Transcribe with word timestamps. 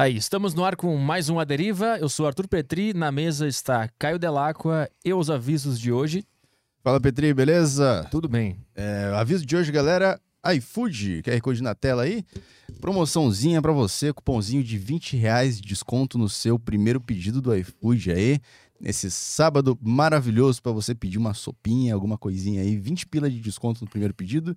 Aí, 0.00 0.16
estamos 0.16 0.54
no 0.54 0.64
ar 0.64 0.76
com 0.76 0.96
mais 0.96 1.28
um 1.28 1.38
A 1.38 1.44
Deriva. 1.44 1.98
Eu 1.98 2.08
sou 2.08 2.26
Arthur 2.26 2.48
Petri, 2.48 2.94
na 2.94 3.12
mesa 3.12 3.46
está 3.46 3.86
Caio 3.98 4.18
Delacqua 4.18 4.88
e 5.04 5.12
os 5.12 5.28
avisos 5.28 5.78
de 5.78 5.92
hoje. 5.92 6.24
Fala 6.82 6.98
Petri, 6.98 7.34
beleza? 7.34 8.08
Tudo 8.10 8.26
bem. 8.26 8.56
É, 8.74 9.12
aviso 9.14 9.44
de 9.44 9.54
hoje, 9.54 9.70
galera, 9.70 10.18
iFood, 10.54 11.20
QR 11.22 11.38
Code 11.42 11.62
na 11.62 11.74
tela 11.74 12.04
aí. 12.04 12.24
Promoçãozinha 12.80 13.60
pra 13.60 13.72
você, 13.72 14.10
cupomzinho 14.10 14.64
de 14.64 14.78
20 14.78 15.18
reais 15.18 15.60
de 15.60 15.68
desconto 15.68 16.16
no 16.16 16.30
seu 16.30 16.58
primeiro 16.58 16.98
pedido 16.98 17.42
do 17.42 17.54
iFood 17.54 18.10
aí. 18.10 18.40
Nesse 18.80 19.10
sábado 19.10 19.78
maravilhoso 19.82 20.62
pra 20.62 20.72
você 20.72 20.94
pedir 20.94 21.18
uma 21.18 21.34
sopinha, 21.34 21.92
alguma 21.92 22.16
coisinha 22.16 22.62
aí. 22.62 22.74
20 22.74 23.06
pila 23.06 23.28
de 23.28 23.38
desconto 23.38 23.84
no 23.84 23.90
primeiro 23.90 24.14
pedido. 24.14 24.56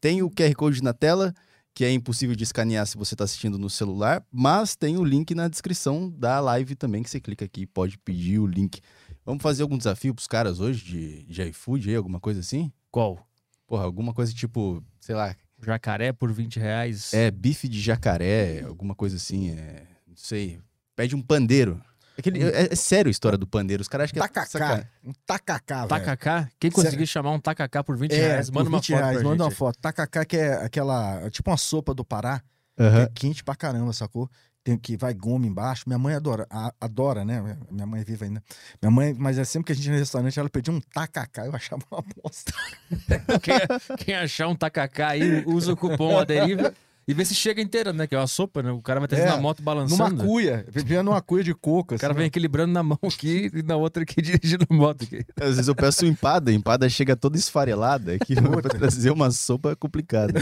Tem 0.00 0.22
o 0.22 0.30
QR 0.30 0.54
Code 0.54 0.82
na 0.82 0.94
tela, 0.94 1.34
que 1.74 1.84
é 1.84 1.92
impossível 1.92 2.34
de 2.34 2.44
escanear 2.44 2.86
se 2.86 2.96
você 2.96 3.14
está 3.14 3.24
assistindo 3.24 3.58
no 3.58 3.70
celular, 3.70 4.24
mas 4.32 4.74
tem 4.74 4.96
o 4.96 5.04
link 5.04 5.34
na 5.34 5.48
descrição 5.48 6.10
da 6.10 6.40
live 6.40 6.74
também, 6.74 7.02
que 7.02 7.10
você 7.10 7.20
clica 7.20 7.44
aqui 7.44 7.62
e 7.62 7.66
pode 7.66 7.96
pedir 7.98 8.38
o 8.38 8.46
link. 8.46 8.80
Vamos 9.24 9.42
fazer 9.42 9.62
algum 9.62 9.78
desafio 9.78 10.14
pros 10.14 10.26
caras 10.26 10.58
hoje 10.58 10.84
de, 10.84 11.22
de 11.24 11.42
iFood 11.50 11.88
aí, 11.88 11.96
alguma 11.96 12.18
coisa 12.18 12.40
assim? 12.40 12.72
Qual? 12.90 13.24
Porra, 13.66 13.84
alguma 13.84 14.12
coisa 14.12 14.32
tipo, 14.32 14.82
sei 14.98 15.14
lá, 15.14 15.36
Jacaré 15.64 16.12
por 16.12 16.32
20 16.32 16.58
reais. 16.58 17.12
é 17.12 17.30
bife 17.30 17.68
de 17.68 17.80
jacaré, 17.80 18.62
alguma 18.62 18.94
coisa 18.94 19.16
assim, 19.16 19.50
é, 19.50 19.86
não 20.06 20.16
sei. 20.16 20.60
Pede 20.94 21.14
um 21.14 21.22
pandeiro. 21.22 21.80
Aquele, 22.18 22.42
é, 22.42 22.72
é 22.72 22.74
sério 22.76 23.08
a 23.08 23.12
história 23.12 23.38
do 23.38 23.46
pandeiro, 23.46 23.80
os 23.80 23.88
caras 23.88 24.04
acham 24.10 24.14
que 24.14 24.18
é 24.18 24.22
Tacacá. 24.28 24.84
Um 25.04 25.12
tacacá, 25.24 25.76
velho. 25.86 25.88
Tacacá? 25.88 26.48
Quem 26.58 26.70
conseguir 26.70 27.06
chamar 27.06 27.30
um 27.30 27.38
tacacá 27.40 27.84
por 27.84 27.96
20 27.96 28.12
É, 28.12 28.16
reais, 28.16 28.50
manda 28.50 28.64
por 28.64 28.68
uma 28.74 28.78
20 28.78 28.86
foto 28.92 28.98
reais, 28.98 29.18
pra 29.20 29.28
manda 29.28 29.44
uma 29.44 29.50
gente. 29.50 29.58
foto. 29.58 29.78
Tacacá 29.80 30.24
que 30.24 30.36
é 30.36 30.54
aquela, 30.64 31.20
é 31.22 31.30
tipo 31.30 31.48
uma 31.50 31.56
sopa 31.56 31.94
do 31.94 32.04
Pará, 32.04 32.40
que 32.76 32.82
Aham. 32.82 33.02
é 33.02 33.10
quente 33.14 33.44
pra 33.44 33.54
caramba, 33.54 33.92
sacou? 33.92 34.28
Tem 34.64 34.76
que 34.76 34.96
vai 34.96 35.14
goma 35.14 35.46
embaixo. 35.46 35.84
Minha 35.86 35.98
mãe 35.98 36.14
adora, 36.14 36.46
a- 36.50 36.74
adora, 36.80 37.24
né? 37.24 37.56
Minha 37.70 37.86
mãe 37.86 38.00
é 38.00 38.04
viva 38.04 38.24
ainda. 38.24 38.42
Minha 38.82 38.90
mãe, 38.90 39.14
mas 39.16 39.38
é 39.38 39.44
sempre 39.44 39.66
que 39.66 39.72
a 39.72 39.74
gente 39.74 39.86
ia 39.86 39.92
no 39.92 39.98
restaurante, 39.98 40.38
ela 40.38 40.50
pedia 40.50 40.74
um 40.74 40.80
tacacá, 40.80 41.46
eu 41.46 41.54
achava 41.54 41.82
uma 41.90 42.02
bosta. 42.22 42.52
Quem, 43.42 43.96
quem 43.98 44.14
achar 44.16 44.48
um 44.48 44.56
tacacá 44.56 45.08
aí, 45.10 45.44
usa 45.46 45.72
o 45.72 45.76
cupom 45.76 46.18
A 46.18 46.24
Deriva 46.24 46.74
e 47.08 47.14
vê 47.14 47.24
se 47.24 47.34
chega 47.34 47.60
inteira, 47.62 47.92
né? 47.92 48.06
Que 48.06 48.14
é 48.14 48.18
uma 48.18 48.26
sopa, 48.26 48.62
né? 48.62 48.70
O 48.70 48.80
cara 48.82 49.00
vai 49.00 49.08
trazendo 49.08 49.28
É, 49.28 49.30
na 49.36 49.40
moto 49.40 49.62
balançando. 49.62 50.10
Numa 50.16 50.24
cuia, 50.24 50.64
vivia 50.70 51.02
numa 51.02 51.20
cuia 51.22 51.42
de 51.42 51.54
coco. 51.54 51.94
O 51.96 51.98
cara 51.98 52.12
assim, 52.12 52.18
vem 52.18 52.26
equilibrando 52.26 52.72
na 52.72 52.82
mão 52.82 52.98
aqui 53.02 53.50
e 53.54 53.62
na 53.62 53.76
outra 53.76 54.02
aqui 54.02 54.20
dirigindo 54.22 54.66
a 54.68 54.74
moto 54.74 55.04
aqui. 55.04 55.24
Às 55.40 55.50
vezes 55.56 55.68
eu 55.68 55.74
peço 55.74 56.04
empada, 56.06 56.50
a 56.50 56.54
empada 56.54 56.88
chega 56.88 57.16
toda 57.16 57.36
esfarelada, 57.38 58.12
aqui 58.14 58.34
pra 58.62 58.70
trazer 58.70 59.10
uma 59.10 59.30
sopa 59.30 59.70
é 59.72 59.74
complicada. 59.74 60.34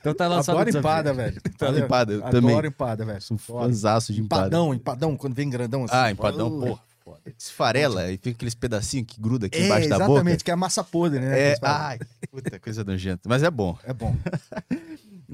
Então 0.00 0.14
tá 0.14 0.28
lançado 0.28 0.58
Adoro 0.58 0.78
empada, 0.78 1.12
velho. 1.12 1.40
Adoro 1.60 1.78
empada, 1.84 2.12
eu 2.12 2.24
Adoro 2.24 2.40
também. 2.42 2.66
empada, 2.66 3.04
velho. 3.04 3.20
Sou 3.20 3.36
Adoro. 3.48 3.64
fãzaço 3.66 4.12
de 4.12 4.20
empada. 4.20 4.46
Empadão, 4.46 4.72
empadão, 4.74 5.16
quando 5.16 5.34
vem 5.34 5.50
grandão 5.50 5.84
assim. 5.84 5.94
Ah, 5.96 6.10
empadão, 6.10 6.48
Uh, 6.48 6.60
porra. 7.04 7.18
Esfarela 7.36 8.10
e 8.10 8.16
fica 8.16 8.30
aqueles 8.30 8.54
pedacinhos 8.54 9.06
que 9.08 9.20
gruda 9.20 9.46
aqui 9.46 9.58
É, 9.58 9.66
embaixo 9.66 9.88
da 9.88 9.98
boca. 9.98 10.12
exatamente, 10.12 10.44
que 10.44 10.50
é 10.50 10.54
a 10.54 10.56
massa 10.56 10.84
podre, 10.84 11.18
né? 11.18 11.50
É, 11.50 11.56
ai, 11.60 11.98
puta, 12.30 12.58
coisa 12.60 12.84
nojenta. 12.84 13.28
Mas 13.28 13.42
é 13.42 13.50
bom. 13.50 13.76
é 13.84 13.92
bom. 13.92 14.16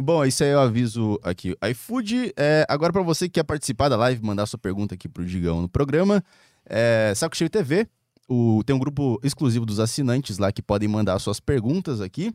Bom, 0.00 0.24
isso 0.24 0.44
aí 0.44 0.50
eu 0.50 0.60
aviso 0.60 1.18
aqui. 1.24 1.56
iFood, 1.70 2.32
é, 2.36 2.64
agora 2.68 2.92
pra 2.92 3.02
você 3.02 3.26
que 3.26 3.34
quer 3.34 3.42
participar 3.42 3.88
da 3.88 3.96
live, 3.96 4.22
mandar 4.24 4.46
sua 4.46 4.58
pergunta 4.58 4.94
aqui 4.94 5.08
pro 5.08 5.24
Digão 5.26 5.60
no 5.60 5.68
programa, 5.68 6.22
é, 6.64 7.12
Saco 7.16 7.36
Cheio 7.36 7.50
TV, 7.50 7.88
o- 8.28 8.62
tem 8.64 8.76
um 8.76 8.78
grupo 8.78 9.18
exclusivo 9.24 9.66
dos 9.66 9.80
assinantes 9.80 10.38
lá 10.38 10.52
que 10.52 10.62
podem 10.62 10.88
mandar 10.88 11.18
suas 11.18 11.40
perguntas 11.40 12.00
aqui. 12.00 12.32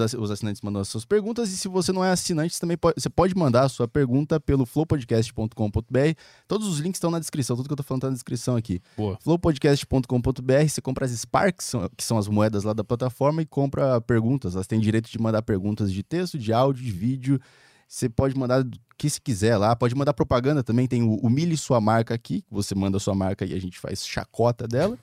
Ass- 0.00 0.14
os 0.14 0.30
assinantes 0.30 0.60
mandam 0.62 0.80
as 0.82 0.88
suas 0.88 1.04
perguntas. 1.04 1.50
E 1.50 1.56
se 1.56 1.68
você 1.68 1.92
não 1.92 2.04
é 2.04 2.10
assinante, 2.10 2.58
também 2.60 2.76
pode, 2.76 3.00
você 3.00 3.08
pode 3.08 3.34
mandar 3.36 3.64
a 3.64 3.68
sua 3.68 3.86
pergunta 3.88 4.38
pelo 4.40 4.64
flowpodcast.com.br. 4.66 6.18
Todos 6.48 6.66
os 6.66 6.78
links 6.78 6.96
estão 6.98 7.10
na 7.10 7.18
descrição, 7.18 7.56
tudo 7.56 7.66
que 7.68 7.72
eu 7.72 7.76
tô 7.76 7.82
falando 7.82 8.02
tá 8.02 8.06
na 8.08 8.14
descrição 8.14 8.56
aqui. 8.56 8.80
Boa. 8.96 9.18
flowpodcast.com.br, 9.20 10.68
você 10.68 10.80
compra 10.80 11.04
as 11.04 11.12
Sparks, 11.12 11.72
que 11.96 12.04
são 12.04 12.18
as 12.18 12.28
moedas 12.28 12.64
lá 12.64 12.72
da 12.72 12.84
plataforma, 12.84 13.42
e 13.42 13.46
compra 13.46 14.00
perguntas. 14.00 14.54
Elas 14.54 14.66
têm 14.66 14.80
direito 14.80 15.10
de 15.10 15.18
mandar 15.18 15.42
perguntas 15.42 15.92
de 15.92 16.02
texto, 16.02 16.38
de 16.38 16.52
áudio, 16.52 16.84
de 16.84 16.90
vídeo. 16.92 17.40
Você 17.88 18.08
pode 18.08 18.36
mandar 18.36 18.64
que 18.98 19.10
se 19.10 19.20
quiser 19.20 19.56
lá, 19.56 19.76
pode 19.76 19.94
mandar 19.94 20.14
propaganda 20.14 20.62
também. 20.62 20.86
Tem 20.86 21.02
o 21.02 21.14
Humilhe 21.16 21.56
Sua 21.56 21.80
Marca 21.80 22.14
aqui, 22.14 22.42
você 22.50 22.74
manda 22.74 22.98
sua 22.98 23.14
marca 23.14 23.44
e 23.44 23.54
a 23.54 23.60
gente 23.60 23.78
faz 23.78 24.06
chacota 24.06 24.66
dela. 24.66 24.98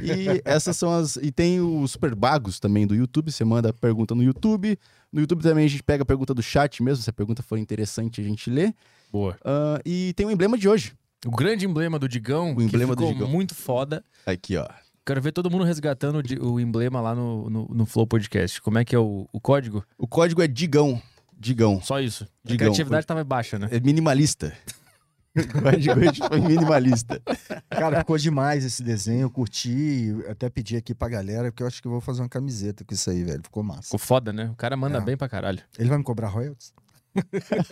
E 0.00 0.40
essas 0.44 0.76
são 0.76 0.92
as. 0.92 1.16
E 1.16 1.32
tem 1.32 1.60
os 1.60 1.92
Super 1.92 2.14
Bagos 2.14 2.60
também 2.60 2.86
do 2.86 2.94
YouTube, 2.94 3.32
você 3.32 3.44
manda 3.44 3.72
pergunta 3.72 4.14
no 4.14 4.22
YouTube. 4.22 4.78
No 5.12 5.20
YouTube 5.20 5.42
também 5.42 5.64
a 5.64 5.68
gente 5.68 5.82
pega 5.82 6.02
a 6.02 6.06
pergunta 6.06 6.32
do 6.32 6.42
chat 6.42 6.82
mesmo, 6.82 7.02
se 7.02 7.10
a 7.10 7.12
pergunta 7.12 7.42
for 7.42 7.58
interessante 7.58 8.20
a 8.20 8.24
gente 8.24 8.48
lê. 8.48 8.72
Boa. 9.10 9.36
Ah, 9.44 9.80
e 9.84 10.12
tem 10.14 10.24
o 10.24 10.30
emblema 10.30 10.56
de 10.56 10.68
hoje. 10.68 10.94
O 11.26 11.30
grande 11.30 11.66
emblema 11.66 11.98
do 11.98 12.08
Digão, 12.08 12.54
O 12.56 12.62
emblema 12.62 12.96
que 12.96 13.02
do 13.02 13.12
Digão. 13.12 13.28
muito 13.28 13.54
foda. 13.54 14.04
Aqui, 14.26 14.56
ó. 14.56 14.66
Quero 15.04 15.20
ver 15.20 15.32
todo 15.32 15.50
mundo 15.50 15.64
resgatando 15.64 16.22
o 16.40 16.52
o 16.52 16.60
emblema 16.60 17.00
lá 17.00 17.14
no, 17.14 17.50
no, 17.50 17.66
no 17.66 17.86
Flow 17.86 18.06
Podcast. 18.06 18.62
Como 18.62 18.78
é 18.78 18.84
que 18.84 18.94
é 18.94 18.98
o, 18.98 19.28
o 19.32 19.40
código? 19.40 19.84
O 19.98 20.06
código 20.06 20.40
é 20.42 20.46
Digão. 20.46 21.00
Digão. 21.42 21.80
Só 21.82 22.00
isso. 22.00 22.24
A 22.24 22.48
Digão. 22.48 22.66
criatividade 22.68 23.06
tava 23.06 23.24
baixa, 23.24 23.58
né? 23.58 23.68
É 23.70 23.80
minimalista. 23.80 24.52
Foi 26.28 26.40
minimalista. 26.40 27.20
Cara, 27.70 28.00
ficou 28.00 28.18
demais 28.18 28.64
esse 28.66 28.82
desenho, 28.82 29.22
eu 29.22 29.30
curti, 29.30 30.14
até 30.28 30.50
pedi 30.50 30.76
aqui 30.76 30.94
pra 30.94 31.08
galera, 31.08 31.50
porque 31.50 31.62
eu 31.62 31.66
acho 31.66 31.80
que 31.80 31.88
eu 31.88 31.92
vou 31.92 32.02
fazer 32.02 32.20
uma 32.20 32.28
camiseta 32.28 32.84
com 32.84 32.92
isso 32.92 33.08
aí, 33.10 33.24
velho. 33.24 33.40
Ficou 33.42 33.62
massa. 33.62 33.82
Ficou 33.84 33.98
foda, 33.98 34.30
né? 34.32 34.50
O 34.50 34.54
cara 34.56 34.76
manda 34.76 34.98
É. 34.98 35.00
bem 35.00 35.16
pra 35.16 35.28
caralho. 35.30 35.58
Ele 35.78 35.88
vai 35.88 35.96
me 35.98 36.04
cobrar 36.04 36.28
royalties? 36.28 36.72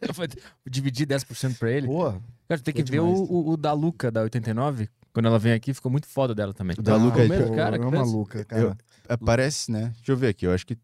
Eu 0.00 0.12
vou 0.14 0.26
dividir 0.68 1.06
10% 1.06 1.58
pra 1.58 1.70
ele. 1.70 1.86
Boa. 1.86 2.20
Cara, 2.48 2.60
tem 2.60 2.74
que 2.74 2.82
ficou 2.84 2.92
ver 2.92 3.00
o, 3.00 3.14
demais. 3.14 3.30
o, 3.30 3.50
o 3.52 3.56
da 3.56 3.72
Luca, 3.72 4.10
da 4.10 4.22
89. 4.22 4.88
Quando 5.12 5.26
ela 5.26 5.38
vem 5.38 5.52
aqui, 5.52 5.74
ficou 5.74 5.90
muito 5.90 6.06
foda 6.06 6.34
dela 6.34 6.52
também. 6.54 6.74
O 6.78 6.82
da 6.82 6.96
Luca 6.96 7.18
é- 7.18 7.26
Primeiro 7.28 7.48
pô, 7.48 7.56
cara 7.56 7.76
é 7.76 7.80
fez. 7.80 7.92
maluca, 7.92 8.44
cara. 8.44 8.62
Eu- 8.62 8.76
Aparece, 9.08 9.70
né? 9.70 9.92
Deixa 9.96 10.12
eu 10.12 10.16
ver 10.16 10.28
aqui. 10.28 10.46
Eu 10.46 10.52
acho 10.52 10.66
que 10.66 10.76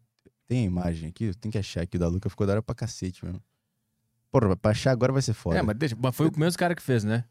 tem 0.49 0.61
a 0.61 0.65
imagem 0.65 1.07
aqui. 1.09 1.31
Tem 1.35 1.51
que 1.51 1.57
achar 1.59 1.81
aqui. 1.83 1.95
O 1.95 1.99
da 1.99 2.07
Luca 2.07 2.29
ficou 2.29 2.45
da 2.47 2.53
hora 2.53 2.61
pra 2.61 2.73
cacete 2.75 3.23
mesmo. 3.23 3.41
Porra, 4.31 4.55
pra 4.57 4.71
achar 4.71 4.91
agora 4.91 5.13
vai 5.13 5.21
ser 5.21 5.33
foda. 5.33 5.57
É, 5.57 5.61
mas, 5.61 5.77
deixa, 5.77 5.95
mas 6.01 6.15
foi 6.15 6.27
o 6.27 6.39
mesmo 6.39 6.57
cara 6.57 6.75
que 6.75 6.81
fez, 6.81 7.03
né? 7.03 7.23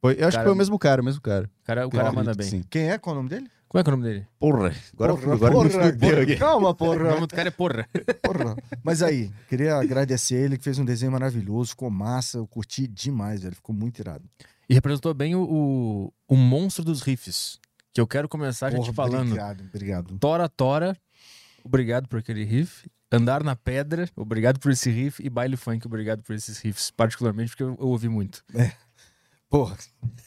Foi- 0.00 0.14
eu 0.18 0.26
acho 0.26 0.36
cara- 0.36 0.38
que 0.38 0.44
foi 0.48 0.52
o 0.52 0.56
mesmo 0.56 0.78
cara, 0.78 1.00
o 1.02 1.04
mesmo 1.04 1.20
cara. 1.20 1.50
O 1.62 1.64
cara, 1.64 1.86
o 1.86 1.90
cara 1.90 2.10
manda 2.12 2.34
bem. 2.34 2.48
Sim. 2.48 2.64
Quem 2.68 2.90
é? 2.90 2.98
Qual 2.98 3.14
é 3.14 3.18
o 3.18 3.22
nome 3.22 3.28
dele? 3.30 3.48
Como 3.68 3.80
é 3.80 3.84
que 3.84 3.88
é 3.90 3.92
o 3.92 3.96
nome 3.96 4.08
dele? 4.08 4.26
Porra. 4.38 4.72
Agora, 4.92 5.14
Porra, 5.16 5.34
agora 5.34 5.50
me 5.64 5.70
porra, 5.70 5.92
fudeu 5.92 6.22
aqui. 6.22 6.36
Calma, 6.36 6.68
O 6.70 6.74
porra. 6.74 7.04
nome 7.04 7.20
do 7.20 7.28
cara 7.28 7.48
é 7.48 7.50
porra. 7.50 7.88
porra. 8.22 8.56
Mas 8.82 9.02
aí, 9.02 9.30
queria 9.48 9.76
agradecer 9.76 10.34
ele 10.34 10.58
que 10.58 10.64
fez 10.64 10.78
um 10.78 10.84
desenho 10.84 11.12
maravilhoso, 11.12 11.70
ficou 11.70 11.88
massa, 11.90 12.36
eu 12.38 12.46
curti 12.46 12.86
demais, 12.86 13.42
velho. 13.42 13.54
Ficou 13.54 13.74
muito 13.74 13.98
irado. 14.00 14.28
E 14.68 14.74
representou 14.74 15.14
bem 15.14 15.34
o, 15.34 15.42
o, 15.42 16.12
o 16.28 16.36
monstro 16.36 16.84
dos 16.84 17.00
riffs. 17.02 17.58
Que 17.94 18.00
eu 18.00 18.06
quero 18.06 18.28
começar 18.28 18.68
a 18.68 18.70
gente 18.70 18.92
falando. 18.92 19.26
Obrigado, 19.28 19.64
obrigado. 19.68 20.18
Tora 20.18 20.48
Tora, 20.48 20.96
obrigado 21.64 22.08
por 22.08 22.18
aquele 22.18 22.44
riff. 22.44 22.88
Andar 23.10 23.44
na 23.44 23.54
Pedra, 23.54 24.08
obrigado 24.16 24.58
por 24.58 24.70
esse 24.70 24.90
riff. 24.90 25.22
E 25.22 25.28
Baile 25.28 25.56
Funk, 25.56 25.86
obrigado 25.86 26.22
por 26.22 26.34
esses 26.34 26.58
riffs. 26.58 26.90
Particularmente 26.90 27.50
porque 27.50 27.62
eu, 27.62 27.76
eu 27.78 27.88
ouvi 27.88 28.08
muito. 28.08 28.42
Porra, 29.52 29.76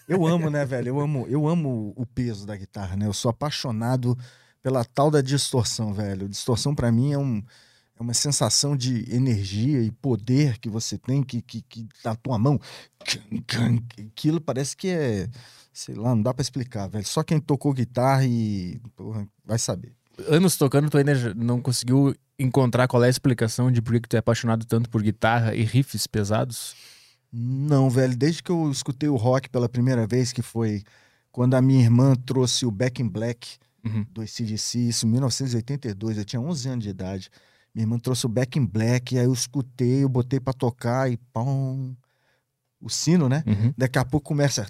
eu 0.08 0.24
amo, 0.28 0.52
né, 0.52 0.64
velho? 0.66 0.90
Eu 0.90 1.00
amo, 1.00 1.26
eu 1.28 1.48
amo 1.48 1.94
o 1.96 2.06
peso 2.06 2.46
da 2.46 2.56
guitarra, 2.56 2.96
né? 2.96 3.08
Eu 3.08 3.14
sou 3.14 3.32
apaixonado 3.32 4.16
pela 4.62 4.86
tal 4.86 5.10
da 5.10 5.20
distorção, 5.20 5.96
velho. 5.96 6.30
Distorção 6.30 6.76
pra 6.76 6.92
mim 6.92 7.12
é, 7.12 7.18
um, 7.18 7.44
é 8.00 8.04
uma 8.04 8.14
sensação 8.14 8.78
de 8.78 9.12
energia 9.12 9.82
e 9.82 9.90
poder 9.90 10.60
que 10.60 10.70
você 10.70 10.96
tem 10.96 11.24
que, 11.24 11.42
que, 11.42 11.64
que 11.64 11.88
tá 12.04 12.12
na 12.12 12.16
tua 12.16 12.38
mão. 12.38 12.60
Aquilo 14.12 14.40
parece 14.40 14.78
que 14.78 14.90
é, 14.90 15.28
sei 15.74 15.96
lá, 15.96 16.14
não 16.14 16.22
dá 16.22 16.32
pra 16.32 16.44
explicar, 16.44 16.88
velho. 16.88 17.06
Só 17.06 17.24
quem 17.24 17.40
tocou 17.40 17.74
guitarra 17.74 18.26
e 18.26 18.80
porra, 18.96 19.28
vai 19.44 19.58
saber. 19.58 19.96
Anos 20.28 20.56
tocando, 20.58 20.90
tu 20.90 20.98
ainda 20.98 21.34
não 21.34 21.62
conseguiu 21.62 22.16
encontrar 22.40 22.88
qual 22.88 23.04
é 23.04 23.08
a 23.08 23.10
explicação 23.10 23.72
de 23.72 23.82
por 23.82 24.00
que 24.00 24.08
tu 24.10 24.16
é 24.16 24.20
apaixonado 24.20 24.66
tanto 24.66 24.90
por 24.90 25.02
guitarra 25.02 25.56
e 25.56 25.64
riffs 25.64 26.08
pesados? 26.08 26.76
Não, 27.32 27.90
velho, 27.90 28.16
desde 28.16 28.42
que 28.42 28.52
eu 28.52 28.72
escutei 28.72 29.10
o 29.10 29.16
rock 29.16 29.50
pela 29.50 29.68
primeira 29.68 30.08
vez, 30.08 30.32
que 30.32 30.42
foi 30.42 30.84
quando 31.32 31.54
a 31.56 31.62
minha 31.62 31.82
irmã 31.84 32.16
trouxe 32.16 32.66
o 32.66 32.72
Back 32.72 33.02
in 33.02 33.08
Black 33.10 33.58
Uhum. 33.86 34.04
do 34.12 34.22
ACDC, 34.22 34.80
isso 34.80 35.06
em 35.06 35.12
1982, 35.12 36.18
eu 36.18 36.26
tinha 36.26 36.42
11 36.42 36.70
anos 36.70 36.84
de 36.84 36.90
idade. 36.90 37.30
Minha 37.74 37.84
irmã 37.84 38.00
trouxe 38.00 38.26
o 38.26 38.30
Back 38.30 38.58
in 38.58 38.66
Black, 38.66 39.16
aí 39.16 39.26
eu 39.26 39.34
escutei, 39.34 40.04
eu 40.04 40.10
botei 40.10 40.40
pra 40.40 40.54
tocar 40.54 41.12
e 41.12 41.18
pão. 41.32 41.96
O 42.82 42.90
sino, 42.90 43.30
né? 43.30 43.44
Uhum. 43.46 43.74
Daqui 43.78 44.00
a 44.00 44.06
pouco 44.06 44.28
começa. 44.30 44.66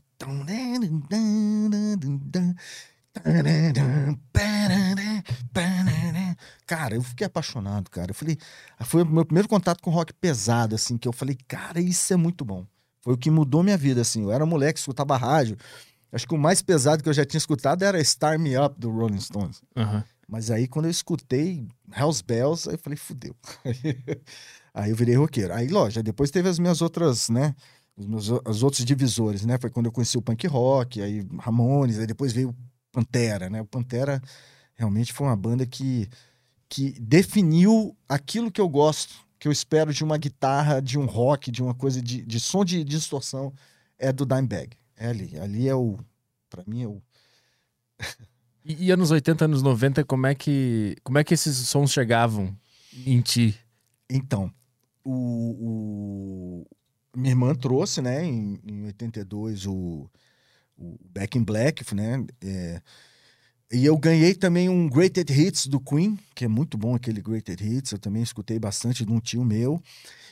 Cara, 6.65 6.95
eu 6.95 7.01
fiquei 7.01 7.27
apaixonado, 7.27 7.89
cara. 7.89 8.11
Eu 8.11 8.15
falei, 8.15 8.37
foi 8.81 9.03
o 9.03 9.05
meu 9.05 9.25
primeiro 9.25 9.47
contato 9.47 9.81
com 9.81 9.91
rock 9.91 10.13
pesado, 10.13 10.75
assim, 10.75 10.97
que 10.97 11.07
eu 11.07 11.13
falei, 11.13 11.37
cara, 11.47 11.79
isso 11.79 12.11
é 12.13 12.17
muito 12.17 12.43
bom. 12.43 12.65
Foi 13.01 13.13
o 13.13 13.17
que 13.17 13.29
mudou 13.29 13.61
minha 13.63 13.77
vida, 13.77 14.01
assim. 14.01 14.23
Eu 14.23 14.31
era 14.31 14.45
moleque, 14.45 14.79
escutava 14.79 15.15
rádio. 15.15 15.57
Acho 16.11 16.27
que 16.27 16.33
o 16.33 16.37
mais 16.37 16.61
pesado 16.61 17.03
que 17.03 17.09
eu 17.09 17.13
já 17.13 17.25
tinha 17.25 17.37
escutado 17.37 17.83
era 17.83 18.03
Star 18.03 18.39
Me 18.39 18.57
Up 18.57 18.79
do 18.79 18.89
Rolling 18.89 19.19
Stones. 19.19 19.61
Aham. 19.75 20.03
Mas 20.27 20.49
aí, 20.49 20.67
quando 20.67 20.85
eu 20.85 20.91
escutei 20.91 21.67
Hells 21.95 22.23
Bells, 22.23 22.67
aí 22.67 22.75
eu 22.75 22.79
falei, 22.79 22.97
fudeu. 22.97 23.35
Aí 24.73 24.89
eu 24.89 24.95
virei 24.97 25.15
roqueiro. 25.15 25.53
Aí, 25.53 25.69
lógico, 25.69 26.03
depois 26.03 26.29
teve 26.29 26.49
as 26.49 26.59
minhas 26.59 26.81
outras, 26.81 27.29
né? 27.29 27.55
Os 27.95 28.05
meus, 28.05 28.29
os 28.45 28.61
outros 28.61 28.83
divisores, 28.83 29.45
né? 29.45 29.57
Foi 29.57 29.69
quando 29.69 29.85
eu 29.85 29.91
conheci 29.91 30.17
o 30.17 30.21
punk 30.21 30.45
rock, 30.47 31.01
aí 31.01 31.25
Ramones, 31.39 31.97
aí 31.97 32.05
depois 32.05 32.33
veio 32.33 32.53
Pantera, 32.95 33.49
né? 33.49 33.61
O 33.61 33.65
Pantera 33.65 34.21
realmente 34.73 35.11
foi 35.11 35.27
uma 35.27 35.35
banda 35.35 35.65
que, 35.65 36.07
que 36.69 36.91
definiu 36.99 37.95
aquilo 38.07 38.49
que 38.49 38.61
eu 38.61 38.69
gosto, 38.69 39.15
que 39.37 39.49
eu 39.49 39.51
espero 39.51 39.93
de 39.93 40.01
uma 40.01 40.17
guitarra, 40.17 40.81
de 40.81 40.97
um 40.97 41.05
rock, 41.05 41.51
de 41.51 41.61
uma 41.61 41.73
coisa 41.73 42.01
de, 42.01 42.21
de 42.21 42.39
som 42.39 42.63
de, 42.63 42.85
distorção, 42.85 43.53
é 43.99 44.13
do 44.13 44.25
Dimebag. 44.25 44.77
É 44.95 45.07
ali. 45.07 45.37
Ali 45.37 45.67
é 45.67 45.75
o. 45.75 45.99
Pra 46.49 46.63
mim 46.65 46.83
é 46.83 46.87
o. 46.87 47.01
e, 48.63 48.85
e 48.85 48.91
anos 48.91 49.11
80, 49.11 49.43
anos 49.43 49.61
90, 49.61 50.05
como 50.05 50.25
é 50.25 50.33
que, 50.33 50.95
como 51.03 51.17
é 51.17 51.23
que 51.23 51.33
esses 51.33 51.57
sons 51.67 51.91
chegavam 51.91 52.55
em 53.05 53.19
ti? 53.19 53.59
Então, 54.09 54.49
o, 55.03 56.63
o, 56.63 56.65
minha 57.13 57.31
irmã 57.31 57.53
trouxe, 57.53 58.01
né, 58.01 58.23
em, 58.23 58.57
em 58.63 58.85
82, 58.85 59.65
o, 59.65 60.09
o 60.77 60.97
Back 61.13 61.37
in 61.37 61.43
Black, 61.43 61.93
né? 61.93 62.25
É, 62.43 62.81
e 63.71 63.85
eu 63.85 63.97
ganhei 63.97 64.35
também 64.35 64.69
um 64.69 64.87
Greatest 64.87 65.29
Hits 65.31 65.67
do 65.67 65.79
Queen, 65.79 66.19
que 66.35 66.45
é 66.45 66.47
muito 66.47 66.77
bom 66.77 66.95
aquele 66.95 67.21
Greatest 67.21 67.61
Hits, 67.61 67.91
eu 67.91 67.99
também 67.99 68.21
escutei 68.21 68.59
bastante 68.59 69.05
de 69.05 69.11
um 69.11 69.19
tio 69.19 69.43
meu. 69.43 69.81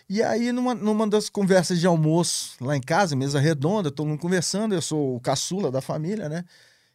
E 0.08 0.22
aí, 0.22 0.52
numa, 0.52 0.76
numa 0.76 1.08
das 1.08 1.30
conversas 1.30 1.80
de 1.80 1.88
almoço 1.88 2.56
lá 2.62 2.76
em 2.76 2.82
casa, 2.82 3.16
mesa 3.16 3.40
redonda, 3.40 3.90
todo 3.90 4.08
mundo 4.08 4.20
conversando, 4.20 4.76
eu 4.76 4.82
sou 4.82 5.16
o 5.16 5.20
caçula 5.20 5.72
da 5.72 5.82
família, 5.82 6.30
né? 6.30 6.44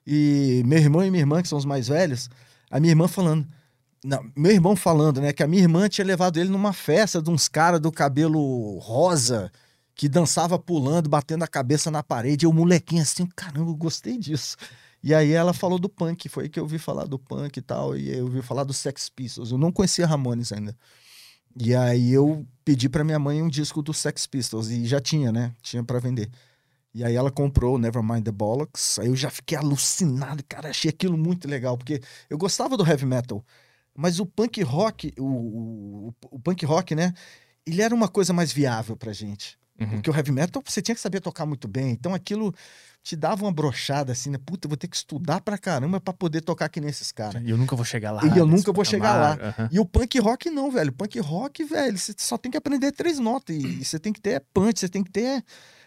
E 0.07 0.63
meu 0.65 0.79
irmão 0.79 1.05
e 1.05 1.11
minha 1.11 1.23
irmã, 1.23 1.43
que 1.43 1.49
são 1.49 1.59
os 1.59 1.65
mais 1.65 1.89
velhos, 1.89 2.31
a 2.71 2.79
minha 2.79 2.93
irmã 2.93 3.09
falando, 3.09 3.47
não, 4.05 4.31
meu 4.37 4.53
irmão 4.53 4.77
falando, 4.77 5.21
né, 5.21 5.33
que 5.33 5.43
a 5.43 5.47
minha 5.47 5.63
irmã 5.63 5.89
tinha 5.89 6.07
levado 6.07 6.39
ele 6.39 6.49
numa 6.49 6.73
festa 6.73 7.21
de 7.21 7.31
uns 7.31 7.49
caras 7.49 7.81
do 7.81 7.91
cabelo 7.91 8.79
rosa, 8.79 9.51
que 9.99 10.09
dançava 10.09 10.57
pulando, 10.61 11.09
batendo 11.09 11.43
a 11.43 11.49
cabeça 11.49 11.91
na 11.91 12.05
parede. 12.05 12.47
E 12.47 12.47
o 12.47 12.53
molequinho 12.53 13.03
assim, 13.03 13.27
caramba, 13.27 13.69
eu 13.73 13.75
gostei 13.75 14.17
disso. 14.17 14.57
E 15.03 15.13
aí 15.13 15.33
ela 15.33 15.53
falou 15.53 15.77
do 15.77 15.89
punk, 15.89 16.29
foi 16.29 16.45
aí 16.45 16.49
que 16.49 16.61
eu 16.61 16.63
ouvi 16.63 16.79
falar 16.79 17.05
do 17.05 17.19
punk 17.19 17.57
e 17.57 17.61
tal, 17.61 17.97
e 17.97 18.17
eu 18.17 18.27
ouvi 18.27 18.41
falar 18.41 18.63
do 18.63 18.73
Sex 18.73 19.09
Pistols. 19.09 19.51
Eu 19.51 19.59
não 19.59 19.73
conhecia 19.73 20.07
Ramones 20.07 20.53
ainda. 20.53 20.77
E 21.61 21.75
aí 21.75 22.13
eu 22.13 22.47
pedi 22.65 22.89
para 22.89 23.03
minha 23.03 23.19
mãe 23.19 23.43
um 23.43 23.49
disco 23.49 23.83
do 23.83 23.93
Sex 23.93 24.25
Pistols, 24.25 24.71
e 24.71 24.87
já 24.87 25.01
tinha, 25.01 25.33
né? 25.33 25.53
Tinha 25.63 25.83
para 25.83 25.99
vender. 25.99 26.31
E 26.95 27.03
aí 27.03 27.17
ela 27.17 27.31
comprou 27.31 27.77
Nevermind 27.77 28.25
the 28.25 28.31
Bollocks. 28.31 29.01
Aí 29.01 29.09
eu 29.09 29.17
já 29.17 29.31
fiquei 29.31 29.59
alucinado, 29.59 30.45
cara, 30.49 30.71
achei 30.71 30.91
aquilo 30.91 31.19
muito 31.19 31.49
legal, 31.49 31.77
porque 31.77 32.01
eu 32.31 32.39
gostava 32.39 32.77
do 32.77 32.87
heavy 32.87 33.05
metal, 33.05 33.45
mas 33.97 34.21
o 34.21 34.27
punk 34.27 34.63
rock, 34.63 35.13
o, 35.19 35.25
o, 35.25 36.15
o 36.31 36.39
punk 36.39 36.65
rock, 36.65 36.95
né? 36.95 37.13
Ele 37.67 37.83
era 37.83 37.93
uma 37.93 38.09
coisa 38.09 38.33
mais 38.33 38.53
viável 38.53 38.97
pra 38.97 39.13
gente. 39.13 39.58
Uhum. 39.81 39.89
Porque 39.91 40.11
o 40.11 40.15
heavy 40.15 40.33
metal 40.33 40.63
você 40.65 40.83
tinha 40.83 40.95
que 40.95 41.01
saber 41.01 41.21
tocar 41.21 41.47
muito 41.47 41.69
bem. 41.69 41.91
Então 41.91 42.15
aquilo 42.15 42.55
te 43.03 43.17
dava 43.17 43.45
uma 43.45 43.53
brochada 43.53 44.13
assim, 44.13 44.31
né? 44.31 44.39
Puta, 44.45 44.69
vou 44.69 44.77
ter 44.77 44.89
que 44.89 44.97
estudar 44.97 45.41
pra 45.41 45.57
caramba 45.57 46.01
pra 46.01 46.13
poder 46.13 46.41
tocar 46.41 46.69
que 46.69 46.81
nesses 46.81 47.13
caras. 47.13 47.43
E 47.43 47.51
eu 47.51 47.57
nunca 47.57 47.77
vou 47.77 47.85
chegar 47.85 48.11
lá. 48.11 48.23
E 48.25 48.39
eu 48.39 48.47
nunca 48.47 48.73
vou 48.73 48.85
chegar 48.85 49.15
lá. 49.15 49.55
Uhum. 49.59 49.69
E 49.71 49.81
o 49.81 49.85
punk 49.85 50.19
rock 50.19 50.51
não, 50.51 50.71
velho. 50.71 50.91
O 50.91 50.93
punk 50.93 51.19
rock, 51.21 51.65
velho, 51.65 51.97
você 51.97 52.13
só 52.19 52.37
tem 52.37 52.51
que 52.51 52.59
aprender 52.59 52.93
três 52.93 53.19
notas. 53.19 53.57
E, 53.57 53.85
você 53.85 53.99
tem 53.99 54.13
que 54.13 54.21
ter 54.21 54.43
punch, 54.53 54.81
você 54.81 54.89
tem 54.89 55.03
que 55.03 55.11
ter. 55.11 55.45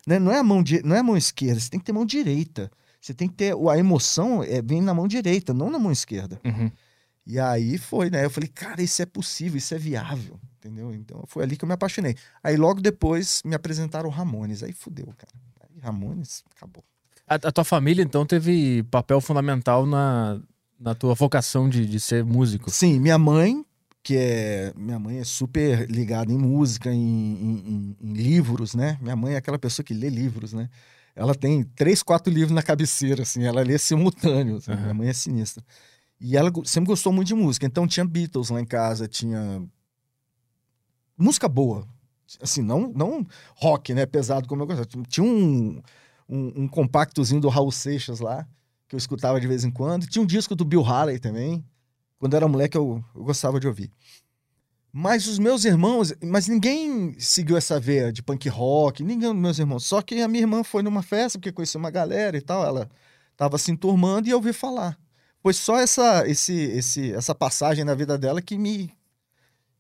Né? 0.08 0.18
Não, 0.18 0.32
é 0.32 0.40
a 0.40 0.44
mão 0.44 0.64
não 0.84 0.96
é 0.96 1.00
a 1.00 1.04
mão 1.04 1.18
esquerda, 1.18 1.60
você 1.60 1.70
tem 1.70 1.80
que 1.80 1.86
ter 1.86 1.94
mão 1.94 2.06
direita. 2.06 2.72
Você 3.00 3.14
tem 3.14 3.28
que 3.28 3.36
ter. 3.36 3.54
A 3.70 3.78
emoção 3.78 4.44
é, 4.44 4.62
vem 4.62 4.82
na 4.82 4.94
mão 4.94 5.08
direita, 5.08 5.54
não 5.54 5.70
na 5.70 5.80
mão 5.80 5.92
esquerda. 5.92 6.40
Uhum. 6.46 6.72
E 7.26 7.40
aí 7.40 7.78
foi, 7.78 8.10
né? 8.10 8.26
Eu 8.26 8.30
falei, 8.30 8.50
cara, 8.50 8.82
isso 8.82 9.02
é 9.02 9.06
possível, 9.06 9.58
isso 9.58 9.74
é 9.74 9.78
viável, 9.78 10.40
entendeu? 10.58 10.94
Então 10.94 11.24
foi 11.28 11.44
ali 11.44 11.56
que 11.56 11.64
eu 11.64 11.68
me 11.68 11.74
apaixonei. 11.74 12.16
Aí 12.44 12.58
logo 12.58 12.82
depois 12.82 13.42
me 13.46 13.56
apresentaram 13.56 14.10
o 14.10 14.12
Ramones. 14.12 14.64
Aí 14.64 14.74
fudeu, 14.74 15.08
cara. 15.18 15.34
Aí 15.62 15.80
Ramones, 15.80 16.44
acabou. 16.56 16.84
A, 17.28 17.36
a, 17.36 17.52
tua 17.52 17.64
família, 17.64 18.04
então, 18.04 18.26
teve 18.26 18.84
papel 18.92 19.22
fundamental 19.22 19.86
na, 19.86 20.42
na 20.78 20.94
tua 20.94 21.14
vocação 21.14 21.70
de, 21.70 21.86
de 21.86 22.00
ser 22.00 22.26
músico? 22.26 22.70
Sim, 22.70 23.00
minha 23.00 23.18
mãe, 23.18 23.64
que 24.04 24.18
é. 24.18 24.74
Minha 24.76 25.00
mãe 25.00 25.20
é 25.20 25.24
super 25.24 25.90
ligada 25.90 26.32
em 26.34 26.38
música, 26.38 26.92
em, 26.92 26.98
em, 27.00 27.98
em, 28.02 28.14
livros, 28.14 28.74
né? 28.74 28.98
Minha 29.00 29.16
mãe 29.16 29.36
é 29.36 29.38
aquela 29.38 29.60
pessoa 29.60 29.86
que 29.86 29.94
lê 29.94 30.10
livros, 30.10 30.52
né? 30.52 30.70
Ela 31.16 31.36
tem 31.36 31.64
três, 31.64 32.02
quatro 32.02 32.34
livros 32.34 32.52
na 32.52 32.64
cabeceira, 32.64 33.24
assim, 33.24 33.44
ela 33.44 33.62
lê 33.62 33.78
simultâneo. 33.78 34.58
Assim, 34.58 34.72
uhum. 34.72 34.82
Minha 34.82 34.94
mãe 34.94 35.08
é 35.10 35.14
sinistra. 35.14 35.64
E 36.22 36.38
ela 36.38 36.52
sempre 36.64 36.88
gostou 36.90 37.12
muito 37.12 37.28
de 37.28 37.36
música. 37.36 37.66
Então 37.66 37.88
tinha 37.88 38.06
Beatles 38.06 38.50
lá 38.50 38.62
em 38.62 38.66
casa, 38.66 39.08
tinha. 39.08 39.62
Música 41.18 41.50
boa. 41.50 41.88
Assim, 42.40 42.62
não, 42.62 42.94
não 42.96 43.28
rock, 43.56 43.94
né? 43.94 44.06
Pesado 44.06 44.48
como 44.48 44.62
eu 44.62 44.68
gostava. 44.68 44.88
Tinha 45.08 45.26
um 45.26 45.82
um, 46.32 46.64
um 46.64 46.68
compactozinho 46.68 47.42
do 47.42 47.50
Raul 47.50 47.72
Seixas 47.72 48.22
lá, 48.22 48.48
que 48.88 48.96
eu 48.96 48.98
escutava 48.98 49.40
de 49.42 49.48
vez 49.48 49.66
em 49.66 49.70
quando. 49.70 50.08
Tinha 50.08 50.24
um 50.24 50.26
disco 50.26 50.56
do 50.56 50.64
Bill 50.64 50.84
Haley 50.84 51.20
também. 51.20 51.64
Quando 52.18 52.36
era 52.36 52.48
moleque, 52.48 52.78
eu, 52.78 53.04
eu 53.14 53.24
gostava 53.24 53.60
de 53.60 53.68
ouvir. 53.68 53.92
Mas 54.94 55.28
os 55.28 55.40
meus 55.40 55.66
irmãos, 55.66 56.14
mas 56.24 56.48
ninguém 56.48 57.18
seguiu 57.20 57.58
essa 57.58 57.80
veia 57.80 58.12
de 58.12 58.24
punk 58.24 58.48
rock, 58.50 59.04
ninguém 59.04 59.30
dos 59.30 59.38
meus 59.38 59.60
irmãos. 59.60 59.86
Só 59.86 60.02
que 60.02 60.22
a 60.22 60.28
minha 60.28 60.44
irmã 60.44 60.64
foi 60.64 60.82
numa 60.82 61.02
festa, 61.02 61.38
porque 61.38 61.52
conhecia 61.52 61.80
uma 61.80 61.92
galera 61.92 62.38
e 62.38 62.42
tal, 62.42 62.64
ela 62.66 62.90
tava 63.36 63.58
se 63.58 63.72
enturmando 63.72 64.28
e 64.28 64.32
eu 64.32 64.38
ouvi 64.38 64.54
falar. 64.54 64.98
Foi 65.42 65.54
só 65.54 65.78
essa, 65.80 66.28
esse, 66.28 66.54
esse, 66.54 67.14
essa 67.14 67.34
passagem 67.34 67.84
na 67.84 67.96
vida 67.96 68.18
dela 68.18 68.42
que 68.42 68.58
me 68.58 68.92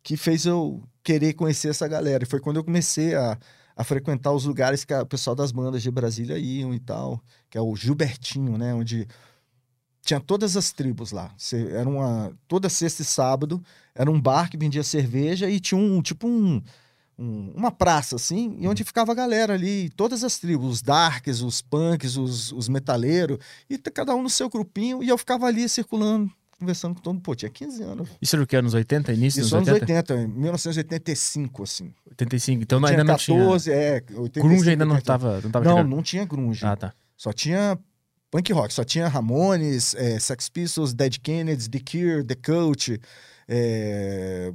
que 0.04 0.18
fez 0.18 0.46
eu 0.46 0.81
querer 1.04 1.34
conhecer 1.34 1.69
essa 1.69 1.88
galera. 1.88 2.24
E 2.24 2.28
foi 2.28 2.40
quando 2.40 2.58
eu 2.58 2.63
comecei 2.63 3.13
a, 3.16 3.38
a 3.75 3.84
frequentar 3.84 4.31
os 4.31 4.46
lugares 4.46 4.84
que 4.84 4.94
o 4.94 5.06
pessoal 5.06 5.36
das 5.36 5.52
bandas 5.52 5.84
de 5.84 5.92
Brasília 5.92 6.38
iam 6.38 6.74
e 6.74 6.80
tal, 6.80 7.22
que 7.50 7.58
é 7.58 7.62
o 7.62 7.75
Gilbertinho, 7.75 8.58
né? 8.58 8.74
Onde 8.74 9.08
tinha 10.02 10.19
todas 10.19 10.58
as 10.58 10.72
tribos 10.72 11.12
lá. 11.12 11.34
Era 11.72 11.88
uma 11.88 12.31
toda 12.48 12.69
sexta 12.69 13.04
e 13.04 13.06
sábado 13.06 13.63
era 13.94 14.10
um 14.10 14.19
bar 14.19 14.50
que 14.50 14.58
vendia 14.58 14.84
cerveja 14.84 15.50
e 15.50 15.60
tinha 15.60 15.80
um 15.80 16.02
tipo 16.02 16.28
um, 16.28 16.62
um 17.21 17.51
uma 17.56 17.71
praça 17.71 18.15
assim, 18.15 18.56
e 18.59 18.68
onde 18.68 18.83
ficava 18.83 19.12
a 19.12 19.15
galera 19.15 19.53
ali, 19.53 19.89
todas 19.91 20.23
as 20.23 20.39
tribos, 20.39 20.71
os 20.71 20.81
darks, 20.81 21.41
os 21.41 21.62
punks, 21.62 22.18
os, 22.18 22.51
os 22.51 22.68
metaleiros, 22.68 23.38
e 23.69 23.77
cada 23.77 24.15
um 24.15 24.23
no 24.23 24.29
seu 24.29 24.50
grupinho, 24.50 25.03
e 25.03 25.09
eu 25.09 25.18
ficava 25.18 25.45
ali 25.45 25.68
circulando 25.69 26.31
conversando 26.62 26.94
com 26.94 27.01
todo 27.01 27.13
mundo. 27.15 27.23
Pô, 27.23 27.35
tinha 27.35 27.50
15 27.50 27.81
anos. 27.81 28.09
Isso 28.21 28.35
era 28.35 28.44
o 28.44 28.47
que? 28.47 28.56
Anos 28.56 28.75
80? 28.75 29.12
Início 29.13 29.41
dos 29.41 29.51
anos 29.51 29.68
80? 29.68 30.13
80, 30.13 30.27
1985, 30.27 31.63
assim. 31.63 31.91
85, 32.07 32.62
então 32.62 32.85
ainda 32.85 33.03
não 33.03 33.15
14, 33.15 33.63
tinha... 33.65 33.75
é. 33.75 33.94
85, 33.95 34.47
grunge 34.47 34.69
ainda 34.69 34.85
não 34.85 34.97
estava 34.97 35.41
não, 35.41 35.50
tava 35.51 35.65
não, 35.65 35.83
não 35.83 36.03
tinha 36.03 36.24
grunge. 36.24 36.63
Ah, 36.63 36.75
tá. 36.75 36.93
Só 37.17 37.34
tinha 37.34 37.77
punk 38.29 38.53
rock, 38.53 38.74
só 38.74 38.84
tinha 38.84 39.07
Ramones, 39.07 39.96
é, 39.96 40.19
Sex 40.19 40.50
Pistols, 40.50 40.93
Dead 40.93 41.17
Kennedys, 41.17 41.67
The 41.67 41.79
Cure, 41.79 42.24
The 42.24 42.36
Cult, 42.36 43.00
é, 43.48 44.53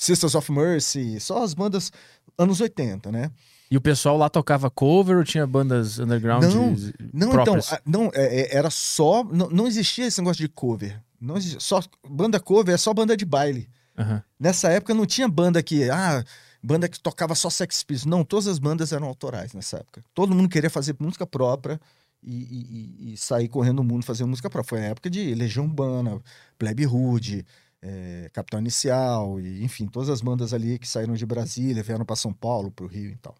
Sisters 0.00 0.34
of 0.34 0.50
Mercy, 0.50 1.20
só 1.20 1.44
as 1.44 1.52
bandas 1.52 1.92
anos 2.38 2.58
80, 2.58 3.12
né? 3.12 3.30
E 3.70 3.76
o 3.76 3.82
pessoal 3.82 4.16
lá 4.16 4.30
tocava 4.30 4.70
cover 4.70 5.18
ou 5.18 5.24
tinha 5.24 5.46
bandas 5.46 5.98
underground 5.98 6.42
não, 6.42 6.74
não, 7.12 7.30
próprias? 7.30 7.66
Então, 7.66 7.80
não, 7.84 8.10
é, 8.14 8.40
é, 8.40 8.56
era 8.56 8.70
só. 8.70 9.22
Não, 9.22 9.50
não 9.50 9.66
existia 9.66 10.06
esse 10.06 10.18
negócio 10.18 10.42
de 10.42 10.48
cover. 10.48 10.98
Não 11.20 11.36
existia, 11.36 11.60
só 11.60 11.82
banda 12.08 12.40
cover 12.40 12.74
é 12.74 12.78
só 12.78 12.94
banda 12.94 13.14
de 13.14 13.26
baile. 13.26 13.68
Uhum. 13.98 14.22
Nessa 14.40 14.70
época 14.70 14.94
não 14.94 15.04
tinha 15.04 15.28
banda 15.28 15.62
que. 15.62 15.90
Ah, 15.90 16.24
banda 16.62 16.88
que 16.88 16.98
tocava 16.98 17.34
só 17.34 17.50
Sex 17.50 17.84
Pistols. 17.84 18.10
Não, 18.10 18.24
todas 18.24 18.46
as 18.46 18.58
bandas 18.58 18.92
eram 18.94 19.06
autorais 19.06 19.52
nessa 19.52 19.76
época. 19.76 20.02
Todo 20.14 20.34
mundo 20.34 20.48
queria 20.48 20.70
fazer 20.70 20.96
música 20.98 21.26
própria 21.26 21.78
e, 22.22 23.02
e, 23.02 23.12
e 23.12 23.16
sair 23.18 23.48
correndo 23.48 23.80
o 23.80 23.84
mundo 23.84 24.02
fazendo 24.02 24.28
música 24.30 24.48
própria. 24.48 24.78
Foi 24.78 24.80
a 24.80 24.90
época 24.92 25.10
de 25.10 25.34
Legião 25.34 25.66
Urbana, 25.66 26.22
Plebe 26.58 26.86
Rude, 26.86 27.44
é, 27.82 28.30
Capitão 28.32 28.60
Inicial, 28.60 29.40
e, 29.40 29.64
enfim, 29.64 29.86
todas 29.86 30.08
as 30.08 30.20
bandas 30.20 30.52
ali 30.52 30.78
que 30.78 30.88
saíram 30.88 31.14
de 31.14 31.24
Brasília, 31.24 31.82
vieram 31.82 32.04
para 32.04 32.16
São 32.16 32.32
Paulo, 32.32 32.70
para 32.70 32.84
o 32.84 32.88
Rio 32.88 33.10
e 33.10 33.16
tal. 33.16 33.34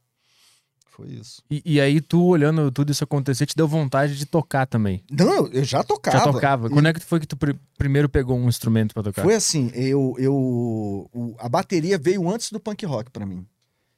Foi 1.01 1.09
isso. 1.09 1.43
E, 1.51 1.63
e, 1.65 1.81
aí, 1.81 2.01
tu 2.01 2.23
olhando 2.23 2.71
tudo 2.71 2.91
isso 2.93 3.05
acontecer, 3.05 3.47
te 3.47 3.57
deu 3.57 3.67
vontade 3.67 4.19
de 4.19 4.27
tocar 4.27 4.67
também? 4.67 5.03
Não, 5.11 5.47
eu 5.47 5.65
já 5.65 5.83
tocava. 5.83 6.19
Já 6.19 6.25
tocava? 6.25 6.67
E... 6.67 6.71
Quando 6.71 6.87
é 6.87 6.93
que 6.93 7.01
foi 7.01 7.21
que 7.21 7.27
tu 7.27 7.37
pr 7.37 7.55
primeiro 7.79 8.09
pegou 8.09 8.37
um 8.37 8.49
instrumento 8.49 8.93
para 8.93 9.05
tocar? 9.05 9.23
Foi 9.23 9.35
assim, 9.35 9.71
eu, 9.75 10.15
eu 10.19 10.35
o, 10.35 11.35
a 11.39 11.49
bateria 11.49 11.97
veio 11.97 12.29
antes 12.29 12.51
do 12.53 12.61
punk 12.61 12.85
rock 12.85 13.11
para 13.11 13.25
mim. 13.25 13.47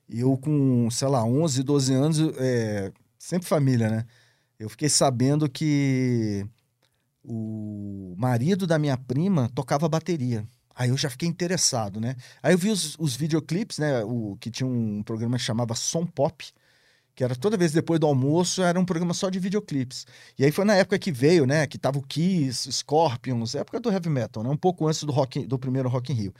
Eu 0.09 0.37
com, 0.37 0.89
sei 0.91 1.09
lá, 1.09 1.25
11, 1.25 1.63
12 1.63 1.95
anos, 1.95 2.19
é, 2.37 2.93
sempre 3.19 3.49
família, 3.49 3.89
né? 3.89 4.07
Eu 4.59 4.69
fiquei 4.69 4.89
sabendo 4.89 5.49
que 5.49 6.47
o 7.25 8.15
marido 8.17 8.67
da 8.67 8.79
minha 8.79 8.97
prima 8.97 9.51
tocava 9.55 9.89
bateria. 9.89 10.47
Aí 10.75 10.89
eu 10.89 10.97
já 10.97 11.11
fiquei 11.11 11.29
interessado, 11.29 12.01
né? 12.01 12.17
Aí 12.43 12.55
eu 12.55 12.59
vi 12.59 12.71
os, 12.71 12.97
os 12.99 13.15
videoclipes, 13.15 13.79
né? 13.79 14.03
O, 14.05 14.37
que 14.41 14.51
tinha 14.51 14.67
um 14.67 15.03
programa 15.03 15.37
que 15.37 15.43
chamava 15.45 15.75
Som 15.75 16.07
Pop, 16.07 16.45
que 17.15 17.23
era 17.23 17.37
toda 17.37 17.57
vez 17.57 17.73
depois 17.73 18.01
do 18.01 18.07
almoço, 18.07 18.63
era 18.63 18.79
um 18.81 18.85
programa 18.85 19.13
só 19.15 19.29
de 19.29 19.39
videoclipes. 19.39 20.07
E 20.39 20.45
aí 20.45 20.51
foi 20.53 20.65
na 20.65 20.75
época 20.75 20.99
que 20.99 21.13
veio, 21.13 21.47
né, 21.47 21.67
que 21.67 21.79
tava 21.79 21.99
o 21.99 22.03
Kiss, 22.03 22.73
Scorpions, 22.73 23.55
época 23.55 23.81
do 23.81 23.91
heavy 23.91 24.09
metal, 24.09 24.43
né, 24.43 24.51
um 24.51 24.57
pouco 24.57 24.87
antes 24.87 25.05
do 25.05 25.13
rock, 25.13 25.47
do 25.47 25.59
primeiro 25.59 25.89
Rock 25.89 26.13
in 26.13 26.17
Rio. 26.17 26.35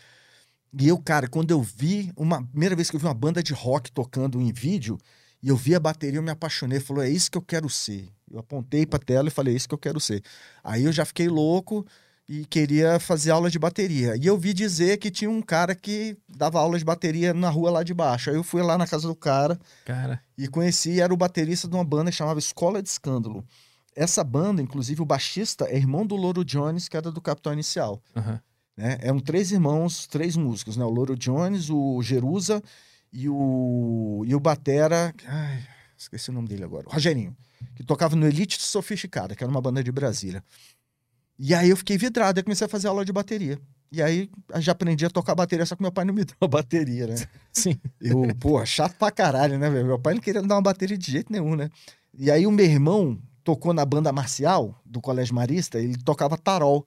E 0.79 0.89
eu, 0.89 0.99
cara, 0.99 1.29
quando 1.29 1.51
eu 1.51 1.61
vi, 1.61 2.11
uma 2.17 2.43
primeira 2.43 2.75
vez 2.75 2.89
que 2.91 2.97
eu 2.97 3.01
vi 3.01 3.07
uma 3.07 3.15
banda 3.15 3.43
de 3.43 3.53
rock 3.53 3.93
tocando 3.93 4.41
em 4.41 4.51
vídeo, 4.53 4.99
e 5.43 5.49
eu 5.49 5.57
vi 5.57 5.75
a 5.75 5.81
bateria, 5.81 6.19
eu 6.19 6.23
me 6.23 6.31
apaixonei. 6.31 6.79
Falou, 6.79 7.03
é 7.03 7.11
isso 7.11 7.31
que 7.31 7.37
eu 7.37 7.43
quero 7.43 7.69
ser. 7.69 8.09
Eu 8.31 8.39
apontei 8.39 8.87
pra 8.87 8.99
tela 8.99 9.29
e 9.29 9.31
falei, 9.31 9.55
é 9.55 9.57
isso 9.57 9.69
que 9.69 9.75
eu 9.75 9.79
quero 9.79 9.99
ser. 9.99 10.23
Aí 10.63 10.85
eu 10.85 10.93
já 10.93 11.05
fiquei 11.05 11.29
louco 11.29 11.85
e 12.29 12.47
queria 12.47 13.01
fazer 13.01 13.33
aula 13.33 13.51
de 13.51 13.59
bateria. 13.59 14.17
E 14.17 14.27
eu 14.27 14.39
vi 14.39 14.55
dizer 14.55 14.99
que 14.99 15.11
tinha 15.11 15.29
um 15.29 15.43
cara 15.43 15.75
que 15.75 16.17
dava 16.29 16.61
aula 16.61 16.79
de 16.79 16.85
bateria 16.85 17.35
na 17.35 17.51
rua 17.51 17.71
lá 17.71 17.83
de 17.83 17.93
baixo. 17.93 18.31
Aí 18.31 18.37
eu 18.37 18.45
fui 18.45 18.63
lá 18.63 18.79
na 18.79 18.87
casa 18.87 19.09
do 19.09 19.17
cara 19.17 19.59
Cara, 19.85 20.21
e 20.39 20.47
conheci, 20.47 21.01
era 21.01 21.13
o 21.13 21.17
baterista 21.17 21.67
de 21.69 21.75
uma 21.75 21.85
banda 21.85 22.11
que 22.11 22.17
chamava 22.17 22.39
Escola 22.39 22.81
de 22.81 22.89
Escândalo. 22.89 23.45
Essa 23.95 24.25
banda, 24.25 24.63
inclusive, 24.63 25.03
o 25.03 25.05
baixista 25.05 25.67
é 25.67 25.77
irmão 25.77 26.07
do 26.07 26.17
Loro 26.17 26.45
Jones, 26.45 26.89
que 26.89 26.97
era 26.97 27.11
do 27.11 27.21
Capitão 27.21 27.53
Inicial. 27.53 28.01
aham. 28.17 28.41
Né? 28.75 28.97
Eram 29.03 29.21
três 29.21 29.53
irmãos, 29.53 30.07
três 30.07 30.35
músicos, 30.35 30.79
né? 30.79 30.85
O 30.85 30.89
Loro 30.89 31.15
Jones, 31.15 31.69
o 31.69 32.01
Jerusa 32.03 32.63
e 33.13 33.29
o, 33.29 34.25
e 34.27 34.35
o 34.35 34.41
Batera. 34.41 35.15
Ai, 35.27 35.63
esqueci 35.97 36.31
o 36.31 36.33
nome 36.33 36.49
dele 36.49 36.65
agora. 36.65 36.89
O 36.89 36.93
Rogerinho, 36.93 37.37
que 37.75 37.85
tocava 37.85 38.17
no 38.17 38.27
Elite 38.27 38.61
Sofisticada, 38.61 39.35
que 39.35 39.45
era 39.45 39.51
uma 39.51 39.61
banda 39.61 39.83
de 39.83 39.93
Brasília. 39.93 40.43
E 41.39 41.55
aí 41.55 41.71
eu 41.71 41.77
fiquei 41.77 41.99
vidrado, 41.99 42.39
aí 42.39 42.43
comecei 42.43 42.67
a 42.67 42.71
fazer 42.71 42.89
aula 42.89 43.05
de 43.05 43.13
bateria. 43.13 43.59
E 43.91 44.01
aí 44.03 44.31
eu 44.49 44.61
já 44.61 44.73
aprendi 44.73 45.05
a 45.05 45.11
tocar 45.11 45.35
bateria, 45.35 45.67
só 45.67 45.77
que 45.77 45.83
meu 45.83 45.93
pai 45.93 46.05
não 46.05 46.15
me 46.15 46.25
deu 46.25 46.37
a 46.41 46.49
bateria, 46.49 47.07
né? 47.07 47.15
Sim. 47.53 47.79
Eu, 48.01 48.35
pô, 48.41 48.65
chato 48.65 48.97
pra 48.97 49.11
caralho, 49.11 49.59
né, 49.59 49.69
velho? 49.69 49.87
Meu 49.87 49.99
pai 49.99 50.15
não 50.15 50.21
queria 50.21 50.41
me 50.41 50.49
dar 50.49 50.55
uma 50.55 50.63
bateria 50.63 50.97
de 50.97 51.11
jeito 51.11 51.31
nenhum, 51.31 51.55
né? 51.55 51.69
E 52.15 52.31
aí 52.31 52.47
o 52.47 52.51
meu 52.51 52.65
irmão 52.65 53.21
tocou 53.45 53.75
na 53.75 53.85
banda 53.85 54.13
marcial 54.13 54.81
do 54.85 55.01
Colégio 55.01 55.35
Marista, 55.35 55.79
ele 55.79 55.97
tocava 55.99 56.39
tarol. 56.39 56.87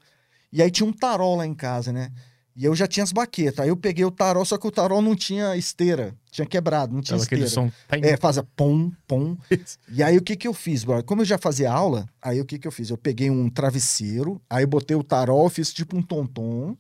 E 0.52 0.62
aí 0.62 0.72
tinha 0.72 0.88
um 0.88 0.94
tarol 0.94 1.36
lá 1.36 1.46
em 1.46 1.54
casa, 1.54 1.92
né? 1.92 2.12
E 2.56 2.64
eu 2.64 2.74
já 2.74 2.88
tinha 2.88 3.04
as 3.04 3.12
baquetas. 3.12 3.60
Aí 3.60 3.68
eu 3.68 3.76
peguei 3.76 4.06
o 4.06 4.12
tarol, 4.12 4.46
só 4.46 4.58
que 4.58 4.66
o 4.66 4.72
tarol 4.72 5.02
não 5.02 5.14
tinha 5.14 5.58
esteira. 5.58 6.16
Tinha 6.32 6.46
quebrado, 6.46 6.94
não 6.94 7.02
tinha 7.02 7.22
aquele 7.22 7.44
esteira. 7.44 7.70
som. 7.70 7.76
É, 7.90 8.16
fazia 8.16 8.44
pom, 8.56 8.92
pom. 9.06 9.36
E 9.92 10.02
aí 10.02 10.18
o 10.18 10.22
que 10.22 10.38
que 10.38 10.48
eu 10.48 10.54
fiz, 10.54 10.86
brother? 10.86 11.04
Como 11.04 11.22
eu 11.22 11.26
já 11.26 11.38
fazia 11.38 11.70
aula, 11.70 12.08
aí 12.22 12.40
o 12.40 12.46
que 12.46 12.58
que 12.58 12.68
eu 12.68 12.72
fiz? 12.72 12.90
Eu 12.90 12.98
peguei 12.98 13.30
um 13.30 13.50
travesseiro, 13.50 14.42
aí 14.50 14.64
eu 14.64 14.68
botei 14.68 14.96
o 14.96 15.04
tarol, 15.04 15.50
fiz 15.50 15.74
tipo 15.74 15.98
um 15.98 16.02
tonton. 16.02 16.78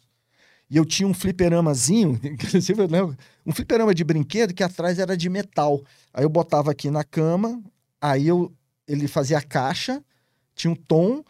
E 0.69 0.77
eu 0.77 0.85
tinha 0.85 1.07
um 1.07 1.13
fliperamazinho, 1.13 2.19
inclusive 2.23 2.81
eu 2.81 2.87
lembro, 2.87 3.17
um 3.45 3.51
fliperama 3.51 3.93
de 3.93 4.03
brinquedo 4.03 4.53
que 4.53 4.63
atrás 4.63 4.97
era 4.97 5.15
de 5.17 5.29
metal. 5.29 5.83
Aí 6.13 6.23
eu 6.23 6.29
botava 6.29 6.71
aqui 6.71 6.89
na 6.89 7.03
cama, 7.03 7.61
aí 8.01 8.27
eu 8.27 8.51
ele 8.87 9.07
fazia 9.07 9.39
a 9.39 9.41
caixa, 9.41 10.01
tinha 10.55 10.71
um 10.71 10.75
tom, 10.75 11.23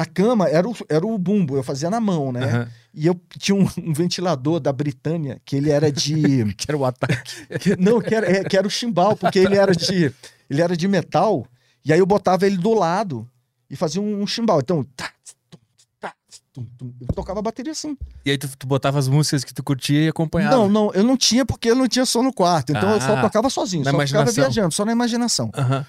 a 0.00 0.06
cama 0.06 0.48
era 0.48 0.68
o, 0.68 0.74
era 0.88 1.06
o 1.06 1.18
bumbo, 1.18 1.56
eu 1.56 1.62
fazia 1.62 1.90
na 1.90 2.00
mão, 2.00 2.32
né? 2.32 2.44
aham. 2.44 2.68
E 2.92 3.06
eu 3.06 3.20
tinha 3.38 3.54
um, 3.54 3.68
um 3.86 3.92
ventilador 3.92 4.58
da 4.58 4.72
Britânia, 4.72 5.40
que 5.44 5.54
ele 5.56 5.70
era 5.70 5.92
de. 5.92 6.44
Que 6.56 6.66
era 6.70 6.76
o 6.78 6.84
ataque. 6.84 7.14
Que- 7.60 7.76
não, 7.76 8.00
que 8.00 8.14
era, 8.14 8.26
é, 8.30 8.42
que 8.44 8.56
era 8.56 8.66
o 8.66 8.70
chimbal, 8.70 9.16
porque 9.16 9.38
ele 9.38 9.56
era 9.56 9.72
de 9.74 10.12
ele 10.48 10.60
era 10.60 10.76
de 10.76 10.88
metal, 10.88 11.46
e 11.84 11.92
aí 11.92 11.98
eu 11.98 12.06
botava 12.06 12.46
ele 12.46 12.56
do 12.56 12.74
lado 12.74 13.28
e 13.70 13.76
fazia 13.76 14.00
um, 14.02 14.22
um 14.22 14.26
chimbal. 14.26 14.58
Então, 14.60 14.82
tá, 14.96 15.12
tá, 16.00 16.14
eu 16.56 17.14
tocava 17.14 17.38
a 17.38 17.42
bateria 17.42 17.70
assim. 17.72 17.96
E 18.24 18.30
aí 18.32 18.38
tu, 18.38 18.48
tu 18.58 18.66
botava 18.66 18.98
as 18.98 19.06
músicas 19.06 19.44
que 19.44 19.54
tu 19.54 19.62
curtia 19.62 20.04
e 20.06 20.08
acompanhava. 20.08 20.56
Não, 20.56 20.68
não, 20.68 20.92
eu 20.92 21.04
não 21.04 21.16
tinha 21.16 21.44
porque 21.46 21.70
eu 21.70 21.76
não 21.76 21.86
tinha 21.86 22.04
som 22.04 22.22
no 22.22 22.32
quarto, 22.32 22.72
então 22.72 22.90
eu 22.94 23.00
só 23.00 23.12
Ah, 23.16 23.20
tocava 23.22 23.48
sozinho, 23.48 23.84
na 23.84 23.90
só 23.92 23.96
ficava 24.00 24.22
imaginação. 24.22 24.44
viajando, 24.44 24.74
só 24.74 24.84
na 24.84 24.92
imaginação. 24.92 25.50
Aham. 25.54 25.86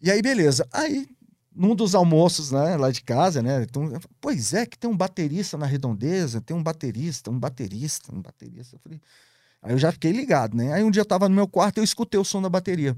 E 0.00 0.10
aí, 0.10 0.22
beleza. 0.22 0.66
Aí, 0.72 1.06
num 1.58 1.74
dos 1.74 1.94
almoços, 1.96 2.52
né, 2.52 2.76
lá 2.76 2.90
de 2.90 3.02
casa, 3.02 3.42
né? 3.42 3.64
Então, 3.64 3.90
pois 4.20 4.54
é, 4.54 4.64
que 4.64 4.78
tem 4.78 4.88
um 4.88 4.96
baterista 4.96 5.58
na 5.58 5.66
redondeza, 5.66 6.40
tem 6.40 6.56
um 6.56 6.62
baterista, 6.62 7.32
um 7.32 7.38
baterista, 7.38 8.14
um 8.14 8.22
baterista. 8.22 8.76
Eu 8.76 8.80
falei. 8.80 9.00
Aí 9.60 9.72
eu 9.72 9.78
já 9.78 9.90
fiquei 9.90 10.12
ligado, 10.12 10.56
né? 10.56 10.72
Aí 10.72 10.84
um 10.84 10.90
dia 10.90 11.02
eu 11.02 11.06
tava 11.06 11.28
no 11.28 11.34
meu 11.34 11.48
quarto 11.48 11.78
e 11.78 11.80
eu 11.80 11.84
escutei 11.84 12.18
o 12.18 12.24
som 12.24 12.40
da 12.40 12.48
bateria. 12.48 12.96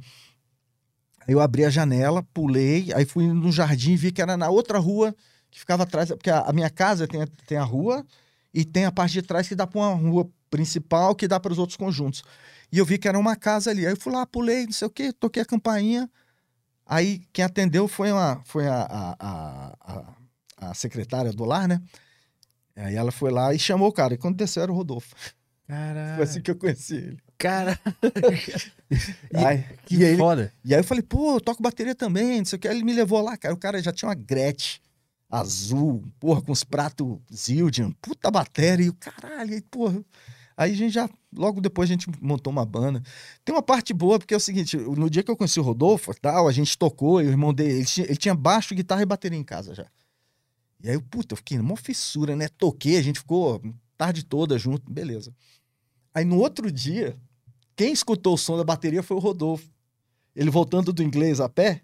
Aí 1.26 1.32
eu 1.32 1.40
abri 1.40 1.64
a 1.64 1.70
janela, 1.70 2.22
pulei, 2.34 2.92
aí 2.94 3.06
fui 3.06 3.26
no 3.26 3.50
jardim 3.50 3.92
e 3.92 3.96
vi 3.96 4.12
que 4.12 4.20
era 4.20 4.36
na 4.36 4.50
outra 4.50 4.78
rua 4.78 5.14
que 5.50 5.58
ficava 5.58 5.84
atrás, 5.84 6.10
porque 6.10 6.30
a, 6.30 6.40
a 6.40 6.52
minha 6.52 6.68
casa 6.68 7.08
tem 7.08 7.22
a, 7.22 7.26
tem 7.46 7.56
a 7.56 7.64
rua 7.64 8.06
e 8.52 8.62
tem 8.62 8.84
a 8.84 8.92
parte 8.92 9.12
de 9.14 9.22
trás 9.22 9.48
que 9.48 9.54
dá 9.54 9.66
para 9.66 9.80
uma 9.80 9.94
rua 9.94 10.30
principal 10.50 11.14
que 11.14 11.26
dá 11.26 11.40
para 11.40 11.52
os 11.52 11.58
outros 11.58 11.78
conjuntos. 11.78 12.22
E 12.70 12.76
eu 12.78 12.84
vi 12.84 12.98
que 12.98 13.08
era 13.08 13.18
uma 13.18 13.36
casa 13.36 13.70
ali. 13.70 13.86
Aí 13.86 13.92
eu 13.92 13.96
fui 13.96 14.12
lá, 14.12 14.26
pulei, 14.26 14.66
não 14.66 14.72
sei 14.72 14.86
o 14.86 14.90
quê, 14.90 15.12
toquei 15.12 15.42
a 15.42 15.46
campainha. 15.46 16.10
Aí 16.90 17.22
quem 17.32 17.44
atendeu 17.44 17.86
foi, 17.86 18.10
uma, 18.10 18.42
foi 18.44 18.66
a, 18.66 18.82
a, 18.82 19.76
a, 19.80 20.14
a, 20.56 20.74
secretária 20.74 21.32
do 21.32 21.44
lar, 21.44 21.68
né? 21.68 21.80
Aí 22.74 22.96
ela 22.96 23.12
foi 23.12 23.30
lá 23.30 23.54
e 23.54 23.60
chamou 23.60 23.86
o 23.88 23.92
cara. 23.92 24.14
E 24.14 24.18
quando 24.18 24.36
desceu 24.36 24.64
era 24.64 24.72
o 24.72 24.74
Rodolfo. 24.74 25.14
Caralho. 25.68 26.16
Foi 26.16 26.24
assim 26.24 26.40
que 26.40 26.50
eu 26.50 26.56
conheci 26.56 26.96
ele. 26.96 27.18
Cara, 27.38 27.78
E- 28.90 29.36
Aí, 29.36 29.64
que 29.86 29.96
e, 29.98 30.04
aí, 30.04 30.16
foda. 30.16 30.52
e 30.64 30.74
aí 30.74 30.80
eu 30.80 30.84
falei, 30.84 31.02
pô, 31.02 31.36
eu 31.36 31.40
toco 31.40 31.62
bateria 31.62 31.94
também, 31.94 32.38
não 32.38 32.44
sei 32.44 32.56
o 32.56 32.60
que. 32.60 32.66
Aí 32.66 32.74
ele 32.74 32.84
me 32.84 32.92
levou 32.92 33.22
lá, 33.22 33.36
cara. 33.36 33.54
O 33.54 33.56
cara 33.56 33.80
já 33.80 33.92
tinha 33.92 34.08
uma 34.08 34.14
Gretsch 34.16 34.80
azul, 35.30 36.02
porra, 36.18 36.42
com 36.42 36.50
os 36.50 36.64
pratos 36.64 37.18
Zildjian, 37.32 37.92
puta 38.02 38.32
bateria. 38.32 38.86
E 38.86 38.88
o 38.90 38.94
caralho, 38.94 39.54
aí, 39.54 39.62
porra. 39.62 40.02
Aí 40.60 40.72
a 40.72 40.76
gente 40.76 40.92
já, 40.92 41.08
logo 41.34 41.58
depois 41.58 41.88
a 41.88 41.92
gente 41.94 42.06
montou 42.20 42.52
uma 42.52 42.66
banda. 42.66 43.02
Tem 43.42 43.54
uma 43.54 43.62
parte 43.62 43.94
boa, 43.94 44.18
porque 44.18 44.34
é 44.34 44.36
o 44.36 44.40
seguinte, 44.40 44.76
no 44.76 45.08
dia 45.08 45.22
que 45.22 45.30
eu 45.30 45.36
conheci 45.36 45.58
o 45.58 45.62
Rodolfo, 45.62 46.12
tal, 46.20 46.46
a 46.46 46.52
gente 46.52 46.76
tocou, 46.76 47.18
e 47.22 47.24
o 47.24 47.30
irmão 47.30 47.54
dele, 47.54 47.76
ele 47.76 47.84
tinha, 47.86 48.06
ele 48.06 48.16
tinha 48.16 48.34
baixo, 48.34 48.74
guitarra 48.74 49.00
e 49.00 49.06
bateria 49.06 49.38
em 49.38 49.42
casa 49.42 49.74
já. 49.74 49.86
E 50.82 50.90
aí, 50.90 50.94
eu, 50.96 51.00
puta, 51.00 51.32
eu 51.32 51.36
fiquei 51.38 51.56
numa 51.56 51.78
fissura, 51.78 52.36
né? 52.36 52.46
Toquei, 52.46 52.98
a 52.98 53.02
gente 53.02 53.20
ficou 53.20 53.62
tarde 53.96 54.22
toda 54.22 54.58
junto, 54.58 54.92
beleza. 54.92 55.34
Aí 56.12 56.26
no 56.26 56.38
outro 56.38 56.70
dia, 56.70 57.16
quem 57.74 57.90
escutou 57.90 58.34
o 58.34 58.38
som 58.38 58.58
da 58.58 58.64
bateria 58.64 59.02
foi 59.02 59.16
o 59.16 59.20
Rodolfo. 59.20 59.66
Ele 60.36 60.50
voltando 60.50 60.92
do 60.92 61.02
inglês 61.02 61.40
a 61.40 61.48
pé, 61.48 61.80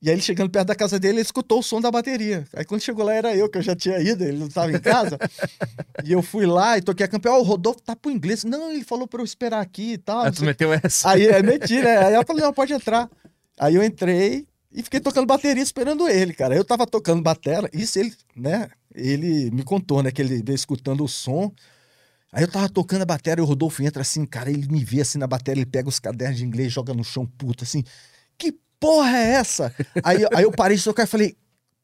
e 0.00 0.08
aí 0.08 0.14
ele 0.14 0.22
chegando 0.22 0.48
perto 0.48 0.68
da 0.68 0.76
casa 0.76 0.98
dele, 0.98 1.14
ele 1.14 1.22
escutou 1.22 1.58
o 1.58 1.62
som 1.62 1.80
da 1.80 1.90
bateria. 1.90 2.44
Aí 2.54 2.64
quando 2.64 2.80
chegou 2.80 3.04
lá 3.04 3.14
era 3.14 3.34
eu, 3.34 3.48
que 3.48 3.58
eu 3.58 3.62
já 3.62 3.74
tinha 3.74 3.98
ido, 4.00 4.22
ele 4.22 4.38
não 4.38 4.46
estava 4.46 4.70
em 4.70 4.78
casa. 4.78 5.18
e 6.04 6.12
eu 6.12 6.22
fui 6.22 6.46
lá 6.46 6.78
e 6.78 6.82
toquei 6.82 7.04
a 7.04 7.08
campeã, 7.08 7.32
ó, 7.32 7.40
o 7.40 7.42
Rodolfo 7.42 7.82
tá 7.82 7.96
pro 7.96 8.10
inglês. 8.10 8.44
Não, 8.44 8.70
ele 8.70 8.84
falou 8.84 9.08
pra 9.08 9.20
eu 9.20 9.24
esperar 9.24 9.60
aqui 9.60 9.94
e 9.94 9.98
tal. 9.98 10.20
Ah, 10.20 10.24
não 10.26 10.32
tu 10.32 10.44
meteu 10.44 10.72
essa. 10.72 11.10
Aí 11.10 11.26
é 11.26 11.42
mentira. 11.42 11.88
é. 11.88 12.04
Aí 12.06 12.14
eu 12.14 12.24
falei, 12.24 12.44
não, 12.44 12.52
pode 12.52 12.72
entrar. 12.72 13.10
Aí 13.58 13.74
eu 13.74 13.82
entrei 13.82 14.46
e 14.72 14.82
fiquei 14.84 15.00
tocando 15.00 15.26
bateria 15.26 15.62
esperando 15.62 16.08
ele, 16.08 16.32
cara. 16.32 16.54
Eu 16.54 16.64
tava 16.64 16.86
tocando 16.86 17.20
batera, 17.20 17.68
isso 17.72 17.98
ele, 17.98 18.14
né? 18.36 18.70
Ele 18.94 19.50
me 19.50 19.64
contou, 19.64 20.00
né? 20.00 20.12
Que 20.12 20.22
ele 20.22 20.42
veio 20.42 20.54
escutando 20.54 21.02
o 21.02 21.08
som. 21.08 21.52
Aí 22.32 22.44
eu 22.44 22.50
tava 22.50 22.68
tocando 22.68 23.02
a 23.02 23.06
bateria 23.06 23.42
e 23.42 23.44
o 23.44 23.48
Rodolfo 23.48 23.82
entra 23.82 24.02
assim, 24.02 24.24
cara, 24.26 24.50
ele 24.50 24.68
me 24.68 24.84
vê 24.84 25.00
assim 25.00 25.18
na 25.18 25.26
bateria, 25.26 25.62
ele 25.62 25.70
pega 25.70 25.88
os 25.88 25.98
cadernos 25.98 26.38
de 26.38 26.44
inglês, 26.44 26.72
joga 26.72 26.94
no 26.94 27.02
chão, 27.02 27.26
puto, 27.26 27.64
assim. 27.64 27.82
Que 28.36 28.54
porra 28.80 29.16
é 29.16 29.32
essa? 29.34 29.74
aí, 30.02 30.18
aí 30.34 30.42
eu 30.44 30.52
parei 30.52 30.76
de 30.76 30.84
tocar 30.84 31.04
e 31.04 31.06
falei, 31.06 31.36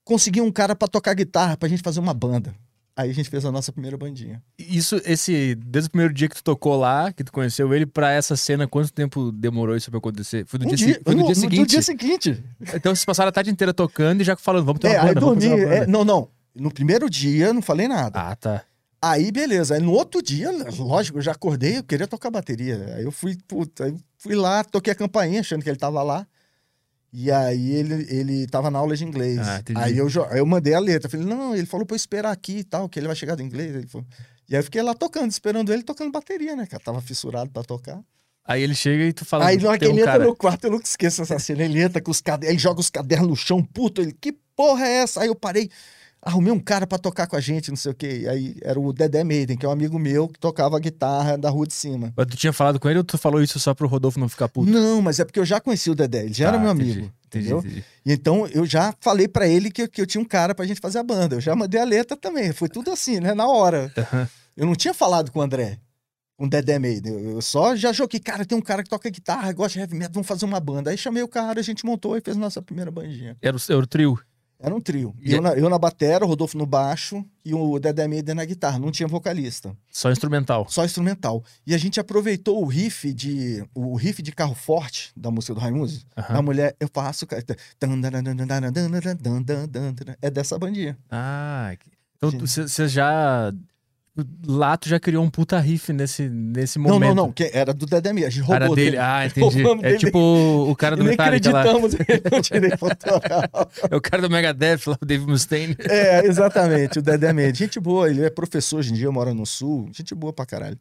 consegui 0.04 0.40
um 0.40 0.50
cara 0.52 0.74
pra 0.76 0.88
tocar 0.88 1.14
guitarra, 1.14 1.56
pra 1.56 1.68
gente 1.68 1.82
fazer 1.82 2.00
uma 2.00 2.14
banda. 2.14 2.54
Aí 2.96 3.10
a 3.10 3.12
gente 3.12 3.28
fez 3.28 3.44
a 3.44 3.50
nossa 3.50 3.72
primeira 3.72 3.96
bandinha. 3.96 4.40
Isso, 4.56 5.00
esse, 5.04 5.56
desde 5.56 5.88
o 5.88 5.90
primeiro 5.90 6.14
dia 6.14 6.28
que 6.28 6.36
tu 6.36 6.44
tocou 6.44 6.76
lá, 6.76 7.12
que 7.12 7.24
tu 7.24 7.32
conheceu 7.32 7.74
ele, 7.74 7.86
pra 7.86 8.12
essa 8.12 8.36
cena, 8.36 8.68
quanto 8.68 8.92
tempo 8.92 9.32
demorou 9.32 9.74
isso 9.76 9.90
pra 9.90 9.98
acontecer? 9.98 10.46
Foi 10.46 10.60
no, 10.60 10.66
Um 10.66 10.68
dia, 10.68 10.76
dia, 10.76 10.94
se- 10.94 11.00
foi 11.02 11.14
no 11.14 11.20
no- 11.22 11.26
dia 11.26 11.34
no 11.34 11.40
seguinte. 11.40 11.70
dia 11.70 11.82
seguinte. 11.82 12.44
Então 12.72 12.94
vocês 12.94 13.04
passaram 13.04 13.30
a 13.30 13.32
tarde 13.32 13.50
inteira 13.50 13.74
tocando 13.74 14.20
e 14.20 14.24
já 14.24 14.36
falando, 14.36 14.64
vamos 14.66 14.80
ter 14.80 14.86
uma 14.88 14.94
É, 14.94 14.98
aí 15.00 15.06
banda, 15.08 15.20
vamos 15.20 15.44
dormi. 15.44 15.62
é, 15.64 15.86
não, 15.88 16.04
não. 16.04 16.28
No 16.54 16.70
primeiro 16.72 17.10
dia 17.10 17.52
não 17.52 17.60
falei 17.60 17.88
nada. 17.88 18.16
Ah, 18.16 18.36
tá. 18.36 18.62
Aí, 19.02 19.32
beleza. 19.32 19.74
Aí 19.74 19.80
no 19.82 19.90
outro 19.90 20.22
dia, 20.22 20.52
lógico, 20.78 21.18
eu 21.18 21.22
já 21.22 21.32
acordei, 21.32 21.78
eu 21.78 21.82
queria 21.82 22.06
tocar 22.06 22.30
bateria. 22.30 22.94
Aí 22.96 23.02
eu 23.02 23.10
fui, 23.10 23.36
puta, 23.48 23.86
aí 23.86 23.96
fui 24.18 24.36
lá, 24.36 24.62
toquei 24.62 24.92
a 24.92 24.96
campainha, 24.96 25.40
achando 25.40 25.64
que 25.64 25.68
ele 25.68 25.76
tava 25.76 26.00
lá. 26.04 26.24
E 27.16 27.30
aí 27.30 27.70
ele, 27.70 28.06
ele 28.10 28.46
tava 28.48 28.72
na 28.72 28.78
aula 28.80 28.96
de 28.96 29.04
inglês. 29.04 29.38
Ah, 29.38 29.62
aí 29.76 29.96
eu, 29.96 30.08
eu 30.32 30.44
mandei 30.44 30.74
a 30.74 30.80
letra. 30.80 31.08
Falei, 31.08 31.24
não, 31.24 31.54
ele 31.54 31.64
falou 31.64 31.86
pra 31.86 31.94
eu 31.94 31.96
esperar 31.96 32.32
aqui 32.32 32.58
e 32.58 32.64
tal, 32.64 32.88
que 32.88 32.98
ele 32.98 33.06
vai 33.06 33.14
chegar 33.14 33.36
do 33.36 33.42
inglês. 33.42 33.72
Ele 33.72 33.86
falou- 33.86 34.04
E 34.48 34.54
aí 34.56 34.58
eu 34.58 34.64
fiquei 34.64 34.82
lá 34.82 34.94
tocando, 34.94 35.30
esperando 35.30 35.72
ele, 35.72 35.84
tocando 35.84 36.10
bateria, 36.10 36.56
né? 36.56 36.66
Cara, 36.66 36.82
tava 36.82 37.00
fissurado 37.00 37.48
pra 37.50 37.62
tocar. 37.62 38.00
Aí 38.44 38.62
ele 38.62 38.74
chega 38.74 39.04
e 39.04 39.12
tu 39.12 39.24
fala, 39.24 39.46
aí 39.46 39.56
na 39.56 39.68
hora 39.68 39.78
que 39.78 39.84
tem 39.84 39.94
um 39.94 39.96
ele 39.96 40.02
entra 40.02 40.12
cara. 40.14 40.24
no 40.24 40.34
quarto, 40.34 40.64
eu 40.64 40.72
nunca 40.72 40.84
esqueço 40.84 41.22
essa 41.22 41.38
cena. 41.38 41.62
Ele 41.62 41.80
entra 41.80 42.02
com 42.02 42.10
os 42.10 42.20
cadernos, 42.20 42.50
ele 42.52 42.58
joga 42.58 42.80
os 42.80 42.90
cadernos 42.90 43.28
no 43.28 43.36
chão, 43.36 43.62
puto. 43.62 44.02
Ele, 44.02 44.12
que 44.12 44.32
porra 44.56 44.84
é 44.84 44.92
essa? 45.02 45.22
Aí 45.22 45.28
eu 45.28 45.36
parei, 45.36 45.70
arrumei 46.24 46.52
um 46.52 46.58
cara 46.58 46.86
pra 46.86 46.98
tocar 46.98 47.26
com 47.26 47.36
a 47.36 47.40
gente, 47.40 47.68
não 47.70 47.76
sei 47.76 47.92
o 47.92 47.94
quê. 47.94 48.20
E 48.22 48.28
aí 48.28 48.56
era 48.62 48.80
o 48.80 48.92
Dedé 48.92 49.22
Maiden, 49.22 49.56
que 49.56 49.64
é 49.66 49.68
um 49.68 49.72
amigo 49.72 49.98
meu 49.98 50.26
que 50.28 50.38
tocava 50.40 50.78
guitarra 50.80 51.36
da 51.36 51.50
rua 51.50 51.66
de 51.66 51.74
cima. 51.74 52.12
Mas 52.16 52.26
tu 52.26 52.36
tinha 52.36 52.52
falado 52.52 52.80
com 52.80 52.88
ele 52.88 52.98
ou 52.98 53.04
tu 53.04 53.16
falou 53.18 53.42
isso 53.42 53.58
só 53.60 53.74
pro 53.74 53.86
Rodolfo 53.86 54.18
não 54.18 54.28
ficar 54.28 54.48
puto? 54.48 54.70
Não, 54.70 55.00
mas 55.02 55.20
é 55.20 55.24
porque 55.24 55.38
eu 55.38 55.44
já 55.44 55.60
conheci 55.60 55.90
o 55.90 55.94
Dedé, 55.94 56.24
ele 56.24 56.32
já 56.34 56.48
era 56.48 56.56
Ah, 56.56 56.60
meu 56.60 56.70
amigo. 56.70 56.90
Entendi, 56.90 57.12
entendeu? 57.26 57.58
entendi. 57.58 57.84
E 58.06 58.12
então 58.12 58.46
eu 58.48 58.64
já 58.66 58.94
falei 59.00 59.28
pra 59.28 59.46
ele 59.46 59.70
que, 59.70 59.82
eu- 59.82 59.88
que 59.88 60.00
eu 60.00 60.06
tinha 60.06 60.20
um 60.22 60.24
cara 60.24 60.54
pra 60.54 60.64
gente 60.66 60.80
fazer 60.80 60.98
a 60.98 61.02
banda. 61.02 61.36
Eu 61.36 61.40
já 61.40 61.54
mandei 61.54 61.80
a 61.80 61.84
letra 61.84 62.16
também. 62.16 62.52
Foi 62.52 62.68
tudo 62.68 62.90
assim, 62.90 63.20
né? 63.20 63.34
Na 63.34 63.46
hora. 63.48 63.92
Aham. 63.96 64.28
Eu 64.56 64.66
não 64.66 64.74
tinha 64.74 64.94
falado 64.94 65.32
com 65.32 65.40
o 65.40 65.42
André, 65.42 65.78
com 66.38 66.46
o 66.46 66.48
Dedé 66.48 66.78
Maiden. 66.78 67.12
Eu 67.12 67.30
eu 67.32 67.42
só 67.42 67.74
já 67.74 67.92
joguei, 67.92 68.20
cara, 68.20 68.44
tem 68.44 68.56
um 68.56 68.62
cara 68.62 68.82
que 68.84 68.88
toca 68.88 69.10
guitarra, 69.10 69.52
gosta 69.52 69.72
de 69.74 69.80
heavy 69.80 69.94
metal, 69.96 70.12
vamos 70.14 70.28
fazer 70.28 70.44
uma 70.44 70.60
banda. 70.60 70.90
Aí 70.90 70.96
chamei 70.96 71.22
o 71.24 71.28
cara, 71.28 71.58
a 71.58 71.62
gente 71.62 71.84
montou 71.84 72.16
e 72.16 72.20
fez 72.20 72.36
nossa 72.36 72.62
primeira 72.62 72.90
bandinha. 72.90 73.36
Era 73.42 73.56
o, 73.56 73.60
era 73.68 73.78
o 73.80 73.86
trio. 73.86 74.16
Era 74.58 74.74
um 74.74 74.80
trio. 74.80 75.14
E 75.20 75.32
eu, 75.32 75.42
na, 75.42 75.50
eu 75.52 75.68
na 75.68 75.78
batera, 75.78 76.24
o 76.24 76.28
Rodolfo 76.28 76.56
no 76.56 76.64
baixo 76.64 77.24
e 77.44 77.52
o 77.52 77.78
Dedé 77.78 78.08
Meida 78.08 78.34
na 78.34 78.44
guitarra. 78.44 78.78
Não 78.78 78.90
tinha 78.90 79.06
vocalista. 79.06 79.76
Só 79.90 80.10
instrumental. 80.10 80.66
Só 80.68 80.84
instrumental. 80.84 81.44
E 81.66 81.74
a 81.74 81.78
gente 81.78 82.00
aproveitou 82.00 82.62
o 82.62 82.66
riff 82.66 83.12
de 83.12 83.64
o 83.74 83.94
riff 83.96 84.22
de 84.22 84.32
carro 84.32 84.54
forte 84.54 85.12
da 85.16 85.30
música 85.30 85.54
do 85.54 85.60
Raimundo. 85.60 85.92
A 86.16 86.40
mulher, 86.40 86.74
eu 86.80 86.88
faço. 86.92 87.26
É 90.22 90.30
dessa 90.30 90.58
bandinha. 90.58 90.96
Ah, 91.10 91.76
então 92.16 92.30
você 92.40 92.88
você 94.16 94.22
já. 94.46 94.56
Lá 94.56 94.76
tu 94.76 94.88
já 94.88 95.00
criou 95.00 95.24
um 95.24 95.30
puta 95.30 95.58
riff 95.58 95.92
nesse, 95.92 96.28
nesse 96.28 96.78
Não, 96.78 96.84
momento. 96.94 97.14
não, 97.14 97.26
não. 97.26 97.32
Que 97.32 97.50
era 97.52 97.72
do 97.74 97.86
Dedé 97.86 98.12
Meida. 98.12 98.28
A 98.28 98.30
gente 98.30 98.40
roubou 98.42 98.56
Era 98.56 98.68
dele. 98.68 98.90
dele. 98.92 98.96
Ah, 98.98 99.26
entendi. 99.26 99.40
Roubamos 99.62 99.84
É 99.84 99.88
dele. 99.88 99.98
tipo 99.98 100.18
o, 100.18 100.76
cara 100.76 100.96
do 100.96 101.04
Metallica 101.04 101.50
lá. 101.50 101.60
acreditamos 101.62 101.94
direito 102.48 102.84
autoral. 102.84 103.70
É 103.90 103.96
o 103.96 104.00
cara 104.00 104.22
do 104.22 104.30
Megadeth 104.30 104.80
lá, 104.86 104.96
o 105.00 105.04
Dave 105.06 105.26
Mustaine. 105.26 105.76
É, 105.80 106.24
exatamente, 106.26 106.98
o 106.98 107.02
Dedé 107.02 107.32
Mendes. 107.32 107.58
Gente 107.58 107.78
boa, 107.80 108.08
ele 108.08 108.22
é 108.24 108.30
professor 108.30 108.78
hoje 108.78 108.92
em 108.92 108.94
dia, 108.94 109.10
mora 109.10 109.34
no 109.34 109.44
sul. 109.44 109.88
Gente 109.92 110.14
boa 110.14 110.32
pra 110.32 110.46
caralho. 110.46 110.78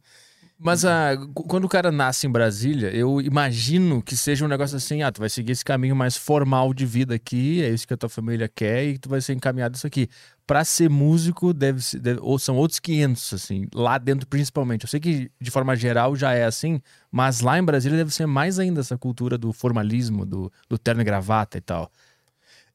Mas 0.56 0.84
ah, 0.84 1.16
qu- 1.34 1.42
quando 1.42 1.64
o 1.64 1.68
cara 1.68 1.90
nasce 1.90 2.28
em 2.28 2.30
Brasília, 2.30 2.88
eu 2.94 3.20
imagino 3.20 4.00
que 4.00 4.16
seja 4.16 4.44
um 4.44 4.48
negócio 4.48 4.76
assim: 4.76 5.02
ah, 5.02 5.10
tu 5.10 5.18
vai 5.20 5.28
seguir 5.28 5.50
esse 5.50 5.64
caminho 5.64 5.96
mais 5.96 6.16
formal 6.16 6.72
de 6.72 6.86
vida 6.86 7.12
aqui, 7.14 7.60
é 7.62 7.70
isso 7.70 7.86
que 7.86 7.92
a 7.92 7.96
tua 7.96 8.08
família 8.08 8.48
quer 8.48 8.84
e 8.84 8.96
tu 8.96 9.08
vai 9.08 9.20
ser 9.20 9.32
encaminhado 9.34 9.74
isso 9.76 9.86
aqui. 9.86 10.08
Pra 10.46 10.62
ser 10.62 10.90
músico, 10.90 11.54
deve, 11.54 11.80
deve- 11.98 12.20
ou 12.20 12.38
são 12.38 12.56
outros 12.56 12.78
500, 12.78 13.32
assim, 13.32 13.66
lá 13.74 13.96
dentro 13.96 14.26
principalmente. 14.26 14.82
Eu 14.84 14.88
sei 14.88 15.00
que 15.00 15.30
de 15.40 15.50
forma 15.50 15.74
geral 15.74 16.14
já 16.14 16.32
é 16.34 16.44
assim, 16.44 16.82
mas 17.10 17.40
lá 17.40 17.58
em 17.58 17.64
Brasília 17.64 17.96
deve 17.96 18.12
ser 18.14 18.26
mais 18.26 18.58
ainda 18.58 18.80
essa 18.80 18.98
cultura 18.98 19.38
do 19.38 19.54
formalismo, 19.54 20.26
do, 20.26 20.52
do 20.68 20.76
terno 20.78 21.00
e 21.00 21.04
gravata 21.04 21.56
e 21.56 21.62
tal. 21.62 21.90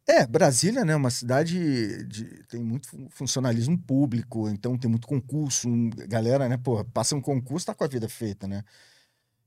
É, 0.08 0.26
Brasília, 0.26 0.84
né, 0.84 0.96
uma 0.96 1.12
cidade 1.12 2.04
de, 2.06 2.26
tem 2.46 2.64
muito 2.64 2.88
fu- 2.90 3.08
funcionalismo 3.12 3.78
público, 3.78 4.50
então 4.50 4.76
tem 4.78 4.90
muito 4.90 5.08
concurso, 5.08 5.70
galera, 6.08 6.50
né, 6.50 6.58
pô, 6.58 6.84
passa 6.86 7.16
um 7.16 7.22
concurso, 7.22 7.68
tá 7.68 7.76
com 7.76 7.84
a 7.84 7.88
vida 7.88 8.10
feita, 8.10 8.48
né? 8.48 8.64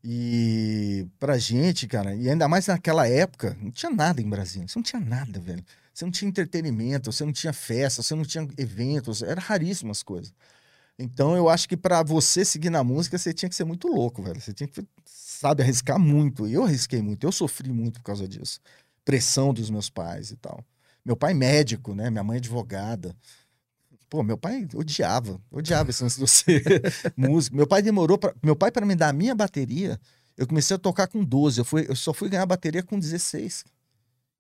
E 0.05 1.07
pra 1.19 1.39
gente, 1.39 1.87
cara, 1.87 2.15
e 2.15 2.29
ainda 2.29 2.49
mais 2.49 2.67
naquela 2.67 3.09
época, 3.09 3.57
não 3.61 3.71
tinha 3.71 3.91
nada 3.91 4.21
em 4.21 4.29
Brasília, 4.29 4.67
não 4.75 4.83
tinha 4.83 5.01
nada, 5.01 5.39
velho. 5.41 5.65
Você 5.93 6.05
não 6.05 6.13
tinha 6.13 6.29
entretenimento, 6.29 7.13
você 7.13 7.25
não 7.25 7.33
tinha 7.33 7.53
festa, 7.53 8.03
você 8.03 8.15
não 8.15 8.25
tinha 8.25 8.47
eventos, 8.57 9.23
era 9.23 9.41
raríssimo 9.41 9.91
as 9.91 10.03
coisas. 10.03 10.33
Então 10.99 11.37
eu 11.37 11.49
acho 11.49 11.69
que 11.69 11.77
pra 11.77 12.03
você 12.03 12.45
seguir 12.45 12.71
na 12.71 12.85
música, 12.85 13.19
você 13.19 13.33
tinha 13.33 13.49
que 13.49 13.55
ser 13.55 13.65
muito 13.65 13.89
louco, 13.89 14.23
velho. 14.23 14.41
Você 14.41 14.53
tinha 14.53 14.69
que, 14.69 14.85
sabe, 15.05 15.63
arriscar 15.63 15.99
muito. 15.99 16.47
E 16.47 16.55
eu 16.55 16.65
arrisquei 16.65 17.03
muito, 17.03 17.25
eu 17.25 17.33
sofri 17.33 17.73
muito 17.73 18.01
por 18.01 18.05
causa 18.05 18.29
disso 18.29 18.61
pressão 19.05 19.53
dos 19.53 19.71
meus 19.71 19.91
pais 19.91 20.31
e 20.31 20.37
tal. 20.37 20.65
Meu 21.05 21.17
pai 21.17 21.35
médico, 21.35 21.95
né? 21.95 22.11
Minha 22.11 22.23
mãe 22.23 22.39
advogada. 22.39 23.15
Pô, 24.09 24.23
meu 24.23 24.37
pai 24.37 24.69
odiava, 24.75 25.41
odiava 25.51 25.91
esse 25.91 26.03
lance 26.03 26.21
de 26.21 26.29
ser 26.29 26.83
músico. 27.17 27.57
Meu 27.57 27.67
pai 27.67 27.83
demorou 27.83 28.19
para 28.19 28.35
meu 28.43 28.55
pai 28.55 28.71
para 28.71 28.85
me 28.85 28.95
dar 28.95 29.09
a 29.09 29.13
minha 29.13 29.35
bateria. 29.35 29.99
Eu 30.37 30.47
comecei 30.47 30.77
a 30.77 30.79
tocar 30.79 31.09
com 31.09 31.25
12, 31.25 31.61
eu, 31.61 31.65
fui, 31.65 31.87
eu 31.89 31.97
só 31.97 32.13
fui 32.13 32.29
ganhar 32.29 32.47
bateria 32.47 32.83
com 32.83 32.99
16. 32.99 33.65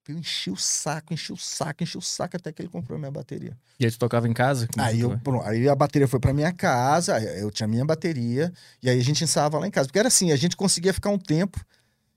Eu 0.08 0.18
enchi 0.18 0.50
o 0.50 0.56
saco, 0.56 1.14
enchi 1.14 1.32
o 1.32 1.36
saco, 1.36 1.82
enchi 1.84 1.96
o 1.96 2.00
saco 2.00 2.36
até 2.36 2.50
que 2.52 2.60
ele 2.62 2.68
comprou 2.68 2.96
a 2.96 2.98
minha 2.98 3.10
bateria. 3.10 3.56
E 3.78 3.84
aí 3.84 3.90
tu 3.90 3.98
tocava 3.98 4.26
em 4.28 4.32
casa? 4.32 4.66
Como 4.66 4.84
Aí, 4.84 5.00
eu, 5.00 5.16
pronto, 5.20 5.46
aí 5.46 5.68
a 5.68 5.74
bateria 5.76 6.08
foi 6.08 6.18
pra 6.18 6.32
minha 6.32 6.52
casa, 6.52 7.20
eu 7.38 7.50
tinha 7.50 7.68
minha 7.68 7.84
bateria, 7.84 8.52
e 8.82 8.90
aí 8.90 8.98
a 8.98 9.02
gente 9.04 9.22
ensaiava 9.22 9.58
lá 9.58 9.66
em 9.66 9.70
casa. 9.70 9.86
Porque 9.86 9.98
era 9.98 10.08
assim, 10.08 10.32
a 10.32 10.36
gente 10.36 10.56
conseguia 10.56 10.92
ficar 10.92 11.10
um 11.10 11.18
tempo 11.18 11.64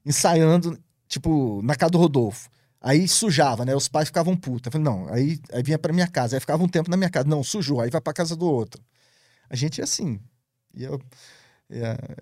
ensaiando, 0.06 0.78
tipo, 1.08 1.62
na 1.64 1.76
casa 1.76 1.92
do 1.92 1.98
Rodolfo. 1.98 2.50
Aí 2.82 3.08
sujava, 3.08 3.66
né? 3.66 3.76
Os 3.76 3.88
pais 3.88 4.08
ficavam 4.10 4.36
putos. 4.36 4.68
Eu 4.68 4.72
falei, 4.72 4.86
não, 4.86 5.08
aí, 5.12 5.40
aí 5.52 5.64
vinha 5.64 5.78
pra 5.80 5.92
minha 5.94 6.08
casa, 6.08 6.36
aí 6.36 6.40
ficava 6.40 6.64
um 6.64 6.68
tempo 6.68 6.90
na 6.90 6.98
minha 6.98 7.10
casa. 7.10 7.28
Não, 7.28 7.44
sujou, 7.44 7.82
aí 7.82 7.90
vai 7.90 8.02
pra 8.02 8.14
casa 8.14 8.36
do 8.36 8.46
outro. 8.46 8.82
A 9.50 9.56
gente 9.56 9.80
ia 9.80 9.84
assim. 9.84 10.20
Ia, 10.74 10.90
ia- 10.90 11.00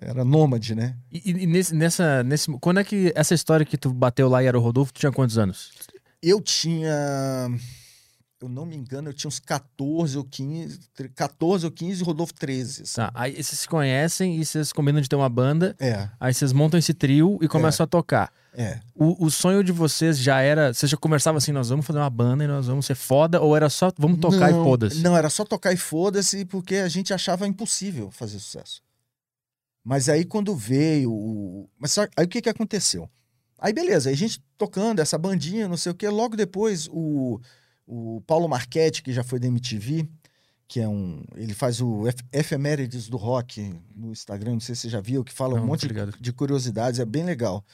era 0.00 0.24
nômade, 0.24 0.74
né? 0.74 0.96
E, 1.12 1.30
e 1.30 1.46
nesse, 1.46 1.74
nessa, 1.74 2.22
nesse, 2.22 2.50
quando 2.60 2.80
é 2.80 2.84
que 2.84 3.12
essa 3.14 3.34
história 3.34 3.64
que 3.66 3.76
tu 3.76 3.92
bateu 3.92 4.28
lá 4.28 4.42
e 4.42 4.46
era 4.46 4.58
o 4.58 4.62
Rodolfo, 4.62 4.92
tu 4.92 5.00
tinha 5.00 5.12
quantos 5.12 5.36
anos? 5.38 5.70
Eu 6.22 6.40
tinha. 6.40 6.90
Eu 8.40 8.48
não 8.48 8.66
me 8.66 8.76
engano, 8.76 9.08
eu 9.08 9.14
tinha 9.14 9.28
uns 9.28 9.38
14 9.38 10.18
ou 10.18 10.24
15. 10.24 10.78
tre- 10.94 11.08
14 11.08 11.64
ou 11.64 11.72
15 11.72 12.02
e 12.02 12.04
Rodolfo 12.04 12.34
13. 12.34 12.82
assim. 12.82 12.96
Tá, 12.96 13.10
aí 13.14 13.32
vocês 13.32 13.60
se 13.60 13.68
conhecem 13.68 14.38
e 14.38 14.44
vocês 14.44 14.70
combinam 14.72 15.00
de 15.00 15.08
ter 15.08 15.16
uma 15.16 15.28
banda, 15.30 15.74
É, 15.80 16.08
aí 16.20 16.34
vocês 16.34 16.52
montam 16.52 16.78
esse 16.78 16.92
trio 16.92 17.38
e 17.40 17.48
começam 17.48 17.84
a 17.84 17.86
tocar. 17.86 18.30
é. 18.52 18.80
O, 18.94 19.26
o 19.26 19.30
sonho 19.30 19.64
de 19.64 19.72
vocês 19.72 20.18
já 20.18 20.40
era. 20.40 20.74
Vocês 20.74 20.90
já 20.90 20.96
conversavam 20.96 21.38
assim, 21.38 21.52
nós 21.52 21.70
vamos 21.70 21.86
fazer 21.86 21.98
uma 22.00 22.10
banda 22.10 22.44
e 22.44 22.46
nós 22.46 22.66
vamos 22.66 22.84
ser 22.84 22.94
foda, 22.94 23.40
ou 23.40 23.56
era 23.56 23.70
só 23.70 23.90
vamos 23.98 24.18
tocar 24.20 24.50
não, 24.50 24.60
e 24.60 24.64
foda-se? 24.64 25.00
Não, 25.02 25.16
era 25.16 25.30
só 25.30 25.44
tocar 25.44 25.72
e 25.72 25.76
foda-se, 25.78 26.44
porque 26.44 26.76
a 26.76 26.88
gente 26.88 27.14
achava 27.14 27.46
impossível 27.46 28.10
fazer 28.10 28.38
sucesso. 28.38 28.82
Mas 29.84 30.08
aí 30.08 30.24
quando 30.24 30.56
veio. 30.56 31.12
o- 31.12 31.68
Mas 31.78 31.96
aí 31.98 32.24
o 32.24 32.28
que, 32.28 32.40
que 32.40 32.48
aconteceu? 32.48 33.08
Aí 33.58 33.72
beleza, 33.72 34.08
aí 34.08 34.14
a 34.14 34.18
gente 34.18 34.42
tocando 34.58 35.00
essa 35.00 35.16
bandinha, 35.18 35.68
não 35.68 35.76
sei 35.76 35.92
o 35.92 35.94
quê. 35.94 36.08
Logo 36.08 36.36
depois, 36.36 36.88
o, 36.90 37.38
o 37.86 38.20
Paulo 38.26 38.48
Marchetti, 38.48 39.02
que 39.02 39.12
já 39.12 39.22
foi 39.22 39.38
da 39.38 39.46
MTV, 39.46 40.08
que 40.66 40.80
é 40.80 40.88
um. 40.88 41.22
Ele 41.36 41.52
faz 41.54 41.80
o 41.80 42.08
Ef- 42.08 42.24
Efemérides 42.32 43.08
do 43.08 43.16
Rock 43.16 43.74
no 43.94 44.10
Instagram, 44.10 44.54
não 44.54 44.60
sei 44.60 44.74
se 44.74 44.82
você 44.82 44.88
já 44.88 45.00
viu, 45.00 45.22
que 45.22 45.32
fala 45.32 45.56
Não, 45.56 45.64
um 45.64 45.66
monte 45.66 45.86
de, 45.86 45.94
de 46.20 46.32
curiosidades, 46.32 46.98
é 46.98 47.04
bem 47.04 47.24
legal. 47.24 47.64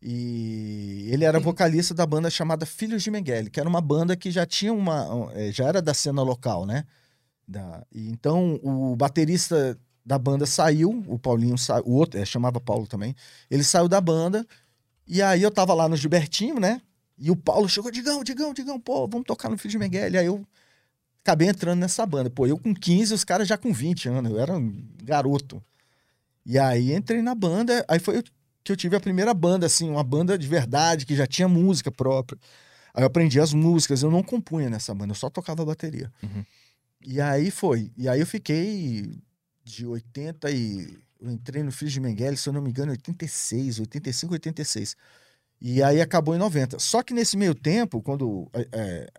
E 0.00 1.08
ele 1.10 1.24
era 1.24 1.40
vocalista 1.40 1.92
da 1.92 2.06
banda 2.06 2.30
chamada 2.30 2.64
Filhos 2.64 3.02
de 3.02 3.10
Mengele, 3.10 3.50
que 3.50 3.58
era 3.58 3.68
uma 3.68 3.80
banda 3.80 4.16
que 4.16 4.30
já 4.30 4.46
tinha 4.46 4.72
uma. 4.72 5.12
um, 5.14 5.30
eh, 5.32 5.50
já 5.50 5.64
era 5.66 5.82
da 5.82 5.92
cena 5.92 6.22
local, 6.22 6.64
né? 6.64 6.84
Da, 7.46 7.84
e 7.92 8.08
então 8.08 8.60
o 8.62 8.94
baterista 8.94 9.76
da 10.08 10.18
banda 10.18 10.46
saiu, 10.46 11.04
o 11.06 11.18
Paulinho 11.18 11.58
saiu, 11.58 11.84
o 11.84 11.92
outro, 11.92 12.18
é, 12.18 12.24
chamava 12.24 12.58
Paulo 12.58 12.86
também. 12.86 13.14
Ele 13.50 13.62
saiu 13.62 13.86
da 13.86 14.00
banda, 14.00 14.46
e 15.06 15.20
aí 15.20 15.42
eu 15.42 15.50
tava 15.50 15.74
lá 15.74 15.86
no 15.86 15.98
Gilbertinho, 15.98 16.58
né? 16.58 16.80
E 17.18 17.30
o 17.30 17.36
Paulo 17.36 17.68
chegou, 17.68 17.90
Digão, 17.90 18.24
Digão, 18.24 18.54
Digão, 18.54 18.80
pô, 18.80 19.06
vamos 19.06 19.26
tocar 19.26 19.50
no 19.50 19.58
Filhos 19.58 19.72
de 19.72 19.78
Mengele. 19.78 20.16
Aí 20.16 20.24
eu 20.24 20.46
acabei 21.22 21.46
entrando 21.46 21.80
nessa 21.80 22.06
banda. 22.06 22.30
Pô, 22.30 22.46
eu 22.46 22.56
com 22.56 22.72
15, 22.72 23.12
os 23.12 23.22
caras 23.22 23.46
já 23.46 23.58
com 23.58 23.70
20 23.70 24.08
anos, 24.08 24.32
eu 24.32 24.38
era 24.38 24.56
um 24.56 24.82
garoto. 25.04 25.62
E 26.46 26.58
aí 26.58 26.94
entrei 26.94 27.20
na 27.20 27.34
banda, 27.34 27.84
aí 27.86 27.98
foi 27.98 28.22
que 28.64 28.72
eu 28.72 28.76
tive 28.76 28.96
a 28.96 29.00
primeira 29.00 29.34
banda, 29.34 29.66
assim, 29.66 29.90
uma 29.90 30.02
banda 30.02 30.38
de 30.38 30.46
verdade, 30.46 31.04
que 31.04 31.14
já 31.14 31.26
tinha 31.26 31.46
música 31.48 31.92
própria. 31.92 32.40
Aí 32.94 33.02
eu 33.02 33.06
aprendi 33.06 33.38
as 33.38 33.52
músicas, 33.52 34.02
eu 34.02 34.10
não 34.10 34.22
compunha 34.22 34.70
nessa 34.70 34.94
banda, 34.94 35.10
eu 35.10 35.16
só 35.16 35.28
tocava 35.28 35.66
bateria. 35.66 36.10
Uhum. 36.22 36.42
E 37.04 37.20
aí 37.20 37.50
foi. 37.50 37.92
E 37.94 38.08
aí 38.08 38.20
eu 38.20 38.26
fiquei 38.26 39.20
de 39.68 39.86
80 39.86 40.50
e. 40.50 40.98
Eu 41.20 41.30
entrei 41.30 41.64
no 41.64 41.72
Filhos 41.72 41.92
de 41.92 42.00
Mengele, 42.00 42.36
se 42.36 42.48
eu 42.48 42.52
não 42.52 42.62
me 42.62 42.70
engano, 42.70 42.92
em 42.92 42.94
86, 42.94 43.80
85, 43.80 44.34
86. 44.34 44.94
E 45.60 45.82
aí 45.82 46.00
acabou 46.00 46.32
em 46.34 46.38
90. 46.38 46.78
Só 46.78 47.02
que 47.02 47.12
nesse 47.12 47.36
meio 47.36 47.56
tempo, 47.56 48.00
quando 48.00 48.48
é, 48.52 48.68
é, 48.72 49.10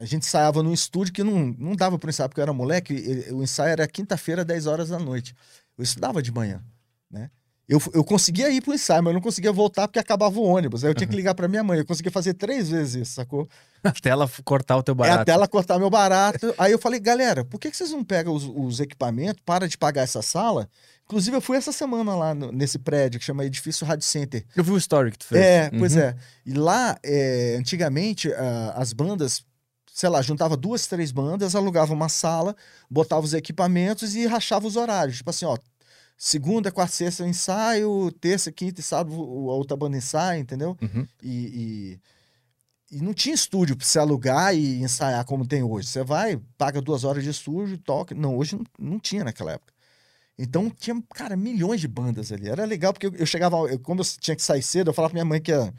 a 0.00 0.04
gente 0.04 0.26
ensaiava 0.26 0.64
num 0.64 0.72
estúdio 0.72 1.12
que 1.14 1.22
não, 1.22 1.46
não 1.56 1.76
dava 1.76 1.96
para 1.96 2.10
ensaiar 2.10 2.28
porque 2.28 2.40
eu 2.40 2.42
era 2.42 2.52
moleque, 2.52 2.92
ele- 2.92 3.32
o 3.32 3.40
ensaio 3.42 3.70
era 3.70 3.86
quinta-feira, 3.86 4.44
10 4.44 4.66
horas 4.66 4.88
da 4.88 4.98
noite. 4.98 5.32
Eu 5.78 5.84
estudava 5.84 6.20
de 6.20 6.32
manhã, 6.32 6.60
né? 7.08 7.30
Eu, 7.68 7.80
eu 7.94 8.02
conseguia 8.04 8.50
ir 8.50 8.60
pro 8.60 8.74
ensaio, 8.74 9.02
mas 9.04 9.12
eu 9.12 9.14
não 9.14 9.20
conseguia 9.22 9.52
voltar 9.52 9.86
porque 9.86 10.00
acabava 10.00 10.38
o 10.40 10.42
ônibus. 10.42 10.82
Aí 10.84 10.90
eu 10.90 10.94
tinha 10.94 11.06
que 11.06 11.14
ligar 11.16 11.34
para 11.36 11.46
minha 11.46 11.62
mãe. 11.62 11.78
Eu 11.78 11.86
conseguia 11.86 12.10
fazer 12.10 12.34
três 12.34 12.68
vezes 12.68 13.02
isso, 13.06 13.12
sacou? 13.14 13.48
Até 13.98 14.10
ela 14.10 14.28
cortar 14.44 14.76
o 14.76 14.82
teu 14.82 14.92
É 14.92 14.96
barato. 14.96 15.20
até 15.22 15.32
ela 15.32 15.48
cortar 15.48 15.78
meu 15.78 15.90
barato. 15.90 16.54
Aí 16.58 16.70
eu 16.72 16.78
falei, 16.78 17.00
galera, 17.00 17.44
por 17.44 17.58
que, 17.58 17.70
que 17.70 17.76
vocês 17.76 17.90
não 17.90 18.04
pegam 18.04 18.32
os, 18.34 18.44
os 18.44 18.80
equipamentos, 18.80 19.42
para 19.44 19.66
de 19.68 19.76
pagar 19.76 20.02
essa 20.02 20.22
sala? 20.22 20.68
Inclusive, 21.04 21.36
eu 21.36 21.40
fui 21.40 21.56
essa 21.56 21.72
semana 21.72 22.14
lá 22.14 22.34
no- 22.34 22.52
nesse 22.52 22.78
prédio 22.78 23.18
que 23.20 23.26
chama 23.26 23.44
Edifício 23.44 23.84
Rádio 23.86 24.06
Center. 24.06 24.44
Eu 24.56 24.62
vi 24.64 24.70
o 24.70 24.76
story 24.78 25.10
que 25.10 25.18
tu 25.18 25.26
fez. 25.26 25.42
É, 25.44 25.70
pois 25.70 25.94
Uhum. 25.94 26.00
é. 26.02 26.16
E 26.46 26.52
lá, 26.54 26.96
é, 27.02 27.56
antigamente, 27.58 28.30
as 28.74 28.92
bandas, 28.92 29.44
sei 29.92 30.08
lá, 30.08 30.22
juntava 30.22 30.56
duas, 30.56 30.86
três 30.86 31.10
bandas, 31.12 31.54
alugava 31.54 31.92
uma 31.92 32.08
sala, 32.08 32.54
botava 32.88 33.22
os 33.24 33.34
equipamentos 33.34 34.14
e 34.14 34.26
rachava 34.26 34.66
os 34.66 34.76
horários. 34.76 35.18
Tipo 35.18 35.30
assim, 35.30 35.44
ó, 35.44 35.58
segunda, 36.16 36.70
quarta, 36.70 36.92
sexta 36.94 37.24
eu 37.24 37.28
ensaio, 37.28 38.12
terça, 38.20 38.50
quinta 38.52 38.80
e 38.80 38.84
sábado 38.84 39.14
a 39.14 39.54
outra 39.54 39.76
banda 39.76 39.96
ensaia, 39.96 40.38
entendeu? 40.38 40.76
Uhum. 40.80 41.06
E, 41.22 41.28
e, 41.30 42.00
e 42.92 43.00
não 43.00 43.14
tinha 43.14 43.34
estúdio 43.34 43.74
pra 43.74 43.86
você 43.86 43.98
alugar 43.98 44.54
e 44.54 44.82
ensaiar 44.82 45.24
como 45.24 45.46
tem 45.46 45.62
hoje. 45.62 45.88
Você 45.88 46.04
vai, 46.04 46.38
paga 46.58 46.78
duas 46.78 47.04
horas 47.04 47.24
de 47.24 47.30
estúdio, 47.30 47.78
toca. 47.78 48.14
Não, 48.14 48.36
hoje 48.36 48.54
não, 48.54 48.92
não 48.92 49.00
tinha 49.00 49.24
naquela 49.24 49.52
época. 49.52 49.72
Então 50.38 50.68
tinha, 50.68 51.02
cara, 51.14 51.34
milhões 51.34 51.80
de 51.80 51.88
bandas 51.88 52.30
ali. 52.30 52.50
Era 52.50 52.66
legal 52.66 52.92
porque 52.92 53.06
eu, 53.06 53.14
eu 53.14 53.24
chegava, 53.24 53.56
eu, 53.56 53.78
como 53.78 54.02
eu 54.02 54.04
tinha 54.20 54.36
que 54.36 54.42
sair 54.42 54.62
cedo, 54.62 54.90
eu 54.90 54.94
falava 54.94 55.10
pra 55.12 55.16
minha 55.16 55.24
mãe 55.24 55.40
que 55.40 55.50
ia 55.50 55.72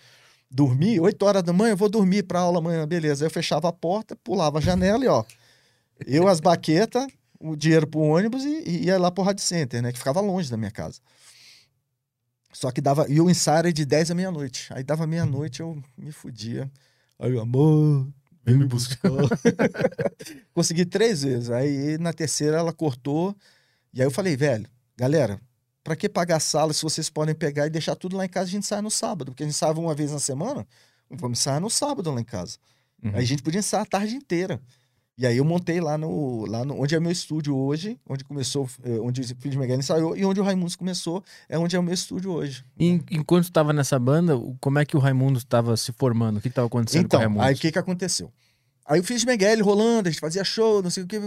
dormir, 0.50 1.00
8 1.00 1.24
horas 1.24 1.44
da 1.44 1.54
manhã, 1.54 1.74
eu 1.74 1.78
vou 1.78 1.90
dormir 1.90 2.24
pra 2.24 2.40
aula 2.40 2.58
amanhã, 2.58 2.88
beleza. 2.88 3.24
Aí 3.24 3.28
eu 3.28 3.32
fechava 3.32 3.70
a 3.70 3.74
porta, 3.74 4.16
pulava 4.16 4.58
a 4.58 4.62
janela 4.62 5.06
e 5.06 5.08
ó, 5.08 5.24
eu 6.08 6.28
as 6.28 6.40
baquetas, 6.40 7.06
o 7.40 7.56
dinheiro 7.56 7.86
pro 7.86 8.00
ônibus 8.00 8.44
e, 8.44 8.64
e 8.68 8.86
ia 8.86 8.98
lá 8.98 9.12
pro 9.12 9.24
Rádio 9.24 9.44
Center, 9.44 9.84
né, 9.84 9.92
que 9.92 10.00
ficava 10.00 10.20
longe 10.20 10.50
da 10.50 10.58
minha 10.58 10.72
casa. 10.72 11.00
Só 12.52 12.72
que 12.72 12.82
dava, 12.82 13.06
e 13.08 13.22
o 13.22 13.30
ensaio 13.30 13.60
era 13.60 13.74
de 13.74 13.86
10 13.86 14.12
à 14.12 14.16
meia-noite. 14.16 14.68
Aí 14.74 14.84
dava 14.84 15.06
meia-noite, 15.06 15.60
eu 15.62 15.80
me 15.98 16.12
fudia. 16.12 16.72
Aí, 17.20 17.32
eu, 17.32 17.42
amor, 17.42 18.08
Vem 18.46 18.58
me 18.58 18.66
buscar. 18.66 19.10
Consegui 20.54 20.86
três 20.86 21.24
vezes. 21.24 21.50
Aí 21.50 21.98
na 21.98 22.12
terceira 22.12 22.58
ela 22.58 22.74
cortou. 22.74 23.36
E 23.94 24.02
aí 24.02 24.08
eu 24.08 24.12
falei, 24.12 24.36
velho, 24.36 24.68
galera, 24.98 25.40
pra 25.84 25.96
que 25.96 26.10
pagar 26.10 26.40
sala 26.40 26.74
se 26.74 26.84
vocês 26.84 27.10
podem 27.10 27.34
pegar 27.34 27.68
e 27.68 27.70
deixar 27.70 27.96
tudo 27.96 28.18
lá 28.18 28.26
em 28.26 28.30
casa? 28.30 28.48
A 28.48 28.52
gente 28.52 28.66
sai 28.66 28.82
no 28.82 28.92
sábado, 28.92 29.32
porque 29.32 29.44
a 29.44 29.46
gente 29.46 29.56
sai 29.56 29.72
uma 29.72 29.96
vez 29.96 30.12
na 30.12 30.20
semana. 30.20 30.68
Vamos 31.10 31.40
ensaiar 31.40 31.62
no 31.62 31.70
sábado 31.70 32.12
lá 32.12 32.20
em 32.20 32.26
casa. 32.26 32.58
Uhum. 33.04 33.12
Aí 33.12 33.24
a 33.24 33.26
gente 33.26 33.44
podia 33.44 33.60
ensaiar 33.60 33.84
a 33.84 33.90
tarde 33.90 34.16
inteira. 34.16 34.60
E 35.16 35.28
aí 35.28 35.38
eu 35.38 35.46
montei 35.46 35.80
lá 35.80 35.96
no, 35.96 36.46
lá 36.46 36.66
no 36.66 36.82
onde 36.82 36.96
é 36.96 37.00
meu 37.00 37.12
estúdio 37.12 37.56
hoje, 37.56 38.00
onde 38.10 38.24
começou, 38.24 38.68
eh, 38.84 39.00
onde 39.00 39.22
o 39.22 39.24
de 39.24 39.58
Miguel 39.58 39.78
ensaiou, 39.78 40.18
e 40.18 40.26
onde 40.26 40.40
o 40.40 40.44
Raimundos 40.44 40.76
começou, 40.76 41.24
é 41.48 41.58
onde 41.58 41.76
é 41.76 41.80
o 41.80 41.84
meu 41.84 41.94
estúdio 41.94 42.32
hoje. 42.32 42.66
E 42.80 43.00
enquanto 43.12 43.44
estava 43.44 43.72
nessa 43.72 44.00
banda, 44.00 44.34
como 44.60 44.80
é 44.80 44.86
que 44.86 44.98
o 44.98 45.00
Raimundo 45.00 45.38
estava 45.38 45.78
se 45.78 45.92
formando? 45.92 46.38
O 46.38 46.42
que 46.42 46.48
estava 46.48 46.66
acontecendo 46.66 47.02
com 47.02 47.06
o 47.06 47.08
Então, 47.08 47.20
Raimundo? 47.20 47.44
aí 47.44 47.54
o 47.54 47.58
que 47.58 47.72
que 47.72 47.78
aconteceu? 47.78 48.32
Aí 48.86 49.00
o 49.00 49.04
de 49.04 49.26
Miguel 49.26 49.64
rolando, 49.64 50.10
a 50.10 50.12
gente 50.12 50.20
fazia 50.20 50.44
show, 50.44 50.82
não 50.82 50.90
sei 50.90 51.04
o 51.04 51.08
que. 51.08 51.18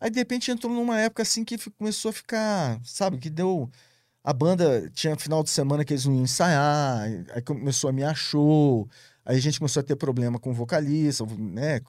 Aí 0.00 0.10
de 0.10 0.18
repente 0.18 0.50
entrou 0.50 0.72
numa 0.72 0.98
época 0.98 1.22
assim 1.22 1.44
que 1.44 1.56
começou 1.72 2.08
a 2.08 2.12
ficar, 2.12 2.80
sabe, 2.82 3.18
que 3.18 3.30
deu. 3.30 3.70
A 4.24 4.32
banda 4.32 4.90
tinha 4.92 5.14
final 5.16 5.42
de 5.44 5.50
semana 5.50 5.84
que 5.84 5.92
eles 5.92 6.04
não 6.04 6.14
iam 6.14 6.24
ensaiar, 6.24 7.02
aí 7.32 7.42
começou 7.42 7.90
a 7.90 7.92
me 7.92 8.02
show, 8.14 8.88
aí 9.24 9.36
a 9.36 9.40
gente 9.40 9.58
começou 9.60 9.80
a 9.80 9.84
ter 9.84 9.94
problema 9.94 10.38
com 10.38 10.50
o 10.50 10.54
vocalista, 10.54 11.24
né? 11.38 11.80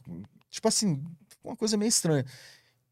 Tipo 0.52 0.68
assim, 0.68 1.04
uma 1.48 1.56
coisa 1.56 1.78
meio 1.78 1.90
estranha. 1.90 2.26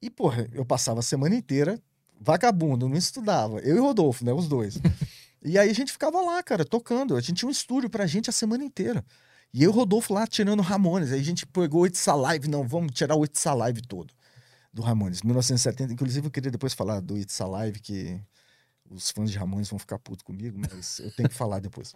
E, 0.01 0.09
porra, 0.09 0.49
eu 0.53 0.65
passava 0.65 0.99
a 0.99 1.03
semana 1.03 1.35
inteira 1.35 1.81
vagabundo, 2.19 2.87
não 2.87 2.97
estudava. 2.97 3.59
Eu 3.59 3.75
e 3.75 3.79
Rodolfo, 3.79 4.23
né? 4.25 4.33
Os 4.33 4.47
dois. 4.47 4.79
e 5.43 5.57
aí 5.57 5.69
a 5.69 5.73
gente 5.73 5.91
ficava 5.91 6.21
lá, 6.21 6.41
cara, 6.41 6.65
tocando. 6.65 7.15
A 7.15 7.21
gente 7.21 7.37
tinha 7.37 7.49
um 7.49 7.51
estúdio 7.51 7.89
pra 7.89 8.05
gente 8.05 8.29
a 8.29 8.33
semana 8.33 8.63
inteira. 8.63 9.03
E 9.53 9.63
eu 9.63 9.71
e 9.71 9.73
Rodolfo 9.73 10.13
lá 10.13 10.25
tirando 10.27 10.61
Ramones. 10.61 11.11
Aí 11.11 11.19
a 11.19 11.23
gente 11.23 11.45
pegou 11.45 11.81
o 11.81 11.85
It's 11.85 12.07
Alive, 12.07 12.47
não, 12.47 12.67
vamos 12.67 12.91
tirar 12.93 13.15
o 13.15 13.23
It's 13.23 13.45
Alive 13.45 13.81
todo 13.81 14.13
do 14.73 14.81
Ramones. 14.81 15.21
1970, 15.21 15.93
inclusive 15.93 16.27
eu 16.27 16.31
queria 16.31 16.51
depois 16.51 16.73
falar 16.73 16.99
do 16.99 17.17
It's 17.17 17.39
Alive, 17.39 17.79
que 17.79 18.19
os 18.89 19.09
fãs 19.11 19.31
de 19.31 19.37
Ramones 19.37 19.69
vão 19.69 19.79
ficar 19.79 19.97
putos 19.99 20.23
comigo, 20.23 20.57
mas 20.59 20.99
eu 20.99 21.11
tenho 21.11 21.27
que 21.29 21.35
falar 21.35 21.59
depois. 21.59 21.93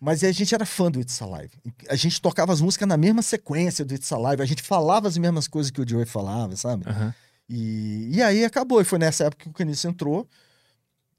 Mas 0.00 0.22
aí 0.24 0.30
a 0.30 0.32
gente 0.32 0.54
era 0.54 0.64
fã 0.66 0.90
do 0.90 1.00
It's 1.00 1.20
Alive. 1.20 1.52
A 1.88 1.94
gente 1.96 2.20
tocava 2.20 2.52
as 2.52 2.60
músicas 2.60 2.88
na 2.88 2.96
mesma 2.96 3.22
sequência 3.22 3.84
do 3.84 3.94
It's 3.94 4.10
Alive, 4.12 4.42
a 4.42 4.46
gente 4.46 4.62
falava 4.62 5.06
as 5.08 5.16
mesmas 5.18 5.46
coisas 5.46 5.70
que 5.70 5.80
o 5.80 5.88
Joey 5.88 6.06
falava, 6.06 6.56
sabe? 6.56 6.88
Aham. 6.88 7.14
E, 7.48 8.08
e 8.16 8.22
aí 8.22 8.44
acabou, 8.44 8.80
e 8.80 8.84
foi 8.84 8.98
nessa 8.98 9.24
época 9.24 9.44
que 9.44 9.50
o 9.50 9.52
Caniço 9.52 9.86
entrou. 9.88 10.26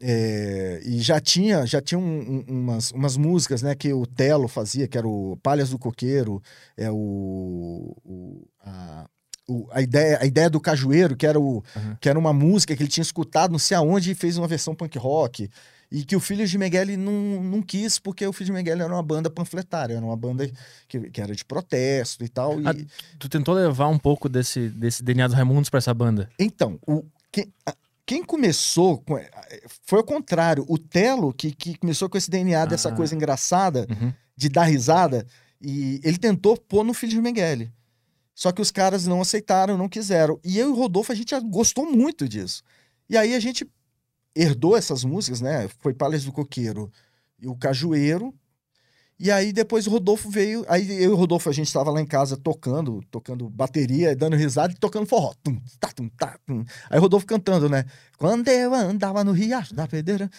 é, 0.05 0.81
e 0.83 0.99
já 0.99 1.19
tinha, 1.21 1.65
já 1.65 1.81
tinha 1.81 1.97
um- 1.97 2.19
um- 2.39 2.45
umas, 2.49 2.91
umas 2.91 3.15
músicas, 3.15 3.61
né, 3.61 3.73
que 3.73 3.93
o 3.93 4.05
Telo 4.05 4.47
fazia, 4.49 4.85
que 4.87 4.97
era 4.97 5.07
o 5.07 5.37
Palhas 5.41 5.69
do 5.69 5.79
Coqueiro, 5.79 6.41
é 6.75 6.91
o, 6.91 7.95
o- 8.03 8.47
a, 8.59 9.07
o- 9.53 9.67
a 9.71 9.81
ideia, 9.81 10.17
a 10.21 10.25
ideia 10.25 10.49
do 10.49 10.59
Cajueiro, 10.59 11.15
que 11.15 11.25
era, 11.27 11.39
o, 11.39 11.63
Uhum. 11.75 11.95
que 11.99 12.09
era 12.09 12.17
uma 12.17 12.33
música 12.33 12.75
que 12.75 12.81
ele 12.83 12.89
tinha 12.89 13.01
escutado 13.03 13.51
não 13.51 13.59
sei 13.59 13.77
aonde 13.77 14.11
e 14.11 14.15
fez 14.15 14.37
uma 14.37 14.47
versão 14.47 14.73
punk 14.75 14.97
rock. 14.97 15.49
E 15.91 16.03
que 16.03 16.15
o 16.15 16.19
Filho 16.19 16.47
de 16.47 16.57
Miguel 16.57 16.97
não, 16.97 17.43
não 17.43 17.61
quis, 17.61 17.99
porque 17.99 18.25
o 18.25 18.33
Filho 18.33 18.47
de 18.47 18.51
Miguel 18.51 18.81
era 18.81 18.91
uma 18.91 19.03
banda 19.03 19.29
panfletária, 19.29 19.93
era 19.95 20.03
uma 20.03 20.17
banda 20.17 20.49
que, 20.87 20.99
que 21.11 21.21
era 21.21 21.35
de 21.35 21.45
protesto 21.45 22.23
e 22.23 22.29
tal. 22.29 22.59
E, 22.59 22.67
Ah, 22.67 22.73
Tu 23.19 23.29
tentou 23.29 23.53
levar 23.53 23.87
um 23.89 23.99
pouco 23.99 24.27
desse, 24.27 24.69
desse 24.69 25.03
DNA 25.03 25.27
do 25.27 25.35
Raimundos 25.35 25.69
pra 25.69 25.77
essa 25.77 25.93
banda. 25.93 26.27
Então, 26.39 26.79
o, 26.87 27.03
quem, 27.31 27.53
a- 27.63 27.75
quem 28.07 28.23
começou 28.23 28.97
com- 28.97 29.19
foi 29.85 29.99
o 29.99 30.03
contrário. 30.03 30.65
O 30.67 30.79
Telo, 30.79 31.31
que, 31.31 31.51
que 31.51 31.77
começou 31.77 32.09
com 32.09 32.17
esse 32.17 32.29
DNA 32.29 32.65
dessa 32.65 32.89
Ah. 32.89 32.93
coisa 32.93 33.13
engraçada, 33.15 33.85
Uhum. 33.87 34.11
de 34.35 34.49
dar 34.49 34.63
risada, 34.63 35.27
e 35.61 36.01
ele 36.03 36.17
tentou 36.17 36.57
pôr 36.57 36.83
no 36.83 36.93
Filho 36.95 37.11
de 37.13 37.21
Miguel. 37.21 37.67
Só 38.35 38.51
que 38.51 38.61
os 38.61 38.71
caras 38.71 39.05
não 39.05 39.21
aceitaram, 39.21 39.77
não 39.77 39.87
quiseram. 39.87 40.39
E 40.43 40.57
eu 40.57 40.69
e 40.69 40.71
o 40.71 40.75
Rodolfo, 40.75 41.11
a 41.11 41.15
gente 41.15 41.37
gostou 41.41 41.89
muito 41.91 42.27
disso. 42.27 42.63
E 43.09 43.17
aí 43.17 43.35
a 43.35 43.39
gente 43.39 43.69
herdou 44.35 44.75
essas 44.75 45.03
músicas, 45.03 45.41
né? 45.41 45.69
Foi 45.79 45.93
Palhas 45.93 46.23
do 46.23 46.31
Coqueiro 46.31 46.91
e 47.39 47.47
o 47.47 47.55
Cajueiro. 47.55 48.33
E 49.19 49.31
aí 49.31 49.53
depois 49.53 49.85
o 49.85 49.91
Rodolfo 49.91 50.29
veio. 50.29 50.65
Aí 50.67 50.91
eu 50.91 51.11
e 51.11 51.13
o 51.13 51.15
Rodolfo, 51.15 51.49
a 51.49 51.53
gente 51.53 51.67
estava 51.67 51.91
lá 51.91 52.01
em 52.01 52.05
casa 52.05 52.35
tocando, 52.35 53.01
tocando 53.11 53.49
bateria, 53.49 54.15
dando 54.15 54.35
risada 54.35 54.73
e 54.73 54.75
tocando 54.75 55.05
forró. 55.05 55.33
Tum, 55.43 55.61
tá, 55.79 55.89
tum, 55.89 56.09
tá, 56.09 56.37
tum. 56.45 56.65
Aí 56.89 56.97
o 56.97 57.01
Rodolfo 57.01 57.25
cantando, 57.25 57.69
né? 57.69 57.85
Quando 58.17 58.47
eu 58.47 58.73
andava 58.73 59.23
no 59.23 59.31
Riacho 59.31 59.75
da 59.75 59.87
Pedreira. 59.87 60.29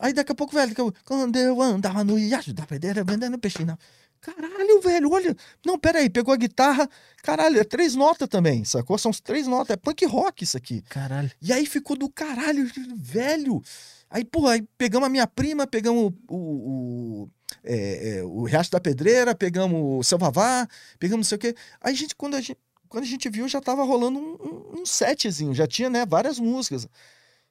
Aí 0.00 0.12
daqui 0.12 0.32
a 0.32 0.34
pouco, 0.34 0.54
velho, 0.54 0.74
quando 1.04 1.36
eu 1.36 1.60
andava 1.60 2.02
no 2.02 2.16
Riacho 2.16 2.52
da 2.52 2.66
Pedreira 2.66 3.04
vendendo 3.04 3.38
peixe 3.38 3.64
na. 3.64 3.78
Caralho, 4.20 4.80
velho, 4.82 5.10
olha. 5.10 5.34
Não, 5.64 5.78
peraí, 5.78 6.10
pegou 6.10 6.34
a 6.34 6.36
guitarra. 6.36 6.88
Caralho, 7.22 7.58
é 7.58 7.64
três 7.64 7.94
notas 7.94 8.28
também, 8.28 8.64
sacou? 8.64 8.98
São 8.98 9.10
três 9.12 9.46
notas. 9.46 9.70
É 9.70 9.76
punk 9.76 10.04
rock 10.04 10.44
isso 10.44 10.56
aqui. 10.56 10.82
Caralho. 10.82 11.30
E 11.40 11.52
aí 11.52 11.64
ficou 11.64 11.96
do 11.96 12.08
caralho, 12.08 12.70
velho. 12.96 13.62
Aí, 14.10 14.24
porra, 14.24 14.52
aí 14.52 14.62
pegamos 14.76 15.06
a 15.06 15.10
minha 15.10 15.26
prima, 15.26 15.66
pegamos 15.66 16.12
o, 16.28 16.34
o, 16.34 17.22
o, 17.22 17.30
é, 17.62 18.18
é, 18.18 18.24
o 18.24 18.42
Riacho 18.42 18.70
da 18.70 18.80
Pedreira, 18.80 19.34
pegamos 19.34 19.80
o 19.80 20.02
Seu 20.02 20.18
Vavá, 20.18 20.68
pegamos 20.98 21.26
não 21.26 21.28
sei 21.28 21.36
o 21.36 21.38
quê. 21.38 21.54
Aí, 21.80 21.94
gente, 21.94 22.14
quando 22.14 22.34
a 22.34 22.40
gente, 22.40 22.58
quando 22.88 23.04
a 23.04 23.06
gente 23.06 23.28
viu, 23.30 23.48
já 23.48 23.60
tava 23.60 23.84
rolando 23.84 24.18
um, 24.18 24.32
um, 24.32 24.80
um 24.80 24.86
setzinho, 24.86 25.54
já 25.54 25.66
tinha, 25.66 25.88
né, 25.88 26.04
várias 26.04 26.38
músicas. 26.38 26.88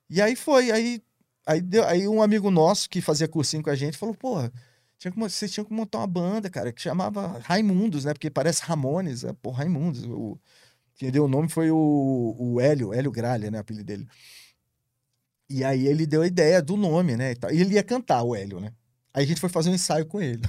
E 0.09 0.21
aí 0.21 0.35
foi, 0.35 0.69
aí, 0.69 1.01
aí, 1.47 1.61
deu, 1.61 1.85
aí 1.87 2.07
um 2.07 2.21
amigo 2.21 2.51
nosso 2.51 2.89
que 2.89 3.01
fazia 3.01 3.27
cursinho 3.27 3.63
com 3.63 3.69
a 3.69 3.75
gente 3.75 3.97
falou, 3.97 4.13
porra, 4.13 4.51
tinha 4.99 5.11
que, 5.11 5.17
vocês 5.17 5.51
tinham 5.51 5.65
que 5.65 5.73
montar 5.73 5.99
uma 5.99 6.07
banda, 6.07 6.49
cara, 6.49 6.73
que 6.73 6.81
chamava 6.81 7.39
Raimundos, 7.39 8.03
né, 8.03 8.13
porque 8.13 8.29
parece 8.29 8.61
Ramones, 8.63 9.23
é, 9.23 9.31
pô, 9.31 9.49
Raimundos. 9.49 10.03
O, 10.03 10.37
quem 10.95 11.09
deu 11.09 11.23
o 11.23 11.29
nome 11.29 11.47
foi 11.47 11.71
o, 11.71 12.35
o 12.37 12.59
Hélio, 12.59 12.93
Hélio 12.93 13.09
Gralha, 13.09 13.49
né, 13.49 13.57
o 13.57 13.61
apelido 13.61 13.85
dele. 13.85 14.07
E 15.49 15.63
aí 15.63 15.87
ele 15.87 16.05
deu 16.05 16.21
a 16.21 16.27
ideia 16.27 16.61
do 16.61 16.75
nome, 16.75 17.15
né? 17.15 17.31
E, 17.31 17.35
tal. 17.35 17.51
E 17.51 17.59
ele 17.59 17.75
ia 17.75 17.83
cantar, 17.83 18.21
o 18.21 18.35
Hélio, 18.35 18.59
né? 18.59 18.73
Aí 19.13 19.23
a 19.23 19.27
gente 19.27 19.41
foi 19.41 19.49
fazer 19.49 19.69
um 19.69 19.73
ensaio 19.73 20.05
com 20.05 20.21
ele. 20.21 20.43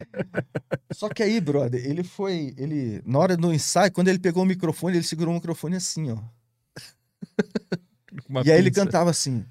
Só 0.92 1.08
que 1.08 1.22
aí, 1.22 1.40
brother, 1.40 1.84
ele 1.84 2.02
foi. 2.02 2.54
Ele, 2.56 3.00
na 3.04 3.18
hora 3.18 3.36
do 3.36 3.52
ensaio, 3.52 3.92
quando 3.92 4.08
ele 4.08 4.18
pegou 4.18 4.42
o 4.42 4.46
microfone, 4.46 4.96
ele 4.96 5.04
segurou 5.04 5.32
o 5.32 5.36
microfone 5.36 5.76
assim, 5.76 6.10
ó. 6.10 6.18
Uma 8.28 8.42
e 8.44 8.50
aí 8.50 8.58
ele 8.58 8.70
pinça. 8.70 8.84
cantava 8.84 9.10
assim. 9.10 9.44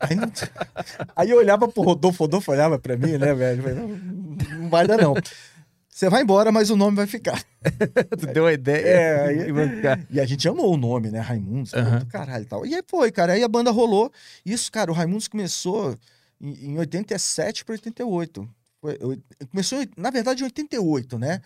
Aí, 0.00 0.14
não- 0.16 0.30
aí 1.16 1.30
eu 1.30 1.38
olhava 1.38 1.68
pro 1.68 1.82
Rodolfo, 1.82 2.24
Rodolfo 2.24 2.52
olhava 2.52 2.78
pra 2.78 2.96
mim, 2.96 3.16
né, 3.18 3.34
velho? 3.34 3.62
Falei, 3.62 3.76
Não, 3.78 3.88
não 4.60 4.68
vai 4.68 4.86
dar, 4.86 4.98
não. 5.00 5.14
Você 5.88 6.08
vai 6.08 6.22
embora, 6.22 6.52
mas 6.52 6.70
o 6.70 6.76
nome 6.76 6.96
vai 6.96 7.06
ficar. 7.08 7.42
Tu 8.18 8.26
deu 8.28 8.46
a 8.46 8.52
ideia. 8.52 8.86
É, 8.86 9.26
aí- 9.26 9.50
e. 9.50 10.16
E 10.16 10.20
a 10.20 10.24
gente 10.24 10.48
amou 10.48 10.72
o 10.72 10.76
nome, 10.76 11.10
né? 11.10 11.18
Raimundos, 11.18 11.72
do 11.98 12.06
caralho 12.06 12.42
e 12.44 12.46
tal. 12.46 12.64
E 12.64 12.74
aí 12.74 12.82
foi, 12.86 13.10
cara. 13.10 13.32
Aí 13.32 13.42
a 13.42 13.48
banda 13.48 13.70
rolou. 13.72 14.10
Isso, 14.46 14.70
cara, 14.70 14.92
o 14.92 14.94
Raimundos 14.94 15.26
começou 15.26 15.96
em, 16.40 16.70
em 16.72 16.78
87 16.78 17.64
para 17.64 17.72
88. 17.72 18.48
Foi, 18.80 18.96
eu- 19.00 19.18
começou, 19.50 19.80
na 19.96 20.10
verdade, 20.10 20.42
em 20.42 20.44
88, 20.44 21.18
né? 21.18 21.40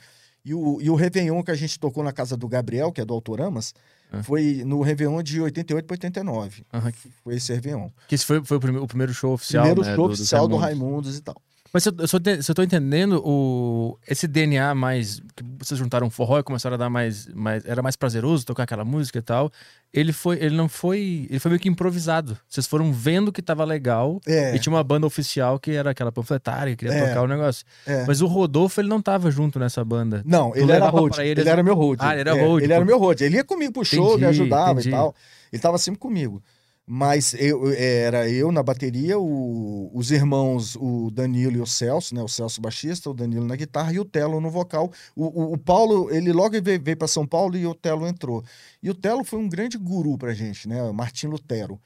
E 0.44 0.52
o, 0.52 0.78
e 0.82 0.90
o 0.90 0.94
Réveillon 0.96 1.42
que 1.42 1.50
a 1.50 1.54
gente 1.54 1.78
tocou 1.80 2.04
na 2.04 2.12
casa 2.12 2.36
do 2.36 2.46
Gabriel, 2.46 2.92
que 2.92 3.00
é 3.00 3.04
do 3.06 3.14
Autoramas, 3.14 3.72
Foi 4.22 4.62
no 4.66 4.82
Réveillon 4.82 5.22
de 5.22 5.40
88 5.40 5.86
para 5.86 5.94
89. 5.94 6.64
Aham. 6.72 6.92
Foi 7.24 7.36
esse 7.36 7.52
Réveillon. 7.52 7.88
Que 8.08 8.14
esse 8.14 8.26
foi, 8.26 8.44
foi 8.44 8.56
o, 8.56 8.60
primeiro, 8.60 8.84
o 8.84 8.88
primeiro 8.88 9.14
show 9.14 9.32
oficial. 9.32 9.64
Primeiro 9.64 9.88
né, 9.88 9.94
show 9.96 10.06
do- 10.08 10.12
oficial 10.12 10.48
do 10.48 10.56
Raimundos. 10.56 10.86
Raimundos 10.88 11.18
e 11.18 11.22
tal. 11.22 11.36
Mas 11.72 11.84
se 11.84 11.88
eu, 11.88 12.42
se 12.42 12.50
eu, 12.50 12.54
tô 12.54 12.62
entendendo, 12.62 13.22
o, 13.24 13.98
esse 14.06 14.28
DNA 14.28 14.74
mais. 14.74 15.20
que 15.34 15.42
vocês 15.58 15.78
juntaram 15.78 16.10
forró 16.10 16.38
e 16.38 16.42
começaram 16.42 16.74
a 16.74 16.76
dar 16.76 16.90
mais, 16.90 17.26
mais. 17.28 17.64
Era 17.64 17.80
mais 17.80 17.96
prazeroso 17.96 18.44
tocar 18.44 18.64
aquela 18.64 18.84
música 18.84 19.18
e 19.18 19.22
tal. 19.22 19.50
Ele 19.90 20.12
foi. 20.12 20.36
Ele 20.38 20.54
não 20.54 20.68
foi. 20.68 21.26
Ele 21.30 21.38
foi 21.38 21.48
meio 21.50 21.60
que 21.60 21.70
improvisado. 21.70 22.36
Vocês 22.46 22.66
foram 22.66 22.92
vendo 22.92 23.32
que 23.32 23.40
tava 23.40 23.64
legal. 23.64 24.20
É, 24.26 24.54
E 24.54 24.58
tinha 24.58 24.70
uma 24.72 24.84
banda 24.84 25.06
oficial 25.06 25.58
que 25.58 25.70
era 25.70 25.90
aquela 25.92 26.12
panfletária, 26.12 26.76
que 26.76 26.84
queria 26.84 26.98
É. 27.04 27.08
tocar 27.08 27.22
o 27.22 27.26
negócio. 27.26 27.64
é. 27.86 28.04
Mas 28.06 28.20
o 28.20 28.26
Rodolfo, 28.26 28.78
ele 28.78 28.88
não 28.88 29.00
tava 29.00 29.30
junto 29.30 29.58
nessa 29.58 29.82
banda. 29.82 30.22
Não, 30.26 30.50
Tu 30.50 30.58
ele 30.58 30.72
era 30.72 30.88
road. 30.90 31.18
Ele, 31.20 31.30
eles- 31.30 31.46
era 31.46 31.62
meu 31.62 31.74
road. 31.74 32.02
Ah, 32.04 32.12
ele 32.12 32.20
era 32.20 32.36
É, 32.38 32.44
road, 32.46 32.64
Ele 32.64 32.72
era 32.74 32.84
meu 32.84 32.98
road. 32.98 33.24
Ele 33.24 33.36
ia 33.36 33.44
comigo 33.44 33.72
pro 33.72 33.84
show, 33.84 34.08
me 34.08 34.10
Entendi, 34.12 34.24
ajudava 34.26 34.72
entendi. 34.72 34.88
e 34.88 34.92
tal. 34.92 35.14
Ele 35.50 35.62
tava 35.62 35.78
sempre 35.78 35.98
comigo. 36.00 36.42
Mas 36.84 37.32
eu, 37.34 37.70
era 37.72 38.28
eu 38.28 38.50
na 38.50 38.62
bateria, 38.62 39.16
o- 39.18 39.90
os 39.94 40.10
irmãos, 40.10 40.74
o 40.76 41.10
Danilo 41.12 41.56
e 41.56 41.60
o 41.60 41.66
Celso, 41.66 42.12
né? 42.14 42.20
O 42.22 42.28
Celso 42.28 42.60
baixista, 42.60 43.08
o 43.08 43.14
Danilo 43.14 43.46
na 43.46 43.54
guitarra 43.54 43.92
e 43.92 44.00
o 44.00 44.04
Telo 44.04 44.40
no 44.40 44.50
vocal. 44.50 44.90
O, 45.14 45.26
o- 45.26 45.52
o 45.52 45.58
Paulo, 45.58 46.10
ele 46.10 46.32
logo 46.32 46.60
veio, 46.60 46.82
veio 46.82 46.96
para 46.96 47.06
São 47.06 47.24
Paulo 47.26 47.56
e 47.56 47.66
o 47.66 47.74
Telo 47.74 48.06
entrou. 48.06 48.44
E 48.82 48.90
o 48.90 48.94
Telo 48.94 49.22
foi 49.22 49.38
um 49.38 49.48
grande 49.48 49.78
guru 49.78 50.18
pra 50.18 50.34
gente, 50.34 50.68
né? 50.68 50.90
Martim 50.92 51.28
Lutero. 51.28 51.80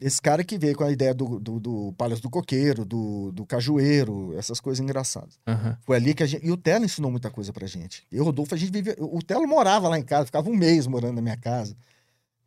Esse 0.00 0.22
cara 0.22 0.44
que 0.44 0.56
veio 0.56 0.76
com 0.76 0.84
a 0.84 0.92
ideia 0.92 1.12
do, 1.12 1.40
do, 1.40 1.58
do 1.58 1.92
Palhas 1.98 2.20
do 2.20 2.30
Coqueiro, 2.30 2.84
do, 2.84 3.32
do 3.32 3.44
Cajueiro, 3.44 4.32
essas 4.38 4.60
coisas 4.60 4.78
engraçadas. 4.80 5.36
Aham. 5.44 5.76
Foi 5.80 5.96
ali 5.96 6.14
que 6.14 6.22
a 6.22 6.26
gente. 6.26 6.46
E 6.46 6.52
o 6.52 6.56
Telo 6.56 6.84
ensinou 6.84 7.10
muita 7.10 7.28
coisa 7.28 7.52
pra 7.52 7.66
gente. 7.66 8.06
Eu, 8.12 8.22
Rodolfo, 8.22 8.54
a 8.54 8.56
gente 8.56 8.70
vivia. 8.70 8.94
O 9.00 9.20
Telo 9.20 9.48
morava 9.48 9.88
lá 9.88 9.98
em 9.98 10.04
casa, 10.04 10.26
ficava 10.26 10.48
um 10.48 10.54
mês 10.56 10.86
morando 10.86 11.16
na 11.16 11.22
minha 11.22 11.36
casa. 11.36 11.76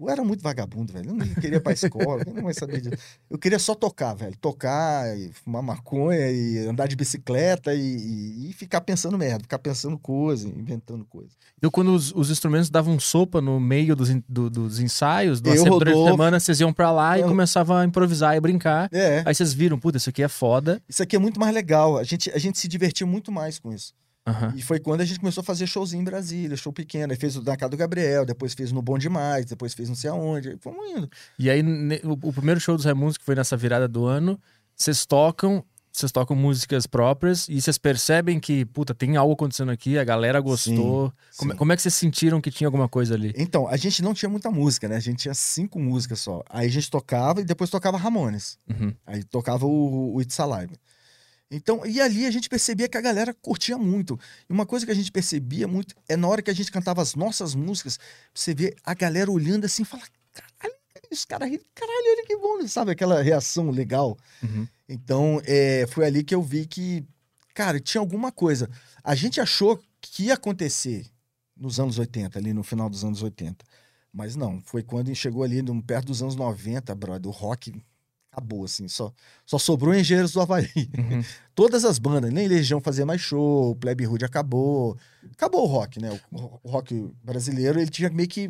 Eu 0.02 0.10
era 0.10 0.24
muito 0.24 0.42
vagabundo, 0.42 0.92
velho. 0.92 1.10
Eu 1.12 1.14
não 1.16 1.28
queria 1.36 1.58
ir 1.58 1.60
pra 1.62 1.74
escola, 1.74 2.24
eu 2.26 2.34
não 2.34 2.44
mais 2.44 2.58
sabia 2.58 2.82
disso. 2.82 2.96
Eu 3.30 3.38
queria 3.38 3.60
só 3.60 3.76
tocar, 3.76 4.14
velho. 4.16 4.36
Tocar, 4.42 5.16
e 5.18 5.30
fumar 5.32 5.62
maconha, 5.62 6.30
e 6.32 6.58
andar 6.68 6.88
de 6.88 6.96
bicicleta, 6.96 7.74
e, 7.74 7.80
e- 7.82 8.50
e 8.50 8.54
ficar 8.54 8.82
pensando 8.82 9.18
merda, 9.18 9.44
ficar 9.44 9.60
pensando 9.60 9.98
coisa, 9.98 10.48
inventando 10.48 11.06
coisa. 11.06 11.30
Então, 11.58 11.70
quando 11.70 11.94
os, 11.94 12.12
os 12.16 12.30
instrumentos 12.32 12.70
davam 12.70 13.00
sopa 13.00 13.40
no 13.42 13.60
meio 13.60 13.96
dos, 13.96 14.10
do- 14.28 14.50
dos 14.50 14.80
ensaios, 14.80 15.40
do 15.40 15.50
Eu, 15.54 15.64
durante 15.66 15.98
a 15.98 16.12
semana, 16.12 16.40
vocês 16.40 16.60
iam 16.60 16.74
pra 16.74 16.92
lá 16.92 17.18
e 17.18 17.22
Eu- 17.22 17.28
começavam 17.28 17.78
a 17.78 17.86
improvisar 17.86 18.36
e 18.36 18.40
brincar. 18.40 18.90
É, 18.92 19.22
Aí 19.26 19.36
vocês 19.36 19.54
viram, 19.54 19.78
puta, 19.80 19.98
isso 19.98 20.10
aqui 20.10 20.24
é 20.24 20.28
foda. 20.28 20.82
isso 20.90 21.04
aqui 21.04 21.16
é 21.16 21.20
muito 21.20 21.40
mais 21.40 21.54
legal. 21.54 21.98
A 21.98 22.04
gente, 22.04 22.32
a 22.32 22.38
gente 22.40 22.58
se 22.58 22.68
divertiu 22.68 23.06
muito 23.06 23.32
mais 23.32 23.60
com 23.60 23.72
isso. 23.72 23.94
Aham. 24.26 24.54
E 24.56 24.62
foi 24.62 24.80
quando 24.80 25.02
a 25.02 25.06
gente 25.06 25.20
começou 25.20 25.42
a 25.42 25.44
fazer 25.44 25.66
showzinho 25.66 26.02
em 26.02 26.06
Brasília, 26.06 26.56
show 26.56 26.72
pequeno. 26.72 27.12
Aí 27.12 27.18
fez 27.18 27.36
o 27.36 27.42
da 27.42 27.58
casa 27.58 27.72
do 27.72 27.78
Gabriel, 27.78 28.26
depois 28.26 28.54
fez 28.54 28.72
no 28.72 28.82
Bom 28.82 28.98
Demais, 28.98 29.46
depois 29.46 29.74
fez 29.74 29.90
não 29.90 29.96
sei 29.96 30.10
aonde. 30.10 30.50
Aí 30.50 30.58
Fomos 30.60 30.90
indo. 30.90 31.10
E 31.40 31.50
aí, 31.50 31.64
o, 32.04 32.32
primeiro 32.32 32.60
show 32.60 32.76
dos 32.76 32.86
Raimundos, 32.86 33.18
que 33.18 33.26
foi 33.26 33.36
nessa 33.36 33.58
virada 33.58 33.88
do 33.88 34.06
ano, 34.06 34.40
vocês 34.76 35.08
tocam, 35.08 35.64
vocês 35.92 36.12
tocam 36.12 36.36
músicas 36.36 36.86
próprias 36.86 37.50
e 37.50 37.60
vocês 37.60 37.80
percebem 37.80 38.40
que, 38.40 38.64
puta, 38.64 38.94
tem 38.94 39.18
algo 39.18 39.34
acontecendo 39.34 39.72
aqui, 39.72 39.98
a 39.98 40.04
galera 40.04 40.40
gostou. 40.40 41.12
Como, 41.36 41.52
sim. 41.52 41.58
como 41.58 41.74
é 41.74 41.76
que 41.76 41.82
vocês 41.82 41.96
sentiram 41.96 42.40
que 42.40 42.52
tinha 42.52 42.68
alguma 42.68 42.88
coisa 42.88 43.16
ali? 43.16 43.34
Então, 43.36 43.68
a 43.68 43.76
gente 43.76 44.04
não 44.04 44.14
tinha 44.14 44.30
muita 44.30 44.52
música, 44.52 44.88
né? 44.88 44.98
A 44.98 45.00
gente 45.00 45.18
tinha 45.18 45.34
cinco 45.34 45.80
músicas 45.80 46.20
só. 46.20 46.44
Aí 46.48 46.68
a 46.68 46.72
gente 46.72 46.92
tocava 46.92 47.42
e 47.42 47.44
depois 47.44 47.72
tocava 47.72 47.98
Ramones. 47.98 48.60
Uhum. 48.70 48.94
Aí 49.04 49.24
tocava 49.24 49.66
o, 49.66 50.14
o 50.14 50.22
It's 50.22 50.40
Alive. 50.40 50.74
Então, 51.52 51.86
e 51.86 52.00
ali 52.00 52.26
a 52.26 52.32
gente 52.32 52.48
percebia 52.48 52.88
que 52.88 52.98
a 52.98 53.02
galera 53.02 53.34
curtia 53.34 53.78
muito. 53.78 54.18
E 54.50 54.54
uma 54.54 54.66
coisa 54.66 54.86
que 54.86 54.92
a 54.92 54.96
gente 54.96 55.12
percebia 55.12 55.68
muito 55.68 55.94
é 56.08 56.16
na 56.16 56.26
hora 56.28 56.42
que 56.42 56.50
a 56.50 56.54
gente 56.54 56.72
cantava 56.72 57.02
as 57.02 57.14
nossas 57.14 57.54
músicas, 57.54 58.00
você 58.34 58.54
vê 58.54 58.74
a 58.86 58.94
galera 58.94 59.30
olhando 59.30 59.66
assim 59.66 59.82
e 59.82 59.86
fala: 59.86 60.04
caralho, 60.32 60.80
os 61.12 61.26
caras 61.26 61.50
rindo, 61.50 61.66
caralho, 61.76 62.06
olha 62.10 62.26
que 62.26 62.38
bom, 62.38 62.66
sabe? 62.68 62.92
Aquela 62.92 63.22
reação 63.22 63.70
legal. 63.70 64.18
Uhum. 64.42 64.66
Então, 64.88 65.42
é, 65.46 65.86
foi 65.88 66.06
ali 66.06 66.24
que 66.24 66.34
eu 66.34 66.42
vi 66.42 66.66
que, 66.66 67.04
cara, 67.54 67.82
tinha 67.82 68.00
alguma 68.00 68.32
coisa. 68.32 68.70
A 69.04 69.14
gente 69.14 69.42
achou 69.42 69.78
que 70.00 70.24
ia 70.24 70.36
acontecer 70.36 71.06
nos 71.58 71.82
anos 71.82 72.00
80, 72.00 72.40
ali 72.40 72.54
no 72.54 72.64
final 72.64 72.90
dos 72.90 73.04
anos 73.04 73.22
80. 73.22 73.66
Mas 74.14 74.38
não, 74.38 74.62
foi 74.62 74.84
quando 74.84 75.14
chegou 75.14 75.44
ali 75.44 75.62
no, 75.62 75.82
perto 75.84 76.08
dos 76.08 76.22
anos 76.22 76.36
90, 76.36 76.96
brother, 76.96 77.30
o 77.30 77.32
rock 77.32 77.74
acabou, 78.32 78.64
assim, 78.64 78.88
só, 78.88 79.12
só 79.46 79.58
sobrou 79.58 79.94
Engenheiros 79.94 80.32
do 80.32 80.42
Havaí. 80.42 80.70
Uhum. 80.98 81.22
Todas 81.54 81.84
as 81.84 82.00
bandas, 82.00 82.32
nem 82.32 82.48
Legião 82.48 82.80
fazia 82.80 83.06
mais 83.06 83.20
show, 83.22 83.76
Plebe 83.76 84.08
Hood 84.08 84.24
acabou. 84.24 84.98
Acabou 85.34 85.64
o 85.64 85.68
rock, 85.68 86.00
né? 86.00 86.18
O, 86.32 86.60
o 86.64 86.70
rock 86.72 87.12
brasileiro, 87.24 87.80
ele 87.80 87.90
tinha 87.92 88.10
meio 88.10 88.30
que... 88.30 88.48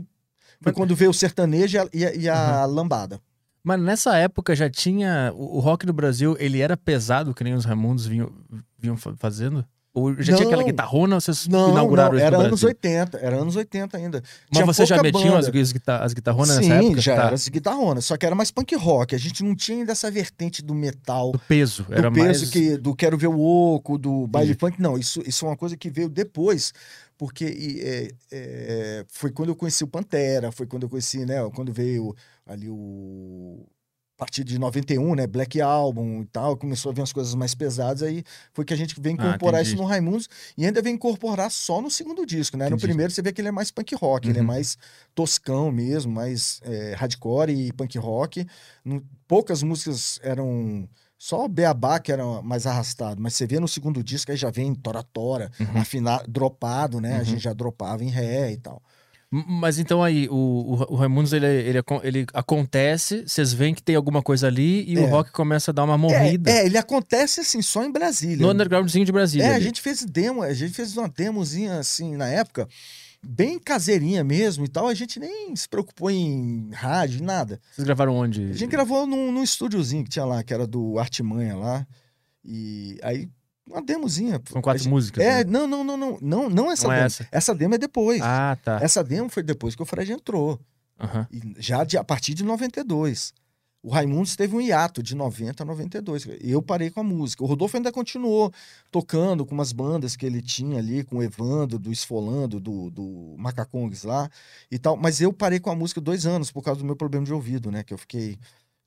Foi 0.61 0.71
Mas- 0.71 0.75
quando 0.75 0.95
veio 0.95 1.09
o 1.09 1.13
sertanejo 1.13 1.77
e 1.91 2.05
a, 2.05 2.15
e 2.15 2.29
a- 2.29 2.61
a 2.61 2.65
lambada. 2.65 3.19
Mas 3.63 3.79
nessa 3.79 4.15
época 4.17 4.55
já 4.55 4.69
tinha. 4.69 5.31
O, 5.35 5.57
o 5.57 5.59
rock 5.59 5.85
no 5.85 5.93
Brasil, 5.93 6.35
ele 6.39 6.59
era 6.61 6.75
pesado, 6.75 7.33
que 7.33 7.43
nem 7.43 7.53
os 7.53 7.63
Raimundos 7.65 8.05
vinham, 8.07 8.31
vinham 8.77 8.97
fa- 8.97 9.15
fazendo? 9.17 9.65
Ou 9.93 10.13
já 10.21 10.35
tinha 10.35 10.47
aquela 10.47 10.61
Não. 10.61 10.69
guitarrona 10.69 11.15
ou 11.15 11.21
vocês 11.21 11.47
Não, 11.49 11.71
inauguraram 11.71 12.13
não, 12.13 12.19
era 12.19 12.37
no 12.37 12.43
anos 12.45 12.61
Brasil? 12.61 12.69
80, 12.69 13.17
era 13.17 13.35
anos 13.35 13.55
80 13.57 13.97
ainda. 13.97 14.21
Mas 14.23 14.49
Tinha 14.53 14.65
você 14.65 14.85
já 14.85 15.01
metiam 15.03 15.35
as, 15.35 15.49
guitar- 15.49 16.01
as 16.01 16.13
guitarronas 16.13 16.55
Sim, 16.55 16.69
nessa 16.69 16.83
época? 16.85 17.01
já 17.01 17.15
Tá. 17.17 17.25
era 17.25 17.35
as 17.35 17.47
guitarronas, 17.49 18.05
só 18.05 18.15
que 18.15 18.25
era 18.25 18.33
mais 18.33 18.51
punk 18.51 18.73
rock. 18.75 19.13
A 19.13 19.17
gente 19.17 19.43
não 19.43 19.53
tinha 19.53 19.79
ainda 19.79 19.91
essa 19.91 20.09
vertente 20.09 20.61
do 20.61 20.73
metal, 20.73 21.33
Do 21.33 21.39
peso. 21.39 21.83
do 21.83 21.93
Era 21.93 22.09
peso 22.09 22.41
mais. 22.45 22.49
que 22.49 22.77
do 22.77 22.95
quero 22.95 23.17
ver 23.17 23.27
o 23.27 23.39
oco, 23.41 23.97
do 23.97 24.25
baile 24.27 24.55
funk. 24.57 24.81
Não, 24.81 24.97
isso, 24.97 25.21
isso 25.27 25.45
é 25.45 25.49
uma 25.49 25.57
coisa 25.57 25.75
que 25.75 25.89
veio 25.89 26.07
depois, 26.07 26.71
porque 27.17 27.43
e, 27.45 27.81
é, 27.81 28.11
é, 28.31 29.05
foi 29.09 29.29
quando 29.29 29.49
eu 29.49 29.55
conheci 29.57 29.83
o 29.83 29.87
Pantera, 29.87 30.53
foi 30.53 30.65
quando 30.67 30.83
eu 30.83 30.89
conheci, 30.89 31.25
né, 31.25 31.35
quando 31.53 31.73
veio 31.73 32.15
ali 32.47 32.69
o 32.69 33.65
partir 34.21 34.43
de 34.43 34.59
91, 34.59 35.15
né, 35.15 35.25
Black 35.25 35.59
Album 35.59 36.21
e 36.21 36.25
tal, 36.25 36.55
começou 36.55 36.91
a 36.91 36.93
vir 36.93 37.01
as 37.01 37.11
coisas 37.11 37.33
mais 37.33 37.55
pesadas, 37.55 38.03
aí 38.03 38.23
foi 38.53 38.63
que 38.63 38.71
a 38.71 38.77
gente 38.77 38.93
veio 39.01 39.15
Ah, 39.17 39.25
incorporar 39.29 39.63
isso 39.63 39.71
entendi. 39.71 39.81
no 39.81 39.87
Raimundos 39.87 40.29
e 40.55 40.63
ainda 40.63 40.79
veio 40.79 40.93
incorporar 40.93 41.49
só 41.49 41.81
no 41.81 41.89
segundo 41.89 42.23
disco, 42.23 42.55
né? 42.55 42.65
No 42.69 42.75
Entendi. 42.75 42.85
primeiro 42.85 43.11
você 43.11 43.19
vê 43.23 43.33
que 43.33 43.41
ele 43.41 43.47
é 43.47 43.51
mais 43.51 43.71
punk 43.71 43.95
rock, 43.95 44.29
ele 44.29 44.37
é 44.37 44.41
Uhum. 44.41 44.47
mais 44.47 44.77
toscão 45.15 45.71
mesmo, 45.71 46.11
mais 46.11 46.59
é, 46.63 46.93
hardcore 46.93 47.49
e 47.51 47.73
punk 47.73 47.97
rock. 47.97 48.45
Não- 48.85 49.01
poucas 49.27 49.63
músicas 49.63 50.19
eram 50.21 50.87
só 51.17 51.45
o 51.45 51.47
Beabá 51.49 51.99
que 51.99 52.11
era 52.11 52.23
mais 52.43 52.67
arrastado, 52.67 53.19
mas 53.19 53.33
você 53.33 53.47
vê 53.47 53.59
no 53.59 53.67
segundo 53.67 54.03
disco 54.03 54.29
aí 54.29 54.37
já 54.37 54.51
vem 54.51 54.75
tora-tora, 54.75 55.49
Uhum. 55.59 55.79
afinar, 55.79 56.23
dropado, 56.27 57.01
né? 57.01 57.15
A 57.15 57.17
Uhum. 57.19 57.25
gente 57.25 57.39
já 57.41 57.53
dropava 57.53 58.03
em 58.03 58.09
ré 58.09 58.51
e 58.51 58.57
tal. 58.57 58.83
Mas 59.33 59.79
então 59.79 60.03
aí, 60.03 60.27
o, 60.29 60.33
o, 60.35 60.93
o 60.93 60.95
Raimundos, 60.95 61.31
ele, 61.31 61.45
ele, 61.45 61.77
acon- 61.77 62.01
ele 62.03 62.25
acontece, 62.33 63.23
vocês 63.25 63.53
veem 63.53 63.73
que 63.73 63.81
tem 63.81 63.95
alguma 63.95 64.21
coisa 64.21 64.47
ali 64.47 64.83
e 64.91 64.97
o 64.97 65.05
É. 65.05 65.09
rock 65.09 65.31
começa 65.31 65.71
a 65.71 65.73
dar 65.73 65.85
uma 65.85 65.97
morrida. 65.97 66.51
É, 66.51 66.57
é, 66.59 66.65
ele 66.65 66.77
acontece 66.77 67.39
assim 67.39 67.61
só 67.61 67.81
em 67.85 67.91
Brasília. 67.91 68.45
No 68.45 68.51
undergroundzinho 68.51 69.05
de 69.05 69.11
Brasília. 69.11 69.45
É, 69.45 69.51
a 69.51 69.55
ali. 69.55 69.63
gente 69.63 69.81
fez 69.81 70.03
demo, 70.03 70.41
a 70.41 70.53
gente 70.53 70.73
fez 70.73 70.97
uma 70.97 71.07
demozinha 71.07 71.79
assim 71.79 72.17
na 72.17 72.27
época, 72.27 72.67
bem 73.23 73.57
caseirinha 73.57 74.21
mesmo 74.21 74.65
e 74.65 74.67
tal. 74.67 74.89
A 74.89 74.93
gente 74.93 75.17
nem 75.17 75.55
se 75.55 75.69
preocupou 75.69 76.11
em 76.11 76.69
rádio, 76.73 77.23
nada. 77.23 77.57
Vocês 77.71 77.85
gravaram 77.85 78.13
onde? 78.17 78.43
A 78.49 78.53
gente 78.53 78.67
gravou 78.69 79.07
num, 79.07 79.31
num 79.31 79.43
estúdiozinho 79.43 80.03
que 80.03 80.09
tinha 80.09 80.25
lá, 80.25 80.43
que 80.43 80.53
era 80.53 80.67
do 80.67 80.99
Artimanha 80.99 81.55
lá. 81.55 81.87
E 82.43 82.97
aí, 83.01 83.29
uma 83.67 83.81
demozinha. 83.81 84.41
São 84.51 84.61
quatro 84.61 84.81
gente- 84.83 84.91
músicas. 84.91 85.23
É, 85.23 85.43
né? 85.43 85.51
não, 85.51 85.67
não, 85.67 85.83
não, 85.83 85.97
não, 85.97 86.17
não, 86.21 86.49
não 86.49 86.71
essa 86.71 86.85
Não 86.87 86.93
é 86.93 86.97
demo. 86.97 87.05
essa. 87.07 87.27
Essa 87.31 87.55
demo 87.55 87.75
é 87.75 87.77
depois. 87.77 88.21
Ah, 88.21 88.57
tá. 88.63 88.79
Essa 88.81 89.03
demo 89.03 89.29
foi 89.29 89.43
depois 89.43 89.75
que 89.75 89.81
o 89.81 89.85
Fred 89.85 90.11
entrou. 90.11 90.59
Aham. 90.99 91.27
E 91.31 91.55
já 91.57 91.83
de, 91.83 91.97
a 91.97 92.03
partir 92.03 92.33
de 92.33 92.43
92. 92.43 93.33
O 93.83 93.89
Raimundos 93.89 94.35
teve 94.35 94.55
um 94.55 94.61
hiato 94.61 95.01
de 95.01 95.15
90 95.15 95.63
a 95.63 95.65
92. 95.65 96.27
Eu 96.39 96.61
parei 96.61 96.91
com 96.91 96.99
a 96.99 97.03
música. 97.03 97.43
O 97.43 97.47
Rodolfo 97.47 97.75
ainda 97.75 97.91
continuou 97.91 98.53
tocando 98.91 99.43
com 99.43 99.55
umas 99.55 99.71
bandas 99.71 100.15
que 100.15 100.23
ele 100.23 100.39
tinha 100.39 100.77
ali, 100.77 101.03
com 101.03 101.17
o 101.17 101.23
Evandro, 101.23 101.79
do 101.79 101.91
Esfolando, 101.91 102.59
do, 102.59 102.91
do 102.91 103.35
Macacongues 103.39 104.03
lá 104.03 104.29
e 104.69 104.77
tal. 104.77 104.95
Mas 104.95 105.19
eu 105.19 105.33
parei 105.33 105.59
com 105.59 105.71
a 105.71 105.75
música 105.75 105.99
dois 105.99 106.27
anos 106.27 106.51
por 106.51 106.61
causa 106.61 106.79
do 106.81 106.85
meu 106.85 106.95
problema 106.95 107.25
de 107.25 107.33
ouvido, 107.33 107.71
né? 107.71 107.83
Que 107.83 107.91
eu 107.91 107.97
fiquei 107.97 108.37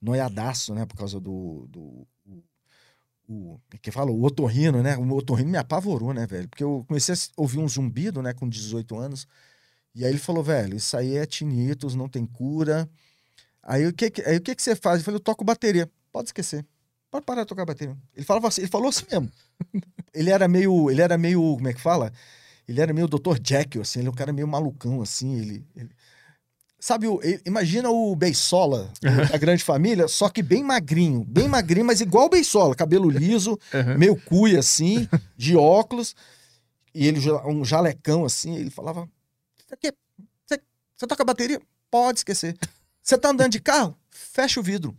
noiadaço, 0.00 0.72
né? 0.74 0.86
Por 0.86 0.96
causa 0.96 1.18
do. 1.18 1.66
do 1.68 2.06
o, 3.28 3.58
que 3.82 3.90
fala? 3.90 4.10
O 4.10 4.22
otorrino, 4.24 4.82
né? 4.82 4.96
O 4.96 5.10
otorrino 5.14 5.50
me 5.50 5.58
apavorou, 5.58 6.12
né, 6.14 6.26
velho? 6.26 6.48
Porque 6.48 6.64
eu 6.64 6.84
comecei 6.86 7.14
a 7.14 7.18
ouvir 7.36 7.58
um 7.58 7.68
zumbido, 7.68 8.22
né, 8.22 8.32
com 8.34 8.48
18 8.48 8.96
anos. 8.98 9.26
E 9.94 10.04
aí 10.04 10.10
ele 10.12 10.18
falou, 10.18 10.42
velho, 10.44 10.76
isso 10.76 10.96
aí 10.96 11.16
é 11.16 11.26
tinnitus, 11.26 11.94
não 11.94 12.08
tem 12.08 12.26
cura. 12.26 12.88
Aí 13.62 13.86
o 13.86 13.92
que, 13.92 14.10
que- 14.10 14.22
aí, 14.22 14.36
o 14.36 14.40
que, 14.40 14.54
que 14.54 14.62
você 14.62 14.76
faz? 14.76 15.00
Eu 15.00 15.04
falei, 15.04 15.16
eu 15.16 15.20
toco 15.24 15.44
bateria. 15.44 15.90
Pode 16.12 16.28
esquecer. 16.28 16.64
Pode 17.10 17.24
parar 17.26 17.42
de 17.42 17.48
tocar 17.48 17.64
bateria. 17.64 17.96
Ele 18.14 18.26
falava 18.26 18.48
assim, 18.48 18.62
ele 18.62 18.70
falou 18.70 18.88
assim 18.88 19.04
mesmo. 19.10 19.30
ele 20.14 20.30
era 20.30 20.48
meio, 20.48 20.90
ele 20.90 21.02
era 21.02 21.16
meio, 21.18 21.40
como 21.56 21.68
é 21.68 21.72
que 21.74 21.80
fala? 21.80 22.12
Ele 22.68 22.80
era 22.80 22.92
meio 22.92 23.08
Dr. 23.08 23.38
Jekyll, 23.44 23.82
assim, 23.82 24.00
ele 24.00 24.08
é 24.08 24.10
um 24.10 24.14
cara 24.14 24.32
meio 24.32 24.48
malucão, 24.48 25.02
assim, 25.02 25.34
ele... 25.36 25.66
ele- 25.76 25.90
Sabe, 26.84 27.06
o- 27.08 27.18
imagina 27.46 27.88
o 27.88 28.14
Beisola, 28.14 28.92
do- 29.00 29.28
da 29.32 29.38
grande 29.38 29.64
família, 29.64 30.06
só 30.06 30.28
que 30.28 30.42
bem 30.42 30.62
magrinho, 30.62 31.24
bem 31.24 31.48
magrinho, 31.48 31.86
mas 31.86 32.02
igual 32.02 32.26
o 32.26 32.28
Beisola, 32.28 32.74
cabelo 32.74 33.08
liso, 33.08 33.58
Aham. 33.72 33.96
meio 33.96 34.14
cuia, 34.20 34.58
assim, 34.58 35.08
de 35.34 35.56
óculos, 35.56 36.14
e 36.94 37.06
ele 37.06 37.18
um 37.46 37.64
jalecão, 37.64 38.26
assim, 38.26 38.56
ele 38.56 38.68
falava, 38.68 39.08
"Você 39.80 41.06
toca 41.08 41.24
bateria? 41.24 41.58
Pode 41.90 42.18
esquecer. 42.18 42.54
Você 43.02 43.16
tá 43.16 43.30
andando 43.30 43.52
de 43.52 43.60
carro? 43.60 43.96
Fecha 44.10 44.60
o 44.60 44.62
vidro. 44.62 44.94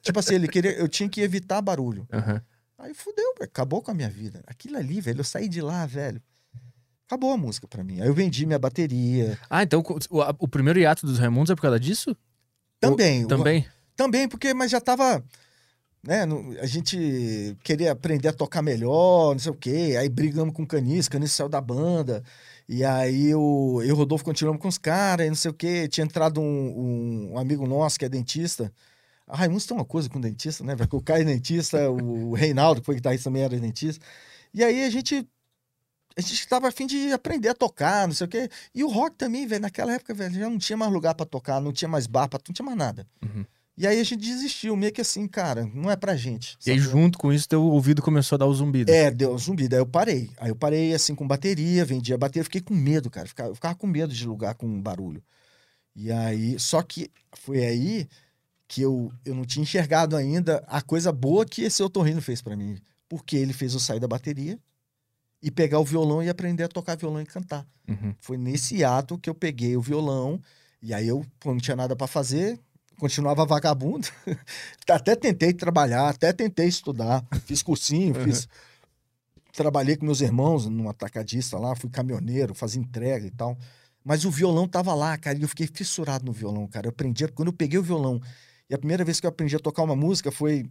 Tipo 0.00 0.18
assim, 0.18 0.34
ele 0.34 0.48
queria, 0.48 0.72
eu 0.72 0.88
tinha 0.88 1.08
que 1.08 1.20
evitar 1.20 1.62
barulho. 1.62 2.04
Aham. 2.12 2.42
Aí 2.76 2.94
fudeu, 2.94 3.32
acabou 3.40 3.80
com 3.80 3.92
a 3.92 3.94
minha 3.94 4.10
vida. 4.10 4.42
Aquilo 4.44 4.76
ali, 4.76 5.00
velho, 5.00 5.20
eu 5.20 5.24
saí 5.24 5.48
de 5.48 5.60
lá, 5.60 5.86
velho. 5.86 6.20
Acabou 7.12 7.30
a 7.32 7.36
música 7.36 7.68
pra 7.68 7.84
mim. 7.84 8.00
Aí 8.00 8.06
eu 8.08 8.14
vendi 8.14 8.46
minha 8.46 8.58
bateria. 8.58 9.38
Ah, 9.50 9.62
então 9.62 9.82
o, 10.10 10.20
o 10.38 10.48
primeiro 10.48 10.80
hiato 10.80 11.04
dos 11.04 11.18
Raimundos 11.18 11.50
é 11.50 11.54
por 11.54 11.60
causa 11.60 11.78
disso? 11.78 12.16
Também. 12.80 13.26
o- 13.26 13.28
Também? 13.28 13.66
Também, 13.94 14.26
porque, 14.26 14.54
mas 14.54 14.70
já 14.70 14.80
tava. 14.80 15.22
Né, 16.02 16.24
a 16.58 16.66
gente 16.66 17.54
queria 17.62 17.92
aprender 17.92 18.28
a 18.28 18.32
tocar 18.32 18.62
melhor, 18.62 19.32
não 19.34 19.38
sei 19.38 19.52
o 19.52 19.54
quê. 19.54 19.94
Aí 20.00 20.08
brigamos 20.08 20.54
com 20.54 20.62
o 20.62 20.66
Canis, 20.66 21.06
Canis 21.06 21.32
saiu 21.32 21.50
da 21.50 21.60
banda. 21.60 22.24
E 22.66 22.82
aí 22.82 23.26
eu, 23.28 23.76
eu 23.82 23.88
e 23.88 23.92
o 23.92 23.94
Rodolfo 23.94 24.24
continuamos 24.24 24.62
com 24.62 24.68
os 24.68 24.78
caras, 24.78 25.26
e 25.26 25.28
não 25.28 25.36
sei 25.36 25.50
o 25.50 25.54
quê. 25.54 25.86
Tinha 25.88 26.04
entrado 26.06 26.40
um, 26.40 27.32
um- 27.34 27.38
amigo 27.38 27.66
nosso 27.66 27.98
que 27.98 28.06
é 28.06 28.08
dentista. 28.08 28.72
A 29.28 29.36
Raimundos 29.36 29.66
tem 29.66 29.76
uma 29.76 29.84
coisa 29.84 30.08
com 30.08 30.18
dentista, 30.18 30.64
né? 30.64 30.74
Porque 30.76 30.96
o 30.96 31.02
Caio 31.02 31.20
é 31.22 31.24
dentista, 31.26 31.90
o 31.90 32.32
Reinaldo, 32.32 32.80
que 32.80 32.86
foi 32.86 32.94
guitarrista, 32.94 33.24
também 33.28 33.42
era 33.42 33.60
dentista. 33.60 34.02
E 34.54 34.64
aí 34.64 34.82
a 34.84 34.88
gente. 34.90 35.28
A 36.16 36.20
gente 36.20 36.46
tava 36.46 36.68
afim 36.68 36.86
de 36.86 37.12
aprender 37.12 37.48
a 37.48 37.54
tocar, 37.54 38.06
não 38.06 38.14
sei 38.14 38.26
o 38.26 38.30
quê. 38.30 38.48
E 38.74 38.84
o 38.84 38.88
rock 38.88 39.16
também, 39.16 39.46
velho, 39.46 39.62
naquela 39.62 39.94
época, 39.94 40.14
velho, 40.14 40.34
já 40.34 40.48
não 40.48 40.58
tinha 40.58 40.76
mais 40.76 40.92
lugar 40.92 41.14
pra 41.14 41.24
tocar, 41.26 41.60
não 41.60 41.72
tinha 41.72 41.88
mais 41.88 42.06
bar, 42.06 42.28
pra, 42.28 42.40
não 42.46 42.52
tinha 42.52 42.66
mais 42.66 42.78
nada. 42.78 43.06
Uhum. 43.22 43.44
E 43.76 43.86
aí 43.86 43.98
a 43.98 44.04
gente 44.04 44.16
desistiu, 44.16 44.76
meio 44.76 44.92
que 44.92 45.00
assim, 45.00 45.26
cara, 45.26 45.68
não 45.74 45.90
é 45.90 45.96
pra 45.96 46.14
gente. 46.14 46.58
E 46.66 46.70
aí, 46.70 46.78
junto 46.78 47.18
com 47.18 47.32
isso, 47.32 47.48
teu 47.48 47.62
ouvido 47.62 48.02
começou 48.02 48.36
a 48.36 48.40
dar 48.40 48.46
o 48.46 48.54
zumbido. 48.54 48.92
É, 48.92 49.10
deu 49.10 49.36
zumbi, 49.38 49.66
daí 49.66 49.80
eu 49.80 49.86
parei. 49.86 50.30
Aí 50.36 50.50
eu 50.50 50.56
parei 50.56 50.92
assim 50.94 51.14
com 51.14 51.26
bateria, 51.26 51.84
vendia 51.84 52.18
bateria, 52.18 52.44
fiquei 52.44 52.60
com 52.60 52.74
medo, 52.74 53.10
cara. 53.10 53.26
Eu 53.48 53.54
ficava 53.54 53.74
com 53.74 53.86
medo 53.86 54.12
de 54.12 54.26
lugar 54.26 54.54
com 54.54 54.80
barulho. 54.80 55.22
E 55.96 56.12
aí, 56.12 56.58
só 56.58 56.82
que 56.82 57.10
foi 57.32 57.64
aí 57.64 58.08
que 58.68 58.82
eu, 58.82 59.10
eu 59.24 59.34
não 59.34 59.44
tinha 59.44 59.62
enxergado 59.62 60.16
ainda 60.16 60.62
a 60.66 60.82
coisa 60.82 61.10
boa 61.10 61.44
que 61.46 61.62
esse 61.62 61.82
otorrino 61.82 62.20
fez 62.20 62.42
para 62.42 62.56
mim. 62.56 62.78
Porque 63.08 63.36
ele 63.36 63.52
fez 63.52 63.72
eu 63.72 63.80
sair 63.80 64.00
da 64.00 64.08
bateria 64.08 64.58
e 65.42 65.50
pegar 65.50 65.80
o 65.80 65.84
violão 65.84 66.22
e 66.22 66.28
aprender 66.28 66.64
a 66.64 66.68
tocar 66.68 66.96
violão 66.96 67.20
e 67.20 67.26
cantar. 67.26 67.66
Uhum. 67.88 68.14
Foi 68.20 68.36
nesse 68.38 68.84
ato 68.84 69.18
que 69.18 69.28
eu 69.28 69.34
peguei 69.34 69.76
o 69.76 69.82
violão 69.82 70.40
e 70.80 70.94
aí 70.94 71.08
eu 71.08 71.24
pô, 71.40 71.50
não 71.50 71.58
tinha 71.58 71.76
nada 71.76 71.96
para 71.96 72.06
fazer, 72.06 72.58
continuava 72.98 73.44
vagabundo. 73.44 74.06
até 74.88 75.16
tentei 75.16 75.52
trabalhar, 75.52 76.08
até 76.08 76.32
tentei 76.32 76.68
estudar, 76.68 77.24
fiz 77.44 77.62
cursinho, 77.62 78.16
Uhum. 78.16 78.24
fiz 78.24 78.48
trabalhei 79.52 79.96
com 79.96 80.06
meus 80.06 80.20
irmãos 80.20 80.66
num 80.66 80.88
atacadista 80.88 81.58
lá, 81.58 81.76
fui 81.76 81.90
caminhoneiro, 81.90 82.54
fazia 82.54 82.80
entrega 82.80 83.26
e 83.26 83.30
tal. 83.30 83.56
Mas 84.04 84.24
o 84.24 84.30
violão 84.30 84.66
tava 84.66 84.94
lá, 84.94 85.16
cara, 85.18 85.38
e 85.38 85.42
eu 85.42 85.48
fiquei 85.48 85.66
fissurado 85.66 86.24
no 86.24 86.32
violão, 86.32 86.66
cara. 86.66 86.86
Eu 86.86 86.90
aprendi, 86.90 87.28
quando 87.28 87.48
eu 87.48 87.52
peguei 87.52 87.78
o 87.78 87.82
violão, 87.82 88.20
e 88.68 88.74
a 88.74 88.78
primeira 88.78 89.04
vez 89.04 89.20
que 89.20 89.26
eu 89.26 89.28
aprendi 89.28 89.54
a 89.54 89.58
tocar 89.60 89.82
uma 89.82 89.94
música 89.94 90.32
foi 90.32 90.64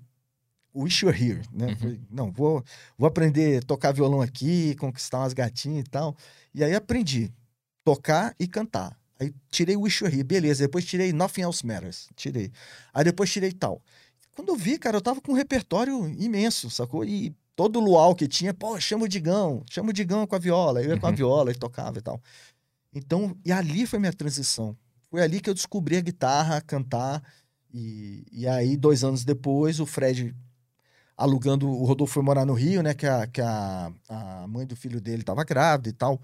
Wish 0.73 1.03
You're 1.05 1.17
Here, 1.17 1.41
né? 1.51 1.67
Uhum. 1.67 1.75
Foi, 1.75 1.99
não, 2.10 2.31
vou, 2.31 2.63
vou 2.97 3.07
aprender 3.07 3.60
a 3.62 3.65
tocar 3.65 3.91
violão 3.91 4.21
aqui, 4.21 4.75
conquistar 4.75 5.19
umas 5.19 5.34
gatinhas 5.34 5.86
e 5.86 5.89
tal. 5.89 6.15
E 6.53 6.63
aí 6.63 6.73
aprendi 6.73 7.31
tocar 7.84 8.34
e 8.39 8.47
cantar. 8.47 8.97
Aí 9.19 9.34
tirei 9.49 9.75
Wish 9.75 10.01
You're 10.03 10.15
Here, 10.15 10.23
beleza. 10.23 10.63
Depois 10.63 10.86
tirei 10.86 11.12
Nothing 11.13 11.41
Else 11.41 11.65
Matters, 11.65 12.10
tirei. 12.15 12.51
Aí 12.93 13.03
depois 13.03 13.31
tirei 13.31 13.51
tal. 13.51 13.81
Quando 14.34 14.49
eu 14.49 14.55
vi, 14.55 14.77
cara, 14.79 14.97
eu 14.97 15.01
tava 15.01 15.19
com 15.21 15.34
um 15.34 15.36
repertório 15.36 16.07
imenso, 16.17 16.69
sacou? 16.69 17.03
E 17.03 17.36
todo 17.55 17.79
luau 17.79 18.15
que 18.15 18.27
tinha, 18.27 18.53
pô, 18.53 18.79
chama 18.79 19.03
o 19.03 19.07
Digão, 19.07 19.63
chama 19.69 19.89
o 19.89 19.93
Digão 19.93 20.25
com 20.25 20.36
a 20.36 20.39
viola. 20.39 20.81
Eu 20.81 20.91
ia 20.91 20.97
com 20.97 21.05
a 21.05 21.10
Uhum. 21.10 21.15
viola 21.15 21.51
e 21.51 21.55
tocava 21.55 21.99
e 21.99 22.01
tal. 22.01 22.19
Então, 22.93 23.36
e 23.45 23.51
ali 23.51 23.86
foi 23.86 23.99
minha 23.99 24.13
transição. 24.13 24.75
Foi 25.10 25.21
ali 25.21 25.41
que 25.41 25.49
eu 25.49 25.53
descobri 25.53 25.97
a 25.97 26.01
guitarra, 26.01 26.62
cantar. 26.62 27.21
E, 27.73 28.25
e 28.31 28.47
aí, 28.47 28.75
dois 28.75 29.03
anos 29.03 29.23
depois, 29.23 29.79
o 29.79 29.86
Fred 29.86 30.34
alugando. 31.21 31.69
O 31.69 31.86
Rodolfo 31.86 32.13
foi 32.13 32.23
morar 32.23 32.45
no 32.45 32.53
Rio, 32.53 32.81
né? 32.84 32.93
Que 32.93 33.05
a, 33.07 33.27
que 33.27 33.41
a, 33.41 33.91
a 34.10 34.47
mãe 34.47 34.65
do 34.65 34.75
filho 34.75 34.99
dele 35.01 35.21
estava 35.21 35.43
grávida 35.43 35.89
e 35.89 35.93
tal. 35.93 36.19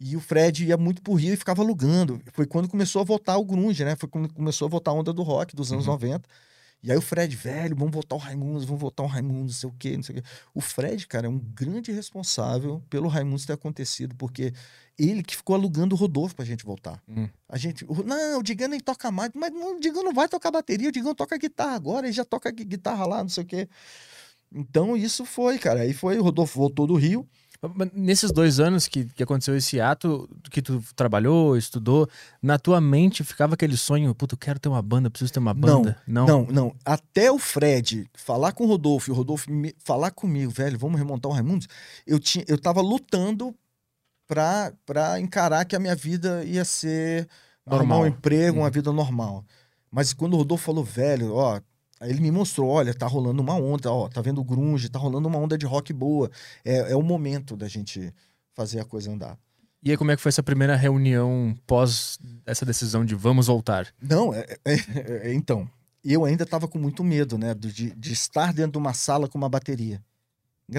E 0.00 0.16
o 0.16 0.20
Fred 0.20 0.64
ia 0.66 0.76
muito 0.76 1.02
pro 1.02 1.14
Rio 1.14 1.34
e 1.34 1.36
ficava 1.36 1.60
alugando. 1.62 2.20
Foi 2.32 2.46
quando 2.46 2.68
começou 2.68 3.00
a 3.02 3.04
voltar 3.04 3.36
o 3.36 3.44
grunge, 3.44 3.84
né? 3.84 3.96
Foi 3.96 4.08
quando 4.08 4.32
começou 4.32 4.66
a 4.66 4.68
voltar 4.70 4.92
a 4.92 4.94
onda 4.94 5.12
do 5.12 5.22
rock 5.22 5.56
dos 5.56 5.72
anos 5.72 5.86
Uhum. 5.86 5.92
90. 5.94 6.28
E 6.80 6.92
aí 6.92 6.96
o 6.96 7.00
Fred, 7.00 7.34
velho, 7.34 7.74
vamos 7.74 7.92
voltar 7.92 8.14
o 8.14 8.18
Raimundos, 8.18 8.64
vamos 8.64 8.80
voltar 8.80 9.02
o 9.02 9.06
Raimundos, 9.06 9.54
não 9.54 9.60
sei 9.60 9.68
o 9.68 9.74
quê, 9.76 9.96
não 9.96 10.02
sei 10.04 10.14
o 10.18 10.22
quê. 10.22 10.28
O 10.54 10.60
Fred, 10.60 11.04
cara, 11.08 11.26
é 11.26 11.28
um 11.28 11.36
grande 11.40 11.90
responsável 11.90 12.80
pelo 12.88 13.08
Raimundos 13.08 13.44
ter 13.44 13.54
acontecido, 13.54 14.14
porque 14.14 14.52
ele 14.96 15.24
que 15.24 15.34
ficou 15.36 15.56
alugando 15.56 15.96
o 15.96 15.98
Rodolfo 15.98 16.36
pra 16.36 16.44
gente 16.44 16.64
voltar. 16.64 17.02
Hum. 17.08 17.28
A 17.48 17.58
gente, 17.58 17.84
não, 18.04 18.38
o 18.38 18.42
Digão 18.44 18.68
nem 18.68 18.78
toca 18.78 19.10
mais, 19.10 19.32
mas 19.34 19.52
não, 19.52 19.76
o 19.76 19.80
Digão 19.80 20.04
não 20.04 20.14
vai 20.14 20.28
tocar 20.28 20.52
bateria, 20.52 20.88
o 20.88 20.92
Digão 20.92 21.16
toca 21.16 21.36
guitarra 21.36 21.74
agora, 21.74 22.06
ele 22.06 22.12
já 22.12 22.24
toca 22.24 22.48
gui- 22.52 22.64
guitarra 22.64 23.04
lá, 23.06 23.22
não 23.24 23.28
sei 23.28 23.42
o 23.42 23.46
quê. 23.48 23.68
Então 24.54 24.96
isso 24.96 25.24
foi, 25.24 25.58
cara. 25.58 25.80
Aí 25.80 25.92
foi, 25.92 26.18
o 26.18 26.22
Rodolfo 26.22 26.58
voltou 26.58 26.86
do 26.86 26.94
Rio. 26.94 27.26
Nesses 27.92 28.30
dois 28.30 28.60
anos 28.60 28.86
que, 28.86 29.04
que 29.06 29.22
aconteceu 29.22 29.56
esse 29.56 29.80
ato, 29.80 30.28
que 30.48 30.62
tu 30.62 30.80
trabalhou, 30.94 31.56
estudou, 31.56 32.08
na 32.40 32.56
tua 32.56 32.80
mente 32.80 33.24
ficava 33.24 33.54
aquele 33.54 33.76
sonho, 33.76 34.14
puta, 34.14 34.34
eu 34.34 34.38
quero 34.38 34.60
ter 34.60 34.68
uma 34.68 34.80
banda, 34.80 35.10
preciso 35.10 35.32
ter 35.32 35.40
uma 35.40 35.52
Não, 35.52 35.82
banda. 35.82 36.00
Não, 36.06 36.46
não. 36.46 36.74
Até 36.84 37.32
o 37.32 37.38
Fred 37.38 38.08
falar 38.14 38.52
com 38.52 38.62
o 38.62 38.68
Rodolfo 38.68 39.10
e 39.10 39.12
o 39.12 39.14
Rodolfo 39.14 39.50
me- 39.50 39.74
falar 39.84 40.12
comigo, 40.12 40.52
velho, 40.52 40.78
vamos 40.78 40.98
remontar 41.00 41.28
o 41.32 41.34
Raimundos. 41.34 41.66
Eu, 42.06 42.20
tinha, 42.20 42.44
eu 42.46 42.56
tava 42.56 42.80
lutando 42.80 43.52
pra, 44.28 44.72
pra 44.86 45.18
encarar 45.18 45.64
que 45.64 45.74
a 45.74 45.80
minha 45.80 45.96
vida 45.96 46.44
ia 46.44 46.64
ser 46.64 47.28
Normal. 47.66 48.02
um 48.02 48.06
emprego, 48.06 48.58
uma 48.58 48.66
Uhum. 48.66 48.70
vida 48.70 48.92
normal. 48.92 49.44
Mas 49.90 50.12
quando 50.12 50.34
o 50.34 50.36
Rodolfo 50.36 50.64
falou, 50.64 50.84
velho, 50.84 51.34
ó. 51.34 51.60
Aí 52.00 52.10
ele 52.10 52.20
me 52.20 52.30
mostrou, 52.30 52.68
olha, 52.68 52.94
tá 52.94 53.06
rolando 53.06 53.42
uma 53.42 53.54
onda, 53.54 53.90
ó, 53.92 54.08
tá 54.08 54.20
vendo 54.20 54.42
grunge, 54.44 54.88
tá 54.88 54.98
rolando 54.98 55.26
uma 55.28 55.38
onda 55.38 55.58
de 55.58 55.66
rock 55.66 55.92
boa. 55.92 56.30
É, 56.64 56.92
é 56.92 56.96
o 56.96 57.02
momento 57.02 57.56
da 57.56 57.66
gente 57.68 58.12
fazer 58.54 58.80
a 58.80 58.84
coisa 58.84 59.10
andar. 59.10 59.36
E 59.82 59.90
aí, 59.90 59.96
como 59.96 60.10
é 60.10 60.16
que 60.16 60.22
foi 60.22 60.30
essa 60.30 60.42
primeira 60.42 60.74
reunião 60.74 61.56
pós 61.66 62.18
essa 62.44 62.66
decisão 62.66 63.04
de 63.04 63.14
vamos 63.14 63.46
voltar? 63.46 63.86
Não, 64.02 64.34
é, 64.34 64.44
é- 64.64 65.28
é- 65.30 65.34
então, 65.34 65.68
eu 66.04 66.24
ainda 66.24 66.42
estava 66.44 66.66
com 66.66 66.78
muito 66.78 67.04
medo, 67.04 67.38
né, 67.38 67.54
de, 67.54 67.94
de 67.94 68.12
estar 68.12 68.52
dentro 68.52 68.72
de 68.72 68.78
uma 68.78 68.92
sala 68.92 69.28
com 69.28 69.38
uma 69.38 69.48
bateria. 69.48 70.02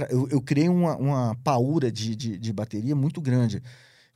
Eu, 0.09 0.27
eu 0.29 0.41
criei 0.41 0.69
uma, 0.69 0.95
uma 0.97 1.35
paura 1.43 1.91
de, 1.91 2.15
de, 2.15 2.37
de 2.37 2.53
bateria 2.53 2.95
muito 2.95 3.19
grande. 3.19 3.61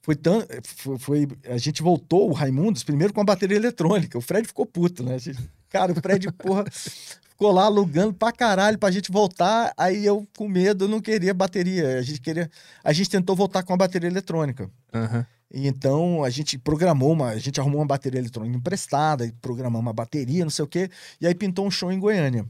Foi 0.01 0.15
tão, 0.15 0.43
foi, 0.63 0.99
foi- 0.99 1.27
a 1.49 1.57
gente 1.57 1.81
voltou 1.81 2.29
o 2.29 2.33
Raimundos 2.33 2.83
primeiro 2.83 3.13
com 3.13 3.21
a 3.21 3.23
bateria 3.25 3.55
eletrônica. 3.57 4.17
O 4.17 4.21
Fred 4.21 4.45
ficou 4.47 4.65
puto, 4.65 5.01
né? 5.01 5.17
Gente- 5.17 5.39
cara, 5.73 5.91
o 5.91 5.95
Fred, 5.95 6.31
porra, 6.33 6.65
ficou 6.69 7.51
lá 7.51 7.63
alugando 7.63 8.13
pra 8.13 8.31
caralho 8.31 8.77
pra 8.77 8.91
gente 8.91 9.11
voltar. 9.11 9.73
Aí 9.75 10.05
eu, 10.05 10.27
com 10.37 10.47
medo, 10.47 10.87
não 10.87 11.01
queria 11.01 11.33
bateria. 11.33 11.97
A 11.97 12.01
gente 12.03 12.21
queria, 12.21 12.49
a 12.83 12.93
gente 12.93 13.09
tentou 13.09 13.35
voltar 13.35 13.63
com 13.63 13.73
a 13.73 13.77
bateria 13.77 14.07
eletrônica. 14.07 14.69
Aham. 14.93 15.25
E 15.51 15.67
então 15.67 16.23
a 16.23 16.29
gente 16.29 16.57
programou 16.57 17.11
uma, 17.11 17.29
a 17.29 17.37
gente 17.37 17.59
arrumou 17.59 17.79
uma 17.79 17.85
bateria 17.85 18.19
eletrônica 18.19 18.57
emprestada, 18.57 19.25
e 19.25 19.31
programamos 19.33 19.79
uma 19.79 19.93
bateria, 19.93 20.43
não 20.43 20.49
sei 20.49 20.65
o 20.65 20.67
quê, 20.67 20.89
e 21.21 21.27
aí 21.27 21.35
pintou 21.35 21.65
um 21.67 21.69
show 21.69 21.91
em 21.91 21.99
Goiânia. 21.99 22.45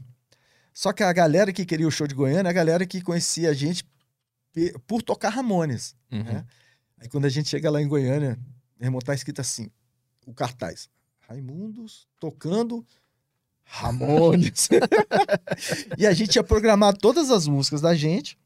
Só 0.72 0.90
que 0.90 1.02
a 1.02 1.12
galera 1.12 1.52
que 1.52 1.66
queria 1.66 1.86
o 1.86 1.90
show 1.90 2.06
de 2.06 2.14
Goiânia, 2.14 2.48
é 2.48 2.50
a 2.50 2.54
galera 2.54 2.86
que 2.86 3.02
conhecia 3.02 3.50
a 3.50 3.52
gente 3.52 3.84
por 4.86 5.02
tocar 5.02 5.28
Ramones. 5.28 5.94
Uhum. 6.10 6.22
né? 6.22 6.46
Aí 6.98 7.08
quando 7.08 7.26
a 7.26 7.28
gente 7.28 7.48
chega 7.50 7.70
lá 7.70 7.82
em 7.82 7.86
Goiânia, 7.86 8.38
meu 8.80 8.86
irmão, 8.86 9.00
tá 9.00 9.12
escrito 9.12 9.40
assim, 9.40 9.70
o 10.26 10.32
cartaz, 10.32 10.88
Raimundos 11.28 12.06
tocando 12.18 12.86
Ramones. 13.64 14.68
e 15.98 16.06
a 16.06 16.12
gente 16.12 16.30
tinha 16.30 16.44
programado 16.44 16.98
todas 16.98 17.30
as 17.30 17.46
músicas 17.46 17.80
da 17.80 17.94
gente 17.94 18.38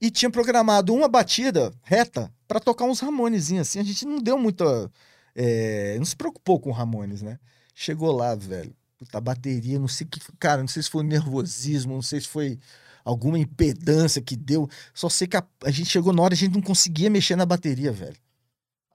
e 0.00 0.10
tinha 0.10 0.30
programado 0.30 0.94
uma 0.94 1.08
batida 1.08 1.72
reta 1.82 2.32
pra 2.46 2.60
tocar 2.60 2.84
uns 2.84 3.00
Ramonezinhos 3.00 3.68
assim. 3.68 3.80
A 3.80 3.84
gente 3.84 4.04
não 4.04 4.18
deu 4.18 4.38
muita. 4.38 4.90
é, 5.34 5.96
não 5.98 6.04
se 6.04 6.16
preocupou 6.16 6.60
com 6.60 6.70
Ramones, 6.70 7.22
né? 7.22 7.38
Chegou 7.74 8.12
lá, 8.12 8.34
velho. 8.34 8.74
Puta, 8.98 9.20
bateria, 9.20 9.78
não 9.78 9.88
sei 9.88 10.06
que. 10.06 10.20
Cara, 10.38 10.62
não 10.62 10.68
sei 10.68 10.82
se 10.82 10.90
foi 10.90 11.04
nervosismo, 11.04 11.94
não 11.94 12.02
sei 12.02 12.20
se 12.20 12.28
foi 12.28 12.58
alguma 13.04 13.38
impedância 13.38 14.22
que 14.22 14.34
deu. 14.36 14.68
Só 14.94 15.08
sei 15.08 15.26
que 15.28 15.36
a, 15.36 15.44
a 15.64 15.70
gente 15.70 15.90
chegou 15.90 16.12
na 16.12 16.22
hora 16.22 16.34
a 16.34 16.36
gente 16.36 16.54
não 16.54 16.62
conseguia 16.62 17.10
mexer 17.10 17.36
na 17.36 17.46
bateria, 17.46 17.92
velho. 17.92 18.16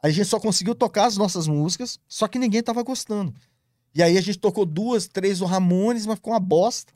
A 0.04 0.10
gente 0.10 0.26
só 0.26 0.40
conseguiu 0.40 0.74
tocar 0.74 1.06
as 1.06 1.16
nossas 1.16 1.48
músicas, 1.48 2.00
só 2.08 2.28
que 2.28 2.40
ninguém 2.40 2.64
tava 2.64 2.82
gostando. 2.82 3.34
E 3.94 4.02
aí 4.02 4.18
a 4.18 4.22
gente 4.22 4.40
tocou 4.40 4.66
duas, 4.66 5.08
três 5.08 5.40
do 5.40 5.46
Ramones, 5.46 6.06
mas 6.06 6.16
ficou 6.16 6.34
uma 6.34 6.40
bosta. 6.40 6.94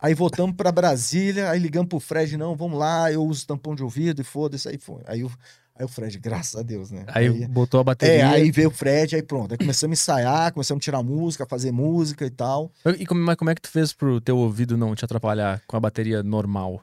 Aí 0.00 0.14
voltamos 0.14 0.54
pra 0.54 0.70
Brasília, 0.70 1.50
aí 1.50 1.58
ligamos 1.58 1.88
pro 1.88 1.98
Fred, 1.98 2.36
não, 2.36 2.54
vamos 2.54 2.78
lá, 2.78 3.10
eu 3.10 3.24
uso 3.24 3.46
tampão 3.46 3.74
de 3.74 3.82
ouvido 3.82 4.20
e 4.20 4.24
foda-se, 4.24 4.68
aí 4.68 4.78
foi. 4.78 5.02
Aí 5.06 5.24
o, 5.24 5.30
aí 5.74 5.84
o 5.84 5.88
Fred, 5.88 6.16
graças 6.20 6.54
a 6.54 6.62
Deus, 6.62 6.92
né? 6.92 7.04
Aí 7.08 7.48
botou 7.48 7.78
a 7.78 7.82
é, 7.82 7.84
bateria. 7.84 8.30
aí 8.30 8.50
veio 8.52 8.68
o 8.68 8.72
Fred, 8.72 9.16
aí 9.16 9.22
pronto. 9.22 9.52
Aí 9.52 9.58
começamos 9.58 9.98
a 9.98 10.00
ensaiar, 10.00 10.52
começamos 10.52 10.80
a 10.80 10.84
tirar 10.84 11.02
música, 11.02 11.44
fazer 11.46 11.72
música 11.72 12.24
e 12.24 12.30
tal. 12.30 12.70
E 12.96 13.04
como, 13.04 13.20
mas 13.20 13.34
como 13.34 13.50
é 13.50 13.56
que 13.56 13.62
tu 13.62 13.70
fez 13.70 13.92
pro 13.92 14.20
teu 14.20 14.38
ouvido 14.38 14.76
não 14.76 14.94
te 14.94 15.04
atrapalhar 15.04 15.60
com 15.66 15.76
a 15.76 15.80
bateria 15.80 16.22
normal? 16.22 16.80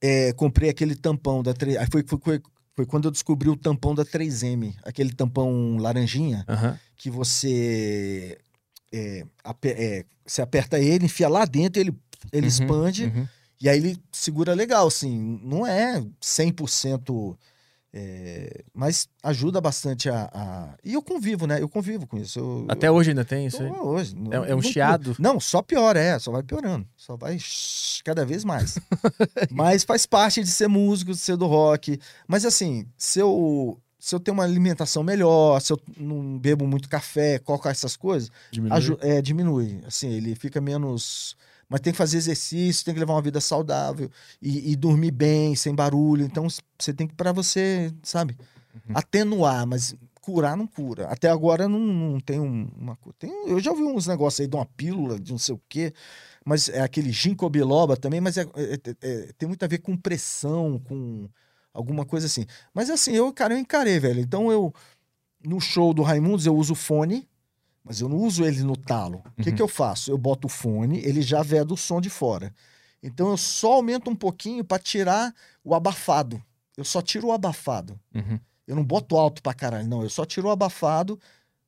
É, 0.00 0.32
comprei 0.34 0.70
aquele 0.70 0.94
tampão 0.94 1.42
da 1.42 1.54
3 1.54 1.78
Aí 1.78 1.86
foi, 1.90 2.04
foi, 2.06 2.18
foi, 2.22 2.42
foi 2.76 2.86
quando 2.86 3.06
eu 3.06 3.10
descobri 3.10 3.48
o 3.48 3.56
tampão 3.56 3.96
da 3.96 4.04
3M, 4.04 4.74
aquele 4.84 5.12
tampão 5.12 5.76
laranjinha, 5.78 6.46
que 6.96 7.10
você 7.10 8.38
é, 8.94 9.24
é, 9.64 10.04
você 10.26 10.40
aperta 10.42 10.78
ele, 10.78 11.06
enfia 11.06 11.28
lá 11.28 11.44
dentro, 11.44 11.80
ele, 11.80 11.92
ele 12.32 12.42
Uhum, 12.42 12.48
expande 12.48 13.04
uhum. 13.06 13.26
e 13.60 13.68
aí 13.68 13.78
ele 13.78 13.98
segura 14.12 14.54
legal, 14.54 14.86
assim. 14.86 15.40
Não 15.42 15.66
é 15.66 16.02
100%, 16.22 17.36
é, 17.96 18.64
mas 18.74 19.08
ajuda 19.22 19.60
bastante 19.60 20.08
a, 20.10 20.28
a- 20.32 20.74
E 20.84 20.94
eu 20.94 21.02
convivo, 21.02 21.46
né? 21.46 21.60
Eu 21.62 21.68
convivo 21.68 22.06
com 22.08 22.16
isso. 22.18 22.38
Eu, 22.40 22.66
Até 22.68 22.90
hoje 22.90 23.10
ainda 23.10 23.24
tem 23.24 23.46
isso 23.46 23.62
aí? 23.62 23.70
hoje. 23.70 24.16
não- 24.16 24.32
É- 24.32 24.50
é 24.50 24.54
um 24.54 24.60
não- 24.60 24.62
chiado? 24.62 25.14
Não, 25.18 25.38
só 25.38 25.62
piora, 25.62 26.00
é. 26.00 26.18
Só 26.18 26.32
vai 26.32 26.42
piorando. 26.42 26.86
Só 26.96 27.16
vai 27.16 27.38
cada 28.04 28.24
vez 28.26 28.44
mais. 28.44 28.76
Mas 29.50 29.84
faz 29.84 30.06
parte 30.06 30.42
de 30.42 30.50
ser 30.50 30.66
músico, 30.68 31.12
de 31.12 31.18
ser 31.18 31.36
do 31.36 31.46
rock. 31.46 32.00
Mas 32.26 32.44
assim, 32.44 32.84
se 32.98 33.20
eu, 33.20 33.78
se 34.04 34.14
eu 34.14 34.20
tenho 34.20 34.34
uma 34.36 34.44
alimentação 34.44 35.02
melhor, 35.02 35.58
se 35.60 35.72
eu 35.72 35.80
não 35.96 36.38
bebo 36.38 36.66
muito 36.66 36.88
café, 36.90 37.38
coca, 37.38 37.70
essas 37.70 37.96
coisas, 37.96 38.30
Diminui. 38.50 38.98
é, 39.00 39.22
diminui. 39.22 39.80
Assim, 39.86 40.10
ele 40.10 40.34
fica 40.34 40.60
menos. 40.60 41.34
Mas 41.68 41.80
tem 41.80 41.90
que 41.92 41.96
fazer 41.96 42.18
exercício, 42.18 42.84
tem 42.84 42.92
que 42.92 43.00
levar 43.00 43.14
uma 43.14 43.22
vida 43.22 43.40
saudável 43.40 44.10
e, 44.42 44.72
e 44.72 44.76
dormir 44.76 45.10
bem, 45.10 45.56
sem 45.56 45.74
barulho. 45.74 46.22
Então 46.26 46.46
você 46.78 46.92
tem 46.92 47.06
que, 47.06 47.14
para 47.14 47.32
você, 47.32 47.90
sabe, 48.02 48.36
Uhum. 48.74 48.94
atenuar, 48.96 49.66
mas 49.66 49.94
curar 50.20 50.54
não 50.56 50.66
cura. 50.66 51.06
Até 51.06 51.30
agora 51.30 51.66
não, 51.66 51.78
não 51.80 52.20
tem 52.20 52.38
um- 52.40 52.68
uma 52.76 52.96
cu- 52.96 53.12
tem, 53.14 53.30
Eu 53.48 53.58
já 53.60 53.70
ouvi 53.70 53.84
uns 53.84 54.06
negócios 54.06 54.40
aí 54.40 54.46
de 54.46 54.54
uma 54.56 54.66
pílula, 54.66 55.18
de 55.18 55.30
não 55.32 55.38
sei 55.38 55.54
o 55.54 55.60
quê, 55.68 55.94
mas 56.44 56.68
é 56.68 56.80
aquele 56.82 57.10
ginkgo 57.10 57.48
biloba 57.48 57.96
também, 57.96 58.20
mas 58.20 58.36
é- 58.36 58.42
é- 58.54 58.74
é- 58.74 58.96
é- 59.00 59.32
tem 59.38 59.48
muito 59.48 59.62
a 59.62 59.68
ver 59.68 59.78
com 59.78 59.96
pressão, 59.96 60.78
com 60.84 61.28
alguma 61.74 62.06
coisa 62.06 62.26
assim. 62.26 62.46
Mas 62.72 62.88
assim, 62.88 63.12
eu, 63.12 63.30
cara, 63.32 63.52
eu 63.52 63.58
encarei, 63.58 63.98
velho. 63.98 64.20
Então 64.20 64.50
eu, 64.50 64.72
no 65.44 65.60
show 65.60 65.92
do 65.92 66.02
Raimundos, 66.02 66.46
eu 66.46 66.56
uso 66.56 66.74
fone, 66.74 67.28
mas 67.84 68.00
eu 68.00 68.08
não 68.08 68.16
uso 68.18 68.44
ele 68.44 68.62
no 68.62 68.76
talo. 68.76 69.22
O 69.36 69.42
que, 69.42 69.50
Uhum. 69.50 69.56
que 69.56 69.60
eu 69.62 69.68
faço? 69.68 70.10
Eu 70.10 70.16
boto 70.16 70.46
o 70.46 70.50
fone, 70.50 71.00
ele 71.04 71.20
já 71.20 71.42
veda 71.42 71.74
o 71.74 71.76
som 71.76 72.00
de 72.00 72.08
fora. 72.08 72.54
Então 73.02 73.28
eu 73.28 73.36
só 73.36 73.74
aumento 73.74 74.08
um 74.08 74.16
pouquinho 74.16 74.64
para 74.64 74.78
tirar 74.82 75.34
o 75.62 75.74
abafado. 75.74 76.40
Eu 76.76 76.84
só 76.84 77.02
tiro 77.02 77.26
o 77.26 77.32
abafado. 77.32 78.00
Uhum. 78.14 78.38
Eu 78.66 78.74
não 78.76 78.82
boto 78.84 79.16
alto 79.18 79.42
pra 79.42 79.52
caralho, 79.52 79.86
não. 79.86 80.02
Eu 80.02 80.08
só 80.08 80.24
tiro 80.24 80.48
o 80.48 80.50
abafado, 80.50 81.20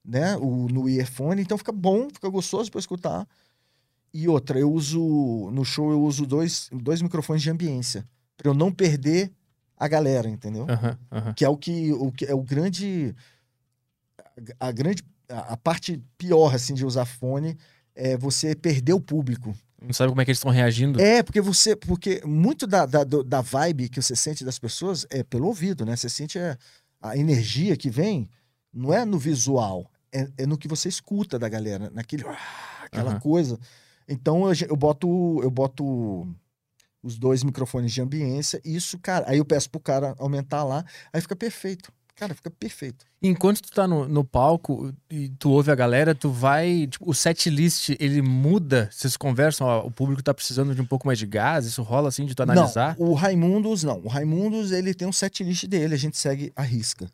né? 0.03 0.35
O, 0.39 0.67
no 0.69 0.89
earphone, 0.89 1.43
então 1.43 1.59
fica 1.59 1.73
bom, 1.73 2.09
fica 2.11 2.29
gostoso 2.31 2.71
pra 2.71 2.79
escutar. 2.79 3.29
E 4.15 4.27
outra, 4.27 4.59
eu 4.59 4.73
uso. 4.73 5.51
No 5.53 5.63
show 5.63 5.91
eu 5.91 6.01
uso 6.03 6.25
dois, 6.25 6.71
dois 6.73 7.03
microfones 7.03 7.43
de 7.43 7.51
ambiência. 7.51 8.07
Pra 8.37 8.49
eu 8.49 8.55
não 8.55 8.73
perder 8.73 9.31
a 9.77 9.89
galera, 9.89 10.29
entendeu? 10.29 10.67
Que 11.35 11.45
é 11.45 11.49
o 11.49 11.57
que, 11.57 11.93
o 11.93 12.11
que 12.11 12.25
é 12.25 12.35
o 12.35 12.43
grande. 12.43 13.15
A, 14.59 14.73
grande. 14.73 15.03
A, 15.29 15.57
parte 15.57 16.03
pior, 16.17 16.55
assim, 16.55 16.75
de 16.75 16.85
usar 16.85 17.05
fone 17.05 17.57
é 17.95 18.17
você 18.17 18.55
perder 18.55 18.93
o 18.93 19.01
público. 19.01 19.55
Não 19.81 19.93
sabe 19.93 20.11
como 20.11 20.21
é 20.21 20.25
que 20.25 20.31
eles 20.31 20.39
estão 20.39 20.51
reagindo? 20.51 21.01
É, 21.01 21.23
porque 21.23 21.41
você. 21.41 21.77
Porque 21.77 22.23
muito 22.25 22.67
da, 22.67 22.87
da, 22.87 23.05
da 23.05 23.41
vibe 23.41 23.89
que 23.89 24.01
você 24.01 24.17
sente 24.17 24.45
das 24.45 24.59
pessoas 24.59 25.07
é 25.11 25.23
pelo 25.23 25.47
ouvido, 25.47 25.85
né? 25.85 25.95
Você 25.95 26.09
sente 26.09 26.39
a, 26.39 26.57
a 27.01 27.17
energia 27.17 27.77
que 27.77 27.91
vem, 27.91 28.29
não 28.73 28.93
é 28.93 29.05
no 29.05 29.19
visual, 29.19 29.91
é, 30.13 30.29
é 30.39 30.47
no 30.47 30.57
que 30.57 30.69
você 30.69 30.89
escuta 30.89 31.39
da 31.39 31.49
galera, 31.49 31.91
naquele. 31.91 32.25
ah, 32.27 32.85
aquela 32.85 33.13
Aham. 33.13 33.21
coisa. 33.21 33.59
Então 34.09 34.49
eu, 34.49 34.55
eu 34.69 34.77
boto. 34.77 35.41
Eu 35.43 35.51
boto 35.51 36.27
os 37.07 37.19
dois 37.19 37.43
microfones 37.45 37.93
de 37.93 38.01
ambiência, 38.03 38.61
isso, 38.65 38.99
cara. 38.99 39.25
Aí 39.29 39.39
eu 39.39 39.45
peço 39.45 39.71
pro 39.71 39.81
cara 39.81 40.15
aumentar 40.19 40.65
lá, 40.65 40.85
aí 41.13 41.21
fica 41.21 41.37
perfeito. 41.37 41.93
Cara, 42.17 42.35
fica 42.35 42.51
perfeito. 42.51 43.05
Enquanto 43.23 43.61
tu 43.61 43.71
tá 43.71 43.87
no, 43.87 44.09
no 44.09 44.25
palco 44.25 44.91
e 45.11 45.29
tu 45.39 45.51
ouve 45.51 45.71
a 45.71 45.75
galera, 45.75 46.15
tu 46.15 46.31
vai. 46.31 46.87
Tipo, 46.87 47.11
o 47.11 47.15
set 47.15 47.51
list 47.51 47.91
ele 48.01 48.23
muda? 48.23 48.89
Vocês 48.91 49.19
conversam, 49.19 49.67
ó, 49.67 49.87
o 49.87 49.91
público 49.91 50.23
tá 50.23 50.33
precisando 50.33 50.75
de 50.75 50.81
um 50.81 50.87
pouco 50.87 51.07
mais 51.07 51.19
de 51.19 51.27
gás, 51.27 51.67
isso 51.67 51.83
rola 51.83 52.09
assim 52.09 52.25
de 52.25 52.35
tu 52.35 52.43
analisar? 52.43 52.97
Não, 52.99 53.07
o 53.09 53.13
Raimundos 53.13 53.83
não. 53.85 54.01
O 54.01 54.09
Raimundos, 54.09 54.73
ele 54.73 54.95
tem 54.95 55.07
um 55.07 55.13
set 55.13 55.45
list 55.45 55.67
dele, 55.67 55.93
a 55.95 55.99
gente 55.99 56.17
segue 56.17 56.51
a 56.57 56.63
risca. 56.63 57.07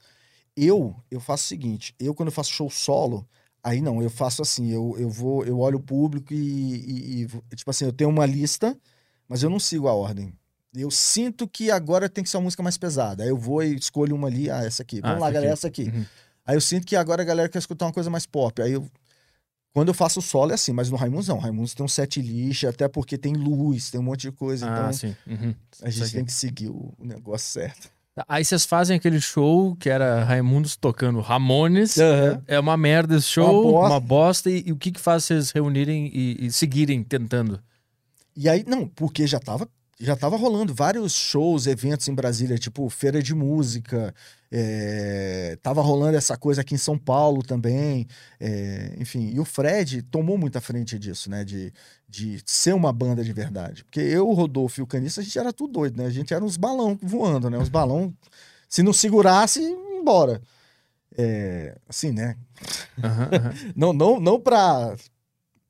Eu, 0.57 0.95
eu 1.11 1.18
faço 1.20 1.45
o 1.45 1.49
seguinte, 1.49 1.95
eu 1.99 2.14
quando 2.14 2.28
eu 2.28 2.32
faço 2.32 2.53
show 2.53 2.70
solo, 2.70 3.26
aí 3.64 3.80
não, 3.80 4.01
eu 4.03 4.11
faço 4.11 4.43
assim, 4.43 4.70
eu, 4.70 4.95
eu 4.99 5.09
vou, 5.11 5.45
eu 5.45 5.59
olho 5.59 5.78
o 5.78 5.82
público 5.82 6.32
e, 6.32 6.36
e- 6.36 7.22
e 7.22 7.57
tipo 7.57 7.70
assim, 7.70 7.86
eu 7.86 7.93
tenho 7.93 8.11
uma 8.11 8.26
lista, 8.26 8.76
mas 9.33 9.43
eu 9.43 9.49
não 9.49 9.59
sigo 9.59 9.89
a 9.89 9.95
ordem. 9.95 10.30
Eu 10.74 10.91
sinto 10.91 11.49
que 11.49 11.70
agora 11.70 12.07
tem 12.07 12.22
que 12.22 12.28
ser 12.28 12.37
uma 12.37 12.43
música 12.43 12.62
mais 12.62 12.76
pesada. 12.76 13.22
Aí 13.22 13.30
eu 13.30 13.37
vou 13.39 13.62
e 13.62 13.74
escolho 13.74 14.14
uma 14.14 14.28
ali, 14.28 14.51
ah, 14.51 14.62
essa 14.62 14.83
aqui. 14.83 15.01
Ah, 15.03 15.09
Vamos 15.09 15.20
lá, 15.22 15.28
essa 15.28 15.33
galera, 15.33 15.55
aqui. 15.55 15.59
essa 15.59 15.66
aqui. 15.68 15.83
Uhum. 15.85 16.05
Aí 16.45 16.55
eu 16.55 16.61
sinto 16.61 16.87
que 16.87 16.95
agora 16.95 17.22
a 17.22 17.24
galera 17.24 17.49
quer 17.49 17.59
escutar 17.59 17.87
uma 17.87 17.95
coisa 17.95 18.11
mais 18.11 18.26
pop. 18.26 18.61
Aí 18.61 18.72
eu. 18.72 18.87
Quando 19.72 19.89
eu 19.89 19.95
faço 19.95 20.20
solo 20.20 20.51
é 20.51 20.55
assim, 20.55 20.70
mas 20.74 20.91
no 20.91 20.99
Raimundos 20.99 21.28
não. 21.28 21.39
Raimundos 21.39 21.72
tem 21.72 21.83
um 21.83 21.89
set 21.89 22.20
list, 22.20 22.64
até 22.64 22.89
porque 22.89 23.16
tem 23.16 23.33
luz, 23.33 23.91
tem 23.91 23.99
um 23.99 24.05
monte 24.05 24.20
de 24.20 24.33
coisa. 24.33 24.68
Ah, 24.68 24.78
então 24.80 24.93
sim. 24.93 25.16
Uhum. 25.26 25.55
a 25.80 25.89
gente 25.89 26.12
tem 26.12 26.24
que 26.26 26.33
seguir 26.33 26.68
o, 26.68 26.93
negócio 26.99 27.49
certo. 27.49 27.89
Aí 28.28 28.45
vocês 28.45 28.66
fazem 28.66 28.99
aquele 28.99 29.18
show 29.18 29.74
que 29.76 29.89
era 29.89 30.24
Raimundos 30.24 30.76
tocando 30.76 31.20
Ramones. 31.20 31.97
É 32.47 32.61
uma 32.61 32.76
merda 32.76 33.16
esse 33.16 33.28
show, 33.28 33.70
Uma 33.70 33.89
uma 33.89 34.01
bosta. 34.01 34.01
bosta. 34.01 34.51
e, 34.51 34.64
e 34.66 34.72
o 34.72 34.76
que 34.76 34.93
que 34.93 35.01
faz 35.01 35.24
vocês 35.24 35.51
reunirem 35.53 36.11
e, 36.12 36.49
e 36.49 36.53
seguirem 36.53 37.03
tentando? 37.03 37.59
E 38.37 38.49
aí, 38.49 38.64
não, 38.66 38.89
porque 38.89 39.26
já 39.26 39.39
tava, 39.39 39.68
já 40.01 40.16
tava 40.16 40.37
rolando 40.37 40.74
vários 40.74 41.12
shows, 41.14 41.66
eventos 41.66 42.09
em 42.09 42.14
Brasília, 42.14 42.59
tipo 42.59 42.89
feira 42.89 43.22
de 43.22 43.35
música. 43.35 44.14
é, 44.51 45.57
tava 45.62 45.80
rolando 45.83 46.16
essa 46.16 46.37
coisa 46.37 46.61
aqui 46.62 46.74
em 46.74 46.78
São 46.78 46.99
Paulo 46.99 47.43
também. 47.43 48.07
é, 48.41 48.95
enfim, 48.99 49.30
e 49.35 49.39
o 49.41 49.45
Fred 49.45 50.03
tomou 50.03 50.37
muita 50.39 50.61
frente 50.61 50.99
disso, 50.99 51.30
né? 51.30 51.45
De, 51.45 51.72
de 52.09 52.43
ser 52.47 52.74
uma 52.74 52.93
banda 52.93 53.22
de 53.24 53.33
verdade. 53.33 53.85
Porque 53.85 54.01
eu, 54.01 54.28
o 54.28 54.35
Rodolfo 54.35 54.80
e 54.80 54.83
o 54.83 54.87
Canista, 54.87 55.20
a 55.20 55.24
gente 55.24 55.39
era 55.39 55.53
tudo 55.53 55.72
doido, 55.74 55.97
né? 55.99 56.07
A 56.07 56.11
gente 56.11 56.33
era 56.35 56.45
uns 56.45 56.57
balão 56.57 56.99
voando, 57.03 57.49
né? 57.51 57.59
Uns 57.59 57.68
balão. 57.68 58.12
Se 58.68 58.83
não 58.83 58.93
segurasse, 58.93 59.61
ia 59.61 59.70
embora. 59.70 60.41
É, 61.16 61.76
assim, 61.89 62.11
né? 62.11 62.37
Aham, 63.03 63.28
aham. 63.33 63.53
Não, 63.76 63.93
não, 63.93 64.18
não 64.20 64.41
pra. 64.41 64.97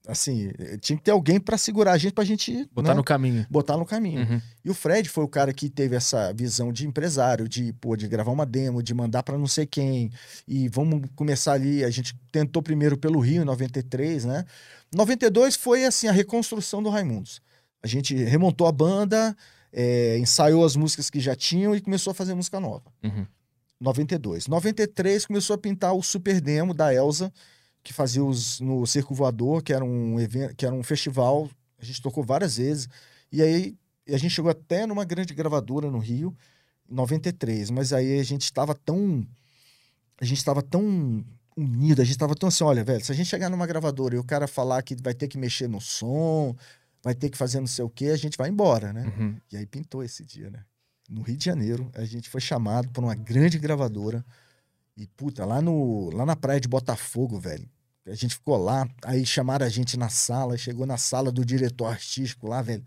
Assim, 0.07 0.51
tinha 0.81 0.97
que 0.97 1.03
ter 1.05 1.13
alguém 1.13 1.39
pra 1.39 1.57
segurar 1.57 1.93
a 1.93 1.99
gente, 1.99 2.13
pra 2.13 2.25
gente 2.25 2.69
Botar 2.73 2.89
né, 2.91 2.95
no 2.97 3.05
caminho. 3.05 3.47
botar 3.49 3.77
no 3.77 3.87
caminho. 3.87 4.23
Uhum. 4.23 4.41
E 4.65 4.71
o 4.71 4.75
Fred 4.75 5.09
foi 5.09 5.23
o 5.23 5.29
cara 5.29 5.53
que 5.53 5.71
teve 5.71 5.95
essa 5.95 6.33
visão 6.33 6.73
de 6.73 6.87
empresário, 6.87 7.49
de, 7.49 7.73
pô, 7.75 7.95
de 7.97 8.09
gravar 8.09 8.33
uma 8.33 8.45
demo, 8.45 8.83
de 8.83 8.93
mandar 8.93 9.23
pra 9.23 9.39
não 9.39 9.47
sei 9.47 9.65
quem. 9.65 10.11
E 10.47 10.69
vamos 10.69 11.09
começar 11.15 11.53
ali. 11.53 11.85
A 11.85 11.91
gente 11.91 12.17
tentou 12.33 12.61
primeiro 12.61 12.97
pelo 12.99 13.21
Rio, 13.21 13.43
em 13.43 13.45
93, 13.45 14.25
né? 14.25 14.45
92 14.93 15.55
foi, 15.55 15.85
assim, 15.85 16.09
a 16.09 16.13
reconstrução 16.13 16.83
do 16.83 16.91
Raimundos. 16.91 17.41
A 17.81 17.87
gente 17.87 18.15
remontou 18.15 18.67
a 18.67 18.73
banda, 18.73 19.37
é, 19.73 20.19
ensaiou 20.19 20.65
as 20.65 20.75
músicas 20.75 21.09
que 21.11 21.21
já 21.21 21.37
tinham 21.37 21.75
e 21.77 21.81
começou 21.81 22.11
a 22.11 22.15
fazer 22.15 22.35
música 22.35 22.59
nova. 22.59 22.93
Uhum. 23.05 23.25
92. 23.81 24.47
93 24.49 25.27
começou 25.27 25.55
a 25.55 25.59
pintar 25.59 25.93
o 25.95 26.03
Super 26.03 26.41
Demo 26.41 26.73
da 26.75 26.93
Elsa, 26.95 27.33
que 27.83 27.93
fazia 27.93 28.25
os 28.25 28.61
no 28.61 28.87
Circo 28.87 29.15
Voador, 29.15 29.63
que 29.63 29.73
era 29.73 29.85
um 29.85 30.21
evento, 30.21 30.55
que 30.55 30.65
era 30.65 30.75
um 30.75 30.83
festival. 30.83 31.51
A 31.79 31.85
gente 31.85 32.01
tocou 32.01 32.23
várias 32.23 32.57
vezes. 32.57 32.89
E 33.31 33.43
aí 33.43 33.77
a 34.09 34.17
gente 34.17 34.33
chegou 34.33 34.51
até 34.51 34.87
numa 34.87 35.05
grande 35.05 35.35
gravadora 35.35 35.91
no 35.91 35.99
Rio, 35.99 36.37
em 36.89 36.95
93, 36.95 37.71
mas 37.71 37.93
aí 37.93 38.19
a 38.19 38.23
gente 38.23 38.43
estava 38.43 38.75
tão 38.75 39.27
a 40.21 40.25
gente 40.25 40.39
estava 40.39 40.63
tão 40.63 41.25
unido, 41.57 42.01
a 42.01 42.05
gente 42.05 42.15
estava 42.15 42.35
tão 42.35 42.49
assim, 42.49 42.65
olha, 42.65 42.85
velho, 42.85 43.05
se 43.05 43.11
a 43.11 43.15
gente 43.15 43.29
chegar 43.29 43.51
numa 43.51 43.67
gravadora 43.67 44.15
e 44.15 44.19
o 44.19 44.25
cara 44.25 44.47
falar 44.47 44.83
que 44.83 44.97
vai 45.03 45.15
ter 45.15 45.29
que 45.29 45.37
mexer 45.37 45.69
no 45.69 45.81
som, 45.81 46.57
vai 47.03 47.15
ter 47.15 47.29
que 47.29 47.37
fazer 47.37 47.61
não 47.61 47.67
sei 47.67 47.85
o 47.85 47.91
quê, 47.91 48.07
a 48.07 48.17
gente 48.17 48.39
vai 48.39 48.49
embora, 48.49 48.93
né? 48.93 49.13
Uhum. 49.19 49.37
E 49.51 49.57
aí 49.57 49.67
pintou 49.67 50.03
esse 50.03 50.25
dia, 50.25 50.51
né? 50.51 50.65
No 51.09 51.23
Rio 51.23 51.37
de 51.37 51.45
Janeiro, 51.45 51.91
a 51.95 52.05
gente 52.05 52.31
foi 52.31 52.41
chamado 52.41 52.89
por 52.91 53.03
uma 53.03 53.15
grande 53.15 53.59
gravadora. 53.59 54.25
E, 54.97 55.07
puta, 55.07 55.45
lá, 55.45 55.61
no, 55.63 56.11
lá 56.15 56.27
na 56.27 56.37
praia 56.37 56.61
de 56.61 56.69
Botafogo, 56.69 57.39
velho. 57.39 57.69
A 58.07 58.15
gente 58.15 58.35
ficou 58.35 58.57
lá, 58.57 58.87
aí 59.05 59.25
chamaram 59.25 59.65
a 59.65 59.69
gente 59.69 59.97
na 59.97 60.09
sala, 60.09 60.59
chegou 60.59 60.85
na 60.85 60.97
sala 60.99 61.31
do 61.31 61.45
diretor 61.45 61.87
artístico 61.87 62.49
lá, 62.49 62.61
velho. 62.61 62.83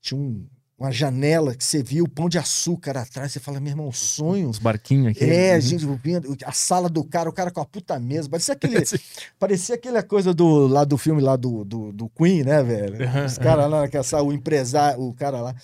Tinha 0.00 0.18
um- 0.18 0.46
uma 0.78 0.90
janela 0.90 1.54
que 1.54 1.64
você 1.64 1.82
via 1.82 2.02
o 2.04 2.08
pão 2.08 2.28
de 2.28 2.38
açúcar 2.38 2.96
atrás. 2.98 3.32
Você 3.32 3.40
fala, 3.40 3.60
meu 3.60 3.70
irmão, 3.70 3.90
sonho. 3.92 4.48
Os 4.50 4.58
barquinhos 4.58 5.08
aqui. 5.08 5.24
É, 5.24 5.52
a 5.52 5.54
Uhum. 5.56 5.60
gente 5.60 5.86
vendo 6.02 6.36
a 6.44 6.52
sala 6.52 6.88
do 6.88 7.02
cara, 7.04 7.28
o 7.30 7.32
cara 7.32 7.50
com 7.50 7.60
a 7.60 7.64
puta 7.64 7.98
mesa. 7.98 8.28
Parecia 8.28 8.52
aquele. 8.56 8.84
parecia 9.38 9.74
aquela 9.74 10.02
coisa 10.02 10.34
do, 10.34 10.66
lá 10.66 10.84
do 10.84 10.98
filme 10.98 11.20
lá 11.22 11.34
do, 11.36 11.64
do, 11.64 11.92
do 11.92 12.08
Queen, 12.10 12.42
né, 12.42 12.62
velho? 12.62 12.96
Os 13.26 13.38
caras 13.38 13.70
lá, 13.70 13.82
naquela 13.82 14.04
sala, 14.04 14.24
o 14.24 14.32
empresário, 14.32 15.00
o 15.02 15.14
cara 15.14 15.40
lá. 15.40 15.54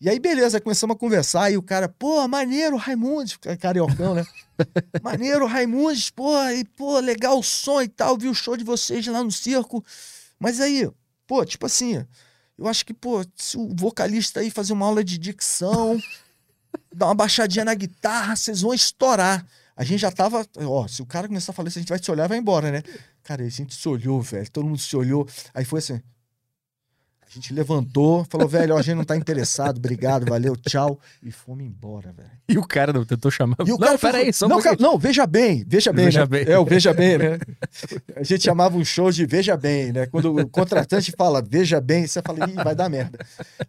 E 0.00 0.08
aí, 0.08 0.18
beleza, 0.18 0.58
começamos 0.58 0.96
a 0.96 0.98
conversar, 0.98 1.50
e 1.50 1.58
o 1.58 1.62
cara, 1.62 1.86
pô, 1.86 2.26
maneiro, 2.26 2.74
Raimundos, 2.76 3.36
cariocão, 3.58 4.14
né? 4.14 4.24
maneiro, 5.02 5.44
Raimundos, 5.44 6.08
pô, 6.08 6.34
e, 6.48 6.64
pô, 6.64 6.98
legal 7.00 7.38
o 7.38 7.42
som 7.42 7.82
e 7.82 7.88
tal, 7.88 8.16
vi 8.16 8.26
o 8.26 8.34
show 8.34 8.56
de 8.56 8.64
vocês 8.64 9.06
lá 9.08 9.22
no 9.22 9.30
circo. 9.30 9.84
Mas 10.38 10.58
aí, 10.58 10.90
pô, 11.26 11.44
tipo 11.44 11.66
assim, 11.66 12.02
eu 12.56 12.66
acho 12.66 12.86
que, 12.86 12.94
pô, 12.94 13.22
se 13.36 13.58
o 13.58 13.68
vocalista 13.76 14.40
aí 14.40 14.50
fazer 14.50 14.72
uma 14.72 14.86
aula 14.86 15.04
de 15.04 15.18
dicção, 15.18 15.98
dar 16.96 17.08
uma 17.08 17.14
baixadinha 17.14 17.66
na 17.66 17.74
guitarra, 17.74 18.34
vocês 18.36 18.62
vão 18.62 18.72
estourar. 18.72 19.46
A 19.76 19.84
gente 19.84 20.00
já 20.00 20.10
tava, 20.10 20.46
ó, 20.56 20.88
se 20.88 21.02
o 21.02 21.06
cara 21.06 21.28
começar 21.28 21.52
a 21.52 21.54
falar 21.54 21.68
isso, 21.68 21.78
a 21.78 21.82
gente 21.82 21.90
vai 21.90 22.02
se 22.02 22.10
olhar 22.10 22.24
e 22.24 22.28
vai 22.28 22.38
embora, 22.38 22.70
né? 22.70 22.82
Cara, 23.22 23.44
a 23.44 23.48
gente 23.50 23.74
se 23.74 23.86
olhou, 23.86 24.22
velho, 24.22 24.50
todo 24.50 24.64
mundo 24.64 24.78
se 24.78 24.96
olhou. 24.96 25.28
Aí 25.52 25.66
foi 25.66 25.80
assim, 25.80 26.00
a 27.30 27.34
gente 27.34 27.54
levantou, 27.54 28.24
falou, 28.28 28.48
velho, 28.48 28.74
ó, 28.74 28.78
a 28.78 28.82
gente 28.82 28.96
não 28.96 29.04
tá 29.04 29.16
interessado, 29.16 29.76
obrigado, 29.76 30.28
valeu, 30.28 30.56
tchau. 30.56 30.98
E 31.22 31.30
fomos 31.30 31.64
embora, 31.64 32.12
velho. 32.12 32.30
E 32.48 32.58
o 32.58 32.66
cara 32.66 32.92
não 32.92 33.04
tentou 33.04 33.30
chamar. 33.30 33.56
E 33.60 33.70
o 33.70 33.78
não, 33.78 33.78
cara 33.78 33.96
falou, 33.98 34.16
peraí, 34.16 34.32
só 34.32 34.46
um 34.46 34.48
não, 34.48 34.56
pouquinho. 34.56 34.76
cara, 34.76 34.90
não, 34.90 34.98
veja 34.98 35.26
bem, 35.28 35.64
veja 35.64 35.92
bem, 35.92 36.06
Veja 36.06 36.20
né? 36.20 36.26
bem. 36.26 36.44
É, 36.48 36.58
o 36.58 36.64
veja 36.64 36.92
bem, 36.92 37.18
né? 37.18 37.38
A 38.16 38.24
gente 38.24 38.42
chamava 38.42 38.76
um 38.76 38.84
show 38.84 39.12
de 39.12 39.24
veja 39.26 39.56
bem, 39.56 39.92
né? 39.92 40.06
Quando 40.06 40.36
o 40.36 40.48
contratante 40.48 41.12
fala 41.16 41.40
veja 41.40 41.80
bem, 41.80 42.04
você 42.04 42.20
fala, 42.20 42.50
ih, 42.50 42.54
vai 42.54 42.74
dar 42.74 42.88
merda. 42.88 43.24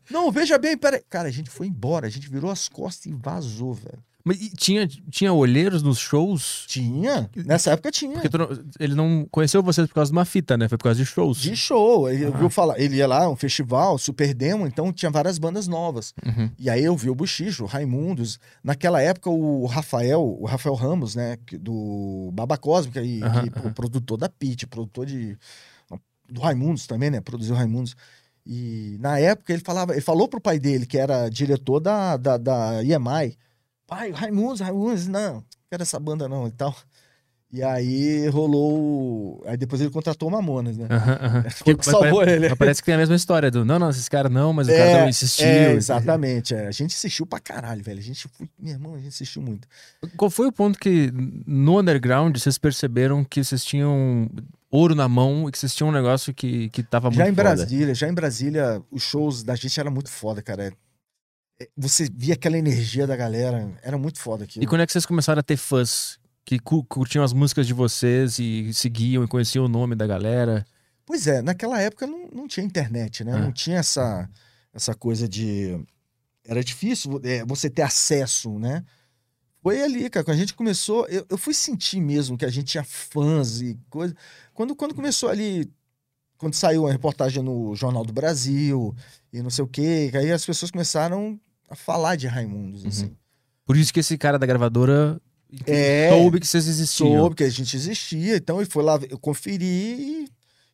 Não, 0.10 0.32
veja 0.32 0.58
bem, 0.58 0.76
peraí. 0.76 1.02
Cara, 1.08 1.28
a 1.28 1.32
gente 1.32 1.52
foi 1.52 1.68
embora, 1.68 2.08
a 2.08 2.10
gente 2.10 2.28
virou 2.28 2.50
as 2.50 2.68
costas 2.68 3.06
e 3.06 3.14
vazou, 3.14 3.76
velho. 3.76 4.00
Mas 4.24 4.40
e 4.42 4.50
tinha, 4.50 4.88
tinha 4.88 5.34
olheiros 5.34 5.82
nos 5.82 5.98
shows? 5.98 6.66
Tinha, 6.68 7.30
nessa 7.36 7.72
época 7.72 7.92
tinha. 7.92 8.20
Porque 8.22 8.38
não- 8.38 8.50
ele 8.80 8.96
não 8.96 9.28
conheceu 9.32 9.64
vocês 9.64 9.88
por 9.88 9.94
causa 9.96 10.12
de 10.12 10.18
uma 10.18 10.26
fita, 10.26 10.58
né? 10.58 10.68
Foi 10.70 10.78
por 10.78 10.84
causa 10.86 11.00
de 11.00 11.06
shows. 11.06 11.40
De 11.40 11.56
show, 11.56 12.10
ele 12.10 12.26
Ah. 12.26 12.30
viu 12.32 12.50
falar, 12.50 12.80
ele 12.80 12.98
ia 12.98 13.08
lá, 13.08 13.30
um 13.30 13.36
festival, 13.36 13.98
super 13.98 14.34
demo, 14.34 14.68
então 14.68 14.92
tinha 14.94 15.10
várias 15.10 15.38
bandas 15.38 15.68
novas. 15.68 16.14
Uhum. 16.26 16.50
E 16.60 16.70
aí 16.70 16.84
eu 16.84 16.96
vi 16.96 17.10
o 17.10 17.16
Buchicho, 17.16 17.64
o 17.64 17.68
Raimundos. 17.68 18.40
Naquela 18.64 19.02
época, 19.02 19.30
o 19.30 19.66
Rafael, 19.66 20.22
o 20.22 20.46
Rafael 20.46 20.76
Ramos, 20.76 21.16
né, 21.16 21.38
do 21.60 22.30
Baba 22.34 22.58
Cósmica, 22.58 23.02
e, 23.04 23.20
que- 23.20 23.24
aham. 23.26 23.74
produtor 23.74 24.18
da 24.18 24.30
Pit, 24.30 24.68
produtor 24.68 25.06
de. 25.06 25.38
do 26.30 26.40
Raimundos 26.40 26.88
também, 26.88 27.10
né? 27.10 27.20
Produziu 27.20 27.56
Raimundos. 27.56 27.94
E 28.46 28.98
na 29.02 29.20
época 29.20 29.52
ele 29.54 29.62
falava, 29.62 29.92
ele 29.92 30.02
falou 30.02 30.28
pro 30.28 30.40
pai 30.42 30.58
dele, 30.60 30.86
que 30.86 30.98
era 30.98 31.28
diretor 31.30 31.80
da, 31.80 32.16
da, 32.18 32.38
da 32.38 32.84
EMI, 32.84 33.38
pai, 33.92 34.12
Raimundos, 34.12 34.62
Raimundos, 34.62 35.08
não, 35.08 35.34
não 35.36 35.44
quero 35.70 35.84
essa 35.84 36.00
banda 36.00 36.30
não 36.30 36.48
e 36.48 36.52
tal. 36.52 36.74
E 37.54 37.62
aí 37.62 38.30
rolou. 38.30 39.44
Aí 39.46 39.58
depois 39.58 39.82
ele 39.82 39.90
contratou 39.90 40.30
o 40.30 40.32
Mamonas, 40.32 40.78
né? 40.78 40.88
Aham, 40.90 41.18
aham. 41.22 41.50
Foi 41.50 41.74
o 41.74 41.78
que 41.78 41.86
salvou 41.86 42.24
ele. 42.24 42.48
Mas 42.48 42.58
parece 42.58 42.82
que 42.82 42.86
tem 42.86 42.96
a 42.96 42.98
mesma 42.98 43.16
história 43.18 43.52
do 43.52 43.66
não, 43.66 43.78
não, 43.78 43.90
esses 43.90 44.08
caras 44.08 44.32
não, 44.32 44.54
mas 44.54 44.70
o 44.70 44.72
cara 44.72 44.84
É, 44.86 44.92
também 44.94 45.10
insistiu. 45.10 45.46
É, 45.46 45.74
exatamente. 45.74 46.56
é. 46.56 46.68
A 46.68 46.72
gente 46.72 46.92
insistiu 46.94 47.26
pra 47.26 47.42
caralho, 47.42 47.84
velho. 47.84 48.00
A 48.00 48.02
gente, 48.02 48.26
foi- 48.30 48.48
meu 48.58 48.72
irmão, 48.72 48.94
a 48.94 48.98
gente 49.00 49.10
insistiu 49.10 49.42
muito. 49.42 49.68
Qual 50.16 50.32
foi 50.32 50.48
o 50.48 50.52
ponto 50.54 50.80
que 50.80 51.12
no 51.46 51.78
underground 51.78 52.38
vocês 52.38 52.58
perceberam 52.58 53.22
que 53.26 53.44
vocês 53.44 53.66
tinham 53.66 54.30
ouro 54.72 54.96
na 54.96 55.10
mão 55.10 55.50
e 55.50 55.52
que 55.52 55.58
vocês 55.60 55.76
tinham 55.76 55.90
um 55.90 55.94
negócio 55.94 56.34
que, 56.34 56.70
que 56.70 56.82
tava 56.82 57.10
muito 57.10 57.18
Já 57.18 57.26
em 57.28 57.36
foda? 57.36 57.44
Brasília, 57.44 57.94
já 57.94 58.08
em 58.08 58.14
Brasília, 58.14 58.82
os 58.90 59.04
shows 59.04 59.44
da 59.44 59.56
gente 59.56 59.78
eram 59.78 59.92
muito 59.92 60.10
foda, 60.10 60.42
cara. 60.42 60.72
É, 61.62 61.70
Você 61.78 62.08
via 62.14 62.34
aquela 62.34 62.58
energia 62.58 63.06
da 63.06 63.16
galera, 63.16 63.72
era 63.82 63.98
muito 63.98 64.20
foda 64.20 64.44
aquilo. 64.44 64.64
E 64.64 64.68
quando 64.68 64.82
é 64.82 64.86
que 64.86 64.92
vocês 64.92 65.06
começaram 65.06 65.40
a 65.40 65.44
ter 65.44 65.58
fãs 65.58 66.20
que 66.46 66.60
cu- 66.60 66.84
curtiam 66.86 67.24
as 67.24 67.34
músicas 67.34 67.68
de 67.68 67.74
vocês 67.74 68.40
e 68.40 68.74
seguiam 68.74 69.24
e 69.24 69.28
conheciam 69.28 69.66
o 69.66 69.70
nome 69.70 69.96
da 69.96 70.08
galera? 70.08 70.66
Pois 71.06 71.28
é, 71.28 71.42
naquela 71.42 71.80
época 71.82 72.08
não, 72.08 72.28
não 72.34 72.48
tinha 72.48 72.66
internet, 72.66 73.24
né? 73.24 73.34
É. 73.38 73.40
Não 73.40 73.52
tinha 73.52 73.78
essa, 73.80 74.30
essa 74.74 74.94
coisa 74.96 75.28
de. 75.28 75.80
Era 76.46 76.64
difícil 76.64 77.20
é, 77.24 77.46
você 77.46 77.70
ter 77.70 77.82
acesso, 77.84 78.58
né? 78.58 78.84
Foi 79.62 79.80
ali, 79.84 80.10
cara, 80.10 80.24
quando 80.24 80.36
a 80.38 80.40
gente 80.40 80.56
começou, 80.56 81.06
eu, 81.08 81.24
eu 81.30 81.38
fui 81.38 81.54
sentir 81.54 82.02
mesmo 82.02 82.36
que 82.38 82.46
a 82.46 82.50
gente 82.50 82.66
tinha 82.66 82.84
fãs 82.84 83.62
e 83.62 83.78
coisa. 83.92 84.16
Quando, 84.54 84.76
quando 84.76 84.96
começou 84.96 85.30
ali, 85.30 85.72
quando 86.38 86.56
saiu 86.56 86.88
a 86.88 86.92
reportagem 86.92 87.44
no 87.44 87.76
Jornal 87.76 88.04
do 88.04 88.12
Brasil 88.12 88.96
e 89.32 89.40
não 89.44 89.52
sei 89.52 89.64
o 89.64 89.68
quê, 89.68 90.08
que 90.10 90.18
aí 90.18 90.32
as 90.32 90.44
pessoas 90.44 90.72
começaram 90.72 91.40
a 91.72 91.76
falar 91.76 92.16
de 92.16 92.28
Raimundos, 92.28 92.84
Uhum. 92.84 92.90
assim. 92.90 93.16
Por 93.66 93.78
isso 93.78 93.94
que 93.94 94.00
esse 94.02 94.18
cara 94.18 94.38
da 94.38 94.46
gravadora 94.46 95.20
É, 95.66 96.10
soube 96.10 96.40
que 96.40 96.48
vocês 96.48 96.68
existiam. 96.68 97.10
soube 97.18 97.36
que 97.36 97.44
a 97.44 97.50
gente 97.50 97.76
existia, 97.76 98.36
então 98.38 98.60
ele 98.62 98.70
foi 98.70 98.84
lá, 98.84 99.00
eu 99.10 99.18
conferi 99.18 99.66
e, 99.66 100.28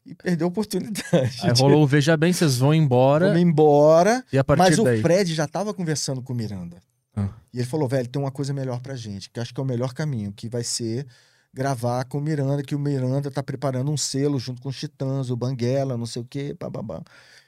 e 0.06 0.16
perdeu 0.16 0.48
a 0.48 0.50
oportunidade. 0.50 1.40
Aí 1.44 1.52
rolou 1.58 1.84
o 1.84 1.88
Veja 1.88 2.16
Bem, 2.18 2.34
vocês 2.34 2.58
vão 2.58 2.74
embora 2.74 3.28
Vamos 3.28 3.42
embora. 3.42 4.24
e 4.34 4.38
a 4.38 4.44
partir 4.44 4.60
Mas 4.62 4.78
daí... 4.78 5.00
o 5.00 5.02
Fred 5.02 5.34
já 5.34 5.48
tava 5.48 5.74
conversando 5.74 6.22
com 6.22 6.34
o 6.34 6.36
Miranda. 6.36 6.78
Ah. 7.16 7.30
E 7.54 7.60
ele 7.60 7.66
falou, 7.68 7.88
velho, 7.88 8.08
tem 8.08 8.22
uma 8.22 8.32
coisa 8.32 8.54
melhor 8.54 8.80
pra 8.82 8.96
gente, 8.96 9.30
que 9.30 9.40
acho 9.40 9.54
que 9.54 9.60
é 9.60 9.64
o 9.64 9.66
melhor 9.66 9.94
caminho, 9.94 10.32
que 10.32 10.48
vai 10.50 10.64
ser 10.64 11.06
gravar 11.54 12.06
com 12.06 12.20
o 12.20 12.22
Miranda, 12.22 12.62
que 12.62 12.76
o 12.76 12.80
Miranda 12.80 13.32
tá 13.32 13.42
preparando 13.42 13.90
um 13.92 13.98
selo 13.98 14.38
junto 14.40 14.62
com 14.62 14.70
os 14.70 14.78
Titãs, 14.80 15.32
o 15.32 15.36
Banguela, 15.36 15.98
não 15.98 16.06
sei 16.06 16.22
o 16.22 16.26
quê, 16.26 16.56
bababá. 16.60 17.02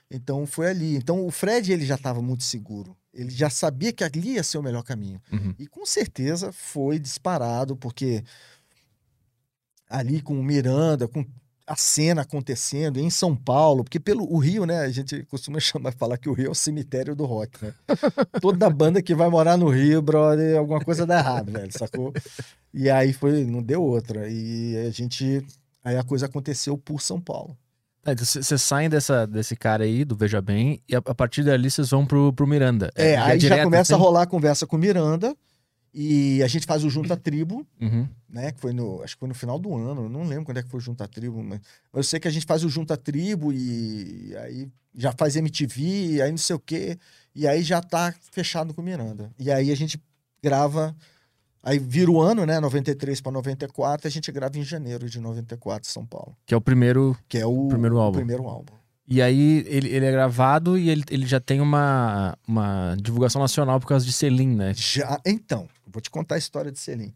Então 0.09 0.47
foi 0.47 0.67
ali. 0.67 0.95
Então 0.95 1.23
o 1.25 1.29
Fred, 1.29 1.71
ele 1.71 1.85
já 1.85 1.95
tava 1.97 2.19
muito 2.21 2.43
seguro. 2.43 2.97
Ele 3.13 3.31
já 3.31 3.49
sabia 3.49 3.91
que 3.91 4.03
ali 4.03 4.33
ia 4.33 4.43
ser 4.43 4.57
o 4.57 4.63
melhor 4.63 4.83
caminho. 4.83 5.21
Uhum. 5.31 5.53
E 5.57 5.67
com 5.67 5.85
certeza 5.85 6.51
foi 6.51 6.99
disparado, 6.99 7.75
porque 7.75 8.23
ali 9.89 10.21
com 10.21 10.39
o 10.39 10.43
Miranda, 10.43 11.07
com 11.07 11.25
a 11.69 11.75
cena 11.75 12.23
acontecendo 12.23 12.99
em 12.99 13.11
São 13.11 13.35
Paulo, 13.35 13.83
porque 13.83 13.99
pelo 13.99 14.23
o 14.31 14.39
Rio, 14.39 14.65
né, 14.65 14.79
a 14.79 14.89
gente 14.89 15.23
costuma 15.25 15.59
chamar, 15.61 15.93
falar 15.93 16.17
que 16.17 16.27
o 16.27 16.33
Rio 16.33 16.47
é 16.47 16.49
o 16.49 16.55
cemitério 16.55 17.15
do 17.15 17.25
rock, 17.25 17.63
né? 17.63 17.73
Toda 18.41 18.69
banda 18.71 19.03
que 19.03 19.13
vai 19.13 19.29
morar 19.29 19.55
no 19.55 19.69
Rio, 19.69 20.01
brother, 20.01 20.57
alguma 20.57 20.83
coisa 20.83 21.05
dá 21.05 21.19
errado, 21.19 21.51
velho, 21.51 21.71
sacou? 21.71 22.11
E 22.73 22.89
aí 22.89 23.13
foi, 23.13 23.45
não 23.45 23.61
deu 23.61 23.83
outra. 23.83 24.27
E 24.27 24.77
a 24.77 24.89
gente, 24.89 25.45
aí 25.83 25.95
a 25.95 26.03
coisa 26.03 26.25
aconteceu 26.25 26.75
por 26.75 27.01
São 27.01 27.21
Paulo. 27.21 27.55
Tá, 28.03 28.13
então 28.13 28.25
Vocês 28.25 28.61
saem 28.61 28.89
dessa, 28.89 29.25
desse 29.27 29.55
cara 29.55 29.83
aí, 29.83 30.05
do 30.05 30.15
Veja 30.15 30.41
Bem, 30.41 30.81
e 30.87 30.95
a, 30.95 30.99
a 30.99 31.13
partir 31.15 31.43
dali 31.43 31.69
vocês 31.69 31.89
vão 31.89 32.05
pro, 32.05 32.31
pro 32.33 32.47
Miranda. 32.47 32.91
É, 32.95 33.17
aí 33.17 33.39
já 33.39 33.49
direto, 33.49 33.63
começa 33.65 33.93
a 33.93 33.95
assim? 33.95 34.03
rolar 34.05 34.21
a 34.23 34.27
conversa 34.27 34.65
com 34.65 34.75
o 34.75 34.79
Miranda, 34.79 35.35
e 35.93 36.41
a 36.43 36.47
gente 36.47 36.65
faz 36.65 36.83
o 36.83 36.89
Junta 36.89 37.17
Tribo, 37.17 37.65
Uhum. 37.81 38.07
né? 38.29 38.51
Que 38.51 38.59
foi 38.61 38.71
no, 38.71 39.01
acho 39.03 39.15
que 39.15 39.19
foi 39.19 39.27
no 39.27 39.33
final 39.35 39.57
do 39.59 39.75
ano, 39.75 40.07
não 40.07 40.23
lembro 40.23 40.45
quando 40.45 40.57
é 40.57 40.63
que 40.63 40.69
foi 40.69 40.77
o 40.79 40.81
Junta 40.81 41.07
Tribo, 41.07 41.43
mas, 41.43 41.59
eu 41.93 42.03
sei 42.03 42.19
que 42.19 42.27
a 42.27 42.31
gente 42.31 42.45
faz 42.45 42.63
o 42.63 42.69
Junta 42.69 42.95
Tribo 42.95 43.51
e, 43.51 44.35
aí 44.37 44.69
já 44.95 45.11
faz 45.11 45.35
MTV, 45.35 45.81
e 46.15 46.21
aí 46.21 46.29
não 46.31 46.37
sei 46.37 46.55
o 46.55 46.59
quê, 46.59 46.97
e 47.35 47.47
aí 47.47 47.63
já 47.63 47.81
tá 47.81 48.13
fechado 48.31 48.73
com 48.73 48.81
o 48.81 48.83
Miranda. 48.85 49.31
E 49.39 49.51
aí 49.51 49.71
a 49.71 49.75
gente 49.75 50.01
grava, 50.43 50.95
aí 51.63 51.79
vira 51.79 52.09
o 52.11 52.21
ano, 52.21 52.45
né? 52.45 52.59
93 52.59 53.21
para 53.21 53.31
94, 53.31 54.07
a 54.07 54.11
gente 54.11 54.31
grava 54.31 54.57
em 54.57 54.63
janeiro 54.63 55.09
de 55.09 55.19
94, 55.19 55.89
São 55.89 56.05
Paulo, 56.05 56.35
Que 56.45 56.53
é 56.53 56.57
o 56.57 56.61
primeiro. 56.61 57.17
que 57.27 57.37
é 57.37 57.45
o 57.45 57.67
Primeiro 57.67 57.97
álbum. 57.97 58.17
primeiro 58.17 58.47
álbum. 58.47 58.73
E 59.11 59.21
aí 59.23 59.65
ele, 59.67 59.89
ele 59.89 60.05
é 60.05 60.11
gravado 60.11 60.77
e 60.77 60.87
ele, 60.89 61.03
ele 61.09 61.25
já 61.25 61.39
tem 61.39 61.59
uma, 61.61 62.37
uma 62.47 62.95
divulgação 63.01 63.41
nacional 63.41 63.79
por 63.79 63.87
causa 63.87 64.05
de 64.05 64.11
Selim, 64.13 64.55
né? 64.55 64.71
Já, 64.75 65.19
então, 65.25 65.67
vou 65.87 65.99
te 65.99 66.11
contar 66.11 66.35
a 66.35 66.37
história 66.37 66.71
de 66.71 66.77
Selim. 66.77 67.11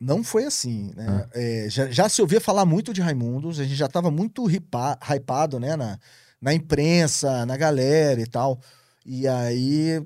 Não 0.00 0.24
foi 0.24 0.44
assim, 0.44 0.92
Ah. 0.96 1.02
né? 1.02 1.26
É, 1.32 1.66
já, 1.70 1.88
já 1.88 2.08
se 2.08 2.20
ouvia 2.20 2.40
falar 2.40 2.64
muito 2.66 2.92
de 2.92 3.00
Raimundos, 3.00 3.60
a 3.60 3.62
gente 3.62 3.76
já 3.76 3.86
estava 3.86 4.10
muito 4.10 4.50
hipa, 4.50 4.98
hypado, 5.00 5.60
né? 5.60 5.76
Na, 5.76 5.96
na 6.40 6.52
imprensa, 6.52 7.46
na 7.46 7.56
galera 7.56 8.20
e 8.20 8.26
tal. 8.26 8.58
E 9.06 9.28
aí, 9.28 10.04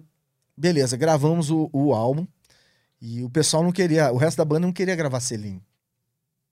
beleza, 0.55 0.99
gravamos 0.99 1.51
o, 1.51 1.71
o 1.73 1.95
álbum 1.95 2.27
e 3.01 3.23
o 3.23 3.31
pessoal 3.31 3.63
não 3.63 3.73
queria, 3.73 4.11
o 4.13 4.17
resto 4.17 4.39
da 4.39 4.45
banda 4.45 4.61
não 4.67 4.73
queria 4.73 4.97
gravar 4.97 5.21
Selim. 5.21 5.61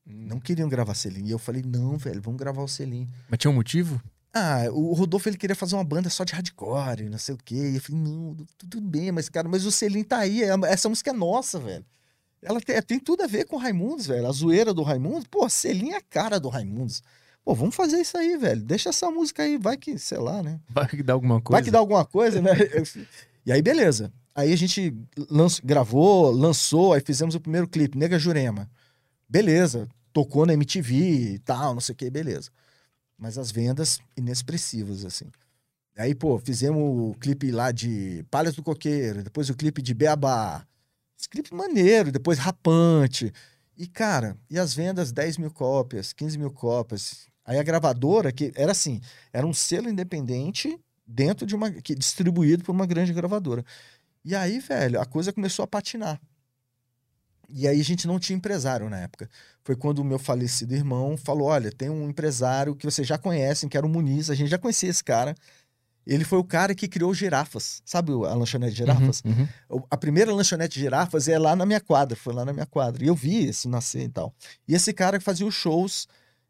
Não 0.06 0.38
queriam 0.38 0.68
gravar 0.68 0.94
Selim. 0.94 1.24
E 1.26 1.30
eu 1.30 1.38
falei, 1.38 1.62
não, 1.64 1.96
velho, 1.96 2.20
vamos 2.20 2.38
gravar 2.38 2.62
o 2.62 2.68
Selim. 2.68 3.08
Mas 3.28 3.38
tinha 3.38 3.50
um 3.50 3.54
motivo? 3.54 4.00
Ah, 4.32 4.64
o 4.72 4.92
Rodolfo 4.92 5.28
ele 5.28 5.36
queria 5.38 5.54
fazer 5.56 5.76
uma 5.76 5.84
banda 5.84 6.10
só 6.10 6.24
de 6.24 6.34
hardcore, 6.34 7.08
não 7.08 7.18
sei 7.18 7.34
o 7.34 7.38
quê. 7.38 7.54
E 7.70 7.74
eu 7.76 7.80
falei, 7.80 8.00
não, 8.02 8.34
tu- 8.34 8.66
tudo 8.68 8.80
bem, 8.80 9.10
mas 9.12 9.28
cara, 9.28 9.48
mas 9.48 9.64
o 9.64 9.70
Selim 9.70 10.02
tá 10.02 10.18
aí, 10.18 10.42
é- 10.42 10.48
essa 10.66 10.88
música 10.88 11.10
é 11.10 11.12
nossa, 11.12 11.58
velho. 11.58 11.84
Ela 12.42 12.60
tem, 12.60 12.82
tem 12.82 12.98
tudo 13.00 13.22
a 13.22 13.26
ver 13.26 13.46
com 13.46 13.56
o 13.56 13.58
Raimundos, 13.58 14.06
velho. 14.06 14.26
A 14.26 14.32
zoeira 14.32 14.74
do 14.74 14.82
Raimundos, 14.82 15.26
pô, 15.26 15.48
Selim 15.48 15.92
é 15.92 15.96
a 15.96 16.02
cara 16.02 16.38
do 16.38 16.48
Raimundos. 16.50 17.02
Pô, 17.42 17.54
vamos 17.54 17.74
fazer 17.74 17.98
isso 18.00 18.18
aí, 18.18 18.36
velho. 18.36 18.60
Deixa 18.60 18.90
essa 18.90 19.10
música 19.10 19.42
aí, 19.44 19.56
vai 19.56 19.76
que, 19.78 19.98
sei 19.98 20.18
lá, 20.18 20.42
né? 20.42 20.60
Vai 20.68 20.86
que 20.88 21.02
dá 21.02 21.12
alguma 21.14 21.40
coisa. 21.40 21.52
Vai 21.56 21.62
que 21.62 21.70
dá 21.70 21.78
alguma 21.78 22.04
coisa, 22.04 22.42
né? 22.42 22.50
e 23.46 23.52
aí, 23.52 23.62
beleza. 23.62 24.12
Aí 24.34 24.52
a 24.52 24.56
gente 24.56 24.92
lanç- 25.30 25.60
gravou, 25.62 26.30
lançou, 26.30 26.92
aí 26.92 27.00
fizemos 27.00 27.34
o 27.34 27.40
primeiro 27.40 27.68
clipe, 27.68 27.96
Nega 27.96 28.18
Jurema. 28.18 28.68
Beleza, 29.28 29.88
tocou 30.12 30.46
na 30.46 30.54
MTV 30.54 31.34
e 31.34 31.38
tal, 31.38 31.74
não 31.74 31.80
sei 31.80 31.92
o 31.92 31.96
que, 31.96 32.10
beleza. 32.10 32.50
Mas 33.16 33.38
as 33.38 33.50
vendas 33.50 34.00
inexpressivas, 34.16 35.04
assim. 35.04 35.26
Aí, 35.96 36.14
pô, 36.14 36.38
fizemos 36.38 36.82
o 36.82 37.14
clipe 37.20 37.52
lá 37.52 37.70
de 37.70 38.24
Palhas 38.30 38.56
do 38.56 38.62
Coqueiro, 38.62 39.22
depois 39.22 39.48
o 39.48 39.54
clipe 39.54 39.80
de 39.80 39.94
Beabá. 39.94 40.66
Esse 41.18 41.28
clipe 41.28 41.54
maneiro, 41.54 42.10
depois 42.10 42.38
Rapante. 42.38 43.32
E, 43.76 43.86
cara, 43.86 44.36
e 44.50 44.58
as 44.58 44.74
vendas, 44.74 45.12
10 45.12 45.38
mil 45.38 45.50
cópias, 45.50 46.12
15 46.12 46.36
mil 46.38 46.50
cópias. 46.50 47.28
Aí 47.44 47.58
a 47.58 47.62
gravadora, 47.62 48.32
que 48.32 48.52
era 48.56 48.72
assim, 48.72 49.00
era 49.32 49.46
um 49.46 49.52
selo 49.54 49.88
independente 49.88 50.76
dentro 51.06 51.46
de 51.46 51.54
uma. 51.54 51.70
Que, 51.70 51.94
distribuído 51.94 52.64
por 52.64 52.72
uma 52.72 52.86
grande 52.86 53.12
gravadora. 53.12 53.64
E 54.24 54.34
aí, 54.34 54.58
velho, 54.58 55.00
a 55.00 55.04
coisa 55.04 55.32
começou 55.32 55.64
a 55.64 55.66
patinar. 55.66 56.20
E 57.48 57.68
aí 57.68 57.80
a 57.80 57.84
gente 57.84 58.06
não 58.06 58.18
tinha 58.18 58.36
empresário 58.36 58.88
na 58.88 58.98
época. 58.98 59.28
Foi 59.62 59.76
quando 59.76 59.98
o 59.98 60.04
meu 60.04 60.18
falecido 60.18 60.74
irmão 60.74 61.16
falou: 61.16 61.48
olha, 61.48 61.70
tem 61.70 61.90
um 61.90 62.08
empresário 62.08 62.74
que 62.74 62.86
vocês 62.86 63.06
já 63.06 63.18
conhecem, 63.18 63.68
que 63.68 63.76
era 63.76 63.86
o 63.86 63.88
Muniz, 63.88 64.30
a 64.30 64.34
gente 64.34 64.48
já 64.48 64.58
conhecia 64.58 64.88
esse 64.88 65.04
cara. 65.04 65.34
Ele 66.06 66.24
foi 66.24 66.38
o 66.38 66.44
cara 66.44 66.74
que 66.74 66.86
criou 66.86 67.14
girafas. 67.14 67.80
Sabe 67.84 68.12
a 68.12 68.34
lanchonete 68.34 68.76
girafas? 68.76 69.22
Uhum, 69.24 69.48
uhum. 69.70 69.82
A 69.90 69.96
primeira 69.96 70.34
lanchonete 70.34 70.78
girafas 70.78 71.28
é 71.28 71.38
lá 71.38 71.56
na 71.56 71.64
minha 71.64 71.80
quadra, 71.80 72.14
foi 72.14 72.34
lá 72.34 72.44
na 72.44 72.52
minha 72.52 72.66
quadra. 72.66 73.02
E 73.02 73.08
eu 73.08 73.14
vi 73.14 73.48
isso 73.48 73.68
nascer 73.70 74.02
e 74.02 74.08
tal. 74.08 74.34
E 74.68 74.74
esse 74.74 74.92
cara 74.92 75.18
que 75.18 75.24
fazia 75.24 75.46
os 75.46 75.54
shows 75.54 76.06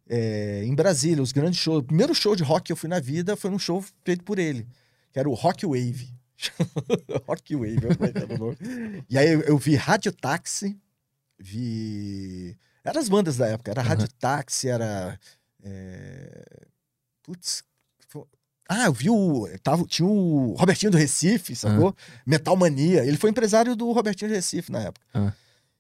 é, 0.08 0.64
em 0.64 0.74
Brasília, 0.74 1.22
os 1.22 1.32
grandes 1.32 1.60
shows. 1.60 1.80
O 1.80 1.84
primeiro 1.84 2.14
show 2.14 2.34
de 2.34 2.42
rock 2.42 2.66
que 2.66 2.72
eu 2.72 2.76
fui 2.76 2.88
na 2.88 2.98
vida 2.98 3.36
foi 3.36 3.50
num 3.50 3.58
show 3.58 3.84
feito 4.04 4.24
por 4.24 4.38
ele, 4.38 4.66
que 5.12 5.18
era 5.18 5.28
o 5.28 5.34
Rock 5.34 5.64
Wave. 5.64 6.12
rock 7.26 7.54
Wave, 7.54 7.78
eu 7.82 8.12
tá 8.12 8.26
no 8.26 8.38
nome. 8.38 8.56
E 9.08 9.18
aí 9.18 9.32
eu, 9.32 9.40
eu 9.42 9.58
vi 9.58 9.76
Rádio 9.76 10.12
Táxi, 10.12 10.76
vi. 11.38 12.56
Eram 12.84 13.00
as 13.00 13.08
bandas 13.08 13.36
da 13.36 13.46
época, 13.48 13.70
era 13.70 13.80
Aham. 13.80 13.88
Rádio 13.88 14.08
Táxi, 14.18 14.68
era. 14.68 15.18
é, 15.62 16.66
Putz. 17.22 17.62
Ah, 18.68 18.86
eu 18.86 18.92
vi 18.92 19.10
o. 19.10 19.46
Tava, 19.62 19.84
tinha 19.84 20.06
o 20.08 20.54
Robertinho 20.54 20.90
do 20.90 20.96
Recife, 20.98 21.54
sacou? 21.54 21.94
Metal 22.26 22.56
Mania. 22.56 23.04
Ele 23.04 23.18
foi 23.18 23.28
empresário 23.30 23.76
do 23.76 23.92
Robertinho 23.92 24.30
do 24.30 24.34
Recife 24.34 24.72
na 24.72 24.80
época. 24.80 25.04
Ah. 25.12 25.32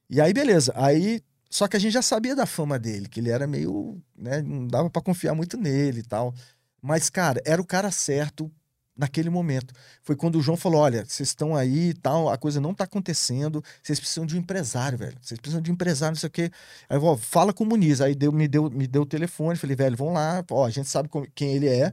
E 0.08 0.20
aí, 0.20 0.32
beleza. 0.32 0.72
Aí. 0.76 1.22
Só 1.48 1.68
que 1.68 1.76
a 1.76 1.80
gente 1.80 1.92
já 1.92 2.02
sabia 2.02 2.34
da 2.34 2.46
fama 2.46 2.78
dele, 2.78 3.08
que 3.08 3.20
ele 3.20 3.30
era 3.30 3.46
meio. 3.46 4.02
Né, 4.14 4.42
não 4.42 4.66
dava 4.66 4.90
pra 4.90 5.00
confiar 5.00 5.34
muito 5.34 5.56
nele 5.56 6.00
e 6.00 6.02
tal. 6.02 6.34
Mas, 6.82 7.08
cara, 7.08 7.40
era 7.46 7.62
o 7.62 7.64
cara 7.64 7.90
certo 7.90 8.52
naquele 8.96 9.28
momento. 9.30 9.74
Foi 10.02 10.14
quando 10.16 10.36
o 10.38 10.42
João 10.42 10.56
falou: 10.56 10.80
olha, 10.80 11.04
vocês 11.04 11.28
estão 11.30 11.54
aí 11.56 11.90
e 11.90 11.94
tal, 11.94 12.28
a 12.28 12.38
coisa 12.38 12.60
não 12.60 12.72
tá 12.74 12.84
acontecendo, 12.84 13.62
vocês 13.82 13.98
precisam 13.98 14.24
de 14.26 14.36
um 14.36 14.38
empresário, 14.38 14.96
velho. 14.98 15.16
Vocês 15.20 15.38
precisam 15.40 15.60
de 15.62 15.70
um 15.70 15.74
empresário, 15.74 16.14
não 16.14 16.20
sei 16.20 16.28
o 16.28 16.30
quê. 16.30 16.50
Aí 16.88 16.96
eu 16.96 17.00
vou, 17.00 17.16
fala 17.16 17.52
com 17.52 17.64
o 17.64 17.66
Muniz. 17.66 18.00
Aí 18.00 18.14
deu, 18.14 18.30
me, 18.32 18.46
deu, 18.48 18.70
me 18.70 18.86
deu 18.86 19.02
o 19.02 19.06
telefone, 19.06 19.58
falei, 19.58 19.74
velho, 19.76 19.96
vamos 19.96 20.14
lá, 20.14 20.44
ó, 20.50 20.64
a 20.66 20.70
gente 20.70 20.88
sabe 20.88 21.08
como- 21.08 21.26
quem 21.34 21.52
ele 21.54 21.68
é, 21.68 21.92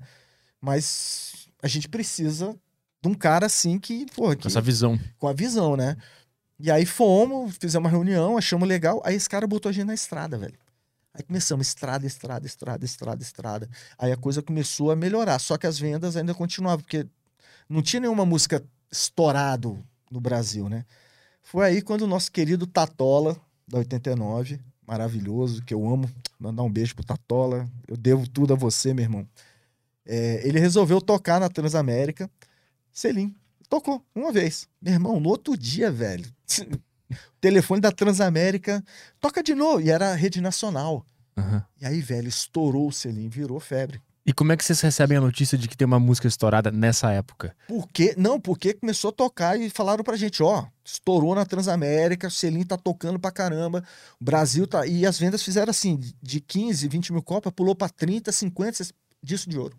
mas 0.60 1.47
a 1.62 1.68
gente 1.68 1.88
precisa 1.89 2.56
de 3.02 3.10
um 3.10 3.14
cara 3.14 3.45
assim 3.47 3.80
que, 3.80 4.06
Com 4.16 4.36
que, 4.36 4.47
essa 4.47 4.62
visão. 4.62 4.99
com 5.18 5.28
a 5.28 5.34
visão, 5.34 5.76
né? 5.76 5.97
E 6.60 6.70
aí 6.70 6.86
fomos, 6.86 7.58
fizemos 7.60 7.86
uma 7.86 7.89
reunião, 7.89 8.38
achamos 8.38 8.68
legal. 8.68 9.02
Aí 9.04 9.16
esse 9.16 9.28
cara 9.28 9.47
botou 9.47 9.70
a 9.70 9.74
gente 9.74 9.88
na 9.88 9.95
estrada, 9.95 10.38
velho. 10.38 10.54
Aí 11.14 11.24
começamos 11.24 11.68
estrada, 11.68 12.05
estrada, 12.05 12.45
estrada, 12.45 12.86
estrada, 12.86 13.22
estrada. 13.22 13.70
Aí 13.97 14.12
a 14.12 14.18
coisa 14.18 14.41
começou 14.41 14.91
a 14.91 14.95
melhorar. 14.95 15.39
Só 15.39 15.57
que 15.57 15.68
as 15.68 15.78
vendas 15.78 16.16
ainda 16.16 16.34
continuavam, 16.34 16.84
porque 16.84 17.05
não 17.68 17.82
tinha 17.82 17.99
nenhuma 17.99 18.26
música 18.26 18.64
estourado 18.91 19.84
no 20.09 20.22
Brasil, 20.22 20.70
né? 20.70 20.86
Foi 21.43 21.66
aí 21.66 21.82
quando 21.82 22.03
o 22.03 22.07
nosso 22.07 22.32
querido 22.32 22.66
Tatola, 22.66 23.38
da 23.68 23.80
89, 23.80 24.59
maravilhoso, 24.86 25.64
que 25.64 25.74
eu 25.74 25.88
amo, 25.88 26.09
mandar 26.39 26.64
um 26.64 26.72
beijo 26.72 26.95
pro 26.95 27.05
Tatola. 27.05 27.70
Eu 27.88 27.97
devo 27.97 28.28
tudo 28.28 28.53
a 28.53 28.57
você, 28.57 28.93
meu 28.93 29.03
irmão. 29.03 29.28
É, 30.05 30.45
ele 30.47 30.59
resolveu 30.59 31.01
tocar 31.01 31.39
na 31.39 31.49
Transamérica. 31.49 32.30
Selim, 32.91 33.36
tocou 33.70 34.03
uma 34.14 34.32
vez. 34.32 34.68
Meu 34.82 34.93
irmão, 34.93 35.20
no 35.20 35.30
outro 35.30 35.57
dia, 35.57 35.91
velho, 35.91 36.26
telefone 37.39 37.82
da 37.82 37.91
Transamérica 37.91 38.84
toca 39.20 39.41
de 39.43 39.55
novo. 39.55 39.82
E 39.82 39.89
era 39.89 40.12
a 40.12 40.16
rede 40.16 40.41
nacional. 40.41 41.05
Aham. 41.38 41.64
E 41.80 41.86
aí, 41.86 42.01
velho, 42.01 42.28
estourou 42.28 42.88
o 42.88 42.91
selim, 42.91 43.30
virou 43.30 43.59
febre. 43.59 44.01
E 44.24 44.32
como 44.32 44.51
é 44.51 44.57
que 44.57 44.64
vocês 44.64 44.80
recebem 44.80 45.18
a 45.18 45.22
notícia 45.22 45.57
de 45.57 45.68
que 45.68 45.76
tem 45.76 45.86
uma 45.86 45.99
música 45.99 46.28
estourada 46.28 46.72
nessa 46.72 47.12
época? 47.12 47.55
Por 47.68 47.88
quê? 47.88 48.14
Não, 48.16 48.39
porque 48.39 48.74
começou 48.74 49.09
a 49.09 49.14
tocar 49.14 49.59
e 49.59 49.68
falaram 49.68 50.03
pra 50.03 50.16
gente, 50.16 50.43
ó, 50.43 50.68
estourou 50.86 51.34
na 51.34 51.43
Transamérica, 51.43 52.28
o 52.28 52.32
selim 52.32 52.64
tá 52.64 52.78
tocando 52.78 53.20
pra 53.20 53.32
caramba, 53.32 53.84
o 54.20 54.24
Brasil 54.24 54.68
tá... 54.68 54.86
E 54.86 55.07
as 55.07 55.18
vendas 55.18 55.41
fizeram 55.41 55.72
assim, 55.72 55.99
de 56.22 56.39
15, 56.39 56.88
20 56.88 57.14
mil 57.14 57.24
copas, 57.24 57.51
pulou 57.51 57.76
pra 57.76 57.89
30, 57.89 58.32
50 58.32 58.86
disso 59.24 59.49
de 59.49 59.57
ouro. 59.57 59.76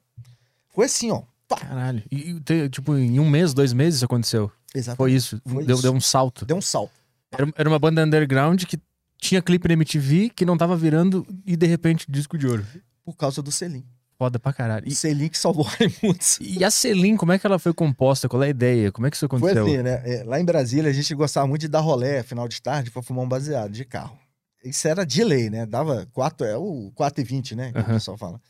Foi 0.74 0.86
assim, 0.86 1.12
ó. 1.12 1.22
Pá. 1.46 1.56
Caralho. 1.56 2.02
E, 2.10 2.40
tipo, 2.68 2.96
em 2.96 3.20
um 3.20 3.30
mês, 3.30 3.54
dois 3.54 3.72
meses 3.72 3.96
isso 3.98 4.04
aconteceu. 4.04 4.50
Exatamente. 4.74 4.96
Foi 4.96 5.12
isso. 5.12 5.40
Foi 5.46 5.64
deu, 5.64 5.74
isso. 5.74 5.82
deu 5.82 5.92
um 5.92 6.00
salto. 6.00 6.44
Deu 6.44 6.56
um 6.56 6.62
salto. 6.62 6.92
Era, 7.32 7.52
era 7.56 7.68
uma 7.68 7.78
banda 7.78 8.04
underground 8.04 8.62
que 8.64 8.78
tinha 9.18 9.40
clipe 9.42 9.66
na 9.68 9.74
MTV, 9.74 10.30
que 10.34 10.44
não 10.44 10.56
tava 10.56 10.76
virando 10.76 11.26
e 11.46 11.56
de 11.56 11.66
repente 11.66 12.06
disco 12.10 12.36
de 12.36 12.46
ouro. 12.46 12.64
Por 13.04 13.16
causa 13.16 13.42
do 13.42 13.50
selim. 13.50 13.84
Foda 14.18 14.38
pra 14.38 14.52
caralho. 14.52 14.84
O 14.86 14.88
E, 14.88 14.94
selim 14.94 15.28
que 15.28 15.38
salvou 15.38 15.64
Raimundos. 15.64 16.38
e 16.40 16.62
a 16.64 16.70
Selim, 16.70 17.16
como 17.16 17.32
é 17.32 17.38
que 17.38 17.46
ela 17.46 17.58
foi 17.58 17.72
composta? 17.74 18.28
Qual 18.28 18.40
é 18.42 18.46
a 18.46 18.50
ideia? 18.50 18.92
Como 18.92 19.06
é 19.06 19.10
que 19.10 19.16
isso 19.16 19.26
Foi 19.28 19.38
aconteceu? 19.38 19.64
assim, 19.66 19.78
né? 19.82 20.00
É, 20.04 20.22
lá 20.22 20.38
em 20.40 20.44
Brasília, 20.44 20.88
a 20.90 20.92
gente 20.94 21.12
gostava 21.14 21.46
muito 21.48 21.62
de 21.62 21.68
dar 21.68 21.80
rolé, 21.80 22.22
final 22.22 22.46
de 22.46 22.62
tarde, 22.62 22.90
pra 22.90 23.02
fumar 23.02 23.24
um 23.24 23.28
baseado 23.28 23.72
de 23.72 23.84
carro. 23.84 24.16
Isso 24.64 24.86
era 24.86 25.04
de 25.04 25.24
lei, 25.24 25.50
né? 25.50 25.66
Dava 25.66 26.06
4, 26.12 26.46
é 26.46 26.56
o 26.56 26.92
4 26.94 27.20
e 27.20 27.24
20, 27.24 27.56
né? 27.56 27.72
Que 27.72 27.78
o 27.78 27.80
Aham. 27.80 27.94
pessoal 27.94 28.16
fala. 28.16 28.40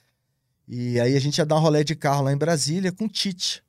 E 0.68 1.01
aí 1.01 1.16
a 1.16 1.20
gente 1.20 1.39
ia 1.39 1.47
dar 1.47 1.57
um 1.57 1.61
rolé 1.61 1.83
de 1.83 1.95
carro 1.95 2.22
lá 2.24 2.33
em 2.33 2.37
Brasília 2.37 2.93
com 2.93 3.07
o 3.07 3.09
Tite. 3.09 3.62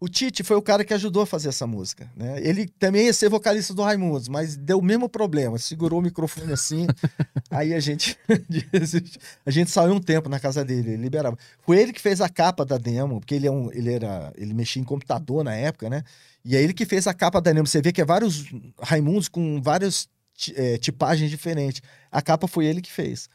O 0.00 0.08
Tite 0.08 0.42
foi 0.42 0.56
o 0.56 0.62
cara 0.62 0.82
que 0.82 0.94
ajudou 0.94 1.22
a 1.22 1.26
fazer 1.26 1.50
essa 1.50 1.66
música, 1.66 2.10
né? 2.16 2.40
Ele 2.42 2.66
também 2.66 3.04
ia 3.04 3.12
ser 3.12 3.28
vocalista 3.28 3.74
do 3.74 3.82
Raimundos, 3.82 4.28
mas 4.28 4.56
deu 4.56 4.78
o 4.78 4.82
mesmo 4.82 5.10
problema. 5.10 5.58
Segurou 5.58 5.98
o 5.98 6.02
microfone 6.02 6.50
assim, 6.54 6.86
aí 7.50 7.74
a 7.74 7.80
gente 7.80 8.18
a 9.44 9.50
gente 9.50 9.70
saiu 9.70 9.92
um 9.92 10.00
tempo 10.00 10.30
na 10.30 10.40
casa 10.40 10.64
dele, 10.64 10.92
ele 10.92 11.02
liberava. 11.02 11.36
Foi 11.66 11.78
ele 11.78 11.92
que 11.92 12.00
fez 12.00 12.22
a 12.22 12.30
capa 12.30 12.64
da 12.64 12.78
demo, 12.78 13.20
porque 13.20 13.34
ele 13.34 13.46
é 13.46 13.50
um, 13.50 13.70
ele 13.72 13.92
era, 13.92 14.32
ele 14.36 14.54
mexia 14.54 14.80
em 14.80 14.86
computador 14.86 15.44
na 15.44 15.54
época, 15.54 15.90
né? 15.90 16.02
E 16.42 16.56
é 16.56 16.62
ele 16.62 16.72
que 16.72 16.86
fez 16.86 17.06
a 17.06 17.12
capa 17.12 17.38
da 17.38 17.52
demo. 17.52 17.66
Você 17.66 17.82
vê 17.82 17.92
que 17.92 18.00
é 18.00 18.04
vários 18.04 18.46
Raimundos 18.80 19.28
com 19.28 19.60
várias 19.60 20.08
eh, 20.56 20.78
tipagens 20.78 21.30
diferentes. 21.30 21.82
A 22.10 22.22
capa 22.22 22.48
foi 22.48 22.64
ele 22.64 22.80
que 22.80 22.90
fez. 22.90 23.28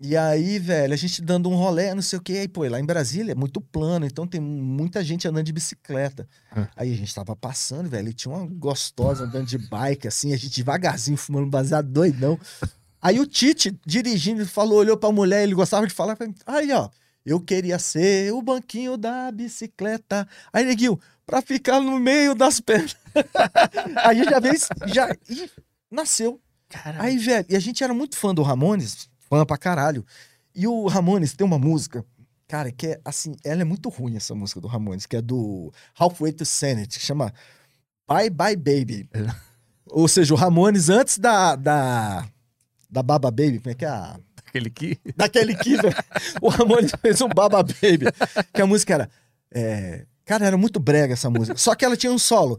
E 0.00 0.16
aí, 0.16 0.58
velho, 0.58 0.92
a 0.92 0.96
gente 0.96 1.22
dando 1.22 1.48
um 1.48 1.54
rolé, 1.54 1.94
não 1.94 2.02
sei 2.02 2.18
o 2.18 2.22
quê. 2.22 2.32
Aí, 2.34 2.48
pô, 2.48 2.66
lá 2.68 2.80
em 2.80 2.84
Brasília 2.84 3.32
é 3.32 3.34
muito 3.34 3.60
plano, 3.60 4.04
então 4.04 4.26
tem 4.26 4.40
muita 4.40 5.02
gente 5.04 5.26
andando 5.26 5.46
de 5.46 5.52
bicicleta. 5.52 6.28
Ah. 6.50 6.68
Aí 6.76 6.92
a 6.92 6.96
gente 6.96 7.14
tava 7.14 7.34
passando, 7.36 7.88
velho, 7.88 8.08
e 8.08 8.12
tinha 8.12 8.34
uma 8.34 8.46
gostosa 8.46 9.24
andando 9.24 9.46
de 9.46 9.58
bike, 9.58 10.08
assim, 10.08 10.32
a 10.32 10.36
gente 10.36 10.56
devagarzinho, 10.56 11.16
fumando 11.16 11.46
baseado 11.46 11.88
doidão. 11.88 12.38
Aí 13.00 13.20
o 13.20 13.26
Tite, 13.26 13.78
dirigindo, 13.86 14.44
falou, 14.46 14.78
olhou 14.78 14.96
pra 14.96 15.12
mulher, 15.12 15.42
ele 15.42 15.54
gostava 15.54 15.86
de 15.86 15.94
falar, 15.94 16.16
aí, 16.46 16.72
ó, 16.72 16.88
eu 17.24 17.40
queria 17.40 17.78
ser 17.78 18.32
o 18.32 18.42
banquinho 18.42 18.96
da 18.96 19.30
bicicleta. 19.30 20.28
Aí, 20.52 20.64
neguinho, 20.64 20.98
pra 21.24 21.40
ficar 21.40 21.80
no 21.80 21.98
meio 21.98 22.34
das 22.34 22.60
pernas. 22.60 22.96
aí 24.04 24.24
já 24.24 24.40
vez, 24.40 24.68
já, 24.86 25.16
e 25.30 25.50
nasceu. 25.90 26.40
Aí, 26.98 27.16
velho, 27.16 27.46
e 27.48 27.56
a 27.56 27.60
gente 27.60 27.82
era 27.84 27.94
muito 27.94 28.16
fã 28.16 28.34
do 28.34 28.42
Ramones, 28.42 29.08
fã 29.34 29.44
pra 29.44 29.58
caralho. 29.58 30.04
E 30.54 30.66
o 30.68 30.86
Ramones 30.86 31.34
tem 31.34 31.44
uma 31.44 31.58
música, 31.58 32.04
cara, 32.46 32.70
que 32.70 32.86
é 32.86 33.00
assim, 33.04 33.34
ela 33.44 33.62
é 33.62 33.64
muito 33.64 33.88
ruim, 33.88 34.16
essa 34.16 34.34
música 34.34 34.60
do 34.60 34.68
Ramones, 34.68 35.06
que 35.06 35.16
é 35.16 35.20
do 35.20 35.72
Halfway 35.98 36.32
to 36.32 36.44
Sanity, 36.44 37.00
que 37.00 37.04
chama 37.04 37.32
Bye 38.08 38.30
Bye 38.30 38.56
Baby. 38.56 39.08
Ou 39.90 40.06
seja, 40.06 40.32
o 40.32 40.36
Ramones 40.36 40.88
antes 40.88 41.18
da, 41.18 41.56
da, 41.56 42.28
da 42.88 43.02
Baba 43.02 43.30
Baby, 43.30 43.58
como 43.58 43.72
é 43.72 43.74
que 43.74 43.84
é 43.84 43.88
a... 43.88 44.18
Aquele 44.46 44.70
que. 44.70 44.98
Daquele 45.16 45.56
que 45.56 45.74
o 46.40 46.48
Ramones 46.48 46.92
fez 47.02 47.20
um 47.20 47.28
Baba 47.28 47.62
Baby, 47.62 48.06
que 48.52 48.62
a 48.62 48.66
música 48.66 48.94
era... 48.94 49.10
é, 49.52 50.06
Cara, 50.24 50.46
era 50.46 50.56
muito 50.56 50.80
brega 50.80 51.12
essa 51.12 51.28
música. 51.28 51.56
Só 51.58 51.74
que 51.74 51.84
ela 51.84 51.96
tinha 51.96 52.12
um 52.12 52.18
solo. 52.18 52.58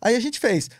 Aí 0.00 0.16
a 0.16 0.20
gente 0.20 0.38
fez. 0.38 0.70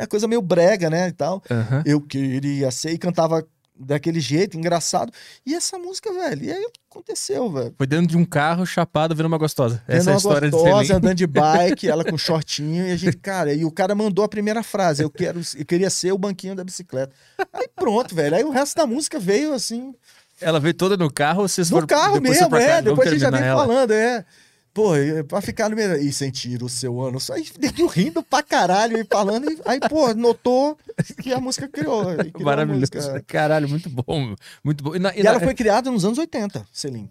A 0.00 0.06
coisa 0.06 0.26
meio 0.28 0.42
brega, 0.42 0.88
né? 0.88 1.08
E 1.08 1.12
tal. 1.12 1.42
Aham. 1.50 1.82
Eu 1.84 2.00
queria 2.00 2.70
ser. 2.70 2.92
E 2.92 2.98
cantava 2.98 3.46
daquele 3.76 4.20
jeito, 4.20 4.56
engraçado. 4.56 5.12
E 5.44 5.54
essa 5.54 5.78
música, 5.78 6.12
velho. 6.12 6.44
E 6.44 6.52
aí 6.52 6.66
aconteceu, 6.88 7.50
velho. 7.50 7.74
Foi 7.76 7.86
dentro 7.86 8.06
de 8.06 8.16
um 8.16 8.24
carro 8.24 8.64
chapado 8.64 9.14
vendo 9.14 9.26
uma 9.26 9.38
gostosa. 9.38 9.82
Essa 9.88 9.92
é 9.92 9.96
a 9.96 9.98
Vendo 9.98 10.08
uma 10.10 10.16
história 10.16 10.50
de 10.50 10.56
gostosa, 10.56 10.84
Selim. 10.84 10.96
andando 10.98 11.16
de 11.16 11.26
bike, 11.26 11.88
ela 11.88 12.04
com 12.04 12.16
shortinho, 12.16 12.86
e 12.86 12.92
a 12.92 12.96
gente, 12.96 13.16
cara, 13.16 13.52
e 13.52 13.64
o 13.64 13.70
cara 13.70 13.94
mandou 13.94 14.24
a 14.24 14.28
primeira 14.28 14.62
frase, 14.62 15.02
eu 15.02 15.10
quero, 15.10 15.40
eu 15.56 15.66
queria 15.66 15.90
ser 15.90 16.12
o 16.12 16.18
banquinho 16.18 16.54
da 16.54 16.62
bicicleta. 16.62 17.12
Aí 17.52 17.68
pronto, 17.74 18.14
velho. 18.14 18.36
Aí 18.36 18.44
o 18.44 18.50
resto 18.50 18.76
da 18.76 18.86
música 18.86 19.18
veio 19.18 19.52
assim, 19.52 19.92
Ela 20.40 20.58
veio 20.60 20.74
toda 20.74 20.96
no 20.96 21.10
carro 21.10 21.42
ou 21.42 21.48
vocês 21.48 21.70
no 21.70 21.76
foram 21.76 21.86
carro 21.86 22.20
depois 22.20 22.38
mesmo, 22.40 22.56
é. 22.56 22.68
Vamos 22.82 22.84
Depois 22.84 23.08
a 23.08 23.10
gente 23.12 23.20
já 23.20 23.30
vem 23.30 23.40
ela. 23.42 23.60
falando, 23.66 23.90
é. 23.92 24.24
Pô, 24.74 24.90
pra 25.28 25.40
ficar 25.40 25.68
no 25.70 25.76
meio. 25.76 25.96
E 25.98 26.12
sentir 26.12 26.60
o 26.62 26.68
seu 26.68 27.00
ano 27.00 27.20
só. 27.20 27.34
Aí 27.34 27.46
neguinho 27.60 27.86
rindo 27.86 28.22
pra 28.24 28.42
caralho 28.42 28.98
e 28.98 29.04
falando. 29.04 29.48
E, 29.50 29.56
aí, 29.64 29.78
pô, 29.88 30.12
notou 30.14 30.76
que 31.22 31.32
a 31.32 31.40
música 31.40 31.68
criou. 31.68 32.04
criou 32.16 32.44
Maravilhoso. 32.44 32.90
música. 32.92 33.24
Caralho, 33.26 33.68
muito 33.68 33.88
bom. 33.88 34.34
Muito 34.64 34.82
bom. 34.82 34.96
E 34.96 34.98
na- 34.98 35.14
e 35.14 35.20
E 35.20 35.22
na- 35.22 35.30
ela 35.30 35.40
foi 35.40 35.54
criada 35.54 35.90
nos 35.90 36.04
anos 36.04 36.18
80, 36.18 36.66
Selim. 36.72 37.08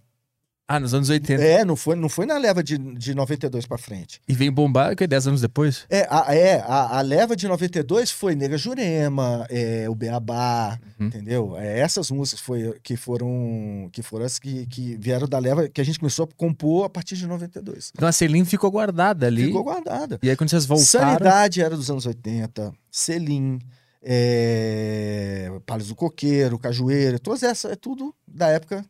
Ah, 0.66 0.80
nos 0.80 0.94
anos 0.94 1.10
80. 1.10 1.44
É, 1.44 1.66
não 1.66 1.76
foi, 1.76 1.96
não 1.96 2.08
foi 2.08 2.26
na 2.26 2.38
leva 2.38 2.64
de, 2.64 2.78
de 2.78 3.14
92 3.14 3.66
pra 3.66 3.78
frente. 3.78 4.22
E 4.28 4.34
vem 4.34 4.50
bombar, 4.50 4.96
que 4.96 5.04
é 5.04 5.08
10 5.08 5.28
anos 5.28 5.42
depois? 5.42 5.86
É, 5.90 6.08
a, 6.10 6.34
é, 6.34 6.62
a, 6.62 7.00
a 7.00 7.02
leva 7.02 7.36
de 7.36 7.48
92 7.50 8.12
foi 8.12 8.34
Nega 8.34 8.58
Jurema, 8.58 9.46
é, 9.50 9.90
o 9.90 9.96
Beabá, 9.96 10.80
Uhum. 11.00 11.08
entendeu? 11.08 11.58
É, 11.58 11.80
essas 11.80 12.10
músicas 12.12 12.40
foi, 12.40 12.80
que 12.82 12.96
foram 12.96 13.90
que 13.92 14.02
foram 14.02 14.26
as 14.26 14.40
que, 14.40 14.66
que 14.68 14.96
vieram 14.98 15.28
da 15.28 15.38
leva 15.38 15.68
que 15.68 15.82
a 15.82 15.84
gente 15.84 16.00
começou 16.00 16.26
a 16.26 16.36
compor 16.38 16.86
a 16.86 16.90
partir 16.90 17.16
de 17.18 17.28
92. 17.28 17.92
Então 17.94 18.08
a 18.08 18.12
Selim 18.12 18.46
ficou 18.46 18.72
guardada 18.72 19.28
ali. 19.28 19.48
Ficou 19.48 19.64
guardada. 19.64 20.18
E 20.24 20.30
aí 20.30 20.36
quando 20.38 20.50
vocês 20.50 20.66
voltaram. 20.66 20.86
Sanidade 20.86 21.62
era 21.62 21.76
dos 21.76 21.90
anos 21.92 22.06
80, 22.06 22.74
Selim, 22.90 23.60
é, 24.02 25.52
Palhos 25.66 25.88
do 25.88 25.96
Coqueiro, 25.96 26.58
Cajueira, 26.58 27.20
todas 27.20 27.44
essas, 27.44 27.72
é 27.72 27.76
tudo 27.76 28.14
da 28.28 28.48
época. 28.48 28.86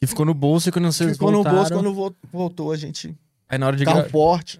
Que 0.00 0.06
ficou 0.06 0.24
no 0.24 0.32
bolso 0.32 0.68
e 0.68 0.72
quando 0.72 0.90
vocês 0.90 1.12
Ficou 1.12 1.30
voltaram. 1.30 1.54
no 1.56 1.60
bolso 1.62 1.74
quando 1.74 1.94
vol- 1.94 2.16
voltou 2.32 2.72
a 2.72 2.76
gente. 2.76 3.14
Aí 3.50 3.58
na 3.58 3.66
hora 3.66 3.76
de 3.76 3.84
Carro 3.84 3.96
gravar. 3.98 4.10
forte. 4.10 4.58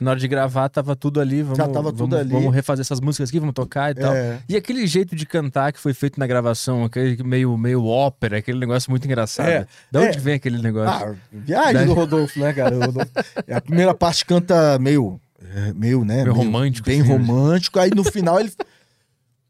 Na 0.00 0.12
hora 0.12 0.18
de 0.20 0.26
gravar, 0.28 0.68
tava 0.70 0.96
tudo 0.96 1.20
ali. 1.20 1.42
Vamos, 1.42 1.58
Já 1.58 1.68
tava 1.68 1.90
tudo 1.92 2.10
vamos, 2.16 2.16
ali. 2.20 2.30
Vamos 2.32 2.54
refazer 2.54 2.80
essas 2.80 2.98
músicas 3.00 3.28
aqui, 3.28 3.38
vamos 3.38 3.54
tocar 3.54 3.90
e 3.90 3.94
tal. 3.96 4.14
É, 4.14 4.38
E 4.48 4.56
aquele 4.56 4.86
jeito 4.86 5.14
de 5.14 5.26
cantar 5.26 5.70
que 5.72 5.78
foi 5.80 5.92
feito 5.92 6.18
na 6.18 6.26
gravação, 6.26 6.82
aquele 6.84 7.22
meio, 7.22 7.58
meio 7.58 7.84
ópera, 7.84 8.38
aquele 8.38 8.58
negócio 8.58 8.88
muito 8.90 9.04
engraçado. 9.04 9.48
É, 9.48 9.66
de 9.90 9.98
onde 9.98 10.16
é. 10.16 10.20
vem 10.20 10.34
aquele 10.34 10.62
negócio? 10.62 11.08
Ah, 11.10 11.14
viagem 11.30 11.84
do 11.86 11.92
Rodolfo, 11.92 12.38
né, 12.40 12.52
cara? 12.54 12.74
O 12.74 12.80
Rodolfo- 12.80 13.10
A 13.52 13.60
primeira 13.60 13.92
parte 13.92 14.24
canta 14.24 14.78
meio, 14.78 15.20
é, 15.56 15.72
meio, 15.74 16.04
né? 16.06 16.22
Meio 16.22 16.32
romântico, 16.32 16.86
Bem 16.86 17.00
assim, 17.02 17.10
né? 17.10 17.16
romântico. 17.16 17.78
Aí 17.78 17.90
no 17.94 18.04
final 18.04 18.40
ele. 18.40 18.50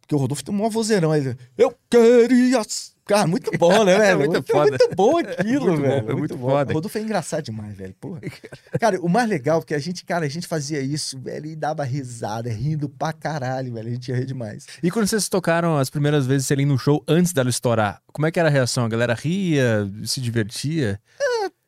Porque 0.00 0.14
o 0.14 0.18
Rodolfo 0.18 0.42
tem 0.42 0.52
um 0.52 0.58
maior 0.58 0.70
vozeirão. 0.70 1.12
Aí 1.12 1.20
ele. 1.20 1.36
Eu 1.56 1.72
queria. 1.88 2.62
Cara, 3.06 3.26
muito 3.26 3.50
bom, 3.58 3.84
né, 3.84 3.96
velho? 3.98 4.18
Muito 4.18 4.32
muito, 4.32 4.52
foda. 4.52 4.68
muito 4.70 4.94
bom 4.94 5.18
aquilo, 5.18 5.66
Muito 5.66 5.82
bom, 5.82 5.88
velho. 5.88 6.10
é 6.10 6.14
muito 6.14 6.38
foda. 6.38 6.70
O 6.72 6.74
Rodolfo 6.74 6.98
é 6.98 7.00
engraçado 7.00 7.42
demais, 7.44 7.76
velho. 7.76 7.94
Porra. 8.00 8.20
Cara, 8.78 9.00
o 9.00 9.08
mais 9.08 9.28
legal 9.28 9.60
é 9.60 9.62
que 9.64 9.74
a 9.74 9.78
gente, 9.78 10.04
cara, 10.04 10.26
a 10.26 10.28
gente 10.28 10.46
fazia 10.46 10.80
isso, 10.80 11.18
velho, 11.18 11.46
e 11.46 11.56
dava 11.56 11.82
risada, 11.84 12.48
rindo 12.50 12.88
pra 12.88 13.12
caralho, 13.12 13.72
velho. 13.74 13.88
A 13.88 13.90
gente 13.90 14.08
ia 14.10 14.16
rir 14.16 14.26
demais. 14.26 14.66
E 14.82 14.90
quando 14.90 15.06
vocês 15.06 15.28
tocaram 15.28 15.76
as 15.76 15.90
primeiras 15.90 16.26
vezes 16.26 16.46
Selim 16.46 16.66
no 16.66 16.78
show, 16.78 17.02
antes 17.08 17.32
dela 17.32 17.50
estourar, 17.50 18.00
como 18.12 18.26
é 18.26 18.30
que 18.30 18.38
era 18.38 18.48
a 18.48 18.52
reação? 18.52 18.84
A 18.84 18.88
galera 18.88 19.14
ria, 19.14 19.90
se 20.04 20.20
divertia? 20.20 21.00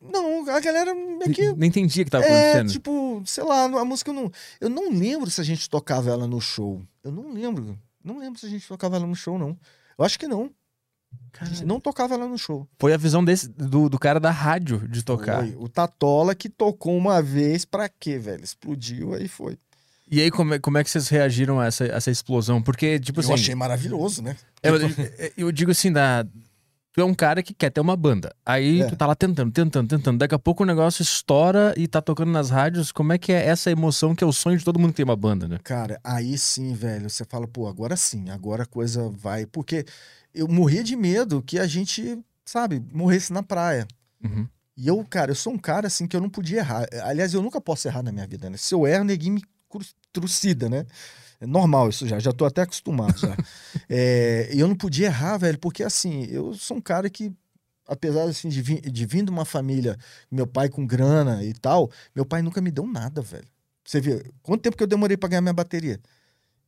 Não, 0.01 0.49
a 0.49 0.59
galera 0.59 0.93
meio 0.93 1.33
que. 1.33 1.53
Nem 1.53 1.69
entendia 1.69 2.01
o 2.01 2.05
que 2.05 2.11
tava 2.11 2.25
É, 2.25 2.51
acontecendo. 2.51 2.71
tipo, 2.71 3.23
sei 3.25 3.43
lá, 3.43 3.63
a 3.63 3.85
música 3.85 4.11
eu 4.11 4.13
não. 4.13 4.31
Eu 4.59 4.69
não 4.69 4.89
lembro 4.91 5.29
se 5.31 5.39
a 5.39 5.43
gente 5.43 5.69
tocava 5.69 6.09
ela 6.11 6.27
no 6.27 6.41
show. 6.41 6.81
Eu 7.03 7.11
não 7.11 7.31
lembro. 7.33 7.79
Não 8.03 8.19
lembro 8.19 8.37
se 8.39 8.45
a 8.45 8.49
gente 8.49 8.67
tocava 8.67 8.97
ela 8.97 9.07
no 9.07 9.15
show, 9.15 9.39
não. 9.39 9.57
Eu 9.97 10.03
acho 10.03 10.19
que 10.19 10.27
não. 10.27 10.51
Gente 11.41 11.65
não 11.65 11.79
tocava 11.79 12.15
lá 12.15 12.27
no 12.27 12.37
show. 12.37 12.67
Foi 12.79 12.93
a 12.93 12.97
visão 12.97 13.23
desse, 13.25 13.49
do, 13.49 13.89
do 13.89 13.99
cara 13.99 14.19
da 14.19 14.31
rádio 14.31 14.87
de 14.87 15.03
tocar. 15.03 15.39
Foi. 15.39 15.55
O 15.59 15.67
Tatola 15.67 16.33
que 16.35 16.47
tocou 16.47 16.95
uma 16.95 17.21
vez, 17.21 17.65
pra 17.65 17.89
quê, 17.89 18.17
velho? 18.17 18.43
Explodiu, 18.43 19.13
aí 19.13 19.27
foi. 19.27 19.57
E 20.09 20.21
aí, 20.21 20.29
como 20.29 20.53
é, 20.53 20.59
como 20.59 20.77
é 20.77 20.83
que 20.83 20.89
vocês 20.91 21.09
reagiram 21.09 21.59
a 21.59 21.65
essa, 21.65 21.85
essa 21.85 22.11
explosão? 22.11 22.61
Porque, 22.61 22.99
tipo 22.99 23.19
assim. 23.19 23.29
Eu 23.29 23.35
achei 23.35 23.55
maravilhoso, 23.55 24.21
né? 24.21 24.37
É, 24.61 24.69
eu, 24.69 24.77
eu 25.37 25.51
digo 25.51 25.71
assim, 25.71 25.91
da, 25.91 26.23
tu 26.93 27.01
é 27.01 27.03
um 27.03 27.15
cara 27.15 27.41
que 27.41 27.53
quer 27.53 27.71
ter 27.71 27.81
uma 27.81 27.97
banda. 27.97 28.33
Aí 28.45 28.81
É. 28.81 28.85
tu 28.85 28.95
tá 28.95 29.07
lá 29.07 29.15
tentando, 29.15 29.51
tentando, 29.51 29.87
tentando. 29.87 30.19
Daqui 30.19 30.35
a 30.35 30.39
pouco 30.39 30.61
o 30.63 30.65
negócio 30.67 31.01
estoura 31.01 31.73
e 31.75 31.87
tá 31.87 31.99
tocando 31.99 32.31
nas 32.31 32.51
rádios. 32.51 32.91
Como 32.91 33.11
é 33.11 33.17
que 33.17 33.31
é 33.31 33.47
essa 33.47 33.71
emoção 33.71 34.13
que 34.13 34.23
é 34.23 34.27
o 34.27 34.31
sonho 34.31 34.57
de 34.57 34.63
todo 34.63 34.77
mundo 34.79 34.91
que 34.91 34.97
tem 34.97 35.03
uma 35.05 35.15
banda, 35.15 35.47
né? 35.47 35.57
Cara, 35.63 35.99
aí 36.03 36.37
sim, 36.37 36.73
velho, 36.75 37.09
você 37.09 37.25
fala, 37.25 37.47
pô, 37.47 37.67
agora 37.67 37.95
sim, 37.97 38.29
agora 38.29 38.63
a 38.63 38.67
coisa 38.67 39.09
vai. 39.09 39.47
Porque 39.47 39.83
eu 40.33 40.47
morria 40.47 40.83
de 40.83 40.95
medo 40.95 41.41
que 41.41 41.59
a 41.59 41.67
gente, 41.67 42.17
sabe, 42.45 42.83
morresse 42.91 43.31
na 43.31 43.43
praia. 43.43 43.87
Uhum. 44.23 44.47
E 44.75 44.87
eu, 44.87 45.05
cara, 45.07 45.31
eu 45.31 45.35
sou 45.35 45.53
um 45.53 45.57
cara 45.57 45.87
assim 45.87 46.07
que 46.07 46.15
eu 46.15 46.21
não 46.21 46.29
podia 46.29 46.59
errar. 46.59 46.87
Aliás, 47.03 47.33
eu 47.33 47.41
nunca 47.41 47.61
posso 47.61 47.87
errar 47.87 48.01
na 48.01 48.11
minha 48.11 48.25
vida, 48.25 48.49
né? 48.49 48.57
Se 48.57 48.73
eu 48.73 48.87
erro, 48.87 49.03
neguinho 49.03 49.35
me 49.35 49.43
trucida, 50.11 50.69
né? 50.69 50.85
É 51.39 51.45
normal 51.45 51.89
isso 51.89 52.07
já, 52.07 52.19
já 52.19 52.31
tô 52.31 52.45
até 52.45 52.61
acostumado 52.61 53.17
já. 53.17 53.35
É, 53.89 54.49
e 54.51 54.59
eu 54.59 54.67
não 54.67 54.75
podia 54.75 55.07
errar, 55.07 55.37
velho, 55.37 55.59
porque 55.59 55.83
assim, 55.83 56.23
eu 56.25 56.53
sou 56.55 56.77
um 56.77 56.81
cara 56.81 57.09
que, 57.09 57.31
apesar 57.85 58.23
assim, 58.23 58.49
de, 58.49 58.61
vir, 58.61 58.81
de 58.81 59.05
vir 59.05 59.23
de 59.23 59.29
uma 59.29 59.45
família, 59.45 59.97
meu 60.31 60.47
pai 60.47 60.69
com 60.69 60.85
grana 60.85 61.43
e 61.43 61.53
tal, 61.53 61.91
meu 62.15 62.25
pai 62.25 62.41
nunca 62.41 62.61
me 62.61 62.71
deu 62.71 62.87
nada, 62.87 63.21
velho. 63.21 63.47
Você 63.85 63.99
vê, 63.99 64.23
quanto 64.41 64.61
tempo 64.61 64.77
que 64.77 64.83
eu 64.83 64.87
demorei 64.87 65.17
pra 65.17 65.29
ganhar 65.29 65.41
minha 65.41 65.53
bateria? 65.53 65.99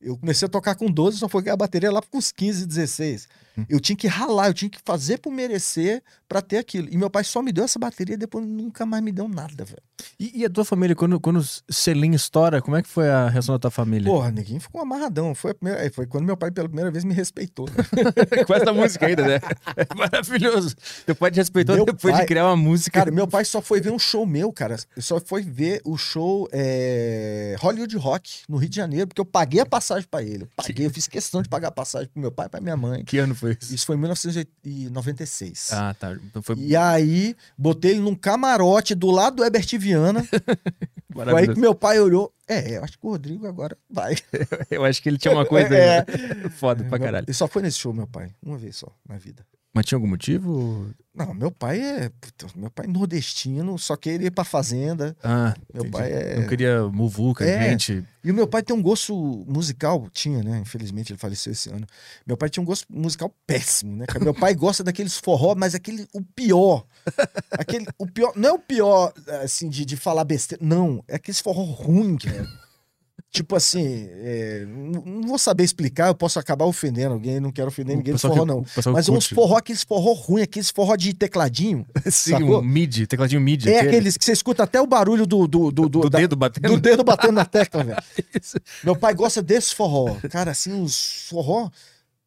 Eu 0.00 0.16
comecei 0.18 0.46
a 0.46 0.48
tocar 0.48 0.74
com 0.74 0.90
12, 0.90 1.18
só 1.18 1.28
foi 1.28 1.42
ganhar 1.42 1.54
a 1.54 1.56
bateria 1.56 1.90
lá 1.90 2.02
com 2.02 2.18
os 2.18 2.30
15, 2.30 2.66
16. 2.66 3.28
Eu 3.68 3.80
tinha 3.80 3.96
que 3.96 4.06
ralar, 4.06 4.48
eu 4.48 4.54
tinha 4.54 4.68
que 4.70 4.78
fazer 4.84 5.18
por 5.18 5.32
merecer 5.32 6.02
pra 6.28 6.42
ter 6.42 6.58
aquilo. 6.58 6.88
E 6.90 6.96
meu 6.96 7.08
pai 7.08 7.24
só 7.24 7.40
me 7.42 7.52
deu 7.52 7.64
essa 7.64 7.78
bateria 7.78 8.14
e 8.14 8.18
depois 8.18 8.46
nunca 8.46 8.84
mais 8.84 9.02
me 9.02 9.12
deu 9.12 9.28
nada, 9.28 9.64
velho. 9.64 9.82
E, 10.18 10.40
e 10.40 10.44
a 10.44 10.50
tua 10.50 10.64
família, 10.64 10.94
quando, 10.94 11.18
quando 11.20 11.38
o 11.40 11.72
selinho 11.72 12.14
estoura, 12.14 12.60
como 12.60 12.76
é 12.76 12.82
que 12.82 12.88
foi 12.88 13.08
a 13.08 13.28
reação 13.28 13.54
da 13.54 13.58
tua 13.58 13.70
família? 13.70 14.10
Porra, 14.10 14.30
neguinho 14.30 14.60
ficou 14.60 14.80
amarradão. 14.80 15.34
Foi, 15.34 15.54
primeira, 15.54 15.90
foi 15.90 16.06
quando 16.06 16.24
meu 16.24 16.36
pai 16.36 16.50
pela 16.50 16.68
primeira 16.68 16.90
vez 16.90 17.04
me 17.04 17.14
respeitou. 17.14 17.66
Com 18.46 18.54
essa 18.54 18.72
música 18.72 19.06
ainda, 19.06 19.26
né? 19.26 19.40
É 19.76 19.94
maravilhoso. 19.94 20.74
Teu 21.04 21.14
pai 21.14 21.30
te 21.30 21.36
respeitou 21.36 21.76
Meu 21.76 21.84
depois 21.84 22.12
pai- 22.14 22.22
de 22.22 22.26
criar 22.28 22.46
uma 22.46 22.56
música. 22.56 22.98
Cara, 22.98 23.10
meu 23.10 23.26
pai 23.26 23.44
só 23.44 23.60
foi 23.60 23.80
ver 23.80 23.90
um 23.92 23.98
show 23.98 24.24
meu, 24.26 24.52
cara. 24.52 24.76
Só 24.98 25.20
foi 25.20 25.42
ver 25.42 25.80
o 25.84 25.96
show 25.96 26.48
é, 26.52 27.56
Hollywood 27.58 27.96
Rock 27.96 28.42
no 28.48 28.56
Rio 28.56 28.68
de 28.68 28.76
Janeiro, 28.76 29.06
porque 29.06 29.20
eu 29.20 29.24
paguei 29.24 29.60
a 29.60 29.66
passagem 29.66 30.06
pra 30.10 30.22
ele. 30.22 30.44
Eu 30.44 30.48
paguei, 30.56 30.86
eu 30.86 30.90
fiz 30.90 31.06
questão 31.06 31.42
de 31.42 31.48
pagar 31.48 31.68
a 31.68 31.72
passagem 31.72 32.08
pro 32.08 32.20
meu 32.20 32.32
pai 32.32 32.46
e 32.46 32.48
pra 32.48 32.60
minha 32.60 32.76
mãe. 32.76 33.04
Que 33.04 33.18
ano 33.18 33.34
foi 33.34 33.45
isso? 33.50 33.74
Isso 33.74 33.86
foi 33.86 33.96
em 33.96 33.98
1996. 34.00 35.72
Ah, 35.72 35.94
tá. 35.98 36.12
Então 36.14 36.42
foi 36.42 36.56
E 36.58 36.74
aí, 36.76 37.36
botei 37.56 37.92
ele 37.92 38.00
num 38.00 38.14
camarote 38.14 38.94
do 38.94 39.10
lado 39.10 39.36
do 39.36 39.44
Herbert 39.44 39.66
Viana. 39.78 40.26
Foi 41.24 41.40
aí 41.40 41.48
que 41.48 41.58
meu 41.58 41.74
pai 41.74 41.98
olhou. 41.98 42.30
É, 42.46 42.76
eu 42.76 42.84
acho 42.84 42.98
que 42.98 43.06
o 43.06 43.10
Rodrigo 43.10 43.46
agora 43.46 43.74
vai. 43.88 44.14
Eu 44.70 44.84
acho 44.84 45.02
que 45.02 45.08
ele 45.08 45.16
tinha 45.16 45.32
uma 45.32 45.46
coisa 45.46 45.72
É. 45.74 46.04
foda 46.50 46.84
pra 46.84 46.98
caralho. 46.98 47.24
Ele 47.24 47.32
só 47.32 47.48
foi 47.48 47.62
nesse 47.62 47.78
show, 47.78 47.94
meu 47.94 48.06
pai. 48.06 48.30
Uma 48.44 48.58
vez 48.58 48.76
só, 48.76 48.94
na 49.08 49.16
vida. 49.16 49.42
Mas 49.76 49.84
tinha 49.84 49.96
algum 49.96 50.06
motivo? 50.08 50.88
Não, 51.14 51.34
meu 51.34 51.50
pai 51.50 51.78
é. 51.78 52.10
Meu 52.54 52.70
pai 52.70 52.86
é 52.86 52.88
nordestino, 52.88 53.78
só 53.78 53.94
queria 53.94 54.28
ir 54.28 54.30
pra 54.30 54.42
fazenda. 54.42 55.14
Ah, 55.22 55.54
Meu 55.70 55.82
entendi. 55.82 55.90
pai 55.90 56.12
é- 56.12 56.40
Não 56.40 56.48
queria 56.48 56.88
muvuca, 56.88 57.44
É. 57.44 57.68
gente. 57.68 58.02
E 58.24 58.30
o 58.30 58.34
meu 58.34 58.46
pai 58.46 58.62
tem 58.62 58.74
um 58.74 58.80
gosto 58.80 59.14
musical, 59.46 60.08
tinha, 60.14 60.42
né? 60.42 60.58
Infelizmente 60.60 61.12
ele 61.12 61.18
faleceu 61.18 61.52
esse 61.52 61.68
ano. 61.68 61.86
Meu 62.26 62.38
pai 62.38 62.48
tinha 62.48 62.62
um 62.62 62.66
gosto 62.66 62.86
musical 62.90 63.30
péssimo, 63.46 63.94
né? 63.96 64.06
Meu 64.22 64.32
pai 64.32 64.54
gosta 64.56 64.82
daqueles 64.82 65.18
forró, 65.18 65.54
mas 65.54 65.74
aquele, 65.74 66.08
o 66.14 66.22
pior. 66.22 66.86
Aquele, 67.50 67.86
o 67.98 68.06
pior, 68.06 68.32
não 68.34 68.48
é 68.48 68.52
o 68.52 68.58
pior, 68.58 69.12
assim, 69.42 69.68
de, 69.68 69.84
de 69.84 69.94
falar 69.94 70.24
besteira. 70.24 70.64
Não, 70.64 71.04
é 71.06 71.16
aqueles 71.16 71.40
forró 71.40 71.64
ruim, 71.64 72.16
cara. 72.16 72.48
Tipo 73.32 73.54
assim, 73.54 74.06
é, 74.12 74.64
não, 74.66 75.20
vou 75.22 75.38
saber 75.38 75.62
explicar, 75.62 76.08
eu 76.08 76.14
posso 76.14 76.38
acabar 76.38 76.64
ofendendo 76.64 77.12
alguém, 77.12 77.38
não 77.38 77.52
quero 77.52 77.68
ofender 77.68 77.94
ninguém 77.94 78.14
do 78.14 78.18
forró, 78.18 78.40
que- 78.40 78.44
não. 78.46 78.64
Mas 78.94 79.08
uns 79.10 79.26
forró, 79.26 79.56
aqueles 79.58 79.82
forró 79.82 80.12
ruim, 80.14 80.40
aqueles 80.40 80.70
forró 80.70 80.96
de 80.96 81.12
tecladinho. 81.12 81.84
Sim, 82.10 82.30
sacou? 82.30 82.60
um 82.60 82.62
MIDI, 82.62 83.06
tecladinho 83.06 83.40
MIDI. 83.42 83.68
É 83.68 83.76
aquele. 83.78 83.88
aqueles 83.96 84.16
que 84.16 84.24
você 84.24 84.32
escuta 84.32 84.62
até 84.62 84.80
o 84.80 84.86
barulho 84.86 85.26
do, 85.26 85.46
do, 85.46 85.70
do, 85.70 85.88
do 85.88 86.08
da- 86.08 86.18
dedo 86.18 86.34
batendo. 86.34 86.68
do 86.68 86.80
dedo 86.80 87.04
batendo 87.04 87.32
na 87.32 87.44
tecla, 87.44 87.84
velho. 87.84 87.98
Meu 88.82 88.96
pai 88.96 89.12
gosta 89.12 89.42
desse 89.42 89.74
forró. 89.74 90.14
Cara, 90.30 90.52
assim, 90.52 90.72
uns 90.72 91.26
forró 91.28 91.68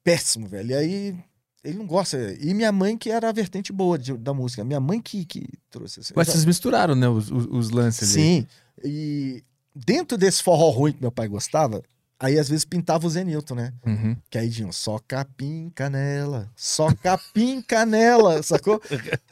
péssimo, 0.03 0.47
velho. 0.47 0.69
E 0.69 0.73
aí 0.75 1.15
ele 1.63 1.77
não 1.77 1.87
gosta. 1.87 2.37
E 2.39 2.53
minha 2.53 2.71
mãe, 2.71 2.95
que 2.95 3.09
era 3.09 3.29
a 3.29 3.31
vertente 3.31 3.73
boa 3.73 3.97
de- 3.97 4.15
da 4.15 4.33
música. 4.33 4.63
Minha 4.63 4.79
mãe 4.79 5.01
que, 5.01 5.25
que 5.25 5.47
trouxe 5.71 6.01
assim. 6.01 6.13
Mas 6.15 6.27
vocês 6.27 6.45
misturaram, 6.45 6.93
né, 6.93 7.09
os, 7.09 7.31
os, 7.31 7.47
os 7.49 7.69
lances 7.71 8.15
ali. 8.15 8.23
Sim. 8.23 8.47
E 8.83 9.43
dentro 9.75 10.17
desse 10.17 10.43
forró 10.43 10.69
ruim 10.69 10.93
que 10.93 11.01
meu 11.01 11.11
pai 11.11 11.27
gostava, 11.27 11.81
aí 12.19 12.37
às 12.37 12.49
vezes 12.49 12.65
pintava 12.65 13.07
o 13.07 13.09
Zenilton, 13.09 13.55
né? 13.55 13.73
Uhum. 13.85 14.17
Que 14.29 14.37
aí 14.37 14.49
tinha 14.49 14.67
um 14.67 14.71
só 14.71 14.99
capim 14.99 15.71
canela, 15.73 16.51
só 16.55 16.93
capim 16.93 17.61
canela, 17.65 18.43
sacou? 18.43 18.81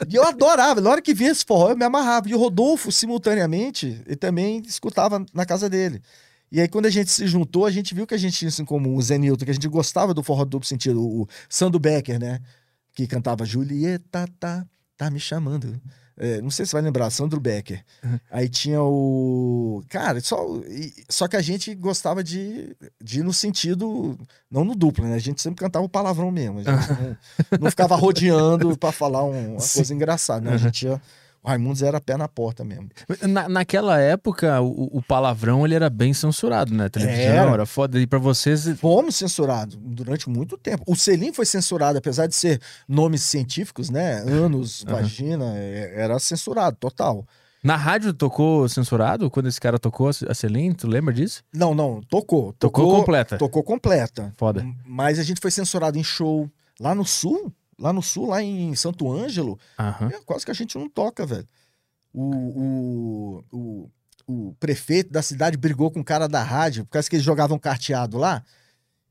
E 0.08 0.16
eu 0.16 0.24
adorava. 0.24 0.80
Na 0.80 0.90
hora 0.90 1.02
que 1.02 1.14
via 1.14 1.32
esse 1.32 1.44
forró, 1.46 1.72
eu 1.72 1.78
me 1.78 1.84
amarrava. 1.84 2.30
E 2.30 2.34
o 2.34 2.40
Rodolfo, 2.40 2.92
simultaneamente, 2.92 4.02
ele 4.06 4.16
também 4.16 4.62
escutava 4.66 5.26
na 5.34 5.46
casa 5.46 5.70
dele. 5.70 6.02
E 6.50 6.62
aí, 6.62 6.68
quando 6.68 6.86
a 6.86 6.90
gente 6.90 7.12
se 7.12 7.28
juntou, 7.28 7.66
a 7.66 7.72
gente 7.72 7.94
viu 7.94 8.08
que 8.08 8.14
a 8.14 8.18
gente 8.18 8.38
tinha 8.38 8.48
isso 8.48 8.62
em 8.62 8.66
comum. 8.66 8.96
O 8.96 9.02
Zenilton, 9.02 9.44
que 9.44 9.52
a 9.52 9.54
gente 9.54 9.68
gostava 9.68 10.14
do 10.14 10.24
forró 10.24 10.46
duplo 10.46 10.66
sentido. 10.66 11.02
O 11.02 11.28
Sandro 11.50 11.80
Becker, 11.80 12.18
né? 12.18 12.40
Que 12.94 13.06
cantava 13.06 13.46
Julieta, 13.46 14.26
tá, 14.40 14.66
tá 14.96 15.12
me 15.12 15.20
chamando. 15.20 15.80
É, 16.20 16.42
não 16.42 16.50
sei 16.50 16.66
se 16.66 16.72
você 16.72 16.76
vai 16.78 16.82
lembrar, 16.82 17.10
Sandro 17.12 17.40
Becker. 17.40 17.84
Aí 18.32 18.50
tinha 18.50 18.82
o. 18.82 19.84
Cara, 19.90 20.20
só, 20.20 20.46
só 21.08 21.28
que 21.28 21.36
a 21.36 21.42
gente 21.42 21.76
gostava 21.76 22.24
de, 22.24 22.76
de 23.04 23.20
ir 23.20 23.24
no 23.24 23.32
sentido. 23.34 24.18
Não 24.50 24.64
no 24.66 24.74
duplo, 24.76 25.06
né? 25.06 25.14
A 25.16 25.20
gente 25.20 25.42
sempre 25.42 25.60
cantava 25.64 25.86
o 25.86 25.90
palavrão 25.90 26.32
mesmo. 26.32 26.60
A 26.60 26.64
gente 26.64 26.90
não, 26.90 27.18
não 27.62 27.70
ficava 27.70 27.96
rodeando 27.96 28.76
pra 28.78 28.92
falar 28.92 29.24
um- 29.24 29.52
uma 29.52 29.60
Sim. 29.62 29.80
coisa 29.80 29.94
engraçada, 29.94 30.50
né? 30.50 30.56
A 30.56 30.58
gente 30.58 30.86
ia. 30.88 31.02
Raimundos 31.48 31.82
era 31.82 32.00
pé 32.02 32.18
na 32.18 32.28
porta 32.28 32.64
mesmo. 32.64 32.90
Na, 33.22 33.48
naquela 33.48 34.00
época, 34.00 34.60
o, 34.62 34.98
o 34.98 35.02
palavrão 35.02 35.66
ele 35.66 35.76
era 35.76 35.90
bem 35.90 36.14
censurado, 36.14 36.74
né? 36.74 36.90
Televisão 36.90 37.22
Era. 37.24 37.52
era, 37.52 37.66
foda. 37.66 38.00
E 38.00 38.06
pra 38.06 38.20
vocês. 38.20 38.68
Fomos 38.80 39.16
censurados 39.16 39.78
durante 39.80 40.30
muito 40.30 40.58
tempo. 40.58 40.84
O 40.86 40.96
selim 40.96 41.32
foi 41.32 41.46
censurado, 41.46 41.98
apesar 41.98 42.28
de 42.28 42.36
ser 42.36 42.60
nomes 42.88 43.22
científicos, 43.24 43.90
né? 43.90 44.20
Anos, 44.28 44.84
Aham. 44.88 44.96
vagina, 44.98 45.54
é- 45.58 45.94
era 45.96 46.20
censurado, 46.20 46.78
total. 46.80 47.26
Na 47.64 47.76
rádio 47.76 48.14
tocou 48.14 48.70
censurado? 48.70 49.30
Quando 49.32 49.48
esse 49.48 49.60
cara 49.60 49.80
tocou 49.80 50.10
a 50.10 50.34
Celine, 50.34 50.74
tu 50.76 50.88
lembra 50.88 51.14
disso? 51.14 51.44
Não, 51.54 51.74
não, 51.74 52.02
tocou. 52.02 52.54
Tocou, 52.54 52.96
completa. 52.98 53.38
Tocou 53.38 53.64
completa. 53.64 54.32
Foda. 54.38 54.66
Mas 54.86 55.18
a 55.18 55.24
gente 55.24 55.42
foi 55.42 55.50
censurado 55.52 55.98
em 55.98 56.04
show 56.04 56.50
lá 56.80 56.94
no 56.94 57.04
sul, 57.04 57.52
lá 57.80 57.94
no 57.94 58.02
sul, 58.02 58.28
lá 58.30 58.42
em 58.42 58.74
Santo 58.76 59.12
Ângelo, 59.12 59.60
Aham. 59.78 60.10
é, 60.10 60.20
quase 60.26 60.46
que 60.46 60.52
a 60.52 60.54
gente 60.54 60.78
não 60.78 60.90
toca, 60.90 61.26
velho. 61.26 61.48
O, 62.14 62.24
o, 62.32 63.44
o, 63.52 63.90
o 64.28 64.54
prefeito 64.60 65.12
da 65.12 65.22
cidade 65.22 65.58
brigou 65.58 65.92
com 65.92 66.00
o 66.00 66.04
cara 66.06 66.28
da 66.28 66.42
rádio, 66.42 66.86
por 66.86 66.92
causa 66.92 67.10
que 67.10 67.16
eles 67.16 67.26
jogavam 67.26 67.60
carteado 67.60 68.18
lá. 68.18 68.44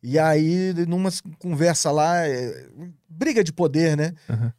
E 0.03 0.19
aí, 0.19 0.73
numa 0.87 1.11
conversa 1.39 1.91
lá, 1.91 2.27
é, 2.27 2.69
briga 3.09 3.43
de 3.43 3.53
poder, 3.53 3.97
né? 3.97 4.13
Aham. 4.29 4.53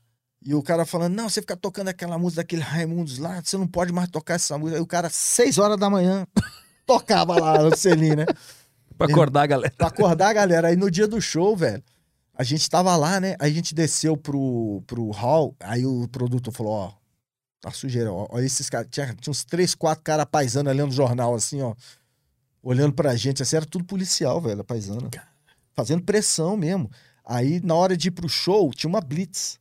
E 0.43 0.53
o 0.55 0.63
cara 0.63 0.85
falando, 0.85 1.13
não, 1.13 1.27
você 1.27 1.41
fica 1.41 1.57
tocando 1.57 1.89
aquela 1.89 2.17
música 2.17 2.41
daquele 2.41 2.61
Raimundos 2.61 3.17
lá, 3.17 3.41
você 3.43 3.57
não 3.57 3.67
pode 3.67 3.91
mais 3.91 4.07
tocar 4.09 4.35
essa 4.35 4.57
música. 4.57 4.77
Aí 4.77 4.81
o 4.81 4.87
cara, 4.87 5.09
seis 5.09 5.57
horas 5.57 5.77
da 5.77 5.89
manhã, 5.89 6.25
tocava 6.85 7.37
lá 7.37 7.61
no 7.63 7.75
selim, 7.75 8.15
né? 8.15 8.25
Pra 8.97 9.07
acordar 9.07 9.43
a 9.43 9.45
galera. 9.47 9.73
Pra 9.77 9.87
acordar 9.87 10.29
a 10.29 10.33
galera. 10.33 10.67
Aí 10.69 10.75
no 10.75 10.89
dia 10.89 11.07
do 11.07 11.21
show, 11.21 11.55
velho, 11.55 11.83
a 12.37 12.43
gente 12.43 12.69
tava 12.69 12.95
lá, 12.95 13.19
né? 13.19 13.35
Aí 13.39 13.51
a 13.51 13.53
gente 13.53 13.73
desceu 13.73 14.15
pro, 14.15 14.83
pro 14.85 15.09
hall, 15.11 15.55
aí 15.59 15.85
o 15.85 16.07
produtor 16.07 16.53
falou, 16.53 16.73
ó, 16.73 16.93
tá 17.59 17.71
sujeira, 17.71 18.11
ó, 18.11 18.27
ó 18.29 18.39
esses 18.39 18.69
caras, 18.69 18.87
tinha, 18.91 19.13
tinha 19.15 19.31
uns 19.31 19.43
três, 19.43 19.73
quatro 19.73 20.03
caras 20.03 20.25
paisando 20.29 20.69
ali 20.69 20.81
no 20.81 20.91
jornal, 20.91 21.33
assim, 21.33 21.61
ó, 21.61 21.73
olhando 22.61 22.93
pra 22.93 23.15
gente, 23.15 23.41
assim, 23.41 23.55
era 23.55 23.65
tudo 23.65 23.85
policial, 23.85 24.39
velho, 24.41 24.63
paisana. 24.63 25.09
Fazendo 25.73 26.03
pressão 26.03 26.57
mesmo. 26.57 26.89
Aí, 27.23 27.59
na 27.61 27.75
hora 27.75 27.95
de 27.95 28.09
ir 28.09 28.11
pro 28.11 28.29
show, 28.29 28.71
tinha 28.71 28.89
uma 28.89 29.01
blitz, 29.01 29.59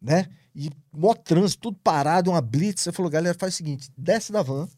né? 0.00 0.28
E 0.54 0.70
mó 0.92 1.14
trânsito, 1.14 1.62
tudo 1.62 1.78
parado, 1.82 2.30
uma 2.30 2.40
blitz. 2.40 2.82
Você 2.82 2.92
falou, 2.92 3.10
galera, 3.10 3.36
faz 3.38 3.54
o 3.54 3.56
seguinte, 3.56 3.90
desce 3.96 4.32
da 4.32 4.42
van 4.42 4.68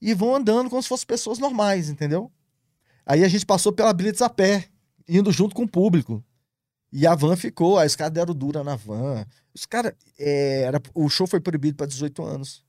e 0.00 0.14
vão 0.14 0.34
andando 0.34 0.70
como 0.70 0.82
se 0.82 0.88
fossem 0.88 1.06
pessoas 1.06 1.38
normais, 1.38 1.88
entendeu? 1.88 2.30
Aí 3.04 3.24
a 3.24 3.28
gente 3.28 3.46
passou 3.46 3.72
pela 3.72 3.92
Blitz 3.92 4.20
a 4.20 4.28
pé, 4.28 4.68
indo 5.08 5.30
junto 5.30 5.54
com 5.54 5.62
o 5.62 5.68
público. 5.68 6.22
E 6.98 7.06
a 7.06 7.14
van 7.14 7.36
ficou, 7.36 7.78
aí 7.78 7.86
os 7.86 7.94
caras 7.94 8.12
deram 8.14 8.34
dura 8.34 8.64
na 8.64 8.74
van. 8.74 9.26
Os 9.54 9.66
caras. 9.66 9.92
é, 10.18 10.62
era, 10.62 10.80
o 10.94 11.08
show 11.10 11.26
foi 11.26 11.40
proibido 11.40 11.76
para 11.76 11.86
18 11.86 12.24
anos. 12.24 12.64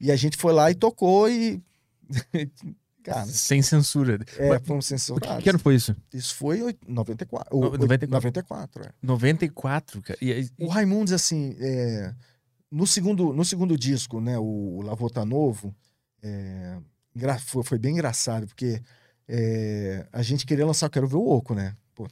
E 0.00 0.10
a 0.10 0.16
gente 0.16 0.36
foi 0.36 0.52
lá 0.52 0.70
e 0.70 0.74
tocou 0.74 1.28
e. 1.30 1.62
Cara, 3.04 3.26
Sem 3.26 3.60
censura. 3.60 4.18
é, 4.38 4.48
Mas 4.48 4.62
fomos 4.66 4.86
que, 4.86 4.88
censurados. 4.88 5.44
que 5.44 5.50
ano 5.50 5.58
foi 5.58 5.74
isso? 5.74 5.94
Isso 6.12 6.34
foi 6.34 6.60
em 6.88 6.92
94. 6.94 7.54
No- 7.54 7.66
ou- 7.66 7.78
94. 7.78 8.08
94, 8.10 8.82
é. 8.86 8.90
94, 9.02 10.00
cara. 10.02 10.18
E, 10.22 10.32
aí- 10.32 10.48
O 10.58 10.68
Raimundos, 10.68 11.12
assim, 11.12 11.54
é, 11.60 12.14
no, 12.70 12.86
segundo, 12.86 13.34
no 13.34 13.44
segundo 13.44 13.76
disco, 13.76 14.22
né, 14.22 14.38
o, 14.38 14.78
o 14.78 14.80
Lavota 14.82 15.22
Novo, 15.22 15.74
é, 16.22 16.78
foi, 17.40 17.62
foi 17.62 17.78
bem 17.78 17.92
engraçado, 17.92 18.46
porque 18.46 18.80
é, 19.28 20.06
a 20.10 20.22
gente 20.22 20.46
queria 20.46 20.64
lançar 20.64 20.88
Quero 20.88 21.06
Ver 21.06 21.16
o 21.16 21.28
Oco, 21.28 21.54
né? 21.54 21.76
Pô, 21.94 22.08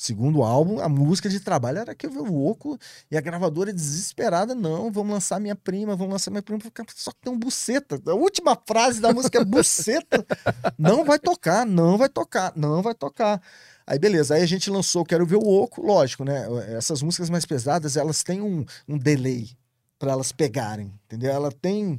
segundo 0.00 0.42
álbum, 0.42 0.80
a 0.80 0.88
música 0.88 1.28
de 1.28 1.38
trabalho 1.38 1.76
era 1.78 1.94
Quero 1.94 2.14
Ver 2.14 2.20
o 2.20 2.46
Oco, 2.46 2.78
e 3.10 3.18
a 3.18 3.20
gravadora 3.20 3.70
desesperada, 3.70 4.54
não, 4.54 4.90
vamos 4.90 5.12
lançar 5.12 5.38
minha 5.38 5.54
prima, 5.54 5.94
vamos 5.94 6.14
lançar 6.14 6.30
minha 6.30 6.42
prima, 6.42 6.58
só 6.96 7.10
que 7.10 7.18
tem 7.20 7.30
um 7.30 7.38
buceta. 7.38 8.00
A 8.06 8.14
última 8.14 8.56
frase 8.66 8.98
da 8.98 9.12
música 9.12 9.40
é 9.40 9.44
buceta. 9.44 10.26
Não 10.78 11.04
vai 11.04 11.18
tocar, 11.18 11.66
não 11.66 11.98
vai 11.98 12.08
tocar, 12.08 12.52
não 12.56 12.80
vai 12.80 12.94
tocar. 12.94 13.42
Aí 13.86 13.98
beleza, 13.98 14.34
aí 14.34 14.42
a 14.42 14.46
gente 14.46 14.70
lançou 14.70 15.04
Quero 15.04 15.26
Ver 15.26 15.36
o 15.36 15.46
Oco, 15.46 15.82
lógico, 15.82 16.24
né? 16.24 16.46
Essas 16.74 17.02
músicas 17.02 17.28
mais 17.28 17.44
pesadas, 17.44 17.96
elas 17.96 18.22
têm 18.22 18.40
um, 18.40 18.64
um 18.88 18.96
delay 18.96 19.50
para 19.98 20.12
elas 20.12 20.32
pegarem, 20.32 20.92
entendeu? 21.04 21.30
Ela 21.30 21.52
tem 21.52 21.98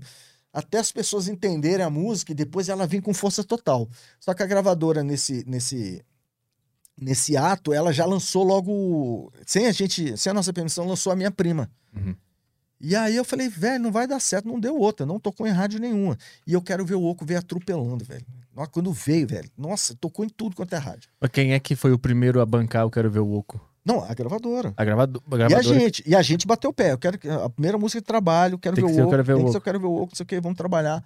até 0.52 0.80
as 0.80 0.91
pessoas 0.91 1.28
entenderem 1.28 1.86
a 1.86 1.89
música 1.89 2.32
e 2.32 2.36
depois 2.36 2.68
ela 2.68 2.88
vem 2.88 2.99
com 2.99 3.14
força 3.14 3.43
total. 3.43 3.88
Só 4.20 4.34
que 4.34 4.41
a 4.41 4.47
gravadora 4.47 5.04
nesse 5.04 5.43
nesse 5.47 6.04
nesse 7.02 7.36
ato, 7.36 7.74
ela 7.74 7.91
já 7.91 8.06
lançou 8.06 8.43
logo, 8.43 9.34
sem 9.45 9.66
a 9.68 9.72
gente, 9.72 10.16
sem 10.18 10.30
a 10.30 10.34
nossa 10.34 10.54
permissão, 10.54 10.86
lançou 10.88 11.12
a 11.12 11.16
minha 11.16 11.32
prima. 11.32 11.70
Uhum. 11.95 12.16
E 12.80 12.95
aí 12.95 13.16
eu 13.16 13.24
falei, 13.26 13.47
velho, 13.49 13.84
não 13.84 13.91
vai 13.91 14.08
dar 14.08 14.20
certo, 14.20 14.47
não 14.47 14.60
deu 14.60 14.76
outra, 14.78 15.06
não 15.06 15.20
tocou 15.20 15.45
em 15.45 15.52
rádio 15.52 15.80
nenhuma. 15.80 16.18
E 16.47 16.54
eu 16.54 16.62
quero 16.62 16.86
ver 16.86 16.95
o 16.95 17.04
Oco 17.04 17.26
ver 17.26 17.36
atropelando, 17.36 18.04
velho. 18.06 18.26
Quando 18.72 18.91
veio, 18.91 19.28
velho, 19.28 19.49
nossa, 19.58 19.95
tocou 19.95 20.24
em 20.26 20.30
tudo 20.30 20.56
quanto 20.56 20.74
é 20.74 20.78
rádio. 20.78 21.10
Mas 21.20 21.32
quem 21.32 21.54
é 21.54 21.60
que 21.60 21.76
foi 21.76 21.91
o 21.91 21.97
primeiro 21.99 22.39
a 22.41 22.45
bancar 22.45 22.86
o 22.86 22.91
Quero 22.91 23.10
Ver 23.10 23.20
o 23.20 23.32
Oco? 23.34 23.60
Não, 23.84 24.04
a 24.04 24.14
gravadora. 24.14 24.74
A, 24.78 24.84
gravado, 24.86 25.24
a 25.26 25.32
E 25.32 25.34
a 25.34 25.47
gravadora. 25.47 25.80
gente, 25.80 26.04
e 26.06 26.16
a 26.16 26.22
gente 26.22 26.45
bateu 26.45 26.70
o 26.70 26.74
pé. 26.74 26.91
Eu 26.91 26.97
quero 26.99 27.18
que- 27.18 27.28
a 27.30 27.49
primeira 27.49 27.78
música 27.80 27.99
de 27.99 28.06
trabalho, 28.06 28.60
quero 28.60 28.76
Tem 28.76 28.84
ver 28.84 28.89
que 28.89 28.93
o 28.93 28.95
ser 28.95 29.02
Eu 29.02 29.06
Oco, 29.06 29.12
Quero 29.12 29.24
Ver 29.24 29.34
o 29.34 29.38
que 29.38 29.43
Oco. 29.45 29.58
eu 29.58 29.62
quero 29.62 29.80
ver 29.80 29.86
o 29.88 29.93
Oco, 29.95 30.08
não 30.12 30.16
sei 30.16 30.24
o 30.24 30.28
que, 30.28 30.39
vamos 30.41 30.58
trabalhar. 30.58 31.04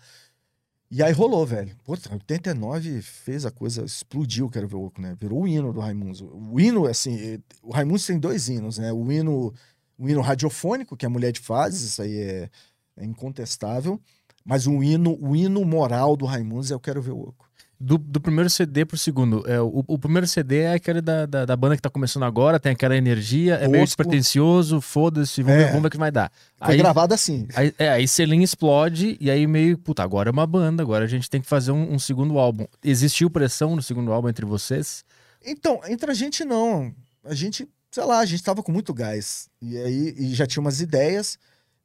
E 0.89 1.01
aí 1.01 1.11
rolou, 1.11 1.45
velho. 1.45 1.75
Puta, 1.83 2.13
89 2.13 3.01
fez 3.01 3.45
a 3.45 3.51
coisa, 3.51 3.83
explodiu, 3.83 4.49
quero 4.49 4.67
ver 4.67 4.75
o 4.75 4.85
Oco, 4.85 5.01
né? 5.01 5.15
Virou 5.19 5.43
o 5.43 5.47
hino 5.47 5.73
do 5.73 5.79
Raimundos. 5.79 6.21
O 6.21 6.59
hino, 6.59 6.85
assim, 6.85 7.17
eh, 7.17 7.39
o 7.63 7.71
Raimundos 7.71 8.05
tem 8.05 8.19
dois 8.19 8.47
hinos, 8.47 8.77
né? 8.77 8.93
O 8.93 9.11
hino, 9.11 9.53
o 9.97 10.09
hino 10.09 10.21
radiofônico, 10.21 10.95
que 10.95 11.05
é 11.05 11.07
a 11.07 11.09
Mulher 11.09 11.31
de 11.31 11.39
Fases, 11.39 11.81
isso 11.81 12.01
aí 12.01 12.15
é, 12.17 12.49
é 12.97 13.05
incontestável. 13.05 13.99
Mas 14.45 14.67
o 14.67 14.83
hino, 14.83 15.17
o 15.19 15.35
hino 15.35 15.65
moral 15.65 16.15
do 16.15 16.25
Raimundos 16.25 16.69
é 16.69 16.75
Eu 16.75 16.79
Quero 16.79 17.01
Ver 17.01 17.11
o 17.11 17.19
Oco. 17.19 17.44
Do, 17.77 17.97
do 17.97 18.21
primeiro 18.21 18.49
CD 18.49 18.85
pro 18.85 18.97
segundo. 18.97 19.43
É, 19.49 19.59
o, 19.59 19.83
o 19.85 19.99
primeiro 19.99 20.25
CD 20.25 20.59
é 20.61 20.73
aquele 20.73 21.01
da, 21.01 21.25
da, 21.25 21.45
da 21.45 21.55
banda 21.57 21.75
que 21.75 21.81
tá 21.81 21.89
começando 21.89 22.23
agora, 22.23 22.57
tem 22.59 22.71
aquela 22.71 22.95
energia, 22.95 23.55
é 23.55 23.67
meio 23.67 23.83
Tosco. 23.83 23.85
despretensioso, 23.85 24.79
foda-se, 24.79 25.43
vamos, 25.43 25.59
É. 25.59 25.63
ver, 25.65 25.67
vamos 25.67 25.81
ver 25.81 25.87
o 25.89 25.91
que 25.91 25.97
vai 25.97 26.09
dar. 26.11 26.31
Foi 26.57 26.71
Aí, 26.73 26.77
gravado 26.77 27.13
assim. 27.13 27.47
aí, 27.53 27.73
é, 27.77 27.89
aí 27.89 28.07
Selim 28.07 28.41
explode 28.41 29.17
e 29.19 29.29
aí 29.29 29.45
meio, 29.45 29.77
puta, 29.77 30.01
agora 30.03 30.29
é 30.29 30.31
uma 30.31 30.47
banda, 30.47 30.81
agora 30.81 31.03
a 31.03 31.07
gente 31.07 31.29
tem 31.29 31.41
que 31.41 31.47
fazer 31.47 31.71
um, 31.71 31.93
um 31.93 31.99
segundo 31.99 32.39
álbum. 32.39 32.65
Existiu 32.81 33.29
pressão 33.29 33.75
no 33.75 33.81
segundo 33.81 34.11
álbum 34.13 34.29
entre 34.29 34.45
vocês? 34.45 35.03
Então, 35.45 35.81
entre 35.87 36.09
a 36.09 36.13
gente 36.13 36.45
não. 36.45 36.93
A 37.25 37.35
gente, 37.35 37.67
sei 37.91 38.03
lá, 38.05 38.19
a 38.19 38.25
gente 38.25 38.41
tava 38.41 38.63
com 38.63 38.71
muito 38.71 38.93
gás. 38.93 39.49
E 39.61 39.77
aí 39.77 40.15
e 40.17 40.33
já 40.33 40.47
tinha 40.47 40.61
umas 40.61 40.79
ideias, 40.79 41.37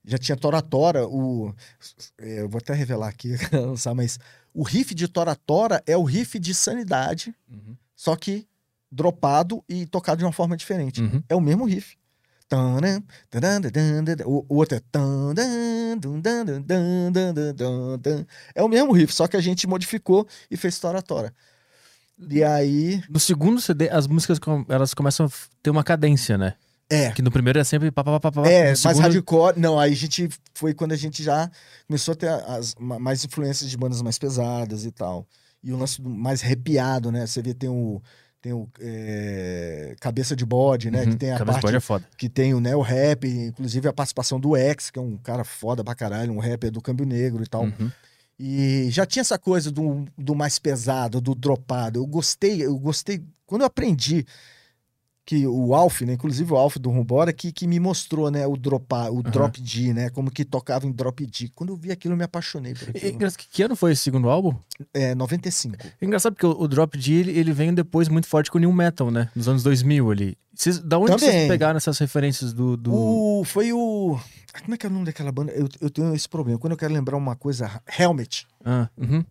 já 0.05 0.17
tinha 0.17 0.37
Tora 0.37 0.63
Tora, 0.63 1.07
o. 1.07 1.53
é, 2.19 2.41
Eu 2.43 2.49
vou 2.49 2.59
até 2.59 2.73
revelar 2.75 3.09
aqui, 3.09 3.35
não 3.53 3.77
sabe, 3.77 3.97
mas 3.97 4.19
o 4.55 4.63
riff 4.63 4.95
de 4.95 5.09
Tora 5.09 5.35
Tora 5.35 5.83
é 5.87 5.97
o 5.97 6.03
riff 6.03 6.39
de 6.39 6.55
Sanidade, 6.55 7.35
só 7.95 8.17
que 8.17 8.47
dropado 8.91 9.63
e 9.69 9.87
tocado 9.87 10.19
de 10.19 10.25
uma 10.25 10.33
forma 10.33 10.57
diferente. 10.57 11.01
Uhum. 11.01 11.23
É 11.29 11.35
o 11.35 11.41
mesmo 11.41 11.65
riff. 11.65 11.97
O 14.27 14.57
outro 14.57 14.77
é. 14.77 14.83
É 18.55 18.63
o 18.63 18.69
mesmo 18.69 18.93
riff, 18.93 19.15
só 19.15 19.29
que 19.29 19.37
a 19.37 19.41
gente 19.41 19.69
modificou 19.69 20.27
e 20.51 20.57
fez 20.57 20.79
Tora 20.81 21.01
Tora. 21.01 21.33
E 22.29 22.43
aí. 22.43 23.03
No 23.09 23.21
segundo 23.21 23.61
CD, 23.61 23.89
as 23.89 24.09
músicas 24.09 24.39
elas 24.69 24.93
começam 24.95 25.27
a 25.27 25.31
ter 25.63 25.71
uma 25.71 25.85
cadência, 25.85 26.37
né? 26.37 26.55
É, 26.91 27.13
Que 27.13 27.23
no 27.23 27.31
primeiro 27.31 27.59
é 27.59 27.63
sempre 27.65 27.91
pá, 27.93 28.03
pá, 28.03 28.19
pá, 28.19 28.33
pá. 28.33 28.49
É, 28.49 28.61
no 28.63 28.67
mais 28.69 28.81
segundo- 28.81 29.01
hardcore. 29.03 29.59
Não, 29.59 29.79
aí 29.79 29.93
a 29.93 29.97
gente 29.97 30.29
foi 30.55 30.75
quando 30.75 30.91
a 30.93 30.97
gente 30.97 31.23
já 31.23 31.49
começou 31.87 32.13
a 32.13 32.17
ter 32.17 32.29
as, 32.29 32.75
ma- 32.81 32.99
mais 32.99 33.25
influências 33.25 33.71
de 33.71 33.77
bandas 33.77 34.03
mais 34.03 34.19
pesadas 34.19 34.85
e 34.85 34.91
tal. 34.91 35.25
E 35.63 35.73
o 35.73 35.77
lance 35.77 36.03
mais 36.03 36.43
arrepiado, 36.43 37.13
né? 37.13 37.27
Você 37.27 37.41
vê, 37.41 37.55
tem 37.55 37.69
o. 37.71 38.03
Tem 38.43 38.55
o 38.55 38.67
é, 38.81 39.95
Cabeça 40.01 40.35
de 40.35 40.47
Bode, 40.47 40.91
né? 40.91 41.03
Uhum, 41.05 41.11
Que 41.11 41.17
tem 41.17 41.31
a 41.33 41.37
Cabeça 41.39 41.59
de 41.59 41.63
parte 41.63 41.63
Bode 41.63 41.77
é 41.77 41.81
foda. 41.81 42.05
que 42.17 42.27
tem 42.29 42.55
o 42.55 42.61
neo 42.61 42.81
rap, 42.81 43.29
inclusive 43.29 43.87
a 43.87 43.93
participação 43.93 44.41
do 44.41 44.57
X, 44.57 44.91
que 44.91 44.99
é 44.99 45.03
um 45.03 45.19
cara 45.19 45.45
foda 45.45 45.85
pra 45.85 45.95
caralho, 45.95 46.33
um 46.33 46.39
rapper 46.39 46.71
do 46.71 46.81
Câmbio 46.81 47.05
Negro 47.05 47.43
e 47.45 47.47
tal. 47.47 47.65
Uhum. 47.65 47.91
E 48.39 48.89
já 48.91 49.05
tinha 49.05 49.21
essa 49.21 49.39
coisa 49.39 49.71
do, 49.71 50.07
do 50.17 50.35
mais 50.35 50.59
pesado, 50.59 51.21
do 51.21 51.35
dropado. 51.35 51.99
Eu 52.01 52.07
gostei, 52.07 52.65
eu 52.65 52.79
gostei. 52.79 53.23
Quando 53.45 53.61
eu 53.61 53.67
aprendi 53.67 54.25
que 55.25 55.47
o 55.47 55.75
Alf, 55.75 56.01
né? 56.03 56.15
Inclusive 56.15 56.53
o 56.53 56.57
Alf 56.57 56.77
do 56.77 56.91
Rumbora, 56.91 57.33
que, 57.33 57.53
que 57.53 57.67
me 57.67 57.79
mostrou, 57.79 58.31
né, 58.31 58.47
o 58.47 58.57
dropar, 58.57 59.13
o 59.13 59.23
drop 59.23 59.61
D, 59.61 59.93
né? 59.93 60.11
Como 60.11 60.31
que 60.31 60.45
tocava 60.45 60.87
em 60.87 60.91
drop 60.93 61.25
D. 61.25 61.51
Quando 61.55 61.71
eu 61.71 61.77
vi 61.77 61.93
aquilo, 61.93 62.15
eu 62.15 62.19
me 62.19 62.25
apaixonei 62.25 62.75
por 62.75 62.89
E- 62.89 62.91
aquilo. 62.91 63.15
engraçado 63.15 63.39
que, 63.51 63.63
ano 63.63 63.77
foi 63.77 63.93
esse 63.93 64.03
segundo 64.03 64.29
álbum? 64.29 64.55
É 64.93 65.15
95. 65.15 65.77
É 66.01 66.05
engraçado 66.05 66.33
porque 66.35 66.47
o, 66.47 66.51
o 66.63 66.67
Drop 66.67 66.97
D 66.99 67.13
ele, 67.13 67.39
ele 67.39 67.53
vem 67.53 67.73
depois 67.73 68.09
muito 68.09 68.27
forte 68.27 68.51
com 68.51 68.59
o 68.59 68.61
New 68.61 68.73
Metal, 68.73 69.11
né? 69.11 69.29
Nos 69.37 69.47
anos 69.47 69.63
2000 69.63 70.11
ali. 70.11 70.39
Vocês, 70.53 70.79
da 70.81 70.99
onde 70.99 71.13
Também. 71.13 71.31
vocês 71.31 71.49
pegaram 71.49 71.77
essas 71.77 71.97
referências 71.99 72.53
do. 72.53 72.77
do... 72.77 72.93
O, 72.93 73.45
foi 73.45 73.73
o. 73.73 74.19
Como 74.63 74.75
é 74.75 74.77
que 74.77 74.85
é 74.85 74.89
o 74.89 74.93
nome 74.93 75.05
daquela 75.07 75.31
banda? 75.31 75.53
Eu, 75.53 75.69
eu 75.81 75.89
tenho 75.91 76.13
esse 76.15 76.29
problema. 76.29 76.59
Quando 76.59 76.73
eu 76.73 76.77
quero 76.77 76.93
lembrar 76.93 77.17
uma 77.17 77.37
coisa, 77.37 77.81
Helmet. 77.99 78.47
Ah, 78.65 78.89
uhum, 78.99 79.25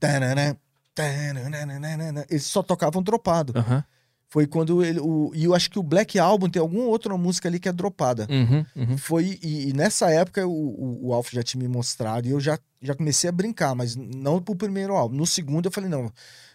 Eles 2.29 2.45
só 2.45 2.63
tocavam 2.63 3.01
dropado. 3.03 3.53
aham, 3.55 3.83
Foi 4.29 4.45
quando 4.45 4.83
ele. 4.83 4.99
O, 4.99 5.31
e 5.33 5.43
eu 5.43 5.55
acho 5.55 5.69
que 5.71 5.79
o 5.79 5.83
Black 5.83 6.19
Album 6.19 6.49
tem 6.49 6.61
alguma 6.61 6.83
outra 6.83 7.17
música 7.17 7.49
ali 7.49 7.59
que 7.59 7.67
é 7.67 7.73
dropada. 7.73 8.27
uhum, 8.29 8.65
uhum. 8.75 8.97
Foi, 8.97 9.39
e, 9.41 9.69
e 9.69 9.73
nessa 9.73 10.11
época 10.11 10.45
o, 10.45 10.51
o, 10.51 11.07
o 11.07 11.13
Alf 11.13 11.31
já 11.31 11.41
tinha 11.41 11.61
me 11.61 11.67
mostrado 11.67 12.27
e 12.27 12.31
eu 12.31 12.39
já, 12.39 12.57
já 12.79 12.93
comecei 12.93 13.27
a 13.27 13.33
brincar, 13.33 13.73
mas 13.73 13.95
não 13.95 14.39
pro 14.39 14.55
primeiro 14.55 14.93
álbum. 14.95 15.15
No 15.15 15.25
segundo 15.25 15.65
eu 15.65 15.71
falei, 15.71 15.89
não, 15.89 16.11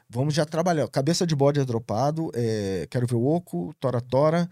vamos 0.09 0.35
já 0.35 0.47
trabalhar. 0.47 0.87
Cabeça 0.89 1.27
de 1.27 1.35
bode 1.35 1.59
é 1.59 1.65
dropado, 1.65 2.31
é, 2.33 2.87
Quero 2.89 3.09
Ver 3.09 3.17
o 3.17 3.27
Oco, 3.27 3.75
Tora 3.81 4.01
Tora 4.01 4.49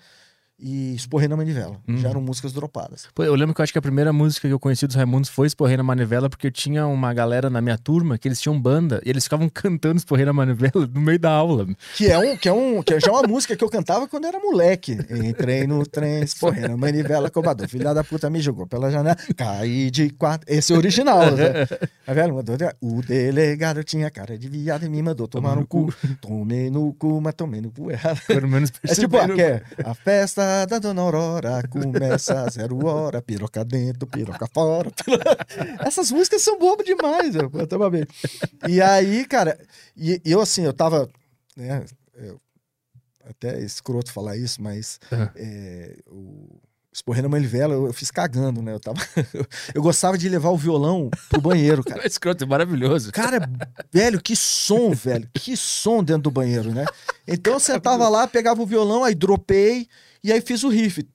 e 0.63 0.95
Esporrei 0.95 1.29
na 1.29 1.37
Manivela. 1.37 1.77
Hum. 1.89 1.97
Já 1.99 2.11
eram 2.11 2.21
músicas 2.21 2.53
dropadas. 2.53 3.09
Pô, 3.15 3.25
eu 3.25 3.35
lembro 3.35 3.55
que 3.55 3.61
eu 3.61 3.65
acho 3.65 3.73
que 3.73 3.79
a 3.79 3.83
primeira 3.83 4.13
música 4.13 4.47
que 4.47 4.55
eu 4.55 4.59
conheci 4.61 4.87
dos 4.87 4.95
Raimundos 4.97 5.29
foi 5.29 5.47
Esporrei 5.47 5.77
na 5.77 5.83
Manivela, 5.83 6.29
porque 6.31 6.47
eu 6.47 6.51
tinha 6.51 6.87
uma 6.87 7.13
galera 7.13 7.51
na 7.51 7.61
minha 7.61 7.77
turma 7.77 8.17
que 8.17 8.29
eles 8.29 8.41
tinham 8.41 8.61
banda 8.61 9.01
e 9.05 9.11
eles 9.11 9.25
ficavam 9.25 9.49
cantando 9.53 9.97
Esporrei 9.97 10.25
na 10.25 10.33
Manivela 10.33 10.89
no 10.93 11.01
meio 11.01 11.19
da 11.19 11.31
aula. 11.31 11.67
Que 11.97 12.07
é, 12.11 12.19
um, 12.19 12.37
que, 12.37 12.49
é 12.49 12.53
um, 12.53 12.83
que 12.83 12.95
é 12.95 13.01
já 13.01 13.11
uma 13.11 13.23
música 13.25 13.57
que 13.57 13.65
eu 13.65 13.69
cantava 13.69 14.07
quando 14.07 14.27
era 14.27 14.39
moleque. 14.39 14.97
Entrei 15.11 15.67
no 15.67 15.85
trem, 15.87 16.23
esporrei 16.23 16.63
na 16.69 16.77
manivela, 16.77 17.29
cobrador. 17.31 17.69
Filha 17.69 17.93
da 17.93 18.05
puta 18.05 18.31
me 18.31 18.41
jogou 18.41 18.67
pela 18.67 18.91
janela, 18.91 19.17
caí 19.37 19.91
de 19.91 20.11
quatro. 20.11 20.47
Esse 20.53 20.73
é 20.73 20.77
o 20.77 20.79
original. 20.79 21.31
Né? 21.33 21.67
A 22.07 22.13
velha 22.15 22.33
mandou, 22.33 22.57
o 22.81 23.03
delegado 23.03 23.83
tinha 23.85 24.11
cara 24.11 24.37
de 24.39 24.49
viado 24.49 24.85
e 24.85 24.89
me 24.89 25.03
mandou 25.03 25.27
tomar 25.27 25.57
no 25.57 25.67
cu. 25.67 25.93
Tomei 26.21 26.71
no 26.71 26.93
cu, 26.95 27.21
mas 27.21 27.35
tomei 27.35 27.61
no 27.61 27.71
cu 27.71 27.91
errado. 27.91 28.21
Pelo 28.27 28.49
menos 28.49 28.71
É 28.83 28.95
tipo, 28.95 29.11
perceberam. 29.11 29.35
a, 29.35 29.37
que 29.37 29.43
é, 29.43 29.63
a 29.85 29.95
festa 29.95 30.43
da 30.69 30.79
Dona 30.79 31.03
Aurora 31.03 31.63
começa 31.69 32.41
a 32.43 32.49
zero 32.49 32.85
hora, 32.87 33.21
piroca 33.23 33.65
dentro, 33.65 34.07
piroca 34.07 34.47
fora. 34.53 34.91
Essas 35.85 36.11
músicas 36.11 36.43
são 36.43 36.59
bobas 36.59 36.87
demais, 36.87 37.35
eu, 37.35 37.51
eu 37.53 37.67
tava 37.67 37.91
bem. 37.91 38.07
E 38.69 38.81
aí, 38.81 39.25
cara, 39.27 39.59
e, 39.97 40.21
eu 40.25 40.41
assim, 40.41 40.63
eu 40.65 40.73
tava, 40.73 41.09
né, 41.57 41.85
eu- 42.15 42.41
até 43.25 43.61
é 43.61 43.65
escroto 43.65 44.13
falar 44.13 44.37
isso, 44.37 44.61
mas 44.63 44.99
Aham. 45.13 45.31
é, 45.37 45.97
o 46.09 46.61
Esporrendo 46.95 47.27
a 47.27 47.31
Manivela, 47.31 47.73
eu, 47.73 47.87
eu 47.87 47.93
fiz 47.95 48.11
cagando, 48.11 48.61
né? 48.61 48.75
Eu, 48.75 48.79
tava, 48.81 48.99
eu 49.75 49.81
gostava 49.81 50.19
de 50.19 50.29
levar 50.29 50.51
o 50.51 50.59
violão 50.59 51.09
pro 51.31 51.41
banheiro, 51.41 51.83
cara. 51.83 52.05
Escroto, 52.07 52.45
é 52.45 52.47
maravilhoso. 52.47 53.11
Cara, 53.13 53.49
velho, 53.91 54.21
que 54.21 54.37
som, 54.37 54.91
velho. 54.91 55.27
Que 55.33 55.57
som 55.57 56.05
dentro 56.05 56.25
do 56.25 56.31
banheiro, 56.31 56.71
né? 56.71 56.85
Então 57.27 57.55
eu 57.55 57.61
sentava 57.61 58.11
lá, 58.11 58.27
pegava 58.27 58.61
o 58.61 58.67
violão, 58.67 59.05
aí 59.05 59.15
dropei 59.15 59.89
e 60.23 60.33
aí 60.33 60.41
fiz 60.41 60.63
o 60.65 60.69
riff. 60.69 61.07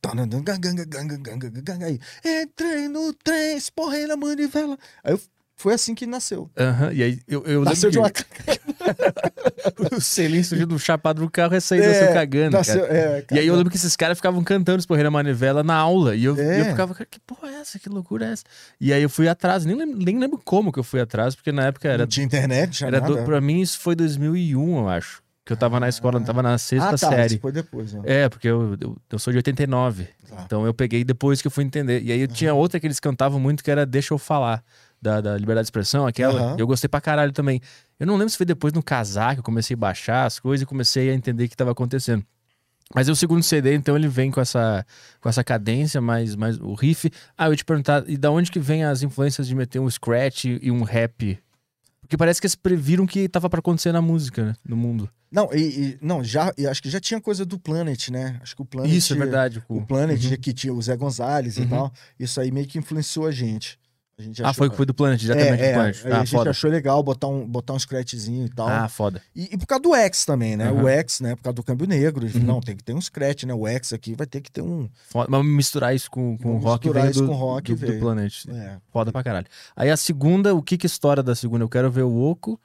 Aí, 1.84 2.00
entrei 2.44 2.88
no 2.88 3.14
trem, 3.14 3.58
esporrei 3.58 4.06
na 4.08 4.16
manivela. 4.18 4.78
Aí 5.04 5.14
eu 5.14 5.22
Foi 5.56 5.74
assim 5.74 5.96
que 5.96 6.06
nasceu. 6.06 6.50
Aham, 6.58 6.92
E 6.94 7.02
aí 7.02 7.20
eu, 7.28 7.44
eu 7.46 7.64
Nasceu 7.64 7.90
de 7.90 7.98
uma 7.98 8.12
que 8.12 8.24
o 9.96 10.00
selinho 10.00 10.44
surgiu 10.46 10.68
do 10.68 10.78
chapado 10.78 11.22
do 11.22 11.30
carro 11.32 11.56
e 11.56 11.62
saiu 11.62 11.84
nasceu 11.84 12.14
cagando, 12.14 12.58
nasceu, 12.58 12.82
cara. 12.82 12.94
é, 12.94 13.02
E 13.02 13.06
aí 13.08 13.18
eu 13.18 13.26
cagando. 13.26 13.56
lembro 13.58 13.72
que 13.72 13.78
esses 13.78 13.96
caras 13.96 14.18
ficavam 14.20 14.44
cantando 14.44 14.80
Esporreira 14.80 15.10
Manivela 15.10 15.64
na 15.64 15.74
aula. 15.76 16.16
E 16.16 16.26
eu, 16.26 16.38
É. 16.40 16.62
eu 16.62 16.66
ficava, 16.66 16.94
cara, 16.94 17.08
que 17.10 17.20
porra 17.20 17.50
é 17.50 17.56
essa? 17.56 17.80
Que 17.80 17.90
loucura 17.90 18.28
é 18.28 18.32
essa? 18.34 18.44
E 18.80 18.94
aí 18.94 19.02
eu 19.02 19.10
fui 19.10 19.28
atrás, 19.28 19.66
nem 19.66 19.76
lembro, 19.76 19.98
nem 19.98 20.20
lembro 20.20 20.40
como 20.44 20.72
que 20.72 20.78
eu 20.80 20.84
fui 20.84 21.00
atrás, 21.02 21.34
porque 21.36 21.52
na 21.52 21.66
época 21.66 21.88
era. 21.88 22.00
Não 22.00 22.08
tinha 22.08 22.26
internet, 22.26 22.72
tinha 22.72 22.88
era 22.88 23.02
do, 23.02 23.14
nada. 23.16 23.26
pra 23.26 23.42
mim 23.42 23.60
isso 23.62 23.80
foi 23.80 23.96
2001, 23.96 24.78
eu 24.78 24.88
acho. 24.90 25.24
Que 25.48 25.54
eu 25.54 25.58
tava 25.58 25.80
na 25.80 25.88
escola, 25.88 26.20
eu 26.20 26.26
tava 26.26 26.44
na 26.44 26.58
sexta 26.58 26.90
ah, 26.90 26.92
tá, 26.92 26.98
série. 26.98 27.40
foi 27.40 27.54
depois. 27.54 27.94
Né? 27.94 28.02
É, 28.04 28.30
porque 28.30 28.50
eu, 28.50 28.78
eu, 28.82 28.98
eu 29.10 29.18
sou 29.18 29.32
de 29.32 29.38
89. 29.38 30.04
Tá. 30.04 30.44
Então 30.46 30.66
eu 30.66 30.74
peguei 30.74 31.06
depois 31.06 31.42
que 31.42 31.48
eu 31.48 31.52
fui 31.52 31.64
entender. 31.64 32.04
E 32.04 32.12
aí 32.12 32.20
eu 32.20 32.28
tinha 32.28 32.54
outra 32.54 32.80
que 32.82 32.86
eles 32.86 33.00
cantavam 33.00 33.40
muito 33.40 33.64
que 33.64 33.72
era 33.72 33.86
Deixa 33.86 34.14
Eu 34.14 34.18
Falar, 34.18 34.62
da, 35.02 35.22
da 35.22 35.38
Liberdade 35.38 35.64
de 35.64 35.68
Expressão, 35.68 36.06
aquela. 36.06 36.40
Aham. 36.40 36.56
Eu 36.60 36.68
gostei 36.68 36.90
pra 36.90 37.00
caralho 37.00 37.32
também. 37.32 37.62
Eu 37.98 38.06
não 38.06 38.16
lembro 38.16 38.30
se 38.30 38.36
foi 38.36 38.46
depois 38.46 38.74
no 38.74 38.84
casar 38.84 39.36
que 39.36 39.40
eu 39.40 39.44
comecei 39.44 39.74
a 39.74 39.78
baixar 39.78 40.26
as 40.26 40.38
coisas 40.38 40.64
e 40.64 40.66
comecei 40.66 41.10
a 41.10 41.14
entender 41.14 41.46
o 41.46 41.50
que 41.50 41.56
tava 41.56 41.72
acontecendo. 41.72 42.26
Mas 42.94 43.10
o 43.10 43.16
segundo 43.16 43.44
CD, 43.44 43.74
então, 43.74 43.96
ele 43.96 44.08
vem 44.08 44.32
com 44.32 44.40
essa, 44.40 44.86
com 45.20 45.28
essa 45.28 45.44
cadência, 45.44 46.00
mais, 46.00 46.36
mais 46.36 46.58
o 46.58 46.74
riff. 46.74 47.12
Ah, 47.38 47.48
eu 47.48 47.52
ia 47.52 47.58
te 47.58 47.66
perguntar, 47.66 48.04
e 48.08 48.18
da 48.18 48.32
onde 48.32 48.50
que 48.50 48.60
vem 48.60 48.84
as 48.84 49.02
influências 49.02 49.48
de 49.48 49.56
meter 49.56 49.80
um 49.80 49.90
scratch 49.90 50.46
e 50.46 50.72
um 50.72 50.84
rap? 50.84 51.38
Porque 52.08 52.16
parece 52.16 52.40
que 52.40 52.48
eles 52.48 52.56
previram 52.56 53.06
que 53.06 53.28
tava 53.28 53.50
pra 53.50 53.60
acontecer 53.60 53.92
na 53.92 54.02
música, 54.02 54.46
né? 54.46 54.56
No 54.66 54.78
mundo. 54.78 55.10
Não, 55.30 55.50
e, 55.54 55.58
e- 55.60 55.98
não, 56.02 56.24
já, 56.24 56.54
e 56.58 56.66
acho 56.66 56.82
que 56.82 56.90
já 56.90 57.02
tinha 57.02 57.20
coisa 57.20 57.46
do 57.46 57.60
Planet, 57.60 58.08
né? 58.10 58.40
Acho 58.42 58.56
que 58.56 58.62
o 58.62 58.66
Planet. 58.66 58.94
Isso, 58.94 59.14
é 59.14 59.18
verdade. 59.18 59.60
O 59.68 59.76
com- 59.82 59.86
Planet, 59.86 60.24
Uhum. 60.24 60.38
que 60.38 60.54
tinha 60.54 60.74
o 60.74 60.82
Zé 60.82 60.96
Gonzalez 60.96 61.58
e 61.58 61.62
Uhum. 61.62 61.68
tal. 61.68 61.94
Isso 62.18 62.40
aí 62.40 62.50
meio 62.50 62.66
que 62.66 62.78
influenciou 62.78 63.28
a 63.28 63.32
gente. 63.32 63.78
A 64.20 64.24
gente 64.24 64.44
Ah, 64.44 64.52
foi, 64.52 64.68
foi 64.72 64.84
do 64.84 64.96
Planet, 64.96 65.20
diretamente 65.20 65.62
é, 65.62 65.68
do 65.70 65.74
Planet. 65.76 66.02
Ah, 66.06 66.16
a 66.16 66.20
gente 66.26 66.32
foda. 66.32 66.50
achou 66.50 66.72
legal 66.72 67.04
botar 67.04 67.28
um, 67.28 67.46
botar 67.48 67.74
um 67.74 67.80
scratchzinho 67.80 68.48
e 68.48 68.50
tal. 68.50 68.68
Ah, 68.68 68.90
foda. 68.90 69.22
E, 69.36 69.50
e 69.54 69.58
por 69.60 69.68
causa 69.68 69.84
do 69.84 69.94
X 69.94 70.26
também, 70.26 70.58
né? 70.58 70.70
Aham. 70.70 70.84
O 70.84 70.88
X, 70.88 71.22
né? 71.22 71.36
Por 71.36 71.44
causa 71.44 71.54
do 71.56 71.62
câmbio 71.64 71.86
negro. 71.86 72.26
Uhum. 72.26 72.42
Não, 72.42 72.60
tem 72.60 72.76
que 72.76 72.84
ter 72.84 72.94
um 72.96 73.02
scratch, 73.02 73.44
né? 73.44 73.54
O 73.54 73.68
X 73.68 73.94
aqui 73.94 74.16
vai 74.16 74.26
ter 74.26 74.42
que 74.42 74.52
ter 74.52 74.62
um. 74.64 74.90
foda. 75.08 75.28
Mas 75.30 75.46
misturar 75.46 75.94
isso 75.96 76.10
com, 76.10 76.36
com 76.38 76.54
Vamos 76.54 76.64
rock 76.64 76.88
misturar 76.88 77.12
isso 77.12 77.22
do, 77.22 77.28
com 77.28 77.36
rock, 77.36 77.76
do, 77.76 77.86
do. 77.86 78.00
Planet. 78.00 78.46
É. 78.50 78.78
Foda 78.92 79.12
pra 79.12 79.22
caralho. 79.24 79.46
Aí 79.76 79.92
a 79.92 79.98
segunda, 79.98 80.56
o 80.56 80.64
que 80.64 80.80
que 80.80 80.88
história 80.88 81.22
da 81.22 81.36
segunda? 81.36 81.64
Eu 81.64 81.70
quero 81.70 81.92
ver 81.92 82.02
o 82.04 82.16
Oco. 82.20 82.60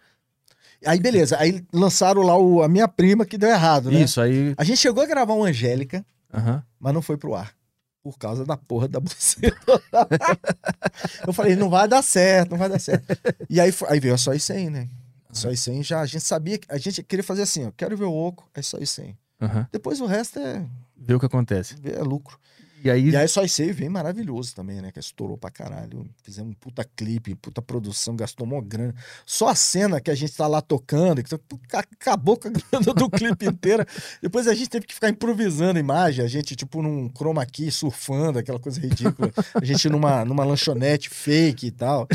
Aí, 0.87 0.99
beleza. 0.99 1.37
Aí 1.39 1.63
lançaram 1.71 2.23
lá 2.23 2.37
o, 2.37 2.63
a 2.63 2.69
minha 2.69 2.89
prima 2.89 3.27
que 3.27 3.37
deu 3.37 3.51
errado, 3.51 3.91
né? 3.91 4.01
Isso, 4.01 4.23
aí. 4.23 4.55
A 4.57 4.65
gente 4.65 4.79
chegou 4.79 5.03
a 5.03 5.07
gravar 5.07 5.35
uma 5.35 5.49
Angélica, 5.49 6.03
Aham. 6.33 6.63
mas 6.81 6.95
não 6.95 7.03
foi 7.03 7.19
pro 7.19 7.35
ar. 7.35 7.53
Por 8.03 8.19
causa 8.19 8.45
da 8.45 8.57
porra 8.57 8.89
da 8.89 8.99
buceta. 8.99 9.57
eu 11.27 11.33
falei, 11.33 11.55
não 11.55 11.71
vai 11.71 11.87
dar 11.87 12.03
certo, 12.03 12.51
não 12.51 12.59
vai 12.59 12.69
dar 12.69 12.79
certo. 12.81 13.05
E 13.49 13.61
aí, 13.61 13.73
aí 13.89 14.01
veio 14.01 14.15
a 14.15 14.19
Só 14.19 14.33
e 14.35 14.41
100, 14.41 14.71
né? 14.71 14.89
Só 15.33 15.51
e 15.51 15.57
100 15.57 15.83
já, 15.83 16.01
a 16.01 16.07
gente 16.07 16.25
sabia, 16.25 16.59
que- 16.59 16.67
a 16.71 16.79
gente 16.79 17.03
queria 17.03 17.23
fazer 17.23 17.43
assim, 17.43 17.67
ó, 17.67 17.73
quero 17.77 17.97
ver 17.97 18.05
o 18.05 18.13
oco, 18.13 18.49
é 18.55 18.61
Só 18.61 18.79
e 18.79 18.87
100. 18.87 19.17
Aham. 19.41 19.67
Depois 19.73 20.01
o 20.01 20.07
resto 20.07 20.39
é, 20.39 20.67
Vê 20.97 21.15
o 21.15 21.21
que 21.21 21.27
acontece. 21.27 21.77
é 21.85 22.03
lucro. 22.03 22.39
E 22.85 22.91
aí. 22.91 23.11
E 23.11 23.17
aí 23.17 23.29
Só 23.29 23.43
e 23.45 23.49
100 23.49 23.73
vem 23.73 23.89
maravilhoso 23.89 24.55
também, 24.55 24.81
né? 24.81 24.91
Que 24.91 24.99
estourou 24.99 25.37
pra 25.39 25.51
caralho. 25.51 26.05
Fizemos 26.23 26.51
um 26.53 26.55
puta 26.55 26.85
clipe, 26.97 27.35
puta 27.35 27.63
produção, 27.63 28.17
gastou 28.17 28.47
mó 28.47 28.61
grana. 28.61 28.95
Só 29.25 29.49
a 29.49 29.55
cena 29.55 30.01
que 30.01 30.11
a 30.11 30.15
gente 30.15 30.35
tá 30.35 30.47
lá 30.47 30.61
tocando, 30.61 31.23
que 31.23 31.31
ca- 31.69 31.79
acabou 31.99 32.37
com 32.37 32.49
a 32.49 32.51
grana 32.81 32.95
do 32.95 33.09
clipe 33.11 33.47
inteira. 33.47 33.87
Depois 34.21 34.49
a 34.49 34.55
gente 34.55 34.69
teve 34.71 34.87
que 34.87 34.95
ficar 34.95 35.09
improvisando 35.09 35.77
a 35.79 35.81
imagem, 35.81 36.25
a 36.25 36.29
gente, 36.29 36.57
tipo, 36.57 36.83
num 36.83 37.09
chroma 37.17 37.45
key, 37.47 37.71
surfando, 37.71 38.39
aquela 38.39 38.59
coisa 38.59 38.81
ridícula. 38.81 39.31
A 39.55 39.65
gente 39.65 39.89
numa, 39.89 40.25
numa 40.25 40.45
lanchonete 40.45 41.09
fake 41.09 41.67
e 41.69 41.71
tal. 41.71 42.09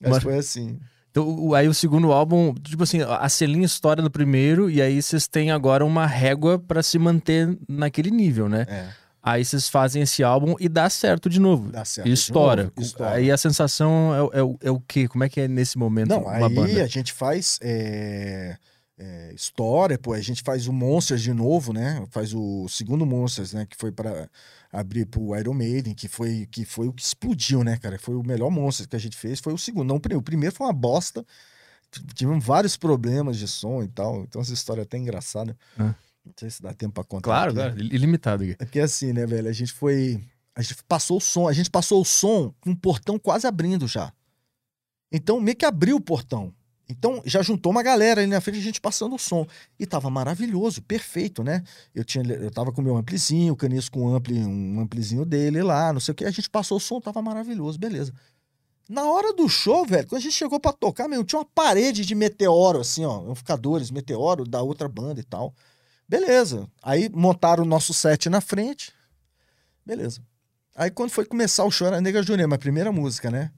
Mas 0.00 0.10
Mas- 0.12 0.22
foi 0.22 0.36
assim. 0.38 0.78
Então, 1.10 1.54
aí 1.54 1.68
o 1.68 1.72
segundo 1.74 2.10
álbum, 2.10 2.52
tipo 2.54 2.82
assim, 2.82 2.98
a 3.00 3.28
Celinha 3.28 3.64
estoura 3.66 4.02
no 4.02 4.10
primeiro, 4.10 4.68
e 4.68 4.82
aí 4.82 5.00
vocês 5.00 5.28
têm 5.28 5.52
agora 5.52 5.84
uma 5.84 6.06
régua 6.08 6.58
pra 6.58 6.82
se 6.82 6.98
manter 6.98 7.56
naquele 7.68 8.10
nível, 8.10 8.48
né? 8.48 8.66
É, 8.68 8.88
Aí 9.26 9.42
vocês 9.44 9.68
fazem 9.68 10.02
esse 10.02 10.22
álbum 10.22 10.54
e 10.60 10.68
dá 10.68 10.90
certo 10.90 11.30
de 11.30 11.40
novo. 11.40 11.70
dá 11.72 11.84
certo. 11.84 12.06
E 12.08 12.12
estoura. 12.12 12.64
novo, 12.64 12.74
estoura. 12.78 13.12
Aí 13.12 13.30
a 13.30 13.36
sensação 13.38 14.14
é, 14.14 14.42
o- 14.42 14.58
é, 14.62 14.66
é 14.68 14.70
o 14.70 14.78
quê? 14.80 15.08
Como 15.08 15.24
é 15.24 15.28
que 15.30 15.40
é 15.40 15.48
nesse 15.48 15.78
momento 15.78 16.10
Não, 16.10 16.28
aí 16.28 16.54
banda? 16.54 16.82
a 16.84 16.86
gente 16.86 17.10
faz 17.12 17.58
é, 17.62 18.58
é, 18.98 19.32
história, 19.34 19.98
pô, 19.98 20.12
a 20.12 20.20
gente 20.20 20.42
faz 20.42 20.66
o 20.68 20.72
Monsters 20.74 21.22
de 21.22 21.32
novo, 21.32 21.72
né? 21.72 22.04
Faz 22.10 22.34
o 22.34 22.68
segundo 22.68 23.06
Monsters, 23.06 23.54
né? 23.54 23.66
Que 23.68 23.76
foi 23.78 23.90
para 23.90 24.28
abrir 24.70 25.06
pro 25.06 25.34
Iron 25.38 25.54
Maiden, 25.54 25.94
que 25.94 26.06
foi, 26.06 26.46
que 26.50 26.64
foi 26.66 26.86
o 26.88 26.92
que 26.92 27.02
explodiu, 27.02 27.64
né, 27.64 27.78
cara? 27.78 27.98
Foi 27.98 28.14
o 28.14 28.22
melhor 28.22 28.50
Monsters 28.50 28.86
que 28.88 28.96
a 28.96 29.00
gente 29.00 29.16
fez, 29.16 29.40
foi 29.40 29.54
o 29.54 29.58
segundo. 29.58 29.88
Não, 29.88 29.96
o 29.96 30.22
primeiro, 30.22 30.54
foi 30.54 30.66
uma 30.66 30.72
bosta. 30.72 31.24
Tivemos 32.14 32.44
vários 32.44 32.76
problemas 32.76 33.36
de 33.36 33.46
som 33.46 33.82
e 33.82 33.88
tal, 33.88 34.22
então 34.22 34.42
essa 34.42 34.52
história 34.52 34.80
é 34.80 34.82
até 34.82 34.98
engraçada. 34.98 35.56
Ah. 35.78 35.94
Não 36.24 36.32
sei 36.38 36.50
se 36.50 36.62
dá 36.62 36.72
tempo 36.72 36.94
pra 36.94 37.04
contar. 37.04 37.24
Claro, 37.24 37.50
aqui. 37.50 37.60
claro, 37.60 37.80
ilimitado. 37.80 38.42
aqui. 38.42 38.52
É 38.58 38.64
porque 38.64 38.80
assim, 38.80 39.12
né, 39.12 39.26
velho? 39.26 39.48
A 39.48 39.52
gente 39.52 39.72
foi. 39.72 40.22
A 40.54 40.62
gente 40.62 40.82
passou 40.84 41.18
o 41.18 41.20
som, 41.20 41.48
a 41.48 41.52
gente 41.52 41.70
passou 41.70 42.00
o 42.00 42.04
som 42.04 42.54
com 42.60 42.70
o 42.70 42.76
portão 42.76 43.18
quase 43.18 43.46
abrindo 43.46 43.86
já. 43.86 44.12
Então, 45.12 45.40
meio 45.40 45.56
que 45.56 45.64
abriu 45.64 45.96
o 45.96 46.00
portão. 46.00 46.54
Então, 46.88 47.22
já 47.24 47.42
juntou 47.42 47.72
uma 47.72 47.82
galera 47.82 48.20
ali 48.20 48.30
na 48.30 48.40
frente, 48.40 48.58
a 48.58 48.62
gente 48.62 48.80
passando 48.80 49.14
o 49.14 49.18
som. 49.18 49.46
E 49.78 49.86
tava 49.86 50.10
maravilhoso, 50.10 50.82
perfeito, 50.82 51.42
né? 51.42 51.62
Eu, 51.94 52.04
tinha, 52.04 52.24
eu 52.24 52.50
tava 52.50 52.72
com 52.72 52.80
o 52.80 52.84
meu 52.84 52.96
amplizinho, 52.96 53.52
o 53.52 53.56
Caniço 53.56 53.90
com 53.90 54.02
um, 54.02 54.14
ampli, 54.14 54.38
um 54.38 54.80
amplizinho 54.80 55.24
dele 55.24 55.62
lá, 55.62 55.92
não 55.92 56.00
sei 56.00 56.12
o 56.12 56.14
que. 56.14 56.24
A 56.24 56.30
gente 56.30 56.50
passou 56.50 56.76
o 56.76 56.80
som, 56.80 57.00
tava 57.00 57.22
maravilhoso, 57.22 57.78
beleza. 57.78 58.12
Na 58.88 59.10
hora 59.10 59.32
do 59.32 59.48
show, 59.48 59.86
velho, 59.86 60.06
quando 60.06 60.18
a 60.18 60.22
gente 60.22 60.34
chegou 60.34 60.60
pra 60.60 60.72
tocar, 60.72 61.08
mesmo, 61.08 61.24
tinha 61.24 61.38
uma 61.38 61.46
parede 61.54 62.04
de 62.04 62.14
meteoro, 62.14 62.80
assim, 62.80 63.04
ó, 63.04 63.20
amplificadores, 63.20 63.90
meteoro 63.90 64.44
da 64.44 64.60
outra 64.60 64.86
banda 64.88 65.20
e 65.20 65.24
tal. 65.24 65.54
Beleza. 66.08 66.68
Aí 66.82 67.08
montaram 67.08 67.64
o 67.64 67.66
nosso 67.66 67.94
set 67.94 68.28
na 68.28 68.40
frente. 68.40 68.92
Beleza. 69.84 70.20
Aí 70.74 70.90
quando 70.90 71.10
foi 71.10 71.24
começar 71.24 71.64
o 71.64 71.70
show, 71.70 71.86
era 71.86 72.00
Nega 72.00 72.22
Júnior, 72.22 72.48
minha 72.48 72.58
primeira 72.58 72.90
música, 72.90 73.30
né? 73.30 73.50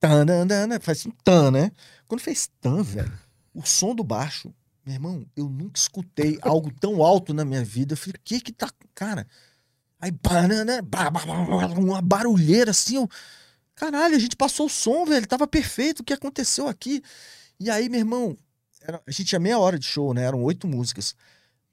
Tananana, 0.00 0.78
Faz 0.80 1.04
um 1.06 1.10
tan, 1.24 1.50
né? 1.50 1.70
Quando 2.06 2.20
fez 2.20 2.48
tan, 2.60 2.82
velho, 2.82 3.12
o 3.54 3.64
som 3.64 3.94
do 3.94 4.04
baixo, 4.04 4.52
meu 4.84 4.94
irmão, 4.94 5.26
eu 5.36 5.48
nunca 5.48 5.78
escutei 5.78 6.38
algo 6.42 6.72
tão 6.72 7.02
alto 7.02 7.32
na 7.34 7.44
minha 7.44 7.64
vida. 7.64 7.92
Eu 7.94 7.96
falei, 7.96 8.14
o 8.16 8.20
que 8.22 8.40
que 8.40 8.52
tá. 8.52 8.70
Cara. 8.94 9.26
Aí, 10.00 10.10
banana, 10.10 10.82
ba- 10.82 11.10
ba- 11.10 11.24
ba- 11.24 11.44
ba- 11.68 11.80
uma 11.80 12.02
barulheira 12.02 12.70
assim, 12.72 12.96
eu. 12.96 13.08
Caralho, 13.74 14.14
a 14.14 14.18
gente 14.18 14.36
passou 14.36 14.66
o 14.66 14.70
som, 14.70 15.04
velho, 15.04 15.26
tava 15.26 15.46
perfeito. 15.46 16.00
O 16.00 16.04
que 16.04 16.12
aconteceu 16.12 16.68
aqui? 16.68 17.02
E 17.58 17.70
aí, 17.70 17.88
meu 17.88 18.00
irmão, 18.00 18.36
era- 18.86 19.02
a 19.06 19.10
gente 19.10 19.24
tinha 19.28 19.38
meia 19.40 19.58
hora 19.58 19.78
de 19.78 19.86
show, 19.86 20.12
né? 20.14 20.24
Eram 20.24 20.42
oito 20.42 20.66
músicas. 20.66 21.14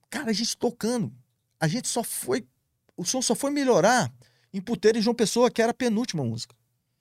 Cara, 0.10 0.30
a 0.30 0.34
gente 0.34 0.57
tocando. 0.57 1.14
A 1.60 1.68
gente 1.68 1.88
só 1.88 2.03
foi. 2.03 2.45
O 2.95 3.05
som 3.05 3.22
só 3.22 3.36
foi 3.36 3.51
melhorar 3.51 4.12
em 4.53 4.60
Puteiro 4.62 4.97
e 4.97 5.01
João 5.01 5.16
Pessoa, 5.16 5.49
que 5.51 5.62
era 5.62 5.72
a 5.72 5.74
penúltima 5.74 6.24
música. 6.24 6.55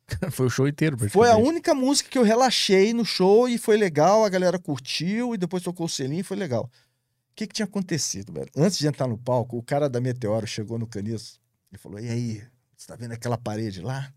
Foi 0.33 0.47
o 0.47 0.51
show 0.51 0.67
inteiro, 0.67 0.97
Foi 1.11 1.31
a 1.31 1.37
única 1.37 1.75
música 1.75 2.09
que 2.09 2.17
eu 2.17 2.23
relaxei 2.23 2.95
no 2.95 3.05
show 3.05 3.47
e 3.47 3.59
foi 3.59 3.77
legal, 3.77 4.25
a 4.25 4.29
galera 4.31 4.59
curtiu 4.59 5.35
e 5.35 5.39
depois 5.39 5.63
tocou 5.63 5.85
o 5.85 5.89
selinho 5.89 6.21
e 6.21 6.23
foi 6.25 6.37
legal. 6.37 6.65
O 6.65 7.35
que, 7.35 7.47
que 7.47 7.53
tinha 7.55 7.67
acontecido, 7.67 8.33
velho? 8.33 8.49
Antes 8.57 8.79
de 8.79 8.87
entrar 8.87 9.07
no 9.07 9.19
palco, 9.19 9.59
o 9.59 9.63
cara 9.63 9.87
da 9.89 10.01
Meteoro 10.01 10.47
chegou 10.47 10.79
no 10.79 10.87
caniço 10.87 11.39
e 11.71 11.77
falou: 11.77 11.99
E 12.01 12.09
aí, 12.09 12.43
você 12.75 12.87
tá 12.87 12.97
vendo 12.97 13.13
aquela 13.13 13.37
parede 13.37 13.83
lá? 13.83 14.11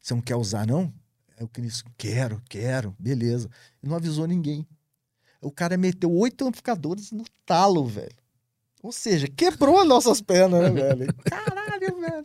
Você 0.00 0.12
não 0.12 0.20
quer 0.20 0.34
usar, 0.36 0.66
não? 0.66 0.92
Aí 1.38 1.44
o 1.44 1.48
caniço, 1.48 1.84
quero, 1.96 2.42
quero, 2.48 2.94
beleza. 2.98 3.48
E 3.82 3.88
não 3.88 3.96
avisou 3.96 4.26
ninguém. 4.26 4.66
O 5.40 5.50
cara 5.50 5.76
meteu 5.76 6.10
oito 6.12 6.46
amplificadores 6.46 7.10
no 7.12 7.24
talo, 7.44 7.84
velho. 7.86 8.14
Ou 8.82 8.92
seja, 8.92 9.26
quebrou 9.28 9.80
as 9.80 9.86
nossas 9.88 10.20
pernas, 10.20 10.62
né, 10.62 10.70
velho? 10.70 11.14
Caralho, 11.24 12.00
velho. 12.00 12.24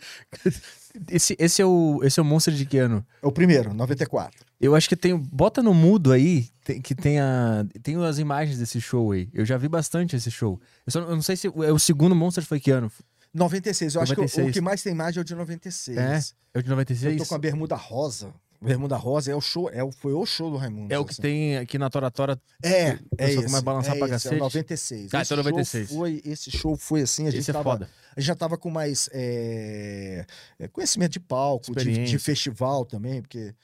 Esse, 1.09 1.35
esse, 1.39 1.61
é 1.61 1.65
o, 1.65 2.01
esse 2.03 2.19
é 2.19 2.23
o 2.23 2.25
Monster 2.25 2.53
de 2.53 2.65
que 2.65 2.77
ano? 2.77 3.05
É 3.23 3.25
o 3.25 3.31
primeiro, 3.31 3.73
94. 3.73 4.45
Eu 4.59 4.75
acho 4.75 4.87
que 4.89 4.95
tem. 4.95 5.17
Bota 5.17 5.63
no 5.63 5.73
mudo 5.73 6.11
aí, 6.11 6.49
tem- 6.63 6.81
que 6.81 6.93
tem, 6.93 7.19
a, 7.19 7.65
tem 7.81 7.95
as 8.03 8.19
imagens 8.19 8.59
desse 8.59 8.79
show 8.81 9.11
aí. 9.11 9.29
Eu 9.33 9.45
já 9.45 9.57
vi 9.57 9.67
bastante 9.67 10.15
esse 10.15 10.29
show. 10.29 10.59
Eu, 10.85 10.91
só, 10.91 10.99
eu 10.99 11.15
não 11.15 11.21
sei 11.21 11.35
se 11.35 11.47
é 11.47 11.71
o 11.71 11.79
segundo 11.79 12.15
Monster 12.15 12.43
foi 12.45 12.59
que 12.59 12.69
ano? 12.71 12.91
96, 13.33 13.95
eu 13.95 14.01
acho 14.01 14.13
que 14.13 14.19
o- 14.19 14.23
o 14.23 14.27
96. 14.27 14.53
que 14.53 14.61
mais 14.61 14.83
tem 14.83 14.91
imagem 14.91 15.19
é 15.19 15.21
o 15.21 15.23
de 15.25 15.33
96. 15.33 15.97
É? 15.97 16.19
É 16.53 16.59
o 16.59 16.61
de 16.63 16.67
Eu 16.69 16.71
96? 16.75 17.17
tô 17.17 17.25
com 17.25 17.35
a 17.35 17.39
bermuda 17.39 17.75
rosa. 17.75 18.33
Bermuda 18.61 18.95
rosa 18.95 19.31
é 19.31 19.35
o 19.35 19.41
show, 19.41 19.69
é 19.71 19.83
o, 19.83 19.91
foi 19.91 20.13
o 20.13 20.23
show 20.23 20.51
do 20.51 20.57
Raimundo. 20.57 20.93
É 20.93 20.99
o 20.99 21.03
que 21.03 21.13
assim. 21.13 21.21
tem 21.21 21.57
aqui 21.57 21.79
na 21.79 21.89
Tora 21.89 22.11
Tora. 22.11 22.39
É, 22.61 22.89
é 23.17 23.25
esse. 23.25 23.37
começa 23.37 23.57
a 23.57 23.61
balançar 23.61 23.95
é 23.95 23.97
pra 23.97 24.05
esse, 24.07 24.13
cacete? 24.13 24.35
É 24.35 24.37
o 24.37 24.41
96. 24.41 25.01
Ah, 25.01 25.21
esse 25.21 25.33
então 25.33 25.43
show 25.43 25.51
96. 25.51 25.89
Foi, 25.89 26.21
esse 26.23 26.51
show 26.51 26.77
foi 26.77 27.01
assim, 27.01 27.27
a 27.27 27.31
gente, 27.31 27.39
Esse 27.39 27.49
é 27.49 27.53
tava, 27.53 27.71
foda. 27.71 27.89
a 28.15 28.19
gente 28.19 28.27
já 28.27 28.35
tava 28.35 28.57
com 28.59 28.69
mais 28.69 29.09
é, 29.13 30.27
é, 30.59 30.67
conhecimento 30.67 31.13
de 31.13 31.19
palco, 31.19 31.75
de, 31.75 32.03
de 32.05 32.19
festival 32.19 32.85
também, 32.85 33.19
porque 33.21 33.55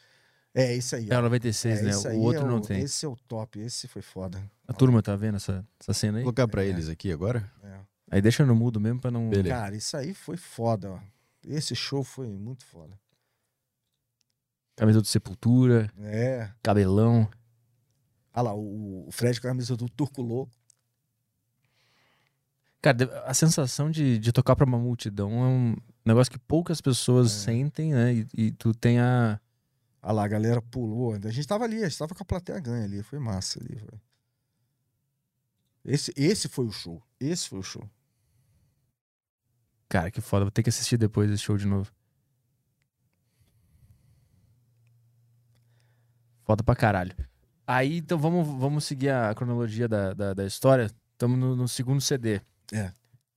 é 0.55 0.75
isso 0.75 0.95
aí. 0.95 1.07
É 1.11 1.15
o 1.15 1.19
ó. 1.19 1.21
96, 1.21 1.79
É, 1.79 1.83
né? 1.83 2.15
O 2.15 2.21
outro 2.21 2.41
é 2.41 2.47
não 2.47 2.59
tem. 2.59 2.81
Esse 2.81 3.05
é 3.05 3.09
o 3.09 3.15
top, 3.27 3.59
esse 3.59 3.87
foi 3.87 4.01
foda. 4.01 4.41
A 4.67 4.73
turma 4.73 5.03
tá 5.03 5.15
vendo 5.15 5.35
essa, 5.35 5.63
essa 5.79 5.93
cena 5.93 6.17
aí? 6.17 6.23
Vou 6.23 6.33
colocar 6.33 6.51
pra 6.51 6.65
eles 6.65 6.89
aqui 6.89 7.11
agora. 7.11 7.47
É. 7.63 7.77
Aí 8.09 8.21
deixa 8.21 8.43
no 8.43 8.55
mudo 8.55 8.79
mesmo 8.79 8.99
pra 8.99 9.11
não. 9.11 9.29
Beleza. 9.29 9.55
Cara, 9.55 9.75
isso 9.75 9.95
aí 9.95 10.15
foi 10.15 10.37
foda, 10.37 10.93
ó. 10.93 10.99
Esse 11.45 11.75
show 11.75 12.03
foi 12.03 12.27
muito 12.29 12.65
foda. 12.65 12.97
Camisa 14.77 15.01
do 15.01 15.07
Sepultura, 15.07 15.91
É. 15.99 16.49
cabelão. 16.63 17.27
Ah 18.31 18.43
lá, 18.43 18.53
o, 18.55 19.09
Fred 19.11 19.41
com 19.41 19.47
a 19.47 19.49
camisa 19.49 19.75
do 19.75 19.89
Turco 19.89 20.21
Louco. 20.21 20.53
Cara, 22.81 23.23
a 23.25 23.33
sensação 23.33 23.89
de, 23.89 24.19
de 24.19 24.31
tocar 24.31 24.55
pra 24.55 24.65
uma 24.67 24.77
multidão 24.77 25.31
é 25.43 25.47
um 25.47 25.75
negócio 26.05 26.31
que 26.31 26.37
poucas 26.37 26.79
pessoas 26.79 27.31
É. 27.31 27.45
sentem, 27.45 27.91
né? 27.93 28.13
E, 28.13 28.27
e 28.37 28.51
tu 28.51 28.71
tem 28.73 28.99
a. 28.99 29.41
Ah 29.99 30.11
lá, 30.11 30.23
a 30.23 30.27
galera 30.27 30.61
pulou. 30.61 31.15
A 31.15 31.31
gente 31.31 31.47
tava 31.47 31.63
ali, 31.63 31.83
a 31.83 31.89
gente 31.89 31.97
tava 31.97 32.13
com 32.13 32.21
a 32.21 32.25
plateia 32.25 32.59
ganha 32.59 32.85
ali. 32.85 33.01
Foi 33.01 33.17
massa 33.17 33.59
ali. 33.59 33.77
Foi. 33.79 33.99
Esse, 35.83 36.13
esse 36.15 36.47
foi 36.47 36.65
o 36.65 36.71
show. 36.71 37.01
Esse 37.19 37.49
foi 37.49 37.59
o 37.59 37.63
show. 37.63 37.89
Cara, 39.89 40.11
que 40.11 40.21
foda. 40.21 40.45
Vou 40.45 40.51
ter 40.51 40.61
que 40.61 40.69
assistir 40.69 40.97
depois 40.97 41.31
esse 41.31 41.41
show 41.41 41.57
de 41.57 41.65
novo. 41.65 41.91
Foda 46.47 46.63
pra 46.63 46.77
caralho. 46.77 47.13
Aí, 47.67 47.97
então, 47.97 48.17
vamos, 48.17 48.47
vamos 48.47 48.85
seguir 48.85 49.09
a 49.09 49.35
cronologia 49.35 49.85
da, 49.85 50.13
da, 50.13 50.33
da 50.33 50.45
história. 50.45 50.89
Estamos 51.11 51.37
no, 51.37 51.57
no 51.57 51.67
segundo 51.67 51.99
CD. 51.99 52.39
É. 52.71 52.93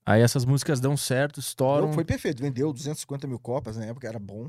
Aí 0.06 0.22
essas 0.22 0.44
músicas 0.44 0.78
dão 0.78 0.96
certo, 0.96 1.40
estouram. 1.40 1.88
Não, 1.88 1.92
foi 1.92 2.04
perfeito. 2.04 2.40
Vendeu 2.40 2.72
250 2.72 3.26
mil 3.26 3.40
cópias 3.40 3.76
na 3.76 3.86
época, 3.86 4.06
era 4.06 4.20
bom. 4.20 4.48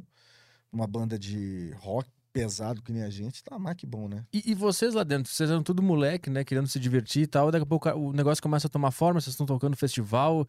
Uma 0.71 0.85
banda 0.85 1.17
de 1.17 1.73
rock 1.79 2.07
pesado 2.31 2.83
que 2.83 2.93
nem 2.93 3.01
a 3.01 3.09
gente. 3.09 3.43
Tá 3.43 3.57
mais 3.57 3.75
que 3.75 3.87
bom, 3.87 4.07
né? 4.07 4.23
E, 4.31 4.51
e 4.51 4.53
vocês 4.53 4.93
lá 4.93 5.03
dentro, 5.03 5.31
vocês 5.31 5.49
eram 5.49 5.63
tudo 5.63 5.81
moleque, 5.81 6.29
né? 6.29 6.43
Querendo 6.43 6.67
se 6.67 6.79
divertir 6.79 7.23
e 7.23 7.27
tal. 7.27 7.49
Daqui 7.49 7.63
a 7.63 7.65
pouco 7.65 7.89
o 7.89 8.13
negócio 8.13 8.43
começa 8.43 8.67
a 8.67 8.69
tomar 8.69 8.91
forma, 8.91 9.19
vocês 9.19 9.33
estão 9.33 9.47
tocando 9.47 9.75
festival. 9.75 10.47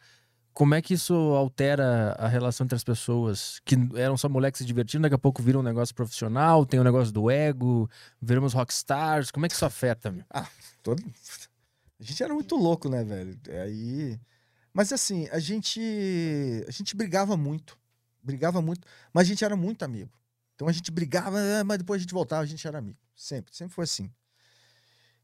Como 0.52 0.74
é 0.74 0.82
que 0.82 0.94
isso 0.94 1.14
altera 1.14 2.12
a 2.18 2.28
relação 2.28 2.64
entre 2.64 2.76
as 2.76 2.84
pessoas 2.84 3.60
que 3.64 3.74
eram 3.94 4.16
só 4.16 4.28
moleques 4.28 4.58
se 4.58 4.64
divertindo, 4.64 5.02
daqui 5.02 5.14
a 5.14 5.18
pouco 5.18 5.42
viram 5.42 5.60
um 5.60 5.62
negócio 5.62 5.94
profissional, 5.94 6.66
tem 6.66 6.78
o 6.78 6.84
negócio 6.84 7.12
do 7.12 7.30
ego, 7.30 7.88
viramos 8.20 8.52
rockstars. 8.52 9.30
Como 9.30 9.46
é 9.46 9.48
que 9.48 9.54
isso 9.54 9.64
afeta, 9.64 10.10
meu? 10.10 10.24
Todo... 10.82 11.02
A 12.02 12.04
gente 12.04 12.20
era 12.20 12.34
muito 12.34 12.56
louco, 12.56 12.88
né, 12.88 13.04
velho? 13.04 13.38
Aí. 13.62 14.18
Mas 14.74 14.92
assim, 14.92 15.28
a 15.30 15.38
gente. 15.38 15.80
A 16.66 16.70
gente 16.72 16.96
brigava 16.96 17.36
muito. 17.36 17.78
Brigava 18.20 18.60
muito. 18.60 18.88
Mas 19.12 19.22
a 19.22 19.28
gente 19.28 19.44
era 19.44 19.54
muito 19.54 19.84
amigo. 19.84 20.10
Então 20.56 20.66
a 20.66 20.72
gente 20.72 20.90
brigava, 20.90 21.38
eh, 21.40 21.62
mas 21.62 21.78
depois 21.78 22.00
a 22.00 22.02
gente 22.02 22.12
voltava, 22.12 22.42
a 22.42 22.46
gente 22.46 22.66
era 22.66 22.78
amigo. 22.78 22.98
Sempre, 23.14 23.54
sempre 23.54 23.72
foi 23.72 23.84
assim. 23.84 24.10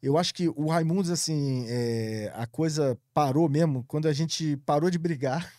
Eu 0.03 0.17
acho 0.17 0.33
que 0.33 0.49
o 0.49 0.67
Raimundos, 0.69 1.11
assim, 1.11 1.65
é, 1.69 2.31
a 2.35 2.47
coisa 2.47 2.97
parou 3.13 3.49
mesmo 3.49 3.85
quando 3.89 4.07
a 4.07 4.13
gente 4.13 4.57
parou 4.59 4.91
de 4.91 4.99
brigar, 4.99 5.53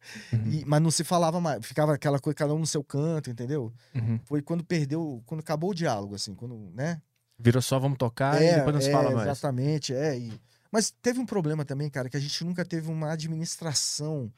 Uhum. 0.32 0.50
e- 0.50 0.64
mas 0.66 0.80
não 0.80 0.90
se 0.90 1.04
falava 1.04 1.40
mais. 1.40 1.64
Ficava 1.64 1.94
aquela 1.94 2.18
coisa, 2.18 2.34
cada 2.34 2.54
um 2.54 2.58
no 2.58 2.66
seu 2.66 2.82
canto, 2.82 3.30
entendeu? 3.30 3.72
Uhum. 3.94 4.18
Foi 4.24 4.40
quando 4.42 4.64
perdeu, 4.64 5.22
quando 5.26 5.40
acabou 5.40 5.70
o 5.70 5.74
diálogo, 5.74 6.14
assim, 6.14 6.34
quando, 6.34 6.70
né? 6.74 7.00
Virou 7.38 7.60
só 7.62 7.78
vamos 7.78 7.98
tocar 7.98 8.42
e 8.42 8.54
depois 8.56 8.74
não 8.74 8.80
se 8.82 8.90
fala 8.90 9.10
mais. 9.10 9.26
Exatamente, 9.28 9.94
é. 9.94 10.18
e- 10.18 10.40
Mas 10.72 10.90
teve 11.02 11.20
um 11.20 11.26
problema 11.26 11.64
também, 11.64 11.90
cara, 11.90 12.08
que 12.08 12.16
a 12.16 12.20
gente 12.20 12.44
nunca 12.44 12.64
teve 12.64 12.90
uma 12.90 13.12
administração 13.12 14.32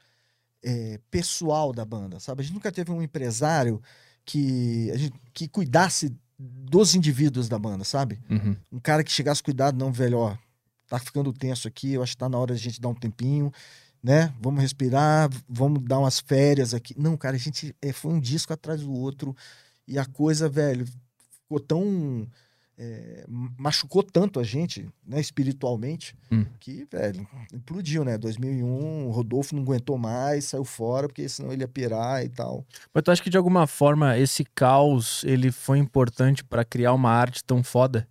é, 0.61 0.99
pessoal 1.11 1.73
da 1.73 1.83
banda, 1.85 2.19
sabe? 2.19 2.41
A 2.41 2.43
gente 2.45 2.53
nunca 2.53 2.71
teve 2.71 2.91
um 2.91 3.01
empresário 3.01 3.81
que, 4.25 4.89
a 4.91 4.97
gente, 4.97 5.19
que 5.33 5.47
cuidasse 5.47 6.15
dos 6.43 6.95
indivíduos 6.95 7.47
da 7.47 7.57
banda, 7.57 7.83
sabe? 7.83 8.19
Uhum. 8.29 8.55
Um 8.71 8.79
cara 8.79 9.03
que 9.03 9.11
chegasse 9.11 9.41
cuidado, 9.41 9.77
não, 9.77 9.91
velho, 9.91 10.17
ó, 10.17 10.37
tá 10.87 10.99
ficando 10.99 11.31
tenso 11.31 11.67
aqui, 11.67 11.93
eu 11.93 12.03
acho 12.03 12.13
que 12.13 12.17
tá 12.17 12.27
na 12.27 12.37
hora 12.37 12.53
de 12.53 12.59
a 12.59 12.63
gente 12.63 12.81
dar 12.81 12.89
um 12.89 12.95
tempinho, 12.95 13.51
né? 14.01 14.33
Vamos 14.41 14.61
respirar, 14.61 15.29
vamos 15.47 15.81
dar 15.83 15.99
umas 15.99 16.19
férias 16.19 16.73
aqui. 16.73 16.93
Não, 16.97 17.15
cara, 17.15 17.35
a 17.35 17.39
gente 17.39 17.75
é, 17.81 17.93
foi 17.93 18.11
um 18.11 18.19
disco 18.19 18.51
atrás 18.51 18.81
do 18.81 18.91
outro 18.91 19.35
e 19.87 19.97
a 19.97 20.05
coisa, 20.05 20.49
velho, 20.49 20.85
ficou 21.31 21.59
tão 21.59 22.27
é, 22.77 23.23
machucou 23.57 24.01
tanto 24.01 24.39
a 24.39 24.43
gente, 24.43 24.87
né, 25.05 25.19
espiritualmente, 25.19 26.15
Hum. 26.31 26.45
que, 26.59 26.87
velho, 26.91 27.27
implodiu, 27.53 28.03
né? 28.03 28.17
2001, 28.17 29.07
o 29.07 29.11
Rodolfo 29.11 29.55
não 29.55 29.61
aguentou 29.63 29.97
mais, 29.97 30.45
saiu 30.45 30.65
fora, 30.65 31.07
porque 31.07 31.27
senão 31.29 31.51
ele 31.53 31.61
ia 31.63 31.67
pirar 31.67 32.23
e 32.25 32.29
tal. 32.29 32.65
Mas 32.93 33.03
tu 33.03 33.11
acha 33.11 33.21
que 33.21 33.29
de 33.29 33.37
alguma 33.37 33.67
forma 33.67 34.17
esse 34.17 34.43
caos 34.43 35.23
ele 35.23 35.51
foi 35.51 35.77
importante 35.77 36.43
pra 36.43 36.65
criar 36.65 36.93
uma 36.93 37.11
arte 37.11 37.43
tão 37.43 37.63
foda? 37.63 38.07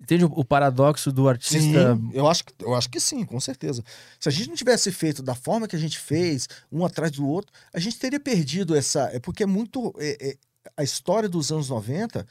Entende 0.00 0.24
o, 0.24 0.28
o 0.34 0.44
paradoxo 0.44 1.12
do 1.12 1.28
artista? 1.28 1.94
Sim, 1.96 2.10
eu 2.14 2.26
acho, 2.26 2.44
que- 2.44 2.54
eu 2.64 2.74
acho 2.74 2.88
que 2.88 2.98
sim, 2.98 3.22
com 3.24 3.38
certeza. 3.38 3.84
Se 4.18 4.28
a 4.28 4.32
gente 4.32 4.48
não 4.48 4.56
tivesse 4.56 4.90
feito 4.92 5.22
da 5.22 5.34
forma 5.34 5.68
que 5.68 5.76
a 5.76 5.78
gente 5.78 5.98
fez, 5.98 6.48
um 6.72 6.86
atrás 6.86 7.10
do 7.12 7.26
outro, 7.26 7.52
a 7.74 7.78
gente 7.78 7.98
teria 7.98 8.18
perdido 8.20 8.74
essa. 8.74 9.10
É 9.12 9.18
porque 9.18 9.42
é 9.42 9.46
muito. 9.46 9.92
é- 9.98 10.30
é- 10.30 10.36
a 10.76 10.82
história 10.82 11.28
dos 11.28 11.50
anos 11.52 11.68
90, 11.68 12.26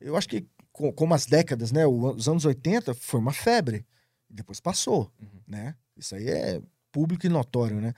eu 0.00 0.14
acho 0.16 0.28
que, 0.28 0.44
co- 0.76 0.92
como 0.92 1.14
as 1.14 1.24
décadas, 1.26 1.72
né? 1.72 1.86
Os 1.86 2.28
anos 2.28 2.44
80 2.44 2.94
foi 2.94 3.18
uma 3.18 3.32
febre. 3.32 3.86
Depois 4.28 4.60
passou, 4.60 5.10
Uhum. 5.20 5.40
né? 5.48 5.74
Isso 5.96 6.14
aí 6.14 6.28
é 6.28 6.60
público 6.92 7.24
e 7.26 7.28
notório, 7.28 7.80
né? 7.80 7.94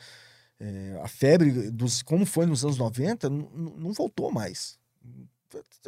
É, 0.61 1.01
a 1.03 1.09
febre 1.09 1.71
dos 1.71 2.03
como 2.03 2.25
foi 2.27 2.47
nos 2.47 2.65
anos 2.65 2.79
90 2.79 3.29
n- 3.29 3.49
n- 3.55 3.75
não 3.77 3.93
voltou 3.93 4.31
mais. 4.31 4.79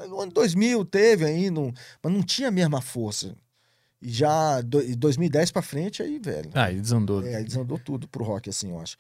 No 0.09 0.21
ano 0.21 0.33
2000 0.33 0.85
teve 0.85 1.25
aí, 1.25 1.51
não, 1.51 1.73
mas 2.03 2.13
não 2.13 2.23
tinha 2.23 2.49
a 2.49 2.53
mesma 2.53 2.81
força. 2.81 3.37
E 4.01 4.09
já 4.11 4.61
do, 4.63 4.81
em 4.83 4.97
2010 4.97 5.51
pra 5.53 5.61
frente, 5.61 6.03
aí, 6.03 6.19
velho. 6.19 6.51
Ah, 6.55 6.71
ele 6.71 6.81
desandou. 6.81 7.23
É, 7.27 7.37
aí 7.37 7.45
desandou 7.45 7.79
tudo 7.79 8.09
pro 8.09 8.25
rock, 8.25 8.49
assim, 8.49 8.71
eu 8.71 8.81
acho. 8.81 8.97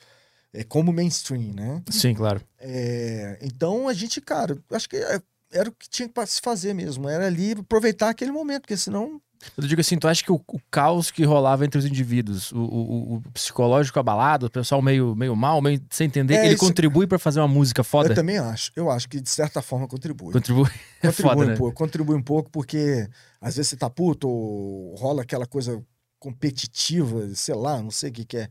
É 0.53 0.63
como 0.65 0.93
mainstream, 0.93 1.55
né? 1.55 1.83
Sim, 1.89 2.13
claro. 2.15 2.43
É, 2.59 3.39
então 3.41 3.89
a 3.89 3.95
gente, 3.95 4.21
cara, 4.21 4.59
acho 4.73 4.89
que 4.89 4.97
é- 4.97 5.23
era 5.53 5.69
o 5.69 5.73
que 5.73 5.89
tinha 5.89 6.09
pra 6.09 6.27
se 6.27 6.41
fazer 6.41 6.75
mesmo. 6.75 7.09
Era 7.09 7.27
ali 7.27 7.53
aproveitar 7.53 8.11
aquele 8.11 8.31
momento, 8.33 8.63
porque 8.63 8.77
senão. 8.77 9.21
Eu 9.57 9.67
digo 9.67 9.81
assim, 9.81 9.97
tu 9.99 10.07
acha 10.07 10.23
que 10.23 10.31
o, 10.31 10.35
o 10.47 10.61
caos 10.71 11.11
que 11.11 11.25
rolava 11.25 11.65
entre 11.65 11.79
os 11.79 11.87
indivíduos, 11.87 12.53
o, 12.53 12.59
o- 12.59 13.15
o 13.17 13.23
psicológico 13.33 13.99
abalado, 13.99 14.47
o 14.47 14.51
pessoal 14.51 14.83
meio, 14.83 15.17
meio 15.17 15.35
mal, 15.35 15.63
meio 15.63 15.81
sem 15.89 16.07
entender, 16.09 16.35
É, 16.35 16.45
ele 16.45 16.55
isso- 16.57 16.65
contribui 16.67 17.07
pra 17.07 17.19
fazer 17.19 17.41
uma 17.41 17.49
música 17.49 17.83
foda? 17.83 18.11
Eu 18.11 18.15
também 18.15 18.37
acho. 18.37 18.71
Eu 18.77 18.91
acho 18.91 19.09
que 19.09 19.19
de 19.19 19.31
certa 19.31 19.63
forma 19.63 19.89
contribui. 19.89 20.33
Contribui. 20.35 20.69
É 21.03 21.07
Contribui 21.07 21.31
foda, 21.33 21.45
um 21.45 21.49
né? 21.49 21.57
pouco, 21.57 21.75
contribui 21.75 22.17
um 22.17 22.23
pouco, 22.23 22.51
porque 22.51 23.09
às 23.41 23.57
vezes 23.57 23.71
você 23.71 23.77
tá 23.77 23.89
puto, 23.89 24.29
ou 24.29 24.95
rola 24.97 25.23
aquela 25.23 25.47
coisa 25.47 25.83
competitiva, 26.19 27.35
sei 27.35 27.55
lá, 27.55 27.81
não 27.83 27.91
sei 27.91 28.11
o 28.11 28.13
que, 28.13 28.25
que 28.25 28.37
é. 28.37 28.49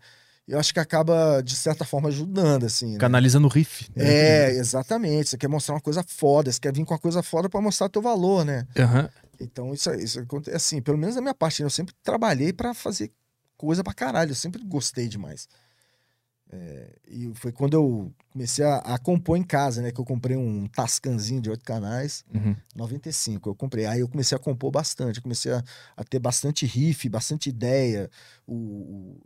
Eu 0.49 0.59
acho 0.59 0.73
que 0.73 0.79
acaba, 0.79 1.41
de 1.41 1.55
certa 1.55 1.85
forma, 1.85 2.09
ajudando, 2.09 2.65
assim. 2.65 2.93
né? 2.93 2.97
Canaliza 2.97 3.39
no 3.39 3.47
riff. 3.47 3.89
né? 3.95 4.03
É, 4.03 4.49
exatamente. 4.51 5.29
Você 5.29 5.37
quer 5.37 5.47
mostrar 5.47 5.75
uma 5.75 5.81
coisa 5.81 6.03
foda, 6.07 6.51
você 6.51 6.59
quer 6.59 6.73
vir 6.73 6.83
com 6.85 6.93
uma 6.93 6.99
coisa 6.99 7.21
foda 7.21 7.47
pra 7.47 7.61
mostrar 7.61 7.87
teu 7.89 8.01
valor, 8.01 8.43
né? 8.43 8.67
Aham. 8.77 9.09
Então, 9.39 9.73
isso, 9.73 9.89
isso 9.93 10.19
acontece 10.19 10.57
assim, 10.57 10.81
pelo 10.81 10.97
menos 10.97 11.15
da 11.15 11.21
minha 11.21 11.33
parte, 11.35 11.61
eu 11.61 11.69
sempre 11.69 11.93
trabalhei 12.03 12.51
pra 12.51 12.73
fazer 12.73 13.11
coisa 13.55 13.83
pra 13.83 13.93
caralho, 13.93 14.31
eu 14.31 14.35
sempre 14.35 14.61
gostei 14.63 15.07
demais. 15.07 15.47
É, 16.51 16.95
e 17.07 17.31
foi 17.35 17.51
quando 17.51 17.75
eu 17.75 18.11
comecei 18.33 18.65
a, 18.65 18.77
a 18.77 18.97
compor 18.97 19.37
em 19.37 19.43
casa, 19.43 19.81
né? 19.83 19.91
Que 19.91 20.01
eu 20.01 20.05
comprei 20.05 20.35
um 20.35 20.67
Tascanzinho 20.67 21.41
de 21.41 21.49
oito 21.49 21.63
canais, 21.63 22.23
Uhum. 22.33 22.55
95 22.75 23.49
eu 23.49 23.55
comprei. 23.55 23.85
Aí 23.85 23.99
eu 23.99 24.09
comecei 24.09 24.35
a 24.35 24.39
compor 24.39 24.71
bastante, 24.71 25.17
eu 25.17 25.23
comecei 25.23 25.51
a, 25.53 25.63
a 25.95 26.03
ter 26.03 26.17
bastante 26.19 26.65
riff, 26.65 27.07
bastante 27.07 27.49
ideia. 27.49 28.09
O, 28.47 29.21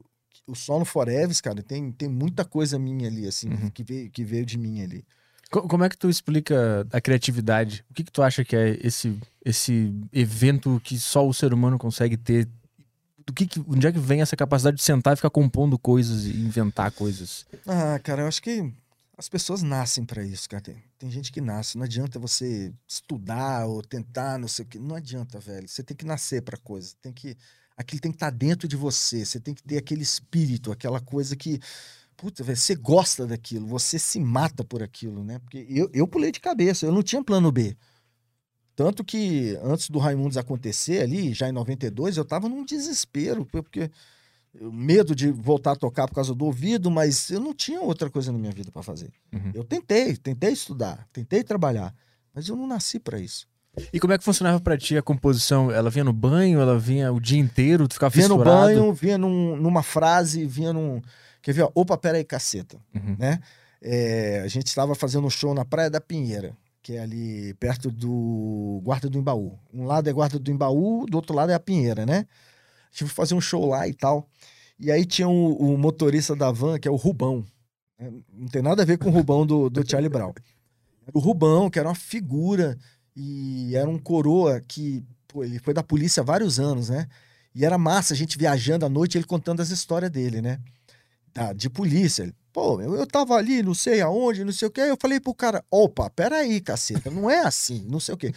o, 0.47 0.51
o 0.51 0.55
Sono 0.55 0.85
Forever, 0.85 1.35
cara, 1.41 1.61
tem, 1.63 1.91
tem 1.91 2.07
muita 2.09 2.43
coisa 2.45 2.77
minha 2.79 3.07
ali, 3.07 3.27
assim, 3.27 3.49
Uhum. 3.49 3.69
que, 3.69 3.83
veio, 3.83 4.09
que 4.09 4.23
veio 4.23 4.45
de 4.45 4.57
mim 4.57 4.81
ali. 4.81 5.05
Co- 5.51 5.67
Como 5.67 5.83
é 5.83 5.89
que 5.89 5.97
tu 5.97 6.09
explica 6.09 6.87
a 6.91 6.99
criatividade? 6.99 7.85
O 7.89 7.93
que, 7.93 8.03
que 8.03 8.11
tu 8.11 8.21
acha 8.23 8.43
que 8.43 8.55
é 8.55 8.77
esse, 8.85 9.19
esse 9.45 9.93
evento 10.11 10.81
que 10.83 10.97
só 10.99 11.27
o 11.27 11.33
ser 11.33 11.53
humano 11.53 11.77
consegue 11.77 12.17
ter? 12.17 12.47
Do 13.25 13.31
que 13.31 13.45
que, 13.47 13.59
onde 13.67 13.87
é 13.87 13.91
que 13.91 13.99
vem 13.99 14.21
essa 14.21 14.35
capacidade 14.35 14.77
de 14.77 14.83
sentar 14.83 15.13
e 15.13 15.15
ficar 15.15 15.29
compondo 15.29 15.77
coisas 15.79 16.25
e 16.25 16.31
inventar 16.35 16.91
coisas? 16.91 17.45
Ah, 17.65 17.97
cara, 18.03 18.23
eu 18.23 18.27
acho 18.27 18.41
que 18.41 18.69
as 19.17 19.29
pessoas 19.29 19.61
nascem 19.61 20.03
pra 20.03 20.23
isso, 20.25 20.49
cara. 20.49 20.61
Tem, 20.63 20.75
tem 20.99 21.09
gente 21.09 21.31
que 21.31 21.39
nasce. 21.39 21.77
Não 21.77 21.85
adianta 21.85 22.19
você 22.19 22.73
estudar 22.85 23.65
ou 23.67 23.81
tentar, 23.81 24.37
não 24.37 24.47
sei 24.49 24.65
o 24.65 24.67
que. 24.67 24.77
Não 24.79 24.95
adianta, 24.95 25.39
velho. 25.39 25.67
Você 25.69 25.81
tem 25.83 25.95
que 25.95 26.03
nascer 26.05 26.41
pra 26.41 26.57
coisa. 26.57 26.93
Tem 27.01 27.13
que. 27.13 27.37
Aquilo 27.75 28.01
tem 28.01 28.11
que 28.11 28.17
estar 28.17 28.29
dentro 28.29 28.67
de 28.67 28.75
você. 28.75 29.25
Você 29.25 29.39
tem 29.39 29.53
que 29.53 29.63
ter 29.63 29.77
aquele 29.77 30.03
espírito, 30.03 30.71
aquela 30.71 30.99
coisa 30.99 31.35
que. 31.35 31.59
Puta, 32.15 32.43
você 32.43 32.75
gosta 32.75 33.25
daquilo, 33.25 33.65
você 33.65 33.97
se 33.97 34.19
mata 34.19 34.63
por 34.63 34.83
aquilo, 34.83 35.23
né? 35.23 35.39
Porque 35.39 35.65
eu, 35.67 35.89
eu 35.91 36.07
pulei 36.07 36.31
de 36.31 36.39
cabeça, 36.39 36.85
eu 36.85 36.91
não 36.91 37.01
tinha 37.01 37.23
plano 37.23 37.51
B. 37.51 37.75
Tanto 38.75 39.03
que 39.03 39.57
antes 39.63 39.89
do 39.89 39.99
Raimundos 39.99 40.37
acontecer 40.37 41.01
ali, 41.01 41.33
já 41.33 41.49
em 41.49 41.51
92, 41.51 42.17
eu 42.17 42.23
tava 42.23 42.47
num 42.47 42.63
desespero, 42.63 43.45
porque 43.45 43.89
medo 44.53 45.15
de 45.15 45.31
voltar 45.31 45.71
a 45.71 45.75
tocar 45.75 46.07
por 46.07 46.15
causa 46.15 46.33
do 46.33 46.45
ouvido, 46.45 46.91
mas 46.91 47.29
eu 47.29 47.39
não 47.39 47.53
tinha 47.53 47.81
outra 47.81 48.09
coisa 48.09 48.31
na 48.31 48.37
minha 48.37 48.51
vida 48.51 48.71
para 48.71 48.83
fazer. 48.83 49.11
Uhum. 49.33 49.51
Eu 49.53 49.63
tentei, 49.63 50.15
tentei 50.15 50.51
estudar, 50.51 51.07
tentei 51.11 51.43
trabalhar, 51.43 51.93
mas 52.33 52.47
eu 52.47 52.55
não 52.55 52.67
nasci 52.67 52.99
para 52.99 53.19
isso. 53.19 53.47
E 53.91 53.99
como 53.99 54.13
é 54.13 54.17
que 54.17 54.23
funcionava 54.23 54.59
pra 54.59 54.77
ti 54.77 54.95
a 54.97 55.01
composição? 55.01 55.71
Ela 55.71 55.89
vinha 55.89 56.03
no 56.03 56.13
banho, 56.13 56.59
ela 56.61 56.77
vinha 56.77 57.11
o 57.11 57.19
dia 57.19 57.39
inteiro, 57.39 57.87
tu 57.87 57.95
ficava 57.95 58.13
Vinha 58.13 58.27
no 58.27 58.35
fissurado? 58.37 58.65
banho, 58.67 58.93
vinha 58.93 59.17
num- 59.17 59.55
numa 59.55 59.81
frase, 59.81 60.45
vinha 60.45 60.71
num. 60.71 61.01
Quer 61.41 61.53
ver? 61.53 61.63
ó, 61.63 61.71
Opa, 61.73 61.97
peraí, 61.97 62.23
caceta. 62.23 62.77
Uhum. 62.93 63.15
né? 63.17 63.39
É, 63.81 64.41
a 64.45 64.47
gente 64.47 64.67
estava 64.67 64.93
fazendo 64.95 65.25
um 65.25 65.29
show 65.29 65.53
na 65.53 65.65
Praia 65.65 65.89
da 65.89 65.99
Pinheira. 65.99 66.55
que 66.83 66.93
é 66.93 66.99
ali 66.99 67.53
perto 67.55 67.89
do 67.89 68.81
Guarda 68.83 69.09
do 69.09 69.17
Embaú. 69.17 69.57
Um 69.73 69.85
lado 69.85 70.09
é 70.09 70.13
Guarda 70.13 70.37
do 70.37 70.51
Embaú, 70.51 71.05
do 71.05 71.15
outro 71.15 71.33
lado 71.35 71.49
é 71.51 71.55
a 71.55 71.59
Pinheira, 71.59 72.05
né? 72.05 72.25
A 72.27 72.91
gente 72.91 73.05
foi 73.05 73.25
fazer 73.25 73.33
um 73.35 73.41
show 73.41 73.65
lá 73.67 73.87
e 73.87 73.93
tal. 73.93 74.27
E 74.79 74.91
aí 74.91 75.05
tinha 75.05 75.27
o, 75.29 75.53
o 75.55 75.77
motorista 75.77 76.35
da 76.35 76.51
van, 76.51 76.77
que 76.77 76.87
é 76.87 76.91
o 76.91 76.95
Rubão. 76.97 77.43
É, 77.97 78.09
Não 78.33 78.47
tem 78.49 78.61
nada 78.61 78.81
a 78.83 78.85
ver 78.85 78.97
com 78.97 79.07
o 79.09 79.11
Rubão 79.13 79.45
do, 79.45 79.69
do 79.69 79.89
Charlie 79.89 80.09
Brown. 80.09 80.33
O 81.13 81.19
Rubão, 81.19 81.69
que 81.69 81.79
era 81.79 81.87
uma 81.87 81.95
figura 81.95 82.77
e 83.15 83.75
era 83.75 83.89
um 83.89 83.97
coroa 83.97 84.61
que 84.61 85.03
pô, 85.27 85.43
ele 85.43 85.59
foi 85.59 85.73
da 85.73 85.83
polícia 85.83 86.21
há 86.21 86.23
vários 86.23 86.59
anos, 86.59 86.89
né? 86.89 87.07
E 87.55 87.65
era 87.65 87.77
massa 87.77 88.13
a 88.13 88.17
gente 88.17 88.37
viajando 88.37 88.85
à 88.85 88.89
noite, 88.89 89.17
ele 89.17 89.25
contando 89.25 89.61
as 89.61 89.69
histórias 89.69 90.11
dele, 90.11 90.41
né? 90.41 90.59
Da, 91.33 91.53
de 91.53 91.69
polícia. 91.69 92.23
Ele, 92.23 92.35
Pô, 92.53 92.79
eu, 92.79 92.93
eu 92.93 93.07
tava 93.07 93.33
ali, 93.33 93.63
não 93.63 93.73
sei 93.73 93.99
aonde, 93.99 94.45
não 94.45 94.53
sei 94.53 94.67
o 94.67 94.71
que. 94.71 94.79
Aí 94.79 94.89
eu 94.89 94.97
falei 94.99 95.19
pro 95.19 95.33
cara: 95.33 95.65
opa, 95.71 96.07
peraí, 96.11 96.61
caceta, 96.61 97.09
não 97.09 97.27
é 97.27 97.39
assim, 97.39 97.83
não 97.89 97.99
sei 97.99 98.13
o 98.13 98.17
quê. 98.17 98.31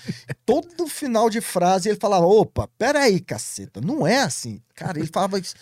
Todo 0.47 0.87
final 0.87 1.29
de 1.29 1.43
frase 1.43 1.91
ele 1.91 1.99
falava: 1.99 2.25
opa, 2.25 2.67
peraí, 2.79 3.21
caceta, 3.21 3.79
não 3.79 4.07
é 4.07 4.23
assim. 4.23 4.63
Cara, 4.75 4.99
ele 4.99 5.09
falava 5.09 5.39
isso. 5.39 5.55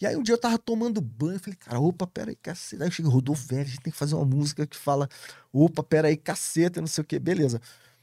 E 0.00 0.06
aí 0.06 0.16
um 0.16 0.22
dia 0.22 0.32
eu 0.32 0.40
tava 0.40 0.56
tomando 0.56 1.00
banho, 1.02 1.34
eu 1.34 1.40
falei, 1.40 1.56
cara, 1.56 1.80
opa, 1.80 2.06
peraí, 2.06 2.36
caceta. 2.36 2.84
Aí 2.84 2.88
eu 2.88 2.92
cheguei, 2.92 3.10
Rodolfo, 3.10 3.46
velho, 3.46 3.62
a 3.62 3.64
gente 3.64 3.80
tem 3.80 3.92
que 3.92 3.98
fazer 3.98 4.14
uma 4.14 4.24
música 4.24 4.66
que 4.66 4.76
fala, 4.76 5.08
opa, 5.52 5.82
peraí, 5.82 6.16
caceta, 6.16 6.80
não 6.80 6.88
sei 6.88 7.02
o 7.02 7.04
quê, 7.04 7.18
beleza. 7.18 7.60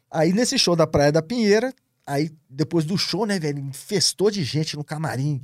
Aí 0.10 0.34
nesse 0.34 0.58
show 0.58 0.76
da 0.76 0.88
Praia 0.88 1.12
da 1.12 1.22
Pinheira, 1.22 1.74
aí 2.06 2.32
depois 2.50 2.86
do 2.86 2.98
show, 2.98 3.26
né, 3.26 3.40
velho, 3.40 3.60
infestou 3.60 4.30
de 4.32 4.44
gente 4.44 4.76
no 4.76 4.84
camarim. 4.84 5.42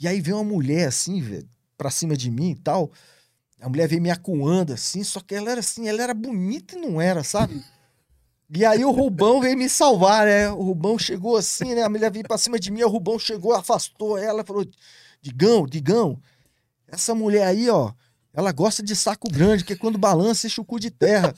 E 0.00 0.06
aí 0.08 0.20
veio 0.20 0.36
uma 0.36 0.44
mulher 0.44 0.88
assim, 0.88 1.20
velho, 1.20 1.48
pra 1.76 1.90
cima 1.90 2.16
de 2.16 2.30
mim 2.30 2.50
e 2.50 2.56
tal. 2.56 2.90
A 3.60 3.68
mulher 3.68 3.88
veio 3.88 4.00
me 4.00 4.10
acuando 4.10 4.72
assim, 4.72 5.02
só 5.02 5.20
que 5.20 5.34
ela 5.34 5.50
era 5.50 5.60
assim, 5.60 5.88
ela 5.88 6.02
era 6.02 6.14
bonita 6.14 6.76
e 6.76 6.80
não 6.80 7.00
era, 7.00 7.24
sabe? 7.24 7.62
E 8.50 8.64
aí 8.64 8.84
o 8.84 8.90
Rubão 8.90 9.40
veio 9.40 9.58
me 9.58 9.68
salvar, 9.68 10.26
né? 10.26 10.48
O 10.50 10.62
Rubão 10.62 10.98
chegou 10.98 11.36
assim, 11.36 11.74
né? 11.74 11.82
A 11.82 11.88
mulher 11.88 12.10
veio 12.10 12.26
pra 12.26 12.38
cima 12.38 12.58
de 12.58 12.70
mim, 12.70 12.82
o 12.82 12.88
Rubão 12.88 13.18
chegou, 13.18 13.52
afastou 13.52 14.16
ela, 14.16 14.44
falou: 14.44 14.64
Digão, 15.20 15.66
Digão, 15.66 16.18
essa 16.86 17.14
mulher 17.14 17.46
aí, 17.46 17.68
ó, 17.68 17.92
ela 18.34 18.52
gosta 18.52 18.82
de 18.82 18.94
saco 18.94 19.28
grande, 19.30 19.64
que 19.64 19.74
quando 19.74 19.98
balança 19.98 20.46
enche 20.46 20.60
o 20.60 20.64
cu 20.64 20.78
de 20.78 20.90
terra. 20.90 21.34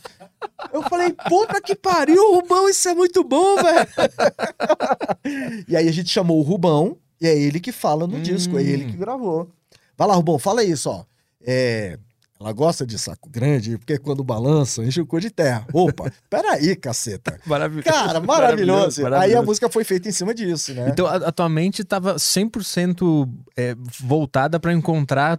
Eu 0.73 0.83
falei, 0.83 1.13
puta 1.29 1.61
que 1.61 1.75
pariu, 1.75 2.35
Rubão, 2.35 2.69
isso 2.69 2.89
é 2.89 2.95
muito 2.95 3.25
bom, 3.25 3.57
velho. 3.57 3.89
e 5.69 5.77
aí 5.77 5.89
a 5.89 5.93
gente 5.93 6.11
chamou 6.11 6.39
o 6.39 6.43
Rubão, 6.43 6.97
e 7.21 7.27
é 7.27 7.37
ele 7.37 7.61
que 7.61 7.73
fala 7.73 8.07
no 8.07 8.21
disco, 8.21 8.59
é 8.59 8.63
ele 8.63 8.87
que 8.87 8.97
gravou. 8.97 9.49
Vai 9.97 10.09
lá, 10.09 10.15
Rubão, 10.15 10.39
fala 10.39 10.65
isso, 10.65 10.91
ó. 10.91 11.05
É, 11.43 11.99
ela 12.41 12.53
gosta 12.53 12.87
de 12.87 12.99
saco 12.99 13.29
grande, 13.29 13.77
porque 13.77 13.99
quando 13.99 14.25
balança, 14.25 14.83
enche 14.83 14.99
o 14.99 15.07
cu 15.07 15.21
de 15.21 15.29
terra. 15.29 15.67
Opa, 15.75 16.11
peraí, 16.31 16.75
caceta. 16.75 17.39
Maravilhoso. 17.45 17.85
Cara, 17.85 18.19
maravilhoso. 18.19 19.01
Aí 19.01 19.07
a 19.07 19.11
maravilhoso. 19.11 19.47
música 19.47 19.69
foi 19.69 19.85
feita 19.85 20.09
em 20.09 20.13
cima 20.13 20.33
disso, 20.33 20.73
né? 20.73 20.89
Então, 20.89 21.07
a, 21.07 21.17
a 21.17 21.33
tua 21.33 21.51
mente 21.51 21.83
estava 21.83 22.15
100% 22.15 23.29
é, 23.55 23.77
voltada 24.01 24.59
para 24.59 24.73
encontrar 24.73 25.39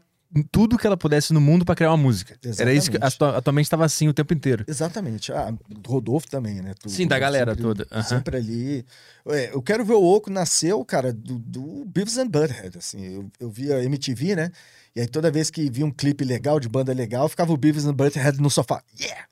tudo 0.51 0.77
que 0.77 0.87
ela 0.87 0.95
pudesse 0.95 1.33
no 1.33 1.41
mundo 1.41 1.65
para 1.65 1.75
criar 1.75 1.91
uma 1.91 1.97
música. 1.97 2.37
Era 2.57 2.73
isso 2.73 2.89
que 2.89 2.97
a 2.97 2.99
Exatamente. 3.07 3.17
tua, 3.17 3.37
a 3.37 3.41
tua 3.41 3.53
mente 3.53 3.65
estava 3.65 3.85
assim 3.85 4.07
o 4.07 4.13
tempo 4.13 4.33
inteiro. 4.33 4.63
Exatamente. 4.67 5.31
Ah, 5.33 5.53
do 5.67 5.89
Rodolfo 5.89 6.27
também, 6.29 6.61
né? 6.61 6.73
Tu- 6.79 6.89
Sim, 6.89 7.07
da 7.07 7.19
galera 7.19 7.51
sempre, 7.51 7.63
toda. 7.63 8.03
Sempre 8.03 8.37
ali. 8.37 8.85
É, 9.27 9.53
eu 9.53 9.61
quero 9.61 9.83
ver 9.83 9.93
o 9.93 10.03
Oco 10.03 10.29
nasceu, 10.29 10.83
cara, 10.85 11.11
do, 11.11 11.37
do 11.39 11.85
Beavis 11.85 12.17
and 12.17 12.27
Butthead, 12.27 12.77
assim. 12.77 13.03
Eu, 13.15 13.31
eu 13.39 13.49
via 13.49 13.83
MTV, 13.83 14.35
né? 14.35 14.51
E 14.95 15.01
aí 15.01 15.07
toda 15.07 15.29
vez 15.31 15.49
que 15.49 15.69
via 15.69 15.85
um 15.85 15.91
clipe 15.91 16.23
legal, 16.23 16.59
de 16.59 16.69
banda 16.69 16.93
legal, 16.93 17.27
ficava 17.27 17.51
o 17.51 17.57
Beavis 17.57 17.85
and 17.85 17.93
Butthead 17.93 18.39
no 18.41 18.49
sofá. 18.49 18.81
Yeah! 18.99 19.25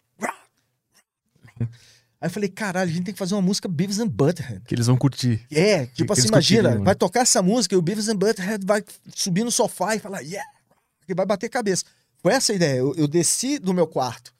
Aí 2.21 2.27
eu 2.27 2.29
falei, 2.31 2.49
caralho, 2.49 2.89
a 2.89 2.93
gente 2.93 3.05
tem 3.05 3.13
que 3.13 3.17
fazer 3.19 3.33
uma 3.33 3.41
música 3.41 3.67
Beavis 3.69 3.99
and 3.99 4.07
Butthead. 4.09 4.61
Que 4.65 4.75
eles 4.75 4.87
vão 4.87 4.97
curtir. 4.97 5.45
É, 5.49 5.85
tipo 5.85 6.13
que 6.13 6.19
assim, 6.19 6.27
imagina, 6.27 6.63
curtiriam, 6.63 6.79
né? 6.79 6.85
vai 6.85 6.95
tocar 6.95 7.21
essa 7.21 7.41
música 7.41 7.73
e 7.73 7.77
o 7.77 7.81
Beavis 7.81 8.09
and 8.09 8.17
Butthead 8.17 8.65
vai 8.65 8.83
subir 9.15 9.45
no 9.45 9.51
sofá 9.51 9.95
e 9.95 9.99
falar, 9.99 10.19
yeah! 10.19 10.43
Que 11.09 11.15
vai 11.15 11.25
bater 11.25 11.49
cabeça. 11.49 11.85
Foi 12.21 12.33
essa 12.33 12.53
ideia. 12.53 12.77
Eu, 12.77 12.93
eu 12.95 13.07
desci 13.07 13.57
do 13.57 13.73
meu 13.73 13.87
quarto 13.87 14.31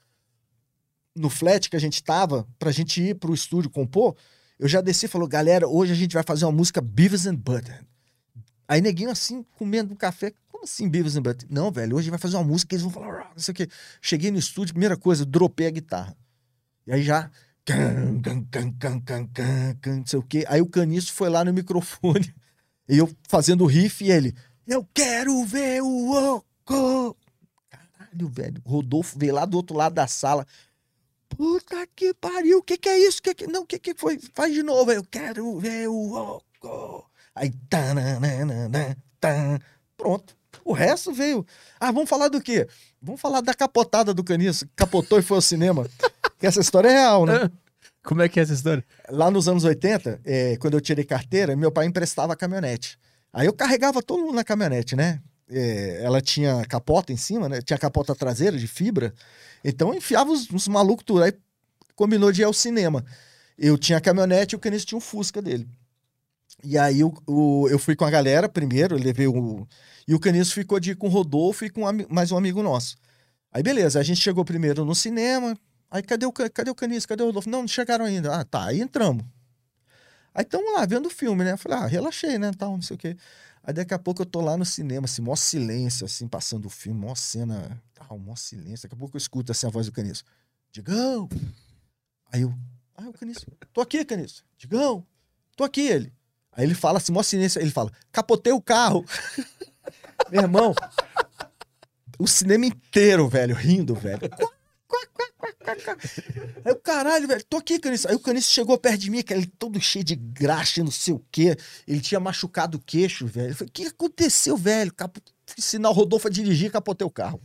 no 1.16 1.32
flat 1.32 1.68
que 1.68 1.76
a 1.76 1.80
gente 1.80 2.04
tava, 2.04 2.48
pra 2.60 2.72
gente 2.72 3.02
ir 3.02 3.16
pro 3.16 3.34
estúdio 3.34 3.72
compor. 3.72 4.16
Eu 4.60 4.68
já 4.68 4.82
desci 4.82 5.08
e 5.08 5.10
falou, 5.10 5.28
galera, 5.28 5.68
hoje 5.68 5.92
a 5.92 5.96
gente 5.96 6.14
vai 6.14 6.22
fazer 6.22 6.46
uma 6.46 6.52
música 6.52 6.80
Beavis 6.80 7.26
and 7.26 7.36
Butthead. 7.36 7.84
Aí 8.68 8.82
neguinho 8.82 9.10
assim, 9.10 9.44
comendo 9.58 9.94
um 9.94 9.96
café. 9.96 10.32
Como 10.48 10.64
assim 10.64 10.88
Beavis 10.88 11.16
and 11.16 11.24
Butthead? 11.24 11.52
Não, 11.52 11.72
velho, 11.72 11.98
hoje 11.98 12.12
vai 12.12 12.20
fazer 12.20 12.38
uma 12.38 12.44
música 12.44 12.76
eles 12.76 12.84
vão 12.84 12.92
falar, 12.92 13.32
não 13.32 13.40
sei 13.40 13.52
o 13.52 13.56
quê. 13.56 13.68
Cheguei 14.00 14.30
no 14.30 14.38
estúdio, 14.38 14.76
primeira 14.76 14.96
coisa, 14.96 15.26
dropei 15.26 15.66
a 15.66 15.72
guitarra. 15.72 16.16
E 16.86 16.94
aí 16.94 17.02
já. 17.02 17.32
can, 17.66 18.22
can, 18.22 18.44
can, 18.44 18.74
can, 18.74 19.02
can, 19.02 19.28
can, 19.28 19.76
can, 19.82 19.96
não 19.98 20.06
sei 20.06 20.20
o 20.20 20.24
quê. 20.24 20.46
Aí 20.48 20.62
o 20.62 20.68
caniço 20.68 21.14
foi 21.14 21.30
lá 21.30 21.44
no 21.44 21.52
microfone. 21.52 22.32
E 22.92 22.98
eu 22.98 23.08
fazendo 23.28 23.64
o 23.64 23.68
riff 23.68 24.04
e 24.04 24.10
ele. 24.10 24.34
Eu 24.66 24.84
quero 24.96 25.46
ver 25.46 25.80
o 25.84 26.44
Caralho, 26.70 28.30
velho. 28.30 28.62
Rodolfo 28.66 29.18
veio 29.18 29.34
lá 29.34 29.46
do 29.46 29.58
outro 29.58 29.76
lado 29.76 29.94
da 29.94 30.08
sala. 30.08 30.46
Puta 31.30 31.88
que 31.96 32.14
pariu, 32.14 32.60
o 32.60 32.64
que 32.64 32.78
que 32.78 32.90
é 32.90 32.98
isso? 33.00 33.22
Que 33.22 33.34
que... 33.34 33.48
Não, 33.48 33.62
o 33.62 33.66
que 33.66 33.80
que 33.80 33.94
foi? 33.96 34.20
Faz 34.34 34.54
de 34.54 34.64
novo. 34.64 34.92
Eu 34.92 35.04
quero 35.04 35.60
ver 35.60 35.88
o 35.88 36.14
Oco. 36.14 37.10
Aí, 37.36 37.52
tananana, 37.70 38.98
tan. 39.20 39.60
pronto. 39.96 40.36
O 40.66 40.74
resto 40.74 41.14
veio. 41.14 41.46
Ah, 41.80 41.92
vamos 41.92 42.10
falar 42.10 42.28
do 42.28 42.42
quê? 42.42 42.68
Vamos 43.02 43.22
falar 43.22 43.42
da 43.42 43.54
capotada 43.54 44.14
do 44.14 44.24
caniço. 44.24 44.68
Capotou 44.76 45.20
e 45.20 45.22
foi 45.22 45.38
ao 45.38 45.42
cinema. 45.42 45.88
Que 46.40 46.48
essa 46.48 46.62
história 46.62 46.88
é 46.88 46.94
real, 46.94 47.26
né? 47.26 47.52
Como 48.02 48.22
é 48.22 48.30
que 48.30 48.40
é 48.40 48.44
essa 48.44 48.54
história? 48.54 48.82
Lá 49.10 49.30
nos 49.30 49.50
anos 49.50 49.66
80, 49.66 50.22
é, 50.24 50.56
quando 50.56 50.76
eu 50.76 50.80
tirei 50.80 51.04
carteira, 51.04 51.54
meu 51.54 51.70
pai 51.70 51.86
emprestava 51.86 52.32
a 52.32 52.36
caminhonete. 52.36 52.98
Aí 53.34 53.46
eu 53.46 53.52
carregava 53.52 54.02
todo 54.02 54.22
mundo 54.22 54.36
na 54.36 54.44
caminhonete, 54.46 54.96
né? 54.96 55.22
É, 55.52 56.04
ela 56.04 56.22
tinha 56.22 56.64
capota 56.66 57.12
em 57.12 57.18
cima, 57.18 57.50
né? 57.50 57.62
Tinha 57.62 57.78
capota 57.78 58.16
traseira 58.16 58.58
de 58.58 58.68
fibra. 58.68 59.14
Então 59.64 59.94
enfiava 59.94 60.32
os, 60.32 60.50
os 60.52 60.68
malucos 60.68 61.04
tudo. 61.06 61.24
Aí 61.24 61.34
combinou 61.96 62.32
de 62.32 62.42
ir 62.42 62.46
ao 62.46 62.54
cinema. 62.54 63.06
Eu 63.58 63.78
tinha 63.78 63.98
a 64.00 64.02
caminhonete 64.02 64.56
e 64.56 64.58
o 64.58 64.60
Caniço 64.60 64.86
tinha 64.88 64.98
um 64.98 65.02
Fusca 65.02 65.42
dele. 65.42 65.68
E 66.64 66.78
aí 66.78 67.04
o, 67.04 67.14
o- 67.28 67.68
eu 67.70 67.80
fui 67.80 67.96
com 67.96 68.06
a 68.06 68.10
galera 68.10 68.50
primeiro, 68.50 68.98
levei 68.98 69.28
o. 69.28 69.68
E 70.08 70.14
o 70.16 70.20
Caniço 70.20 70.54
ficou 70.54 70.80
de 70.80 70.92
ir 70.92 70.96
com 70.96 71.08
o 71.08 71.10
Rodolfo 71.10 71.66
e 71.66 71.70
com 71.70 71.84
um 71.86 72.06
mais 72.10 72.32
um 72.32 72.38
amigo 72.38 72.62
nosso. 72.64 72.98
Aí 73.54 73.64
beleza, 73.64 74.00
a 74.00 74.04
gente 74.04 74.22
chegou 74.22 74.46
primeiro 74.46 74.86
no 74.86 74.96
cinema. 74.96 75.58
Aí 75.92 76.04
cadê 76.04 76.26
o, 76.26 76.34
Ca- 76.34 76.50
cadê 76.50 76.72
o 76.72 76.76
Caniço? 76.76 77.08
Cadê 77.08 77.24
o 77.24 77.28
Rodolfo? 77.28 77.50
Não, 77.50 77.62
não 77.62 77.68
chegaram 77.70 78.06
ainda. 78.06 78.36
Ah, 78.36 78.46
tá, 78.46 78.66
aí 78.68 78.82
entramos. 78.82 79.26
Aí 80.34 80.44
estamos 80.44 80.72
lá 80.74 80.86
vendo 80.86 81.08
o 81.08 81.10
filme, 81.10 81.44
né? 81.44 81.58
Falei, 81.58 81.78
ah, 81.80 81.86
relaxei, 81.88 82.38
né? 82.38 82.52
Tal, 82.58 82.72
não 82.74 82.82
sei 82.82 82.96
o 82.96 83.00
quê. 83.00 83.18
Aí 83.70 83.74
daqui 83.74 83.94
a 83.94 84.00
pouco 84.00 84.24
eu 84.24 84.26
tô 84.26 84.42
lá 84.42 84.58
no 84.58 84.66
cinema, 84.66 85.06
assim, 85.06 85.22
mó 85.22 85.36
silêncio, 85.36 86.04
assim, 86.04 86.28
passando 86.28 86.66
o 86.66 86.72
filme, 86.72 87.00
mó 87.00 87.14
cena, 87.14 87.80
tal, 87.94 88.18
mó 88.18 88.36
silêncio. 88.36 88.90
Daqui 88.90 88.96
a 88.96 88.98
pouco 88.98 89.16
eu 89.16 89.20
escuto 89.20 89.52
assim 89.52 89.68
a 89.68 89.70
voz 89.70 89.86
do 89.86 89.92
Caniço. 89.92 90.24
Digão! 90.72 91.30
Aí 92.32 92.42
eu, 92.42 92.54
ah, 92.98 93.08
o 93.10 93.14
Caniço, 93.14 93.46
tô 93.72 93.82
aqui, 93.82 94.04
Caniço. 94.04 94.44
Digão, 94.58 95.06
tô 95.56 95.64
aqui, 95.64 95.82
ele. 95.82 96.12
Aí 96.52 96.66
ele 96.66 96.74
fala 96.74 96.98
assim, 96.98 97.12
mó 97.12 97.22
silêncio, 97.22 97.62
ele 97.62 97.70
fala, 97.70 97.92
capotei 98.12 98.52
o 98.52 98.60
carro. 98.60 99.06
Meu 100.32 100.42
irmão, 100.42 100.74
o 102.18 102.28
cinema 102.28 102.66
inteiro, 102.66 103.30
velho, 103.30 103.54
rindo, 103.54 103.94
velho. 103.94 104.32
Aí 106.64 106.72
o 106.72 106.76
caralho, 106.78 107.28
velho, 107.28 107.44
tô 107.50 107.58
aqui, 107.58 107.80
Caniço. 107.80 108.08
Aí 108.08 108.16
o 108.16 108.20
Caniço 108.20 108.52
chegou 108.52 108.78
perto 108.78 109.00
de 109.00 109.12
mim, 109.12 109.22
que 109.22 109.34
ele 109.34 109.46
todo 109.46 109.80
cheio 109.80 110.04
de 110.06 110.16
graxa, 110.16 110.84
não 110.84 110.92
sei 110.92 111.14
o 111.14 111.26
quê. 111.32 111.58
Ele 111.88 112.00
tinha 112.00 112.20
machucado 112.20 112.78
o 112.78 112.82
queixo, 112.82 113.28
velho. 113.28 113.52
Eu 113.52 113.56
falei, 113.56 113.70
o 113.70 113.74
que 113.74 113.86
aconteceu, 113.86 114.56
velho? 114.56 114.94
Capo... 114.94 115.20
O 115.20 115.92
Rodolfo 115.92 116.28
a 116.28 116.32
dirigir, 116.32 116.72
capotei 116.72 117.06
o 117.06 117.10
carro. 117.10 117.42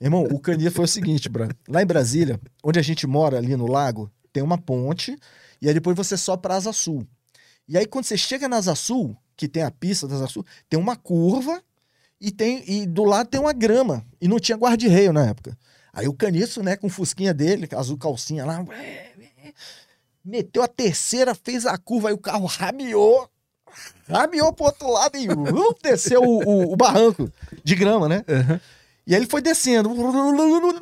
Irmão, 0.00 0.22
o 0.30 0.38
Caniço 0.38 0.70
foi 0.70 0.84
o 0.84 0.88
seguinte, 0.88 1.28
Bran. 1.28 1.48
Lá 1.68 1.82
em 1.82 1.86
Brasília, 1.86 2.40
onde 2.62 2.78
a 2.78 2.82
gente 2.82 3.06
mora, 3.06 3.38
ali 3.38 3.56
no 3.56 3.66
lago, 3.66 4.10
tem 4.32 4.42
uma 4.42 4.56
ponte, 4.56 5.18
e 5.60 5.68
aí 5.68 5.74
depois 5.74 5.96
você 5.96 6.16
sobe 6.16 6.42
pra 6.42 6.54
Asa 6.54 6.72
Sul. 6.72 7.06
E 7.66 7.76
aí 7.76 7.84
quando 7.84 8.04
você 8.04 8.16
chega 8.16 8.48
na 8.48 8.56
Asa 8.56 8.74
Sul, 8.74 9.16
que 9.36 9.48
tem 9.48 9.62
a 9.62 9.70
pista 9.70 10.06
da 10.06 10.14
Asa 10.14 10.28
Sul, 10.28 10.46
tem 10.68 10.78
uma 10.78 10.96
curva 10.96 11.62
e 12.20 12.30
tem 12.30 12.62
e 12.66 12.86
do 12.86 13.04
lado 13.04 13.28
tem 13.28 13.40
uma 13.40 13.52
grama. 13.52 14.06
E 14.20 14.28
não 14.28 14.38
tinha 14.38 14.56
guarda-reio 14.56 15.12
na 15.12 15.26
época. 15.26 15.58
Aí 15.98 16.06
o 16.08 16.14
caniço, 16.14 16.62
né, 16.62 16.76
com 16.76 16.86
o 16.86 16.90
fusquinha 16.90 17.34
dele, 17.34 17.68
azul 17.76 17.98
calcinha 17.98 18.44
lá, 18.44 18.64
meteu 20.24 20.62
a 20.62 20.68
terceira, 20.68 21.34
fez 21.34 21.66
a 21.66 21.76
curva, 21.78 22.08
aí 22.08 22.14
o 22.14 22.18
carro 22.18 22.46
rabiou, 22.46 23.28
rabiou 24.08 24.52
pro 24.52 24.66
outro 24.66 24.90
lado 24.92 25.16
e 25.16 25.28
uh, 25.28 25.74
desceu 25.82 26.22
o, 26.22 26.38
o- 26.44 26.72
o 26.72 26.76
barranco 26.76 27.30
de 27.64 27.74
grama, 27.74 28.08
né? 28.08 28.24
E 29.06 29.14
aí 29.14 29.20
ele 29.22 29.28
foi 29.28 29.40
descendo. 29.40 29.90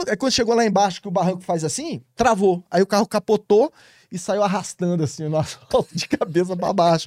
Aí 0.08 0.16
quando 0.16 0.32
chegou 0.32 0.54
lá 0.54 0.64
embaixo, 0.66 1.00
que 1.00 1.06
o 1.08 1.12
barranco 1.12 1.42
faz 1.42 1.62
assim, 1.64 2.02
travou. 2.16 2.62
Aí 2.70 2.82
o 2.82 2.86
carro 2.86 3.06
capotou 3.06 3.72
e 4.10 4.18
saiu 4.18 4.42
arrastando 4.42 5.04
assim 5.04 5.28
no 5.28 5.36
asfalto 5.38 5.96
de 5.96 6.08
cabeça 6.08 6.56
pra 6.56 6.72
baixo. 6.72 7.06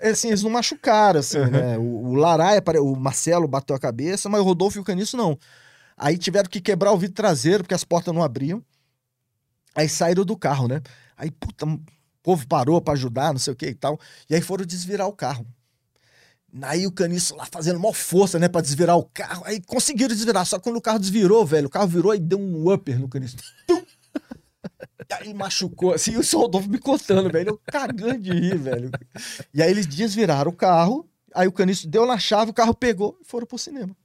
É, 0.00 0.10
Assim, 0.10 0.28
eles 0.28 0.42
não 0.42 0.50
machucaram, 0.50 1.20
assim, 1.20 1.38
né? 1.38 1.78
O, 1.78 2.08
o 2.08 2.14
Laraia, 2.14 2.62
o 2.82 2.96
Marcelo 2.96 3.46
bateu 3.46 3.74
a 3.76 3.78
cabeça, 3.78 4.28
mas 4.28 4.40
o 4.40 4.44
Rodolfo 4.44 4.78
e 4.78 4.80
o 4.80 4.84
Caniço 4.84 5.16
não. 5.16 5.38
Aí 5.98 6.16
tiveram 6.16 6.48
que 6.48 6.60
quebrar 6.60 6.92
o 6.92 6.98
vidro 6.98 7.16
traseiro, 7.16 7.64
porque 7.64 7.74
as 7.74 7.84
portas 7.84 8.14
não 8.14 8.22
abriam. 8.22 8.62
Aí 9.74 9.88
saíram 9.88 10.24
do 10.24 10.36
carro, 10.36 10.68
né? 10.68 10.80
Aí, 11.16 11.30
puta, 11.30 11.66
o 11.66 11.80
povo 12.22 12.46
parou 12.46 12.80
pra 12.80 12.94
ajudar, 12.94 13.32
não 13.32 13.40
sei 13.40 13.52
o 13.52 13.56
que 13.56 13.66
e 13.66 13.74
tal. 13.74 13.98
E 14.30 14.34
aí 14.34 14.40
foram 14.40 14.64
desvirar 14.64 15.08
o 15.08 15.12
carro. 15.12 15.46
Aí 16.62 16.86
o 16.86 16.92
caniço 16.92 17.36
lá 17.36 17.46
fazendo 17.50 17.78
maior 17.78 17.92
força, 17.92 18.38
né, 18.38 18.48
pra 18.48 18.60
desvirar 18.60 18.96
o 18.96 19.04
carro. 19.04 19.42
Aí 19.44 19.60
conseguiram 19.60 20.14
desvirar. 20.14 20.46
Só 20.46 20.56
que 20.56 20.64
quando 20.64 20.76
o 20.76 20.80
carro 20.80 20.98
desvirou, 20.98 21.44
velho, 21.44 21.66
o 21.66 21.70
carro 21.70 21.88
virou 21.88 22.14
e 22.14 22.18
deu 22.18 22.38
um 22.38 22.72
upper 22.72 22.98
no 22.98 23.08
caniço. 23.08 23.36
Tum! 23.66 23.82
Aí 25.10 25.32
machucou, 25.32 25.94
assim, 25.94 26.16
o 26.16 26.22
Rodolfo 26.38 26.68
me 26.68 26.78
contando, 26.78 27.30
velho. 27.30 27.50
Eu 27.50 27.60
cagando 27.66 28.18
de 28.18 28.30
rir, 28.30 28.58
velho. 28.58 28.90
E 29.52 29.62
aí 29.62 29.70
eles 29.70 29.86
desviraram 29.86 30.50
o 30.50 30.54
carro. 30.54 31.08
Aí 31.34 31.46
o 31.46 31.52
caniço 31.52 31.88
deu 31.88 32.06
na 32.06 32.18
chave, 32.18 32.50
o 32.50 32.54
carro 32.54 32.74
pegou 32.74 33.18
e 33.20 33.24
foram 33.24 33.46
pro 33.46 33.58
cinema. 33.58 33.96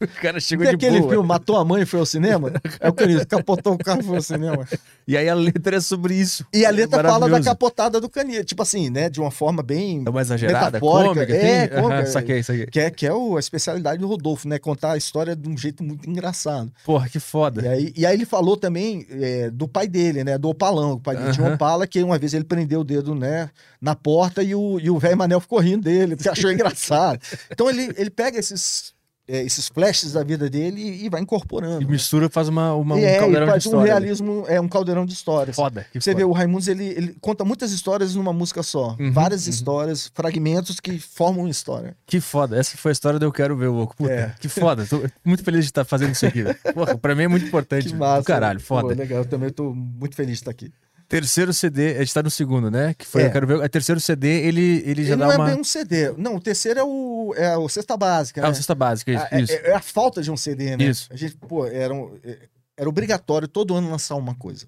O 0.00 0.06
cara 0.20 0.38
chegou 0.40 0.64
Vê 0.64 0.70
de 0.70 0.76
aquele 0.76 1.00
boa. 1.00 1.12
filme 1.12 1.26
Matou 1.28 1.56
a 1.56 1.64
Mãe 1.64 1.82
e 1.82 1.86
foi 1.86 2.00
ao 2.00 2.06
cinema? 2.06 2.52
É 2.80 2.88
o 2.88 2.92
caniço, 2.92 3.26
capotou 3.26 3.74
o 3.74 3.78
carro 3.78 4.00
e 4.00 4.04
foi 4.04 4.16
ao 4.16 4.22
cinema. 4.22 4.66
E 5.06 5.16
aí 5.16 5.28
a 5.28 5.34
letra 5.34 5.76
é 5.76 5.80
sobre 5.80 6.14
isso. 6.14 6.44
E 6.52 6.64
a 6.64 6.70
letra 6.70 7.02
fala 7.02 7.28
da 7.28 7.40
capotada 7.42 8.00
do 8.00 8.08
caniço. 8.08 8.44
Tipo 8.44 8.62
assim, 8.62 8.88
né? 8.90 9.08
De 9.10 9.20
uma 9.20 9.30
forma 9.30 9.62
bem. 9.62 10.02
É 10.06 10.10
uma 10.10 10.20
exagerada, 10.20 10.66
Metafórica, 10.72 11.14
cômica, 11.14 11.32
é, 11.34 11.60
assim? 11.64 11.68
cômica. 11.74 11.94
Aham, 11.96 12.06
saquei, 12.06 12.42
saquei. 12.42 12.66
Que 12.66 12.80
é, 12.80 12.90
que 12.90 13.06
é 13.06 13.12
o- 13.12 13.36
a 13.36 13.40
especialidade 13.40 13.98
do 14.00 14.06
Rodolfo, 14.06 14.46
né? 14.46 14.58
Contar 14.58 14.92
a 14.92 14.96
história 14.96 15.34
de 15.34 15.48
um 15.48 15.56
jeito 15.56 15.82
muito 15.82 16.08
engraçado. 16.08 16.70
Porra, 16.84 17.08
que 17.08 17.18
foda. 17.18 17.62
E 17.62 17.68
aí, 17.68 17.92
e 17.96 18.06
aí 18.06 18.14
ele 18.14 18.24
falou 18.26 18.56
também 18.56 19.06
é, 19.10 19.50
do 19.50 19.66
pai 19.66 19.88
dele, 19.88 20.22
né? 20.22 20.38
Do 20.38 20.48
Opalão. 20.50 20.92
O 20.92 21.00
pai 21.00 21.16
dele 21.16 21.32
tinha 21.32 21.46
um. 21.46 21.54
Opala 21.54 21.86
que 21.86 22.02
uma 22.02 22.18
vez 22.18 22.34
ele 22.34 22.44
prendeu 22.44 22.80
o 22.80 22.84
dedo, 22.84 23.14
né? 23.14 23.50
Na 23.80 23.94
porta 23.96 24.42
e 24.42 24.54
o 24.54 24.78
e 24.78 24.90
o 24.90 24.98
velho 24.98 25.16
Manel 25.16 25.40
ficou 25.40 25.58
rindo 25.58 25.82
dele, 25.84 26.14
porque 26.14 26.28
achou 26.30 26.52
engraçado. 26.52 27.18
Então 27.50 27.68
ele, 27.68 27.92
ele 27.96 28.10
pega 28.10 28.38
esses, 28.38 28.92
é, 29.28 29.42
esses 29.42 29.68
flashes 29.68 30.12
da 30.12 30.24
vida 30.24 30.48
dele 30.48 30.80
e, 30.80 31.04
e 31.04 31.08
vai 31.10 31.20
incorporando. 31.20 31.82
E 31.82 31.84
né? 31.84 31.90
mistura, 31.90 32.30
faz 32.30 32.48
uma, 32.48 32.74
uma, 32.74 32.98
e 32.98 33.02
um 33.02 33.06
é, 33.06 33.18
caldeirão 33.18 33.46
e 33.46 33.46
de 33.46 33.50
faz 33.52 33.66
um 33.66 33.78
realismo, 33.78 34.44
é 34.48 34.60
um 34.60 34.66
caldeirão 34.68 35.04
de 35.04 35.12
histórias. 35.12 35.54
Foda. 35.54 35.86
Que 35.92 36.00
Você 36.00 36.12
foda. 36.12 36.24
vê, 36.24 36.24
o 36.24 36.32
Raimundos, 36.32 36.66
ele, 36.66 36.84
ele 36.84 37.16
conta 37.20 37.44
muitas 37.44 37.70
histórias 37.70 38.14
numa 38.14 38.32
música 38.32 38.62
só. 38.62 38.96
Uhum, 38.98 39.12
Várias 39.12 39.44
uhum. 39.44 39.50
histórias, 39.50 40.10
fragmentos 40.14 40.80
que 40.80 40.98
formam 40.98 41.44
uma 41.44 41.50
história. 41.50 41.94
Que 42.06 42.20
foda. 42.20 42.58
Essa 42.58 42.76
foi 42.76 42.90
a 42.90 42.92
história 42.92 43.18
do 43.18 43.26
Eu 43.26 43.32
Quero 43.32 43.56
Ver 43.56 43.66
o 43.66 43.74
Louco. 43.74 43.94
Puta, 43.94 44.10
É. 44.10 44.34
que 44.40 44.48
foda. 44.48 44.86
Tô 44.86 45.02
muito 45.24 45.44
feliz 45.44 45.64
de 45.64 45.70
estar 45.70 45.84
fazendo 45.84 46.12
isso 46.12 46.24
aqui. 46.24 46.44
Porra, 46.72 46.96
pra 46.96 47.14
mim 47.14 47.24
é 47.24 47.28
muito 47.28 47.46
importante. 47.46 47.88
Que 47.88 47.94
massa. 47.94 48.22
Do 48.22 48.24
caralho, 48.24 48.60
foda. 48.60 48.88
Pô, 48.88 48.94
legal, 48.94 49.18
eu 49.18 49.24
também 49.26 49.50
tô 49.50 49.74
muito 49.74 50.16
feliz 50.16 50.34
de 50.36 50.40
estar 50.40 50.50
aqui. 50.50 50.72
Terceiro 51.08 51.54
CD, 51.54 51.96
a 51.96 52.00
gente 52.00 52.12
tá 52.12 52.22
no 52.22 52.30
segundo, 52.30 52.70
né? 52.70 52.92
Que 52.92 53.06
foi 53.06 53.22
É. 53.22 53.26
Eu 53.26 53.32
Quero 53.32 53.46
Ver. 53.46 53.54
O 53.56 53.68
terceiro 53.68 53.98
CD, 54.00 54.28
ele, 54.46 54.82
ele 54.84 55.04
já 55.04 55.14
Ele 55.14 55.16
dá 55.20 55.26
não 55.26 55.32
é 55.32 55.36
uma... 55.36 55.46
bem 55.46 55.54
um 55.58 55.64
CD. 55.64 56.12
Não, 56.18 56.36
o 56.36 56.40
terceiro 56.40 56.78
é 56.80 56.84
o, 56.84 57.34
é 57.34 57.56
o 57.56 57.66
Cesta 57.68 57.96
Básica, 57.96 58.42
Ah, 58.42 58.44
né? 58.44 58.50
o 58.50 58.54
Cesta 58.54 58.74
Básica, 58.74 59.10
isso. 59.12 59.52
Ah, 59.52 59.56
é, 59.66 59.70
é 59.70 59.74
a 59.74 59.80
falta 59.80 60.20
de 60.22 60.30
um 60.30 60.36
CD, 60.36 60.76
né? 60.76 60.84
Isso. 60.84 61.08
A 61.10 61.16
gente, 61.16 61.34
pô, 61.36 61.66
era, 61.66 61.94
um- 61.94 62.14
é- 62.22 62.38
era 62.76 62.88
obrigatório 62.88 63.48
todo 63.48 63.74
ano 63.74 63.90
lançar 63.90 64.16
uma 64.16 64.34
coisa. 64.34 64.66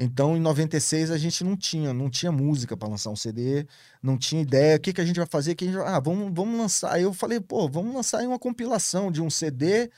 Então, 0.00 0.36
em 0.36 0.40
96, 0.40 1.10
a 1.10 1.18
gente 1.18 1.42
não 1.44 1.56
tinha, 1.56 1.92
não 1.92 2.08
tinha 2.08 2.30
música 2.32 2.76
para 2.76 2.88
lançar 2.88 3.10
um 3.10 3.16
CD, 3.16 3.66
não 4.02 4.16
tinha 4.16 4.40
ideia, 4.40 4.76
o 4.76 4.80
que, 4.80 4.92
que 4.92 5.00
a 5.00 5.04
gente 5.04 5.16
vai 5.16 5.26
fazer, 5.26 5.54
que 5.54 5.64
a 5.64 5.66
gente 5.72 5.78
ah, 5.80 5.98
vamos, 6.00 6.32
vamos 6.32 6.56
lançar. 6.58 6.92
Aí 6.92 7.02
eu 7.02 7.12
falei, 7.12 7.40
pô, 7.40 7.68
vamos 7.68 7.92
lançar 7.94 8.20
aí 8.20 8.26
uma 8.26 8.38
compilação 8.38 9.10
de 9.12 9.20
um 9.20 9.28
CD, 9.28 9.90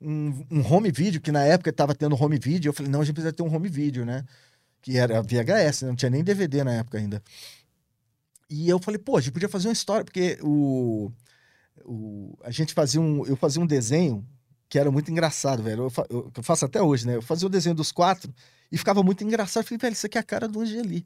um, 0.00 0.44
um 0.50 0.60
home 0.74 0.90
video, 0.90 1.20
que 1.20 1.30
na 1.32 1.42
época 1.44 1.70
estava 1.70 1.94
tendo 1.94 2.20
home 2.20 2.38
video. 2.38 2.68
Eu 2.68 2.72
falei, 2.74 2.90
não, 2.90 3.00
a 3.00 3.04
gente 3.04 3.14
precisa 3.14 3.32
ter 3.32 3.42
um 3.44 3.54
home 3.54 3.68
video, 3.68 4.04
né? 4.04 4.24
Que 4.86 4.96
era 4.96 5.20
VHS, 5.20 5.82
né? 5.82 5.88
não 5.88 5.96
tinha 5.96 6.08
nem 6.10 6.22
DVD 6.22 6.62
na 6.62 6.74
época 6.74 6.96
ainda. 6.96 7.20
E 8.48 8.68
eu 8.68 8.78
falei, 8.78 8.98
pô, 9.00 9.16
a 9.16 9.20
gente 9.20 9.32
podia 9.32 9.48
fazer 9.48 9.66
uma 9.66 9.72
história, 9.72 10.04
porque 10.04 10.38
o, 10.40 11.10
o, 11.84 12.38
a 12.44 12.52
gente 12.52 12.72
fazia 12.72 13.00
um. 13.00 13.26
Eu 13.26 13.34
fazia 13.36 13.60
um 13.60 13.66
desenho 13.66 14.24
que 14.68 14.78
era 14.78 14.88
muito 14.88 15.10
engraçado, 15.10 15.60
velho. 15.60 15.84
Eu, 15.84 15.90
fa- 15.90 16.06
eu- 16.08 16.30
eu 16.36 16.42
faço 16.44 16.64
até 16.64 16.80
hoje, 16.80 17.04
né? 17.04 17.16
Eu 17.16 17.22
fazia 17.22 17.46
o 17.48 17.50
desenho 17.50 17.74
dos 17.74 17.90
quatro 17.90 18.32
e 18.70 18.78
ficava 18.78 19.02
muito 19.02 19.24
engraçado. 19.24 19.64
Eu 19.64 19.66
falei, 19.66 19.78
velho, 19.80 19.92
isso 19.94 20.06
aqui 20.06 20.18
é 20.18 20.20
a 20.20 20.24
cara 20.24 20.46
do 20.46 20.60
Angeli. 20.60 21.04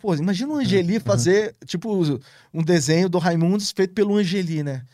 Pô, 0.00 0.14
imagina 0.14 0.52
o 0.52 0.56
Angeli 0.56 1.00
fazer, 1.00 1.56
tipo, 1.66 1.90
um 2.54 2.62
desenho 2.62 3.08
do 3.08 3.18
Raimundos 3.18 3.72
feito 3.72 3.94
pelo 3.94 4.14
Angeli, 4.16 4.62
né? 4.62 4.86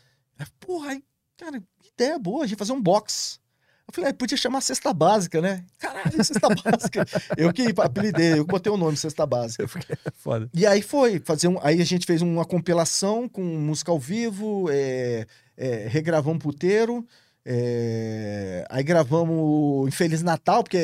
Porra, 0.60 0.92
aí, 0.92 1.04
cara, 1.36 1.60
que 1.60 1.88
ideia 1.92 2.18
boa, 2.18 2.44
a 2.44 2.46
gente 2.46 2.58
fazer 2.58 2.72
um 2.72 2.80
box. 2.80 3.38
Eu 3.88 3.92
falei, 3.94 4.10
ah, 4.10 4.14
podia 4.14 4.36
chamar 4.36 4.60
Cesta 4.62 4.92
Básica, 4.94 5.40
né? 5.40 5.64
Caralho, 5.78 6.12
Cesta 6.24 6.48
Básica. 6.64 7.04
eu 7.36 7.52
que 7.52 7.66
apelidei, 7.78 8.32
eu 8.38 8.44
que 8.46 8.50
botei 8.50 8.72
o 8.72 8.76
nome 8.76 8.96
Cesta 8.96 9.26
Básica. 9.26 9.66
Foda. 10.16 10.48
E 10.54 10.64
aí 10.66 10.80
foi, 10.80 11.20
fazer 11.24 11.48
um, 11.48 11.58
aí 11.62 11.80
a 11.80 11.84
gente 11.84 12.06
fez 12.06 12.22
uma 12.22 12.44
compilação 12.44 13.28
com 13.28 13.42
música 13.42 13.90
ao 13.92 13.98
vivo, 13.98 14.68
é, 14.70 15.26
é, 15.56 15.86
regravamos 15.88 16.42
puteiro, 16.42 17.06
é, 17.44 18.64
aí 18.70 18.82
gravamos 18.82 19.34
o 19.36 19.86
Infeliz 19.88 20.22
Natal, 20.22 20.62
porque 20.62 20.78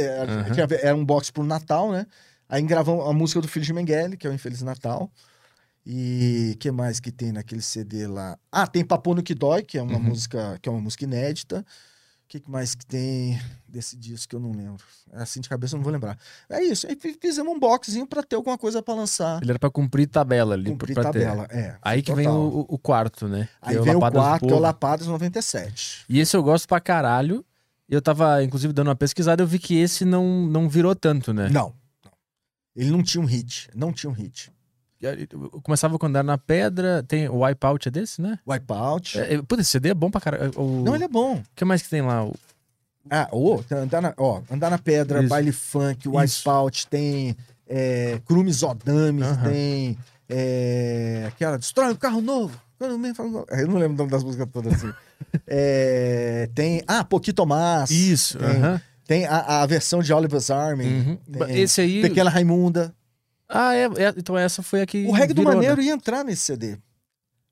tinha- 0.53 0.67
era 0.83 0.95
um 0.97 1.05
box 1.05 1.31
pro 1.31 1.45
Natal, 1.45 1.93
né? 1.93 2.07
Aí 2.49 2.63
gravamos 2.63 3.07
a 3.09 3.13
música 3.13 3.41
do 3.41 3.49
Filho 3.49 3.65
de 3.65 3.73
Mengele, 3.73 4.17
que 4.17 4.27
é 4.27 4.31
o 4.31 4.35
Infeliz 4.35 4.63
Natal. 4.63 5.11
E 5.87 6.55
que 6.61 6.71
mais 6.71 7.01
que 7.01 7.11
tem 7.11 7.33
naquele 7.33 7.63
CD 7.63 8.07
lá? 8.07 8.39
Ah, 8.53 8.67
tem 8.67 8.85
Papo 8.85 9.15
no 9.15 9.23
que 9.23 9.35
Dói, 9.35 9.63
que 9.63 9.79
é 9.79 9.83
uma 9.83 9.95
Uhum. 9.97 10.03
música, 10.03 10.59
que 10.61 10.69
é 10.69 10.73
uma 10.73 10.81
música 10.81 11.05
inédita. 11.05 11.65
O 12.29 12.31
que 12.39 12.43
mais 12.47 12.75
que 12.75 12.85
tem 12.85 13.41
desse 13.67 13.97
disco 13.97 14.29
que 14.29 14.37
eu 14.37 14.41
não 14.41 14.53
lembro? 14.53 14.85
Assim 15.15 15.41
de 15.41 15.49
cabeça 15.49 15.75
eu 15.75 15.79
não 15.79 15.83
vou 15.85 15.91
lembrar. 15.91 16.19
É 16.51 16.63
isso. 16.63 16.87
Aí 16.87 16.95
fi- 16.95 17.17
fizemos 17.19 17.51
um 17.51 17.59
boxzinho 17.59 18.07
pra 18.07 18.23
ter 18.23 18.37
alguma 18.37 18.59
coisa 18.59 18.83
pra 18.83 18.93
lançar. 18.93 19.41
Ele 19.41 19.51
era 19.53 19.59
pra 19.59 19.71
cumprir 19.71 20.07
tabela 20.07 20.53
ali. 20.53 20.71
Cumprir 20.71 20.93
pra 20.93 21.05
ter. 21.11 21.25
tabela, 21.25 21.47
é. 21.51 21.77
Aí 21.81 22.03
que 22.03 22.13
vem 22.15 22.27
total. 22.27 22.43
o, 22.43 22.67
o 22.69 22.79
quarto, 22.79 23.27
né? 23.27 23.49
Aí 23.63 23.77
é 23.77 23.81
vem 23.81 23.97
o 23.97 24.01
quarto, 24.01 24.45
que 24.47 24.53
é 24.53 24.55
o. 24.57 24.59
Lapadas 24.59 25.07
97. 25.07 26.05
E 26.07 26.19
esse 26.21 26.37
eu 26.37 26.43
gosto 26.43 26.69
pra 26.69 26.79
caralho. 26.81 27.43
Eu 27.89 28.03
tava, 28.03 28.45
inclusive, 28.45 28.75
dando 28.75 28.89
uma 28.89 28.95
pesquisada, 28.95 29.43
eu 29.43 29.47
vi 29.47 29.59
que 29.59 29.75
esse 29.79 30.05
não, 30.05 30.45
não 30.47 30.69
virou 30.69 30.95
tanto, 30.95 31.33
né? 31.33 31.49
Não. 31.49 31.73
Ele 32.77 32.91
não 32.91 33.03
tinha 33.03 33.23
um 33.23 33.27
hit. 33.27 33.71
Não 33.75 33.91
tinha 33.91 34.11
um 34.11 34.13
hit. 34.13 34.53
Eu 35.01 35.61
começava 35.63 35.97
com 35.99 36.07
Andar 36.07 36.25
na 36.25 36.37
Pedra, 36.37 37.05
tem 37.07 37.29
o 37.29 37.45
Wipeout 37.45 37.87
é 37.89 37.91
desse, 37.91 38.21
né? 38.21 38.39
Wipeout. 38.47 39.19
É, 39.19 39.35
é, 39.35 39.43
Putz, 39.43 39.61
esse 39.63 39.71
CD 39.71 39.91
é 39.91 39.95
bom 39.95 40.11
pra 40.11 40.21
caralho. 40.21 40.51
O... 40.57 40.83
Não, 40.85 40.95
ele 40.95 41.05
é 41.05 41.09
bom. 41.09 41.37
O 41.37 41.43
que 41.55 41.65
mais 41.65 41.83
que 41.83 41.89
tem 41.89 42.03
lá? 42.03 42.25
O- 42.25 42.35
Ah, 43.09 43.29
tá- 43.69 43.77
andar, 43.77 44.03
na, 44.03 44.15
ó, 44.17 44.41
andar 44.51 44.71
na 44.71 44.79
pedra, 44.79 45.21
Isso. 45.21 45.29
baile 45.29 45.53
funk. 45.53 46.09
Wipeout, 46.09 46.87
tem 46.89 47.37
é, 47.67 48.21
Crumes 48.27 48.63
Odames, 48.63 49.27
tem 49.45 49.97
é, 50.29 51.25
aquela 51.29 51.57
Destrói 51.59 51.93
um 51.93 51.97
carro 51.97 52.21
novo. 52.21 52.61
Eu 52.81 52.97
não 52.99 53.15
falo- 53.15 53.47
Eu 53.51 53.67
não 53.69 53.75
lembro 53.79 53.95
o 53.95 53.99
nome 53.99 54.11
das 54.11 54.23
músicas 54.25 54.49
todas 54.53 54.75
assim. 54.75 54.93
É, 55.47 56.49
tem. 56.55 56.83
Ah, 56.87 57.03
Poquito 57.05 57.37
Tomás. 57.37 57.91
Isso, 57.91 58.39
Tem, 58.39 58.81
tem 59.05 59.27
a, 59.27 59.63
a 59.63 59.67
versão 59.67 60.01
de 60.01 60.13
Oliver's 60.13 60.49
Army. 60.51 60.85
Uhum. 60.87 61.19
Esse 61.49 61.81
aí. 61.81 62.01
Pequena 62.03 62.31
Raimunda. 62.31 62.95
Ah, 63.49 63.75
é, 63.75 63.85
é- 63.85 64.15
Então 64.17 64.37
essa 64.37 64.63
foi 64.63 64.83
a 64.83 64.87
que. 64.87 65.05
O 65.07 65.13
reggae 65.13 65.33
do 65.35 65.41
virou, 65.41 65.53
né? 65.55 65.61
Maneiro 65.61 65.81
ia 65.83 65.93
entrar 65.93 66.25
nesse 66.25 66.43
CD. 66.43 66.77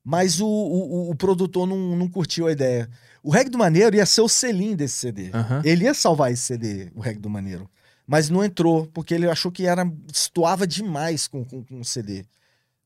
Mas 0.03 0.39
o, 0.39 0.47
o, 0.47 1.09
o 1.11 1.15
produtor 1.15 1.67
não, 1.67 1.95
não 1.95 2.07
curtiu 2.07 2.47
a 2.47 2.51
ideia. 2.51 2.89
O 3.21 3.29
reggae 3.29 3.49
do 3.49 3.57
Maneiro 3.57 3.93
ia 3.95 4.05
ser 4.05 4.21
o 4.21 4.29
selim 4.29 4.73
desse 4.75 4.95
CD. 4.95 5.31
Ele 5.65 5.83
ia 5.83 5.93
salvar 5.93 6.31
esse 6.31 6.43
CD, 6.43 6.89
o 6.95 7.01
reggae 7.01 7.19
do 7.19 7.29
Maneiro. 7.29 7.69
Mas 8.07 8.29
não 8.29 8.41
entrou, 8.41 8.87
porque 8.93 9.13
ele 9.13 9.29
achou 9.29 9.51
que 9.51 9.65
era 9.65 9.83
destoava 9.83 10.65
demais 10.65 11.27
com, 11.27 11.43
com, 11.43 11.61
com 11.61 11.81
o 11.81 11.83
CD. 11.83 12.23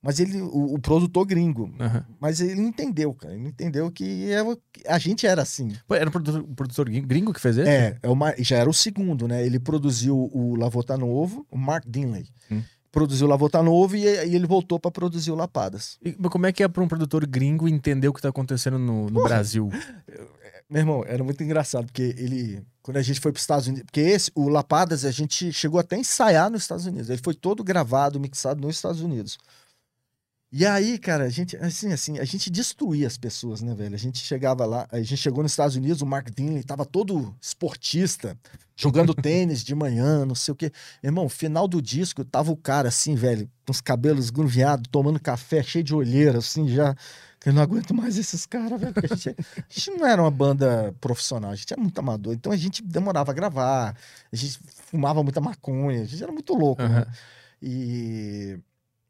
Mas 0.01 0.19
ele, 0.19 0.41
o, 0.41 0.73
o 0.73 0.79
produtor 0.79 1.23
gringo. 1.27 1.71
Aham. 1.79 2.03
Mas 2.19 2.41
ele 2.41 2.59
entendeu, 2.59 3.13
cara. 3.13 3.35
Ele 3.35 3.49
entendeu 3.49 3.91
que 3.91 4.31
é 4.31 4.41
o- 4.41 4.57
a 4.87 4.97
gente 4.97 5.27
era 5.27 5.43
assim. 5.43 5.71
Pô, 5.87 5.93
Era 5.93 6.09
o 6.09 6.11
produtor, 6.11 6.41
o 6.41 6.55
produtor 6.55 6.89
gringo 6.89 7.31
que 7.31 7.39
fez 7.39 7.55
esse? 7.55 7.69
É, 7.69 7.99
é 8.01 8.09
uma, 8.09 8.33
já 8.39 8.57
era 8.57 8.67
o 8.67 8.73
segundo, 8.73 9.27
né? 9.27 9.45
Ele 9.45 9.59
produziu 9.59 10.17
o 10.33 10.55
Lavota 10.55 10.97
Novo, 10.97 11.45
o 11.51 11.55
Mark 11.57 11.83
Dinley. 11.87 12.27
Hum. 12.49 12.63
Produziu 12.91 13.27
Lavota 13.27 13.63
Novo 13.63 13.95
e 13.95 14.07
aí 14.07 14.35
ele 14.35 14.45
voltou 14.45 14.79
para 14.79 14.91
produzir 14.91 15.31
o 15.31 15.35
Lapadas. 15.35 15.97
E, 16.03 16.15
mas 16.19 16.31
como 16.31 16.45
é 16.45 16.51
que 16.51 16.61
é 16.61 16.67
pra 16.67 16.83
um 16.83 16.87
produtor 16.87 17.25
gringo 17.25 17.67
entender 17.67 18.07
o 18.07 18.13
que 18.13 18.21
tá 18.21 18.29
acontecendo 18.29 18.77
no, 18.77 19.09
no 19.09 19.23
Brasil? 19.23 19.69
Meu 20.71 20.79
irmão, 20.79 21.03
era 21.05 21.21
muito 21.21 21.43
engraçado, 21.43 21.85
porque 21.85 22.15
ele. 22.17 22.63
Quando 22.81 22.95
a 22.95 23.01
gente 23.01 23.19
foi 23.19 23.33
para 23.33 23.39
os 23.39 23.43
Estados 23.43 23.67
Unidos. 23.67 23.85
Porque 23.87 23.99
esse, 23.99 24.31
o 24.33 24.47
Lapadas, 24.47 25.03
a 25.03 25.11
gente 25.11 25.51
chegou 25.51 25.77
até 25.77 25.97
a 25.97 25.99
ensaiar 25.99 26.49
nos 26.49 26.61
Estados 26.61 26.85
Unidos. 26.85 27.09
Ele 27.09 27.19
foi 27.21 27.33
todo 27.33 27.61
gravado, 27.61 28.17
mixado 28.21 28.61
nos 28.61 28.77
Estados 28.77 29.01
Unidos. 29.01 29.37
E 30.53 30.65
aí, 30.65 30.97
cara, 30.97 31.23
a 31.23 31.29
gente, 31.29 31.55
assim, 31.55 31.93
assim, 31.93 32.19
a 32.19 32.25
gente 32.25 32.49
destruía 32.49 33.07
as 33.07 33.17
pessoas, 33.17 33.61
né, 33.61 33.73
velho? 33.73 33.95
A 33.95 33.97
gente 33.97 34.19
chegava 34.19 34.65
lá, 34.65 34.85
a 34.91 34.97
gente 34.99 35.15
chegou 35.15 35.41
nos 35.41 35.53
Estados 35.53 35.77
Unidos, 35.77 36.01
o 36.01 36.05
Mark 36.05 36.29
Dinley 36.29 36.61
tava 36.61 36.85
todo 36.85 37.33
esportista, 37.39 38.37
jogando 38.75 39.13
tênis 39.13 39.63
de 39.63 39.73
manhã, 39.73 40.25
não 40.25 40.35
sei 40.35 40.51
o 40.51 40.55
quê. 40.55 40.69
Irmão, 41.01 41.29
final 41.29 41.69
do 41.69 41.81
disco, 41.81 42.25
tava 42.25 42.51
o 42.51 42.57
cara 42.57 42.89
assim, 42.89 43.15
velho, 43.15 43.49
com 43.65 43.71
os 43.71 43.79
cabelos 43.79 44.29
grunviados, 44.29 44.89
tomando 44.91 45.21
café, 45.21 45.63
cheio 45.63 45.85
de 45.85 45.95
olheira, 45.95 46.39
assim, 46.39 46.67
já. 46.67 46.93
que 47.39 47.47
Eu 47.47 47.53
não 47.53 47.61
aguento 47.61 47.93
mais 47.93 48.17
esses 48.17 48.45
caras, 48.45 48.77
velho. 48.77 48.93
A 49.09 49.15
gente, 49.15 49.29
a 49.29 49.63
gente 49.69 49.91
não 49.91 50.05
era 50.05 50.21
uma 50.21 50.31
banda 50.31 50.93
profissional, 50.99 51.51
a 51.51 51.55
gente 51.55 51.71
era 51.71 51.81
muito 51.81 51.97
amador. 51.97 52.33
Então 52.33 52.51
a 52.51 52.57
gente 52.57 52.83
demorava 52.83 53.31
a 53.31 53.33
gravar, 53.33 53.95
a 54.29 54.35
gente 54.35 54.59
fumava 54.89 55.23
muita 55.23 55.39
maconha, 55.39 56.01
a 56.01 56.05
gente 56.05 56.21
era 56.21 56.31
muito 56.31 56.53
louco, 56.53 56.81
né? 56.81 56.89
Aham. 56.89 57.07
E, 57.61 58.59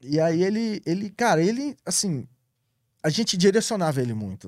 e 0.04 0.20
aí 0.20 0.44
ele, 0.44 0.82
ele, 0.86 1.10
cara, 1.10 1.44
ele, 1.44 1.78
assim, 1.86 2.28
a 3.04 3.10
gente 3.10 3.38
direcionava 3.38 4.02
ele 4.02 4.14
muito. 4.14 4.48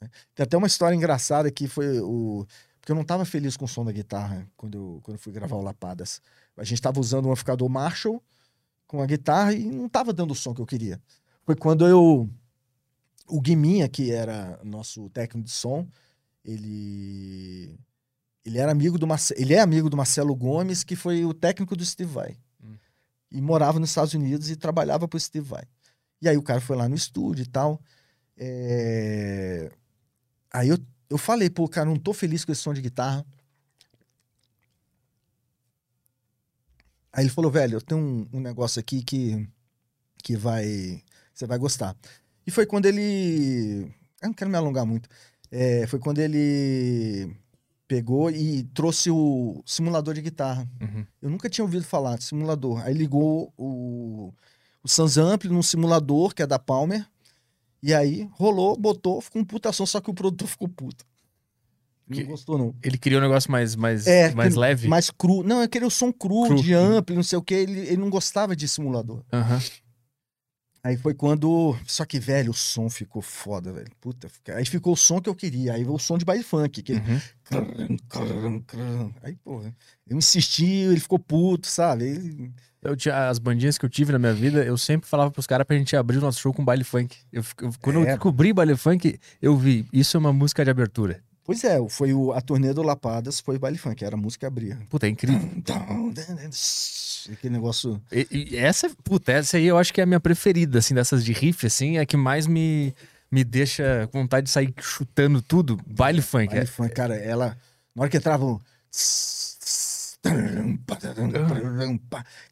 né? 0.00 0.08
Tem 0.34 0.44
até 0.44 0.56
uma 0.56 0.66
história 0.66 0.94
engraçada 0.94 1.50
que 1.50 1.68
foi 1.68 2.00
o. 2.00 2.46
porque 2.80 2.92
eu 2.92 2.96
não 2.96 3.04
tava 3.04 3.24
feliz 3.24 3.56
com 3.56 3.64
o 3.64 3.68
som 3.68 3.84
da 3.84 3.92
guitarra 3.92 4.48
quando 4.56 4.76
eu, 4.76 5.00
quando 5.02 5.16
eu 5.16 5.20
fui 5.20 5.32
gravar 5.32 5.56
o 5.56 5.62
Lapadas. 5.62 6.20
A 6.56 6.64
gente 6.64 6.80
tava 6.80 7.00
usando 7.00 7.26
um 7.26 7.30
amplificador 7.30 7.68
Marshall 7.68 8.22
com 8.86 9.02
a 9.02 9.06
guitarra 9.06 9.52
e 9.52 9.64
não 9.64 9.88
tava 9.88 10.12
dando 10.12 10.30
o 10.30 10.34
som 10.34 10.54
que 10.54 10.60
eu 10.60 10.66
queria. 10.66 11.00
Foi 11.44 11.54
quando 11.54 11.86
eu. 11.86 12.28
O 13.28 13.40
Guiminha, 13.40 13.88
que 13.88 14.12
era 14.12 14.60
nosso 14.62 15.10
técnico 15.10 15.46
de 15.46 15.52
som, 15.52 15.86
ele. 16.44 17.78
Ele 18.44 18.58
era 18.58 18.70
amigo 18.70 18.96
do 18.96 19.08
Marce... 19.08 19.34
ele 19.36 19.54
é 19.54 19.60
amigo 19.60 19.90
do 19.90 19.96
Marcelo 19.96 20.32
Gomes, 20.32 20.84
que 20.84 20.94
foi 20.94 21.24
o 21.24 21.34
técnico 21.34 21.74
do 21.74 21.84
Steve 21.84 22.12
Vai. 22.12 22.36
E 23.30 23.40
morava 23.40 23.78
nos 23.80 23.90
Estados 23.90 24.14
Unidos 24.14 24.50
e 24.50 24.56
trabalhava 24.56 25.08
pro 25.08 25.18
Steve 25.18 25.46
Vai. 25.46 25.64
E 26.20 26.28
aí 26.28 26.36
o 26.36 26.42
cara 26.42 26.60
foi 26.60 26.76
lá 26.76 26.88
no 26.88 26.94
estúdio 26.94 27.42
e 27.42 27.46
tal. 27.46 27.80
É... 28.36 29.70
Aí 30.52 30.68
eu, 30.68 30.78
eu 31.10 31.18
falei, 31.18 31.50
pô, 31.50 31.68
cara, 31.68 31.86
não 31.86 31.96
tô 31.96 32.12
feliz 32.12 32.44
com 32.44 32.52
esse 32.52 32.62
som 32.62 32.72
de 32.72 32.80
guitarra. 32.80 33.26
Aí 37.12 37.24
ele 37.24 37.30
falou, 37.30 37.50
velho, 37.50 37.76
eu 37.76 37.80
tenho 37.80 38.00
um, 38.00 38.28
um 38.34 38.40
negócio 38.40 38.78
aqui 38.78 39.02
que, 39.02 39.48
que 40.22 40.36
vai. 40.36 41.02
Você 41.32 41.46
vai 41.46 41.58
gostar. 41.58 41.96
E 42.46 42.50
foi 42.50 42.66
quando 42.66 42.86
ele. 42.86 43.90
Eu 44.22 44.28
não 44.28 44.34
quero 44.34 44.50
me 44.50 44.56
alongar 44.56 44.86
muito. 44.86 45.08
É, 45.50 45.86
foi 45.86 45.98
quando 45.98 46.18
ele 46.18 47.34
pegou 47.88 48.30
e 48.30 48.64
trouxe 48.74 49.10
o 49.10 49.62
simulador 49.64 50.14
de 50.14 50.22
guitarra. 50.22 50.68
Uhum. 50.80 51.04
Eu 51.22 51.30
nunca 51.30 51.48
tinha 51.48 51.64
ouvido 51.64 51.84
falar 51.84 52.16
de 52.18 52.24
simulador. 52.24 52.84
Aí 52.84 52.92
ligou 52.94 53.52
o, 53.56 54.32
o 54.82 54.88
Sans 54.88 55.16
Ampli 55.18 55.48
num 55.50 55.62
simulador 55.62 56.34
que 56.34 56.42
é 56.42 56.46
da 56.46 56.58
Palmer. 56.58 57.06
E 57.82 57.94
aí 57.94 58.28
rolou, 58.32 58.76
botou, 58.76 59.20
ficou 59.20 59.40
um 59.40 59.44
puta 59.44 59.70
som, 59.72 59.86
só 59.86 60.00
que 60.00 60.10
o 60.10 60.14
produtor 60.14 60.48
ficou 60.48 60.68
puto. 60.68 61.04
Não 62.08 62.16
Que- 62.16 62.24
gostou, 62.24 62.56
não. 62.56 62.74
Ele 62.82 62.96
queria 62.98 63.18
um 63.18 63.20
negócio 63.20 63.50
mais, 63.50 63.74
mais, 63.74 64.06
É, 64.06 64.32
mais 64.34 64.54
que- 64.54 64.60
leve. 64.60 64.88
Mais 64.88 65.10
cru. 65.10 65.42
Não, 65.42 65.60
eu 65.62 65.68
queria 65.68 65.86
o 65.88 65.90
som 65.90 66.12
cru, 66.12 66.46
Cru. 66.46 66.62
de 66.62 66.72
ampli, 66.72 67.16
não 67.16 67.22
sei 67.22 67.36
o 67.38 67.42
que. 67.42 67.54
Ele, 67.54 67.80
ele 67.80 67.96
não 67.96 68.08
gostava 68.10 68.54
de 68.54 68.66
simulador. 68.68 69.22
Aham. 69.32 69.60
Aí 70.86 70.96
foi 70.96 71.14
quando. 71.14 71.76
Só 71.84 72.04
que, 72.04 72.20
velho, 72.20 72.52
o 72.52 72.54
som 72.54 72.88
ficou 72.88 73.20
foda, 73.20 73.72
velho. 73.72 73.88
Puta. 74.00 74.28
Aí 74.54 74.64
ficou 74.64 74.92
o 74.92 74.96
som 74.96 75.20
que 75.20 75.28
eu 75.28 75.34
queria. 75.34 75.72
Aí 75.72 75.84
o 75.84 75.98
som 75.98 76.16
de 76.16 76.24
baile 76.24 76.44
funk. 76.44 76.80
Que... 76.80 76.92
Uhum. 76.92 77.20
Aí, 79.22 79.34
porra. 79.44 79.74
Eu 80.08 80.16
insisti, 80.16 80.64
ele 80.64 81.00
ficou 81.00 81.18
puto, 81.18 81.66
sabe? 81.66 82.04
Ele... 82.04 82.52
Eu 82.82 82.94
tinha, 82.94 83.28
as 83.28 83.40
bandinhas 83.40 83.76
que 83.76 83.84
eu 83.84 83.88
tive 83.90 84.12
na 84.12 84.18
minha 84.18 84.32
vida, 84.32 84.64
eu 84.64 84.78
sempre 84.78 85.08
falava 85.08 85.28
pros 85.30 85.46
caras 85.46 85.66
pra 85.66 85.76
gente 85.76 85.96
abrir 85.96 86.18
o 86.18 86.20
nosso 86.20 86.38
show 86.40 86.54
com 86.54 86.64
baile 86.64 86.84
funk. 86.84 87.16
Eu, 87.32 87.42
eu- 87.60 87.72
quando 87.82 87.96
eu 87.96 88.02
É. 88.02 88.12
descobri 88.12 88.52
baile 88.52 88.76
funk, 88.76 89.18
eu 89.42 89.56
vi, 89.56 89.84
isso 89.92 90.16
é 90.16 90.20
uma 90.20 90.32
música 90.32 90.64
de 90.64 90.70
abertura. 90.70 91.20
Pois 91.46 91.62
é, 91.62 91.78
foi 91.88 92.12
o, 92.12 92.32
a 92.32 92.40
turnê 92.40 92.72
do 92.74 92.82
Lapadas, 92.82 93.38
foi 93.38 93.56
baile 93.58 93.78
funk, 93.78 94.04
era 94.04 94.16
a 94.16 94.18
música 94.18 94.40
que 94.40 94.46
abria. 94.46 94.76
Puta, 94.90 95.06
é 95.06 95.10
incrível. 95.10 95.40
Aquele 97.32 97.54
negócio. 97.54 98.02
E, 98.10 98.26
e 98.52 98.56
essa, 98.56 98.90
puta, 99.04 99.30
essa 99.32 99.56
aí 99.56 99.64
eu 99.66 99.78
acho 99.78 99.94
que 99.94 100.00
é 100.00 100.04
a 100.04 100.06
minha 100.06 100.18
preferida, 100.20 100.78
assim, 100.80 100.92
dessas 100.94 101.24
de 101.24 101.32
riff, 101.32 101.64
assim, 101.66 101.98
é 101.98 102.00
a 102.00 102.06
que 102.06 102.16
mais 102.16 102.46
me, 102.46 102.92
me 103.30 103.44
deixa 103.44 104.08
com 104.12 104.22
vontade 104.22 104.46
de 104.46 104.50
sair 104.50 104.74
chutando 104.80 105.40
tudo. 105.40 105.78
Baile 105.86 106.20
funk. 106.20 106.48
Baile 106.48 106.62
É, 106.62 106.66
funk, 106.66 106.92
cara, 106.94 107.14
ela. 107.16 107.56
Na 107.94 108.02
hora 108.02 108.10
que 108.10 108.16
entrava 108.16 108.44
o. 108.44 108.60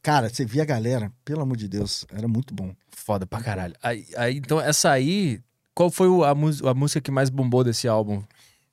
Cara, 0.02 0.28
você 0.28 0.44
via 0.44 0.62
a 0.62 0.66
galera, 0.66 1.10
pelo 1.24 1.40
amor 1.40 1.56
de 1.56 1.68
Deus, 1.68 2.04
era 2.12 2.28
muito 2.28 2.54
bom. 2.54 2.74
foda 2.90 3.26
pra 3.26 3.42
caralho. 3.42 3.74
Aí, 3.82 4.06
aí, 4.16 4.36
então, 4.38 4.58
essa 4.60 4.90
aí, 4.90 5.38
qual 5.74 5.90
foi 5.90 6.08
o- 6.08 6.24
a, 6.24 6.30
a 6.30 6.74
música 6.74 7.00
que 7.02 7.10
mais 7.10 7.28
bombou 7.28 7.62
desse 7.62 7.86
álbum? 7.86 8.22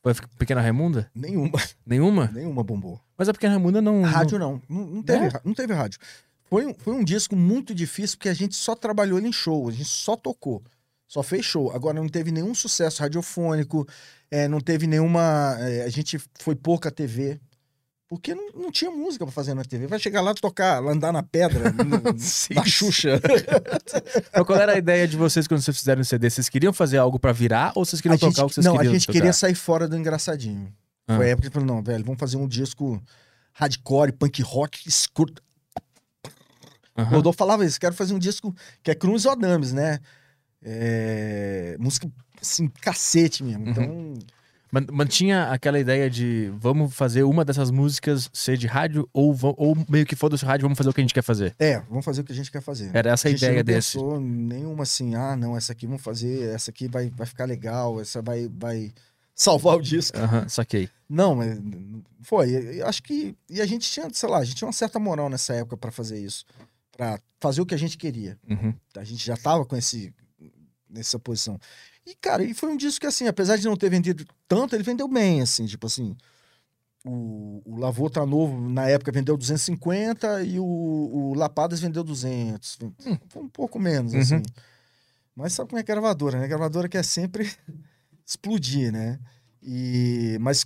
A 0.03 0.13
Pequena 0.37 0.61
Raimunda? 0.61 1.09
Nenhuma, 1.13 1.59
Nenhuma? 1.85 2.27
nenhuma 2.33 2.63
bombou. 2.63 2.99
Mas 3.17 3.29
a 3.29 3.33
Pequena 3.33 3.53
Raimunda 3.55 3.81
não. 3.81 4.01
Rádio 4.01 4.39
não, 4.39 4.61
não, 4.67 4.85
não 4.87 5.03
teve, 5.03 5.25
É? 5.25 5.27
ra- 5.27 5.41
não 5.45 5.53
teve 5.53 5.73
rádio. 5.73 5.99
Foi 6.49 6.65
um, 6.65 6.73
foi 6.73 6.93
um 6.95 7.03
disco 7.03 7.35
muito 7.35 7.73
difícil 7.73 8.17
porque 8.17 8.29
a 8.29 8.33
gente 8.33 8.55
só 8.55 8.75
trabalhou 8.75 9.17
ele 9.19 9.27
em 9.27 9.31
show, 9.33 9.69
a 9.69 9.71
gente 9.71 9.85
só 9.85 10.15
tocou, 10.17 10.61
só 11.07 11.21
fez 11.23 11.45
show. 11.45 11.71
Agora 11.71 11.93
não 11.99 12.09
teve 12.09 12.31
nenhum 12.31 12.53
sucesso 12.55 13.01
radiofônico, 13.01 13.87
é, 14.29 14.47
não 14.47 14.59
teve 14.59 14.87
nenhuma. 14.87 15.55
é, 15.59 15.83
a 15.83 15.89
gente 15.89 16.19
foi 16.39 16.55
pouca 16.55 16.89
TV. 16.91 17.39
Porque 18.11 18.35
não, 18.35 18.49
não 18.53 18.71
tinha 18.71 18.91
música 18.91 19.25
pra 19.25 19.31
fazer 19.31 19.53
na 19.53 19.63
TV. 19.63 19.87
Vai 19.87 19.97
chegar 19.97 20.19
lá 20.19 20.33
tocar, 20.33 20.83
andar 20.83 21.13
na 21.13 21.23
pedra, 21.23 21.71
no- 21.71 22.19
Sim, 22.19 22.55
na 22.55 22.65
Xuxa. 22.65 23.21
Mas 24.35 24.45
qual 24.45 24.59
era 24.59 24.73
a 24.73 24.77
ideia 24.77 25.07
de 25.07 25.15
vocês 25.15 25.47
quando 25.47 25.61
vocês 25.61 25.77
fizeram 25.77 26.01
o 26.01 26.03
CD? 26.03 26.29
Vocês 26.29 26.49
queriam 26.49 26.73
fazer 26.73 26.97
algo 26.97 27.17
pra 27.17 27.31
virar 27.31 27.71
ou 27.73 27.85
vocês 27.85 28.01
queriam 28.01 28.15
A 28.15 28.17
gente- 28.17 28.33
tocar 28.35 28.45
o 28.45 28.49
que 28.49 28.55
vocês 28.55 28.65
não, 28.65 28.73
queriam 28.75 28.91
a 28.91 28.93
gente 28.93 29.07
tocar? 29.07 29.17
queria 29.17 29.31
sair 29.31 29.55
fora 29.55 29.87
do 29.87 29.95
engraçadinho. 29.95 30.73
Ah. 31.07 31.15
Foi 31.15 31.27
a 31.27 31.29
época 31.29 31.47
que 31.47 31.53
falou, 31.53 31.65
não, 31.65 31.81
velho, 31.81 32.03
vamos 32.03 32.19
fazer 32.19 32.35
um 32.35 32.45
disco 32.49 33.01
hardcore, 33.53 34.11
punk 34.11 34.41
rock, 34.41 34.85
escuro. 34.85 35.33
O 36.97 37.03
Rodolfo 37.03 37.37
falava 37.37 37.65
isso, 37.65 37.79
quero 37.79 37.95
fazer 37.95 38.13
um 38.13 38.19
disco 38.19 38.53
que 38.83 38.91
é 38.91 38.95
Cruz 38.95 39.25
ou 39.25 39.31
Adames, 39.31 39.71
né? 39.71 39.99
É, 40.61 41.77
Música, 41.79 42.11
assim, 42.41 42.67
cacete 42.81 43.41
mesmo. 43.41 43.63
Uhum. 43.63 43.71
Então, 43.71 43.87
Man- 43.87 44.19
Mantinha 44.91 45.49
aquela 45.51 45.79
ideia 45.79 46.09
de 46.09 46.51
vamos 46.57 46.93
fazer 46.93 47.23
uma 47.23 47.43
dessas 47.43 47.69
músicas 47.69 48.29
ser 48.31 48.57
de 48.57 48.67
rádio 48.67 49.07
ou, 49.11 49.35
ou 49.57 49.77
meio 49.89 50.05
que 50.05 50.15
foda-se 50.15 50.45
rádio, 50.45 50.63
vamos 50.63 50.77
fazer 50.77 50.89
o 50.89 50.93
que 50.93 51.01
a 51.01 51.03
gente 51.03 51.13
quer 51.13 51.21
fazer. 51.21 51.53
é, 51.59 51.79
vamos 51.89 52.05
fazer 52.05 52.21
o 52.21 52.23
que 52.23 52.31
a 52.31 52.35
gente 52.35 52.49
quer 52.49 52.61
fazer. 52.61 52.89
Era 52.93 53.11
essa 53.11 53.27
a 53.27 53.31
gente 53.31 53.39
ideia 53.39 53.57
não 53.57 53.63
desse. 53.63 53.97
nenhuma 54.21 54.83
assim, 54.83 55.13
ah, 55.15 55.35
não, 55.35 55.57
essa 55.57 55.73
aqui 55.73 55.85
vamos 55.85 56.01
fazer, 56.01 56.53
essa 56.53 56.71
aqui 56.71 56.87
vai, 56.87 57.09
vai 57.09 57.27
ficar 57.27 57.45
legal, 57.45 57.99
essa 57.99 58.21
vai, 58.21 58.49
vai 58.49 58.93
salvar 59.35 59.75
o 59.75 59.81
disco. 59.81 60.17
Aham, 60.17 60.47
saquei. 60.47 60.89
Não, 61.09 61.35
mas 61.35 61.59
foi. 62.21 62.79
Eu 62.79 62.87
acho 62.87 63.03
que. 63.03 63.35
E 63.49 63.59
a 63.59 63.65
gente 63.65 63.89
tinha, 63.89 64.07
sei 64.13 64.29
lá, 64.29 64.37
a 64.37 64.43
gente 64.43 64.55
tinha 64.55 64.67
uma 64.67 64.73
certa 64.73 64.99
moral 64.99 65.29
nessa 65.29 65.53
época 65.53 65.75
pra 65.75 65.91
fazer 65.91 66.19
isso. 66.19 66.45
Pra 66.95 67.19
fazer 67.39 67.61
o 67.61 67.65
que 67.65 67.75
a 67.75 67.77
gente 67.77 67.97
queria. 67.97 68.37
Uhum. 68.49 68.73
A 68.95 69.03
gente 69.03 69.25
já 69.25 69.35
tava 69.35 69.65
com 69.65 69.75
esse, 69.75 70.13
nessa 70.89 71.17
posição. 71.19 71.59
E, 72.05 72.15
cara, 72.15 72.43
e 72.43 72.53
foi 72.53 72.69
um 72.71 72.77
disco 72.77 73.01
que, 73.01 73.07
assim, 73.07 73.27
apesar 73.27 73.57
de 73.57 73.65
não 73.65 73.75
ter 73.77 73.89
vendido 73.89 74.25
tanto, 74.47 74.75
ele 74.75 74.83
vendeu 74.83 75.07
bem, 75.07 75.41
assim, 75.41 75.65
tipo 75.65 75.85
assim. 75.87 76.15
O, 77.03 77.61
o 77.65 77.77
Lavô 77.77 78.09
tá 78.09 78.25
novo, 78.25 78.59
na 78.69 78.87
época 78.87 79.11
vendeu 79.11 79.35
250 79.35 80.43
e 80.43 80.59
o, 80.59 80.63
o 80.65 81.33
Lapadas 81.33 81.79
vendeu 81.79 82.03
200. 82.03 82.77
Foi 83.29 83.41
um 83.41 83.49
pouco 83.49 83.79
menos, 83.79 84.13
Uhum. 84.13 84.19
assim. 84.19 84.41
Mas 85.35 85.53
sabe 85.53 85.69
como 85.69 85.79
é 85.79 85.83
que 85.83 85.91
é 85.91 85.93
a 85.93 85.95
gravadora, 85.95 86.37
né? 86.39 86.45
A 86.45 86.47
gravadora 86.47 86.89
quer 86.89 87.03
sempre 87.03 87.49
explodir, 88.25 88.91
né? 88.91 89.19
E, 89.63 90.37
mas, 90.41 90.65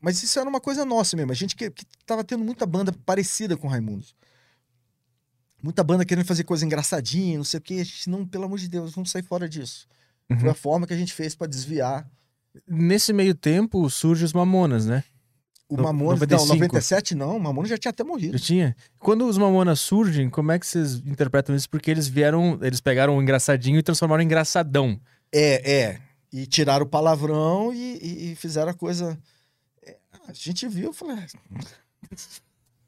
mas 0.00 0.22
isso 0.22 0.38
era 0.38 0.48
uma 0.48 0.60
coisa 0.60 0.84
nossa 0.84 1.16
mesmo. 1.16 1.32
A 1.32 1.34
gente 1.34 1.56
que, 1.56 1.70
que 1.70 1.84
tava 2.06 2.22
tendo 2.24 2.44
muita 2.44 2.64
banda 2.64 2.92
parecida 3.04 3.56
com 3.56 3.68
Raimundos. 3.68 4.14
Muita 5.62 5.82
banda 5.82 6.04
querendo 6.04 6.26
fazer 6.26 6.44
coisa 6.44 6.64
engraçadinha, 6.64 7.38
não 7.38 7.44
sei 7.44 7.58
o 7.58 7.62
quê. 7.62 7.74
A 7.74 7.84
gente, 7.84 8.08
não, 8.08 8.26
pelo 8.26 8.44
amor 8.44 8.58
de 8.58 8.68
Deus, 8.68 8.94
vamos 8.94 9.10
sair 9.10 9.22
fora 9.22 9.48
disso. 9.48 9.86
Uhum. 10.30 10.38
Foi 10.40 10.50
a 10.50 10.54
forma 10.54 10.86
que 10.86 10.94
a 10.94 10.96
gente 10.96 11.12
fez 11.12 11.34
pra 11.34 11.46
desviar. 11.46 12.08
Nesse 12.68 13.12
meio 13.12 13.34
tempo 13.34 13.88
surge 13.90 14.24
os 14.24 14.32
Mamonas, 14.32 14.86
né? 14.86 15.04
O 15.68 15.76
Mamonas, 15.80 16.20
95. 16.20 16.36
não, 16.48 16.56
97 16.56 17.14
não, 17.14 17.36
o 17.36 17.40
Mamonas 17.40 17.70
já 17.70 17.78
tinha 17.78 17.90
até 17.90 18.04
morrido. 18.04 18.36
Já 18.38 18.44
tinha. 18.44 18.76
Quando 18.98 19.26
os 19.26 19.36
Mamonas 19.38 19.80
surgem, 19.80 20.28
como 20.30 20.52
é 20.52 20.58
que 20.58 20.66
vocês 20.66 20.96
interpretam 21.06 21.54
isso? 21.56 21.68
Porque 21.68 21.90
eles 21.90 22.06
vieram, 22.06 22.58
eles 22.62 22.80
pegaram 22.80 23.16
o 23.16 23.22
engraçadinho 23.22 23.78
e 23.78 23.82
transformaram 23.82 24.22
em 24.22 24.26
engraçadão. 24.26 25.00
É, 25.32 25.72
é. 25.72 26.00
E 26.32 26.46
tiraram 26.46 26.84
o 26.84 26.88
palavrão 26.88 27.72
e, 27.72 27.98
e- 28.00 28.32
e 28.32 28.36
fizeram 28.36 28.70
a 28.70 28.74
coisa. 28.74 29.18
É, 29.82 29.96
a 30.28 30.32
gente 30.32 30.68
viu, 30.68 30.86
eu 30.86 30.92
falei. 30.92 31.16
"Ah, 31.16 32.16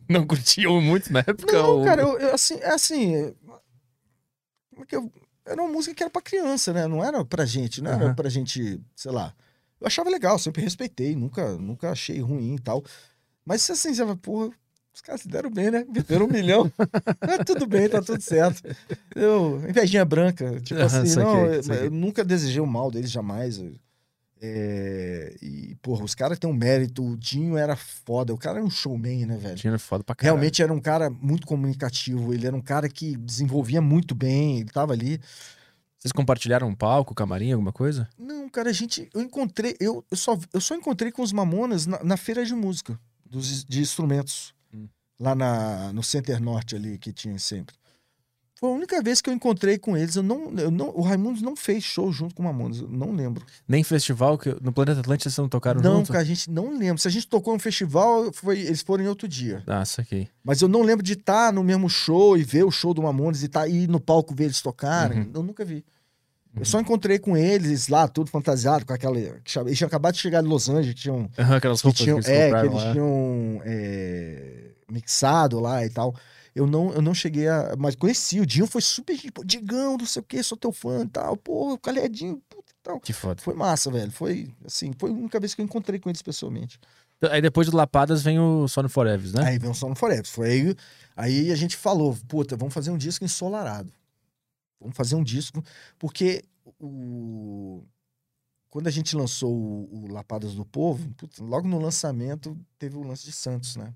Não 0.09 0.27
curtiam 0.27 0.81
muito 0.81 1.13
na 1.13 1.21
época? 1.21 1.53
Não, 1.53 1.79
ou- 1.79 1.85
cara, 1.85 2.03
eu, 2.03 2.19
eu, 2.21 2.35
assim, 2.35 2.55
é 2.61 2.71
assim. 2.73 3.15
é- 3.17 3.33
como 4.71 4.83
é 4.83 4.87
que 4.87 4.95
eu- 4.97 5.13
era 5.47 5.63
uma 5.63 5.71
música 5.71 5.95
que 5.95 6.03
era 6.03 6.11
pra 6.11 6.21
criança, 6.21 6.73
né? 6.73 6.87
Não 6.87 7.03
era 7.05 7.25
pra 7.25 7.47
gente, 7.47 7.81
não 7.81 7.91
era 7.91 8.07
Aham. 8.07 8.15
pra 8.15 8.29
gente, 8.29 8.81
sei 8.95 9.13
lá. 9.13 9.33
Eu 9.81 9.87
achava 9.87 10.11
legal, 10.11 10.39
sempre 10.39 10.63
respeitei, 10.63 11.15
nunca, 11.15 11.57
nunca 11.57 11.91
achei 11.91 12.21
ruim 12.21 12.57
e 12.57 12.59
tal. 12.59 12.85
Mas 13.45 13.69
assim, 13.71 13.95
você 13.95 14.03
fala, 14.03 14.17
porra, 14.17 14.51
os 14.93 15.01
caras 15.01 15.21
se 15.21 15.29
deram 15.29 15.51
bem, 15.51 15.71
né? 15.71 15.87
Venderam 15.89 16.27
um 16.27 16.29
milhão. 16.29 16.71
Mas 17.25 17.41
tudo 17.45 17.67
bem, 17.67 17.89
tá 17.89 18.03
tudo 18.03 18.21
certo. 18.21 18.63
Eu, 19.15 19.63
invejinha 19.69 20.05
branca, 20.05 20.61
tipo 20.61 20.81
assim, 20.81 21.15
não, 21.15 21.53
saquei, 21.55 21.77
eu, 21.77 21.85
eu 21.85 21.91
nunca 21.91 22.25
desejei 22.25 22.61
o 22.61 22.67
mal 22.67 22.91
deles, 22.91 23.11
jamais. 23.11 23.61
É, 24.41 25.35
e, 25.41 25.75
porra, 25.77 26.05
os 26.05 26.15
caras 26.15 26.39
têm 26.39 26.49
um 26.49 26.55
mérito. 26.55 27.05
O 27.05 27.17
Dinho 27.17 27.57
era 27.57 27.75
foda. 27.77 28.35
O 28.35 28.39
cara 28.39 28.59
era 28.59 28.67
um 28.67 28.71
showman, 28.71 29.27
né, 29.27 29.37
velho? 29.37 29.57
Tinha 29.57 29.79
foda 29.79 30.05
pra 30.05 30.15
caralho. 30.15 30.37
Realmente 30.37 30.63
era 30.63 30.73
um 30.73 30.81
cara 30.81 31.09
muito 31.09 31.47
comunicativo. 31.47 32.35
Ele 32.35 32.47
era 32.47 32.55
um 32.55 32.61
cara 32.61 32.89
que 32.89 33.17
desenvolvia 33.17 33.81
muito 33.81 34.15
bem. 34.15 34.61
Ele 34.61 34.71
tava 34.71 34.93
ali. 34.93 35.21
Vocês 35.99 36.13
compartilharam 36.13 36.69
um 36.69 36.75
palco, 36.75 37.15
camarim, 37.15 37.53
alguma 37.53 37.73
coisa? 37.73 38.09
Não, 38.19 38.49
cara, 38.49 38.71
a 38.71 38.73
gente. 38.73 39.09
Eu 39.15 39.23
encontrei. 39.23 39.75
Eu, 39.81 40.05
eu, 40.11 40.17
só, 40.17 40.39
eu 40.53 40.61
só 40.61 40.75
encontrei 40.75 41.11
com 41.11 41.23
os 41.23 41.33
Mamonas 41.33 41.87
na, 41.87 42.05
na 42.05 42.17
feira 42.17 42.45
de 42.45 42.55
música, 42.55 42.99
dos, 43.25 43.65
de 43.65 43.81
instrumentos. 43.81 44.55
Hum. 44.73 44.87
Lá 45.19 45.35
na, 45.35 45.93
no 45.93 46.03
Center 46.03 46.41
Norte 46.41 46.77
ali, 46.77 46.99
que 46.99 47.13
tinha 47.13 47.39
sempre. 47.39 47.75
Foi 48.59 48.71
a 48.71 48.73
única 48.73 49.03
vez 49.03 49.21
que 49.21 49.29
eu 49.29 49.35
encontrei 49.35 49.77
com 49.77 49.97
eles. 49.97 50.17
Eu 50.17 50.23
não, 50.23 50.51
eu 50.57 50.71
não, 50.71 50.89
o 50.89 51.03
Raimundos 51.03 51.43
não 51.43 51.55
fez 51.55 51.85
show 51.85 52.11
junto 52.11 52.35
com 52.35 52.43
o 52.43 52.47
Mamonas, 52.47 52.81
eu 52.81 52.89
não 52.89 53.13
lembro. 53.13 53.45
Nem 53.69 53.85
festival 53.85 54.39
que 54.39 54.57
no 54.63 54.73
Planeta 54.73 55.01
Atlântico 55.01 55.25
vocês 55.25 55.37
não 55.37 55.49
tocaram 55.49 55.83
não, 55.83 55.97
junto? 55.97 56.07
porque 56.07 56.19
a 56.19 56.25
gente 56.25 56.51
não 56.51 56.71
lembra. 56.77 56.97
Se 56.97 57.07
a 57.07 57.11
gente 57.11 57.29
tocou 57.29 57.53
no 57.53 57.61
festival, 57.61 58.33
foi, 58.33 58.61
eles 58.61 58.81
foram 58.81 59.05
em 59.05 59.09
outro 59.09 59.29
dia. 59.29 59.63
Ah, 59.67 59.85
saquei. 59.85 60.29
Mas 60.43 60.63
eu 60.63 60.69
não 60.69 60.83
lembro 60.83 61.05
de 61.05 61.13
estar 61.13 61.53
no 61.53 61.63
mesmo 61.63 61.89
show 61.91 62.37
e 62.37 62.43
ver 62.43 62.65
o 62.65 62.71
show 62.71 62.95
do 62.95 63.03
Mamonas 63.03 63.43
e 63.43 63.49
tá, 63.49 63.69
ir 63.69 63.89
no 63.89 64.01
palco 64.01 64.35
ver 64.35 64.45
eles 64.45 64.63
tocarem. 64.63 65.21
Uhum. 65.21 65.31
Eu 65.35 65.43
nunca 65.43 65.63
vi. 65.63 65.85
Eu 66.59 66.65
só 66.65 66.81
encontrei 66.81 67.19
com 67.19 67.37
eles 67.37 67.89
lá, 67.89 68.09
tudo 68.09 68.31
fantasiado, 68.31 68.87
com 68.87 68.95
aquela. 68.95 69.21
que 69.45 69.59
Eles 69.59 69.77
tinham 69.77 69.89
acabado 69.89 70.15
de 70.15 70.21
chegar 70.21 70.41
de 70.41 70.49
Los 70.49 70.71
Angeles, 70.71 70.95
tinham 70.95 71.29
Aham, 71.39 71.57
Aquelas 71.57 71.83
que 71.83 71.87
roupas 71.87 72.03
tinham, 72.03 72.21
que 72.21 72.31
eles 72.31 72.41
é, 72.41 72.51
que 72.51 72.67
eles 72.67 72.83
tinham 72.93 73.63
é, 73.67 74.71
mixado 74.91 75.61
lá 75.61 75.85
e 75.85 75.91
tal. 75.91 76.17
Eu 76.57 76.67
não, 76.67 76.91
eu 76.95 77.03
não 77.03 77.13
cheguei 77.13 77.47
a. 77.49 77.77
Mas 77.79 77.95
conheci, 77.95 78.41
o 78.41 78.47
Dinho 78.47 78.67
foi 78.67 78.81
super. 78.81 79.15
Digão, 79.45 79.99
não 79.99 80.07
sei 80.07 80.21
o 80.21 80.25
que, 80.25 80.43
sou 80.43 80.57
teu 80.57 80.73
fã 80.73 81.03
e 81.03 81.09
tal. 81.09 81.37
Pô, 81.37 81.75
o 81.75 81.79
Calhadinho, 81.79 82.43
puta 82.49 82.73
e 82.73 82.83
tal. 82.83 82.99
Que 82.99 83.13
foda. 83.13 83.43
Foi 83.43 83.53
massa, 83.53 83.91
velho. 83.91 84.11
Foi, 84.11 84.51
assim, 84.65 84.91
foi 84.99 85.11
a 85.11 85.13
única 85.13 85.39
vez 85.39 85.55
que 85.55 85.61
eu 85.61 85.65
encontrei 85.67 86.01
com 86.01 86.09
eles 86.09 86.23
pessoalmente. 86.23 86.81
Aí 87.31 87.43
depois 87.43 87.69
do 87.69 87.77
Lapadas 87.77 88.23
vem 88.23 88.41
o 88.41 88.67
Sony 88.69 88.89
Forever, 88.89 89.31
né? 89.35 89.49
Aí 89.49 89.59
veio 89.59 89.73
o 89.73 89.75
Sono 89.75 89.95
Forever. 89.95 90.27
Foi 90.27 90.49
aí, 90.49 90.77
aí 91.15 91.53
a 91.53 91.55
gente 91.57 91.77
falou, 91.77 92.17
puta, 92.27 92.57
vamos 92.57 92.73
fazer 92.73 92.91
um 92.91 92.97
disco 92.97 93.23
ensolarado. 93.23 93.93
Vamos 94.81 94.97
fazer 94.97 95.15
um 95.15 95.23
disco, 95.23 95.63
porque 95.99 96.43
o... 96.81 97.83
quando 98.71 98.87
a 98.87 98.91
gente 98.91 99.15
lançou 99.15 99.55
o, 99.55 100.05
o 100.05 100.11
Lapadas 100.11 100.55
do 100.55 100.65
Povo, 100.65 101.07
puta, 101.19 101.45
logo 101.45 101.69
no 101.69 101.79
lançamento 101.79 102.57
teve 102.79 102.97
o 102.97 103.03
lance 103.03 103.27
de 103.27 103.33
Santos, 103.33 103.77
né? 103.77 103.93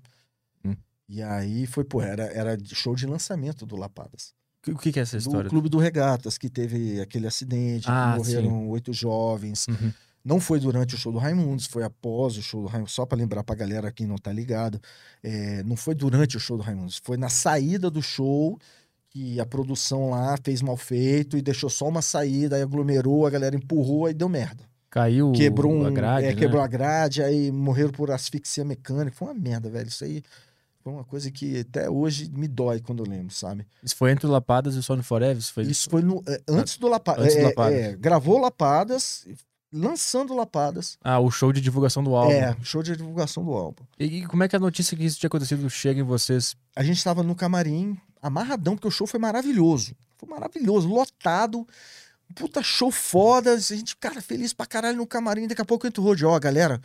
E 1.11 1.21
aí 1.21 1.67
foi, 1.67 1.83
pô, 1.83 2.01
era, 2.01 2.23
era 2.23 2.57
show 2.65 2.95
de 2.95 3.05
lançamento 3.05 3.65
do 3.65 3.75
Lapadas. 3.75 4.33
O 4.65 4.77
que, 4.77 4.93
que 4.93 4.99
é 4.99 5.01
essa 5.01 5.17
história? 5.17 5.43
Do 5.43 5.49
Clube 5.49 5.67
do 5.67 5.77
Regatas, 5.77 6.37
que 6.37 6.49
teve 6.49 7.01
aquele 7.01 7.27
acidente, 7.27 7.85
Ah, 7.89 8.15
morreram 8.15 8.69
oito 8.69 8.93
jovens. 8.93 9.67
Uhum. 9.67 9.91
Não 10.23 10.39
foi 10.39 10.57
durante 10.59 10.95
o 10.95 10.97
show 10.97 11.11
do 11.11 11.17
Raimundos, 11.17 11.65
foi 11.65 11.83
após 11.83 12.37
o 12.37 12.41
show 12.41 12.61
do 12.61 12.67
Raimundos, 12.67 12.93
só 12.93 13.05
para 13.05 13.17
lembrar 13.17 13.43
pra 13.43 13.55
galera 13.55 13.91
que 13.91 14.05
não 14.05 14.17
tá 14.17 14.31
ligado. 14.31 14.79
é, 15.21 15.61
não 15.63 15.75
foi 15.75 15.95
durante 15.95 16.37
o 16.37 16.39
show 16.39 16.55
do 16.55 16.63
Raimundos, 16.63 17.01
foi 17.03 17.17
na 17.17 17.27
saída 17.27 17.89
do 17.89 18.01
show 18.01 18.57
que 19.09 19.37
a 19.41 19.45
produção 19.45 20.11
lá 20.11 20.37
fez 20.41 20.61
mal 20.61 20.77
feito 20.77 21.35
e 21.35 21.41
deixou 21.41 21.69
só 21.69 21.89
uma 21.89 22.01
saída, 22.01 22.55
aí 22.55 22.61
aglomerou, 22.61 23.25
a 23.25 23.29
galera 23.29 23.55
empurrou 23.55 24.09
e 24.09 24.13
deu 24.13 24.29
merda. 24.29 24.63
Caiu 24.89 25.31
Quebrou 25.31 25.73
um, 25.73 25.85
a 25.85 25.89
grade, 25.89 26.25
é, 26.27 26.29
né? 26.29 26.35
quebrou 26.35 26.61
a 26.61 26.67
grade, 26.67 27.23
aí 27.23 27.51
morreram 27.51 27.91
por 27.91 28.11
asfixia 28.11 28.63
mecânica. 28.63 29.15
Foi 29.15 29.29
uma 29.29 29.33
merda, 29.33 29.69
velho. 29.69 29.87
Isso 29.87 30.03
aí 30.03 30.21
foi 30.83 30.93
uma 30.93 31.03
coisa 31.03 31.29
que 31.31 31.59
até 31.59 31.89
hoje 31.89 32.29
me 32.29 32.47
dói 32.47 32.79
quando 32.79 33.03
eu 33.03 33.09
lembro, 33.09 33.33
sabe? 33.33 33.65
Isso 33.83 33.95
foi 33.95 34.11
entre 34.11 34.25
o 34.27 34.29
Lapadas 34.29 34.75
e 34.75 34.79
o 34.79 34.83
Sony 34.83 35.03
Forever? 35.03 35.37
Isso 35.37 35.53
foi... 35.53 35.63
Isso 35.63 35.89
foi 35.89 36.01
no, 36.01 36.23
é, 36.27 36.41
antes 36.47 36.77
do 36.77 36.87
Lapadas. 36.87 37.23
Antes 37.25 37.35
do 37.35 37.41
É, 37.41 37.45
Lapadas. 37.47 37.73
é, 37.77 37.95
gravou 37.95 38.39
Lapadas, 38.39 39.25
lançando 39.71 40.35
Lapadas. 40.35 40.97
Ah, 41.03 41.19
o 41.19 41.29
show 41.31 41.53
de 41.53 41.61
divulgação 41.61 42.03
do 42.03 42.15
álbum. 42.15 42.33
É, 42.33 42.55
show 42.63 42.83
de 42.83 42.95
divulgação 42.95 43.43
do 43.43 43.51
álbum. 43.53 43.83
E, 43.99 44.05
e 44.19 44.25
como 44.25 44.43
é 44.43 44.47
que 44.47 44.55
a 44.55 44.59
notícia 44.59 44.97
que 44.97 45.03
isso 45.05 45.19
tinha 45.19 45.27
acontecido 45.27 45.69
chega 45.69 45.99
em 45.99 46.03
vocês? 46.03 46.55
A 46.75 46.83
gente 46.83 47.03
tava 47.03 47.23
no 47.23 47.35
camarim, 47.35 47.97
amarradão, 48.21 48.75
porque 48.75 48.87
o 48.87 48.91
show 48.91 49.07
foi 49.07 49.19
maravilhoso. 49.19 49.95
Foi 50.17 50.27
maravilhoso, 50.29 50.87
lotado. 50.87 51.67
Puta 52.35 52.61
show 52.63 52.91
foda. 52.91 53.53
A 53.53 53.57
gente, 53.59 53.95
cara, 53.97 54.21
feliz 54.21 54.53
pra 54.53 54.65
caralho 54.65 54.97
no 54.97 55.07
camarim. 55.07 55.47
Daqui 55.47 55.61
a 55.61 55.65
pouco 55.65 55.85
entra 55.87 56.01
o 56.01 56.05
Rod, 56.05 56.21
ó, 56.23 56.39
galera, 56.39 56.81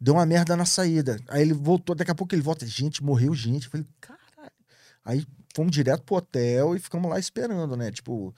deu 0.00 0.14
uma 0.14 0.26
merda 0.26 0.56
na 0.56 0.64
saída. 0.64 1.20
Aí 1.28 1.42
ele 1.42 1.52
voltou, 1.52 1.94
daqui 1.94 2.10
a 2.10 2.14
pouco 2.14 2.34
ele 2.34 2.42
volta. 2.42 2.66
Gente, 2.66 3.02
morreu 3.02 3.34
gente. 3.34 3.66
Eu 3.66 3.70
falei, 3.70 3.86
caralho. 4.00 4.52
Aí 5.04 5.26
fomos 5.54 5.72
direto 5.72 6.02
pro 6.04 6.16
hotel 6.16 6.74
e 6.74 6.78
ficamos 6.78 7.10
lá 7.10 7.18
esperando, 7.18 7.76
né? 7.76 7.90
Tipo, 7.90 8.34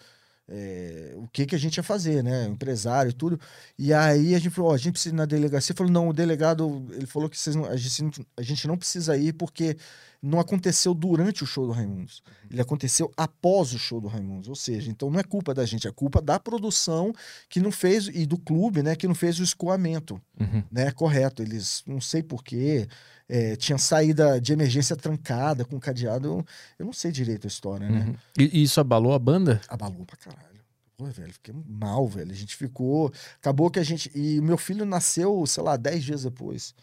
é, 0.49 1.15
o 1.17 1.29
que 1.29 1.47
que 1.47 1.55
a 1.55 1.59
gente 1.59 1.77
ia 1.77 1.83
fazer, 1.83 2.23
né? 2.23 2.47
Empresário 2.47 3.11
e 3.11 3.13
tudo. 3.13 3.41
E 3.79 3.93
aí 3.93 4.35
a 4.35 4.39
gente 4.39 4.51
falou, 4.51 4.71
ó, 4.73 4.75
a 4.75 4.79
gente 4.79 4.93
precisa 4.93 5.15
ir 5.15 5.17
na 5.17 5.25
delegacia. 5.25 5.75
Falou, 5.75 5.93
não, 5.93 6.09
o 6.09 6.13
delegado, 6.13 6.87
ele 6.93 7.07
falou 7.07 7.29
que 7.29 7.39
vocês 7.39 7.55
não- 7.57 7.67
a, 7.67 7.77
gente, 7.77 8.27
a 8.37 8.43
gente 8.43 8.67
não 8.67 8.77
precisa 8.77 9.17
ir 9.17 9.33
porque 9.35 9.77
não 10.23 10.39
aconteceu 10.39 10.95
durante 10.95 11.43
o 11.43 11.47
show 11.47 11.67
do 11.67 11.73
Raimundos. 11.73 12.23
Ele 12.49 12.61
aconteceu 12.61 13.11
após 13.17 13.73
o 13.73 13.79
show 13.79 14.01
do 14.01 14.07
Raimundos. 14.07 14.49
Ou 14.49 14.55
seja, 14.55 14.89
então 14.89 15.11
não 15.11 15.19
é 15.19 15.25
culpa 15.25 15.53
da 15.53 15.65
gente, 15.67 15.89
é 15.89 15.91
culpa 15.91 16.23
da 16.23 16.39
produção 16.39 17.13
que 17.49 17.59
não 17.59 17.73
fez, 17.73 18.07
e 18.07 18.25
do 18.25 18.39
clube, 18.39 18.83
né, 18.85 18.95
que 18.95 19.09
não 19.09 19.15
fez 19.17 19.41
o 19.41 19.43
escoamento, 19.43 20.21
Uhum. 20.39 20.63
né, 20.71 20.93
correto. 20.93 21.43
Eles, 21.43 21.83
não 21.87 22.01
sei 22.01 22.23
porquê, 22.23 22.87
é, 23.29 23.57
tinha 23.57 23.79
saída 23.79 24.41
de 24.41 24.53
emergência 24.53 24.95
trancada 24.95 25.65
com 25.65 25.81
cadeado. 25.81 26.29
Eu, 26.29 26.47
eu 26.79 26.87
não 26.87 26.93
sei 26.93 27.11
direito 27.11 27.47
a 27.47 27.49
história, 27.49 27.89
né? 27.89 28.07
Uhum. 28.07 28.15
E, 28.39 28.61
e 28.61 28.63
isso 28.63 28.81
abalou 28.81 29.15
a 29.15 29.19
banda? 29.19 29.61
abalou 29.69 30.05
pra 30.07 30.17
caralho. 30.17 30.53
Pô, 30.97 31.07
velho, 31.07 31.33
fiquei 31.33 31.55
mal, 31.67 32.07
velho. 32.07 32.31
A 32.31 32.35
gente 32.35 32.55
ficou. 32.55 33.11
Acabou 33.41 33.71
que 33.71 33.81
a 33.81 33.83
gente. 33.83 34.09
E 34.15 34.39
o 34.39 34.43
meu 34.43 34.57
filho 34.59 34.85
nasceu, 34.85 35.45
sei 35.47 35.63
lá, 35.65 35.77
10 35.77 36.05
dias 36.05 36.23
depois. 36.23 36.75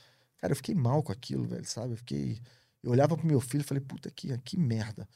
Cara, 0.41 0.51
eu 0.51 0.55
fiquei 0.57 0.75
mal 0.75 1.01
com 1.01 1.11
aquilo, 1.11 1.45
velho, 1.45 1.63
sabe? 1.65 1.93
Eu 1.93 1.97
fiquei. 1.97 2.37
Eu 2.83 2.91
olhava 2.91 3.15
pro 3.17 3.25
meu 3.27 3.39
filho 3.41 3.61
e 3.61 3.65
falei, 3.65 3.81
puta 3.81 4.09
que, 4.15 4.37
que 4.39 4.57
merda. 4.57 5.07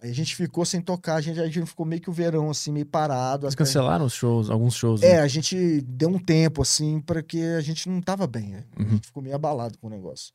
Aí 0.00 0.10
a 0.10 0.14
gente 0.14 0.34
ficou 0.34 0.64
sem 0.64 0.80
tocar, 0.80 1.14
a 1.14 1.20
gente, 1.20 1.38
a 1.38 1.46
gente 1.46 1.64
ficou 1.64 1.86
meio 1.86 2.02
que 2.02 2.10
o 2.10 2.12
verão, 2.12 2.50
assim, 2.50 2.72
meio 2.72 2.84
parado. 2.86 3.42
Vocês 3.42 3.54
cancelaram 3.54 4.04
os 4.04 4.12
shows, 4.12 4.50
alguns 4.50 4.74
shows. 4.74 5.00
né? 5.00 5.10
É, 5.12 5.18
a 5.20 5.28
gente 5.28 5.80
deu 5.82 6.08
um 6.08 6.18
tempo, 6.18 6.60
assim, 6.62 7.00
para 7.00 7.22
que 7.22 7.40
a 7.40 7.60
gente 7.60 7.88
não 7.88 8.00
tava 8.02 8.26
bem. 8.26 8.48
né? 8.48 8.64
A 8.76 8.82
Uhum. 8.82 8.88
gente 8.90 9.06
ficou 9.06 9.22
meio 9.22 9.36
abalado 9.36 9.78
com 9.78 9.86
o 9.86 9.90
negócio. 9.90 10.32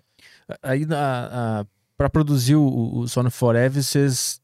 Aí, 0.63 0.85
a, 0.89 1.59
a, 1.61 1.65
pra 1.97 2.09
produzir 2.09 2.55
o, 2.55 2.99
o 2.99 3.07
Sony 3.09 3.29
Forever, 3.29 3.83
vocês 3.83 4.39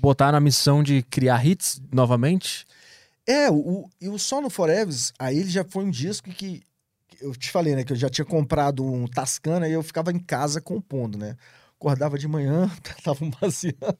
botaram 0.00 0.36
a 0.38 0.40
missão 0.40 0.82
de 0.82 1.02
criar 1.04 1.46
hits 1.46 1.80
novamente? 1.92 2.66
É, 3.26 3.48
o, 3.50 3.88
e 4.00 4.08
o 4.08 4.18
Só 4.18 4.40
no 4.40 4.50
Forever, 4.50 4.92
aí 5.20 5.38
ele 5.38 5.50
já 5.50 5.64
foi 5.64 5.84
um 5.84 5.90
disco 5.90 6.30
que 6.30 6.62
que 7.06 7.24
eu 7.24 7.32
te 7.36 7.50
falei, 7.52 7.76
né, 7.76 7.84
que 7.84 7.92
eu 7.92 7.96
já 7.96 8.08
tinha 8.10 8.24
comprado 8.24 8.84
um 8.84 9.06
Tascana 9.06 9.68
e 9.68 9.72
eu 9.72 9.84
ficava 9.84 10.10
em 10.10 10.18
casa 10.18 10.60
compondo, 10.60 11.16
né? 11.16 11.36
Acordava 11.84 12.18
de 12.18 12.26
manhã, 12.26 12.70
tava 13.04 13.22
um 13.24 13.30
baseado. 13.30 13.98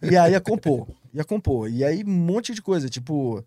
e 0.00 0.16
aí 0.16 0.32
ia 0.32 0.40
compor, 0.40 0.86
ia 1.12 1.24
compor. 1.24 1.68
E 1.68 1.82
aí 1.84 2.04
um 2.04 2.10
monte 2.10 2.54
de 2.54 2.62
coisa, 2.62 2.88
tipo, 2.88 3.44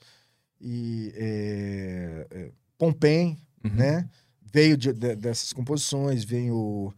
e, 0.59 1.13
é, 1.15 2.27
é, 2.31 2.51
Pompem, 2.77 3.37
Uhum. 3.63 3.71
né? 3.73 4.09
Veio 4.53 4.75
de- 4.75 4.91
de- 4.93 5.15
dessas 5.15 5.53
composições, 5.53 6.23
veio 6.25 6.93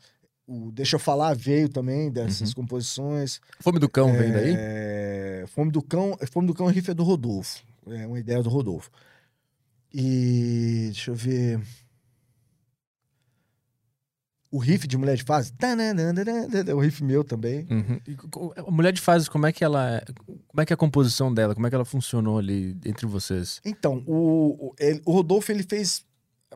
o 0.48 0.72
Deixa 0.72 0.96
Eu 0.96 1.00
Falar 1.00 1.36
veio 1.36 1.70
também 1.70 2.10
dessas 2.12 2.54
composições. 2.56 3.40
Fome 3.60 3.78
do 3.80 3.88
Cão 3.90 4.12
veio 4.12 4.34
daí? 4.34 4.54
É, 4.58 5.46
Fome 5.48 5.72
do 5.72 5.82
Cão, 5.84 6.18
Fome 6.32 6.48
do 6.48 6.54
Cão 6.56 6.70
é 6.70 6.72
riff 6.74 6.90
é 6.90 6.94
do 6.94 7.04
Rodolfo. 7.04 7.64
É 7.88 8.08
uma 8.08 8.20
ideia 8.20 8.42
do 8.42 8.50
Rodolfo. 8.50 8.90
E 9.94 10.86
deixa 10.92 11.12
eu 11.12 11.16
ver. 11.16 11.62
O 14.50 14.60
riff 14.60 14.88
de 14.88 14.98
Mulher 14.98 15.18
de 15.18 15.24
Fase. 15.24 15.52
É 16.68 16.74
o 16.74 16.80
riff 16.80 17.04
meu 17.04 17.24
também. 17.24 17.68
Uhum. 17.70 18.00
E 18.08 18.72
Mulher 18.72 18.94
de 18.94 19.02
Fases, 19.02 19.28
como 19.28 19.46
é 19.46 19.52
que 19.52 19.64
ela. 19.64 20.02
Como 20.48 20.62
é 20.62 20.66
que 20.66 20.72
é 20.72 20.76
a 20.76 20.78
composição 20.78 21.34
dela? 21.34 21.54
Como 21.54 21.68
é 21.68 21.70
que 21.70 21.76
ela 21.76 21.86
funcionou 21.86 22.38
ali 22.40 22.78
entre 22.86 23.06
vocês? 23.06 23.60
Então, 23.66 24.04
o, 24.08 24.68
o, 24.70 24.76
ele- 24.80 25.02
o 25.06 25.12
Rodolfo 25.12 25.52
ele 25.52 25.64
fez 25.64 26.06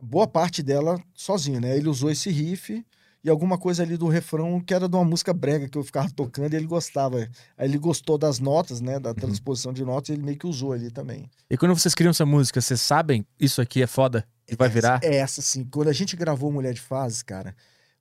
boa 0.02 0.26
parte 0.26 0.62
dela 0.62 1.00
sozinho, 1.14 1.60
né? 1.60 1.76
Ele 1.76 1.88
usou 1.88 2.10
esse 2.10 2.30
riff 2.30 2.84
e 3.24 3.28
alguma 3.30 3.56
coisa 3.58 3.82
ali 3.82 3.96
do 3.96 4.08
refrão 4.08 4.58
que 4.60 4.72
era 4.74 4.88
de 4.88 4.96
uma 4.96 5.04
música 5.04 5.32
brega 5.32 5.68
que 5.68 5.76
eu 5.78 5.84
ficava 5.84 6.10
tocando 6.10 6.54
e 6.54 6.56
ele 6.56 6.66
gostava. 6.66 7.18
Aí 7.58 7.68
ele 7.68 7.78
gostou 7.78 8.16
das 8.16 8.38
notas, 8.38 8.80
né? 8.80 8.98
Da 8.98 9.12
transposição 9.12 9.72
de 9.72 9.84
notas, 9.84 10.10
ele 10.10 10.22
meio 10.22 10.38
que 10.38 10.46
usou 10.46 10.72
ali 10.72 10.90
também. 10.90 11.30
E 11.50 11.56
quando 11.58 11.76
vocês 11.76 11.94
criam 11.94 12.10
essa 12.10 12.24
música, 12.26 12.60
vocês 12.60 12.80
sabem 12.80 13.24
isso 13.38 13.60
aqui 13.60 13.82
é 13.82 13.86
foda? 13.86 14.26
E 14.50 14.56
vai 14.56 14.68
virar? 14.68 15.00
É 15.04 15.16
essa, 15.16 15.40
assim. 15.40 15.62
Quando 15.64 15.88
a 15.88 15.92
gente 15.92 16.16
gravou 16.16 16.50
Mulher 16.50 16.74
de 16.74 16.80
Fases, 16.80 17.22
cara, 17.22 17.54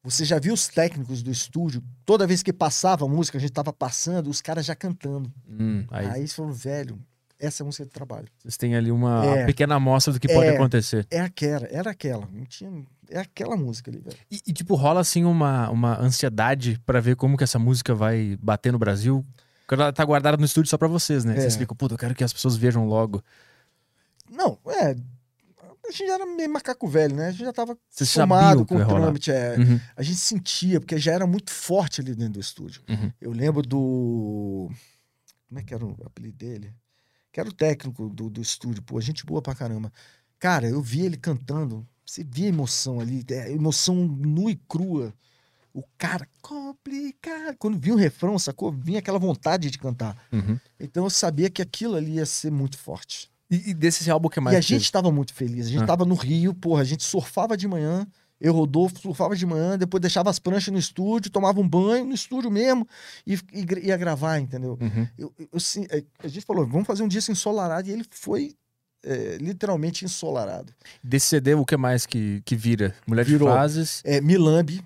você 0.03 0.25
já 0.25 0.39
viu 0.39 0.53
os 0.53 0.67
técnicos 0.67 1.21
do 1.23 1.31
estúdio? 1.31 1.83
Toda 2.05 2.25
vez 2.27 2.41
que 2.43 2.51
passava 2.53 3.05
a 3.05 3.07
música, 3.07 3.37
a 3.37 3.41
gente 3.41 3.53
tava 3.53 3.71
passando, 3.71 4.29
os 4.29 4.41
caras 4.41 4.65
já 4.65 4.75
cantando. 4.75 5.31
Hum, 5.47 5.85
aí, 5.89 6.05
Aí, 6.07 6.19
eles 6.21 6.33
falaram, 6.33 6.55
velho, 6.55 6.99
essa 7.39 7.61
é 7.61 7.63
a 7.63 7.65
música 7.65 7.85
de 7.85 7.91
trabalho. 7.91 8.27
vocês 8.39 8.57
têm 8.57 8.75
ali 8.75 8.91
uma 8.91 9.25
É. 9.25 9.45
pequena 9.45 9.75
amostra 9.75 10.13
do 10.13 10.19
que 10.19 10.27
pode 10.27 10.47
É. 10.49 10.55
acontecer. 10.55 11.05
É 11.09 11.19
aquela, 11.21 11.67
era 11.71 11.91
aquela. 11.91 12.27
Não 12.31 12.45
tinha. 12.45 12.71
É 13.09 13.19
aquela 13.19 13.57
música 13.57 13.91
ali, 13.91 13.99
velho. 13.99 14.15
E, 14.31 14.39
e, 14.47 14.53
tipo, 14.53 14.73
rola 14.75 15.01
assim 15.01 15.25
uma, 15.25 15.69
uma 15.69 15.99
ansiedade 15.99 16.79
pra 16.85 16.99
ver 17.01 17.15
como 17.15 17.35
que 17.37 17.43
essa 17.43 17.59
música 17.59 17.93
vai 17.93 18.37
bater 18.41 18.71
no 18.71 18.79
Brasil. 18.79 19.25
Quando 19.67 19.81
ela 19.81 19.91
tá 19.93 20.03
guardada 20.05 20.37
no 20.37 20.45
estúdio 20.45 20.69
só 20.69 20.77
pra 20.77 20.87
vocês, 20.87 21.23
né? 21.25 21.33
É. 21.37 21.41
Vocês 21.41 21.55
ficam, 21.55 21.75
puta, 21.75 21.93
eu 21.93 21.97
quero 21.97 22.15
que 22.15 22.23
as 22.23 22.31
pessoas 22.33 22.55
vejam 22.55 22.85
logo. 22.85 23.23
Não, 24.29 24.57
é. 24.67 24.95
A 25.91 25.93
gente 25.93 26.07
já 26.07 26.13
era 26.13 26.25
meio 26.25 26.49
macaco 26.49 26.87
velho, 26.87 27.13
né? 27.13 27.27
A 27.27 27.31
gente 27.31 27.43
já 27.43 27.51
tava 27.51 27.75
que 27.75 27.81
com 28.65 28.75
o 28.75 28.87
trâmite. 28.87 29.29
É. 29.29 29.57
Uhum. 29.57 29.79
A 29.95 30.01
gente 30.01 30.19
sentia, 30.19 30.79
porque 30.79 30.97
já 30.97 31.11
era 31.11 31.27
muito 31.27 31.51
forte 31.51 31.99
ali 31.99 32.15
dentro 32.15 32.33
do 32.35 32.39
estúdio. 32.39 32.81
Uhum. 32.87 33.11
Eu 33.19 33.31
lembro 33.31 33.61
do. 33.61 34.71
Como 35.49 35.59
é 35.59 35.63
que 35.63 35.73
era 35.73 35.85
o 35.85 35.97
apelido 36.05 36.37
dele? 36.37 36.73
Que 37.29 37.41
era 37.41 37.49
o 37.49 37.53
técnico 37.53 38.07
do, 38.09 38.29
do 38.29 38.41
estúdio, 38.41 38.81
pô, 38.83 38.99
gente 39.01 39.25
boa 39.25 39.41
pra 39.41 39.53
caramba. 39.53 39.91
Cara, 40.39 40.67
eu 40.67 40.81
vi 40.81 41.01
ele 41.01 41.17
cantando, 41.17 41.85
você 42.05 42.23
via 42.23 42.47
emoção 42.47 43.01
ali, 43.01 43.23
é, 43.29 43.51
emoção 43.51 43.95
nua 43.95 44.51
e 44.51 44.55
crua 44.67 45.13
O 45.73 45.83
cara, 45.97 46.27
complicado. 46.41 47.57
Quando 47.57 47.77
vinha 47.77 47.95
o 47.95 47.97
refrão, 47.97 48.39
sacou? 48.39 48.71
Vinha 48.71 48.99
aquela 48.99 49.19
vontade 49.19 49.69
de 49.69 49.77
cantar. 49.77 50.17
Uhum. 50.31 50.57
Então 50.79 51.03
eu 51.03 51.09
sabia 51.09 51.49
que 51.49 51.61
aquilo 51.61 51.95
ali 51.95 52.13
ia 52.13 52.25
ser 52.25 52.51
muito 52.51 52.77
forte. 52.77 53.30
E, 53.51 53.71
e 53.71 53.73
desse 53.73 54.09
álbum 54.09 54.29
que 54.29 54.39
mais 54.39 54.55
e 54.55 54.57
a 54.57 54.61
gente 54.61 54.83
estava 54.83 55.11
muito 55.11 55.33
feliz. 55.33 55.65
A 55.67 55.69
gente 55.69 55.79
Ah. 55.81 55.83
estava 55.83 56.05
no 56.05 56.15
Rio, 56.15 56.53
porra, 56.53 56.81
a 56.81 56.85
gente 56.85 57.03
surfava 57.03 57.57
de 57.57 57.67
manhã. 57.67 58.07
Eu, 58.39 58.53
Rodolfo, 58.53 58.97
surfava 58.99 59.35
de 59.35 59.45
manhã, 59.45 59.77
depois 59.77 60.01
deixava 60.01 60.27
as 60.29 60.39
pranchas 60.39 60.73
no 60.73 60.79
estúdio, 60.79 61.29
tomava 61.29 61.59
um 61.59 61.67
banho 61.69 62.05
no 62.05 62.13
estúdio 62.15 62.49
mesmo 62.49 62.87
e, 63.27 63.35
e 63.53 63.87
ia 63.87 63.95
gravar, 63.97 64.39
entendeu? 64.39 64.79
Uhum. 64.81 65.07
Eu, 65.15 65.31
eu, 65.37 65.47
assim, 65.53 65.85
é, 65.91 66.03
a 66.23 66.27
gente 66.27 66.43
falou, 66.43 66.65
vamos 66.65 66.87
fazer 66.87 67.03
um 67.03 67.07
disco 67.07 67.31
ensolarado 67.31 67.87
e 67.87 67.91
ele 67.91 68.03
foi 68.09 68.55
é, 69.03 69.37
literalmente 69.39 70.05
ensolarado. 70.05 70.73
Desse 71.03 71.27
CD, 71.27 71.53
o 71.53 71.63
que 71.65 71.77
mais 71.77 72.07
que, 72.07 72.41
que 72.43 72.55
vira? 72.55 72.95
Mulher 73.05 73.25
Virou. 73.25 73.47
de 73.49 73.53
Fases. 73.53 74.01
É, 74.03 74.19
Milambi. 74.21 74.83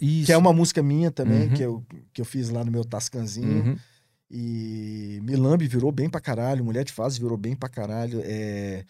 Isso. 0.00 0.26
que 0.26 0.32
é 0.32 0.36
uma 0.36 0.52
música 0.52 0.82
minha 0.82 1.10
também, 1.12 1.48
Uhum. 1.48 1.54
que, 1.54 1.62
eu, 1.62 1.84
que 2.12 2.20
eu 2.20 2.24
fiz 2.24 2.48
lá 2.48 2.64
no 2.64 2.72
meu 2.72 2.84
Tascanzinho. 2.84 3.78
Uhum. 4.30 4.36
E 4.38 5.20
Milambi 5.22 5.66
virou 5.66 5.92
bem 5.92 6.08
pra 6.08 6.20
caralho, 6.20 6.64
Mulher 6.64 6.84
de 6.84 6.92
Fase 6.92 7.20
virou 7.20 7.36
bem 7.36 7.54
pra 7.54 7.68
caralho. 7.68 8.20
É... 8.24 8.84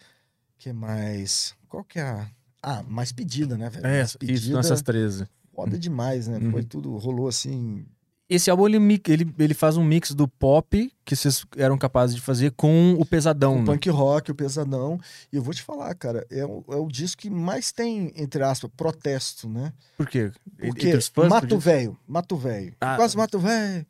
que 0.57 0.73
mais? 0.73 1.55
Qual 1.67 1.83
que 1.83 1.99
é 1.99 2.03
a... 2.03 2.29
Ah, 2.61 2.83
mais 2.83 3.11
pedida, 3.11 3.57
né, 3.57 3.69
velho? 3.69 3.85
É, 3.85 3.97
mais 3.97 4.09
isso, 4.09 4.17
pedida, 4.17 4.57
nessas 4.57 4.81
13. 4.81 5.27
foda 5.53 5.77
demais, 5.77 6.27
né? 6.27 6.37
Uhum. 6.37 6.51
Foi 6.51 6.63
tudo, 6.63 6.95
rolou 6.97 7.27
assim... 7.27 7.85
Esse 8.29 8.49
álbum, 8.49 8.67
ele, 8.67 8.77
ele, 9.07 9.33
ele 9.39 9.53
faz 9.53 9.77
um 9.77 9.83
mix 9.83 10.11
do 10.13 10.27
pop, 10.27 10.91
que 11.05 11.15
vocês 11.15 11.45
eram 11.55 11.77
capazes 11.77 12.13
de 12.13 12.21
fazer, 12.21 12.51
com 12.51 12.93
o 12.99 13.05
pesadão, 13.05 13.55
o 13.55 13.59
né? 13.59 13.65
punk 13.65 13.89
rock, 13.89 14.29
o 14.31 14.35
pesadão. 14.35 14.99
E 15.31 15.37
eu 15.37 15.41
vou 15.41 15.53
te 15.53 15.61
falar, 15.63 15.95
cara, 15.95 16.27
é 16.29 16.45
o, 16.45 16.61
é 16.69 16.75
o 16.75 16.87
disco 16.89 17.21
que 17.21 17.29
mais 17.29 17.71
tem, 17.71 18.11
entre 18.17 18.43
aspas, 18.43 18.69
protesto, 18.75 19.47
né? 19.47 19.71
Por 19.97 20.05
quê? 20.07 20.29
Porque 20.59 20.99
fãs, 20.99 21.29
Mato? 21.29 21.57
Velho, 21.57 21.97
Mato 22.05 22.35
Velho. 22.35 22.73
Ah. 22.81 22.97
Quase 22.97 23.15
Mato 23.15 23.39
Velho. 23.39 23.85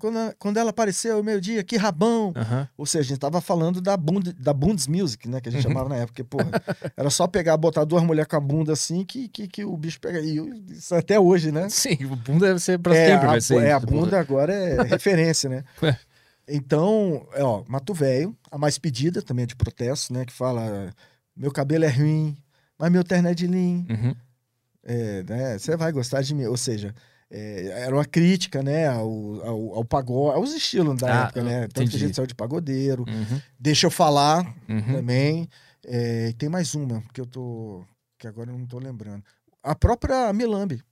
Quando, 0.00 0.34
quando 0.38 0.56
ela 0.56 0.70
apareceu, 0.70 1.22
meio-dia, 1.22 1.62
que 1.62 1.76
rabão. 1.76 2.32
Aham. 2.34 2.68
Ou 2.76 2.84
seja, 2.84 3.02
a 3.04 3.08
gente 3.10 3.20
tava 3.20 3.40
falando 3.40 3.80
da, 3.80 3.96
Bund, 3.96 4.32
da 4.32 4.52
Bundesmusic, 4.52 5.28
né? 5.28 5.40
Que 5.40 5.48
a 5.48 5.52
Uhum. 5.52 5.56
gente 5.58 5.62
chamava 5.68 5.88
na 5.88 5.96
época. 5.96 6.08
Porque, 6.08 6.24
porra, 6.24 6.50
era 6.96 7.10
só 7.10 7.28
pegar, 7.28 7.56
botar 7.56 7.84
duas 7.84 8.02
mulheres 8.02 8.28
com 8.28 8.36
a 8.36 8.40
bunda 8.40 8.72
assim 8.72 9.04
que, 9.04 9.28
que, 9.28 9.46
que 9.46 9.64
o 9.64 9.76
bicho 9.76 10.00
pega. 10.00 10.20
E 10.20 10.38
isso 10.70 10.94
até 10.94 11.20
hoje, 11.20 11.52
né? 11.52 11.68
Sim, 11.68 11.96
o 12.10 12.16
bunda 12.16 12.46
deve 12.48 12.58
ser 12.58 12.78
pra 12.80 12.96
é, 12.96 13.06
sempre, 13.10 13.26
a, 13.26 13.30
vai 13.30 13.40
ser 13.40 13.67
é, 13.68 13.72
a 13.72 13.78
isso, 13.78 13.86
bunda 13.86 14.18
agora 14.18 14.52
é 14.52 14.82
referência, 14.84 15.48
né? 15.48 15.64
É. 15.82 15.96
Então, 16.48 17.26
é, 17.34 17.42
ó, 17.42 17.62
Mato 17.68 17.92
Velho, 17.92 18.36
a 18.50 18.56
mais 18.56 18.78
pedida 18.78 19.20
também 19.22 19.42
é 19.42 19.46
de 19.46 19.54
protesto, 19.56 20.12
né? 20.12 20.24
Que 20.24 20.32
fala: 20.32 20.92
meu 21.36 21.52
cabelo 21.52 21.84
é 21.84 21.88
ruim, 21.90 22.36
mas 22.78 22.90
meu 22.90 23.04
terno 23.04 23.28
é 23.28 23.34
de 23.34 23.46
linho. 23.46 23.86
Uhum. 23.90 24.14
É, 24.84 25.22
né? 25.24 25.58
Você 25.58 25.76
vai 25.76 25.92
gostar 25.92 26.22
de 26.22 26.34
mim. 26.34 26.46
Ou 26.46 26.56
seja, 26.56 26.94
é, 27.30 27.66
era 27.84 27.94
uma 27.94 28.04
crítica, 28.06 28.62
né? 28.62 28.88
Ao, 28.88 29.06
ao, 29.44 29.74
ao 29.76 29.84
pagode, 29.84 30.36
aos 30.36 30.54
estilos 30.54 30.96
da 30.98 31.24
Ah, 31.24 31.24
época, 31.26 31.42
né? 31.42 31.68
Tanto 31.68 31.90
que 31.90 31.98
gente 31.98 32.16
saiu 32.16 32.26
de 32.26 32.34
pagodeiro. 32.34 33.04
Uhum. 33.06 33.40
Deixa 33.60 33.86
eu 33.86 33.90
falar 33.90 34.46
Uhum. 34.68 34.94
também. 34.94 35.48
É, 35.84 36.32
tem 36.38 36.48
mais 36.48 36.74
uma 36.74 37.02
que 37.12 37.20
eu 37.20 37.26
tô. 37.26 37.84
que 38.18 38.26
agora 38.26 38.50
eu 38.50 38.58
não 38.58 38.66
tô 38.66 38.78
lembrando. 38.78 39.22
A 39.62 39.74
própria 39.74 40.32
Milambi. 40.32 40.82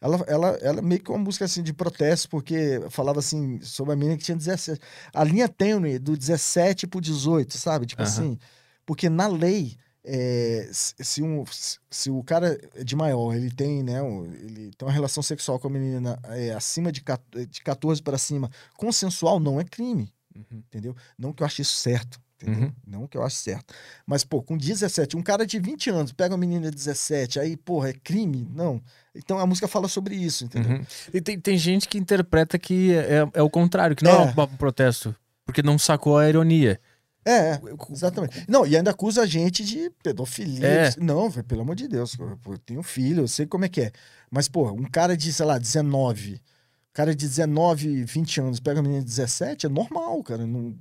Ela, 0.00 0.24
ela, 0.26 0.48
ela 0.62 0.82
meio 0.82 1.02
que 1.02 1.10
uma 1.10 1.18
música 1.18 1.44
assim 1.44 1.62
de 1.62 1.72
protesto, 1.74 2.28
porque 2.28 2.80
falava 2.88 3.18
assim 3.18 3.60
sobre 3.60 3.92
a 3.92 3.96
menina 3.96 4.16
que 4.16 4.24
tinha 4.24 4.36
17. 4.36 4.80
A 5.12 5.22
linha 5.24 5.48
tênue 5.48 5.98
do 5.98 6.16
17 6.16 6.86
pro 6.86 7.00
18, 7.00 7.58
sabe? 7.58 7.86
Tipo 7.86 8.02
assim. 8.04 8.38
Porque 8.86 9.10
na 9.10 9.26
lei, 9.28 9.76
é, 10.02 10.68
se, 10.72 11.22
um, 11.22 11.44
se 11.90 12.10
o 12.10 12.22
cara 12.24 12.58
é 12.74 12.82
de 12.82 12.96
maior, 12.96 13.34
ele 13.34 13.50
tem, 13.50 13.82
né? 13.82 14.02
um- 14.02 14.24
ele 14.24 14.70
tem 14.76 14.88
uma 14.88 14.92
relação 14.92 15.22
sexual 15.22 15.58
com 15.60 15.68
a 15.68 15.70
menina 15.70 16.18
é, 16.24 16.52
acima 16.52 16.90
de, 16.90 17.02
14 17.02 17.46
de 17.46 17.60
14 17.62 18.02
para 18.02 18.16
cima, 18.16 18.50
consensual, 18.76 19.38
não 19.38 19.60
é 19.60 19.64
crime 19.64 20.10
Uhum. 20.34 20.58
entendeu? 20.66 20.96
Não 21.18 21.32
que 21.32 21.42
eu 21.42 21.46
ache 21.46 21.60
isso 21.62 21.74
certo? 21.76 22.18
Uhum. 22.46 22.72
Não 22.86 23.06
que 23.06 23.16
eu 23.16 23.22
ache 23.22 23.36
certo. 23.36 23.74
Mas, 24.06 24.24
pô, 24.24 24.42
com 24.42 24.56
17, 24.56 25.16
um 25.16 25.22
cara 25.22 25.46
de 25.46 25.58
20 25.58 25.90
anos 25.90 26.12
pega 26.12 26.34
uma 26.34 26.38
menina 26.40 26.70
de 26.70 26.76
17, 26.76 27.38
aí, 27.40 27.56
porra, 27.56 27.90
é 27.90 27.92
crime? 27.92 28.48
Não. 28.54 28.80
Então 29.14 29.38
a 29.38 29.46
música 29.46 29.66
fala 29.68 29.88
sobre 29.88 30.14
isso, 30.14 30.44
entendeu? 30.44 30.72
Uhum. 30.78 30.84
E 31.12 31.20
tem, 31.20 31.38
tem 31.38 31.58
gente 31.58 31.88
que 31.88 31.98
interpreta 31.98 32.58
que 32.58 32.92
é, 32.94 33.28
é 33.34 33.42
o 33.42 33.50
contrário, 33.50 33.94
que 33.96 34.04
não 34.04 34.10
é, 34.12 34.34
É. 34.36 34.40
um 34.42 34.56
protesto, 34.56 35.14
porque 35.44 35.62
não 35.62 35.78
sacou 35.78 36.18
a 36.18 36.28
ironia. 36.28 36.80
É, 37.24 37.32
é, 37.52 37.60
exatamente. 37.90 38.44
Não, 38.48 38.66
e 38.66 38.74
ainda 38.76 38.92
acusa 38.92 39.22
a 39.22 39.26
gente 39.26 39.62
de 39.62 39.90
pedofilia. 40.02 40.66
É. 40.66 40.94
Não, 40.98 41.28
velho, 41.28 41.44
pelo 41.46 41.60
amor 41.60 41.76
de 41.76 41.86
Deus, 41.86 42.16
eu 42.18 42.58
tenho 42.64 42.82
filho, 42.82 43.24
eu 43.24 43.28
sei 43.28 43.46
como 43.46 43.64
é 43.64 43.68
que 43.68 43.82
é. 43.82 43.92
Mas, 44.30 44.48
pô, 44.48 44.70
um 44.72 44.84
cara 44.84 45.14
de, 45.16 45.30
sei 45.32 45.44
lá, 45.44 45.58
19, 45.58 46.34
um 46.36 46.38
cara 46.94 47.14
de 47.14 47.26
19, 47.26 48.04
20 48.04 48.40
anos 48.40 48.58
pega 48.60 48.78
uma 48.78 48.84
menina 48.84 49.02
de 49.02 49.08
17, 49.08 49.66
é 49.66 49.68
normal, 49.68 50.22
cara. 50.22 50.46
Não, 50.46 50.74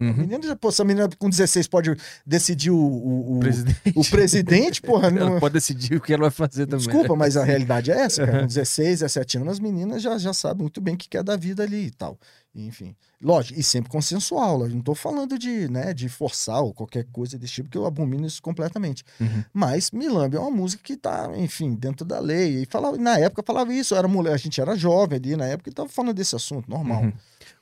Uhum. 0.00 0.12
menina, 0.14 0.56
pô, 0.56 0.70
se 0.70 0.82
a 0.82 0.84
menina 0.84 1.08
com 1.18 1.28
16 1.30 1.66
pode 1.68 1.96
decidir 2.24 2.70
o, 2.70 2.76
o, 2.76 3.36
o, 3.36 3.40
Presidente. 3.40 3.92
o 3.94 4.04
presidente, 4.04 4.82
porra, 4.82 5.10
não, 5.10 5.40
pode 5.40 5.54
decidir 5.54 5.96
o 5.96 6.00
que 6.00 6.12
ela 6.12 6.22
vai 6.22 6.30
fazer 6.30 6.66
também. 6.66 6.86
Desculpa, 6.86 7.16
mas 7.16 7.36
a 7.36 7.44
realidade 7.44 7.90
é 7.90 7.98
essa, 7.98 8.26
cara. 8.26 8.40
Com 8.40 8.46
16, 8.46 9.00
17 9.00 9.38
anos, 9.38 9.52
as 9.54 9.58
meninas 9.58 10.02
já, 10.02 10.18
já 10.18 10.32
sabem 10.32 10.62
muito 10.62 10.80
bem 10.80 10.94
o 10.94 10.98
que 10.98 11.08
quer 11.08 11.22
da 11.22 11.36
vida 11.36 11.62
ali 11.62 11.86
e 11.86 11.90
tal. 11.90 12.18
Enfim. 12.54 12.96
Lógico, 13.20 13.58
e 13.58 13.62
sempre 13.62 13.90
consensual. 13.90 14.66
Não 14.68 14.80
tô 14.80 14.94
falando 14.94 15.38
de, 15.38 15.68
né, 15.68 15.92
de 15.92 16.08
forçar 16.08 16.62
ou 16.62 16.72
qualquer 16.72 17.04
coisa 17.12 17.38
desse 17.38 17.54
tipo, 17.54 17.68
que 17.68 17.76
eu 17.76 17.84
abomino 17.84 18.26
isso 18.26 18.42
completamente. 18.42 19.04
Uhum. 19.20 19.44
Mas 19.52 19.90
Milambi 19.90 20.36
é 20.36 20.40
uma 20.40 20.50
música 20.50 20.82
que 20.82 20.96
tá, 20.96 21.30
enfim, 21.36 21.74
dentro 21.74 22.04
da 22.04 22.18
lei. 22.18 22.62
E 22.62 22.66
falava, 22.66 22.96
na 22.96 23.18
época 23.18 23.42
falava 23.44 23.72
isso, 23.74 23.94
era 23.94 24.08
mulher, 24.08 24.32
a 24.32 24.38
gente 24.38 24.60
era 24.60 24.74
jovem 24.76 25.18
ali 25.18 25.36
na 25.36 25.46
época 25.46 25.68
e 25.68 25.72
tava 25.72 25.88
falando 25.88 26.14
desse 26.14 26.34
assunto, 26.34 26.70
normal. 26.70 27.02
Uhum. 27.02 27.12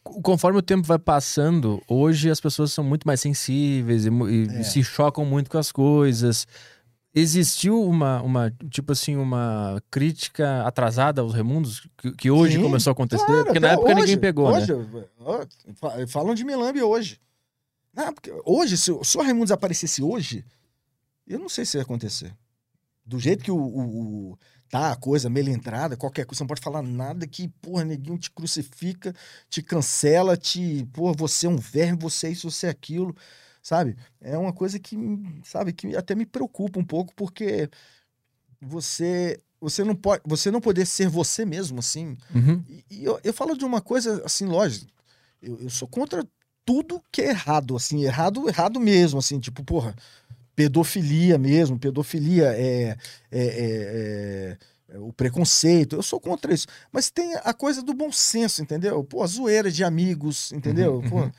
Conforme 0.04 0.58
o 0.58 0.62
tempo 0.62 0.86
vai 0.86 0.98
passando, 0.98 1.82
hoje 1.88 2.30
as 2.30 2.38
pessoas 2.40 2.72
são 2.72 2.84
muito 2.84 3.06
mais 3.06 3.20
sensíveis 3.20 4.04
e, 4.04 4.10
e 4.10 4.46
É. 4.58 4.62
se 4.62 4.84
chocam 4.84 5.24
muito 5.24 5.50
com 5.50 5.56
as 5.58 5.72
coisas. 5.72 6.46
Existiu 7.14 7.80
uma, 7.82 8.20
uma, 8.22 8.50
tipo 8.68 8.92
assim, 8.92 9.16
uma 9.16 9.80
crítica 9.90 10.62
atrasada 10.66 11.20
aos 11.22 11.32
Remundos 11.32 11.86
que, 11.96 12.12
que 12.12 12.30
hoje 12.30 12.56
Sim, 12.56 12.62
começou 12.62 12.90
a 12.90 12.92
acontecer? 12.92 13.24
Claro, 13.24 13.44
porque 13.44 13.60
na 13.60 13.68
época 13.68 13.88
ninguém 13.94 14.04
hoje, 14.04 14.16
pegou, 14.18 14.50
né? 14.52 14.58
hoje, 14.58 15.48
fa- 15.76 16.06
Falam 16.08 16.34
de 16.34 16.44
Milambi 16.44 16.82
hoje. 16.82 17.20
Ah, 17.96 18.12
porque 18.12 18.32
hoje, 18.44 18.76
se, 18.76 18.90
o- 18.90 19.04
se 19.04 19.16
o 19.16 19.22
Raimundos 19.22 19.52
aparecesse 19.52 20.02
hoje, 20.02 20.44
eu 21.26 21.38
não 21.38 21.48
sei 21.48 21.64
se 21.64 21.76
ia 21.78 21.82
acontecer. 21.82 22.34
Do 23.06 23.20
jeito 23.20 23.44
que 23.44 23.50
o, 23.52 23.56
o- 23.56 24.30
o- 24.32 24.38
tá 24.70 24.92
a 24.92 24.96
coisa 24.96 25.30
melindrada, 25.30 25.96
qualquer 25.96 26.24
coisa, 26.26 26.38
você 26.38 26.42
não 26.42 26.48
pode 26.48 26.60
falar 26.60 26.82
nada 26.82 27.26
que, 27.26 27.48
porra, 27.62 27.84
neguinho 27.84 28.18
te 28.18 28.30
crucifica, 28.30 29.14
te 29.48 29.62
cancela, 29.62 30.36
te, 30.36 30.84
porra, 30.92 31.14
você 31.16 31.46
é 31.46 31.50
um 31.50 31.56
verme, 31.56 31.98
você 32.00 32.26
é 32.28 32.30
isso, 32.30 32.50
você 32.50 32.66
é 32.66 32.70
aquilo, 32.70 33.14
sabe? 33.62 33.96
É 34.20 34.36
uma 34.36 34.52
coisa 34.52 34.78
que, 34.78 34.96
sabe, 35.44 35.72
que 35.72 35.96
até 35.96 36.14
me 36.14 36.26
preocupa 36.26 36.78
um 36.80 36.84
pouco, 36.84 37.14
porque 37.14 37.68
você 38.60 39.38
você 39.60 39.82
não 39.82 39.94
pode, 39.94 40.22
você 40.26 40.50
não 40.50 40.60
poder 40.60 40.84
ser 40.84 41.08
você 41.08 41.44
mesmo 41.46 41.78
assim, 41.78 42.16
Uhum. 42.34 42.62
e, 42.68 42.84
e 42.90 43.04
eu, 43.04 43.18
eu 43.24 43.32
falo 43.32 43.56
de 43.56 43.64
uma 43.64 43.80
coisa 43.80 44.22
assim, 44.24 44.44
lógico. 44.44 44.92
Eu, 45.40 45.58
eu 45.60 45.70
sou 45.70 45.88
contra 45.88 46.26
tudo 46.66 47.02
que 47.10 47.22
é 47.22 47.28
errado, 47.30 47.76
assim, 47.76 48.04
errado, 48.04 48.46
errado 48.48 48.78
mesmo, 48.80 49.18
assim, 49.18 49.38
tipo, 49.38 49.62
porra, 49.64 49.94
pedofilia 50.54 51.36
mesmo, 51.38 51.78
pedofilia 51.78 52.46
é, 52.56 52.96
é, 53.30 53.44
é- 53.46 54.58
é- 54.90 54.98
o 54.98 55.12
preconceito, 55.12 55.96
eu 55.96 56.02
sou 56.02 56.20
contra 56.20 56.54
isso. 56.54 56.66
Mas 56.92 57.10
tem 57.10 57.34
a 57.42 57.52
coisa 57.52 57.82
do 57.82 57.92
bom 57.92 58.12
senso, 58.12 58.62
entendeu? 58.62 59.02
Pô, 59.02 59.22
a 59.22 59.26
zoeira 59.26 59.70
de 59.70 59.82
amigos, 59.82 60.52
entendeu? 60.52 60.96
Uhum, 60.96 61.02
Pô, 61.02 61.16
uhum. 61.22 61.32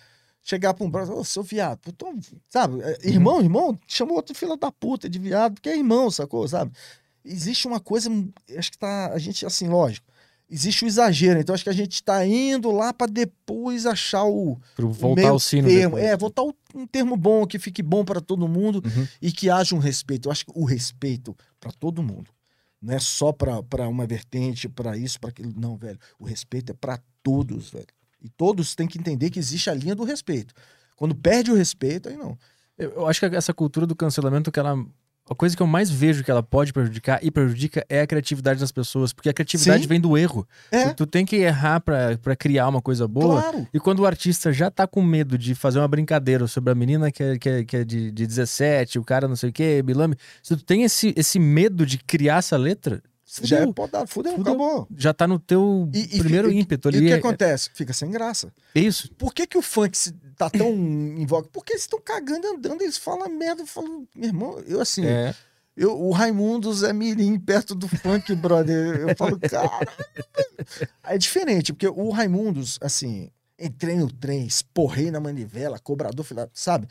chegar 0.43 0.73
pra 0.73 0.85
um 0.85 0.89
braço, 0.89 1.13
ô, 1.13 1.23
seu 1.23 1.41
viado, 1.41 1.79
então, 1.87 2.19
sabe? 2.49 2.81
é, 2.81 2.97
Irmão, 3.07 3.41
irmão, 3.41 3.77
chamou 3.87 4.17
outro 4.17 4.35
filho 4.35 4.57
da 4.57 4.71
puta 4.71 5.09
de 5.09 5.17
viado, 5.19 5.53
porque 5.53 5.69
é 5.69 5.77
irmão, 5.77 6.11
sacou, 6.11 6.45
sabe? 6.47 6.71
Existe 7.23 7.65
uma 7.67 7.79
coisa, 7.79 8.09
acho 8.57 8.71
que 8.71 8.77
tá, 8.77 9.07
a 9.13 9.17
gente, 9.17 9.45
assim, 9.45 9.67
lógico, 9.69 10.05
existe 10.49 10.83
o 10.85 10.87
exagero, 10.87 11.39
então 11.39 11.53
acho 11.55 11.63
que 11.63 11.69
a 11.69 11.73
gente 11.73 12.03
tá 12.03 12.25
indo 12.25 12.71
lá 12.71 12.93
pra 12.93 13.07
depois 13.07 13.85
achar 13.85 14.23
o, 14.25 14.57
Pro 14.75 14.89
o 14.89 14.93
voltar 14.93 15.21
meio 15.21 15.33
ao 15.33 15.39
sino. 15.39 15.67
termo. 15.67 15.95
depois. 15.95 16.03
É, 16.03 16.17
voltar 16.17 16.43
o- 16.43 16.55
um 16.73 16.85
termo 16.85 17.15
bom, 17.17 17.45
que 17.47 17.57
fique 17.59 17.81
bom 17.81 18.03
para 18.05 18.19
todo 18.21 18.47
mundo 18.47 18.81
Uhum. 18.85 19.07
e 19.21 19.31
que 19.31 19.49
haja 19.49 19.75
um 19.75 19.79
respeito. 19.79 20.27
Eu 20.27 20.31
acho 20.31 20.45
que 20.45 20.51
o 20.55 20.65
respeito 20.65 21.35
para 21.59 21.71
todo 21.71 22.03
mundo. 22.03 22.29
Não 22.81 22.93
é 22.93 22.99
só 22.99 23.31
para 23.31 23.87
uma 23.87 24.05
vertente, 24.05 24.69
para 24.69 24.95
isso, 24.95 25.19
para 25.19 25.31
aquilo. 25.31 25.51
Não, 25.57 25.75
velho. 25.75 25.97
O 26.19 26.25
respeito 26.25 26.71
é 26.71 26.75
para 26.75 26.99
todos, 27.23 27.71
velho. 27.71 27.87
E 28.21 28.29
todos 28.29 28.75
têm 28.75 28.87
que 28.87 28.99
entender 28.99 29.29
que 29.31 29.39
existe 29.39 29.69
a 29.69 29.73
linha 29.73 29.95
do 29.95 30.03
respeito. 30.03 30.53
Quando 30.95 31.15
perde 31.15 31.51
o 31.51 31.55
respeito, 31.55 32.09
aí 32.09 32.15
não. 32.17 32.37
Eu, 32.77 32.91
eu 32.91 33.07
acho 33.07 33.19
que 33.19 33.35
essa 33.35 33.53
cultura 33.53 33.87
do 33.87 33.95
cancelamento, 33.95 34.51
que 34.51 34.59
ela. 34.59 34.75
A 35.27 35.33
coisa 35.33 35.55
que 35.57 35.61
eu 35.63 35.65
mais 35.65 35.89
vejo 35.89 36.23
que 36.23 36.29
ela 36.29 36.43
pode 36.43 36.71
prejudicar 36.71 37.19
e 37.23 37.31
prejudica 37.31 37.83
é 37.89 38.01
a 38.01 38.07
criatividade 38.07 38.59
das 38.59 38.71
pessoas, 38.71 39.11
porque 39.11 39.27
a 39.27 39.33
criatividade 39.33 39.83
Sim. 39.83 39.89
vem 39.89 39.99
do 39.99 40.15
erro. 40.15 40.47
É, 40.71 40.89
Tu, 40.89 40.95
tu 40.97 41.07
tem 41.07 41.25
que 41.25 41.35
errar 41.37 41.79
pra, 41.79 42.15
pra 42.17 42.35
criar 42.35 42.67
uma 42.67 42.81
coisa 42.81 43.07
boa. 43.07 43.41
claro. 43.41 43.67
E 43.73 43.79
quando 43.79 44.01
o 44.01 44.05
artista 44.05 44.53
já 44.53 44.69
tá 44.69 44.85
com 44.85 45.01
medo 45.01 45.35
de 45.37 45.55
fazer 45.55 45.79
uma 45.79 45.87
brincadeira 45.87 46.45
sobre 46.45 46.71
a 46.71 46.75
menina 46.75 47.11
que 47.11 47.23
é, 47.23 47.39
que 47.39 47.49
é, 47.49 47.63
que 47.63 47.77
é 47.77 47.83
de, 47.83 48.11
de 48.11 48.27
17, 48.27 48.99
o 48.99 49.03
cara 49.03 49.27
não 49.27 49.35
sei 49.35 49.49
o 49.49 49.53
que, 49.53 49.81
Bilame, 49.81 50.15
se 50.43 50.55
tu 50.55 50.63
tem 50.63 50.83
esse, 50.83 51.11
esse 51.17 51.39
medo 51.39 51.85
de 51.87 51.97
criar 51.97 52.37
essa 52.37 52.55
letra, 52.55 53.01
já 53.41 53.57
é 53.57 53.59
Fudeu. 53.61 53.73
podado, 53.73 54.07
fudeu, 54.07 54.35
Fudeu. 54.35 54.53
acabou. 54.53 54.87
Já 54.95 55.13
tá 55.13 55.27
no 55.27 55.39
teu 55.39 55.89
E- 55.93 56.15
e- 56.15 56.19
primeiro 56.19 56.51
e- 56.51 56.59
ímpeto 56.59 56.89
E 56.89 56.95
ali. 56.95 57.05
o 57.05 57.07
que 57.07 57.13
é- 57.13 57.17
acontece? 57.17 57.69
Fica 57.73 57.91
sem 57.93 58.09
graça. 58.11 58.53
é 58.75 58.79
isso. 58.79 59.11
Por 59.15 59.33
que, 59.33 59.47
que 59.47 59.57
o 59.57 59.61
funk 59.61 59.97
tá 60.37 60.49
tão 60.49 60.69
em 60.71 61.25
voga? 61.25 61.47
Porque 61.51 61.73
eles 61.73 61.83
estão 61.83 61.99
cagando 61.99 62.45
e 62.45 62.49
andando, 62.55 62.81
eles 62.81 62.97
falam 62.97 63.27
merda, 63.29 63.65
falam, 63.65 64.07
meu 64.15 64.27
irmão, 64.29 64.59
eu 64.67 64.79
assim, 64.79 65.05
É. 65.05 65.33
eu, 65.75 65.99
o 65.99 66.11
Raimundos 66.11 66.83
é 66.83 66.93
mirim 66.93 67.39
perto 67.39 67.73
do 67.73 67.87
funk, 67.87 68.33
brother. 68.35 68.99
Eu 69.09 69.15
falo, 69.15 69.39
cara. 69.39 69.87
É 71.03 71.17
diferente, 71.17 71.73
porque 71.73 71.87
o 71.87 72.09
Raimundos, 72.09 72.77
assim, 72.81 73.29
entrei 73.59 73.95
no 73.95 74.11
trem, 74.11 74.45
esporrei 74.45 75.09
na 75.11 75.19
manivela, 75.19 75.79
cobrador, 75.79 76.23
filha- 76.25 76.49
sabe? 76.53 76.87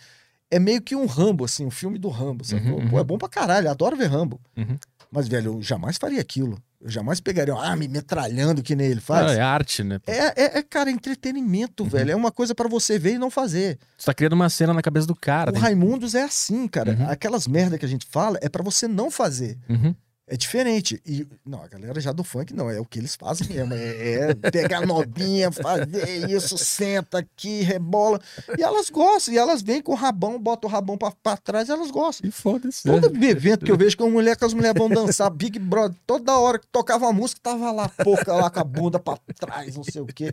É 0.51 0.59
meio 0.59 0.81
que 0.81 0.95
um 0.95 1.07
Rambo, 1.07 1.45
assim, 1.45 1.67
um 1.67 1.71
filme 1.71 1.99
do 1.99 2.09
Rambo? 2.09 2.45
Uhum, 2.53 2.89
Pô, 2.89 2.97
uhum. 2.97 3.01
é 3.01 3.05
bom 3.05 3.19
pra 3.19 3.29
caralho, 3.29 3.69
adoro 3.69 3.97
ver 3.97 4.07
Rambo. 4.07 4.41
Uhum. 4.57 4.79
Mas, 5.15 5.29
velho, 5.29 5.53
eu 5.59 5.63
jamais 5.63 5.97
faria 5.97 6.21
aquilo. 6.21 6.61
Eu 6.81 6.91
jamais 6.91 7.21
pegaria, 7.21 7.55
ah, 7.55 7.77
me 7.77 7.87
metralhando 7.87 8.63
que 8.65 8.75
nem 8.75 8.89
ele 8.89 9.01
faz. 9.01 9.31
Ah, 9.31 9.35
é 9.35 9.41
arte, 9.41 9.85
né? 9.85 10.01
É, 10.09 10.19
é, 10.43 10.59
é, 10.59 10.63
cara, 10.63 10.91
entretenimento, 10.91 11.85
velho. 11.85 12.11
É 12.11 12.17
uma 12.17 12.33
coisa 12.33 12.53
pra 12.53 12.69
você 12.69 12.99
ver 12.99 13.15
e 13.15 13.19
não 13.19 13.31
fazer. 13.31 13.79
Você 13.97 14.07
tá 14.07 14.13
criando 14.13 14.33
uma 14.33 14.51
cena 14.51 14.75
na 14.75 14.83
cabeça 14.83 15.07
do 15.07 15.15
cara. 15.15 15.51
o 15.51 15.55
tem- 15.55 15.63
Raimundos 15.63 16.17
é 16.17 16.25
assim, 16.25 16.67
cara. 16.67 16.93
Uhum. 16.99 17.09
Aquelas 17.09 17.47
merda 17.47 17.79
que 17.79 17.87
a 17.87 17.89
gente 17.89 18.07
fala 18.11 18.39
é 18.43 18.49
pra 18.49 18.63
você 18.63 18.89
não 18.89 19.09
fazer. 19.09 19.57
Uhum. 19.69 19.95
É 20.27 20.37
diferente. 20.39 21.03
E, 21.05 21.27
não, 21.45 21.63
a 21.63 21.69
galera 21.69 22.01
já 22.01 22.11
do 22.11 22.25
funk 22.25 22.55
não, 22.55 22.71
é 22.71 22.81
o 22.81 22.85
que 22.85 22.99
eles 22.99 23.15
fazem 23.15 23.47
mesmo. 23.49 23.75
É, 23.75 24.31
é 24.31 24.35
pegar 24.51 24.87
novinha, 24.87 25.53
fazer 25.53 26.31
isso, 26.31 26.57
senta 26.57 27.19
aqui, 27.19 27.61
rebola. 27.61 28.19
E 28.59 28.63
elas 28.63 28.89
gostam, 28.89 29.35
e 29.35 29.39
elas 29.39 29.61
vêm 29.61 29.83
com 29.83 29.93
o 29.93 29.95
rabão, 29.95 30.39
botam 30.39 30.69
o 30.69 30.73
rabão 30.73 30.97
pra, 30.97 31.11
pra 31.11 31.37
trás 31.37 31.69
elas 31.69 31.91
gostam. 31.91 32.27
E 32.27 32.33
foda-se. 32.33 32.85
Todo 32.85 33.15
evento 33.25 33.67
que 33.67 33.71
eu 33.71 33.77
vejo 33.77 33.97
que 33.97 34.03
uma 34.03 34.13
mulher 34.13 34.37
com 34.37 34.47
as 34.47 34.55
mulheres 34.55 34.79
vão 34.79 34.89
dançar 34.89 35.31
Big 35.31 35.59
Brother, 35.59 35.97
toda 36.07 36.39
hora 36.39 36.59
que 36.59 36.67
tocava 36.69 37.07
a 37.07 37.13
música, 37.13 37.41
tava 37.43 37.71
lá 37.71 37.89
pouca 37.89 38.33
lá 38.33 38.49
com 38.49 38.61
a 38.61 38.65
bunda 38.65 38.99
pra 38.99 39.19
trás, 39.39 39.77
não 39.77 39.85
sei 39.85 40.01
o 40.01 40.07
quê. 40.07 40.33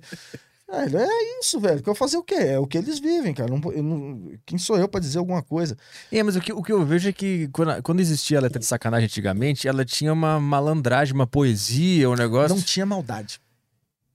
Velho, 0.72 0.98
é 1.00 1.40
isso, 1.40 1.60
velho. 1.60 1.84
Que 1.84 1.90
eu 1.90 1.96
fazer 1.96 2.18
o 2.18 2.24
quê? 2.24 2.36
É 2.36 2.58
o 2.60 2.66
que 2.66 2.78
eles 2.78 2.98
vivem, 3.00 3.34
cara. 3.34 3.50
Não- 3.56 3.72
eu 3.74 3.84
não- 3.84 4.32
quem 4.46 4.58
sou 4.58 4.78
eu 4.78 4.88
pra 4.88 5.02
dizer 5.02 5.20
alguma 5.20 5.44
coisa? 5.44 5.78
É, 6.12 6.24
mas 6.24 6.36
o 6.36 6.40
que, 6.42 6.54
o 6.54 6.64
que 6.64 6.72
eu 6.72 6.86
vejo 6.86 7.10
é 7.10 7.12
que 7.14 7.50
quando, 7.50 7.82
quando 7.84 8.00
existia 8.00 8.38
a 8.38 8.42
letra 8.42 8.58
de 8.60 8.66
sacanagem 8.66 9.06
antigamente, 9.06 9.68
ela 9.68 9.84
tinha 9.84 10.14
uma 10.14 10.40
malandragem, 10.40 11.14
uma 11.14 11.28
poesia, 11.28 12.10
um 12.10 12.16
negócio. 12.16 12.56
Não 12.56 12.62
tinha 12.64 12.86
maldade. 12.86 13.40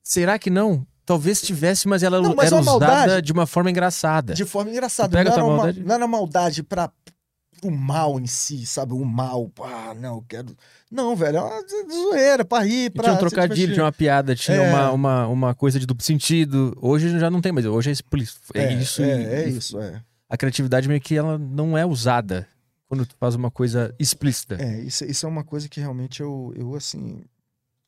Será 0.02 0.38
que 0.38 0.48
não? 0.50 0.86
Talvez 1.04 1.40
tivesse, 1.40 1.86
mas 1.86 2.02
ela 2.02 2.20
Não, 2.20 2.34
mas 2.34 2.46
era 2.50 2.60
usada 2.60 2.86
maldade- 2.86 3.22
de 3.26 3.32
uma 3.32 3.46
forma 3.46 3.70
engraçada. 3.70 4.34
De 4.34 4.44
forma 4.44 4.70
engraçada. 4.70 5.22
Não, 5.22 5.32
era 5.32 5.44
uma, 5.44 5.72
não 5.72 5.94
era 5.94 6.06
maldade 6.08 6.62
pra 6.64 6.90
o 7.62 7.70
mal 7.70 8.18
em 8.20 8.26
si, 8.26 8.64
sabe? 8.66 8.92
O 8.92 9.04
mal. 9.04 9.50
Ah, 9.60 9.94
não, 9.94 10.16
eu 10.16 10.24
quero. 10.28 10.56
Não, 10.90 11.14
velho, 11.16 11.38
é 11.38 11.40
uma 11.42 11.60
zo- 11.60 11.90
zoeira 12.10 12.44
pra 12.44 12.62
rir, 12.62 12.86
E 12.86 12.90
pra. 12.90 13.02
tinha 13.04 13.14
um 13.14 13.18
trocadilho, 13.18 13.72
tinha 13.72 13.84
uma 13.84 13.92
piada, 13.92 14.34
tinha 14.34 14.56
É. 14.56 14.68
uma, 14.70 14.90
uma, 14.92 15.26
uma 15.28 15.54
coisa 15.54 15.78
de 15.80 15.86
duplo 15.86 16.04
sentido. 16.04 16.76
Hoje 16.80 17.18
já 17.18 17.30
não 17.30 17.40
tem, 17.40 17.52
mas 17.52 17.64
hoje 17.66 17.90
é 17.90 17.92
explícito. 17.92 18.40
É, 18.54 18.72
isso. 18.74 19.02
É, 19.02 19.06
e- 19.06 19.24
é 19.26 19.48
e 19.48 19.56
isso, 19.56 19.80
é. 19.80 20.02
A 20.28 20.36
criatividade 20.36 20.88
meio 20.88 21.00
que 21.00 21.16
ela 21.16 21.38
não 21.38 21.76
é 21.78 21.84
usada 21.86 22.46
quando 22.88 23.04
tu 23.06 23.14
faz 23.18 23.34
uma 23.34 23.50
coisa 23.50 23.94
explícita. 23.98 24.56
É, 24.60 24.80
isso, 24.80 25.04
isso 25.04 25.26
é 25.26 25.28
uma 25.28 25.42
coisa 25.44 25.68
que 25.68 25.80
realmente 25.80 26.20
eu, 26.20 26.52
eu 26.56 26.74
assim. 26.74 27.20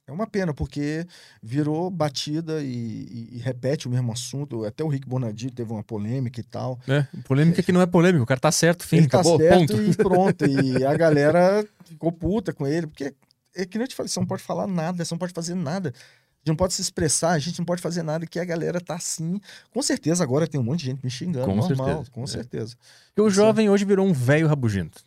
É 0.09 0.13
uma 0.13 0.27
pena, 0.27 0.55
porque 0.55 1.07
virou 1.43 1.91
batida 1.91 2.63
e, 2.63 2.67
e- 2.67 3.29
e 3.37 3.39
repete 3.39 3.87
o 3.87 3.91
mesmo 3.91 4.11
assunto. 4.11 4.65
Até 4.65 4.83
o 4.83 4.89
Rick 4.89 5.07
Bonadio 5.07 5.51
teve 5.51 5.71
uma 5.71 5.83
polêmica 5.85 6.41
e 6.41 6.43
tal. 6.43 6.81
É, 6.89 7.07
polêmica 7.25 7.63
que 7.63 7.71
não 7.73 7.83
é 7.83 7.87
polêmica, 7.87 8.23
o 8.23 8.27
cara 8.27 8.41
tá 8.41 8.51
certo, 8.51 8.87
fim, 8.87 8.97
ele 8.97 9.09
tá 9.09 9.21
acabou, 9.21 9.39
certo 9.39 9.59
ponto. 9.77 9.83
e 9.83 9.95
pronto. 9.97 10.45
E 10.47 10.83
a 10.87 10.97
galera 10.97 11.65
ficou 11.85 12.11
puta 12.11 12.53
com 12.55 12.67
ele, 12.67 12.87
porque 12.87 13.15
é 13.55 13.67
que 13.67 13.77
nem 13.77 13.85
eu 13.85 13.89
te 13.89 13.95
falei, 13.95 14.09
você 14.09 14.19
não 14.19 14.27
pode 14.27 14.43
falar 14.43 14.67
nada, 14.67 15.05
você 15.05 15.13
não 15.13 15.19
pode 15.19 15.33
fazer 15.35 15.55
nada. 15.55 15.91
A 15.91 16.39
gente 16.41 16.49
não 16.49 16.57
pode 16.57 16.73
se 16.73 16.81
expressar, 16.81 17.33
a 17.33 17.39
gente 17.39 17.59
não 17.59 17.67
pode 17.67 17.83
fazer 17.83 18.03
nada, 18.03 18.27
que 18.27 18.39
a 18.39 18.45
galera 18.45 18.81
tá 18.81 18.95
assim. 18.95 19.39
Com 19.71 19.83
certeza 19.83 20.25
agora 20.25 20.47
tem 20.47 20.59
um 20.59 20.65
monte 20.65 20.81
de 20.81 20.87
gente 20.87 21.05
me 21.05 21.11
xingando, 21.11 21.45
Com 21.47 21.57
normal, 21.57 21.87
certeza, 21.87 22.11
com 22.13 22.23
é. 22.23 22.27
certeza. 22.27 22.77
Porque 23.09 23.21
o 23.21 23.27
Isso. 23.29 23.37
jovem 23.37 23.69
hoje 23.69 23.85
virou 23.85 24.07
um 24.07 24.13
velho 24.15 24.47
rabugento. 24.49 25.05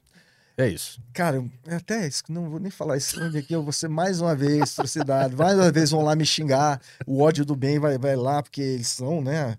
É 0.57 0.67
isso. 0.67 0.99
Cara, 1.13 1.37
eu- 1.37 1.49
é 1.67 1.75
até 1.75 2.07
isso, 2.07 2.23
que 2.23 2.31
não 2.31 2.49
vou 2.49 2.59
nem 2.59 2.71
falar 2.71 2.97
isso 2.97 3.19
aqui, 3.23 3.53
eu 3.53 3.63
vou 3.63 3.71
ser 3.73 3.87
mais 3.87 4.21
uma 4.21 4.35
vez 4.35 4.73
trucidado, 4.75 5.35
mais 5.37 5.55
uma 5.57 5.71
vez 5.71 5.91
vão 5.91 6.03
lá 6.03 6.15
me 6.15 6.25
xingar, 6.25 6.79
o 7.05 7.21
ódio 7.21 7.45
do 7.45 7.55
bem 7.55 7.79
vai, 7.79 7.97
vai 7.97 8.15
lá, 8.15 8.43
porque 8.43 8.61
eles 8.61 8.87
são, 8.87 9.21
né, 9.21 9.55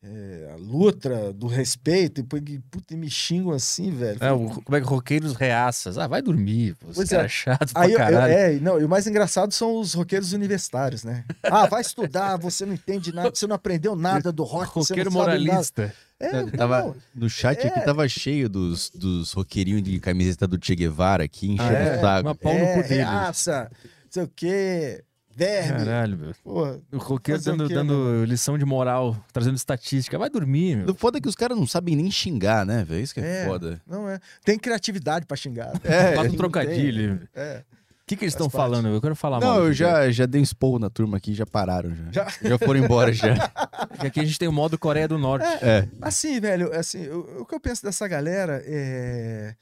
é, 0.00 0.50
a 0.54 0.56
luta 0.56 1.32
do 1.32 1.48
respeito, 1.48 2.20
e 2.20 2.22
puta, 2.22 2.96
me 2.96 3.10
xingam 3.10 3.50
assim, 3.50 3.90
velho. 3.90 4.22
É, 4.22 4.30
o, 4.32 4.48
como 4.62 4.76
é 4.76 4.80
que 4.80 4.86
roqueiros 4.86 5.34
reaças? 5.34 5.98
Ah, 5.98 6.06
vai 6.06 6.22
dormir, 6.22 6.76
pô. 6.76 6.86
Esse 6.86 6.94
Pois 6.94 7.08
cara 7.08 7.22
é. 7.22 7.26
é 7.26 7.28
chato 7.28 7.72
Aí, 7.74 7.92
eu- 7.92 7.98
eu- 7.98 8.20
é, 8.20 8.52
não, 8.60 8.80
e 8.80 8.84
o 8.84 8.88
mais 8.88 9.06
engraçado 9.08 9.52
são 9.52 9.78
os 9.80 9.94
roqueiros 9.94 10.32
universitários, 10.32 11.02
né? 11.02 11.24
Ah, 11.42 11.66
vai 11.66 11.80
estudar, 11.80 12.36
você 12.36 12.64
não 12.64 12.74
entende 12.74 13.12
nada, 13.12 13.30
você 13.34 13.46
não 13.48 13.56
aprendeu 13.56 13.96
nada 13.96 14.30
do 14.30 14.44
rock, 14.44 14.72
você 14.72 14.92
Roqueiro 14.94 15.10
moralista. 15.12 15.92
É, 16.20 16.44
Tava, 16.56 16.80
não, 16.82 16.96
no 17.14 17.30
chat 17.30 17.64
aqui 17.64 17.78
É. 17.78 17.82
tava 17.84 18.08
cheio 18.08 18.48
dos, 18.48 18.90
dos 18.90 19.32
roqueirinhos 19.32 19.82
de 19.84 20.00
camiseta 20.00 20.48
do 20.48 20.58
Che 20.60 20.74
Guevara 20.74 21.22
aqui, 21.24 21.52
enchendo 21.52 21.70
Ah, 21.70 21.78
é? 21.78 21.96
o 21.96 22.00
saco. 22.00 22.28
Uma 22.28 22.34
pau 22.34 22.52
no 22.54 22.58
é, 22.58 22.80
reaça, 22.82 23.70
não 23.72 24.10
sei 24.10 24.22
o 24.24 24.30
quê, 24.34 25.04
verme. 25.36 25.78
Caralho, 25.84 26.18
meu. 26.18 26.32
Porra, 26.42 26.80
O 26.92 26.98
roqueiro 26.98 27.38
Fazer 27.40 27.52
o 27.52 27.56
dando, 27.56 27.68
quê, 27.68 27.74
dando 27.74 28.24
lição 28.24 28.58
de 28.58 28.64
moral, 28.64 29.16
trazendo 29.32 29.54
estatística. 29.56 30.18
Vai 30.18 30.28
dormir, 30.28 30.78
meu. 30.78 30.90
O 30.90 30.94
foda 30.94 31.18
é 31.18 31.20
que 31.20 31.28
os 31.28 31.36
caras 31.36 31.56
não 31.56 31.68
sabem 31.68 31.94
nem 31.94 32.10
xingar, 32.10 32.66
né, 32.66 32.82
velho? 32.84 33.00
Isso 33.00 33.14
que 33.14 33.20
é, 33.20 33.42
É. 33.42 33.46
foda. 33.46 33.80
Não 33.86 34.08
é. 34.08 34.18
Tem 34.44 34.58
criatividade 34.58 35.24
pra 35.24 35.36
xingar. 35.36 35.70
É, 35.84 36.16
Faz 36.16 36.32
um 36.32 36.36
trocadilho. 36.36 37.18
tem. 37.32 37.42
É. 37.44 37.62
O 38.08 38.14
que, 38.16 38.16
que 38.16 38.24
eles 38.24 38.32
estão 38.32 38.48
falando? 38.48 38.88
Eu 38.88 39.02
quero 39.02 39.14
falar 39.14 39.38
mal. 39.38 39.56
Não, 39.56 39.66
eu 39.66 39.72
já, 39.74 40.10
já 40.10 40.24
dei 40.24 40.40
um 40.40 40.44
esporro 40.44 40.78
na 40.78 40.88
turma 40.88 41.18
aqui, 41.18 41.34
já 41.34 41.44
pararam 41.44 41.94
já. 41.94 42.10
Já? 42.10 42.48
Já 42.48 42.58
foram 42.58 42.82
embora 42.82 43.12
já. 43.12 43.34
Porque 43.86 44.06
aqui 44.06 44.20
a 44.20 44.24
gente 44.24 44.38
tem 44.38 44.48
o 44.48 44.52
modo 44.52 44.78
Coreia 44.78 45.06
do 45.06 45.18
Norte. 45.18 45.44
É. 45.62 45.86
Assim, 46.00 46.40
velho, 46.40 46.74
assim, 46.74 47.06
o, 47.08 47.42
o 47.42 47.44
que 47.44 47.54
eu 47.54 47.60
penso 47.60 47.82
dessa 47.82 48.08
galera 48.08 48.62
é. 48.64 49.54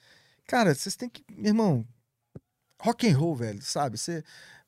Cara, 0.47 0.73
vocês 0.73 0.94
têm 0.94 1.09
que. 1.09 1.24
Meu 1.36 1.48
irmão, 1.48 1.85
rock 2.81 3.10
and 3.10 3.18
roll, 3.18 3.35
velho, 3.35 3.60
sabe? 3.62 3.98
Você. 3.98 4.23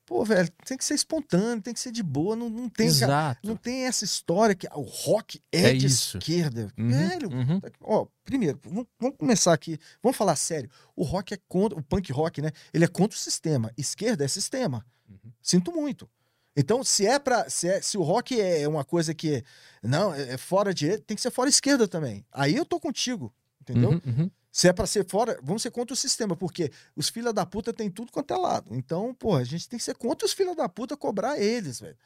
Pô, 0.09 0.25
velho, 0.25 0.49
tem 0.65 0.75
que 0.75 0.83
ser 0.83 0.95
espontâneo, 0.95 1.61
tem 1.61 1.71
que 1.71 1.79
ser 1.79 1.91
de 1.91 2.01
boa, 2.01 2.35
não, 2.35 2.49
não 2.49 2.67
tem. 2.67 2.87
Exato. 2.87 3.47
não 3.47 3.55
tem 3.55 3.85
essa 3.85 4.03
história 4.03 4.55
que 4.55 4.67
o 4.73 4.81
rock 4.81 5.39
é, 5.51 5.69
É 5.69 5.73
de 5.73 5.85
isso. 5.85 6.17
esquerda. 6.17 6.73
Uhum, 6.75 6.89
Velho, 6.89 7.29
uhum. 7.31 7.61
Ó, 7.81 8.07
primeiro, 8.25 8.59
vamos, 8.63 8.87
vamos 8.99 9.17
começar 9.19 9.53
aqui. 9.53 9.77
Vamos 10.01 10.17
falar 10.17 10.35
sério. 10.35 10.67
O 10.95 11.03
rock 11.03 11.35
é 11.35 11.37
contra. 11.47 11.77
O 11.77 11.83
punk 11.83 12.11
rock, 12.11 12.41
né? 12.41 12.51
Ele 12.73 12.85
é 12.85 12.87
contra 12.87 13.15
o 13.15 13.19
sistema. 13.21 13.71
Esquerda 13.77 14.25
é 14.25 14.27
sistema. 14.27 14.83
Uhum. 15.07 15.31
Sinto 15.43 15.71
muito. 15.71 16.09
Então, 16.57 16.83
se 16.83 17.05
é 17.05 17.19
para 17.19 17.47
se, 17.47 17.67
é- 17.67 17.79
se 17.79 17.95
o 17.95 18.01
rock 18.01 18.41
é 18.41 18.67
uma 18.67 18.83
coisa 18.83 19.13
que 19.13 19.43
não 19.83 20.11
é 20.11 20.33
é 20.33 20.37
fora 20.37 20.73
direita, 20.73 21.03
tem 21.05 21.15
que 21.15 21.21
ser 21.21 21.29
fora 21.29 21.49
esquerda 21.49 21.87
também. 21.87 22.25
Aí 22.31 22.55
eu 22.55 22.65
tô 22.65 22.79
contigo, 22.79 23.31
entendeu? 23.61 23.91
Uhum, 23.91 24.01
uhum. 24.07 24.31
Se 24.51 24.67
é 24.67 24.73
pra 24.73 24.87
ser 24.87 25.05
fora, 25.07 25.39
vamos 25.43 25.61
ser 25.61 25.71
contra 25.71 25.93
o 25.93 25.97
sistema, 25.97 26.35
porque 26.35 26.71
os 26.95 27.09
filha 27.09 27.31
da 27.31 27.45
puta 27.45 27.71
tem 27.71 27.89
tudo 27.89 28.11
quanto 28.11 28.33
é 28.33 28.37
lado. 28.37 28.75
Então, 28.75 29.13
pô, 29.13 29.35
a 29.35 29.43
gente 29.43 29.69
tem 29.69 29.77
que 29.77 29.85
ser 29.85 29.95
contra 29.95 30.25
os 30.25 30.33
filha 30.33 30.55
da 30.55 30.67
puta, 30.67 30.97
cobrar 30.97 31.39
eles, 31.39 31.79
velho. 31.79 31.97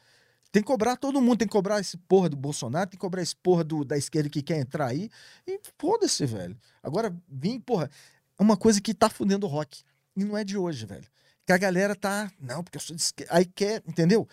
Tem 0.52 0.62
que 0.62 0.66
cobrar 0.68 0.96
todo 0.96 1.20
mundo, 1.20 1.38
tem 1.38 1.48
que 1.48 1.52
cobrar 1.52 1.80
esse 1.80 1.96
porra 1.96 2.28
do 2.28 2.36
Bolsonaro, 2.36 2.88
tem 2.88 2.96
que 2.96 3.00
cobrar 3.00 3.22
esse 3.22 3.34
porra 3.34 3.64
do, 3.64 3.84
da 3.84 3.98
esquerda 3.98 4.28
que 4.28 4.40
quer 4.40 4.58
entrar 4.58 4.86
aí. 4.86 5.10
E 5.46 5.60
foda-se, 5.78 6.24
velho. 6.26 6.56
Agora, 6.80 7.12
vim, 7.28 7.58
porra, 7.58 7.90
é 8.38 8.42
uma 8.42 8.56
coisa 8.56 8.80
que 8.80 8.94
tá 8.94 9.10
fudendo 9.10 9.46
o 9.46 9.48
rock. 9.48 9.82
E 10.16 10.24
não 10.24 10.38
é 10.38 10.44
de 10.44 10.56
hoje, 10.56 10.86
velho. 10.86 11.08
Que 11.46 11.52
a 11.52 11.58
galera 11.58 11.94
tá. 11.94 12.30
Não, 12.40 12.62
porque 12.64 12.78
eu 12.78 12.80
sou 12.82 12.96
de 12.96 13.02
esquerda. 13.02 13.34
Aí 13.34 13.44
quer, 13.44 13.82
entendeu? 13.86 14.26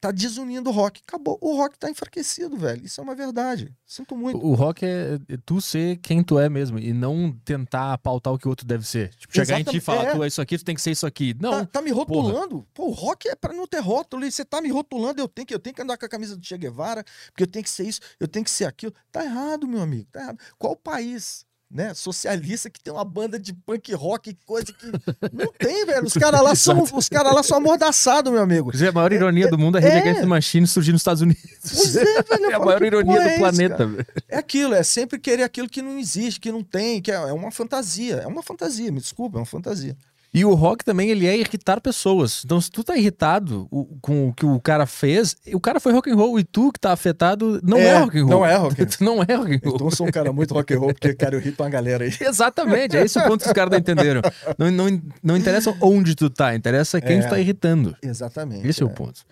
Tá 0.00 0.10
desunindo 0.12 0.68
o 0.68 0.72
rock. 0.72 1.00
Acabou. 1.06 1.38
O 1.40 1.56
rock 1.56 1.78
tá 1.78 1.90
enfraquecido, 1.90 2.56
velho. 2.56 2.84
Isso 2.84 3.00
é 3.00 3.04
uma 3.04 3.14
verdade. 3.14 3.74
Sinto 3.86 4.16
muito. 4.16 4.44
O 4.44 4.54
rock 4.54 4.84
é 4.84 5.14
é 5.28 5.36
tu 5.44 5.60
ser 5.60 5.96
quem 5.98 6.22
tu 6.22 6.38
é 6.38 6.48
mesmo 6.48 6.78
e 6.78 6.92
não 6.92 7.32
tentar 7.44 7.96
pautar 7.98 8.32
o 8.32 8.38
que 8.38 8.46
o 8.46 8.50
outro 8.50 8.66
deve 8.66 8.86
ser. 8.86 9.08
Tipo, 9.14 9.34
chegar 9.34 9.58
em 9.58 9.64
ti 9.64 9.76
e 9.76 9.76
Exatamente, 9.78 9.80
falar, 9.80 10.04
é. 10.10 10.14
tu 10.14 10.22
é 10.22 10.26
isso 10.26 10.40
aqui, 10.42 10.58
tu 10.58 10.64
tem 10.64 10.74
que 10.74 10.82
ser 10.82 10.90
isso 10.90 11.06
aqui. 11.06 11.34
Não, 11.40 11.50
Tá, 11.50 11.66
tá 11.66 11.82
me 11.82 11.90
rotulando? 11.90 12.66
Pô, 12.74 12.88
o 12.88 12.90
rock 12.90 13.28
é 13.28 13.34
pra 13.34 13.54
não 13.54 13.66
ter 13.66 13.80
rótulo. 13.80 14.24
E 14.26 14.30
você 14.30 14.44
tá 14.44 14.60
me 14.60 14.68
rotulando, 14.68 15.20
eu 15.20 15.28
tenho, 15.28 15.46
que, 15.46 15.54
eu 15.54 15.58
tenho 15.58 15.74
que 15.74 15.82
andar 15.82 15.96
com 15.96 16.04
a 16.04 16.08
camisa 16.08 16.36
do 16.36 16.44
Che 16.44 16.58
Guevara, 16.58 17.02
porque 17.28 17.44
eu 17.44 17.48
tenho 17.48 17.62
que 17.64 17.70
ser 17.70 17.84
isso, 17.88 18.00
eu 18.20 18.28
tenho 18.28 18.44
que 18.44 18.50
ser 18.50 18.66
aquilo. 18.66 18.92
Tá 19.10 19.24
errado, 19.24 19.66
meu 19.66 19.80
amigo. 19.80 20.06
Tá 20.12 20.20
errado. 20.20 20.38
Qual 20.58 20.76
país, 20.76 21.44
né, 21.70 21.92
socialista 21.94 22.70
que 22.70 22.80
tem 22.80 22.92
uma 22.92 23.04
banda 23.04 23.38
de 23.38 23.52
punk 23.52 23.92
rock, 23.94 24.36
coisa 24.46 24.72
que. 24.72 24.86
Não 25.32 25.52
tem, 25.58 25.84
velho. 25.84 26.06
Os 26.06 26.14
caras 26.14 26.40
lá 26.40 26.54
são. 26.54 26.82
Os 26.94 27.08
caras 27.08 27.34
lá 27.34 27.42
são 27.42 27.58
amordaçados, 27.58 28.32
meu 28.32 28.40
amigo. 28.40 28.70
Quer 28.70 28.76
dizer, 28.76 28.88
a 28.88 28.92
maior 28.92 29.12
ironia 29.12 29.48
do 29.48 29.58
mundo 29.58 29.76
é 29.76 29.80
Rage 29.80 29.96
é. 29.96 29.98
Against 30.00 30.20
the 30.20 30.26
Machine 30.26 30.66
surgir 30.66 30.92
nos 30.92 31.00
Estados 31.00 31.22
Unidos. 31.22 31.42
Pois 31.62 31.96
é, 31.96 32.04
velho. 32.04 32.46
É 32.46 32.54
a 32.54 32.58
maior 32.60 32.82
ironia 32.82 33.20
do 33.20 33.22
é 33.22 33.28
esse, 33.30 33.38
planeta. 33.38 33.76
cara? 33.76 33.90
velho. 33.90 34.06
É 34.28 34.36
aquilo, 34.38 34.74
é 34.74 34.82
sempre 34.82 35.18
querer 35.18 35.42
aquilo 35.42 35.68
que 35.68 35.82
não 35.82 35.98
existe, 35.98 36.38
que 36.38 36.52
não 36.52 36.62
tem, 36.62 37.02
que 37.02 37.10
é, 37.10 37.14
é 37.14 37.32
uma 37.32 37.50
fantasia. 37.50 38.16
É 38.16 38.26
uma 38.26 38.42
fantasia, 38.42 38.92
me 38.92 39.00
desculpa, 39.00 39.38
é 39.38 39.40
uma 39.40 39.46
fantasia. 39.46 39.96
E 40.38 40.44
o 40.44 40.52
rock 40.54 40.84
também, 40.84 41.08
ele 41.08 41.26
é 41.26 41.34
irritar 41.36 41.80
pessoas. 41.80 42.42
Então, 42.44 42.60
se 42.60 42.70
tu 42.70 42.84
tá 42.84 42.94
irritado 42.96 43.66
com 44.02 44.28
o 44.28 44.34
que 44.34 44.44
o 44.44 44.60
cara 44.60 44.84
fez, 44.84 45.34
o 45.54 45.58
cara 45.58 45.80
foi 45.80 45.92
rock 45.94 46.10
and 46.10 46.14
roll 46.14 46.38
e 46.38 46.44
tu 46.44 46.70
que 46.70 46.78
tá 46.78 46.92
afetado 46.92 47.58
não 47.62 47.78
é, 47.78 47.86
É, 47.86 47.98
rock 47.98 48.18
and 48.18 48.20
roll. 48.26 48.30
não 48.30 48.44
é 48.46 48.54
rock 48.56 48.84
tu 48.86 49.02
não 49.04 49.22
é 49.22 49.34
rock 49.34 49.54
and 49.54 49.60
roll. 49.64 49.74
Então 49.76 49.86
eu 49.86 49.90
sou 49.96 50.06
um 50.06 50.10
cara 50.10 50.32
muito 50.34 50.52
rock 50.52 50.74
and 50.74 50.78
roll, 50.78 50.92
porque, 50.92 51.14
cara, 51.14 51.36
eu 51.36 51.40
irrito 51.40 51.62
uma 51.62 51.70
galera 51.70 52.04
aí. 52.04 52.12
Exatamente, 52.20 52.96
é 52.98 53.02
esse 53.04 53.18
o 53.18 53.22
ponto 53.24 53.40
que 53.42 53.46
os 53.46 53.52
caras 53.54 53.70
não 53.70 53.78
entenderam. 53.78 54.20
Não, 54.58 54.70
não, 54.70 55.02
não 55.22 55.36
interessa 55.38 55.74
onde 55.80 56.14
tu 56.14 56.28
tá, 56.28 56.54
interessa 56.54 57.00
quem 57.00 57.16
É. 57.18 57.22
tu 57.22 57.30
tá 57.30 57.40
irritando. 57.40 57.96
Exatamente. 58.02 58.66
Esse 58.68 58.82
é, 58.82 58.86
o 58.86 58.90
ponto. 58.90 59.22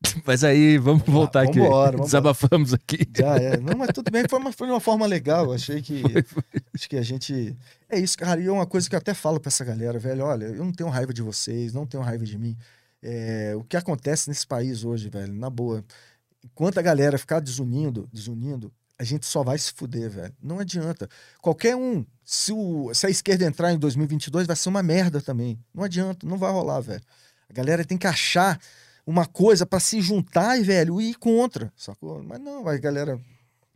Mas 0.24 0.44
aí, 0.44 0.78
vamos 0.78 1.02
voltar 1.04 1.42
aqui. 1.42 1.58
vambora, 1.58 1.90
vambora. 1.90 2.04
Desabafamos 2.04 2.72
aqui. 2.72 2.98
Já 3.16 3.36
é. 3.36 3.56
Não, 3.56 3.76
mas 3.76 3.90
tudo 3.92 4.10
bem, 4.10 4.24
foi, 4.28 4.38
uma, 4.38 4.52
foi 4.52 4.66
de 4.68 4.72
uma 4.72 4.80
forma 4.80 5.06
legal. 5.06 5.52
Achei 5.52 5.82
que. 5.82 6.02
Acho 6.74 6.88
que 6.88 6.96
a 6.96 7.02
gente. 7.02 7.56
É 7.88 7.98
isso, 7.98 8.16
cara. 8.16 8.40
E 8.40 8.46
é 8.46 8.52
uma 8.52 8.66
coisa 8.66 8.88
que 8.88 8.94
eu 8.94 8.98
até 8.98 9.12
falo 9.12 9.40
pra 9.40 9.48
essa 9.48 9.64
galera, 9.64 9.98
velho. 9.98 10.24
Olha, 10.24 10.46
eu 10.46 10.64
não 10.64 10.72
tenho 10.72 10.88
raiva 10.88 11.12
de 11.12 11.22
vocês, 11.22 11.72
não 11.72 11.86
tenho 11.86 12.02
raiva 12.02 12.24
de 12.24 12.38
mim. 12.38 12.56
É, 13.02 13.54
o 13.56 13.64
que 13.64 13.76
acontece 13.76 14.28
nesse 14.28 14.46
país 14.46 14.84
hoje, 14.84 15.08
velho, 15.08 15.32
na 15.32 15.50
boa. 15.50 15.84
Enquanto 16.44 16.78
a 16.78 16.82
galera 16.82 17.18
ficar 17.18 17.40
desunindo, 17.40 18.08
desunindo, 18.12 18.72
a 18.98 19.04
gente 19.04 19.26
só 19.26 19.42
vai 19.42 19.58
se 19.58 19.72
fuder, 19.72 20.10
velho. 20.10 20.34
Não 20.40 20.60
adianta. 20.60 21.08
Qualquer 21.40 21.74
um, 21.74 22.04
se, 22.24 22.52
o, 22.52 22.92
se 22.94 23.06
a 23.06 23.10
esquerda 23.10 23.44
entrar 23.44 23.72
em 23.72 23.78
2022, 23.78 24.46
vai 24.46 24.54
ser 24.54 24.68
uma 24.68 24.82
merda 24.82 25.20
também. 25.20 25.58
Não 25.74 25.82
adianta, 25.82 26.26
não 26.26 26.38
vai 26.38 26.52
rolar, 26.52 26.80
velho. 26.80 27.02
A 27.48 27.52
galera 27.52 27.84
tem 27.84 27.98
que 27.98 28.06
achar 28.06 28.60
uma 29.08 29.24
coisa 29.24 29.64
pra 29.64 29.80
se 29.80 30.02
juntar 30.02 30.58
e, 30.58 30.62
velho, 30.62 31.00
ir 31.00 31.14
contra, 31.14 31.72
sacou? 31.74 32.22
Mas 32.22 32.38
não, 32.38 32.62
vai, 32.62 32.78
galera, 32.78 33.18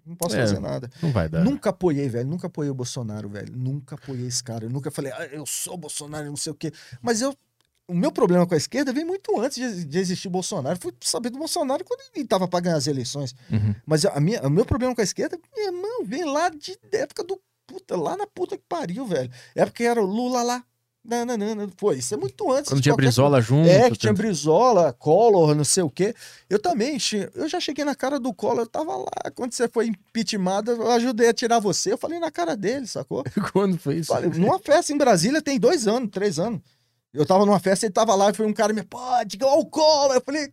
não 0.05 0.15
posso 0.15 0.37
É. 0.37 0.41
fazer 0.41 0.61
nada. 0.61 0.91
Não 1.03 1.11
vai 1.11 1.27
dar. 1.29 1.43
Nunca 1.43 1.71
apoiei, 1.71 2.07
velho. 2.09 2.29
Nunca 2.29 2.49
apoiei 2.49 2.71
o 2.71 2.75
Bolsonaro, 2.75 3.31
velho. 3.31 3.51
Nunca 3.57 3.95
apoiei 3.95 4.27
esse 4.27 4.45
cara. 4.45 4.67
Eu 4.67 4.71
nunca 4.71 4.91
falei, 4.91 5.11
ah, 5.13 5.25
eu 5.33 5.47
sou 5.47 5.77
Bolsonaro, 5.79 6.27
não 6.27 6.37
sei 6.37 6.53
o 6.53 6.55
quê. 6.55 6.71
Mas 7.01 7.23
eu. 7.23 7.35
O 7.89 7.95
meu 7.95 8.13
problema 8.13 8.47
com 8.47 8.55
a 8.55 8.57
esquerda 8.57 8.93
veio 8.93 9.07
muito 9.07 9.39
antes 9.41 9.57
de, 9.57 9.85
de 9.85 9.99
existir 9.99 10.29
Bolsonaro. 10.29 10.79
Fui 10.81 10.93
saber 11.01 11.31
do 11.31 11.39
Bolsonaro 11.39 11.85
quando 11.85 12.01
ele 12.15 12.25
tava 12.27 12.47
pra 12.47 12.61
ganhar 12.61 12.77
as 12.77 12.87
eleições. 12.87 13.35
Uhum. 13.51 13.75
Mas 13.85 14.05
a 14.05 14.21
minha, 14.21 14.41
o 14.43 14.51
meu 14.51 14.65
problema 14.65 14.95
com 14.95 15.01
a 15.01 15.05
esquerda, 15.05 15.39
meu 15.57 15.67
irmão, 15.67 16.05
vem 16.05 16.25
lá 16.25 16.49
de 16.49 16.79
da 16.91 16.99
época 16.99 17.25
do 17.25 17.41
puta, 17.67 17.97
lá 17.97 18.17
na 18.17 18.27
puta 18.27 18.57
que 18.57 18.63
pariu, 18.69 19.05
velho. 19.07 19.31
Época 19.55 19.77
que 19.79 19.83
era 19.85 20.01
o 20.01 20.07
Lula 20.07 20.43
lá. 20.43 20.65
Nananana. 21.05 21.69
Pô, 21.77 21.93
isso 21.93 22.15
é 22.15 22.17
muito 22.17 22.51
antes. 22.53 22.69
Quando 22.71 22.81
tinha 22.81 22.95
Brizola 22.95 23.41
junto. 23.41 23.69
é, 23.69 23.91
que 23.91 23.97
tinha 23.97 24.11
tanto- 24.13 24.19
Brizola, 24.23 24.93
Collor, 24.93 25.55
não 25.55 25.65
sei 25.65 25.83
o 25.83 25.91
quê. 25.91 26.15
Eu 26.49 26.59
também, 26.61 26.97
eu 27.35 27.49
já 27.49 27.59
cheguei 27.59 27.85
na 27.85 27.95
cara 27.95 28.21
do 28.21 28.33
Collor, 28.33 28.61
eu 28.61 28.67
tava 28.67 28.97
lá. 28.97 29.11
Quando 29.35 29.53
você 29.53 29.69
foi 29.69 29.87
impeachment, 29.89 30.63
eu 30.69 30.91
ajudei 30.93 31.29
a 31.29 31.35
tirar 31.35 31.59
você, 31.59 31.93
eu 31.93 31.99
falei 31.99 32.19
na 32.21 32.31
cara 32.31 32.57
dele, 32.57 32.87
sacou? 32.87 33.25
Quando 33.53 33.77
foi 33.79 33.97
isso? 33.97 34.13
Falei, 34.13 34.31
numa 34.31 34.59
festa 34.61 34.93
em 34.93 34.97
Brasília 34.97 35.43
tem 35.43 35.59
dois 35.59 35.89
anos, 35.89 36.09
três 36.11 36.39
anos. 36.39 36.61
Eu 37.13 37.27
tava 37.27 37.45
numa 37.45 37.59
festa, 37.61 37.85
ele 37.85 37.93
tava 37.93 38.15
lá 38.15 38.31
e 38.31 38.35
foi 38.35 38.47
um 38.47 38.53
cara 38.55 38.73
me, 38.73 38.83
pô, 38.83 38.99
diga 39.27 39.47
o 39.47 39.67
Collor. 39.67 40.15
Eu 40.15 40.23
falei, 40.25 40.53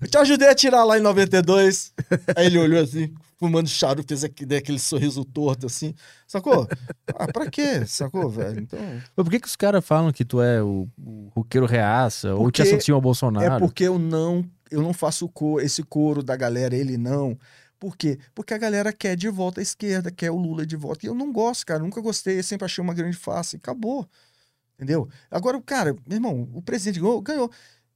eu 0.00 0.08
te 0.08 0.18
ajudei 0.18 0.48
a 0.48 0.54
tirar 0.54 0.84
lá 0.84 0.98
em 0.98 1.02
92. 1.02 1.92
Aí 2.36 2.46
ele 2.46 2.58
olhou 2.58 2.82
assim, 2.82 3.12
fumando 3.38 3.68
charuto, 3.68 4.08
fez 4.08 4.24
aquele, 4.24 4.56
aquele 4.56 4.78
sorriso 4.78 5.24
torto 5.24 5.66
assim, 5.66 5.94
sacou? 6.26 6.66
Ah, 7.14 7.26
pra 7.32 7.48
quê? 7.48 7.86
Sacou, 7.86 8.28
velho? 8.28 8.60
Então. 8.60 8.78
Mas 9.16 9.24
por 9.24 9.30
que, 9.30 9.40
que 9.40 9.48
os 9.48 9.56
caras 9.56 9.84
falam 9.84 10.12
que 10.12 10.24
tu 10.24 10.42
é 10.42 10.62
o, 10.62 10.88
o 10.98 11.28
roqueiro 11.34 11.64
reaça 11.66 12.34
ou 12.34 12.40
te 12.40 12.42
Porque 12.44 12.62
associam 12.62 12.96
ao 12.96 13.00
Bolsonaro? 13.00 13.54
É 13.54 13.58
porque 13.58 13.84
eu 13.84 13.98
não, 13.98 14.44
eu 14.70 14.82
não 14.82 14.92
faço 14.92 15.28
co- 15.28 15.60
esse 15.60 15.82
coro 15.82 16.22
da 16.22 16.36
galera, 16.36 16.74
ele 16.76 16.96
não. 16.98 17.38
Por 17.78 17.96
quê? 17.96 18.18
Porque 18.34 18.52
a 18.52 18.58
galera 18.58 18.92
quer 18.92 19.14
de 19.16 19.28
volta 19.28 19.60
à 19.60 19.62
esquerda, 19.62 20.10
quer 20.10 20.32
o 20.32 20.36
Lula 20.36 20.66
de 20.66 20.74
volta. 20.74 21.06
E 21.06 21.08
eu 21.08 21.14
não 21.14 21.32
gosto, 21.32 21.64
cara. 21.64 21.78
Nunca 21.80 22.00
gostei, 22.00 22.40
eu 22.40 22.42
sempre 22.42 22.64
achei 22.64 22.82
uma 22.82 22.92
grande 22.92 23.16
face. 23.16 23.54
Acabou. 23.56 24.04
Entendeu? 24.74 25.08
Agora, 25.30 25.60
cara, 25.62 25.94
meu 26.06 26.16
irmão, 26.16 26.48
o 26.52 26.60
presidente 26.60 27.00
ganhou, 27.00 27.20
ganhou. 27.22 27.50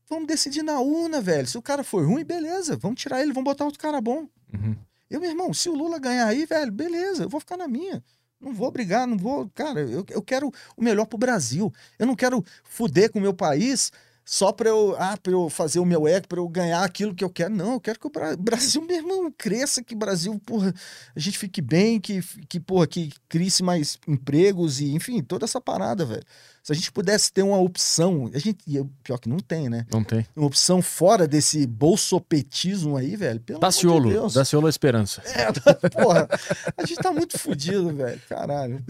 Vamos 0.09 0.27
decidir 0.29 0.63
na 0.63 0.79
urna, 0.81 1.21
velho. 1.21 1.47
Se 1.49 1.59
o 1.59 1.63
cara 1.63 1.83
for 1.83 2.07
ruim, 2.07 2.25
beleza. 2.25 2.77
Vamos 2.77 3.01
tirar 3.01 3.23
ele, 3.23 3.33
vamos 3.33 3.45
botar 3.51 3.65
outro 3.65 3.81
cara 3.81 4.01
bom. 4.01 4.29
Uhum. 4.55 4.77
Eu, 5.13 5.21
meu 5.21 5.31
irmão, 5.31 5.53
se 5.53 5.69
o 5.69 5.75
Lula 5.75 5.99
ganhar 5.99 6.27
aí, 6.27 6.47
velho, 6.47 6.73
beleza, 6.73 7.25
eu 7.25 7.29
vou 7.29 7.41
ficar 7.41 7.57
na 7.57 7.69
minha. 7.69 8.03
Não 8.41 8.53
vou 8.53 8.71
brigar, 8.71 9.07
não 9.07 9.17
vou. 9.17 9.49
Cara, 9.55 9.81
eu, 9.81 10.05
eu 10.11 10.23
quero 10.23 10.51
o 10.77 10.83
melhor 10.83 11.07
pro 11.07 11.19
Brasil. 11.19 11.73
Eu 11.99 12.07
não 12.07 12.17
quero 12.17 12.45
fuder 12.65 13.11
com 13.11 13.19
o 13.19 13.23
meu 13.23 13.33
país 13.35 13.93
só 14.25 14.53
pra 14.53 14.69
eu, 14.69 14.95
ah, 14.99 15.17
pra 15.17 15.33
eu 15.33 15.49
fazer 15.51 15.79
o 15.81 15.85
meu 15.85 16.07
eco, 16.07 16.29
pra 16.29 16.39
eu 16.39 16.49
ganhar 16.49 16.83
aquilo 16.85 17.15
que 17.15 17.23
eu 17.25 17.31
quero. 17.31 17.55
Não, 17.55 17.75
eu 17.75 17.81
quero 17.81 17.99
que 18.01 18.07
o 18.07 18.11
Bra- 18.11 18.37
Brasil, 18.37 18.83
meu 18.83 18.97
irmão, 18.97 19.33
cresça, 19.37 19.83
que 19.83 19.95
o 19.95 19.99
Brasil, 19.99 20.39
porra, 20.47 20.73
a 21.15 21.19
gente 21.21 21.39
fique 21.39 21.61
bem, 21.61 22.01
que, 22.01 22.21
que 22.49 22.59
porra, 22.61 22.87
que 22.87 23.13
crie-se 23.29 23.63
mais 23.63 23.99
empregos 24.07 24.81
e, 24.81 24.93
enfim, 24.95 25.23
toda 25.23 25.45
essa 25.45 25.61
parada, 25.61 26.05
velho. 26.05 26.25
Se 26.63 26.73
a 26.73 26.77
gente 26.77 26.93
pudesse 26.93 27.33
ter 27.33 27.43
uma 27.43 27.59
opção, 27.59 28.31
a 28.33 28.39
gente, 28.39 28.59
pior 29.03 29.19
que 29.19 29.29
não 29.29 29.39
tem, 29.39 29.69
né? 29.69 29.85
Não 29.91 30.05
tem. 30.05 30.25
Uma 30.37 30.47
opção 30.47 30.81
fora 30.81 31.27
desse 31.27 31.67
bolsopetismo 31.67 32.97
aí, 32.97 33.17
velho. 33.17 33.41
Pelo 33.41 33.59
amor 33.59 33.69
de 33.69 33.75
Daciolo. 33.77 34.11
Deus. 34.11 34.35
Daciolo 34.35 34.69
é 34.69 34.71
Esperança. 34.71 35.23
É, 35.27 35.51
porra, 35.91 36.29
a 36.77 36.87
gente 36.87 37.03
tá 37.03 37.11
muito 37.11 37.37
fudido, 37.37 37.93
velho. 37.93 38.21
Caralho. 38.29 38.85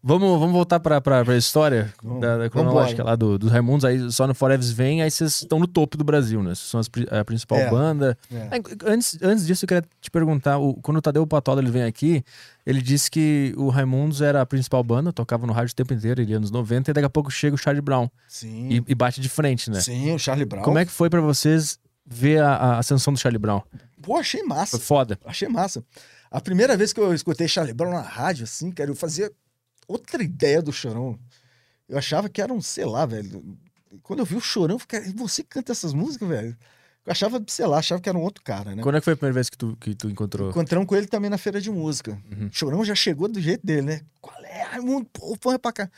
Vamos, 0.00 0.38
vamos 0.38 0.52
voltar 0.52 0.78
pra, 0.78 1.00
pra, 1.00 1.24
pra 1.24 1.36
história 1.36 1.92
Vamos. 2.02 2.20
da, 2.20 2.38
da 2.38 2.48
cronológica 2.50 3.02
lá 3.02 3.16
do, 3.16 3.36
dos 3.36 3.50
Raimundos. 3.50 3.84
Aí 3.84 4.10
só 4.12 4.28
no 4.28 4.34
Forever 4.34 4.64
vem, 4.72 5.02
aí 5.02 5.10
vocês 5.10 5.42
estão 5.42 5.58
no 5.58 5.66
topo 5.66 5.96
do 5.96 6.04
Brasil, 6.04 6.40
né? 6.40 6.50
Vocês 6.54 6.68
são 6.70 6.78
as 6.78 6.88
a 7.10 7.24
principal 7.24 7.58
É. 7.58 7.68
banda. 7.68 8.16
É. 8.32 8.48
Antes, 8.86 9.18
antes 9.20 9.44
disso, 9.44 9.64
eu 9.64 9.68
queria 9.68 9.84
te 10.00 10.08
perguntar: 10.10 10.58
o- 10.58 10.74
quando 10.74 10.98
o 10.98 11.02
Tadeu 11.02 11.26
Patola 11.26 11.60
ele 11.60 11.70
vem 11.70 11.82
aqui, 11.82 12.22
ele 12.64 12.80
disse 12.80 13.10
que 13.10 13.52
o 13.56 13.68
Raimundos 13.70 14.22
era 14.22 14.40
a 14.40 14.46
principal 14.46 14.84
banda, 14.84 15.12
tocava 15.12 15.46
no 15.48 15.52
rádio 15.52 15.72
o 15.72 15.74
tempo 15.76 15.92
inteiro, 15.92 16.22
ele 16.22 16.32
anos 16.32 16.52
90, 16.52 16.90
e 16.90 16.94
daqui 16.94 17.06
a 17.06 17.10
pouco 17.10 17.28
chega 17.30 17.56
o 17.56 17.58
Charlie 17.58 17.82
Brown 17.82 18.08
Sim. 18.28 18.68
e, 18.70 18.84
e 18.86 18.94
bate 18.94 19.20
de 19.20 19.28
frente, 19.28 19.68
né? 19.68 19.80
Sim, 19.80 20.12
o 20.14 20.18
Charlie 20.18 20.46
Brown. 20.46 20.62
Como 20.62 20.78
é 20.78 20.84
que 20.86 20.92
foi 20.92 21.10
pra 21.10 21.20
vocês 21.20 21.76
ver 22.06 22.40
a, 22.40 22.54
a 22.54 22.78
ascensão 22.78 23.12
do 23.12 23.18
Charlie 23.18 23.38
Brown? 23.38 23.60
Pô, 24.00 24.16
achei 24.16 24.40
Foi 24.40 24.48
massa. 24.48 24.78
foda. 24.78 25.18
Achei 25.24 25.48
massa. 25.48 25.82
A 26.30 26.40
primeira 26.40 26.76
vez 26.76 26.92
que 26.92 27.00
eu 27.00 27.12
escutei 27.12 27.48
Charlie 27.48 27.74
Brown 27.74 27.90
na 27.92 28.00
rádio, 28.00 28.44
assim, 28.44 28.70
cara, 28.70 28.88
eu 28.90 28.94
fazia 28.94 29.28
outra 29.88 30.22
ideia 30.22 30.62
do 30.62 30.72
Chorão. 30.72 31.18
Eu 31.88 31.96
achava 31.96 32.28
que 32.28 32.40
era 32.40 32.52
um, 32.52 32.60
sei 32.60 32.84
lá, 32.84 33.06
velho. 33.06 33.58
Quando 34.02 34.20
eu 34.20 34.26
vi 34.26 34.36
o 34.36 34.40
Chorão, 34.40 34.74
eu 34.76 34.78
fiquei, 34.78 35.00
você 35.14 35.42
canta 35.42 35.72
essas 35.72 35.94
músicas, 35.94 36.28
velho? 36.28 36.56
Eu 37.06 37.12
achava, 37.12 37.42
sei 37.46 37.66
lá, 37.66 37.78
achava 37.78 38.02
que 38.02 38.08
era 38.08 38.18
um 38.18 38.22
outro 38.22 38.44
cara, 38.44 38.74
né? 38.74 38.82
Quando 38.82 38.96
é 38.96 39.00
que 39.00 39.04
foi 39.04 39.14
a 39.14 39.16
primeira 39.16 39.32
vez 39.32 39.48
que 39.48 39.56
tu, 39.56 39.74
que 39.80 39.94
tu 39.94 40.10
encontrou? 40.10 40.50
Encontramos 40.50 40.86
com 40.86 40.94
ele 40.94 41.06
também 41.06 41.30
na 41.30 41.38
feira 41.38 41.58
de 41.58 41.70
música. 41.70 42.20
Uhum. 42.30 42.50
Chorão 42.52 42.84
já 42.84 42.94
chegou 42.94 43.26
do 43.28 43.40
jeito 43.40 43.66
dele, 43.66 43.82
né? 43.82 44.00
Qual 44.20 44.38
é, 44.44 44.64
Raimundo? 44.64 45.08
Pô, 45.10 45.34
põe 45.38 45.58
pra 45.58 45.72
cá. 45.72 45.90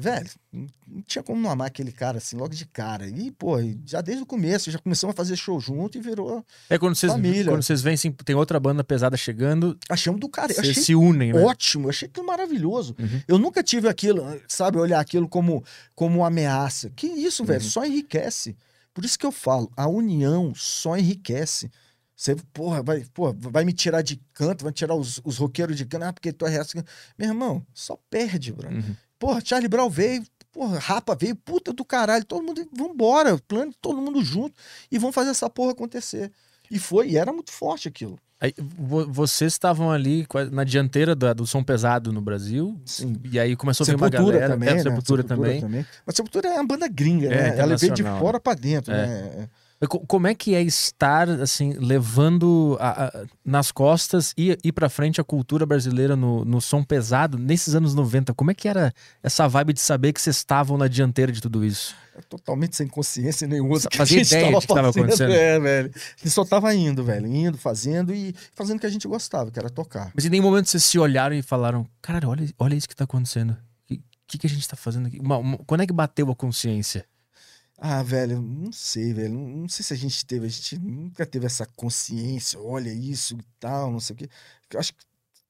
Velho, 0.00 0.30
não 0.52 1.02
tinha 1.04 1.24
como 1.24 1.40
não 1.42 1.50
amar 1.50 1.66
aquele 1.66 1.90
cara 1.90 2.18
assim, 2.18 2.36
logo 2.36 2.54
de 2.54 2.64
cara. 2.66 3.08
E, 3.08 3.32
pô, 3.32 3.56
já 3.84 4.00
desde 4.00 4.22
o 4.22 4.26
começo, 4.26 4.70
já 4.70 4.78
começamos 4.78 5.12
a 5.12 5.16
fazer 5.16 5.34
show 5.34 5.58
junto 5.58 5.98
e 5.98 6.00
virou. 6.00 6.44
É 6.70 6.78
quando 6.78 6.94
vocês, 6.94 7.10
Família. 7.10 7.50
quando 7.50 7.64
vocês 7.64 7.82
veem, 7.82 7.94
assim, 7.94 8.12
tem 8.12 8.36
outra 8.36 8.60
banda 8.60 8.84
pesada 8.84 9.16
chegando, 9.16 9.76
Achamos 9.88 10.20
do 10.20 10.28
cara. 10.28 10.54
Vocês 10.54 10.84
se 10.84 10.94
unem, 10.94 11.32
né? 11.32 11.40
ótimo, 11.42 11.88
achei 11.88 12.06
aquilo 12.06 12.24
maravilhoso. 12.24 12.94
Uhum. 12.96 13.22
Eu 13.26 13.38
nunca 13.38 13.60
tive 13.60 13.88
aquilo, 13.88 14.22
sabe, 14.46 14.78
olhar 14.78 15.00
aquilo 15.00 15.28
como, 15.28 15.64
como 15.96 16.18
uma 16.20 16.28
ameaça. 16.28 16.90
Que 16.90 17.08
isso, 17.08 17.44
velho, 17.44 17.60
Uhum. 17.60 17.68
só 17.68 17.84
enriquece. 17.84 18.56
Por 18.94 19.04
isso 19.04 19.18
que 19.18 19.26
eu 19.26 19.32
falo, 19.32 19.68
a 19.76 19.88
união 19.88 20.52
só 20.54 20.96
enriquece. 20.96 21.68
Você, 22.14 22.36
porra, 22.52 22.82
vai, 22.84 23.04
porra, 23.12 23.34
vai 23.36 23.64
me 23.64 23.72
tirar 23.72 24.02
de 24.02 24.20
canto, 24.32 24.62
vai 24.62 24.72
tirar 24.72 24.94
os, 24.94 25.20
os 25.24 25.38
roqueiros 25.38 25.76
de 25.76 25.84
canto, 25.86 26.04
ah, 26.04 26.12
porque 26.12 26.32
tu 26.32 26.46
é 26.46 26.50
reaça. 26.50 26.84
Meu 27.18 27.28
irmão, 27.28 27.66
só 27.74 27.98
perde, 28.08 28.52
bro. 28.52 28.68
Uhum. 28.68 28.94
Porra, 29.18 29.40
Charlie 29.44 29.68
Brown 29.68 29.90
veio, 29.90 30.22
porra, 30.52 30.78
Rapa 30.78 31.14
veio, 31.14 31.34
puta 31.36 31.72
do 31.72 31.84
caralho, 31.84 32.24
todo 32.24 32.42
mundo, 32.42 32.66
vambora, 32.76 33.38
plano, 33.48 33.72
todo 33.80 34.00
mundo 34.00 34.22
junto 34.22 34.54
e 34.90 34.98
vamos 34.98 35.14
fazer 35.14 35.30
essa 35.30 35.50
porra 35.50 35.72
acontecer. 35.72 36.30
E 36.70 36.78
foi, 36.78 37.08
e 37.10 37.16
era 37.16 37.32
muito 37.32 37.50
forte 37.50 37.88
aquilo. 37.88 38.18
Aí, 38.40 38.54
vo- 38.56 39.10
vocês 39.10 39.54
estavam 39.54 39.90
ali 39.90 40.24
na 40.52 40.62
dianteira 40.62 41.16
da- 41.16 41.32
do 41.32 41.44
som 41.44 41.60
pesado 41.64 42.12
no 42.12 42.20
Brasil, 42.20 42.80
Sim. 42.84 43.16
e 43.24 43.36
aí 43.40 43.56
começou 43.56 43.82
a 43.82 43.86
vir 43.86 43.96
uma 43.96 44.06
Sepultura 44.08 44.32
galera. 44.38 44.52
também, 44.54 44.68
é, 44.68 44.74
né? 44.74 44.82
Sepultura 44.82 45.24
também. 45.24 45.86
Mas 46.06 46.14
Sepultura 46.14 46.48
é 46.48 46.54
uma 46.54 46.66
banda 46.66 46.86
gringa, 46.86 47.26
É, 47.26 47.30
né? 47.30 47.58
Ela 47.58 47.66
veio 47.76 47.78
de 47.78 47.86
internacional, 47.86 48.20
fora 48.20 48.38
pra 48.38 48.54
dentro, 48.54 48.92
É. 48.92 49.06
né? 49.06 49.48
Como 49.86 50.26
é 50.26 50.34
que 50.34 50.56
é 50.56 50.62
estar, 50.62 51.28
assim, 51.28 51.72
levando 51.74 52.76
a- 52.80 53.04
a- 53.06 53.24
nas 53.44 53.70
costas 53.70 54.34
e 54.36 54.58
ir 54.64 54.72
pra 54.72 54.88
frente 54.88 55.20
a 55.20 55.24
cultura 55.24 55.64
brasileira 55.64 56.16
no, 56.16 56.44
no 56.44 56.60
som 56.60 56.82
pesado 56.82 57.38
nesses 57.38 57.76
anos 57.76 57.94
90? 57.94 58.34
Como 58.34 58.50
é 58.50 58.54
que 58.54 58.66
era 58.66 58.92
essa 59.22 59.46
vibe 59.46 59.72
de 59.74 59.80
saber 59.80 60.12
que 60.12 60.20
vocês 60.20 60.36
estavam 60.36 60.76
na 60.76 60.88
dianteira 60.88 61.30
de 61.30 61.40
tudo 61.40 61.64
isso? 61.64 61.94
É 62.16 62.20
totalmente 62.22 62.74
sem 62.74 62.88
consciência 62.88 63.46
nenhuma. 63.46 63.78
do 63.78 63.88
Fazia 63.94 64.18
gente 64.18 64.26
ideia 64.26 64.52
de 64.52 64.60
que 64.60 64.66
tava 64.66 64.80
fazendo. 64.92 65.04
acontecendo. 65.04 65.32
É, 65.32 65.60
velho. 65.60 65.92
Gente 66.16 66.30
só 66.30 66.44
tava 66.44 66.74
indo, 66.74 67.04
velho. 67.04 67.26
Indo, 67.28 67.56
fazendo 67.56 68.12
e 68.12 68.34
fazendo 68.56 68.78
o 68.78 68.80
que 68.80 68.86
a 68.86 68.90
gente 68.90 69.06
gostava, 69.06 69.48
que 69.52 69.58
era 69.60 69.70
tocar. 69.70 70.10
Mas 70.12 70.24
em 70.24 70.28
nenhum 70.30 70.42
momento 70.42 70.66
vocês 70.68 70.82
se 70.82 70.98
olharam 70.98 71.36
e 71.36 71.42
falaram: 71.42 71.86
caralho, 72.02 72.28
olha, 72.30 72.48
olha 72.58 72.74
isso 72.74 72.88
que 72.88 72.96
tá 72.96 73.04
acontecendo. 73.04 73.52
O 73.52 73.86
que, 73.86 74.00
que, 74.26 74.38
que 74.38 74.46
a 74.48 74.50
gente 74.50 74.66
tá 74.66 74.74
fazendo 74.74 75.06
aqui? 75.06 75.20
Uma- 75.20 75.38
uma- 75.38 75.58
quando 75.58 75.82
é 75.82 75.86
que 75.86 75.92
bateu 75.92 76.28
a 76.28 76.34
consciência? 76.34 77.04
Ah, 77.80 78.02
velho, 78.02 78.42
não 78.42 78.72
sei, 78.72 79.12
velho. 79.14 79.34
Não, 79.34 79.48
não 79.60 79.68
sei 79.68 79.84
se 79.84 79.92
a 79.94 79.96
gente 79.96 80.26
teve, 80.26 80.46
a 80.46 80.48
gente 80.48 80.76
nunca 80.78 81.24
teve 81.24 81.46
essa 81.46 81.64
consciência, 81.64 82.58
olha 82.60 82.92
isso 82.92 83.34
e 83.36 83.42
tal, 83.60 83.92
não 83.92 84.00
sei 84.00 84.14
o 84.14 84.16
quê. 84.16 84.28
Eu 84.70 84.80
acho 84.80 84.92
que 84.92 85.04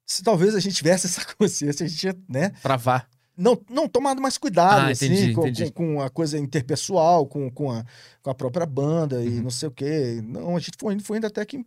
se 0.06 0.22
talvez 0.22 0.54
a 0.54 0.60
gente 0.60 0.76
tivesse 0.76 1.06
essa 1.08 1.24
consciência, 1.34 1.86
a 1.86 1.88
gente 1.88 2.04
ia, 2.04 2.16
né? 2.28 2.50
Travar. 2.62 3.08
Não, 3.40 3.56
não 3.70 3.88
tomado 3.88 4.20
mais 4.20 4.36
cuidado, 4.36 4.80
Ah, 4.88 4.90
assim, 4.90 5.06
entendi, 5.06 5.32
com, 5.32 5.42
entendi. 5.46 5.70
com- 5.70 5.94
com 5.94 6.00
a 6.02 6.10
coisa 6.10 6.36
interpessoal, 6.36 7.24
com, 7.24 7.48
com, 7.48 7.70
a, 7.70 7.84
com 8.20 8.30
a 8.30 8.34
própria 8.34 8.66
banda 8.66 9.22
e 9.22 9.28
Uhum. 9.36 9.42
não 9.44 9.50
sei 9.50 9.68
o 9.68 9.70
quê. 9.70 10.20
Não, 10.24 10.56
a 10.56 10.58
gente 10.58 10.76
foi 10.76 10.94
indo, 10.94 11.04
foi 11.04 11.18
indo 11.18 11.26
até 11.28 11.44
que 11.44 11.64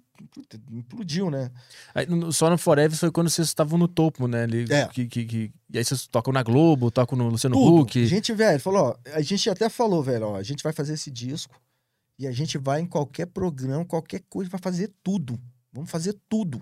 implodiu, 0.69 1.30
né? 1.31 1.49
Aí, 1.95 2.06
só 2.31 2.49
no 2.49 2.57
Forever 2.57 2.98
foi 2.98 3.11
quando 3.11 3.30
vocês 3.30 3.48
estavam 3.48 3.77
no 3.80 3.88
topo, 3.88 4.27
né? 4.27 4.43
Ali, 4.43 4.65
É. 4.69 4.85
que, 4.88 5.07
que, 5.07 5.26
que- 5.26 5.52
e 5.73 5.77
aí 5.77 5.84
vocês 5.85 6.07
tocam 6.07 6.34
na 6.34 6.43
Globo, 6.43 6.91
tocam 6.91 7.18
no 7.18 7.30
Luciano 7.30 7.56
Tudo. 7.56 7.81
Huck. 7.84 8.03
A 8.03 8.06
gente, 8.06 8.34
velho, 8.34 8.60
falou, 8.60 8.89
ó, 8.89 8.95
a 9.14 9.22
gente 9.22 9.49
até 9.49 9.69
falou, 9.69 10.03
velho, 10.03 10.27
ó, 10.27 10.35
a 10.35 10.43
gente 10.43 10.64
vai 10.64 10.73
fazer 10.73 10.93
esse 10.93 11.10
disco 11.10 11.56
e 12.19 12.27
a 12.27 12.31
gente 12.31 12.57
vai 12.57 12.81
em 12.81 12.85
qualquer 12.85 13.27
programa, 13.27 13.85
qualquer 13.85 14.22
coisa, 14.30 14.49
vai 14.49 14.60
fazer 14.61 14.91
tudo. 15.02 15.39
Vamos 15.72 15.89
fazer 15.89 16.15
tudo. 16.27 16.61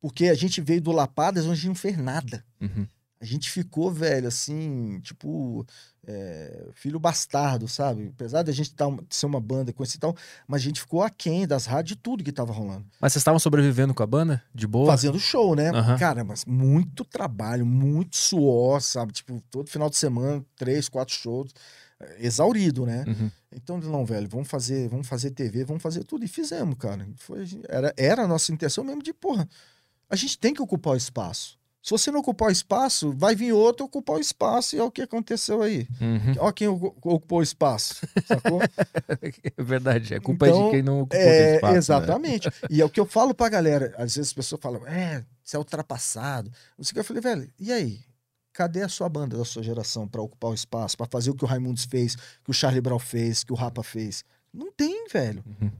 Porque 0.00 0.26
a 0.26 0.34
gente 0.34 0.60
veio 0.60 0.80
do 0.80 0.90
Lapadas 0.90 1.44
onde 1.44 1.52
a 1.52 1.56
gente 1.56 1.68
não 1.68 1.74
fez 1.76 1.96
nada. 1.96 2.44
Uhum. 2.60 2.86
A 3.22 3.24
gente 3.24 3.48
ficou, 3.48 3.88
velho, 3.88 4.26
assim, 4.26 4.98
tipo, 4.98 5.64
é, 6.04 6.66
filho 6.72 6.98
bastardo, 6.98 7.68
sabe? 7.68 8.08
Apesar 8.12 8.42
de 8.42 8.50
a 8.50 8.52
gente 8.52 8.74
tá, 8.74 8.86
ser 9.08 9.26
uma 9.26 9.40
banda 9.40 9.72
com 9.72 9.84
esse 9.84 9.96
e 9.96 10.00
tal, 10.00 10.12
mas 10.44 10.60
a 10.60 10.64
gente 10.64 10.80
ficou 10.80 11.04
aquém 11.04 11.46
das 11.46 11.64
rádios 11.64 11.96
de 11.96 12.02
tudo 12.02 12.24
que 12.24 12.32
tava 12.32 12.52
rolando. 12.52 12.84
Mas 13.00 13.12
vocês 13.12 13.20
estavam 13.20 13.38
sobrevivendo 13.38 13.94
com 13.94 14.02
a 14.02 14.06
banda? 14.08 14.42
De 14.52 14.66
boa? 14.66 14.88
Fazendo 14.88 15.20
show, 15.20 15.54
né? 15.54 15.70
Aham. 15.70 15.96
Cara, 15.98 16.24
mas 16.24 16.44
muito 16.44 17.04
trabalho, 17.04 17.64
muito 17.64 18.16
suor, 18.16 18.80
sabe? 18.82 19.12
Tipo, 19.12 19.40
todo 19.52 19.70
final 19.70 19.88
de 19.88 19.96
semana, 19.96 20.44
três, 20.56 20.88
quatro 20.88 21.14
shows, 21.14 21.54
é, 22.00 22.26
exaurido, 22.26 22.84
né? 22.84 23.04
Uhum. 23.06 23.30
Então, 23.52 23.78
não, 23.78 24.04
velho, 24.04 24.28
vamos 24.28 24.48
fazer, 24.48 24.88
vamos 24.88 25.06
fazer 25.06 25.30
TV, 25.30 25.64
vamos 25.64 25.80
fazer 25.80 26.02
tudo. 26.02 26.24
E 26.24 26.28
fizemos, 26.28 26.74
cara. 26.76 27.06
Foi, 27.18 27.44
era, 27.68 27.94
era 27.96 28.24
a 28.24 28.26
nossa 28.26 28.52
intenção 28.52 28.82
mesmo 28.82 29.00
de, 29.00 29.12
porra, 29.12 29.48
a 30.10 30.16
gente 30.16 30.36
tem 30.36 30.52
que 30.52 30.60
ocupar 30.60 30.94
o 30.94 30.96
espaço. 30.96 31.61
Se 31.82 31.90
você 31.90 32.12
não 32.12 32.20
ocupar 32.20 32.48
o 32.48 32.52
espaço, 32.52 33.12
vai 33.12 33.34
vir 33.34 33.52
outro 33.52 33.84
ocupar 33.86 34.16
o 34.16 34.20
espaço, 34.20 34.76
e 34.76 34.78
é 34.78 34.82
o 34.84 34.90
que 34.90 35.02
aconteceu 35.02 35.62
aí. 35.62 35.88
Uhum. 36.00 36.34
Ó 36.38 36.52
quem 36.52 36.68
ocu- 36.68 36.94
ocupou 37.02 37.40
o 37.40 37.42
espaço, 37.42 37.96
sacou? 38.24 38.60
É 39.58 39.62
verdade. 39.62 40.14
A 40.14 40.20
culpa 40.20 40.46
é 40.46 40.50
Então, 40.50 40.64
de 40.66 40.70
quem 40.70 40.82
não 40.82 41.00
ocupou 41.00 41.18
É, 41.20 41.54
espaço, 41.56 41.72
né? 41.72 41.78
exatamente. 41.78 42.48
E 42.70 42.80
é 42.80 42.84
o 42.84 42.88
que 42.90 43.00
eu 43.00 43.06
falo 43.06 43.34
pra 43.34 43.48
galera. 43.48 43.92
Às 43.96 44.14
vezes 44.14 44.28
as 44.28 44.32
pessoas 44.32 44.60
falam, 44.60 44.86
é, 44.86 45.24
você 45.42 45.56
é 45.56 45.58
ultrapassado. 45.58 46.50
Não 46.78 46.84
sei 46.84 46.92
o 46.92 46.94
que. 46.94 47.00
Eu 47.00 47.04
falei, 47.04 47.20
velho, 47.22 47.50
e 47.58 47.72
aí? 47.72 48.00
Cadê 48.52 48.82
a 48.82 48.88
sua 48.88 49.08
banda 49.08 49.36
da 49.36 49.44
sua 49.44 49.62
geração 49.62 50.06
pra 50.06 50.20
ocupar 50.22 50.50
o 50.50 50.54
espaço, 50.54 50.96
pra 50.96 51.06
fazer 51.10 51.30
o 51.30 51.34
que 51.34 51.44
o 51.44 51.48
Raimundos 51.48 51.84
fez, 51.84 52.14
que 52.14 52.50
o 52.50 52.52
Charlie 52.52 52.80
Brown 52.82 52.98
fez, 52.98 53.42
que 53.42 53.52
o 53.52 53.56
Rapa 53.56 53.82
fez? 53.82 54.24
Não 54.52 54.70
tem, 54.70 55.08
velho. 55.08 55.42
Uhum. 55.60 55.70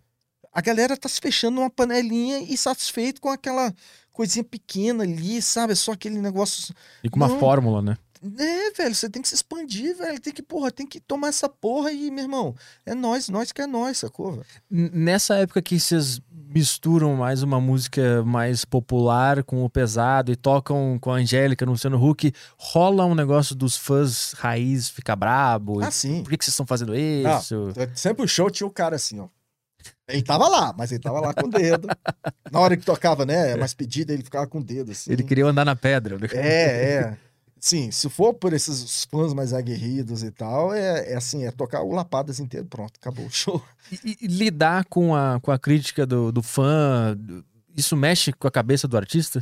A 0.53 0.61
galera 0.61 0.97
tá 0.97 1.09
se 1.09 1.21
fechando 1.21 1.57
numa 1.57 1.71
panelinha 1.71 2.39
e 2.41 2.57
satisfeito 2.59 3.21
com 3.21 3.29
aquela 3.29 3.73
coisinha 4.13 4.45
pequena 4.45 5.03
ali, 5.05 5.41
sabe? 5.43 5.73
É 5.73 5.77
Só 5.77 5.93
aquele 5.93 6.19
negócio. 6.19 6.75
E 7.03 7.09
com 7.09 7.17
uma 7.17 7.29
Não. 7.29 7.39
fórmula, 7.39 7.81
né? 7.83 7.97
É, 8.39 8.71
velho, 8.71 8.95
você 8.95 9.11
tem 9.11 9.21
que 9.21 9.29
se 9.29 9.35
expandir, 9.35 9.97
velho. 9.97 10.21
Tem 10.21 10.33
que, 10.33 10.43
porra, 10.43 10.71
tem 10.71 10.87
que 10.87 11.01
tomar 11.01 11.29
essa 11.29 11.49
porra 11.49 11.91
e, 11.91 12.09
meu 12.09 12.23
irmão, 12.23 12.55
é 12.87 12.95
nós, 12.95 13.29
nós 13.29 13.51
que 13.51 13.61
é 13.61 13.67
nós, 13.67 13.99
sacou, 13.99 14.33
velho? 14.33 14.47
Nessa 14.71 15.35
época 15.39 15.61
que 15.61 15.81
vocês 15.81 16.21
misturam 16.31 17.17
mais 17.17 17.43
uma 17.43 17.61
música 17.61 18.23
mais 18.25 18.65
popular 18.65 19.43
com 19.43 19.65
o 19.65 19.71
pesado 19.71 20.31
e 20.31 20.37
tocam 20.37 20.99
com 21.01 21.11
a 21.11 21.17
Angélica 21.17 21.67
no 21.67 21.73
Luciano 21.73 21.97
Huck, 22.01 22.33
rola 22.59 23.07
um 23.07 23.15
negócio 23.15 23.57
dos 23.57 23.77
fãs 23.77 24.35
raiz 24.35 24.89
ficar 24.89 25.17
brabo. 25.17 25.83
e 25.83 25.85
Ah, 25.85 25.91
sim. 25.91 26.23
Por 26.23 26.31
que, 26.31 26.37
que 26.39 26.45
vocês 26.45 26.53
estão 26.53 26.67
fazendo 26.67 26.95
isso? 26.95 27.73
Sempre 27.95 28.25
o 28.25 28.29
show 28.29 28.51
tinha 28.51 28.67
o 28.67 28.71
cara 28.71 28.97
assim, 28.97 29.19
ó. 29.19 29.27
Ele 30.09 30.23
tava 30.23 30.49
lá, 30.49 30.75
mas 30.77 30.93
ele 30.93 31.01
tava 31.01 31.21
lá 31.21 31.33
com 31.33 31.47
o 31.47 31.51
dedo. 31.51 31.89
Na 32.51 32.61
hora 32.61 32.77
que 32.77 32.85
tocava, 32.85 33.25
né? 33.25 33.57
Mais 33.57 33.75
pedida, 33.75 34.13
ele 34.13 34.23
ficava 34.23 34.47
com 34.47 34.59
o 34.59 34.65
dedo, 34.65 34.93
assim. 34.93 35.13
Ele 35.13 35.23
queria 35.23 35.47
andar 35.47 35.65
na 35.65 35.75
pedra. 35.77 36.19
né? 36.19 36.29
É, 36.33 36.95
é. 36.95 37.17
Sim, 37.59 37.93
se 37.93 38.11
for 38.11 38.35
por 38.35 38.53
esses 38.53 39.05
fãs 39.05 39.33
mais 39.33 39.53
aguerridos 39.53 40.25
e 40.25 40.33
tal, 40.33 40.75
é, 40.75 41.13
é 41.13 41.17
assim, 41.17 41.45
é 41.47 41.53
tocar 41.53 41.83
o 41.83 41.93
Lapadas 41.93 42.41
inteiro, 42.41 42.67
pronto, 42.67 42.95
acabou 43.01 43.25
o 43.25 43.31
show. 43.31 43.63
E, 44.05 44.19
e 44.21 44.27
lidar 44.27 44.85
com 44.87 45.15
a, 45.15 45.39
com 45.41 45.53
a 45.53 45.59
crítica 45.59 46.05
do, 46.05 46.33
do 46.33 46.43
fã, 46.43 47.17
isso 47.77 47.97
mexe 47.97 48.33
com 48.33 48.49
a 48.49 48.51
cabeça 48.51 48.89
do 48.89 48.97
artista? 48.97 49.41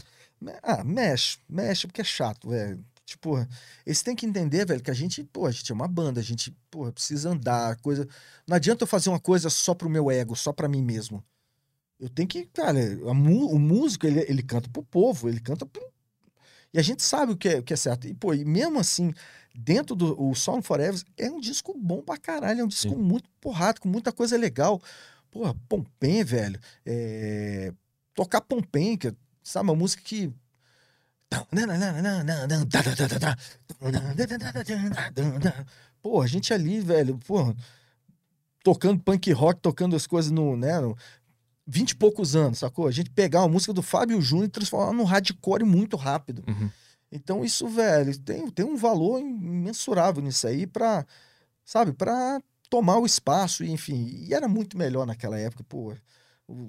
Ah, 0.63 0.85
mexe, 0.85 1.39
mexe, 1.49 1.87
porque 1.87 2.03
é 2.03 2.05
chato, 2.05 2.51
velho. 2.51 2.85
Tipo, 3.11 3.45
eles 3.85 4.03
têm 4.03 4.15
que 4.15 4.25
entender, 4.25 4.65
velho, 4.65 4.81
que 4.81 4.91
a 4.91 4.95
gente, 4.95 5.25
pô, 5.25 5.45
a 5.45 5.51
gente 5.51 5.73
é 5.73 5.75
uma 5.75 5.89
banda, 5.89 6.21
a 6.21 6.23
gente, 6.23 6.57
pô, 6.71 6.93
precisa 6.93 7.31
andar, 7.31 7.75
coisa. 7.81 8.07
Não 8.47 8.55
adianta 8.55 8.85
eu 8.85 8.87
fazer 8.87 9.09
uma 9.11 9.19
coisa 9.19 9.51
só 9.51 9.75
pro 9.75 9.91
meu 9.91 10.09
ego, 10.09 10.37
só 10.37 10.53
pra 10.53 10.69
mim 10.69 10.81
mesmo. 10.81 11.25
Eu 11.99 12.09
tenho 12.09 12.29
que, 12.29 12.47
cara, 12.47 12.79
o 13.03 13.59
músico, 13.59 14.07
ele, 14.07 14.21
ele 14.29 14.45
canta 14.45 14.71
pro 14.71 14.85
povo, 14.85 15.29
ele 15.29 15.41
canta 15.41 15.67
pro. 15.67 15.83
E 16.73 16.79
a 16.79 16.83
gente 16.83 17.03
sabe 17.03 17.33
o 17.33 17.37
que 17.37 17.49
é, 17.49 17.59
o 17.59 17.65
que 17.65 17.73
é 17.73 17.77
certo. 17.77 18.07
E, 18.07 18.15
pô, 18.15 18.33
e 18.33 18.45
mesmo 18.45 18.79
assim, 18.79 19.13
dentro 19.53 19.97
do 19.97 20.17
o 20.23 20.33
Song 20.37 20.65
Forever, 20.65 21.03
é 21.17 21.29
um 21.29 21.41
disco 21.41 21.77
bom 21.77 22.01
pra 22.03 22.17
caralho, 22.17 22.61
é 22.61 22.65
um 22.65 22.69
disco 22.69 22.91
Sim. 22.91 22.95
muito 22.95 23.29
porrado, 23.41 23.81
com 23.81 23.89
muita 23.89 24.13
coisa 24.13 24.39
legal. 24.39 24.81
Porra, 25.33 25.53
Pompem, 25.69 26.23
velho. 26.23 26.61
é, 26.87 27.73
Tocar 28.15 28.41
Pompem, 28.41 28.97
que, 28.97 29.09
é, 29.09 29.15
sabe, 29.43 29.69
uma 29.69 29.75
música 29.75 30.01
que 30.01 30.33
Pô, 36.03 36.21
a 36.21 36.27
gente 36.27 36.53
ali, 36.53 36.81
velho, 36.81 37.19
pô, 37.19 37.55
tocando 38.65 39.03
punk 39.03 39.31
rock, 39.33 39.61
tocando 39.61 39.95
as 39.95 40.07
coisas 40.07 40.31
no, 40.31 40.57
né, 40.57 40.81
no 40.81 40.97
20 41.67 41.91
e 41.91 41.97
poucos 41.97 42.35
anos, 42.35 42.59
sacou? 42.59 42.89
A 42.89 42.91
gente 42.91 43.11
pegar 43.11 43.41
uma 43.41 43.49
música 43.49 43.73
do 43.73 43.83
Fábio 43.83 44.21
Júnior 44.21 44.47
e 44.47 44.51
transformar 44.51 44.93
num 44.93 45.05
hardcore 45.05 45.65
muito 45.65 45.97
rápido. 45.97 46.43
Uhum. 46.49 46.71
Então 47.13 47.45
isso, 47.45 47.69
velho, 47.69 48.17
tem, 48.19 48.51
tem 48.51 48.65
um 48.65 48.77
valor 48.77 49.21
imensurável 49.21 50.23
nisso 50.23 50.47
aí 50.47 50.67
pra, 50.67 51.07
sabe, 51.65 51.93
pra 51.93 52.41
tomar 52.69 52.99
o 52.99 53.07
espaço, 53.07 53.65
e, 53.65 53.71
enfim. 53.71 54.27
E 54.27 54.35
era 54.35 54.49
muito 54.49 54.79
melhor 54.79 55.07
naquela 55.07 55.39
época, 55.39 55.65
pô. 55.65 55.95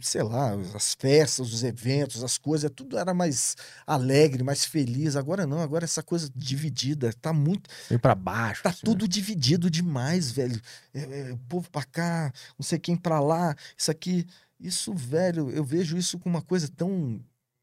Sei 0.01 0.21
lá, 0.21 0.53
as 0.75 0.93
festas, 0.93 1.53
os 1.53 1.63
eventos, 1.63 2.23
as 2.23 2.37
coisas, 2.37 2.69
tudo 2.75 2.97
era 2.97 3.13
mais 3.13 3.55
alegre, 3.85 4.43
mais 4.43 4.65
feliz. 4.65 5.15
Agora 5.15 5.47
não, 5.47 5.59
agora 5.59 5.85
essa 5.85 6.03
coisa 6.03 6.29
dividida, 6.35 7.13
tá 7.21 7.33
muito. 7.33 7.69
Meio 7.89 7.99
pra 7.99 8.15
baixo. 8.15 8.63
Tá 8.63 8.69
assim, 8.69 8.79
né? 8.79 8.85
tudo 8.85 9.07
dividido 9.07 9.69
demais, 9.69 10.31
velho. 10.31 10.59
É, 10.93 11.29
é, 11.29 11.33
o 11.33 11.37
povo 11.49 11.69
pra 11.69 11.83
cá, 11.83 12.31
não 12.57 12.63
sei 12.63 12.79
quem 12.79 12.95
pra 12.95 13.19
lá, 13.19 13.55
isso 13.77 13.91
aqui. 13.91 14.25
Isso, 14.59 14.93
velho, 14.93 15.49
eu 15.49 15.63
vejo 15.63 15.97
isso 15.97 16.19
como 16.19 16.35
uma 16.35 16.43
coisa 16.43 16.67
tão. 16.67 17.19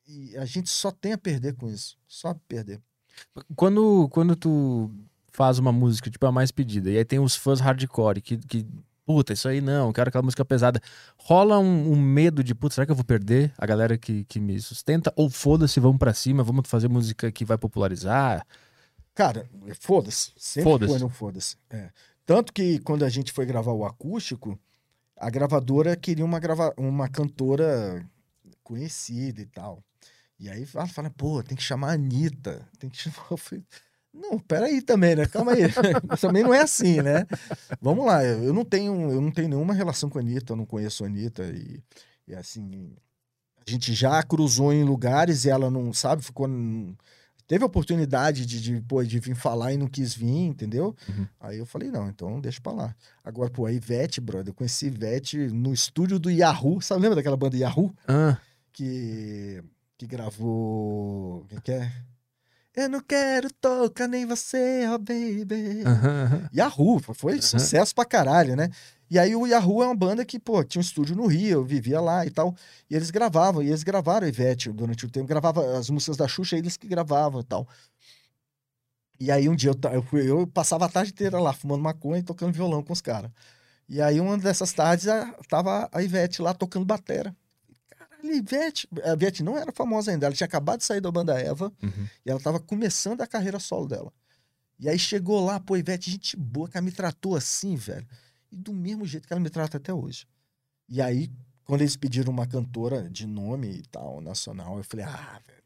E 0.07 0.36
a 0.36 0.45
gente 0.45 0.69
só 0.69 0.90
tem 0.90 1.12
a 1.12 1.19
perder 1.19 1.55
com 1.55 1.69
isso. 1.69 1.97
Só 2.09 2.28
a 2.28 2.35
perder. 2.35 2.81
Quando, 3.55 4.09
quando 4.11 4.35
tu 4.35 4.90
faz 5.32 5.59
uma 5.59 5.70
música, 5.70 6.11
tipo, 6.11 6.27
a 6.27 6.32
mais 6.32 6.51
pedida, 6.51 6.90
e 6.90 6.99
aí 6.99 7.05
tem 7.05 7.20
os 7.20 7.36
fãs 7.36 7.61
hardcore 7.61 8.20
que, 8.20 8.36
que 8.39 8.66
puta, 9.09 9.33
isso 9.33 9.49
aí 9.49 9.63
não, 9.63 9.91
quero 9.91 10.11
aquela 10.11 10.23
música 10.23 10.45
pesada. 10.45 10.83
Rola 11.17 11.59
um, 11.59 11.93
um 11.93 11.97
medo 11.97 12.45
de, 12.45 12.55
puta, 12.55 12.75
será 12.75 12.85
que 12.85 12.93
eu 12.93 12.95
vou 12.95 13.07
perder 13.07 13.55
a 13.57 13.65
galera 13.65 13.97
que, 13.97 14.23
que 14.25 14.39
me 14.39 14.61
sustenta? 14.61 15.11
Ou 15.17 15.31
foda-se, 15.31 15.81
vamos 15.81 15.97
pra 15.97 16.13
cima, 16.13 16.45
vamos 16.45 16.69
fazer 16.69 16.89
música 16.89 17.33
que 17.33 17.43
vai 17.43 17.57
popularizar? 17.57 18.47
Cara, 19.15 19.49
foda-se. 19.81 20.33
Sempre 20.37 20.71
Foda-se. 20.71 20.93
foi 20.93 21.01
no 21.01 21.09
foda-se. 21.09 21.57
É. 21.71 21.89
Tanto 22.27 22.53
que 22.53 22.81
quando 22.81 23.03
a 23.03 23.09
gente 23.09 23.33
foi 23.33 23.47
gravar 23.47 23.73
o 23.73 23.87
acústico, 23.87 24.61
a 25.17 25.31
gravadora 25.31 25.97
queria 25.97 26.23
uma, 26.23 26.39
grava... 26.39 26.75
uma 26.77 27.09
cantora 27.09 28.07
conhecida 28.63 29.41
e 29.41 29.47
tal. 29.47 29.83
E 30.39 30.51
aí 30.51 30.69
ela 30.75 30.87
fala, 30.87 31.09
pô, 31.09 31.43
tem 31.43 31.57
que 31.57 31.63
chamar 31.63 31.93
a 31.93 31.95
Anitta. 31.95 32.69
Tem 32.79 32.91
que 32.91 32.99
chamar. 33.01 33.17
Não, 34.13 34.39
peraí 34.39 34.81
também, 34.83 35.15
né? 35.15 35.27
Calma 35.27 35.53
aí. 35.53 35.63
também 36.21 36.43
não 36.43 36.53
é 36.55 36.61
assim, 36.61 37.01
né? 37.03 37.27
Vamos 37.81 38.05
lá, 38.07 38.25
eu 38.25 38.53
não 38.53 38.65
tenho, 38.65 39.11
eu 39.11 39.21
não 39.21 39.31
tenho 39.31 39.49
nenhuma 39.49 39.75
relação 39.75 40.09
com 40.09 40.19
a 40.19 40.21
Anitta, 40.21 40.53
eu 40.53 40.57
não 40.57 40.67
conheço 40.67 41.05
a 41.05 41.07
Anitta. 41.07 41.45
E, 41.45 41.81
e 42.27 42.35
assim, 42.35 42.95
a 43.67 43.71
gente 43.71 43.93
já 43.95 44.23
cruzou 44.23 44.73
em 44.73 44.83
lugares 44.83 45.45
e 45.45 45.51
ela 45.51 45.71
não, 45.71 45.93
sabe, 45.93 46.23
ficou. 46.23 46.49
Teve 47.47 47.63
a 47.65 47.67
oportunidade 47.67 48.45
de, 48.45 48.61
de, 48.61 48.81
pô, 48.83 49.03
de 49.03 49.19
vir 49.19 49.35
falar 49.35 49.73
e 49.73 49.79
não 49.79 49.87
quis 49.87 50.15
vir, 50.15 50.27
entendeu? 50.29 50.95
Uhum. 51.09 51.27
Aí 51.41 51.59
eu 51.59 51.65
falei, 51.65 51.91
não, 51.91 52.07
então 52.07 52.39
deixa 52.43 52.61
pra 52.61 52.73
lá. 52.73 52.95
Agora, 53.25 53.49
pô, 53.49 53.65
a 53.65 53.73
Ivete, 53.73 54.21
brother, 54.21 54.49
eu 54.49 54.55
conheci 54.55 54.87
Ivete 54.87 55.39
no 55.49 55.73
estúdio 55.73 56.19
do 56.19 56.31
Yahoo. 56.31 56.83
Sabe, 56.83 57.01
lembra 57.01 57.17
daquela 57.17 57.39
banda 57.39 57.57
Yahoo? 57.57 57.95
Ah, 58.07 58.37
Que, 58.71 59.63
que 59.97 60.07
gravou. 60.07 61.47
Quem 61.49 61.61
que 61.61 61.73
é? 61.73 61.91
Eu 62.81 62.89
não 62.89 63.01
quero 63.01 63.53
tocar 63.55 64.07
nem 64.07 64.25
você, 64.25 64.87
oh 64.89 64.99
baby. 64.99 65.83
aham, 65.85 66.25
aham. 66.25 66.51
Yahoo, 66.55 67.01
foi- 67.01 67.15
foi 67.15 67.43
sucesso 67.43 67.93
pra 67.93 68.05
caralho, 68.05 68.55
né? 68.55 68.71
E 69.11 69.19
aí 69.19 69.35
o 69.35 69.47
Yahoo 69.47 69.83
é 69.83 69.87
uma 69.87 69.97
banda 69.97 70.25
que, 70.25 70.39
pô, 70.39 70.63
tinha 70.63 70.79
um 70.81 70.85
estúdio 70.85 71.17
no 71.17 71.27
Rio, 71.27 71.51
eu 71.59 71.65
vivia 71.65 72.01
lá 72.01 72.25
e 72.25 72.31
tal. 72.31 72.55
E 72.89 72.95
eles 72.95 73.11
gravavam, 73.11 73.63
e 73.63 73.67
eles 73.69 73.83
gravaram 73.83 74.27
a 74.27 74.29
Ivete 74.29 74.71
durante 74.71 75.05
o 75.07 75.11
tempo, 75.11 75.27
gravavam 75.27 75.77
as 75.77 75.91
músicas 75.91 76.17
da 76.17 76.29
Xuxa, 76.29 76.57
eles 76.57 76.77
que 76.77 76.87
gravavam 76.87 77.41
e 77.41 77.45
tal. 77.45 77.67
E 79.19 79.33
aí 79.33 79.49
um 79.49 79.57
dia 79.57 79.71
eu, 79.73 79.91
eu, 79.93 80.03
fui, 80.03 80.31
eu 80.31 80.47
passava 80.47 80.85
a 80.87 80.89
tarde 80.89 81.11
inteira 81.11 81.41
lá, 81.41 81.53
fumando 81.53 81.83
maconha 81.83 82.21
e 82.21 82.23
tocando 82.23 82.53
violão 82.53 82.83
com 82.83 82.93
os 82.93 83.01
caras. 83.01 83.31
E 83.89 84.01
aí 84.01 84.21
uma 84.21 84.39
dessas 84.39 84.73
tardes 84.73 85.09
a- 85.09 85.35
tava 85.49 85.89
a 85.91 86.03
Ivete 86.03 86.41
lá 86.43 86.55
tocando 86.55 86.85
batera. 86.85 87.35
Caralho, 88.29 88.35
Ivete. 88.35 88.89
A 89.05 89.13
Ivete 89.13 89.43
não 89.43 89.57
era 89.57 89.73
famosa 89.73 90.11
ainda, 90.11 90.27
ela 90.27 90.35
tinha 90.35 90.47
acabado 90.47 90.79
de 90.81 90.85
sair 90.85 91.01
da 91.01 91.11
banda 91.11 91.39
Eva 91.41 91.73
Uhum. 91.83 92.09
e 92.25 92.31
ela 92.31 92.41
tava 92.41 92.61
começando 92.61 93.21
a 93.21 93.27
carreira 93.27 93.59
solo 93.59 93.87
dela. 93.87 94.13
E 94.79 94.89
aí 94.89 94.99
chegou 94.99 95.45
lá, 95.45 95.59
pô, 95.59 95.77
Ivete, 95.77 96.11
gente 96.11 96.37
boa, 96.37 96.69
que 96.69 96.77
ela 96.77 96.85
me 96.85 96.93
tratou 96.93 97.35
assim, 97.35 97.75
velho. 97.75 98.07
E 98.51 98.57
do 98.57 98.73
mesmo 98.73 99.05
jeito 99.05 99.27
que 99.27 99.33
ela 99.33 99.41
me 99.41 99.51
trata 99.51 99.77
até 99.77 99.93
hoje. 99.93 100.27
E 100.89 101.03
aí, 101.03 101.31
quando 101.65 101.81
eles 101.83 101.97
pediram 101.97 102.33
uma 102.33 102.47
cantora 102.47 103.09
de 103.11 103.27
nome 103.27 103.69
e 103.69 103.83
tal, 103.89 104.21
nacional, 104.21 104.79
eu 104.79 104.85
falei, 104.85 105.05
ah, 105.05 105.41
velho, 105.47 105.63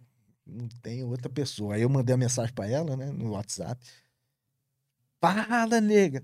não 0.46 0.68
tem 0.80 1.04
outra 1.04 1.28
pessoa. 1.28 1.74
Aí 1.74 1.82
eu 1.82 1.88
mandei 1.88 2.14
a 2.14 2.18
mensagem 2.18 2.52
pra 2.54 2.68
ela, 2.68 2.96
né, 2.96 3.12
no 3.12 3.32
WhatsApp. 3.32 3.84
Fala, 5.20 5.80
nega. 5.80 6.22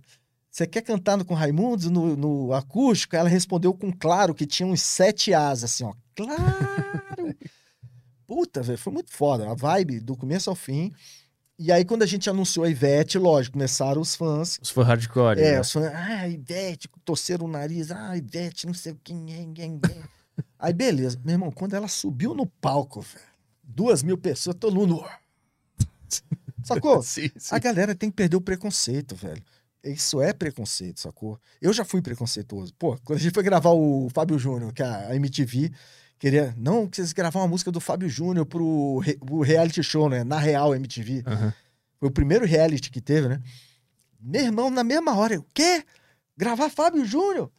Você 0.51 0.67
quer 0.67 0.83
cantar 0.83 1.23
com 1.25 1.35
Raimundos 1.35 1.89
no, 1.91 2.17
no 2.17 2.53
acústico? 2.53 3.15
Ela 3.15 3.29
respondeu 3.29 3.73
com 3.75 3.93
claro 3.93 4.35
que 4.35 4.47
tinha 4.47 4.67
uns 4.67 4.81
sete 4.83 5.33
As, 5.33 5.63
assim, 5.63 5.85
ó. 5.85 5.95
Claro! 6.19 7.37
Puta, 8.27 8.61
velho, 8.61 8.77
foi 8.77 8.93
muito 8.93 9.13
foda. 9.13 9.49
A 9.49 9.55
vibe 9.55 10.01
do 10.01 10.17
começo 10.17 10.51
ao 10.51 10.57
fim. 10.57 10.93
E 11.57 11.71
aí, 11.71 11.85
quando 11.85 12.03
a 12.03 12.07
gente 12.07 12.29
anunciou 12.29 12.65
a 12.65 12.71
Ivete, 12.71 13.19
lógico, 13.19 13.53
começaram 13.55 14.01
os 14.01 14.17
fãs. 14.17 14.59
Os 14.61 14.71
fãs 14.71 14.87
hardcore. 14.87 15.41
É, 15.41 15.53
né? 15.53 15.61
os 15.61 15.71
fãs, 15.71 15.93
ah, 15.95 16.29
Ivete, 16.29 16.89
torceram 17.05 17.47
o 17.47 17.49
nariz, 17.49 17.91
ah, 17.91 18.17
Ivete, 18.17 18.67
não 18.67 18.75
sei 18.75 18.93
o 18.93 19.01
que. 19.03 19.15
nhém, 19.15 19.47
nhém, 19.47 19.71
nhém. 19.71 20.03
aí, 20.59 20.73
beleza. 20.73 21.21
Meu 21.25 21.35
irmão, 21.35 21.53
quando 21.53 21.75
ela 21.75 21.89
subiu 21.89 22.35
no 22.35 22.47
palco, 22.47 23.01
velho, 23.01 23.25
duas 23.63 24.03
mil 24.03 24.19
pessoas, 24.19 24.57
todo 24.59 24.75
mundo. 24.75 25.05
Sacou? 26.65 27.01
Sim, 27.03 27.31
sim. 27.37 27.55
A 27.55 27.59
galera 27.59 27.95
tem 27.95 28.11
que 28.11 28.17
perder 28.17 28.37
o 28.37 28.41
preconceito, 28.41 29.15
velho. 29.15 29.43
Isso 29.85 30.21
é 30.21 30.33
preconceito, 30.33 31.01
sacou? 31.01 31.41
Eu 31.63 31.73
já 31.73 31.85
fui 31.85 32.03
preconceituoso. 32.03 32.75
Pô, 32.75 32.99
quando 33.05 33.19
a 33.19 33.23
gente 33.23 33.33
foi 33.33 33.43
gravar 33.43 33.71
o 33.71 34.09
Fábio 34.13 34.39
Júnior, 34.39 34.73
que 34.73 34.83
a 34.83 35.09
a 35.09 35.17
MTV 35.17 35.73
queria. 36.19 36.55
Não, 36.57 36.87
que 36.87 36.97
vocês 36.97 37.13
gravar 37.13 37.41
uma 37.41 37.49
música 37.49 37.71
do 37.71 37.81
Fábio 37.81 38.09
Júnior 38.09 38.47
pro, 38.47 38.99
re- 38.99 39.17
pro 39.17 39.41
reality 39.41 39.83
show, 39.83 40.09
né? 40.09 40.25
Na 40.25 40.39
Real 40.39 40.75
MTV. 40.75 41.23
Aham. 41.27 41.55
Foi 41.99 42.09
o 42.09 42.13
primeiro 42.13 42.45
reality 42.45 42.91
que 42.91 43.01
teve, 43.01 43.29
né? 43.29 43.41
Meu 44.21 44.43
irmão, 44.43 44.71
na 44.71 44.85
mesma 44.85 45.17
hora, 45.17 45.35
eu, 45.35 45.47
quê? 45.55 45.85
Gravar 46.37 46.71
Fábio 46.71 47.05
Júnior? 47.05 47.51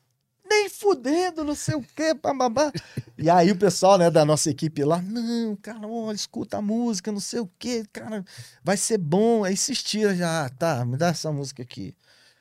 Nem 0.50 0.68
fudendo, 0.68 1.44
não 1.44 1.54
sei 1.54 1.76
o 1.76 1.86
quê, 1.96 2.14
bababá. 2.14 2.72
E 3.18 3.30
aí 3.30 3.52
o 3.52 3.56
pessoal, 3.56 3.98
né, 4.00 4.10
da 4.10 4.26
nossa 4.26 4.50
equipe 4.50 4.84
lá, 4.84 5.00
não, 5.02 5.56
cara, 5.58 5.88
olha, 5.88 6.16
escuta 6.16 6.58
a 6.58 6.62
música, 6.62 7.12
não 7.12 7.20
sei 7.20 7.40
o 7.40 7.52
quê, 7.60 7.86
cara, 7.94 8.26
vai 8.64 8.76
ser 8.76 8.98
bom. 8.98 9.44
Aí 9.44 9.54
insistia 9.54 10.16
já, 10.16 10.46
ah, 10.46 10.50
tá, 10.50 10.84
me 10.86 10.98
dá 10.98 11.10
essa 11.10 11.32
música 11.32 11.62
aqui. 11.62 11.96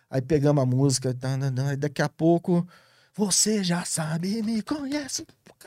Aí 0.08 0.22
pegamos 0.22 0.62
a 0.62 0.66
música, 0.66 1.12
tá, 1.12 1.36
tá, 1.36 1.50
tá, 1.50 1.68
aí 1.68 1.76
daqui 1.76 2.00
a 2.00 2.08
pouco, 2.08 2.66
você 3.14 3.62
já 3.62 3.84
sabe, 3.84 4.42
me 4.42 4.62
conhece. 4.62 5.26
Pronto, 5.44 5.66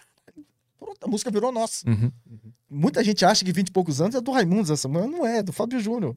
a 1.02 1.08
música 1.08 1.30
virou 1.32 1.52
nossa. 1.52 1.88
Uhum. 1.90 2.12
Muita 2.70 3.04
gente 3.04 3.24
acha 3.26 3.44
que 3.46 3.52
20 3.52 3.68
e 3.68 3.72
poucos 3.72 4.00
anos 4.02 4.16
é 4.16 4.22
do 4.22 4.32
Raimundos 4.32 4.70
essa, 4.72 4.88
mas 4.88 5.10
não 5.10 5.26
é, 5.26 5.38
é 5.40 5.44
do 5.44 5.52
Fábio 5.54 5.80
Júnior. 5.80 6.16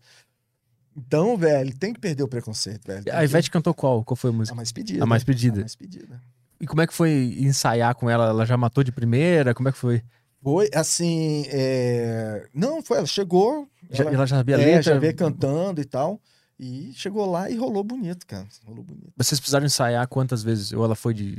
Então, 0.97 1.37
velho, 1.37 1.77
tem 1.77 1.93
que 1.93 1.99
perder 2.01 2.23
o 2.23 2.29
preconceito, 2.29 2.87
velho. 2.87 3.03
Tem 3.05 3.13
A 3.13 3.19
que- 3.19 3.25
Ivete 3.25 3.51
cantou 3.51 3.75
qual? 3.75 4.05
Qual 4.05 4.17
foi 4.17 4.31
a 4.31 4.33
A 4.33 4.37
música? 4.37 4.55
mais 4.55 4.71
pedida. 4.73 5.03
A 5.03 5.07
mais 5.07 5.23
A 5.23 5.27
pedida. 5.27 5.61
mais 5.61 5.75
pedida. 5.75 6.21
E 6.61 6.67
como 6.67 6.81
é 6.83 6.87
que 6.87 6.95
foi 6.95 7.37
ensaiar 7.41 7.95
com 7.97 8.09
ela? 8.09 8.29
Ela 8.29 8.47
já 8.47 8.57
matou 8.57 8.85
de 8.85 8.93
primeira? 8.93 9.53
Como 9.55 9.69
é 9.69 9.73
que 9.73 9.79
foi? 9.79 10.03
Foi, 10.43 10.71
assim, 10.75 11.45
é... 11.49 12.47
não, 12.55 12.83
foi, 12.83 12.99
ela 12.99 13.07
chegou, 13.07 13.67
Já, 13.91 14.05
ela, 14.05 14.13
ela 14.15 14.27
já 14.27 14.37
sabia 14.37 14.57
a 14.57 14.61
é, 14.61 14.65
letra? 14.67 14.83
já 14.83 14.99
veio 14.99 15.17
cantando 15.17 15.81
e 15.81 15.85
tal, 15.87 16.21
e 16.59 16.93
chegou 16.95 17.25
lá 17.31 17.51
e 17.51 17.57
rolou 17.57 17.83
bonito, 17.83 18.27
cara, 18.27 18.47
rolou 18.67 18.85
bonito. 18.85 19.11
Vocês 19.17 19.41
precisaram 19.41 19.65
ensaiar 19.65 20.07
quantas 20.07 20.43
vezes? 20.43 20.71
Ou 20.73 20.85
ela 20.85 20.95
foi 20.95 21.15
de 21.15 21.39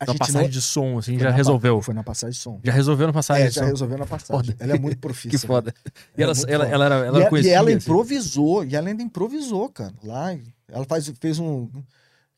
A 0.00 0.06
gente 0.06 0.18
passagem 0.18 0.42
não- 0.42 0.48
de 0.50 0.60
som, 0.60 0.98
assim, 0.98 1.12
foi 1.12 1.20
já 1.20 1.24
na 1.26 1.30
pa- 1.30 1.36
resolveu? 1.36 1.80
Foi 1.80 1.94
na 1.94 2.02
passagem 2.02 2.32
de 2.32 2.38
som. 2.38 2.60
Já 2.64 2.72
resolveu 2.72 3.06
na 3.06 3.12
passagem 3.12 3.44
É, 3.44 3.48
de 3.48 3.54
já 3.54 3.62
som? 3.62 3.68
resolveu 3.68 3.98
na 3.98 4.06
passagem. 4.06 4.44
Foda. 4.52 4.56
Ela 4.58 4.74
é 4.74 4.78
muito 4.78 4.98
profissa. 4.98 5.28
Que 5.38 5.46
foda. 5.46 5.72
E 6.16 6.22
Ela 6.22 6.32
ela, 6.32 6.32
é 6.48 6.52
ela, 6.52 6.64
foda. 6.64 6.74
ela 6.74 6.84
era, 6.84 6.94
ela 6.94 7.18
e, 7.18 7.22
era 7.22 7.36
a- 7.36 7.40
e 7.40 7.48
ela 7.48 7.68
assim. 7.70 7.78
improvisou, 7.78 8.64
e 8.64 8.74
ela 8.76 8.88
ainda 8.88 9.02
improvisou, 9.02 9.68
cara. 9.70 9.94
Lá, 10.02 10.36
ela 10.68 10.84
faz, 10.84 11.10
fez 11.20 11.38
um. 11.38 11.68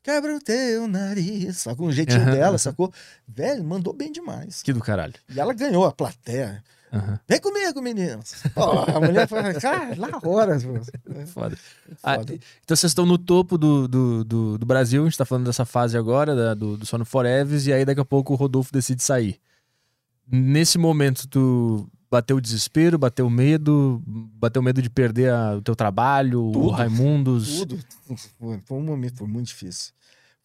Quebra 0.03 0.37
o 0.37 0.41
teu 0.41 0.87
nariz, 0.87 1.57
sacou? 1.57 1.89
Um 1.89 1.93
jeitinho 1.93 2.20
Aham, 2.23 2.31
dela, 2.31 2.59
sacou? 2.59 2.93
Velho, 3.27 3.65
mandou 3.65 3.93
bem 3.93 4.12
demais. 4.12 4.62
Que 4.62 4.73
do 4.73 4.81
caralho. 4.81 5.15
E 5.28 5.41
ela 5.41 5.53
ganhou 5.53 5.85
a 5.85 5.91
plateia. 5.91 6.62
Aham. 6.97 7.20
Vem 7.28 7.40
comigo, 7.40 7.82
meninos. 7.82 8.35
Ó, 8.56 8.85
a 8.97 9.01
mulher 9.01 9.28
fala, 9.28 9.52
cara, 9.55 9.94
lá 9.97 10.09
horas. 10.24 10.64
É 11.14 11.27
Foda. 11.27 11.56
Ah, 12.02 12.16
foda. 12.16 12.35
então 12.35 12.77
vocês 12.77 12.90
estão 12.90 13.05
no 13.06 13.18
topo 13.18 13.56
do, 13.59 13.86
do, 13.89 14.24
do, 14.24 14.59
do 14.59 14.66
Brasil, 14.66 15.02
a 15.02 15.05
gente 15.05 15.18
tá 15.18 15.24
falando 15.24 15.44
dessa 15.47 15.64
fase 15.64 15.97
agora, 15.97 16.35
da- 16.35 16.55
do, 16.55 16.77
do 16.77 16.86
Sono 16.86 17.05
Forever, 17.05 17.60
e 17.66 17.73
aí 17.73 17.85
daqui 17.85 18.01
a 18.01 18.05
pouco 18.05 18.32
o 18.32 18.36
Rodolfo 18.36 18.73
decide 18.73 19.02
sair. 19.02 19.39
Nesse 20.31 20.77
momento, 20.78 21.28
tu 21.28 21.89
bateu 22.10 22.36
o 22.36 22.40
desespero, 22.40 22.98
bateu 22.98 23.27
o 23.27 23.31
medo, 23.31 24.02
bateu 24.06 24.60
o 24.60 24.64
medo 24.64 24.81
de 24.82 24.90
perder 24.90 25.32
a- 25.32 25.56
o 25.56 25.62
teu 25.62 25.77
trabalho, 25.77 26.48
o 26.48 26.52
Tudo. 26.52 26.68
Raimundos. 26.70 27.59
Tudo. 27.60 27.78
Foi, 28.39 28.60
foi 28.64 28.78
um 28.78 28.82
momento, 28.82 29.16
foi 29.18 29.27
muito 29.28 29.47
difícil. 29.48 29.93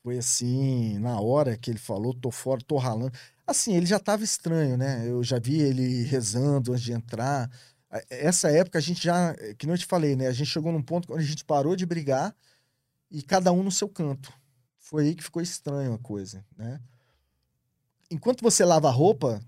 Foi 0.04 0.18
assim, 0.18 0.98
na 0.98 1.20
hora 1.20 1.56
que 1.56 1.70
ele 1.70 1.78
falou, 1.78 2.14
tô 2.14 2.32
fora, 2.32 2.62
tô 2.66 2.78
ralando. 2.78 3.12
Assim, 3.46 3.76
ele 3.76 3.86
já 3.86 4.00
tava 4.00 4.24
estranho, 4.24 4.76
né? 4.76 5.08
Eu 5.08 5.24
já 5.24 5.38
vi 5.38 5.62
ele 5.62 6.04
rezando 6.04 6.72
antes 6.72 6.84
de 6.84 6.92
entrar. 6.92 7.50
Essa 8.10 8.50
época 8.50 8.80
a 8.80 8.82
gente 8.82 9.04
já, 9.04 9.36
que 9.58 9.68
não 9.68 9.74
eu 9.76 9.78
te 9.78 9.86
falei, 9.86 10.16
né? 10.16 10.28
A 10.28 10.32
gente 10.32 10.48
chegou 10.50 10.72
num 10.72 10.82
ponto 10.82 11.14
onde 11.14 11.24
a 11.24 11.28
gente 11.28 11.46
parou 11.46 11.76
de 11.76 11.86
brigar 11.86 12.36
e 13.12 13.22
cada 13.22 13.52
um 13.52 13.62
no 13.62 13.72
seu 13.72 13.88
canto. 13.88 14.34
Foi 14.80 15.08
aí 15.08 15.16
que 15.16 15.24
ficou 15.24 15.42
estranho 15.42 15.94
a 15.94 16.00
coisa, 16.00 16.44
né? 16.58 16.80
Enquanto 18.10 18.42
você 18.42 18.66
lava 18.66 18.88
a 18.88 18.92
roupa, 18.92 19.40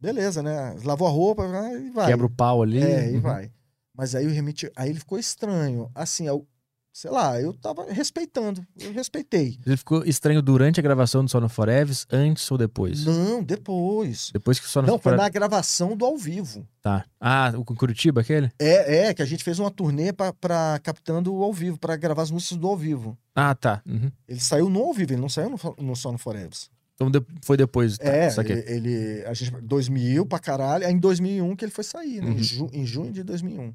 beleza, 0.00 0.42
né? 0.42 0.76
Lavou 0.84 1.08
a 1.08 1.10
roupa, 1.10 1.48
vai 1.48 1.76
e 1.86 1.90
vai. 1.90 2.06
Quebra 2.06 2.26
o 2.26 2.30
pau 2.30 2.62
ali. 2.62 2.82
É, 2.82 3.10
e 3.10 3.14
Uhum. 3.14 3.20
vai. 3.20 3.50
Mas 3.94 4.14
aí 4.14 4.26
o 4.26 4.30
remite, 4.30 4.70
aí 4.76 4.90
ele 4.90 4.98
ficou 4.98 5.18
estranho. 5.18 5.90
Assim, 5.94 6.26
eu, 6.26 6.46
sei 6.92 7.10
lá, 7.10 7.40
eu 7.40 7.52
tava 7.54 7.90
respeitando, 7.90 8.66
eu 8.78 8.92
respeitei. 8.92 9.58
Ele 9.64 9.76
ficou 9.76 10.04
estranho 10.04 10.42
durante 10.42 10.78
a 10.80 10.82
gravação 10.82 11.24
do 11.24 11.30
Sono 11.30 11.48
Forever, 11.48 11.96
antes 12.10 12.50
ou 12.50 12.58
depois? 12.58 13.04
Não, 13.04 13.42
depois. 13.42 14.30
Depois 14.32 14.58
que 14.58 14.66
o 14.66 14.68
Sono 14.68 14.86
Não, 14.86 14.94
foi 14.94 15.12
Forever... 15.12 15.22
na 15.24 15.28
gravação 15.28 15.96
do 15.96 16.04
ao 16.04 16.16
vivo. 16.16 16.66
Tá. 16.82 17.04
Ah, 17.20 17.52
o 17.56 17.64
Curitiba, 17.64 18.20
aquele? 18.22 18.50
É, 18.58 19.06
é, 19.06 19.14
que 19.14 19.22
a 19.22 19.26
gente 19.26 19.44
fez 19.44 19.58
uma 19.58 19.70
turnê 19.70 20.12
pra, 20.12 20.32
pra 20.32 20.78
captando 20.82 21.34
o 21.34 21.42
ao 21.42 21.52
vivo, 21.52 21.78
pra 21.78 21.96
gravar 21.96 22.22
as 22.22 22.30
músicas 22.30 22.58
do 22.58 22.66
ao 22.66 22.76
vivo. 22.76 23.16
Ah, 23.34 23.54
tá. 23.54 23.82
Uhum. 23.86 24.10
Ele 24.28 24.40
saiu 24.40 24.68
no 24.68 24.82
ao 24.82 24.92
vivo, 24.92 25.12
ele 25.12 25.20
não 25.20 25.28
saiu 25.28 25.50
no, 25.50 25.58
no 25.78 25.94
Só 25.96 26.10
no 26.10 26.18
Forever. 26.18 26.50
Então 26.94 27.10
foi 27.42 27.56
depois. 27.56 27.96
Tá, 27.96 28.04
É, 28.04 28.28
ele, 28.40 28.64
ele- 28.66 29.24
a 29.24 29.32
gente 29.32 29.52
2000 29.62 30.26
pra 30.26 30.38
caralho, 30.38 30.86
aí 30.86 30.92
em 30.92 30.98
2001 30.98 31.56
que 31.56 31.64
ele 31.64 31.72
foi 31.72 31.82
sair, 31.84 32.20
né? 32.20 32.26
Uhum. 32.30 32.36
Em, 32.36 32.42
ju- 32.42 32.70
em 32.74 32.84
junho 32.84 33.10
de 33.12 33.22
2001. 33.22 33.72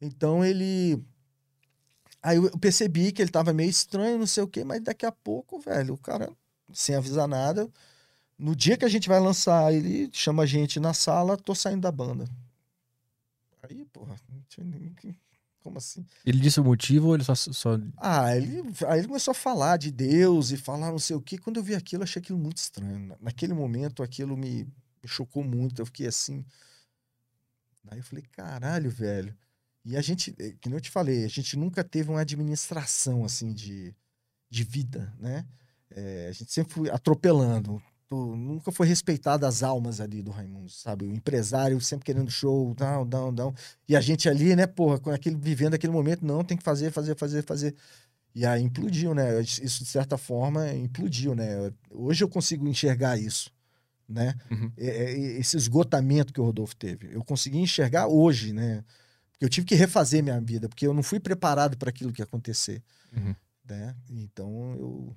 Então 0.00 0.44
ele 0.44 0.98
Aí 2.22 2.36
eu 2.36 2.58
percebi 2.58 3.12
que 3.12 3.22
ele 3.22 3.30
tava 3.30 3.52
meio 3.52 3.70
estranho, 3.70 4.18
não 4.18 4.26
sei 4.26 4.42
o 4.42 4.48
quê, 4.48 4.64
mas 4.64 4.82
daqui 4.82 5.06
a 5.06 5.12
pouco, 5.12 5.58
velho, 5.60 5.94
o 5.94 5.98
cara 5.98 6.30
sem 6.72 6.94
avisar 6.94 7.28
nada, 7.28 7.70
no 8.38 8.54
dia 8.56 8.76
que 8.76 8.84
a 8.84 8.88
gente 8.88 9.08
vai 9.08 9.20
lançar, 9.20 9.72
ele 9.72 10.10
chama 10.12 10.42
a 10.42 10.46
gente 10.46 10.78
na 10.80 10.92
sala, 10.94 11.36
tô 11.36 11.54
saindo 11.54 11.82
da 11.82 11.92
banda. 11.92 12.24
Aí, 13.62 13.84
porra, 13.86 14.16
não 14.28 14.42
tinha 14.48 14.64
nem 14.64 14.92
que- 14.94 15.14
como 15.62 15.78
assim? 15.78 16.04
Ele 16.24 16.40
disse 16.40 16.60
o 16.60 16.64
motivo 16.64 17.08
ou 17.08 17.14
ele 17.14 17.24
só. 17.24 17.34
só... 17.34 17.78
Ah, 17.96 18.34
ele, 18.36 18.62
aí 18.88 18.98
ele 19.00 19.08
começou 19.08 19.32
a 19.32 19.34
falar 19.34 19.76
de 19.76 19.90
Deus 19.90 20.50
e 20.50 20.56
falar 20.56 20.90
não 20.90 20.98
sei 20.98 21.16
o 21.16 21.20
quê. 21.20 21.36
Quando 21.38 21.56
eu 21.58 21.62
vi 21.62 21.74
aquilo, 21.74 22.02
eu 22.02 22.04
achei 22.04 22.20
aquilo 22.20 22.38
muito 22.38 22.58
estranho. 22.58 22.98
Na- 22.98 23.16
Naquele 23.20 23.52
momento, 23.54 24.02
aquilo 24.02 24.36
me, 24.36 24.64
me 24.64 25.08
chocou 25.08 25.42
muito. 25.44 25.80
Eu 25.82 25.86
fiquei 25.86 26.06
assim. 26.06 26.44
Aí 27.90 27.98
eu 27.98 28.04
falei, 28.04 28.24
caralho, 28.32 28.90
velho. 28.90 29.36
E 29.88 29.96
a 29.96 30.02
gente, 30.02 30.34
eh, 30.38 30.52
que 30.60 30.68
eu 30.70 30.80
te 30.82 30.90
falei, 30.90 31.24
a 31.24 31.28
gente 31.28 31.56
nunca 31.56 31.82
teve 31.82 32.10
uma 32.10 32.20
administração 32.20 33.24
assim 33.24 33.54
de, 33.54 33.94
de 34.50 34.62
vida, 34.62 35.10
né? 35.18 35.46
Eh, 35.90 36.26
a 36.28 36.32
gente 36.32 36.52
sempre 36.52 36.74
foi 36.74 36.90
atropelando. 36.90 37.82
Tu- 38.06 38.36
nunca 38.36 38.70
foi 38.70 38.86
respeitado 38.86 39.46
as 39.46 39.62
almas 39.62 39.98
ali 39.98 40.22
do 40.22 40.30
Raimundo, 40.30 40.68
sabe? 40.70 41.06
O 41.06 41.12
empresário 41.14 41.80
sempre 41.80 42.04
querendo 42.04 42.30
show, 42.30 42.74
down, 42.74 43.06
down, 43.06 43.32
down. 43.34 43.54
E 43.88 43.96
a 43.96 44.00
gente 44.02 44.28
ali, 44.28 44.54
né, 44.54 44.66
porra, 44.66 44.98
com 44.98 45.10
aquele, 45.10 45.36
vivendo 45.36 45.72
aquele 45.72 45.92
momento, 45.92 46.22
não, 46.22 46.44
tem 46.44 46.58
que 46.58 46.64
fazer, 46.64 46.90
fazer, 46.90 47.16
fazer, 47.16 47.42
fazer. 47.44 47.74
E 48.34 48.44
aí 48.46 48.62
implodiu, 48.62 49.14
né? 49.14 49.40
Isso, 49.40 49.84
de 49.84 49.90
certa 49.90 50.18
forma, 50.18 50.70
implodiu, 50.74 51.34
né? 51.34 51.72
Hoje 51.90 52.22
eu 52.24 52.28
consigo 52.28 52.68
enxergar 52.68 53.18
isso, 53.18 53.50
né? 54.08 54.34
Uhum. 54.50 54.70
É- 54.76 54.86
é- 54.86 55.38
esse 55.40 55.56
esgotamento 55.56 56.32
que 56.32 56.40
o 56.40 56.44
Rodolfo 56.44 56.76
teve. 56.76 57.14
Eu 57.14 57.24
consegui 57.24 57.58
enxergar 57.58 58.06
hoje, 58.08 58.52
né? 58.52 58.84
Eu 59.40 59.48
tive 59.48 59.66
que 59.66 59.74
refazer 59.74 60.22
minha 60.22 60.40
vida, 60.40 60.68
porque 60.68 60.86
eu 60.86 60.92
não 60.92 61.02
fui 61.02 61.20
preparado 61.20 61.76
para 61.76 61.90
aquilo 61.90 62.12
que 62.12 62.20
ia 62.20 62.24
acontecer, 62.24 62.82
Uhum. 63.16 63.34
né? 63.64 63.94
Então 64.10 64.74
eu. 64.76 65.16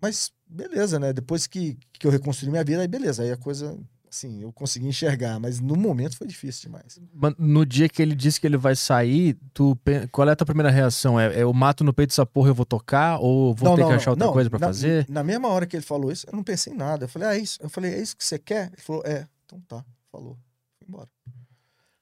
Mas 0.00 0.30
beleza, 0.46 0.98
né? 0.98 1.12
Depois 1.12 1.46
que, 1.46 1.78
que 1.94 2.06
eu 2.06 2.10
reconstruí 2.10 2.50
minha 2.50 2.62
vida, 2.64 2.82
aí 2.82 2.88
beleza, 2.88 3.22
aí 3.22 3.32
a 3.32 3.36
coisa, 3.36 3.78
assim, 4.10 4.42
eu 4.42 4.52
consegui 4.52 4.86
enxergar, 4.86 5.40
mas 5.40 5.58
no 5.58 5.74
momento 5.74 6.16
foi 6.18 6.26
difícil 6.26 6.68
demais. 6.68 7.00
Mas 7.14 7.34
No 7.38 7.64
dia 7.64 7.88
que 7.88 8.02
ele 8.02 8.14
disse 8.14 8.38
que 8.38 8.46
ele 8.46 8.58
vai 8.58 8.76
sair, 8.76 9.38
tu, 9.54 9.76
qual 10.12 10.28
é 10.28 10.32
a 10.32 10.36
tua 10.36 10.44
primeira 10.46 10.70
reação? 10.70 11.18
É, 11.18 11.34
é 11.34 11.42
eu 11.42 11.52
mato 11.54 11.82
no 11.82 11.94
peito 11.94 12.10
essa 12.10 12.26
porra, 12.26 12.50
eu 12.50 12.54
vou 12.54 12.66
tocar? 12.66 13.18
Ou 13.20 13.54
vou 13.54 13.74
ter 13.74 13.86
que 13.86 13.92
achar 13.92 14.10
outra 14.10 14.26
não. 14.26 14.32
coisa 14.34 14.50
pra 14.50 14.58
na, 14.58 14.66
fazer? 14.66 15.06
Na 15.08 15.24
mesma 15.24 15.48
hora 15.48 15.66
que 15.66 15.76
ele 15.76 15.82
falou 15.84 16.12
isso, 16.12 16.26
eu 16.30 16.36
não 16.36 16.44
pensei 16.44 16.74
em 16.74 16.76
nada. 16.76 17.06
Eu 17.06 17.08
falei, 17.08 17.28
ah, 17.28 17.34
é 17.34 17.38
isso. 17.38 17.58
Eu 17.62 17.70
falei, 17.70 17.94
é 17.94 18.00
isso 18.02 18.14
que 18.14 18.24
você 18.24 18.38
quer? 18.38 18.66
Ele 18.74 18.82
falou, 18.82 19.02
é. 19.06 19.26
Então 19.46 19.58
tá, 19.62 19.82
falou. 20.12 20.38
Fui 20.78 20.86
embora. 20.88 21.08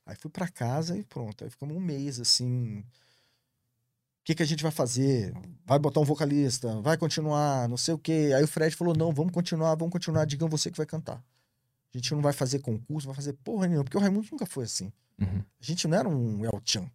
Aí 0.06 0.16
fui 0.16 0.30
pra 0.30 0.48
casa 0.48 0.96
e 0.96 1.02
pronto. 1.04 1.44
Aí 1.44 1.50
ficamos 1.50 1.76
um 1.76 1.80
mês 1.80 2.20
assim. 2.20 2.78
O 2.78 4.24
que, 4.24 4.34
que 4.34 4.42
a 4.42 4.46
gente 4.46 4.62
vai 4.62 4.72
fazer? 4.72 5.34
Vai 5.66 5.78
botar 5.78 6.00
um 6.00 6.04
vocalista? 6.04 6.80
Vai 6.80 6.96
continuar? 6.96 7.68
Não 7.68 7.76
sei 7.76 7.94
o 7.94 7.98
quê. 7.98 8.32
Aí 8.36 8.42
o 8.42 8.48
Fred 8.48 8.74
falou: 8.74 8.94
não, 8.96 9.12
vamos 9.12 9.32
continuar, 9.32 9.74
vamos 9.74 9.92
continuar. 9.92 10.24
Digam 10.24 10.48
você 10.48 10.70
que 10.70 10.76
vai 10.76 10.86
cantar. 10.86 11.22
A 11.94 11.98
gente 11.98 12.12
não 12.14 12.22
vai 12.22 12.32
fazer 12.32 12.58
concurso, 12.58 13.06
não 13.06 13.14
vai 13.14 13.22
fazer 13.22 13.34
porra 13.44 13.66
nenhuma, 13.66 13.84
porque 13.84 13.96
o 13.96 14.00
Raimundo 14.00 14.26
nunca 14.32 14.46
foi 14.46 14.64
assim. 14.64 14.92
Uhum. 15.20 15.44
A 15.60 15.64
gente 15.64 15.86
não 15.86 15.96
era 15.96 16.08
um 16.08 16.44
El 16.44 16.60
Chan 16.64 16.90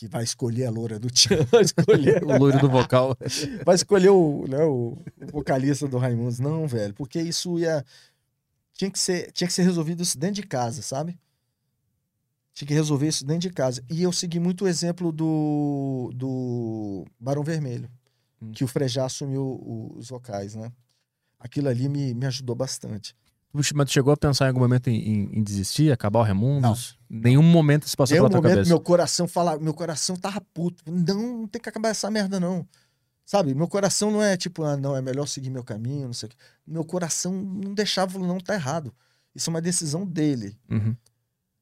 que 0.00 0.08
vai 0.08 0.24
escolher 0.24 0.64
a 0.64 0.70
loura 0.70 0.98
do 0.98 1.10
Tchan, 1.10 1.44
vai 1.52 1.60
escolher, 1.60 2.24
O 2.24 2.38
loiro 2.38 2.58
do 2.58 2.70
vocal. 2.70 3.14
vai 3.66 3.74
escolher 3.74 4.08
o, 4.08 4.46
né, 4.48 4.64
o, 4.64 4.96
o 5.20 5.26
vocalista 5.30 5.86
do 5.86 5.98
Raimundos. 5.98 6.40
Não, 6.40 6.66
velho, 6.66 6.94
porque 6.94 7.20
isso 7.20 7.58
ia. 7.58 7.84
Tinha 8.72 8.90
que, 8.90 8.98
ser, 8.98 9.30
tinha 9.32 9.46
que 9.46 9.52
ser 9.52 9.62
resolvido 9.62 10.02
isso 10.02 10.18
dentro 10.18 10.36
de 10.36 10.42
casa, 10.44 10.80
sabe? 10.80 11.18
Tinha 12.60 12.68
que 12.68 12.74
resolver 12.74 13.08
isso 13.08 13.24
dentro 13.24 13.48
de 13.48 13.54
casa. 13.54 13.82
E 13.88 14.02
eu 14.02 14.12
segui 14.12 14.38
muito 14.38 14.66
o 14.66 14.68
exemplo 14.68 15.10
do, 15.10 16.10
do 16.14 17.06
Barão 17.18 17.42
Vermelho, 17.42 17.88
Hum. 18.42 18.52
que 18.52 18.62
o 18.62 18.68
Frejá 18.68 19.06
assumiu 19.06 19.42
o- 19.42 19.94
os 19.96 20.10
vocais, 20.10 20.54
né? 20.54 20.70
Aquilo 21.38 21.68
ali 21.70 21.88
me, 21.88 22.12
me 22.12 22.26
ajudou 22.26 22.54
bastante. 22.54 23.16
Mas 23.50 23.66
tu 23.86 23.92
chegou 23.92 24.12
a 24.12 24.16
pensar 24.16 24.44
em 24.44 24.48
algum 24.48 24.60
momento 24.60 24.88
em, 24.90 24.94
em- 24.96 25.38
em 25.38 25.42
desistir, 25.42 25.90
acabar 25.90 26.18
o 26.20 26.22
Raimundos? 26.22 26.98
Nenhum 27.08 27.42
momento 27.42 27.88
se 27.88 27.96
passou 27.96 28.14
Tem 28.14 28.20
um 28.20 28.24
pela 28.24 28.30
tua 28.30 28.40
momento 28.42 28.54
cabeça. 28.56 28.68
meu 28.68 28.80
coração 28.80 29.26
fala, 29.26 29.58
meu 29.58 29.72
coração 29.72 30.14
tava 30.16 30.38
puto. 30.52 30.84
Não, 30.86 31.38
não 31.38 31.46
tem 31.48 31.62
que 31.62 31.68
acabar 31.70 31.88
essa 31.88 32.10
merda, 32.10 32.38
não. 32.38 32.68
Sabe, 33.24 33.54
meu 33.54 33.68
coração 33.68 34.10
não 34.10 34.22
é 34.22 34.36
tipo, 34.36 34.62
ah, 34.64 34.76
não, 34.76 34.94
é 34.94 35.00
melhor 35.00 35.26
seguir 35.26 35.48
meu 35.48 35.64
caminho, 35.64 36.08
não 36.08 36.12
sei 36.12 36.26
o 36.26 36.30
quê. 36.30 36.36
Meu 36.66 36.84
coração 36.84 37.32
não 37.32 37.72
deixava, 37.72 38.18
não, 38.18 38.36
tá 38.38 38.52
errado. 38.54 38.92
Isso 39.34 39.48
é 39.48 39.50
uma 39.50 39.62
decisão 39.62 40.04
dele. 40.06 40.58
Uhum. 40.70 40.94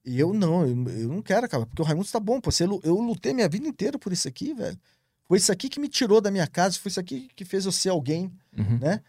E 0.04 0.18
eu 0.18 0.32
não, 0.32 0.62
eu, 0.66 0.88
eu 1.00 1.08
não 1.08 1.20
quero 1.22 1.44
acabar, 1.46 1.66
porque 1.66 1.82
o 1.82 1.84
Raimundo 1.84 2.08
tá 2.08 2.20
bom, 2.20 2.40
pô. 2.40 2.50
Você 2.50 2.64
Eu 2.64 3.00
lutei 3.00 3.34
minha 3.34 3.48
vida 3.48 3.66
inteira 3.68 3.98
por 3.98 4.12
isso 4.12 4.26
aqui, 4.28 4.54
velho. 4.54 4.78
Foi 5.26 5.36
isso 5.38 5.52
aqui 5.52 5.68
que 5.68 5.78
me 5.78 5.88
tirou 5.88 6.20
da 6.20 6.30
minha 6.30 6.46
casa, 6.46 6.78
foi 6.78 6.88
isso 6.90 7.00
aqui 7.00 7.28
que 7.36 7.44
fez 7.44 7.66
eu 7.66 7.72
ser 7.72 7.90
alguém, 7.90 8.32
Uhum. 8.56 8.78
né? 8.78 9.02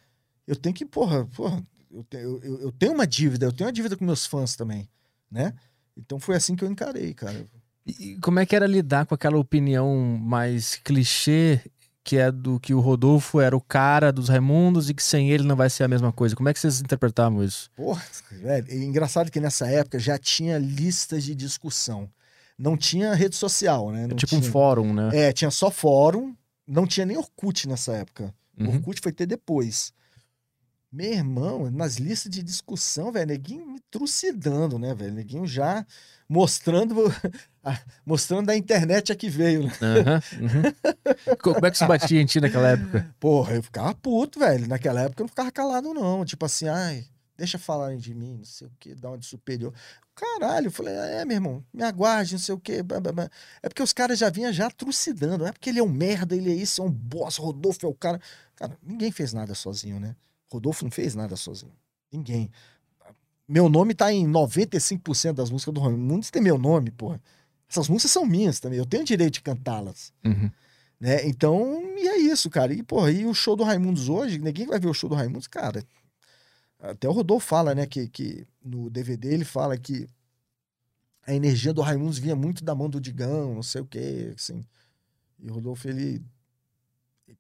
Eu 0.45 0.55
tenho 0.55 0.75
que, 0.75 0.85
porra, 0.85 1.25
porra, 1.27 1.63
eu, 1.91 2.03
te- 2.03 2.17
eu, 2.17 2.41
eu- 2.43 2.71
tenho 2.73 2.93
uma 2.93 3.07
dívida, 3.07 3.45
eu 3.45 3.53
tenho 3.53 3.67
uma 3.67 3.73
dívida 3.73 3.95
com 3.95 4.03
meus 4.03 4.25
fãs 4.25 4.55
também, 4.55 4.89
né? 5.31 5.53
Então 5.95 6.19
foi 6.19 6.35
assim 6.35 6.55
que 6.55 6.63
eu 6.63 6.69
encarei, 6.69 7.13
cara. 7.13 7.45
E 7.87 8.17
como 8.21 8.39
é 8.39 8.45
que 8.45 8.55
era 8.55 8.67
lidar 8.67 9.05
com 9.05 9.15
aquela 9.15 9.37
opinião 9.37 9.95
mais 10.21 10.75
clichê 10.75 11.61
que 12.09 12.17
é 12.17 12.31
do 12.31 12.59
que 12.59 12.73
o 12.73 12.79
Rodolfo 12.79 13.39
era 13.39 13.55
o 13.55 13.61
cara 13.61 14.11
dos 14.11 14.29
Raimundos 14.29 14.89
e 14.89 14.95
que 14.95 15.03
sem 15.03 15.29
ele 15.29 15.43
não 15.43 15.55
vai 15.55 15.69
ser 15.69 15.83
a 15.83 15.87
mesma 15.87 16.11
coisa? 16.11 16.35
Como 16.35 16.49
é 16.49 16.53
que 16.53 16.59
vocês 16.59 16.81
interpretavam 16.81 17.43
isso? 17.43 17.69
Porra, 17.75 18.03
velho, 18.31 18.65
e 18.67 18.83
engraçado 18.83 19.29
que 19.29 19.39
nessa 19.39 19.67
época 19.67 19.99
já 19.99 20.17
tinha 20.17 20.57
listas 20.57 21.23
de 21.23 21.35
discussão. 21.35 22.09
Não 22.57 22.75
tinha 22.75 23.13
rede 23.13 23.35
social, 23.35 23.91
né? 23.91 24.05
É 24.05 24.07
Não 24.07 24.15
tipo 24.15 24.35
um 24.35 24.39
tinha. 24.39 24.51
fórum, 24.51 24.91
né? 24.91 25.11
É, 25.13 25.31
tinha 25.31 25.51
só 25.51 25.69
fórum, 25.69 26.35
não 26.67 26.87
tinha 26.87 27.05
nem 27.05 27.15
Orkut 27.15 27.67
nessa 27.67 27.93
época. 27.93 28.33
Uhum. 28.57 28.69
Orkut 28.69 28.99
foi 29.03 29.11
ter 29.11 29.27
depois. 29.27 29.93
Meu 30.91 31.11
irmão, 31.13 31.69
nas 31.69 31.97
listas 31.97 32.31
de 32.31 32.41
discussão, 32.41 33.11
velho, 33.11 33.27
neguinho 33.27 33.65
me 33.67 33.79
trucidando, 33.91 34.79
né, 34.79 34.95
velho? 34.95 35.13
Neguinho 35.13 35.45
já 35.45 35.85
mostrando 36.27 36.95
a- 37.63 37.79
mostrando 38.03 38.49
a 38.49 38.55
internet 38.57 39.11
a 39.11 39.15
que 39.15 39.29
veio, 39.29 39.63
né? 39.63 39.71
Uhum. 40.39 41.35
Co- 41.37 41.53
Como 41.53 41.65
é 41.65 41.69
que 41.71 41.77
se 41.77 41.85
batia 41.85 42.19
em 42.19 42.25
ti 42.25 42.41
naquela 42.41 42.69
época? 42.69 43.15
Porra, 43.19 43.53
eu 43.55 43.61
ficava 43.63 43.93
puto, 43.93 44.39
velho. 44.39 44.67
Naquela 44.67 45.01
época 45.01 45.21
eu 45.21 45.25
não 45.25 45.29
ficava 45.29 45.51
calado, 45.51 45.93
não. 45.93 46.25
Tipo 46.25 46.45
assim, 46.47 46.67
ai, 46.67 47.05
deixa 47.37 47.59
falarem 47.59 47.99
de 47.99 48.15
mim, 48.15 48.37
não 48.37 48.45
sei 48.45 48.65
o 48.67 48.71
quê, 48.79 48.95
dar 48.95 49.09
uma 49.09 49.17
de 49.19 49.27
superior. 49.27 49.71
Caralho, 50.15 50.67
eu 50.67 50.71
falei, 50.71 50.93
é, 50.95 51.23
meu 51.23 51.35
irmão, 51.37 51.63
me 51.71 51.83
aguarde, 51.83 52.33
não 52.33 52.39
sei 52.39 52.55
o 52.55 52.59
quê. 52.59 52.81
blá, 52.81 52.99
blá, 52.99 53.11
blá. 53.11 53.29
É 53.61 53.69
porque 53.69 53.83
os 53.83 53.93
caras 53.93 54.17
já 54.17 54.29
vinham 54.31 54.51
já 54.51 54.71
trucidando. 54.71 55.37
Não 55.37 55.47
é 55.47 55.51
porque 55.51 55.69
ele 55.69 55.77
é 55.79 55.83
um 55.83 55.87
merda, 55.89 56.35
ele 56.35 56.51
é 56.51 56.55
isso, 56.55 56.81
é 56.81 56.85
um 56.85 56.89
boss, 56.91 57.37
Rodolfo 57.37 57.85
é 57.85 57.89
o 57.89 57.93
cara. 57.93 58.19
Cara, 58.55 58.75
ninguém 58.81 59.11
fez 59.11 59.33
nada 59.33 59.53
sozinho, 59.53 59.99
né? 59.99 60.15
Rodolfo 60.51 60.83
não 60.83 60.91
fez 60.91 61.15
nada 61.15 61.35
sozinho. 61.35 61.73
Ninguém. 62.11 62.49
Meu 63.47 63.67
nome 63.69 63.93
tá 63.95 64.11
em 64.13 64.27
95% 64.27 65.33
das 65.33 65.49
músicas 65.49 65.73
do 65.73 65.79
Raimundos, 65.79 66.29
tem 66.29 66.41
meu 66.41 66.57
nome, 66.57 66.91
porra. 66.91 67.21
Essas 67.69 67.87
músicas 67.89 68.11
são 68.11 68.25
minhas 68.25 68.59
também, 68.59 68.77
eu 68.79 68.85
tenho 68.85 69.03
direito 69.03 69.35
de 69.35 69.41
cantá-las 69.41 70.11
Uhum. 70.25 70.49
né? 70.99 71.27
Então, 71.27 71.81
e 71.97 72.07
é 72.07 72.17
isso, 72.17 72.49
cara. 72.49 72.73
E, 72.73 72.81
porra, 72.83 73.11
e 73.11 73.25
o 73.25 73.33
show 73.33 73.55
do 73.55 73.63
Raimundos 73.63 74.09
hoje, 74.09 74.39
ninguém 74.39 74.65
vai 74.67 74.79
ver 74.79 74.87
o 74.87 74.93
show 74.93 75.09
do 75.09 75.15
Raimundos, 75.15 75.47
cara. 75.47 75.83
Até 76.79 77.07
o 77.09 77.11
Rodolfo 77.11 77.45
fala, 77.47 77.75
né, 77.75 77.85
que, 77.85 78.07
que 78.07 78.47
no 78.63 78.89
DVD 78.89 79.33
ele 79.33 79.45
fala 79.45 79.77
que 79.77 80.07
a 81.27 81.33
energia 81.33 81.73
do 81.73 81.81
Raimundos 81.81 82.17
vinha 82.17 82.35
muito 82.35 82.63
da 82.63 82.73
mão 82.73 82.89
do 82.89 82.99
Digão, 83.01 83.53
não 83.55 83.63
sei 83.63 83.81
o 83.81 83.85
quê, 83.85 84.31
assim. 84.35 84.65
E 85.39 85.49
o 85.49 85.53
Rodolfo, 85.53 85.87
ele. 85.87 86.21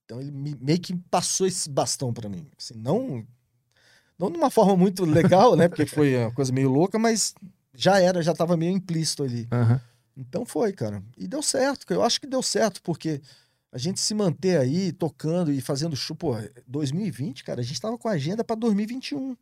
Então, 0.09 0.19
ele 0.19 0.31
me- 0.31 0.57
meio 0.59 0.79
que 0.79 0.95
passou 0.95 1.45
esse 1.45 1.69
bastão 1.69 2.11
pra 2.11 2.27
mim. 2.27 2.47
Assim, 2.57 2.73
não. 2.75 3.23
Não 4.17 4.31
de 4.31 4.37
uma 4.39 4.49
forma 4.49 4.75
muito 4.75 5.05
legal, 5.05 5.55
né? 5.55 5.67
Porque 5.67 5.85
foi 5.85 6.17
uma 6.17 6.31
coisa 6.31 6.51
meio 6.51 6.67
louca, 6.67 6.97
mas 6.97 7.35
já 7.75 7.99
era, 8.01 8.19
já 8.23 8.33
tava 8.33 8.57
meio 8.57 8.71
implícito 8.75 9.21
ali. 9.21 9.47
Aham. 9.51 9.79
Então 10.17 10.43
foi, 10.47 10.73
cara. 10.73 11.03
E 11.15 11.27
deu 11.27 11.43
certo, 11.43 11.85
eu 11.93 12.01
acho 12.03 12.19
que 12.19 12.25
deu 12.25 12.41
certo, 12.41 12.81
porque 12.81 13.21
a 13.71 13.77
gente 13.77 13.99
se 13.99 14.15
manter 14.15 14.57
aí 14.57 14.91
tocando 14.91 15.51
e 15.51 15.61
fazendo 15.61 15.95
show, 15.95 16.15
pô, 16.15 16.35
2020, 16.67 17.43
cara, 17.43 17.61
a 17.61 17.63
gente 17.63 17.79
tava 17.79 17.95
com 17.95 18.07
a 18.07 18.13
agenda 18.13 18.43
pra 18.43 18.55
2021. 18.55 19.37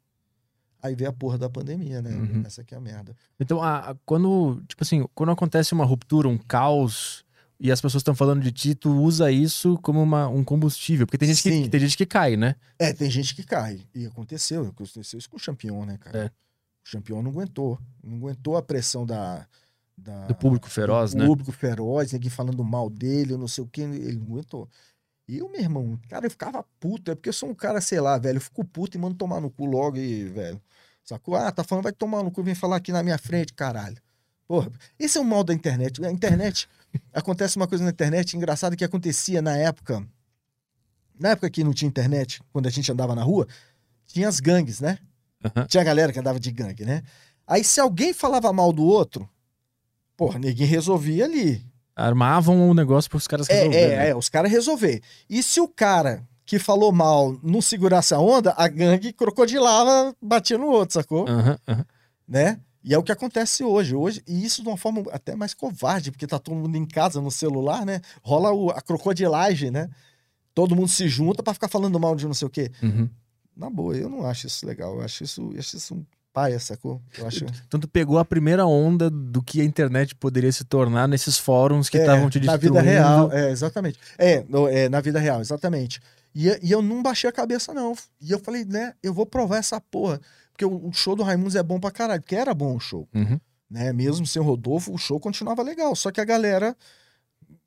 Aí 0.83 0.95
veio 0.95 1.09
a 1.09 1.13
porra 1.13 1.37
da 1.37 1.49
pandemia, 1.49 2.01
né? 2.01 2.11
Uhum. 2.11 2.43
Essa 2.45 2.59
aqui 2.61 2.75
é 2.75 2.77
a 2.77 2.81
merda. 2.81 3.15
Então, 3.39 3.63
a- 3.63 3.91
a- 3.91 3.95
quando, 4.05 4.61
tipo 4.67 4.83
assim, 4.83 5.05
quando 5.15 5.31
acontece 5.31 5.73
uma 5.73 5.85
ruptura, 5.85 6.27
um 6.27 6.37
caos, 6.37 7.25
e 7.59 7.71
as 7.71 7.81
pessoas 7.81 8.01
estão 8.01 8.13
falando 8.13 8.41
de 8.41 8.51
ti, 8.51 8.75
tu 8.75 8.91
usa 8.91 9.31
isso 9.31 9.79
como 9.81 10.01
uma, 10.01 10.27
um 10.27 10.43
combustível. 10.43 11.07
Porque 11.07 11.17
tem 11.17 11.33
gente, 11.33 11.41
que, 11.41 11.69
tem 11.69 11.79
gente 11.79 11.97
que 11.97 12.05
cai, 12.05 12.37
né? 12.37 12.55
É, 12.77 12.93
tem 12.93 13.09
gente 13.09 13.33
que 13.33 13.43
cai. 13.43 13.81
E 13.95 14.05
aconteceu, 14.05 14.67
aconteceu 14.67 15.17
isso 15.17 15.29
com 15.29 15.37
o 15.37 15.41
campeão, 15.41 15.85
né, 15.85 15.97
cara? 15.97 16.25
É. 16.25 16.25
O 16.27 16.91
campeão 16.91 17.21
não 17.21 17.31
aguentou. 17.31 17.79
Não 18.03 18.17
aguentou 18.17 18.57
a 18.57 18.61
pressão 18.61 19.05
da. 19.05 19.47
da 19.97 20.27
Do 20.27 20.35
público 20.35 20.69
feroz, 20.69 21.11
do 21.13 21.19
né? 21.19 21.25
público 21.25 21.51
feroz, 21.51 22.11
ninguém 22.13 22.29
falando 22.29 22.63
mal 22.63 22.89
dele, 22.89 23.33
eu 23.33 23.37
não 23.37 23.47
sei 23.47 23.63
o 23.63 23.67
que, 23.67 23.81
ele 23.81 24.17
não 24.17 24.27
aguentou. 24.27 24.69
E 25.27 25.41
o 25.41 25.49
meu 25.49 25.59
irmão, 25.59 25.99
cara, 26.07 26.25
eu 26.25 26.31
ficava 26.31 26.63
puto, 26.79 27.11
é 27.11 27.15
porque 27.15 27.29
eu 27.29 27.33
sou 27.33 27.49
um 27.49 27.55
cara, 27.55 27.81
sei 27.81 27.99
lá, 27.99 28.17
velho, 28.17 28.37
eu 28.37 28.41
fico 28.41 28.63
puto 28.63 28.95
e 28.95 28.99
mando 28.99 29.15
tomar 29.15 29.41
no 29.41 29.49
cu 29.49 29.65
logo 29.65 29.97
e, 29.97 30.23
velho. 30.25 30.61
Sacou? 31.03 31.35
Ah, 31.35 31.51
tá 31.51 31.63
falando, 31.63 31.83
vai 31.83 31.91
tomar 31.91 32.23
no 32.23 32.31
cu, 32.31 32.43
vem 32.43 32.55
falar 32.55 32.77
aqui 32.77 32.91
na 32.91 33.01
minha 33.01 33.17
frente, 33.17 33.53
caralho. 33.53 33.97
Porra, 34.47 34.71
esse 34.97 35.17
é 35.17 35.21
o 35.21 35.25
mal 35.25 35.43
da 35.43 35.53
internet. 35.53 36.03
A 36.05 36.11
internet, 36.11 36.69
acontece 37.13 37.57
uma 37.57 37.67
coisa 37.67 37.83
na 37.83 37.89
internet 37.89 38.35
engraçada 38.35 38.75
que 38.75 38.83
acontecia 38.83 39.41
na 39.41 39.55
época. 39.57 40.05
Na 41.19 41.29
época 41.29 41.49
que 41.49 41.63
não 41.63 41.73
tinha 41.73 41.89
internet, 41.89 42.41
quando 42.51 42.67
a 42.67 42.69
gente 42.69 42.91
andava 42.91 43.15
na 43.15 43.23
rua, 43.23 43.47
tinha 44.05 44.27
as 44.27 44.39
gangues, 44.39 44.79
né? 44.79 44.99
Aham. 45.43 45.65
Tinha 45.65 45.81
a 45.81 45.83
galera 45.85 46.11
que 46.13 46.19
andava 46.19 46.39
de 46.39 46.51
gangue, 46.51 46.85
né? 46.85 47.03
Aí 47.45 47.63
se 47.63 47.79
alguém 47.79 48.13
falava 48.13 48.51
mal 48.53 48.71
do 48.73 48.83
outro, 48.83 49.27
porra, 50.15 50.37
ninguém 50.39 50.67
resolvia 50.67 51.25
ali. 51.25 51.65
Armavam 51.95 52.69
o 52.69 52.73
negócio 52.73 53.09
para 53.09 53.17
os 53.17 53.27
caras 53.27 53.49
É, 53.49 53.55
resolverem. 53.55 53.97
é, 53.97 54.09
é, 54.09 54.15
os 54.15 54.29
caras 54.29 54.51
resolver. 54.51 55.01
E 55.29 55.41
se 55.41 55.59
o 55.59 55.67
cara 55.67 56.23
que 56.45 56.59
falou 56.59 56.91
mal 56.91 57.37
não 57.43 57.61
segurasse 57.61 58.13
a 58.13 58.19
onda, 58.19 58.53
a 58.55 58.67
gangue 58.67 59.11
crocodilava, 59.11 60.15
batia 60.21 60.57
no 60.57 60.67
outro, 60.67 60.93
sacou? 60.93 61.27
Aham, 61.27 61.57
aham. 61.67 61.85
Né? 62.27 62.59
E 62.87 62.93
é 62.93 62.97
o 62.97 63.03
que 63.03 63.11
acontece 63.11 63.63
hoje. 63.63 63.93
hoje 63.95 64.23
E 64.27 64.45
isso 64.45 64.61
de 64.63 64.67
uma 64.69 64.77
forma 64.77 65.03
até 65.11 65.35
mais 65.35 65.53
covarde, 65.53 66.09
porque 66.11 66.25
tá 66.25 66.39
todo 66.39 66.55
mundo 66.55 66.75
em 66.77 66.85
casa 66.85 67.19
no 67.21 67.29
celular, 67.29 67.85
né? 67.85 67.99
Rola 68.23 68.51
o- 68.53 68.69
a 68.71 68.81
crocodilagem, 68.81 69.69
né? 69.71 69.89
Todo 70.53 70.75
mundo 70.75 70.87
se 70.87 71.07
junta 71.07 71.43
pra 71.43 71.53
ficar 71.53 71.67
falando 71.67 71.99
mal 71.99 72.15
de 72.15 72.25
não 72.25 72.33
sei 72.33 72.47
o 72.47 72.49
quê. 72.49 72.71
Uhum. 72.81 73.09
Na 73.55 73.69
boa, 73.69 73.95
eu 73.95 74.07
não 74.09 74.25
acho 74.25 74.47
isso 74.47 74.65
legal. 74.65 74.95
Eu 74.95 75.01
acho 75.01 75.23
isso, 75.23 75.51
eu 75.53 75.59
acho 75.59 75.75
isso 75.77 75.95
um 75.95 76.05
paia, 76.31 76.59
sacou? 76.59 77.01
Eu 77.17 77.27
acho. 77.27 77.45
Então 77.67 77.79
tu 77.79 77.87
pegou 77.87 78.19
a 78.19 78.25
primeira 78.25 78.65
onda 78.65 79.09
do 79.09 79.41
que 79.41 79.59
a 79.59 79.63
internet 79.65 80.13
poderia 80.15 80.51
se 80.51 80.63
tornar 80.63 81.07
nesses 81.07 81.37
fóruns 81.37 81.89
que 81.89 81.97
É, 81.97 82.01
estavam 82.01 82.29
te 82.29 82.39
Na 82.39 82.53
destruindo. 82.55 82.79
vida 82.79 82.81
real, 82.91 83.31
é, 83.33 83.49
exatamente. 83.51 83.99
É, 84.17 84.45
é, 84.71 84.87
na 84.89 85.01
vida 85.01 85.19
real, 85.19 85.41
exatamente. 85.41 85.99
E, 86.35 86.47
e 86.61 86.71
eu 86.71 86.81
não 86.83 87.01
baixei 87.01 87.27
a 87.27 87.33
cabeça, 87.33 87.73
não. 87.73 87.95
E 88.21 88.31
eu 88.31 88.37
falei, 88.39 88.63
né, 88.63 88.93
eu 89.01 89.11
vou 89.13 89.25
provar 89.25 89.57
essa 89.57 89.81
porra. 89.81 90.21
Porque 90.57 90.65
o, 90.65 90.87
o 90.87 90.91
show 90.91 91.15
do 91.15 91.21
Raimundos 91.21 91.55
é 91.55 91.61
bom 91.61 91.79
pra 91.79 91.91
caralho, 91.91 92.19
porque 92.21 92.35
era 92.35 92.51
bom 92.51 92.75
o 92.75 92.79
show. 92.79 93.07
Uhum. 93.13 93.39
Né? 93.69 93.93
Mesmo 93.93 94.25
sem 94.25 94.41
o 94.41 94.45
Rodolfo, 94.45 94.91
o 94.91 94.97
show 94.97 95.19
continuava 95.19 95.61
legal. 95.61 95.95
Só 95.95 96.09
que 96.11 96.19
a 96.19 96.25
galera 96.25 96.75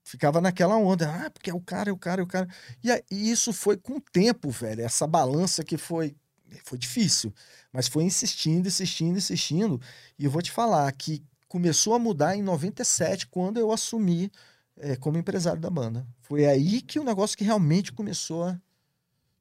ficava 0.02 0.40
naquela 0.40 0.76
onda. 0.76 1.08
Ah, 1.08 1.30
porque 1.30 1.50
é 1.50 1.54
o 1.54 1.60
cara, 1.60 1.90
é 1.90 1.92
o 1.92 1.96
cara, 1.96 2.20
é 2.20 2.24
o 2.24 2.26
cara. 2.26 2.48
E, 2.82 2.90
aí- 2.90 3.02
e 3.08 3.30
isso 3.30 3.52
foi 3.52 3.76
com 3.76 3.98
o 3.98 4.00
tempo, 4.00 4.50
velho. 4.50 4.82
Essa 4.82 5.06
balança 5.06 5.62
que 5.62 5.76
foi. 5.78 6.16
Foi 6.64 6.76
difícil. 6.76 7.32
Mas 7.72 7.86
foi 7.86 8.02
insistindo, 8.02 8.66
insistindo, 8.66 9.16
insistindo. 9.16 9.80
E 10.18 10.24
eu 10.24 10.30
vou 10.32 10.42
te 10.42 10.50
falar 10.50 10.90
que 10.90 11.22
começou 11.46 11.94
a 11.94 11.98
mudar 11.98 12.34
em 12.34 12.42
97, 12.42 13.28
quando 13.28 13.58
eu 13.60 13.70
assumi 13.70 14.32
eh, 14.78 14.96
como 14.96 15.16
empresário 15.16 15.60
da 15.60 15.70
banda. 15.70 16.04
Foi 16.22 16.44
aí 16.46 16.80
que 16.82 16.98
o 16.98 17.04
negócio 17.04 17.38
que 17.38 17.44
realmente 17.44 17.92
começou 17.92 18.42
a. 18.44 18.60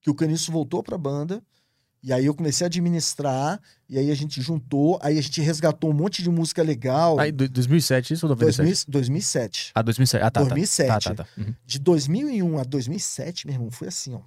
Que 0.01 0.09
o 0.11 0.13
Caniço 0.13 0.51
voltou 0.51 0.84
pra 0.84 0.99
banda 0.99 1.41
E 2.01 2.13
aí 2.13 2.26
eu 2.26 2.34
comecei 2.34 2.63
a 2.65 2.67
administrar, 2.67 3.59
e 3.89 3.97
aí 3.97 4.09
a 4.09 4.15
gente 4.15 4.41
juntou, 4.41 4.97
aí 5.01 5.17
a 5.17 5.21
gente 5.21 5.41
resgatou 5.41 5.89
um 5.89 5.93
monte 5.93 6.23
de 6.23 6.30
música 6.30 6.63
legal. 6.63 7.19
Aí, 7.19 7.30
do- 7.31 7.49
2007 7.49 8.13
isso 8.13 8.26
ou 8.26 8.30
97? 8.30 8.65
2000, 8.65 8.85
2007. 8.88 9.71
Ah, 9.76 9.81
2007. 9.81 10.23
Ah, 10.23 10.31
tá, 10.31 10.39
2007. 10.39 10.88
tá. 10.88 10.99
Tá, 10.99 11.15
tá, 11.15 11.23
tá. 11.23 11.30
Uhum. 11.41 11.53
De 11.65 11.77
2001 11.80 12.57
a 12.57 12.63
2007, 12.63 13.45
meu 13.47 13.55
irmão, 13.55 13.69
foi 13.71 13.89
assim, 13.89 14.13
ó. 14.13 14.21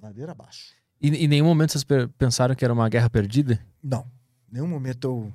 Ladeira 0.00 0.32
abaixo. 0.32 0.74
E 1.00 1.08
em 1.08 1.28
nenhum 1.28 1.46
momento 1.46 1.72
vocês 1.72 1.84
pe- 1.84 2.08
pensaram 2.18 2.54
que 2.54 2.64
era 2.64 2.72
uma 2.72 2.88
guerra 2.88 3.10
perdida? 3.10 3.60
Não, 3.82 4.06
em 4.50 4.54
nenhum 4.54 4.68
momento 4.68 5.04
eu. 5.06 5.32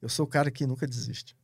Eu 0.00 0.08
sou 0.08 0.24
o 0.26 0.28
cara 0.28 0.50
que 0.50 0.66
nunca 0.66 0.86
desiste. 0.86 1.34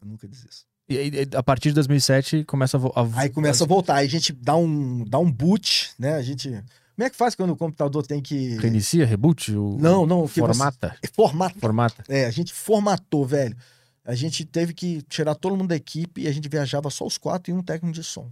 Eu 0.00 0.06
nunca 0.06 0.28
desisto. 0.28 0.66
E 0.88 0.96
aí, 0.96 1.10
a 1.34 1.42
partir 1.42 1.70
de 1.70 1.74
2007 1.76 2.44
começa 2.44 2.76
a... 2.78 2.80
a 2.80 3.20
Aí 3.20 3.28
começa 3.30 3.64
a 3.64 3.66
voltar, 3.66 3.96
aí 3.96 4.06
a 4.06 4.10
gente 4.10 4.32
dá 4.32 4.54
um, 4.56 5.04
dá 5.04 5.18
um 5.18 5.30
boot, 5.30 5.90
né? 5.98 6.14
A 6.14 6.22
gente. 6.22 6.62
Como 6.98 7.06
é 7.06 7.10
que 7.10 7.16
faz 7.16 7.36
quando 7.36 7.50
o 7.50 7.56
computador 7.56 8.04
tem 8.04 8.20
que. 8.20 8.56
Reinicia, 8.56 9.06
reboot? 9.06 9.54
O... 9.54 9.78
Não, 9.78 10.04
não, 10.04 10.26
que 10.26 10.34
você- 10.34 10.40
Formata? 10.40 10.96
Formata. 11.14 11.60
Formata. 11.60 12.04
É, 12.08 12.26
a 12.26 12.30
gente 12.32 12.52
formatou, 12.52 13.24
velho. 13.24 13.56
A 14.04 14.16
gente 14.16 14.44
teve 14.44 14.74
que 14.74 15.00
tirar 15.02 15.36
todo 15.36 15.56
mundo 15.56 15.68
da 15.68 15.76
equipe 15.76 16.22
e 16.22 16.26
a 16.26 16.32
gente 16.32 16.48
viajava 16.48 16.90
só 16.90 17.06
os 17.06 17.16
quatro 17.16 17.52
e 17.52 17.54
um 17.54 17.62
técnico 17.62 17.94
de 17.94 18.02
som. 18.02 18.28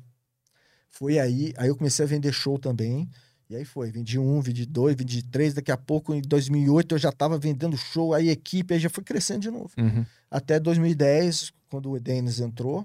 Foi 0.91 1.17
aí, 1.17 1.55
aí 1.57 1.69
eu 1.69 1.77
comecei 1.77 2.05
a 2.05 2.09
vender 2.09 2.33
show 2.33 2.59
também. 2.59 3.09
E 3.49 3.55
aí 3.55 3.65
foi, 3.65 3.89
vendi 3.93 4.19
um, 4.19 4.41
vendi 4.41 4.67
dois, 4.67 4.97
vendi 4.97 5.23
três. 5.23 5.55
Daqui 5.55 5.71
a 5.71 5.77
pouco, 5.77 6.13
em 6.13 6.21
2008, 6.21 6.97
eu 6.97 6.99
já 6.99 7.13
tava 7.13 7.39
vendendo 7.39 7.77
show, 7.77 8.15
aí 8.15 8.31
equipe 8.31 8.75
aí 8.75 8.81
já 8.81 8.91
foi 8.91 9.05
crescendo 9.05 9.43
de 9.43 9.51
novo. 9.53 9.71
Uhum. 9.79 10.05
Até 10.29 10.59
2010, 10.59 11.53
quando 11.71 11.93
o 11.93 12.01
Denis 12.01 12.41
entrou, 12.41 12.85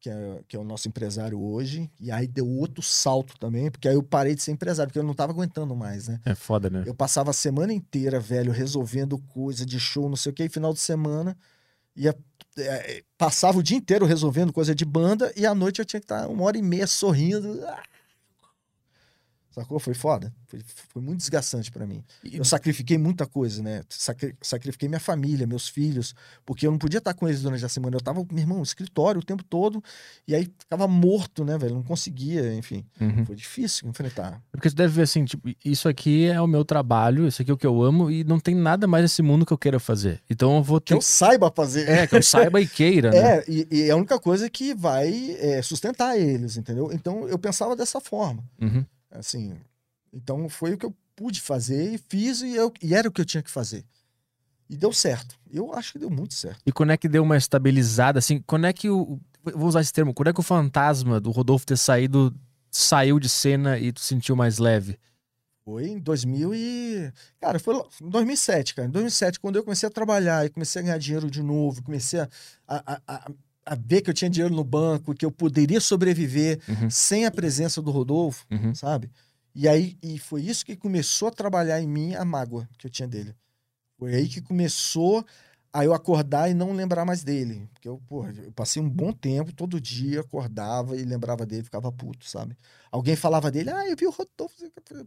que 0.00 0.08
é, 0.08 0.40
que 0.46 0.56
é 0.56 0.58
o 0.58 0.64
nosso 0.64 0.88
empresário 0.88 1.40
hoje. 1.40 1.90
E 2.00 2.10
aí 2.10 2.26
deu 2.26 2.48
outro 2.48 2.82
salto 2.82 3.38
também, 3.38 3.70
porque 3.70 3.88
aí 3.88 3.94
eu 3.94 4.02
parei 4.02 4.34
de 4.34 4.42
ser 4.42 4.52
empresário, 4.52 4.90
porque 4.90 4.98
eu 4.98 5.04
não 5.04 5.14
tava 5.14 5.32
aguentando 5.32 5.74
mais, 5.74 6.08
né? 6.08 6.20
É 6.24 6.34
foda, 6.34 6.70
né? 6.70 6.84
Eu 6.86 6.94
passava 6.94 7.30
a 7.30 7.34
semana 7.34 7.72
inteira, 7.72 8.20
velho, 8.20 8.52
resolvendo 8.52 9.18
coisa 9.18 9.66
de 9.66 9.78
show, 9.78 10.08
não 10.08 10.16
sei 10.16 10.32
o 10.32 10.34
que, 10.34 10.44
e 10.44 10.48
final 10.48 10.72
de 10.72 10.80
semana 10.80 11.36
ia, 11.98 12.16
é, 12.56 13.02
passava 13.18 13.58
o 13.58 13.62
dia 13.62 13.76
inteiro 13.76 14.06
resolvendo 14.06 14.52
coisa 14.52 14.74
de 14.74 14.84
banda 14.84 15.32
e 15.36 15.44
à 15.44 15.54
noite 15.54 15.80
eu 15.80 15.84
tinha 15.84 16.00
que 16.00 16.04
estar 16.04 16.28
uma 16.28 16.44
hora 16.44 16.56
e 16.56 16.62
meia 16.62 16.86
sorrindo. 16.86 17.60
Ah! 17.66 17.82
Sacou? 19.58 19.78
Foi 19.80 19.94
foda. 19.94 20.32
Foi, 20.46 20.60
foi 20.92 21.02
muito 21.02 21.18
desgastante 21.18 21.70
pra 21.72 21.84
mim. 21.86 22.04
Eu 22.32 22.44
sacrifiquei 22.44 22.96
muita 22.96 23.26
coisa, 23.26 23.62
né? 23.62 23.82
Sacri- 23.88 24.36
sacrifiquei 24.40 24.88
minha 24.88 25.00
família, 25.00 25.46
meus 25.46 25.68
filhos, 25.68 26.14
porque 26.46 26.66
eu 26.66 26.70
não 26.70 26.78
podia 26.78 26.98
estar 26.98 27.12
com 27.14 27.26
eles 27.26 27.42
durante 27.42 27.64
a 27.64 27.68
semana. 27.68 27.96
Eu 27.96 28.00
tava, 28.00 28.24
meu 28.30 28.38
irmão, 28.40 28.58
no 28.58 28.62
escritório 28.62 29.20
o 29.20 29.24
tempo 29.24 29.42
todo, 29.42 29.82
e 30.26 30.34
aí 30.34 30.48
ficava 30.58 30.86
morto, 30.86 31.44
né, 31.44 31.58
velho? 31.58 31.74
Não 31.74 31.82
conseguia, 31.82 32.54
enfim. 32.54 32.84
Uhum. 33.00 33.26
Foi 33.26 33.34
difícil 33.34 33.88
enfrentar. 33.88 34.40
Porque 34.52 34.70
você 34.70 34.76
deve 34.76 34.92
ver 34.94 35.02
assim, 35.02 35.24
tipo, 35.24 35.48
isso 35.64 35.88
aqui 35.88 36.26
é 36.26 36.40
o 36.40 36.46
meu 36.46 36.64
trabalho, 36.64 37.26
isso 37.26 37.42
aqui 37.42 37.50
é 37.50 37.54
o 37.54 37.58
que 37.58 37.66
eu 37.66 37.82
amo 37.82 38.10
e 38.10 38.22
não 38.22 38.38
tem 38.38 38.54
nada 38.54 38.86
mais 38.86 39.02
nesse 39.02 39.22
mundo 39.22 39.44
que 39.44 39.52
eu 39.52 39.58
queira 39.58 39.80
fazer. 39.80 40.22
Então 40.30 40.56
eu 40.56 40.62
vou 40.62 40.80
Que 40.80 40.88
ter 40.92 40.94
eu 40.94 41.00
saiba 41.02 41.50
fazer. 41.54 41.88
É, 41.88 42.06
que 42.06 42.14
eu 42.14 42.22
saiba 42.22 42.60
e 42.60 42.66
queira, 42.66 43.10
né? 43.12 43.38
É, 43.38 43.44
e, 43.48 43.66
e 43.70 43.82
é 43.82 43.90
a 43.90 43.96
única 43.96 44.18
coisa 44.20 44.48
que 44.48 44.74
vai 44.74 45.36
é, 45.40 45.60
sustentar 45.62 46.16
eles, 46.16 46.56
entendeu? 46.56 46.90
Então 46.92 47.26
eu 47.28 47.38
pensava 47.38 47.74
dessa 47.74 48.00
forma, 48.00 48.44
Uhum. 48.60 48.84
Assim. 49.10 49.56
Então 50.12 50.48
foi 50.48 50.74
o 50.74 50.78
que 50.78 50.86
eu 50.86 50.94
pude 51.14 51.40
fazer 51.40 51.94
e 51.94 51.98
fiz 51.98 52.40
e, 52.42 52.54
eu- 52.54 52.72
e 52.82 52.94
era 52.94 53.08
o 53.08 53.12
que 53.12 53.20
eu 53.20 53.24
tinha 53.24 53.42
que 53.42 53.50
fazer. 53.50 53.84
E 54.70 54.76
deu 54.76 54.92
certo. 54.92 55.38
Eu 55.50 55.72
acho 55.74 55.92
que 55.92 55.98
deu 55.98 56.10
muito 56.10 56.34
certo. 56.34 56.60
E 56.66 56.70
quando 56.72 56.90
é 56.92 56.96
que 56.96 57.08
deu 57.08 57.22
uma 57.22 57.36
estabilizada, 57.36 58.18
assim, 58.18 58.42
quando 58.46 58.66
é 58.66 58.72
que 58.72 58.88
o. 58.90 59.18
Vou 59.42 59.66
usar 59.68 59.80
esse 59.80 59.92
termo, 59.92 60.12
quando 60.12 60.28
é 60.28 60.32
que 60.32 60.40
o 60.40 60.42
fantasma 60.42 61.18
do 61.20 61.30
Rodolfo 61.30 61.64
ter 61.64 61.78
saído, 61.78 62.34
saiu 62.70 63.18
de 63.18 63.28
cena 63.30 63.78
e 63.78 63.90
tu 63.92 64.00
sentiu 64.00 64.36
mais 64.36 64.58
leve? 64.58 64.98
Foi 65.64 65.86
em 65.86 65.98
2000 65.98 66.54
e... 66.54 67.10
Cara, 67.40 67.58
foi 67.58 67.74
lá- 67.74 67.84
em 68.02 68.08
2007, 68.10 68.74
cara. 68.74 68.88
Em 68.88 68.90
2007, 68.90 69.38
quando 69.40 69.56
eu 69.56 69.62
comecei 69.64 69.86
a 69.86 69.92
trabalhar 69.92 70.44
e 70.44 70.50
comecei 70.50 70.80
a 70.80 70.84
ganhar 70.84 70.98
dinheiro 70.98 71.30
de 71.30 71.42
novo, 71.42 71.82
comecei 71.82 72.20
a, 72.20 72.28
a, 72.66 73.00
a, 73.06 73.30
a 73.70 73.74
ver 73.74 74.00
que 74.02 74.10
eu 74.10 74.14
tinha 74.14 74.30
dinheiro 74.30 74.54
no 74.54 74.64
banco, 74.64 75.14
que 75.14 75.24
eu 75.24 75.30
poderia 75.30 75.80
sobreviver 75.80 76.58
Uhum. 76.68 76.90
sem 76.90 77.24
a 77.26 77.30
presença 77.30 77.80
do 77.82 77.90
Rodolfo, 77.90 78.44
Uhum. 78.50 78.74
sabe? 78.74 79.10
E 79.54 79.66
aí 79.68 79.96
e 80.02 80.18
foi 80.18 80.42
isso 80.42 80.64
que 80.64 80.76
começou 80.76 81.28
a 81.28 81.32
trabalhar 81.32 81.80
em 81.80 81.86
mim 81.86 82.14
a 82.14 82.24
mágoa 82.24 82.68
que 82.78 82.86
eu 82.86 82.90
tinha 82.90 83.08
dele. 83.08 83.34
Foi 83.98 84.14
aí 84.14 84.28
que 84.28 84.40
começou 84.40 85.24
a 85.72 85.84
eu 85.84 85.92
acordar 85.92 86.48
e 86.50 86.54
não 86.54 86.72
lembrar 86.72 87.04
mais 87.04 87.22
dele. 87.24 87.68
Porque 87.74 87.88
eu, 87.88 88.00
porra, 88.06 88.32
eu 88.42 88.52
passei 88.52 88.80
um 88.80 88.88
bom 88.88 89.12
tempo, 89.12 89.52
todo 89.52 89.80
dia 89.80 90.20
acordava 90.20 90.96
e 90.96 91.02
lembrava 91.04 91.44
dele, 91.44 91.62
ficava 91.64 91.90
puto, 91.92 92.24
sabe? 92.28 92.56
Alguém 92.90 93.16
falava 93.16 93.50
dele, 93.50 93.70
ah, 93.70 93.86
eu 93.86 93.96
vi 93.96 94.06
o 94.06 94.10
Rodolfo. 94.10 94.54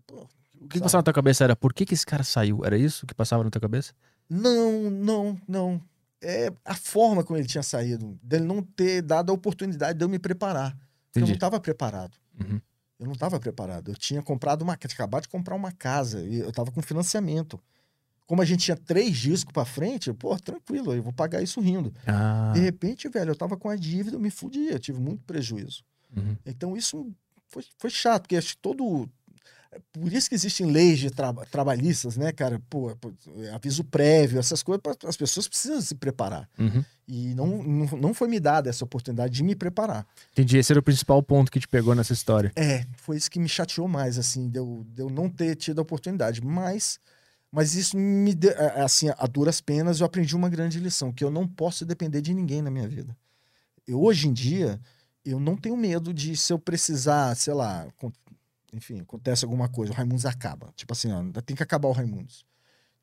Pô, 0.06 0.28
O 0.60 0.68
que, 0.68 0.76
que 0.78 0.80
passava 0.80 1.00
na 1.00 1.04
tua 1.04 1.14
cabeça 1.14 1.44
era 1.44 1.56
por 1.56 1.74
que, 1.74 1.86
que 1.86 1.94
esse 1.94 2.06
cara 2.06 2.24
saiu? 2.24 2.64
Era 2.64 2.78
isso 2.78 3.08
que 3.08 3.14
passava 3.14 3.44
na 3.44 3.50
tua 3.50 3.62
cabeça? 3.62 3.94
Não, 4.30 4.90
não, 4.90 5.38
não. 5.48 5.82
É 6.22 6.52
a 6.64 6.76
forma 6.76 7.24
como 7.24 7.38
ele 7.38 7.48
tinha 7.48 7.64
saído, 7.64 8.20
dele 8.22 8.46
não 8.46 8.62
ter 8.62 9.02
dado 9.02 9.32
a 9.32 9.34
oportunidade 9.34 9.98
de 9.98 10.06
eu 10.06 10.10
me 10.10 10.20
preparar. 10.20 10.78
Eu 11.16 11.22
não 11.22 11.34
estava 11.34 11.60
preparado. 11.60 12.16
Uhum. 12.40 12.62
Eu 13.00 13.06
não 13.08 13.14
estava 13.14 13.40
preparado. 13.40 13.92
Eu 13.92 13.96
tinha 13.96 14.22
comprado 14.22 14.62
uma, 14.62 14.78
tinha 14.78 14.94
acabado 14.94 15.24
de 15.24 15.30
comprar 15.30 15.56
uma 15.56 15.72
casa 15.72 16.22
e 16.22 16.40
eu 16.40 16.50
estava 16.50 16.72
com 16.72 16.82
financiamento. 16.82 17.60
Como 18.28 18.42
a 18.42 18.46
gente 18.46 18.64
tinha 18.64 18.78
três 18.78 19.18
discos 19.18 19.52
para 19.52 19.66
frente, 19.66 20.14
pô, 20.14 20.38
tranquilo, 20.38 20.94
eu 20.94 21.02
vou 21.02 21.12
pagar 21.12 21.42
isso 21.42 21.60
rindo. 21.60 21.94
Ah. 22.06 22.52
De 22.54 22.60
repente, 22.62 23.10
velho, 23.10 23.32
eu 23.32 23.36
tava 23.36 23.58
com 23.58 23.68
a 23.68 23.76
dívida, 23.76 24.16
eu 24.16 24.20
me 24.20 24.30
fudi, 24.30 24.68
eu 24.68 24.80
tive 24.80 25.00
muito 25.00 25.24
prejuízo. 25.24 25.84
Uhum. 26.16 26.38
Então 26.46 26.78
isso 26.78 27.12
foi, 27.48 27.64
foi 27.78 27.90
chato, 27.90 28.24
porque 28.24 28.38
acho 28.38 28.56
que 28.56 28.62
todo. 28.62 29.10
Por 29.94 30.12
isso 30.12 30.28
que 30.28 30.36
existem 30.36 30.66
leis 30.70 31.00
de 31.00 31.10
traba- 31.10 31.46
trabalhistas, 31.46 32.18
né, 32.18 32.34
cara? 32.34 32.62
Pô, 32.70 32.94
pô, 32.98 33.14
aviso 33.54 33.86
prévio, 33.86 34.38
essas 34.38 34.62
coisas, 34.62 34.82
as 35.06 35.16
pessoas 35.16 35.48
precisam 35.48 35.80
se 35.82 35.96
preparar. 35.96 36.50
Uhum. 36.60 36.84
E 37.08 37.34
não, 37.36 37.64
não, 37.64 37.86
não 37.98 38.14
foi 38.14 38.28
me 38.28 38.40
dada 38.40 38.70
essa 38.70 38.84
oportunidade 38.84 39.34
de 39.34 39.44
me 39.44 39.56
preparar. 39.56 40.06
Entendi. 40.34 40.58
Esse 40.58 40.74
era 40.74 40.80
o 40.80 40.84
principal 40.84 41.24
ponto 41.24 41.50
que 41.50 41.60
te 41.60 41.68
pegou 41.68 41.96
nessa 41.96 42.12
história. 42.12 42.52
É, 42.56 42.86
foi 42.98 43.16
isso 43.16 43.32
que 43.32 43.40
me 43.40 43.48
chateou 43.48 43.88
mais, 43.88 44.18
assim, 44.18 44.50
de 44.50 44.60
eu, 44.60 44.86
de 44.90 45.02
eu 45.02 45.10
não 45.10 45.30
ter 45.30 45.56
tido 45.56 45.80
a 45.80 45.82
oportunidade. 45.84 46.42
Mas, 46.42 47.00
mas 47.50 47.74
isso 47.74 47.98
me 47.98 48.34
deu, 48.34 48.54
assim, 48.76 49.08
a 49.10 49.26
duras 49.26 49.62
penas, 49.62 50.02
eu 50.02 50.06
aprendi 50.06 50.36
uma 50.36 50.50
grande 50.50 50.80
lição, 50.80 51.14
que 51.14 51.24
eu 51.24 51.32
não 51.32 51.48
posso 51.48 51.86
depender 51.86 52.22
de 52.22 52.34
ninguém 52.34 52.62
na 52.62 52.70
minha 52.70 52.88
vida. 52.90 53.16
Eu, 53.88 54.02
hoje 54.02 54.28
em 54.28 54.34
dia, 54.34 54.80
eu 55.24 55.40
não 55.40 55.56
tenho 55.56 55.78
medo 55.78 56.14
de, 56.14 56.36
se 56.36 56.52
eu 56.52 56.60
precisar, 56.60 57.36
sei 57.36 57.54
lá, 57.54 57.88
enfim, 58.74 59.00
acontece 59.02 59.44
alguma 59.46 59.68
coisa, 59.70 59.92
o 59.92 59.96
Raimundos 59.96 60.26
acaba. 60.26 60.72
Tipo 60.76 60.94
assim, 60.94 61.12
ó, 61.12 61.24
tem 61.42 61.56
que 61.56 61.64
acabar 61.64 61.88
o 61.90 61.92
Raimundos. 61.92 62.46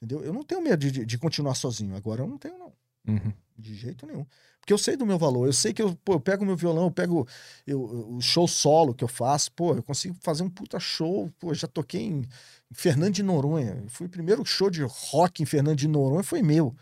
Entendeu? 0.01 0.23
Eu 0.25 0.33
não 0.33 0.43
tenho 0.43 0.63
medo 0.63 0.79
de, 0.79 0.91
de- 0.91 1.05
de 1.07 1.19
continuar 1.19 1.55
sozinho. 1.55 1.97
Agora 1.97 2.23
eu 2.23 2.27
não 2.29 2.39
tenho, 2.39 2.57
não. 2.59 2.73
Uhum. 3.09 3.33
De 3.57 3.75
jeito 3.75 4.07
nenhum. 4.07 4.25
Porque 4.61 4.73
eu 4.73 4.79
sei 4.79 4.97
do 4.97 5.05
meu 5.05 5.19
valor. 5.19 5.47
Eu 5.47 5.53
sei 5.53 5.73
que 5.73 5.83
eu, 5.83 5.95
pô, 6.05 6.13
eu 6.15 6.21
pego 6.21 6.45
meu 6.45 6.57
violão, 6.57 6.85
eu 6.85 6.91
pego 6.91 7.27
eu- 7.67 7.83
o 8.17 8.21
show 8.21 8.47
solo 8.47 8.95
que 8.95 9.03
eu 9.03 9.09
faço, 9.09 9.51
pô, 9.53 9.75
eu 9.75 9.83
consigo 9.83 10.15
fazer 10.21 10.43
um 10.45 10.51
puta 10.51 10.79
show. 10.79 11.31
Pô, 11.39 11.53
já 11.53 11.67
toquei 11.67 12.03
em, 12.03 12.19
em 12.21 12.75
Fernando 12.75 13.15
de 13.15 13.23
Noronha. 13.23 13.83
Fui 13.89 14.07
o 14.07 14.11
primeiro 14.11 14.45
show 14.45 14.71
de 14.71 14.83
rock 14.85 15.43
em 15.43 15.47
Fernando 15.47 15.77
de 15.79 15.89
Noronha, 15.89 16.23
foi 16.23 16.43
meu. 16.43 16.75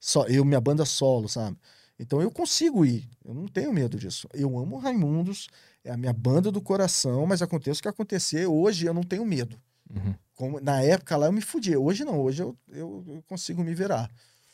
Só 0.00 0.26
eu, 0.26 0.44
minha 0.44 0.60
banda 0.60 0.84
solo, 0.84 1.28
sabe? 1.28 1.56
Então 1.98 2.20
eu 2.20 2.30
consigo 2.30 2.84
ir. 2.84 3.08
Eu 3.24 3.32
não 3.34 3.46
tenho 3.46 3.72
medo 3.72 3.96
disso. 3.96 4.28
Eu 4.34 4.58
amo 4.58 4.78
Raimundos, 4.78 5.48
é 5.84 5.92
a 5.92 5.96
minha 5.96 6.12
banda 6.12 6.50
do 6.50 6.60
coração, 6.60 7.26
mas 7.26 7.42
aconteça 7.42 7.78
o 7.80 7.82
que 7.82 7.88
acontecer, 7.88 8.46
hoje 8.46 8.86
eu 8.86 8.94
não 8.94 9.02
tenho 9.02 9.24
medo. 9.24 9.56
Uhum. 9.94 10.14
Como, 10.34 10.60
na 10.60 10.80
época 10.82 11.16
lá 11.16 11.26
eu 11.26 11.32
me 11.32 11.40
fudia. 11.42 11.78
Hoje 11.78 12.04
não, 12.04 12.18
hoje 12.20 12.42
eu, 12.42 12.56
eu, 12.72 13.04
eu 13.06 13.22
consigo 13.28 13.62
me 13.62 13.74
virar. 13.74 14.10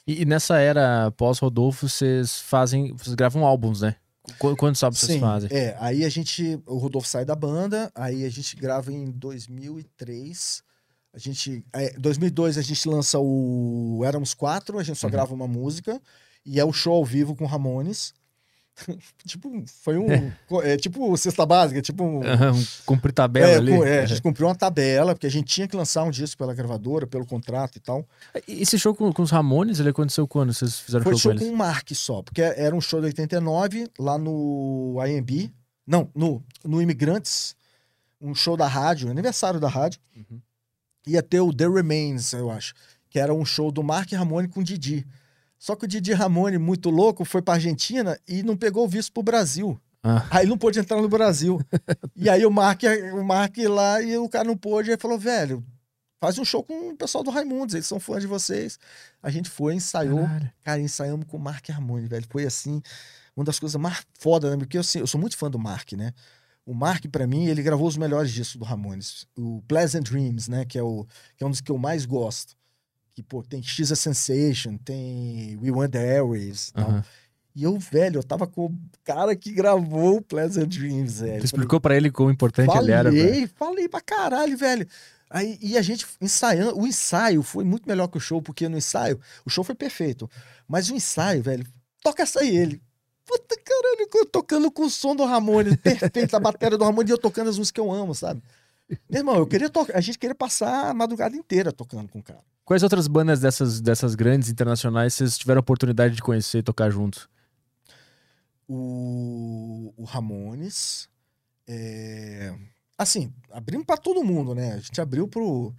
E, 0.07 0.23
e 0.23 0.24
nessa 0.24 0.59
era 0.59 1.11
pós-Rodolfo, 1.12 1.89
vocês 1.89 2.40
fazem. 2.40 2.93
Vocês 2.97 3.15
gravam 3.15 3.47
álbuns, 3.47 3.81
né? 3.81 3.94
Qu- 4.39 4.57
Quantos 4.57 4.82
álbuns 4.82 5.01
vocês 5.01 5.20
fazem? 5.20 5.48
É, 5.52 5.77
aí 5.81 6.05
a 6.05 6.09
gente, 6.09 6.61
o 6.66 6.77
Rodolfo 6.78 7.09
sai 7.09 7.24
da 7.24 7.35
banda, 7.35 7.90
aí 7.94 8.24
a 8.24 8.28
gente 8.28 8.57
grava 8.57 8.93
em 8.93 9.11
2003. 9.11 10.62
A 11.12 11.19
gente, 11.19 11.65
é, 11.73 11.90
2002 11.98 12.57
a 12.59 12.62
gente 12.62 12.89
lança 12.89 13.19
o 13.19 14.02
Éramos 14.05 14.35
Quatro, 14.35 14.78
a 14.78 14.82
gente 14.82 14.98
só 14.98 15.07
Uhum. 15.07 15.11
grava 15.12 15.35
uma 15.35 15.48
música 15.48 16.01
e 16.44 16.61
é 16.61 16.65
o 16.65 16.73
show 16.73 16.94
ao 16.94 17.05
vivo 17.05 17.35
com 17.35 17.47
Ramones. 17.47 18.12
tipo, 19.27 19.62
foi 19.82 19.98
um, 19.98 20.09
é 20.62 20.77
tipo 20.77 21.16
cesta 21.16 21.44
básica, 21.44 21.81
tipo 21.82 22.02
um, 22.05 22.23
Aham, 22.24 22.52
um 22.52 22.65
cumprir 22.85 23.12
tabela 23.12 23.52
é, 23.52 23.57
ali. 23.57 23.77
com- 23.77 23.85
é, 23.85 24.01
a 24.01 24.07
gente 24.07 24.23
cumpriu 24.23 24.47
uma 24.47 24.55
tabela, 24.55 25.15
porque 25.15 25.27
a 25.27 25.31
gente 25.31 25.47
tinha 25.47 25.69
que 25.69 25.77
lançar 25.77 26.02
um 26.05 26.11
disco 26.11 26.39
pela 26.39 26.55
gravadora, 26.55 27.07
pelo 27.07 27.27
contrato 27.27 27.77
e 27.77 27.81
tal. 27.81 28.07
E 28.47 28.62
Esse 28.62 28.78
show 28.78 28.94
com, 28.94 29.12
com 29.12 29.23
os 29.23 29.31
Ramones, 29.31 29.81
ele 29.81 29.90
aconteceu 29.90 30.27
quando 30.27 30.52
vocês 30.52 30.78
fizeram 30.78 31.05
Foi 31.05 31.12
show, 31.12 31.32
show 31.32 31.35
com 31.35 31.47
com 31.47 31.52
um 31.52 31.57
Mark 31.57 31.89
só, 31.94 32.23
porque 32.23 32.43
era 32.43 32.74
um 32.74 32.81
show 32.81 33.01
de 33.01 33.07
89, 33.07 33.89
lá 33.98 34.16
no 34.19 34.97
IMB. 35.07 35.52
Não, 35.86 36.09
no, 36.15 36.43
no 36.65 36.81
Imigrantes, 36.81 37.57
um 38.20 38.35
show 38.35 38.57
da 38.57 38.66
rádio, 38.66 39.11
aniversário 39.11 39.59
da 39.59 39.69
rádio. 39.69 40.01
Uhum. 40.16 40.40
Ia 41.07 41.23
ter 41.23 41.40
o 41.40 41.52
The 41.52 41.66
Remains, 41.66 42.32
eu 42.32 42.51
acho, 42.51 42.74
que 43.09 43.19
era 43.19 43.32
um 43.35 43.44
show 43.44 43.73
do 43.73 43.82
Mark 43.82 44.12
Ramone 44.12 44.47
com 44.48 44.61
o 44.61 44.65
Didi. 44.65 45.07
Só 45.61 45.77
que 45.77 45.85
o 45.85 45.89
Didi 45.89 46.15
Ramone, 46.15 46.57
muito 46.57 46.89
louco, 46.89 47.23
foi 47.23 47.43
pra 47.43 47.55
Argentina 47.55 48.19
e 48.27 48.43
não 48.43 48.57
pegou 48.57 48.87
o 48.87 48.89
visto 48.89 49.12
pro 49.12 49.23
Brasil. 49.23 49.78
Ah. 50.03 50.27
Aí 50.31 50.47
não 50.47 50.57
pôde 50.57 50.78
entrar 50.78 51.03
no 51.03 51.09
Brasil. 51.09 51.61
e 52.16 52.31
aí 52.31 52.47
o 52.47 52.51
Mark, 52.51 52.81
o 53.12 53.23
Mark 53.23 53.59
lá 53.69 54.01
e 54.01 54.16
o 54.16 54.27
cara 54.27 54.45
não 54.45 54.57
pôde, 54.57 54.91
aí 54.91 54.97
falou, 54.97 55.19
velho, 55.19 55.62
faz 56.19 56.39
um 56.39 56.47
show 56.47 56.65
com 56.65 56.89
o 56.89 56.97
pessoal 56.97 57.23
do 57.23 57.31
Raimundos, 57.31 57.74
eles 57.74 57.87
são 57.87 58.01
fãs 58.01 58.23
de 58.23 58.27
vocês. 58.27 58.78
A 59.23 59.31
gente 59.31 59.51
foi, 59.51 59.74
ensaiou. 59.74 60.23
Caralho. 60.23 60.53
Cara, 60.62 60.81
ensaiamos 60.81 61.27
com 61.27 61.37
o 61.37 61.41
Mark 61.41 61.69
Harmony, 61.69 62.07
velho. 62.07 62.27
Foi 62.31 62.47
assim, 62.47 62.81
uma 63.37 63.45
das 63.45 63.61
coisas 63.61 63.78
mais 63.78 64.03
foda, 64.19 64.51
né? 64.51 64.57
Porque 64.57 64.78
eu, 64.78 64.81
assim, 64.81 65.01
eu 65.01 65.07
sou 65.07 65.20
muito 65.20 65.37
fã 65.37 65.51
do 65.51 65.59
Mark, 65.59 65.93
né? 65.93 66.15
O 66.65 66.73
Mark, 66.73 67.05
pra 67.12 67.27
mim, 67.27 67.49
ele 67.49 67.62
gravou 67.62 67.87
os 67.87 67.99
melhores 67.99 68.31
discos 68.31 68.57
do 68.57 68.65
Ramones. 68.65 69.27
O 69.37 69.61
Pleasant 69.69 70.05
Dreams, 70.05 70.51
né? 70.51 70.65
Que 70.65 70.78
é, 70.78 70.82
o, 70.82 71.07
que 71.37 71.45
é 71.45 71.47
um 71.47 71.51
dos 71.51 71.61
que 71.61 71.70
eu 71.70 71.77
mais 71.77 72.07
gosto. 72.07 72.57
Que, 73.21 73.23
pô, 73.23 73.43
tem 73.43 73.63
X 73.63 73.93
a 73.93 73.97
Sensation, 73.97 74.77
tem 74.79 75.59
We 75.63 75.71
Want 75.71 75.93
the 75.93 75.99
Airwaves 75.99 76.73
e. 76.77 77.31
E 77.53 77.65
eu, 77.65 77.77
velho, 77.77 78.19
eu 78.19 78.23
tava 78.23 78.47
com 78.47 78.67
o 78.67 78.79
cara 79.05 79.35
que 79.35 79.51
gravou 79.51 80.19
o 80.19 80.23
Pleasant 80.23 80.69
Dreams, 80.69 81.21
velho. 81.21 81.41
Tu 81.41 81.47
explicou 81.47 81.81
pra 81.81 81.97
ele 81.97 82.09
quão 82.09 82.31
importante 82.31 82.67
falei, 82.67 82.85
ele 82.85 82.93
era. 82.93 83.11
Falei, 83.11 83.33
velho. 83.33 83.51
falei 83.57 83.89
pra 83.89 84.01
caralho, 84.01 84.57
velho. 84.57 84.87
Aí, 85.29 85.59
e 85.61 85.77
a 85.77 85.83
gente 85.83 86.07
ensaiando, 86.21 86.79
o 86.79 86.87
ensaio 86.87 87.43
foi 87.43 87.65
muito 87.65 87.89
melhor 87.89 88.07
que 88.07 88.17
o 88.17 88.21
show, 88.21 88.41
porque 88.41 88.69
no 88.69 88.79
ensaio, 88.79 89.19
o 89.45 89.51
show 89.51 89.65
foi 89.65 89.75
perfeito. 89.75 90.31
Mas 90.67 90.91
o 90.91 90.95
ensaio, 90.95 91.43
velho, 91.43 91.67
toca 92.03 92.23
essa 92.23 92.41
aí 92.41 92.57
ele. 92.57 92.81
Puta 93.27 93.57
caralho, 93.65 94.09
eu 94.15 94.27
tocando 94.27 94.71
com 94.71 94.85
o 94.85 94.91
som 94.91 95.15
do 95.15 95.25
Ramones, 95.25 95.77
perfeito, 95.77 96.35
a 96.37 96.41
bateria 96.41 96.79
do 96.79 96.85
Ramones 96.85 97.11
e 97.11 97.13
eu 97.13 97.19
tocando 97.19 97.51
as 97.51 97.59
músicas 97.59 97.73
que 97.73 97.81
eu 97.81 97.93
amo, 97.93 98.15
sabe? 98.15 98.43
Meu 99.09 99.21
irmão, 99.21 99.37
eu 99.37 99.47
queria 99.47 99.71
tocar, 99.71 99.97
a 99.97 100.01
gente 100.01 100.19
queria 100.19 100.35
passar 100.35 100.91
a 100.91 100.95
madrugada 100.95 101.37
inteira 101.37 101.73
tocando 101.73 102.09
com 102.09 102.19
o 102.19 102.23
cara. 102.23 102.41
Quais 102.65 102.83
outras 102.83 103.09
bandas 103.09 103.41
dessas, 103.41 103.81
dessas 103.81 104.15
grandes 104.15 104.49
internacionais 104.49 105.15
vocês 105.15 105.37
tiveram 105.37 105.59
a 105.59 105.61
oportunidade 105.61 106.15
de 106.15 106.23
conhecer 106.23 106.59
e 106.59 106.62
tocar 106.62 106.91
juntos? 106.91 107.29
o, 108.73 109.93
o 109.97 110.05
Ramones. 110.05 111.09
é, 111.67 112.55
Assim, 112.97 113.33
abrimos 113.51 113.87
pra 113.87 113.97
todo 113.97 114.23
mundo, 114.23 114.55
né? 114.55 114.75
A 114.75 114.79
gente 114.79 115.01
abriu 115.01 115.27
pro 115.27 115.75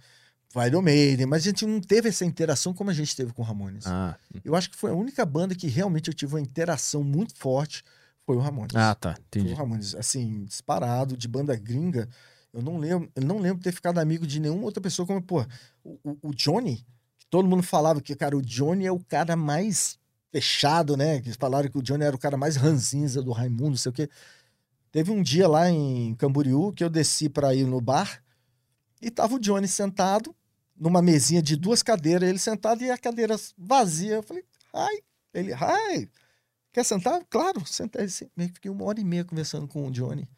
Iron 0.66 0.82
Maiden, 0.82 1.24
mas 1.24 1.42
a 1.42 1.44
gente 1.46 1.64
não 1.64 1.80
teve 1.80 2.08
essa 2.08 2.24
interação 2.24 2.74
como 2.74 2.90
a 2.90 2.92
gente 2.92 3.14
teve 3.16 3.32
com 3.32 3.42
o 3.42 3.44
Ramones. 3.44 3.86
Ah, 3.86 4.18
Eu 4.44 4.54
acho 4.56 4.68
que 4.68 4.76
foi 4.76 4.90
a 4.90 4.94
única 4.94 5.24
banda 5.24 5.54
que 5.54 5.68
realmente 5.68 6.08
eu 6.08 6.14
tive 6.14 6.34
uma 6.34 6.40
interação 6.40 7.02
muito 7.02 7.34
forte, 7.36 7.84
foi 8.26 8.36
o 8.36 8.40
Ramones. 8.40 8.74
ah 8.74 8.94
tá. 8.94 9.14
Foi 9.14 9.22
Entendi. 9.40 9.52
o 9.54 9.56
Ramones, 9.56 9.94
assim, 9.94 10.44
disparado, 10.44 11.16
de 11.16 11.28
banda 11.28 11.54
gringa. 11.56 12.08
Eu 12.52 12.62
não 12.62 12.76
lembro, 12.78 13.10
eu 13.16 13.22
não 13.24 13.38
lembro 13.38 13.62
ter 13.62 13.72
ficado 13.72 13.98
amigo 13.98 14.26
de 14.26 14.38
nenhuma 14.38 14.64
outra 14.64 14.80
pessoa 14.82 15.06
como, 15.06 15.22
pô, 15.22 15.44
o, 15.82 15.98
o- 16.22 16.34
Johnny, 16.34 16.84
que 17.18 17.26
todo 17.30 17.48
mundo 17.48 17.62
falava 17.62 18.00
que, 18.00 18.14
cara, 18.14 18.36
o 18.36 18.42
Johnny 18.42 18.84
é 18.86 18.92
o 18.92 19.00
cara 19.00 19.34
mais 19.36 19.98
fechado, 20.30 20.96
né? 20.96 21.20
Que 21.20 21.32
falaram 21.32 21.70
que 21.70 21.78
o 21.78 21.82
Johnny 21.82 22.04
era 22.04 22.14
o 22.14 22.18
cara 22.18 22.36
mais 22.36 22.56
ranzinza 22.56 23.22
do 23.22 23.32
Raimundo, 23.32 23.70
não 23.70 23.76
sei 23.76 23.90
o 23.90 23.92
quê. 23.92 24.08
Teve 24.90 25.10
um 25.10 25.22
dia 25.22 25.48
lá 25.48 25.70
em 25.70 26.14
Camboriú 26.16 26.72
que 26.72 26.84
eu 26.84 26.90
desci 26.90 27.28
pra 27.28 27.54
ir 27.54 27.66
no 27.66 27.80
bar 27.80 28.22
e 29.00 29.10
tava 29.10 29.34
o 29.36 29.38
Johnny 29.40 29.66
sentado 29.66 30.34
numa 30.76 31.00
mesinha 31.00 31.40
de 31.42 31.56
duas 31.56 31.82
cadeiras, 31.82 32.28
ele 32.28 32.38
sentado 32.38 32.82
e 32.82 32.90
a 32.90 32.98
cadeira 32.98 33.36
vazia. 33.56 34.16
Eu 34.16 34.22
falei, 34.22 34.44
ai. 34.74 34.98
Ele, 35.32 35.52
ai. 35.54 36.08
Quer 36.72 36.84
sentar? 36.84 37.22
Claro, 37.30 37.64
sentei. 37.66 38.06
Fiquei 38.08 38.70
uma 38.70 38.84
hora 38.84 39.00
e 39.00 39.04
meia 39.04 39.24
conversando 39.24 39.66
com 39.66 39.86
o 39.86 39.90
Johnny. 39.90 40.28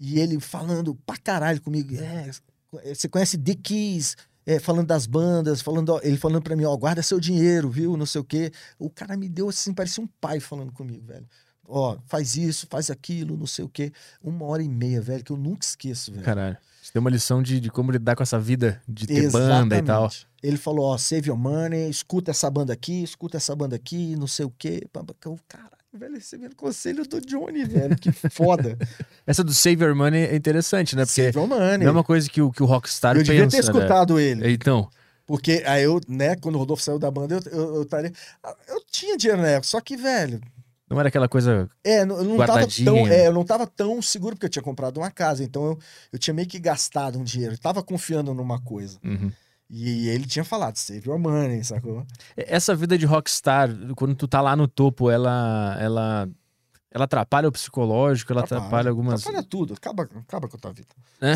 E 0.00 0.18
ele 0.18 0.40
falando 0.40 0.94
pra 1.06 1.18
caralho 1.18 1.60
comigo. 1.60 1.94
É, 1.94 2.30
você 2.94 3.08
conhece 3.08 3.36
The 3.36 3.54
Keys? 3.54 4.16
É, 4.46 4.58
falando 4.58 4.86
das 4.86 5.06
bandas, 5.06 5.60
falando, 5.60 6.00
ele 6.02 6.16
falando 6.16 6.42
pra 6.42 6.56
mim, 6.56 6.64
ó, 6.64 6.74
guarda 6.74 7.02
seu 7.02 7.20
dinheiro, 7.20 7.68
viu? 7.68 7.96
Não 7.96 8.06
sei 8.06 8.22
o 8.22 8.24
quê. 8.24 8.50
O 8.78 8.88
cara 8.88 9.16
me 9.16 9.28
deu 9.28 9.50
assim, 9.50 9.74
parecia 9.74 10.02
um 10.02 10.08
pai 10.20 10.40
falando 10.40 10.72
comigo, 10.72 11.06
velho. 11.06 11.26
Ó, 11.68 11.98
faz 12.06 12.36
isso, 12.36 12.66
faz 12.68 12.90
aquilo, 12.90 13.36
não 13.36 13.46
sei 13.46 13.64
o 13.64 13.68
quê. 13.68 13.92
Uma 14.22 14.46
hora 14.46 14.62
e 14.62 14.68
meia, 14.68 15.00
velho, 15.00 15.22
que 15.22 15.30
eu 15.30 15.36
nunca 15.36 15.64
esqueço, 15.64 16.10
velho. 16.10 16.24
Caralho. 16.24 16.56
Você 16.82 16.92
tem 16.92 17.00
uma 17.00 17.10
lição 17.10 17.42
de, 17.42 17.60
de 17.60 17.70
como 17.70 17.92
lidar 17.92 18.16
com 18.16 18.22
essa 18.22 18.40
vida 18.40 18.82
de 18.88 19.06
ter 19.06 19.30
banda 19.30 19.76
e 19.76 19.82
tal. 19.82 20.06
Exatamente. 20.06 20.26
Ele 20.42 20.56
falou, 20.56 20.86
ó, 20.86 20.98
save 20.98 21.28
your 21.28 21.38
money, 21.38 21.88
escuta 21.90 22.30
essa 22.30 22.50
banda 22.50 22.72
aqui, 22.72 23.02
escuta 23.02 23.36
essa 23.36 23.54
banda 23.54 23.76
aqui, 23.76 24.16
não 24.16 24.26
sei 24.26 24.46
o 24.46 24.50
quê. 24.50 24.88
Caralho, 25.46 25.70
velho, 25.92 26.14
recebendo 26.14 26.54
conselho 26.54 27.04
do 27.06 27.20
Johnny, 27.20 27.64
velho, 27.64 27.96
que 27.98 28.12
foda. 28.12 28.76
Essa 29.26 29.42
do 29.44 29.52
Save 29.52 29.82
Your 29.84 29.94
Money 29.94 30.22
é 30.26 30.36
interessante, 30.36 30.94
né? 30.96 31.04
Porque 31.04 31.22
save 31.22 31.38
your 31.38 31.48
money. 31.48 31.70
é 31.72 31.74
a 31.74 31.78
mesma 31.78 32.04
coisa 32.04 32.28
que 32.28 32.40
o, 32.40 32.50
que 32.50 32.62
o 32.62 32.66
Rockstar 32.66 33.16
eu 33.16 33.22
devia 33.22 33.42
pensa, 33.42 33.56
ter 33.56 33.62
escutado 33.64 34.18
ele. 34.18 34.40
né? 34.42 34.50
Então, 34.50 34.88
Porque 35.26 35.62
aí 35.66 35.82
eu, 35.84 36.00
né, 36.08 36.36
quando 36.36 36.54
o 36.56 36.58
Rodolfo 36.58 36.82
saiu 36.82 36.98
da 36.98 37.10
banda, 37.10 37.34
eu, 37.34 37.52
eu, 37.52 37.74
eu, 37.76 37.82
estaria- 37.82 38.12
eu 38.68 38.80
tinha 38.90 39.16
dinheiro 39.16 39.42
na 39.42 39.48
época, 39.48 39.66
só 39.68 39.80
que, 39.80 39.96
velho, 39.96 40.40
não 40.88 40.98
era 40.98 41.08
aquela 41.08 41.28
coisa... 41.28 41.68
é, 41.84 42.04
não- 42.04 42.16
eu 42.18 42.24
não 42.24 42.36
tava 42.46 42.66
tão, 42.84 43.06
né? 43.06 43.16
é, 43.22 43.26
eu 43.28 43.32
não 43.32 43.44
tava 43.44 43.66
tão 43.66 44.02
seguro 44.02 44.34
porque 44.34 44.46
eu 44.46 44.50
tinha 44.50 44.62
comprado 44.62 44.96
uma 44.98 45.10
casa, 45.10 45.44
então 45.44 45.64
eu, 45.66 45.78
eu 46.12 46.18
tinha 46.18 46.34
meio 46.34 46.48
que 46.48 46.58
gastado 46.58 47.18
um 47.18 47.22
dinheiro, 47.24 47.54
eu 47.54 47.58
tava 47.58 47.82
confiando 47.82 48.34
numa 48.34 48.60
coisa. 48.60 48.98
Uhum. 49.04 49.30
E 49.72 50.08
ele 50.08 50.26
tinha 50.26 50.44
falado, 50.44 50.76
save 50.76 51.08
your 51.08 51.18
money, 51.18 51.62
sacou? 51.62 52.04
Essa 52.36 52.74
vida 52.74 52.98
de 52.98 53.06
rockstar, 53.06 53.70
quando 53.94 54.16
tu 54.16 54.26
tá 54.26 54.40
lá 54.40 54.56
no 54.56 54.66
topo, 54.66 55.08
ela 55.08 55.76
ela 55.78 56.28
ela 56.90 57.04
atrapalha 57.04 57.48
o 57.48 57.52
psicológico, 57.52 58.32
ela 58.32 58.42
atrapalha, 58.42 58.90
algumas 58.90 59.20
Atrapalha 59.20 59.46
tudo, 59.46 59.74
acaba, 59.74 60.02
acaba 60.02 60.48
com 60.48 60.56
a 60.56 60.60
tua 60.60 60.72
vida. 60.72 60.88
É? 61.20 61.34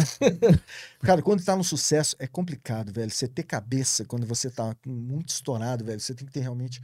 Cara, 1.07 1.23
quando 1.23 1.45
tá 1.45 1.55
no 1.55 1.63
sucesso 1.63 2.17
é 2.19 2.27
complicado, 2.27 2.93
velho. 2.93 3.09
Você 3.09 3.29
ter 3.29 3.45
cabeça 3.45 4.05
quando 4.05 4.27
você 4.27 4.51
tá 4.51 4.75
muito 4.85 5.29
estourado, 5.29 5.85
velho. 5.85 6.01
Você 6.01 6.13
tem 6.13 6.27
que 6.27 6.33
ter 6.33 6.41
realmente. 6.41 6.83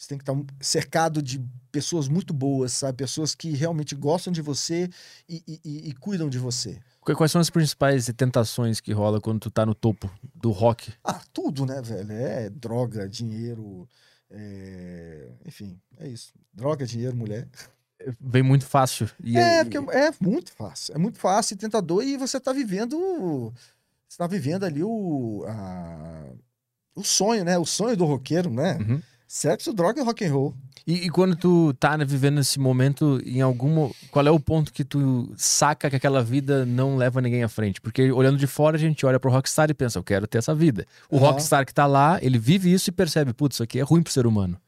Você 0.00 0.08
tem 0.08 0.16
que 0.16 0.22
estar 0.22 0.34
cercado 0.62 1.20
de 1.20 1.38
pessoas 1.70 2.08
muito 2.08 2.32
boas, 2.32 2.72
sabe? 2.72 2.96
Pessoas 2.96 3.34
que 3.34 3.50
realmente 3.50 3.94
gostam 3.94 4.32
de 4.32 4.40
você 4.40 4.88
e, 5.28 5.42
e- 5.46 5.90
e- 5.90 5.92
cuidam 5.92 6.30
de 6.30 6.38
você. 6.38 6.80
Qu- 7.02 7.14
Quais 7.14 7.30
são 7.30 7.38
as 7.38 7.50
principais 7.50 8.06
tentações 8.16 8.80
que 8.80 8.94
rola 8.94 9.20
quando 9.20 9.40
tu 9.40 9.50
tá 9.50 9.66
no 9.66 9.74
topo 9.74 10.10
do 10.34 10.52
rock? 10.52 10.90
Ah, 11.04 11.20
tudo, 11.34 11.66
né, 11.66 11.82
velho? 11.82 12.10
É 12.12 12.48
droga, 12.48 13.06
dinheiro. 13.06 13.86
é, 14.30 15.32
Enfim, 15.44 15.78
é 15.98 16.08
isso. 16.08 16.32
Droga, 16.50 16.86
dinheiro, 16.86 17.14
mulher. 17.14 17.46
Vem 18.18 18.42
muito 18.42 18.64
fácil. 18.64 19.06
E, 19.22 19.36
É, 19.36 19.60
e- 19.60 19.64
porque 19.66 19.76
é 19.98 20.10
muito 20.18 20.50
fácil. 20.52 20.94
É 20.94 20.98
muito 20.98 21.18
fácil 21.18 21.52
e 21.52 21.58
tentador 21.58 22.02
e 22.02 22.16
você 22.16 22.40
tá 22.40 22.54
vivendo. 22.54 23.52
Você 24.08 24.16
tá 24.16 24.26
vivendo 24.26 24.64
ali 24.64 24.82
o. 24.82 25.44
a- 25.46 26.32
o 26.94 27.04
sonho, 27.04 27.44
né? 27.44 27.58
O 27.58 27.66
sonho 27.66 27.96
do 27.98 28.06
roqueiro, 28.06 28.48
né? 28.50 28.78
Uhum. 28.78 29.02
Sexo, 29.32 29.72
droga 29.72 30.00
e 30.00 30.04
rock 30.04 30.24
and 30.24 30.32
roll. 30.32 30.54
E, 30.84 31.06
e 31.06 31.08
quando 31.08 31.36
tu 31.36 31.72
tá 31.74 31.96
né, 31.96 32.04
vivendo 32.04 32.40
esse 32.40 32.58
momento, 32.58 33.20
em 33.24 33.40
algum. 33.40 33.88
Qual 34.10 34.26
é 34.26 34.30
o 34.30 34.40
ponto 34.40 34.72
que 34.72 34.82
tu 34.84 35.32
saca 35.36 35.88
que 35.88 35.94
aquela 35.94 36.20
vida 36.20 36.66
não 36.66 36.96
leva 36.96 37.20
ninguém 37.20 37.44
à 37.44 37.48
frente? 37.48 37.80
Porque 37.80 38.10
olhando 38.10 38.36
de 38.36 38.48
fora, 38.48 38.76
a 38.76 38.80
gente 38.80 39.06
olha 39.06 39.20
pro 39.20 39.30
rockstar 39.30 39.70
e 39.70 39.74
pensa, 39.74 40.00
eu 40.00 40.02
quero 40.02 40.26
ter 40.26 40.38
essa 40.38 40.52
vida. 40.52 40.84
O 41.08 41.16
Aham. 41.18 41.26
rockstar 41.28 41.64
que 41.64 41.72
tá 41.72 41.86
lá, 41.86 42.18
ele 42.20 42.40
vive 42.40 42.72
isso 42.72 42.90
e 42.90 42.92
percebe, 42.92 43.32
putz, 43.32 43.54
isso 43.54 43.62
aqui 43.62 43.78
é 43.78 43.82
ruim 43.82 44.02
pro 44.02 44.12
ser 44.12 44.26
humano. 44.26 44.58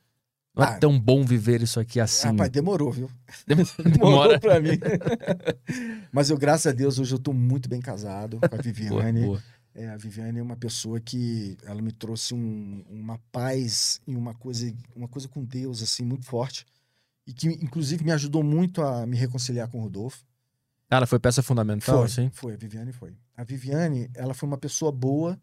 Não 0.55 0.63
é 0.63 0.69
Ah. 0.69 0.79
tão 0.79 0.97
bom 0.97 1.25
viver 1.25 1.61
isso 1.61 1.81
aqui 1.81 1.99
assim. 1.99 2.29
Rapaz, 2.29 2.49
demorou, 2.51 2.93
viu? 2.93 3.11
Demora. 3.99 4.39
pra 4.39 4.61
mim. 4.61 4.79
Mas 6.13 6.31
eu, 6.31 6.39
graças 6.39 6.69
a 6.69 6.73
Deus, 6.73 7.01
hoje 7.01 7.13
eu 7.13 7.19
tô 7.19 7.33
muito 7.33 7.69
bem 7.69 7.81
casado 7.81 8.39
com 8.39 8.47
a 8.47 8.49
Boa, 8.63 8.63
Viviane. 8.63 9.23
boa. 9.27 9.43
É, 9.75 9.89
a 9.89 9.97
Viviane 9.97 10.39
é 10.39 10.43
uma 10.43 10.57
pessoa 10.57 11.01
que 11.01 11.57
ela 11.65 11.81
me 11.81 11.93
trouxe 11.93 12.35
um- 12.35 12.85
uma 12.91 13.19
paz 13.31 14.01
e 14.07 14.15
uma 14.15 14.35
coisa, 14.35 14.75
uma 14.95 15.09
coisa 15.09 15.29
com 15.29 15.43
Deus 15.45 15.83
assim 15.83 16.05
muito 16.05 16.27
forte 16.27 16.67
e 17.27 17.33
que 17.33 17.49
inclusive 17.49 18.05
me 18.05 18.13
ajudou 18.13 18.43
muito 18.43 18.83
a 18.83 19.07
me 19.07 19.17
reconciliar 19.17 19.69
com 19.69 19.79
o 19.79 19.83
Rodolfo. 19.83 20.25
Ah, 20.91 20.97
Ela 20.97 21.07
foi 21.07 21.19
peça 21.19 21.43
fundamental, 21.43 21.97
foi, 21.99 22.07
assim? 22.07 22.31
foi, 22.31 22.53
a 22.55 22.57
Viviane 22.57 22.93
foi. 22.93 23.17
A 23.35 23.45
Viviane, 23.45 24.11
ela 24.15 24.35
foi 24.35 24.47
uma 24.47 24.59
pessoa 24.59 24.93
boa 24.93 25.41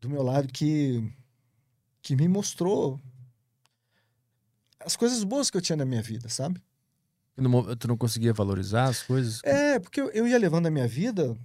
do 0.00 0.08
meu 0.08 0.22
lado 0.22 0.48
que 0.48 1.12
que 2.00 2.16
me 2.16 2.26
mostrou 2.26 2.98
as 4.80 4.96
coisas 4.96 5.22
boas 5.24 5.50
que 5.50 5.56
eu 5.56 5.60
tinha 5.60 5.76
na 5.76 5.84
minha 5.84 6.00
vida, 6.00 6.28
sabe? 6.30 6.62
Tu 7.34 7.42
não, 7.42 7.76
tu 7.76 7.86
não 7.88 7.96
conseguia 7.98 8.32
valorizar 8.32 8.84
as 8.84 9.02
coisas? 9.02 9.40
É, 9.44 9.78
porque 9.78 10.00
eu, 10.00 10.08
eu 10.10 10.26
ia 10.26 10.38
levando 10.38 10.66
a 10.66 10.70
minha 10.70 10.88
vida, 10.88 11.36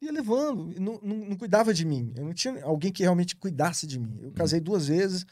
ia 0.00 0.12
levando, 0.12 0.78
não, 0.78 1.00
não, 1.02 1.16
não 1.28 1.36
cuidava 1.36 1.72
de 1.72 1.84
mim. 1.84 2.12
Eu 2.16 2.24
não 2.24 2.34
tinha 2.34 2.62
alguém 2.64 2.92
que 2.92 3.02
realmente 3.02 3.36
cuidasse 3.36 3.86
de 3.86 3.98
mim. 3.98 4.18
Eu 4.20 4.32
casei 4.32 4.60
duas 4.60 4.88
vezes 4.88 5.26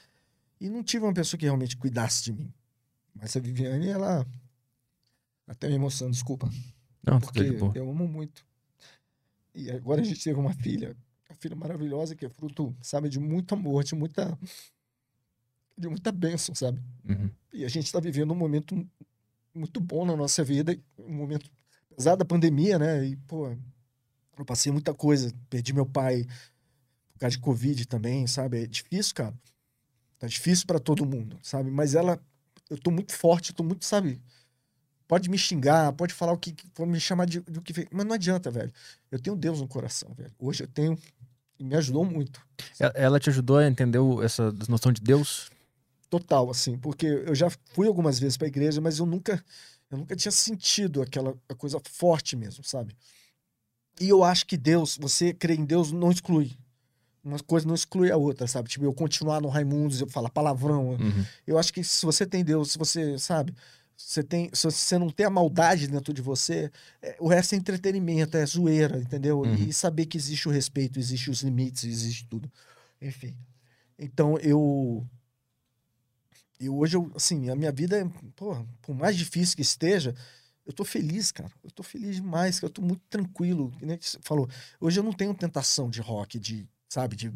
e 0.60 0.68
não 0.68 0.82
tive 0.82 1.04
uma 1.04 1.14
pessoa 1.14 1.38
que 1.38 1.44
realmente 1.44 1.76
cuidasse 1.76 2.24
de 2.24 2.32
mim. 2.32 2.52
Mas 3.14 3.36
a 3.36 3.40
Viviane, 3.40 3.88
ela. 3.88 4.26
Até 5.46 5.68
me 5.68 5.74
emocionando, 5.74 6.14
desculpa. 6.14 6.48
Não, 7.02 7.20
tudo 7.20 7.32
Porque 7.32 7.52
boa. 7.52 7.72
eu 7.74 7.88
amo 7.88 8.08
muito. 8.08 8.46
E 9.54 9.70
agora 9.70 10.00
a 10.00 10.04
gente 10.04 10.22
teve 10.22 10.38
uma 10.40 10.54
filha, 10.54 10.96
uma 11.28 11.36
filha 11.36 11.54
maravilhosa, 11.54 12.16
que 12.16 12.24
é 12.24 12.28
fruto, 12.30 12.74
sabe, 12.80 13.08
de 13.08 13.20
muito 13.20 13.54
amor, 13.54 13.84
de 13.84 13.94
muita. 13.94 14.36
de 15.76 15.88
muita 15.88 16.10
bênção, 16.10 16.54
sabe? 16.54 16.80
Uhum. 17.08 17.30
E 17.52 17.64
a 17.64 17.68
gente 17.68 17.84
está 17.84 18.00
vivendo 18.00 18.32
um 18.32 18.36
momento 18.36 18.74
muito 19.54 19.80
bom 19.80 20.04
na 20.04 20.16
nossa 20.16 20.42
vida, 20.42 20.76
um 20.98 21.14
momento 21.14 21.50
apesar 21.92 22.16
da 22.16 22.24
pandemia, 22.24 22.78
né? 22.78 23.04
E, 23.06 23.16
pô, 23.16 23.54
eu 24.38 24.44
passei 24.44 24.70
muita 24.72 24.92
coisa. 24.94 25.32
Perdi 25.50 25.72
meu 25.72 25.86
pai 25.86 26.24
por 27.12 27.20
causa 27.20 27.36
de 27.36 27.42
Covid 27.42 27.86
também, 27.86 28.26
sabe? 28.26 28.62
É 28.62 28.66
difícil, 28.66 29.14
cara. 29.14 29.34
Tá 30.18 30.26
difícil 30.26 30.66
para 30.66 30.78
todo 30.78 31.04
mundo, 31.06 31.38
sabe? 31.42 31.70
Mas 31.70 31.94
ela, 31.94 32.20
eu 32.70 32.78
tô 32.78 32.90
muito 32.90 33.12
forte, 33.14 33.50
eu 33.50 33.56
tô 33.56 33.62
muito, 33.62 33.84
sabe? 33.84 34.20
Pode 35.06 35.28
me 35.28 35.36
xingar, 35.36 35.92
pode 35.92 36.14
falar 36.14 36.32
o 36.32 36.38
que, 36.38 36.54
pode 36.70 36.90
me 36.90 36.98
chamar 36.98 37.26
de, 37.26 37.40
do 37.40 37.60
que, 37.60 37.86
mas 37.90 38.06
não 38.06 38.14
adianta, 38.14 38.50
velho. 38.50 38.72
Eu 39.10 39.18
tenho 39.18 39.36
Deus 39.36 39.60
no 39.60 39.68
coração, 39.68 40.12
velho. 40.14 40.32
Hoje 40.38 40.64
eu 40.64 40.68
tenho 40.68 40.98
me 41.60 41.76
ajudou 41.76 42.04
muito. 42.04 42.40
Ela- 42.78 42.92
Ela 42.96 43.20
te 43.20 43.30
ajudou 43.30 43.58
a 43.58 43.66
entender 43.66 43.98
essa 44.22 44.50
noção 44.68 44.92
de 44.92 45.00
Deus? 45.00 45.50
Total, 46.10 46.48
assim, 46.50 46.78
porque 46.78 47.06
eu 47.06 47.34
já 47.34 47.48
fui 47.72 47.86
algumas 47.86 48.18
vezes 48.18 48.36
pra 48.36 48.46
igreja, 48.48 48.80
mas 48.80 48.98
eu 48.98 49.06
nunca, 49.06 49.42
eu 49.90 49.98
nunca 49.98 50.14
tinha 50.16 50.32
sentido 50.32 51.02
aquela 51.02 51.34
coisa 51.56 51.80
forte 51.90 52.36
mesmo, 52.36 52.64
sabe? 52.64 52.96
E 54.00 54.08
eu 54.08 54.24
acho 54.24 54.46
que 54.46 54.56
Deus, 54.56 54.96
você 54.96 55.32
crer 55.32 55.58
em 55.58 55.64
Deus 55.64 55.92
não 55.92 56.10
exclui. 56.10 56.52
Uma 57.22 57.38
coisa 57.38 57.66
não 57.66 57.74
exclui 57.74 58.10
a 58.10 58.16
outra, 58.16 58.46
sabe? 58.46 58.68
Tipo, 58.68 58.84
eu 58.84 58.92
continuar 58.92 59.40
no 59.40 59.48
Raimundos, 59.48 60.00
eu 60.00 60.06
falar 60.06 60.28
palavrão. 60.28 60.90
Uhum. 60.90 61.24
Eu 61.46 61.58
acho 61.58 61.72
que 61.72 61.82
se 61.82 62.04
você 62.04 62.26
tem 62.26 62.44
Deus, 62.44 62.72
se 62.72 62.78
você, 62.78 63.18
sabe, 63.18 63.54
você 63.96 64.22
tem, 64.22 64.50
se 64.52 64.64
você 64.64 64.98
não 64.98 65.08
tem 65.08 65.24
a 65.24 65.30
maldade 65.30 65.86
dentro 65.86 66.12
de 66.12 66.20
você, 66.20 66.70
é, 67.00 67.16
o 67.18 67.28
resto 67.28 67.54
é 67.54 67.58
entretenimento, 67.58 68.36
é 68.36 68.44
zoeira, 68.44 68.98
entendeu? 68.98 69.40
Uhum. 69.40 69.54
E 69.54 69.72
saber 69.72 70.06
que 70.06 70.18
existe 70.18 70.48
o 70.48 70.52
respeito, 70.52 70.98
existe 70.98 71.30
os 71.30 71.42
limites, 71.42 71.84
existe 71.84 72.26
tudo. 72.26 72.50
Enfim. 73.00 73.34
Então 73.98 74.36
eu 74.38 75.06
eu 76.60 76.76
hoje 76.76 76.96
eu, 76.96 77.10
assim, 77.14 77.48
a 77.50 77.56
minha 77.56 77.72
vida 77.72 77.98
é, 77.98 78.06
porra, 78.36 78.66
por 78.82 78.94
mais 78.94 79.16
difícil 79.16 79.56
que 79.56 79.62
esteja, 79.62 80.14
eu 80.66 80.72
tô 80.72 80.84
feliz, 80.84 81.30
cara. 81.30 81.50
Eu 81.62 81.70
tô 81.70 81.82
feliz 81.82 82.16
demais, 82.16 82.60
eu 82.60 82.70
tô 82.70 82.80
muito 82.82 83.02
tranquilo, 83.08 83.72
você 84.00 84.18
falou. 84.22 84.48
Hoje 84.80 84.98
eu 84.98 85.04
não 85.04 85.12
tenho 85.12 85.34
tentação 85.34 85.90
de 85.90 86.00
rock, 86.00 86.38
de, 86.38 86.66
sabe, 86.88 87.16
de 87.16 87.32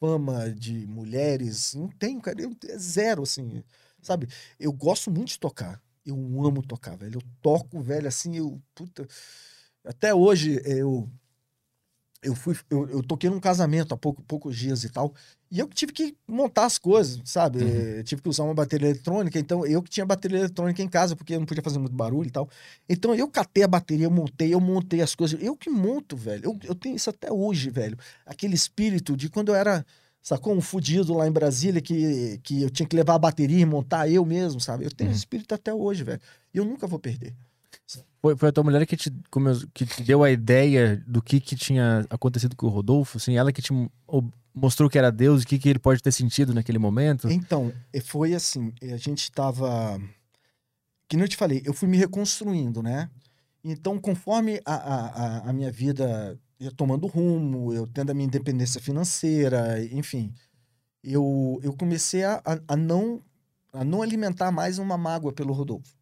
fama, 0.00 0.50
de 0.50 0.86
mulheres, 0.86 1.74
não 1.74 1.88
tenho, 1.88 2.20
cara, 2.20 2.40
eu, 2.42 2.54
é 2.68 2.78
zero 2.78 3.22
assim, 3.22 3.62
sabe? 4.02 4.28
Eu 4.58 4.72
gosto 4.72 5.10
muito 5.10 5.28
de 5.28 5.38
tocar. 5.38 5.80
Eu 6.04 6.16
amo 6.44 6.62
tocar, 6.62 6.96
velho. 6.96 7.18
Eu 7.18 7.22
toco, 7.40 7.80
velho, 7.80 8.06
assim, 8.06 8.36
eu 8.36 8.60
puta, 8.74 9.08
até 9.84 10.14
hoje 10.14 10.60
eu 10.64 11.08
eu 12.24 12.34
fui 12.34 12.56
eu, 12.70 12.88
eu 12.88 13.02
toquei 13.02 13.30
num 13.30 13.38
casamento 13.38 13.94
há 13.94 13.96
pouco, 13.96 14.22
poucos 14.22 14.56
dias 14.56 14.82
e 14.84 14.88
tal. 14.88 15.12
E 15.50 15.58
eu 15.60 15.68
tive 15.68 15.92
que 15.92 16.16
montar 16.26 16.64
as 16.64 16.78
coisas, 16.78 17.20
sabe? 17.24 17.62
Uhum. 17.62 17.68
Eh, 17.98 18.02
tive 18.02 18.20
que 18.22 18.28
usar 18.28 18.42
uma 18.42 18.54
bateria 18.54 18.88
eletrônica, 18.88 19.38
então 19.38 19.64
eu 19.64 19.80
que 19.82 19.90
tinha 19.90 20.04
bateria 20.04 20.38
eletrônica 20.38 20.82
em 20.82 20.88
casa, 20.88 21.14
porque 21.14 21.34
eu 21.34 21.38
não 21.38 21.46
podia 21.46 21.62
fazer 21.62 21.78
muito 21.78 21.94
barulho 21.94 22.26
e 22.26 22.30
tal. 22.30 22.48
Então 22.88 23.14
eu 23.14 23.28
catei 23.28 23.62
a 23.62 23.68
bateria, 23.68 24.06
eu 24.06 24.10
montei, 24.10 24.52
eu 24.52 24.60
montei 24.60 25.00
as 25.00 25.14
coisas. 25.14 25.40
Eu 25.40 25.56
que 25.56 25.70
monto, 25.70 26.16
velho. 26.16 26.44
Eu, 26.44 26.58
eu 26.64 26.74
tenho 26.74 26.96
isso 26.96 27.08
até 27.10 27.30
hoje, 27.30 27.70
velho. 27.70 27.96
Aquele 28.26 28.54
espírito 28.54 29.16
de 29.16 29.28
quando 29.28 29.50
eu 29.50 29.54
era, 29.54 29.84
sacou? 30.20 30.54
Um 30.56 30.60
fudido 30.60 31.14
lá 31.14 31.28
em 31.28 31.32
Brasília 31.32 31.80
que, 31.80 32.40
que 32.42 32.62
eu 32.62 32.70
tinha 32.70 32.88
que 32.88 32.96
levar 32.96 33.14
a 33.14 33.18
bateria 33.18 33.60
e 33.60 33.64
montar 33.66 34.08
eu 34.08 34.24
mesmo, 34.24 34.58
sabe? 34.60 34.84
Eu 34.84 34.90
tenho 34.90 35.08
Uhum. 35.08 35.12
esse 35.12 35.20
espírito 35.20 35.54
até 35.54 35.72
hoje, 35.72 36.02
velho. 36.02 36.20
E 36.52 36.58
eu 36.58 36.64
nunca 36.64 36.86
vou 36.86 36.98
perder. 36.98 37.32
Foi, 38.20 38.36
foi 38.36 38.48
a 38.48 38.52
tua 38.52 38.64
mulher 38.64 38.86
que 38.86 38.96
te, 38.96 39.12
que 39.74 39.84
te 39.84 40.02
deu 40.02 40.22
a 40.24 40.30
ideia 40.30 41.02
do 41.06 41.20
que, 41.20 41.38
que 41.40 41.54
tinha 41.56 42.06
acontecido 42.08 42.56
com 42.56 42.66
o 42.66 42.70
Rodolfo? 42.70 43.18
Assim, 43.18 43.36
ela 43.36 43.52
que 43.52 43.60
te 43.60 43.70
mostrou 44.54 44.88
que 44.88 44.96
era 44.96 45.10
Deus 45.12 45.42
e 45.42 45.44
o 45.44 45.48
que, 45.48 45.58
que 45.58 45.68
ele 45.68 45.78
pode 45.78 46.02
ter 46.02 46.12
sentido 46.12 46.54
naquele 46.54 46.78
momento? 46.78 47.28
Então, 47.30 47.72
foi 48.04 48.34
assim, 48.34 48.72
a 48.82 48.96
gente 48.96 49.30
tava. 49.30 50.00
Que 51.08 51.16
nem 51.16 51.24
eu 51.24 51.28
te 51.28 51.36
falei, 51.36 51.62
eu 51.64 51.74
fui 51.74 51.86
me 51.88 51.96
reconstruindo, 51.98 52.82
né? 52.82 53.10
Então, 53.62 53.98
conforme 53.98 54.60
a, 54.64 54.74
a, 54.74 55.06
a- 55.06 55.50
a 55.50 55.52
minha 55.52 55.70
vida 55.70 56.38
ia 56.58 56.70
tomando 56.70 57.06
rumo, 57.06 57.72
eu 57.74 57.86
tendo 57.86 58.10
a 58.10 58.14
minha 58.14 58.26
independência 58.26 58.80
financeira, 58.80 59.82
enfim, 59.92 60.32
eu, 61.02 61.60
eu 61.62 61.74
comecei 61.74 62.24
a, 62.24 62.40
a, 62.44 62.58
a 62.68 62.76
não, 62.76 63.22
a 63.72 63.84
não 63.84 64.00
alimentar 64.02 64.50
mais 64.50 64.78
uma 64.78 64.96
mágoa 64.96 65.32
pelo 65.32 65.52
Rodolfo. 65.52 65.94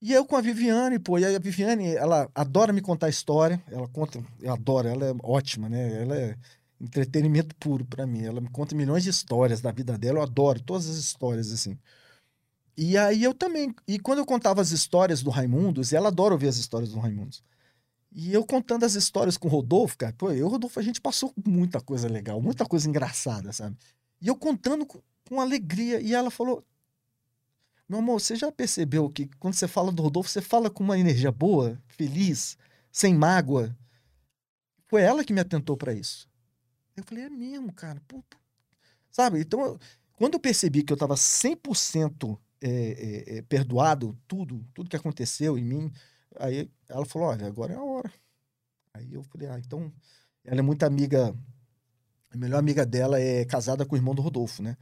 E 0.00 0.12
eu 0.12 0.26
com 0.26 0.36
a 0.36 0.40
Viviane, 0.40 0.98
pô, 0.98 1.18
e 1.18 1.24
a 1.24 1.38
Viviane, 1.38 1.94
ela 1.94 2.30
adora 2.34 2.72
me 2.72 2.82
contar 2.82 3.08
história, 3.08 3.62
ela 3.70 3.88
conta, 3.88 4.22
eu 4.40 4.52
adoro, 4.52 4.88
ela 4.88 5.06
é 5.06 5.14
ótima, 5.22 5.68
né? 5.68 6.02
Ela 6.02 6.16
é 6.16 6.36
entretenimento 6.80 7.54
puro 7.56 7.84
pra 7.84 8.06
mim. 8.06 8.24
Ela 8.24 8.40
me 8.40 8.48
conta 8.50 8.74
milhões 8.74 9.04
de 9.04 9.10
histórias 9.10 9.60
da 9.60 9.72
vida 9.72 9.96
dela, 9.96 10.18
eu 10.18 10.22
adoro 10.22 10.60
todas 10.62 10.88
as 10.88 10.96
histórias, 10.96 11.50
assim. 11.50 11.78
E 12.76 12.96
aí 12.98 13.22
eu 13.22 13.32
também, 13.32 13.74
e 13.88 13.98
quando 13.98 14.18
eu 14.18 14.26
contava 14.26 14.60
as 14.60 14.70
histórias 14.70 15.22
do 15.22 15.30
Raimundos, 15.30 15.92
e 15.92 15.96
ela 15.96 16.08
adora 16.08 16.34
ouvir 16.34 16.48
as 16.48 16.58
histórias 16.58 16.92
do 16.92 16.98
Raimundos. 16.98 17.42
E 18.12 18.32
eu 18.32 18.44
contando 18.44 18.84
as 18.84 18.94
histórias 18.94 19.36
com 19.36 19.48
o 19.48 19.50
Rodolfo, 19.50 19.96
cara, 19.96 20.14
pô, 20.16 20.30
eu 20.30 20.36
e 20.36 20.42
o 20.42 20.48
Rodolfo, 20.48 20.78
a 20.78 20.82
gente 20.82 21.00
passou 21.00 21.32
muita 21.44 21.80
coisa 21.80 22.08
legal, 22.08 22.40
muita 22.40 22.66
coisa 22.66 22.88
engraçada, 22.88 23.52
sabe? 23.52 23.76
E 24.20 24.28
eu 24.28 24.36
contando 24.36 24.86
com, 24.86 25.00
com 25.28 25.40
alegria, 25.40 26.00
e 26.00 26.14
ela 26.14 26.30
falou: 26.30 26.62
Meu 27.88 28.00
amor, 28.00 28.20
você 28.20 28.34
já 28.36 28.50
percebeu 28.50 29.08
que 29.10 29.26
quando 29.38 29.54
você 29.54 29.68
fala 29.68 29.92
do 29.92 30.02
Rodolfo, 30.02 30.28
você 30.28 30.42
fala 30.42 30.70
com 30.70 30.82
uma 30.82 30.98
energia 30.98 31.30
boa, 31.30 31.80
feliz, 31.88 32.56
sem 32.90 33.14
mágoa? 33.14 33.76
Foi 34.88 35.02
ela 35.02 35.24
que 35.24 35.32
me 35.32 35.40
atentou 35.40 35.76
pra 35.76 35.92
isso. 35.92 36.28
Eu 36.96 37.04
falei: 37.04 37.24
É 37.24 37.30
mesmo, 37.30 37.72
cara, 37.72 38.00
pô." 38.08 38.22
sabe? 39.10 39.40
Então, 39.40 39.60
eu- 39.64 39.80
quando 40.14 40.34
eu 40.34 40.40
percebi 40.40 40.82
que 40.84 40.92
eu 40.92 40.96
tava 40.96 41.16
100% 41.16 42.40
é, 42.60 43.36
é, 43.36 43.38
é, 43.38 43.42
perdoado, 43.42 44.18
tudo, 44.28 44.64
tudo 44.74 44.90
que 44.90 44.96
aconteceu 44.96 45.58
em 45.58 45.64
mim, 45.64 45.92
aí 46.38 46.70
ela 46.88 47.04
falou: 47.06 47.28
Olha, 47.28 47.46
agora 47.46 47.74
é 47.74 47.76
a 47.76 47.82
hora. 47.84 48.12
Aí 48.94 49.14
eu 49.14 49.22
falei: 49.24 49.48
Ah, 49.48 49.58
então. 49.58 49.92
Ela 50.44 50.60
é 50.60 50.62
muito 50.62 50.84
amiga. 50.84 51.34
A 52.30 52.36
melhor 52.36 52.58
amiga 52.58 52.84
dela 52.86 53.20
é 53.20 53.44
casada 53.44 53.84
com 53.86 53.94
o 53.94 53.98
irmão 53.98 54.14
do 54.14 54.22
Rodolfo, 54.22 54.62
né? 54.62 54.76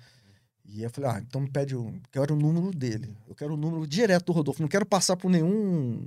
E 0.65 0.82
eu 0.82 0.91
falei: 0.91 1.11
Ah, 1.11 1.19
então 1.20 1.41
me 1.41 1.51
pede. 1.51 1.74
O, 1.77 1.93
quero 2.11 2.35
o 2.35 2.39
número 2.39 2.70
dele. 2.70 3.16
Eu 3.28 3.35
quero 3.35 3.55
o 3.55 3.57
número 3.57 3.86
direto 3.86 4.27
do 4.27 4.32
Rodolfo. 4.32 4.62
Não 4.62 4.69
quero 4.69 4.86
passar 4.86 5.16
por 5.16 5.31
nenhum. 5.31 6.03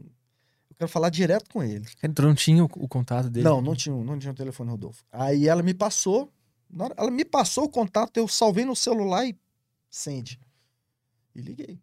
Eu 0.69 0.75
quero 0.77 0.89
falar 0.89 1.09
direto 1.09 1.49
com 1.51 1.63
ele. 1.63 1.85
Tu 2.13 2.21
não 2.21 2.35
tinha 2.35 2.63
o, 2.63 2.69
o 2.75 2.87
contato 2.87 3.29
dele? 3.29 3.43
Não, 3.43 3.61
não 3.61 3.75
tinha, 3.75 3.95
não 3.95 4.17
tinha 4.17 4.31
o 4.31 4.35
telefone 4.35 4.67
do 4.69 4.71
Rodolfo. 4.71 5.03
Aí 5.11 5.47
ela 5.47 5.61
me 5.63 5.73
passou. 5.73 6.31
hora- 6.77 6.93
ela 6.97 7.11
me 7.11 7.23
passou 7.23 7.65
o 7.65 7.69
contato, 7.69 8.17
eu 8.17 8.27
salvei 8.27 8.65
no 8.65 8.75
celular 8.75 9.25
e 9.25 9.35
sende. 9.89 10.39
E 11.35 11.41
liguei. 11.41 11.79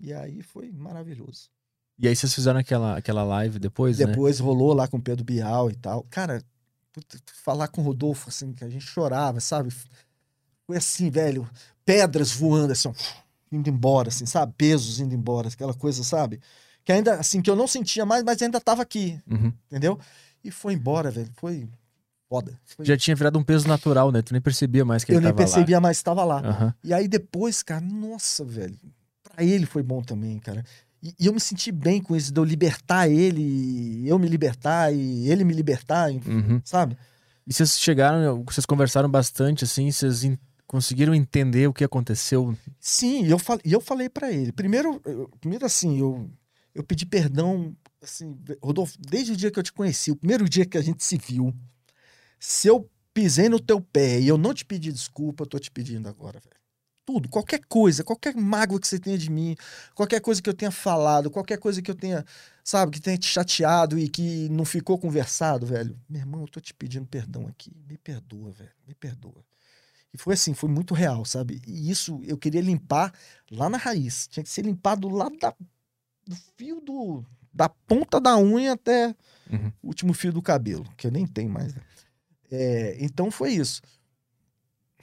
E 0.00 0.12
aí 0.12 0.42
foi 0.42 0.70
maravilhoso. 0.72 1.48
E 1.98 2.08
aí 2.08 2.14
vocês 2.16 2.34
fizeram 2.34 2.58
aquela, 2.58 2.96
aquela 2.96 3.22
live 3.22 3.58
depois, 3.58 3.98
né? 3.98 4.06
Depois 4.06 4.38
rolou 4.40 4.72
lá 4.72 4.86
com 4.88 4.96
o 4.96 5.02
Pedro 5.02 5.24
Bial 5.24 5.70
e 5.70 5.74
tal. 5.76 6.04
Cara, 6.10 6.42
falar 7.32 7.68
com 7.68 7.80
o 7.80 7.84
Rodolfo, 7.84 8.28
assim, 8.28 8.52
que 8.52 8.64
a 8.64 8.68
gente 8.68 8.84
chorava, 8.84 9.38
sabe? 9.40 9.70
Foi 10.66 10.76
assim, 10.76 11.10
velho, 11.10 11.48
pedras 11.84 12.30
voando, 12.32 12.72
assim, 12.72 12.90
indo 13.52 13.68
embora, 13.68 14.08
assim, 14.08 14.26
sabe? 14.26 14.52
Pesos 14.56 15.00
indo 15.00 15.14
embora, 15.14 15.48
aquela 15.48 15.74
coisa, 15.74 16.02
sabe? 16.02 16.40
Que 16.84 16.92
ainda, 16.92 17.14
assim, 17.14 17.40
que 17.40 17.48
eu 17.50 17.56
não 17.56 17.66
sentia 17.66 18.04
mais, 18.04 18.22
mas 18.22 18.40
ainda 18.42 18.60
tava 18.60 18.82
aqui, 18.82 19.20
Uhum. 19.30 19.52
entendeu? 19.66 19.98
E 20.42 20.50
foi 20.50 20.74
embora, 20.74 21.10
velho. 21.10 21.30
Foi 21.36 21.66
foda. 22.28 22.58
Foi- 22.64 22.84
Já 22.84 22.96
tinha 22.96 23.16
virado 23.16 23.38
um 23.38 23.42
peso 23.44 23.66
natural, 23.68 24.10
né? 24.12 24.20
Tu 24.22 24.32
nem 24.32 24.40
percebia 24.42 24.84
mais 24.84 25.04
que 25.04 25.12
eu 25.12 25.16
ele 25.16 25.24
nem 25.26 25.32
tava 25.34 25.44
percebia 25.44 25.80
mais 25.80 25.96
que 25.98 26.00
estava 26.02 26.24
lá. 26.24 26.40
lá. 26.40 26.48
Aham. 26.48 26.74
E 26.84 26.92
aí 26.92 27.08
depois, 27.08 27.62
cara, 27.62 27.80
nossa, 27.80 28.44
velho. 28.44 28.78
Pra 29.22 29.42
ele 29.42 29.64
foi 29.66 29.82
bom 29.82 30.02
também, 30.02 30.38
cara. 30.38 30.62
E, 31.02 31.14
e 31.18 31.26
eu 31.26 31.32
me 31.32 31.40
senti 31.40 31.70
bem 31.72 32.02
com 32.02 32.14
isso, 32.16 32.32
de 32.32 32.38
eu 32.40 32.44
libertar 32.44 33.08
ele, 33.08 34.06
eu 34.06 34.18
me 34.18 34.28
libertar 34.28 34.92
e 34.92 35.30
ele 35.30 35.44
me 35.44 35.52
libertar, 35.54 36.10
Uhum. 36.10 36.60
sabe? 36.64 36.96
E 37.46 37.52
vocês 37.52 37.78
chegaram, 37.78 38.42
vocês 38.44 38.64
conversaram 38.66 39.08
bastante, 39.08 39.64
assim, 39.64 39.90
vocês 39.90 40.24
conseguiram 40.74 41.14
entender 41.14 41.68
o 41.68 41.72
que 41.72 41.84
aconteceu? 41.84 42.52
Sim, 42.80 43.24
eu, 43.26 43.38
fal- 43.38 43.60
eu 43.64 43.80
falei 43.80 44.08
pra 44.08 44.32
ele. 44.32 44.50
Primeiro, 44.50 45.00
eu- 45.04 45.28
primeiro 45.40 45.64
assim, 45.64 46.00
eu, 46.00 46.28
eu 46.74 46.82
pedi 46.82 47.06
perdão, 47.06 47.76
assim, 48.02 48.36
Rodolfo, 48.60 48.98
desde 48.98 49.30
o 49.32 49.36
dia 49.36 49.52
que 49.52 49.58
eu 49.58 49.62
te 49.62 49.72
conheci, 49.72 50.10
o 50.10 50.16
primeiro 50.16 50.48
dia 50.48 50.66
que 50.66 50.76
a 50.76 50.82
gente 50.82 51.04
se 51.04 51.16
viu, 51.16 51.54
se 52.40 52.66
eu 52.66 52.90
pisei 53.12 53.48
no 53.48 53.60
teu 53.60 53.80
pé 53.80 54.18
e 54.20 54.26
eu 54.26 54.36
não 54.36 54.52
te 54.52 54.64
pedi 54.64 54.90
desculpa, 54.90 55.44
eu 55.44 55.46
tô 55.46 55.60
te 55.60 55.70
pedindo 55.70 56.08
agora, 56.08 56.40
velho. 56.40 56.56
Tudo, 57.06 57.28
qualquer 57.28 57.60
coisa, 57.68 58.02
qualquer 58.02 58.34
mágoa 58.34 58.80
que 58.80 58.88
você 58.88 58.98
tenha 58.98 59.16
de 59.16 59.30
mim, 59.30 59.54
qualquer 59.94 60.20
coisa 60.20 60.42
que 60.42 60.50
eu 60.50 60.54
tenha 60.54 60.72
falado, 60.72 61.30
qualquer 61.30 61.58
coisa 61.58 61.80
que 61.80 61.88
eu 61.90 61.94
tenha, 61.94 62.24
sabe, 62.64 62.90
que 62.90 63.00
tenha 63.00 63.16
te 63.16 63.26
chateado 63.28 63.96
e 63.96 64.08
que 64.08 64.48
não 64.48 64.64
ficou 64.64 64.98
conversado, 64.98 65.66
velho. 65.66 65.96
Meu 66.08 66.20
irmão, 66.20 66.40
eu 66.40 66.48
tô 66.48 66.60
te 66.60 66.74
pedindo 66.74 67.06
perdão 67.06 67.46
aqui. 67.46 67.70
Me 67.88 67.96
perdoa, 67.96 68.50
velho. 68.50 68.72
Me 68.88 68.94
perdoa. 68.94 69.44
E 70.14 70.18
foi 70.18 70.34
assim, 70.34 70.54
foi 70.54 70.68
muito 70.70 70.94
real, 70.94 71.24
sabe? 71.24 71.60
E 71.66 71.90
isso 71.90 72.20
eu 72.24 72.38
queria 72.38 72.60
limpar 72.60 73.12
lá 73.50 73.68
na 73.68 73.76
raiz. 73.76 74.28
Tinha 74.28 74.44
que 74.44 74.48
ser 74.50 74.62
limpado 74.62 75.08
lá 75.08 75.28
da, 75.40 75.52
do 76.24 76.36
fio 76.56 76.80
do. 76.80 77.24
da 77.52 77.68
ponta 77.68 78.20
da 78.20 78.38
unha 78.38 78.72
até 78.74 79.14
Uhum. 79.52 79.70
o 79.82 79.88
último 79.88 80.14
fio 80.14 80.32
do 80.32 80.40
cabelo, 80.40 80.86
que 80.96 81.06
eu 81.06 81.10
nem 81.10 81.26
tenho 81.26 81.50
mais. 81.50 81.74
né? 81.74 81.80
É, 82.50 82.96
então 83.00 83.30
foi 83.30 83.52
isso. 83.52 83.82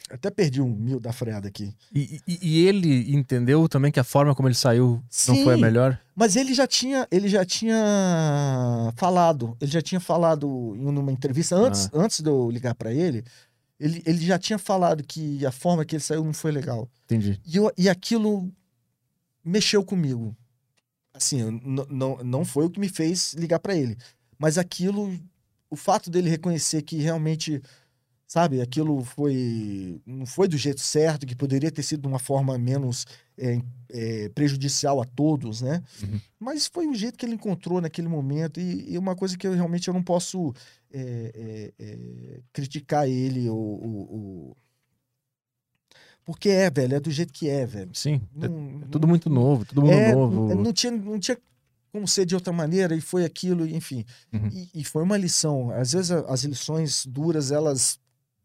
Até 0.09 0.29
perdi 0.31 0.59
um 0.61 0.69
mil 0.69 0.99
da 0.99 1.13
freada 1.13 1.47
aqui. 1.47 1.73
E, 1.93 2.19
e- 2.27 2.39
e 2.41 2.65
ele 2.67 3.13
entendeu 3.15 3.69
também 3.69 3.91
que 3.91 3.99
a 3.99 4.03
forma 4.03 4.33
como 4.33 4.47
ele 4.47 4.55
saiu 4.55 5.01
não 5.27 5.35
foi 5.43 5.53
a 5.53 5.55
Sim. 5.57 5.61
melhor? 5.61 5.99
Mas 6.15 6.35
ele 6.35 6.53
já 6.53 6.65
tinha, 6.67 7.07
ele 7.11 7.29
já 7.29 7.45
tinha 7.45 8.91
falado, 8.95 9.55
ele 9.61 9.71
já 9.71 9.81
tinha 9.81 9.99
falado 9.99 10.73
em 10.75 10.85
uma 10.85 11.11
entrevista 11.11 11.55
antes, 11.55 11.89
antes 11.93 12.19
de 12.21 12.29
eu 12.29 12.49
ligar 12.49 12.75
pra 12.75 12.91
ele, 12.93 13.23
ele, 13.83 14.03
ele 14.05 14.25
já 14.25 14.37
tinha 14.37 14.59
falado 14.59 15.03
que 15.03 15.45
a 15.45 15.51
forma 15.51 15.83
que 15.83 15.95
ele 15.95 16.03
saiu 16.03 16.23
não 16.23 16.33
foi 16.33 16.51
legal. 16.51 16.87
Entendi. 17.05 17.39
E, 17.45 17.55
eu- 17.57 17.71
e 17.77 17.89
aquilo 17.89 18.51
mexeu 19.43 19.83
comigo. 19.83 20.35
Assim, 21.13 21.59
não, 21.89 22.17
não 22.23 22.45
foi 22.45 22.65
o 22.65 22.69
que 22.69 22.79
me 22.79 22.87
fez 22.87 23.33
ligar 23.33 23.59
pra 23.59 23.75
ele. 23.75 23.97
Mas 24.37 24.57
aquilo, 24.57 25.13
o 25.69 25.75
fato 25.75 26.09
dele 26.09 26.29
reconhecer 26.29 26.81
que 26.83 26.95
realmente, 26.97 27.61
sabe? 28.25 28.61
Aquilo 28.61 29.03
foi 29.03 30.01
não 30.05 30.25
foi 30.25 30.47
do 30.47 30.57
jeito 30.57 30.79
certo, 30.79 31.25
que 31.25 31.35
poderia 31.35 31.69
ter 31.71 31.83
sido 31.83 32.01
de 32.03 32.07
uma 32.07 32.19
forma 32.19 32.57
menos 32.57 33.05
é, 33.37 33.59
é, 33.89 34.29
prejudicial 34.29 35.01
a 35.01 35.05
todos, 35.05 35.61
né? 35.61 35.83
Uhum. 36.01 36.19
Mas 36.39 36.67
foi 36.67 36.87
o 36.87 36.93
jeito 36.95 37.17
que 37.17 37.25
ele 37.25 37.35
encontrou 37.35 37.81
naquele 37.81 38.07
momento 38.07 38.59
e, 38.59 38.93
e 38.93 38.97
uma 38.97 39.15
coisa 39.15 39.37
que 39.37 39.45
eu 39.45 39.53
realmente 39.53 39.87
eu 39.89 39.93
não 39.93 40.03
posso 40.03 40.53
é, 40.93 41.73
é, 41.80 42.39
criticar 42.53 43.07
ele 43.07 43.49
ou, 43.49 43.57
ou- 43.57 44.13
ou- 44.13 44.57
porque 46.23 46.49
é, 46.49 46.69
velho, 46.69 46.95
é 46.95 46.99
do 46.99 47.09
jeito 47.11 47.34
que 47.34 47.49
é, 47.49 47.65
velho. 47.65 47.89
Sim. 47.93 48.22
É 48.41 48.47
Não- 48.47 48.81
tudo 48.91 49.07
muito 49.07 49.30
novo, 49.30 49.65
todo 49.65 49.81
mundo 49.81 49.91
é, 49.93 50.13
novo. 50.13 50.55
Não 50.55 50.72
tinha, 50.72 50.91
não 50.91 51.19
tinha 51.19 51.38
como 51.91 52.07
ser 52.07 52.26
de 52.26 52.35
outra 52.35 52.53
maneira 52.53 52.95
e 52.95 53.01
foi 53.01 53.26
aquilo, 53.26 53.65
enfim. 53.68 54.05
Uhum. 54.31 54.47
E, 54.53 54.69
e 54.81 54.84
foi 54.84 55.03
uma 55.03 55.18
lição. 55.18 55.72
Às 55.72 55.91
vezes 55.93 56.11
as 56.11 56.43
lições 56.43 57.05
duras, 57.05 57.51
elas 57.51 57.99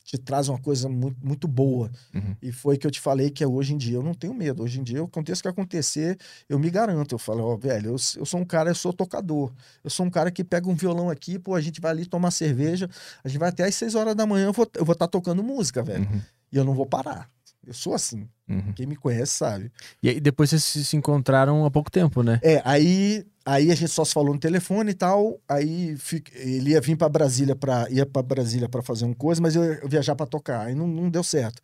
te 0.07 0.17
trazem 0.17 0.53
uma 0.53 0.61
coisa 0.61 0.89
muito, 0.89 1.19
muito 1.21 1.49
boa. 1.49 1.91
Uhum. 2.15 2.37
E 2.41 2.53
foi 2.53 2.79
que 2.79 2.87
eu 2.87 2.91
te 2.93 3.01
falei 3.01 3.29
que 3.29 3.43
é 3.43 3.47
hoje 3.47 3.75
em 3.75 3.77
dia 3.77 3.97
eu 3.97 4.05
não 4.05 4.15
tenho 4.15 4.33
medo. 4.33 4.63
Hoje 4.63 4.79
em 4.79 4.85
dia, 4.85 5.03
aconteça 5.03 5.41
o 5.41 5.43
que 5.43 5.49
acontecer, 5.49 6.17
eu 6.49 6.61
me 6.61 6.71
garanto. 6.71 7.17
Eu 7.17 7.19
falo, 7.19 7.45
ó, 7.45 7.57
velho, 7.57 7.89
eu, 7.89 7.97
eu 8.17 8.25
sou 8.25 8.41
um 8.41 8.45
cara, 8.45 8.71
eu 8.71 8.75
sou 8.75 8.93
tocador. 8.93 9.53
Eu 9.83 9.91
sou 9.91 10.07
um 10.07 10.11
cara 10.11 10.31
que 10.31 10.45
pega 10.45 10.69
um 10.69 10.77
violão 10.77 11.11
aqui, 11.11 11.41
pô, 11.41 11.57
a 11.57 11.61
gente 11.61 11.81
vai 11.81 11.91
ali 11.91 12.07
tomar 12.07 12.31
cerveja, 12.31 12.89
a 13.25 13.29
gente 13.29 13.39
vai 13.39 13.49
até 13.49 13.65
às 13.65 13.75
6 13.75 13.97
horas 13.97 14.15
da 14.15 14.25
manhã, 14.25 14.47
eu 14.47 14.53
vou 14.53 14.63
estar 14.65 14.79
eu 14.79 14.85
vou 14.85 14.95
tá 14.95 15.09
tocando 15.09 15.43
música, 15.43 15.83
velho. 15.83 16.09
Uhum. 16.09 16.23
E 16.53 16.57
eu 16.57 16.65
não 16.65 16.73
vou 16.73 16.87
parar. 16.87 17.29
Eu 17.67 17.75
sou 17.75 17.95
assim. 17.95 18.29
Uhum. 18.49 18.73
Quem 18.75 18.87
me 18.87 18.95
conhece 18.95 19.33
sabe. 19.33 19.73
E 20.01 20.09
aí 20.09 20.21
depois 20.21 20.51
vocês 20.51 20.63
se 20.63 20.97
encontraram 20.97 21.65
há 21.67 21.71
pouco 21.71 21.91
tempo, 21.91 22.23
né? 22.23 22.39
É, 22.43 22.63
aí, 22.65 23.27
aí 23.45 23.73
a 23.73 23.75
gente 23.75 23.91
só 23.91 24.05
se 24.05 24.15
falou 24.15 24.33
no 24.33 24.39
telefone 24.39 24.93
e 24.93 24.95
tal. 24.95 25.41
Aí 25.49 25.97
ele 26.33 26.71
ia 26.71 26.81
vir 26.81 26.97
para 26.97 27.09
Brasília 27.09 27.57
para 27.57 27.91
ia 27.91 28.07
para 28.07 28.23
Brasília 28.23 28.69
para 28.69 28.83
fazer 28.83 29.05
uma 29.05 29.17
coisa, 29.17 29.43
mas 29.43 29.57
eu 29.57 29.65
ia 29.65 29.81
viajar 29.87 30.15
para 30.15 30.27
tocar. 30.27 30.67
Aí 30.67 30.75
não, 30.77 30.87
não 30.87 31.11
deu 31.11 31.25
certo. 31.25 31.61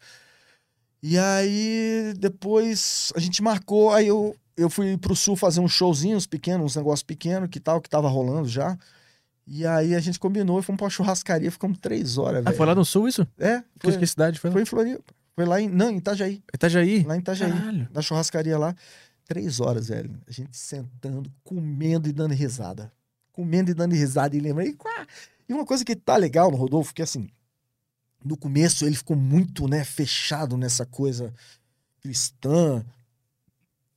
E 1.01 1.16
aí 1.16 2.15
depois 2.19 3.12
a 3.15 3.20
gente 3.20 3.43
marcou, 3.43 3.93
aí 3.93 4.09
eu, 4.09 4.35
eu 4.57 4.69
fui 4.69 4.97
pro 4.99 5.15
sul 5.15 5.37
fazer 5.37 5.61
uns 5.61 5.73
showzinhos 5.73 6.27
pequenos, 6.27 6.66
uns 6.66 6.77
negócios 6.77 7.03
pequenos 7.05 7.49
que 7.49 7.61
tal, 7.61 7.81
que 7.81 7.89
tava 7.89 8.09
rolando 8.09 8.49
já. 8.49 8.77
E 9.47 9.66
aí 9.66 9.95
a 9.95 10.01
gente 10.01 10.19
combinou 10.19 10.59
e 10.59 10.62
fomos 10.62 10.79
pra 10.79 10.89
churrascaria, 10.89 11.51
ficamos 11.51 11.79
três 11.79 12.19
horas, 12.19 12.45
Ah, 12.47 12.53
foi 12.53 12.66
lá 12.66 12.74
no 12.74 12.85
sul 12.85 13.09
isso? 13.09 13.27
É, 13.39 13.62
foi, 13.79 13.97
que 13.99 14.07
cidade 14.07 14.39
foi 14.39 14.51
foi 14.51 14.62
em 14.62 14.65
Floripa. 14.65 15.03
Foi 15.35 15.45
lá 15.45 15.61
em. 15.61 15.69
Não, 15.69 15.91
em 15.91 15.97
Itajaí. 15.97 16.43
Itajaí? 16.53 17.05
Lá 17.05 17.17
em 17.17 17.21
Itajaí 17.21 17.53
Caralho. 17.53 17.89
da 17.91 18.03
churrascaria 18.03 18.59
lá. 18.59 18.75
Três 19.25 19.61
horas, 19.61 19.89
velho. 19.89 20.21
A 20.27 20.33
gente 20.33 20.57
sentando, 20.57 21.33
comendo 21.43 22.09
e 22.09 22.13
dando 22.13 22.35
risada. 22.35 22.93
Comendo 23.33 23.71
e 23.71 23.75
dando 23.75 23.95
risada. 23.95 24.37
E 24.37 24.41
lembra. 24.41 24.67
E, 24.67 24.77
e 25.49 25.55
uma 25.55 25.65
coisa 25.65 25.85
que 25.85 25.97
tá 25.97 26.17
legal 26.17 26.51
no 26.51 26.57
Rodolfo, 26.57 26.93
que 26.93 27.03
assim, 27.03 27.31
no 28.23 28.37
começo 28.37 28.85
ele 28.85 28.97
ficou 28.97 29.17
muito, 29.17 29.67
né, 29.67 29.85
fechado 29.85 30.57
nessa 30.57 30.85
coisa 30.85 31.33
cristã. 32.01 32.85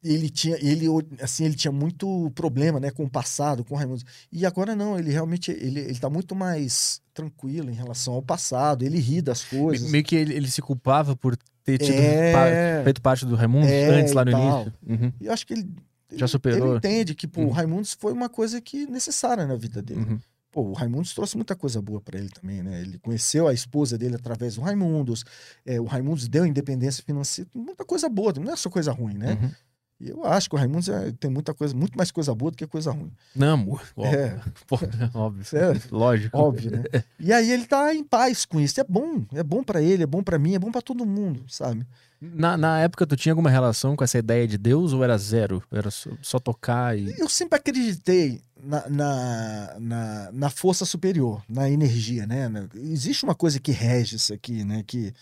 Ele 0.07 0.30
tinha, 0.30 0.56
ele, 0.61 0.86
assim, 1.19 1.45
ele 1.45 1.56
tinha 1.56 1.72
muito 1.72 2.32
problema, 2.36 2.80
né, 2.80 2.91
com 2.91 3.03
o 3.06 3.10
passado, 3.10 3.64
com 3.64 3.73
o 3.73 3.77
Raimundo. 3.77 4.03
E 4.32 4.45
agora 4.45 4.76
não, 4.76 4.99
ele 4.99 5.10
realmente, 5.11 5.49
ele, 5.52 5.80
ele 5.80 5.98
tá 5.99 6.10
muito 6.10 6.36
mais 6.36 7.02
tranquilo 7.14 7.72
em 7.72 7.73
relação 7.73 8.14
ao 8.14 8.22
passado. 8.22 8.84
Ele 8.86 8.99
ri 8.99 9.22
das 9.22 9.44
coisas. 9.44 9.90
Meio 9.90 10.03
que 10.03 10.15
ele, 10.15 10.34
ele 10.36 10.49
se 10.49 10.61
culpava 10.61 11.15
por 11.15 11.36
ter 11.64 11.80
tido 11.80 11.98
É. 11.99 12.82
feito 12.84 13.02
parte 13.02 13.26
do 13.26 13.36
Raimundo 13.36 13.65
É, 13.68 13.90
antes, 13.99 14.14
lá 14.14 14.23
no 14.23 14.32
início. 14.32 14.73
Uhum. 14.88 15.11
E 15.19 15.26
eu 15.26 15.34
acho 15.34 15.48
que 15.48 15.53
ele. 15.53 15.68
Já 16.14 16.27
superou. 16.27 16.68
Ele 16.69 16.77
entende 16.77 17.15
que, 17.15 17.27
pô, 17.27 17.41
Uhum. 17.41 17.48
o 17.48 17.52
Raimundos 17.52 17.94
foi 17.99 18.14
uma 18.14 18.30
coisa 18.30 18.61
que 18.61 18.86
necessária 18.86 19.45
na 19.48 19.56
vida 19.56 19.82
dele. 19.82 20.02
Uhum. 20.02 20.19
Pô, 20.52 20.61
o 20.61 20.73
Raimundos 20.73 21.14
trouxe 21.14 21.36
muita 21.36 21.53
coisa 21.53 21.82
boa 21.82 21.99
pra 21.99 22.18
ele 22.18 22.30
também, 22.30 22.64
né? 22.64 22.80
Ele 22.80 22.98
conheceu 22.99 23.45
a 23.45 23.53
esposa 23.53 23.98
dele 23.98 24.15
através 24.15 24.56
do 24.56 24.61
Raimundos. 24.61 25.26
é, 25.65 25.82
o 25.82 25.84
Raimundos 25.86 26.30
deu 26.30 26.45
independência 26.45 27.03
financeira, 27.03 27.49
muita 27.53 27.84
coisa 27.84 28.07
boa, 28.07 28.32
não 28.40 28.53
é 28.53 28.56
só 28.56 28.69
coisa 28.69 28.91
ruim, 28.94 29.15
né? 29.15 29.38
Uhum. 29.41 29.52
E 29.99 30.09
eu 30.09 30.26
acho 30.26 30.49
que 30.49 30.55
o 30.55 30.59
Raimundos 30.59 30.89
é- 30.89 31.11
tem 31.19 31.31
muita 31.31 31.53
coisa, 31.53 31.73
muito 31.76 31.97
mais 31.97 32.11
coisa 32.11 32.35
boa 32.35 32.51
do 32.51 32.57
que 32.57 32.67
coisa 32.67 32.91
ruim. 32.91 33.11
Não, 33.35 33.53
amor. 33.53 33.81
Óbvio. 33.95 34.19
É, 34.19 34.39
Pô, 34.67 34.80
óbvio. 35.13 35.41
isso 35.41 35.55
é 35.55 35.73
Lógico. 35.91 36.38
óbvio, 36.38 36.72
né? 36.72 36.84
E 37.19 37.31
aí 37.31 37.49
ele 37.49 37.65
tá 37.65 37.93
em 37.95 38.03
paz 38.03 38.45
com 38.45 38.59
isso. 38.59 38.80
É 38.81 38.84
bom, 38.84 39.23
é 39.34 39.41
bom 39.41 39.63
pra 39.63 39.81
ele, 39.81 40.03
é 40.03 40.07
bom 40.07 40.22
pra 40.22 40.38
mim, 40.38 40.53
é 40.53 40.59
bom 40.59 40.72
pra 40.72 40.81
todo 40.81 41.05
mundo, 41.05 41.43
sabe? 41.47 41.88
Na, 42.22 42.57
na 42.57 42.80
época, 42.80 43.05
tu 43.05 43.15
tinha 43.15 43.31
alguma 43.34 43.49
relação 43.49 43.95
com 43.95 44.03
essa 44.03 44.17
ideia 44.17 44.47
de 44.47 44.57
Deus 44.57 44.93
ou 44.93 45.03
era 45.03 45.17
zero? 45.17 45.61
Era 45.72 45.91
só, 45.91 46.09
só 46.22 46.39
tocar 46.39 46.97
e. 46.97 47.13
Eu 47.19 47.30
sempre 47.30 47.57
acreditei 47.59 48.41
na, 48.63 48.89
na, 48.89 49.76
na, 49.80 50.30
na 50.34 50.49
força 50.49 50.85
superior, 50.85 51.43
na 51.47 51.69
energia, 51.69 52.26
né? 52.26 52.49
Existe 52.76 53.23
uma 53.26 53.35
coisa 53.35 53.59
que 53.59 53.72
rege 53.72 54.15
isso 54.15 54.34
aqui, 54.34 54.63
né? 54.63 54.84
Que, 54.88 55.13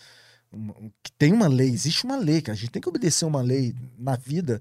que 1.02 1.12
tem 1.12 1.32
uma 1.32 1.48
lei, 1.48 1.68
existe 1.70 2.04
uma 2.04 2.16
lei, 2.16 2.40
que 2.42 2.50
a 2.50 2.54
gente 2.54 2.70
tem 2.70 2.80
que 2.82 2.88
obedecer 2.88 3.24
uma 3.24 3.42
lei 3.42 3.74
na 3.98 4.16
vida, 4.16 4.60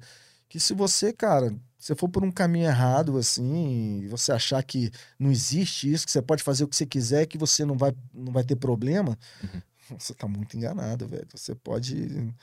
que 0.50 0.60
se 0.60 0.74
você, 0.74 1.12
cara, 1.14 1.54
se 1.80 1.94
for 1.96 2.08
por 2.10 2.24
um 2.24 2.32
caminho 2.32 2.66
errado, 2.68 3.18
assim, 3.18 4.02
e 4.04 4.08
você 4.08 4.32
achar 4.32 4.62
que 4.64 4.92
não 5.20 5.32
existe 5.32 5.92
isso, 5.92 6.06
que 6.06 6.12
você 6.12 6.22
pode 6.22 6.44
fazer 6.44 6.64
o 6.64 6.68
que 6.68 6.76
você 6.76 6.86
quiser, 6.86 7.26
que 7.26 7.38
você 7.38 7.66
não 7.66 7.78
vai, 7.78 7.94
não 8.14 8.32
vai 8.32 8.44
ter 8.44 8.56
problema, 8.56 9.18
você 10.00 10.14
tá 10.14 10.28
muito 10.28 10.56
enganado, 10.56 11.08
velho. 11.08 11.28
Você 11.34 11.54
pode... 11.56 12.34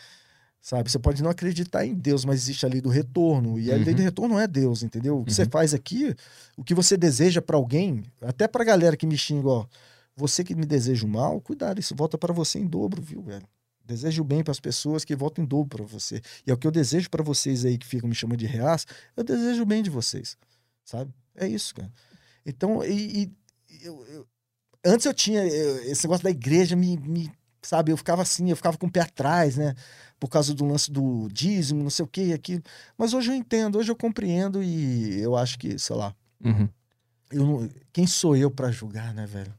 Sabe, 0.63 0.91
você 0.91 0.99
pode 0.99 1.23
não 1.23 1.31
acreditar 1.31 1.87
em 1.87 1.95
Deus, 1.95 2.23
mas 2.23 2.43
existe 2.43 2.67
a 2.67 2.69
lei 2.69 2.83
do 2.83 2.91
retorno. 2.91 3.59
E 3.59 3.73
a 3.73 3.77
lei 3.77 3.87
Uhum. 3.89 3.95
do 3.95 4.03
retorno 4.03 4.35
não 4.35 4.41
é 4.41 4.47
Deus, 4.47 4.83
entendeu? 4.83 5.19
O 5.21 5.25
que 5.25 5.33
você 5.33 5.45
Uhum. 5.45 5.51
faz 5.51 5.73
aqui, 5.73 6.15
o 6.55 6.63
que 6.63 6.75
você 6.75 6.99
deseja 6.99 7.41
pra 7.41 7.57
alguém, 7.57 8.05
até 8.21 8.47
pra 8.47 8.63
galera 8.63 8.95
que 8.95 9.07
me 9.07 9.17
xinga, 9.17 9.49
ó, 9.49 9.67
você 10.17 10.43
que 10.45 10.55
me 10.55 10.67
deseja 10.67 11.07
o 11.07 11.09
mal, 11.09 11.41
cuidado, 11.41 11.79
isso 11.81 11.95
volta 11.95 12.19
pra 12.19 12.33
você 12.33 12.59
em 12.59 12.67
dobro, 12.67 13.01
viu, 13.03 13.23
velho? 13.23 13.47
Desejo 13.85 14.23
o 14.23 14.25
bem 14.25 14.43
pras 14.45 14.61
pessoas 14.61 15.05
que 15.05 15.17
voltam 15.17 15.43
em 15.43 15.47
dobro 15.47 15.79
pra 15.79 15.87
você. 15.87 16.21
E 16.47 16.51
é 16.51 16.55
o 16.55 16.57
que 16.57 16.67
eu 16.67 16.71
desejo 16.71 17.09
pra 17.11 17.23
vocês 17.25 17.65
aí 17.65 17.77
que 17.79 17.87
ficam 17.87 18.09
me 18.09 18.15
chamando 18.15 18.39
de 18.39 18.47
reaça, 18.47 18.87
eu 19.17 19.25
desejo 19.25 19.63
o 19.63 19.67
bem 19.67 19.83
de 19.83 19.91
vocês, 19.91 20.37
sabe? 20.85 21.13
É 21.35 21.49
isso, 21.49 21.75
cara. 21.75 21.91
Então, 22.47 22.85
e, 22.85 23.23
e- 23.71 23.85
eu- 23.85 24.05
eu- 24.07 24.27
antes 24.85 25.07
eu 25.07 25.15
tinha 25.15 25.45
eu- 25.47 25.85
esse 25.91 26.05
negócio 26.05 26.23
da 26.25 26.31
igreja 26.31 26.77
me, 26.77 26.97
me 26.99 27.33
sabe, 27.63 27.91
eu 27.93 27.97
ficava 27.97 28.23
assim, 28.23 28.49
eu 28.51 28.57
ficava 28.57 28.77
com 28.79 28.87
o 28.87 28.91
pé 28.93 29.01
atrás, 29.01 29.57
né? 29.57 29.75
Por 30.19 30.29
causa 30.29 30.55
do 30.55 30.65
lance 30.65 30.91
do 30.91 31.29
dízimo, 31.33 31.83
não 31.83 31.91
sei 31.91 32.05
o 32.05 32.09
que 32.09 32.33
aquilo. 32.33 32.63
Mas 32.97 33.13
hoje 33.13 33.31
eu 33.31 33.35
entendo, 33.35 33.79
hoje 33.79 33.91
eu 33.91 33.97
compreendo 33.97 34.63
e 34.63 35.19
eu 35.21 35.35
acho 35.37 35.59
que, 35.59 35.79
sei 35.79 35.97
lá, 35.97 36.15
Uhum. 36.45 36.69
eu 37.31 37.45
não- 37.47 37.69
quem 37.93 38.07
sou 38.07 38.37
eu 38.37 38.51
pra 38.51 38.71
julgar, 38.71 39.13
né, 39.15 39.27
velho? 39.27 39.53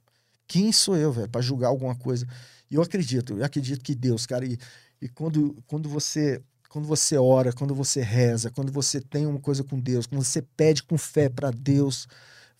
Quem 0.52 0.70
sou 0.74 0.98
eu, 0.98 1.14
velho, 1.14 1.30
pra 1.30 1.40
julgar 1.40 1.70
alguma 1.70 1.96
coisa? 1.96 2.28
E 2.70 2.76
eu 2.76 2.82
acredito, 2.82 3.38
eu 3.38 3.46
acredito 3.46 3.82
que 3.82 3.96
Deus, 3.96 4.26
cara, 4.26 4.44
e, 4.46 4.58
e 5.02 5.08
quando, 5.08 5.56
quando 5.66 5.88
você 5.88 6.42
quando 6.68 6.86
você 6.86 7.18
ora, 7.18 7.54
quando 7.54 7.74
você 7.74 8.02
reza, 8.02 8.50
quando 8.52 8.70
você 8.70 9.00
tem 9.00 9.26
uma 9.26 9.40
coisa 9.40 9.64
com 9.64 9.80
Deus, 9.80 10.06
quando 10.08 10.24
você 10.26 10.42
pede 10.42 10.84
com 10.84 10.98
fé 10.98 11.30
pra 11.30 11.52
Deus, 11.52 12.06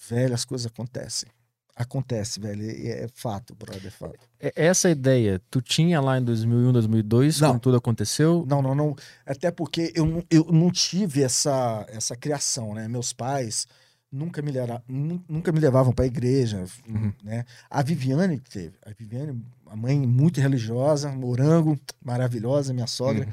velho, 0.10 0.34
as 0.34 0.46
coisas 0.46 0.68
acontecem. 0.68 1.30
Acontece, 1.76 2.40
velho, 2.40 2.64
é, 2.64 3.04
é 3.04 3.08
fato, 3.14 3.54
brother, 3.56 3.88
é 3.88 3.90
fato. 3.90 4.20
É- 4.40 4.54
Essa 4.56 4.90
ideia, 4.90 5.42
tu 5.50 5.62
tinha 5.62 6.00
lá 6.00 6.18
em 6.18 6.24
2001, 6.24 6.72
2002, 6.72 7.42
Não. 7.42 7.50
quando 7.52 7.60
tudo 7.62 7.76
aconteceu? 7.78 8.46
Não, 8.48 8.62
não, 8.62 8.74
não. 8.74 8.96
Até 9.26 9.52
porque 9.52 9.92
eu, 9.96 10.06
não- 10.06 10.24
eu 10.30 10.46
não 10.46 10.72
tive 10.72 11.24
essa, 11.24 11.86
essa 11.90 12.16
criação, 12.16 12.74
né? 12.74 12.88
Meus 12.88 13.12
pais 13.12 13.68
nunca 14.12 14.42
me, 14.42 14.52
lera- 14.52 14.84
nu- 14.88 15.24
nunca 15.30 15.52
me 15.52 15.60
levavam 15.60 15.94
para 15.94 16.06
a 16.06 16.08
igreja, 16.08 16.66
Uhum. 16.88 17.14
né? 17.24 17.46
A 17.70 17.82
Viviane 17.82 18.40
que 18.40 18.50
teve. 18.50 18.74
A 18.86 18.92
Viviane, 18.92 19.42
a 19.68 19.76
mãe 19.76 20.00
muito 20.00 20.42
religiosa, 20.42 21.10
morango, 21.12 21.80
maravilhosa, 22.04 22.74
minha 22.74 22.88
sogra. 22.88 23.26
Uhum. 23.26 23.32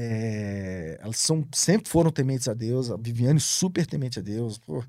É, 0.00 0.98
elas 1.02 1.18
são, 1.18 1.46
sempre 1.52 1.88
foram 1.90 2.10
tementes 2.10 2.48
a 2.48 2.54
Deus. 2.54 2.90
A 2.90 2.96
Viviane 2.96 3.40
super 3.40 3.84
temente 3.86 4.18
a 4.18 4.22
Deus. 4.22 4.56
Pô, 4.58 4.82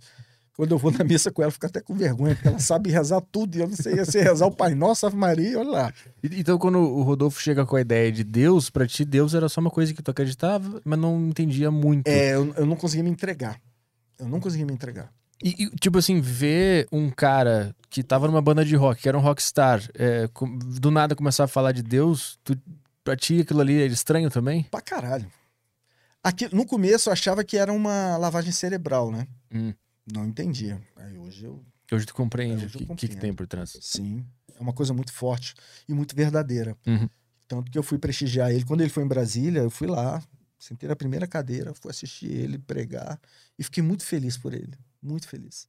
quando 0.56 0.72
eu 0.72 0.78
vou 0.78 0.92
na 0.92 1.04
missa 1.04 1.32
com 1.32 1.42
ela, 1.42 1.48
eu 1.50 1.54
fico 1.54 1.66
até 1.66 1.82
com 1.82 1.96
vergonha, 1.96 2.36
porque 2.36 2.48
ela 2.48 2.60
sabe 2.60 2.92
rezar 2.92 3.22
tudo. 3.32 3.56
E 3.58 3.62
eu 3.62 3.68
não 3.68 3.76
sei 3.76 4.04
se 4.06 4.20
rezar 4.22 4.46
o 4.46 4.52
Pai 4.52 4.76
Nosso, 4.76 5.06
Ave 5.08 5.16
Maria, 5.16 5.58
olha 5.60 5.70
lá. 5.70 5.94
Então, 6.24 6.58
quando 6.60 6.78
o 6.80 7.02
Rodolfo 7.02 7.42
chega 7.42 7.66
com 7.66 7.76
a 7.76 7.82
ideia 7.82 8.12
de 8.12 8.24
Deus, 8.24 8.70
pra 8.70 8.86
ti, 8.86 9.04
Deus 9.06 9.34
era 9.34 9.48
só 9.50 9.62
uma 9.62 9.72
coisa 9.72 9.94
que 9.94 10.02
tu 10.04 10.12
acreditava, 10.12 10.82
mas 10.84 11.00
não 11.00 11.28
entendia 11.30 11.72
muito. 11.72 12.08
É, 12.08 12.36
eu, 12.36 12.54
eu 12.56 12.66
não 12.66 12.76
conseguia 12.76 13.04
me 13.04 13.10
entregar. 13.10 13.60
Eu 14.20 14.28
não 14.28 14.40
conseguia 14.40 14.66
me 14.66 14.74
entregar. 14.74 15.12
E, 15.44 15.64
e, 15.64 15.70
tipo 15.78 15.98
assim, 15.98 16.20
ver 16.20 16.88
um 16.92 17.10
cara 17.10 17.76
que 17.90 18.04
tava 18.04 18.28
numa 18.28 18.42
banda 18.42 18.64
de 18.66 18.76
rock, 18.76 19.02
que 19.02 19.08
era 19.10 19.18
um 19.18 19.22
rockstar, 19.22 19.82
é, 19.94 20.28
com- 20.34 20.58
do 20.58 20.92
nada 20.92 21.16
começar 21.16 21.46
a 21.46 21.48
falar 21.48 21.72
de 21.72 21.82
Deus, 21.82 22.38
tu, 22.44 22.58
pra 23.04 23.16
ti 23.16 23.42
aquilo 23.42 23.62
ali 23.62 23.82
era 23.82 23.92
estranho 23.94 24.30
também? 24.30 24.64
Pra 24.64 24.82
caralho. 24.82 25.32
Aqui, 26.22 26.54
no 26.54 26.66
começo 26.66 27.10
eu 27.10 27.14
achava 27.14 27.44
que 27.44 27.58
era 27.58 27.72
uma 27.72 28.18
lavagem 28.18 28.52
cerebral, 28.52 29.12
né? 29.12 29.28
Hum. 29.54 29.74
Não 30.12 30.26
entendia. 30.26 30.82
Aí 30.98 31.18
hoje 31.18 31.46
eu. 31.46 31.64
Hoje 31.92 32.06
tu 32.06 32.14
compreende 32.14 32.66
o 32.66 32.70
que, 32.96 33.08
que, 33.08 33.16
tem 33.16 33.34
por 33.34 33.48
trás. 33.48 33.78
Sim. 33.82 34.26
É 34.56 34.62
uma 34.62 34.74
coisa 34.74 34.94
muito 34.94 35.14
forte 35.14 35.56
e 35.88 35.94
muito 35.94 36.16
verdadeira. 36.16 36.76
Uhum. 36.86 37.10
Tanto 37.48 37.72
que 37.72 37.78
eu 37.78 37.84
fui 37.84 37.98
prestigiar 37.98 38.52
ele. 38.52 38.66
Quando 38.66 38.82
ele 38.82 38.90
foi 38.90 39.04
em 39.04 39.08
Brasília, 39.08 39.62
eu 39.62 39.72
fui 39.72 39.88
lá, 39.88 40.22
sentei 40.60 40.88
na 40.88 40.96
primeira 40.96 41.26
cadeira, 41.26 41.74
fui 41.74 41.90
assistir 41.90 42.30
ele 42.30 42.60
pregar 42.60 43.20
e 43.58 43.64
fiquei 43.64 43.82
muito 43.82 44.04
feliz 44.06 44.38
por 44.38 44.54
ele. 44.54 44.78
Muito 45.02 45.28
feliz. 45.28 45.68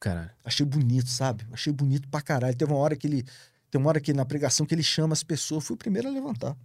Caralho. 0.00 0.30
Achei 0.44 0.64
bonito, 0.64 1.08
sabe? 1.08 1.46
Achei 1.52 1.72
bonito 1.72 2.08
pra 2.08 2.20
caralho. 2.20 2.56
Teve 2.56 2.72
uma 2.72 2.80
hora 2.80 2.96
que 2.96 3.06
ele 3.06 3.24
Tem 3.70 3.80
uma 3.80 3.88
hora 3.88 4.00
que 4.00 4.12
na 4.12 4.24
pregação 4.24 4.64
que 4.64 4.74
ele 4.74 4.82
chama 4.82 5.12
as 5.12 5.22
pessoas, 5.22 5.64
fui 5.64 5.74
o 5.74 5.78
primeiro 5.78 6.08
a 6.08 6.10
levantar. 6.10 6.56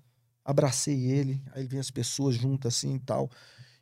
Abracei 0.45 1.05
ele, 1.05 1.41
aí 1.53 1.65
vem 1.65 1.79
as 1.79 1.89
pessoas 1.89 2.35
juntas 2.35 2.75
assim 2.75 2.95
e 2.95 2.99
tal. 2.99 3.29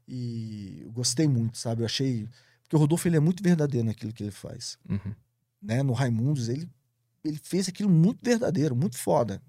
E 0.08 0.82
eu 0.84 0.92
gostei 0.92 1.28
muito, 1.28 1.58
sabe? 1.58 1.82
Eu 1.82 1.86
achei. 1.86 2.28
Porque 2.64 2.76
o 2.76 2.80
Rodolfo 2.80 3.08
ele 3.08 3.18
é 3.18 3.20
muito 3.20 3.42
verdadeiro 3.44 3.88
naquilo 3.88 4.14
que 4.14 4.24
ele 4.24 4.32
faz. 4.32 4.78
Uhum. 4.90 5.14
Né? 5.62 5.84
No 5.84 5.94
Raimundos, 5.94 6.50
ele, 6.50 6.70
ele 7.24 7.40
fez 7.42 7.68
aquilo 7.68 7.90
muito 7.90 8.20
verdadeiro, 8.24 8.76
muito 8.76 8.98
foda. 8.98 9.42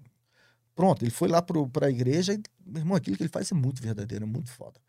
Pronto, 0.75 1.03
ele 1.03 1.11
foi 1.11 1.27
lá 1.27 1.41
pro, 1.41 1.69
pra 1.69 1.89
igreja 1.89 2.33
e, 2.33 2.41
meu 2.65 2.81
irmão, 2.81 2.97
aquilo 2.97 3.15
que 3.15 3.23
ele 3.23 3.29
faz 3.29 3.51
é 3.51 3.55
muito 3.55 3.81
verdadeiro, 3.81 4.25
é 4.25 4.27
muito 4.27 4.51
foda. 4.51 4.79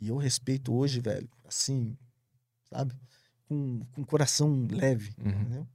E 0.00 0.08
eu 0.08 0.16
respeito 0.16 0.72
hoje, 0.72 1.00
velho, 1.00 1.28
assim, 1.44 1.96
sabe? 2.72 2.94
Com, 3.48 3.80
com 3.92 4.04
coração 4.04 4.66
leve, 4.70 5.10
Uhum. 5.22 5.30
entendeu? 5.30 5.66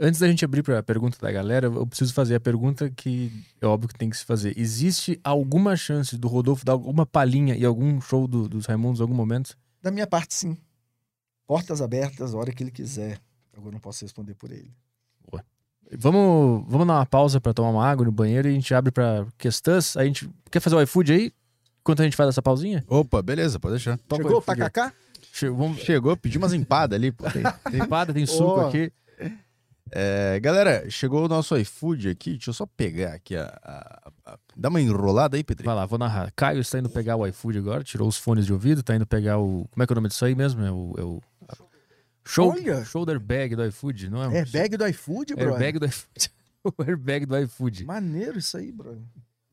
Antes 0.00 0.18
da 0.18 0.26
gente 0.26 0.44
abrir 0.44 0.64
para 0.64 0.80
a 0.80 0.82
pergunta 0.82 1.16
da 1.20 1.30
galera, 1.30 1.66
eu 1.68 1.86
preciso 1.86 2.12
fazer 2.12 2.34
a 2.34 2.40
pergunta 2.40 2.90
que 2.90 3.30
é 3.60 3.66
óbvio 3.66 3.88
que 3.88 3.94
tem 3.94 4.10
que 4.10 4.16
se 4.16 4.24
fazer. 4.24 4.52
Existe 4.58 5.20
alguma 5.22 5.76
chance 5.76 6.16
do 6.18 6.26
Rodolfo 6.26 6.64
dar 6.64 6.72
alguma 6.72 7.06
palhinha 7.06 7.54
em 7.54 7.64
algum 7.64 8.00
show 8.00 8.26
do- 8.26 8.48
dos 8.48 8.66
Raimundos 8.66 8.98
em 8.98 9.02
algum 9.02 9.14
momento? 9.14 9.56
Da 9.80 9.92
minha 9.92 10.06
parte, 10.06 10.34
sim. 10.34 10.56
Portas 11.46 11.80
abertas 11.80 12.34
a 12.34 12.38
hora 12.38 12.50
que 12.52 12.64
ele 12.64 12.72
quiser. 12.72 13.20
Agora 13.52 13.68
eu 13.68 13.72
não 13.72 13.78
posso 13.80 14.04
responder 14.04 14.34
por 14.34 14.50
ele. 14.50 14.72
Vamos, 15.98 16.64
vamos 16.68 16.86
dar 16.86 16.94
uma 16.94 17.06
pausa 17.06 17.38
para 17.38 17.52
tomar 17.52 17.68
uma 17.68 17.86
água 17.86 18.04
no 18.06 18.10
banheiro 18.12 18.48
e 18.48 18.52
a 18.52 18.54
gente 18.54 18.74
abre 18.74 18.90
para 18.90 19.26
questões. 19.36 19.94
A 19.96 20.04
gente 20.04 20.28
quer 20.50 20.58
fazer 20.60 20.74
o 20.74 20.80
iFood 20.80 21.12
aí? 21.12 21.32
Enquanto 21.82 22.00
a 22.00 22.04
gente 22.04 22.16
faz 22.16 22.30
essa 22.30 22.40
pausinha? 22.40 22.82
Opa, 22.88 23.20
beleza, 23.20 23.60
pode 23.60 23.74
deixar. 23.74 23.98
Toca 24.08 24.22
Chegou 24.22 24.38
o 24.38 24.42
tacacá? 24.42 24.92
Che- 25.32 25.48
Vamos... 25.50 25.78
Chegou, 25.80 26.14
pediu 26.16 26.40
umas 26.40 26.52
empadas 26.52 26.94
ali, 26.96 27.10
pô. 27.10 27.24
Tem, 27.30 27.42
tem 27.70 27.80
empada, 27.82 28.12
tem 28.12 28.26
suco 28.26 28.60
Ó. 28.60 28.68
aqui. 28.68 28.92
É, 29.94 30.38
galera, 30.40 30.88
chegou 30.90 31.24
o 31.24 31.28
nosso 31.28 31.56
iFood 31.56 32.08
aqui. 32.10 32.32
Deixa 32.32 32.50
eu 32.50 32.54
só 32.54 32.64
pegar 32.66 33.14
aqui 33.14 33.36
a. 33.36 33.44
a- 33.62 34.12
a- 34.32 34.38
Dá 34.56 34.68
uma 34.68 34.80
enrolada 34.80 35.36
aí, 35.36 35.44
Petri. 35.44 35.64
Vai 35.66 35.74
lá, 35.74 35.84
vou 35.86 35.98
narrar. 35.98 36.32
Caio 36.34 36.60
está 36.60 36.78
indo 36.78 36.88
pegar 36.88 37.16
o 37.16 37.26
iFood 37.26 37.58
agora, 37.58 37.82
tirou 37.84 38.08
os 38.08 38.16
fones 38.16 38.46
de 38.46 38.52
ouvido, 38.52 38.82
tá 38.82 38.94
indo 38.94 39.06
pegar 39.06 39.38
o. 39.38 39.66
Como 39.70 39.82
é 39.82 39.86
que 39.86 39.92
é 39.92 39.94
o 39.94 39.96
nome 39.96 40.08
disso 40.08 40.24
aí 40.24 40.34
mesmo? 40.34 40.64
É 40.64 40.70
o. 40.70 40.94
É 40.98 41.02
o... 41.02 41.20
Show, 42.24 42.52
Olha! 42.52 42.84
shoulder 42.84 43.18
bag 43.18 43.56
do 43.56 43.66
iFood, 43.66 44.08
não 44.08 44.22
é? 44.22 44.28
um- 44.28 44.32
É 44.32 44.44
bag 44.44 44.76
do 44.76 44.86
iFood, 44.86 45.34
bro. 45.34 45.50
Airbag 45.54 45.78
do 45.80 45.86
iFood. 45.86 46.30
o 46.64 46.82
airbag 46.82 47.26
do 47.26 47.38
iFood. 47.38 47.84
Maneiro 47.84 48.38
isso 48.38 48.56
aí, 48.56 48.70
brother. 48.70 49.02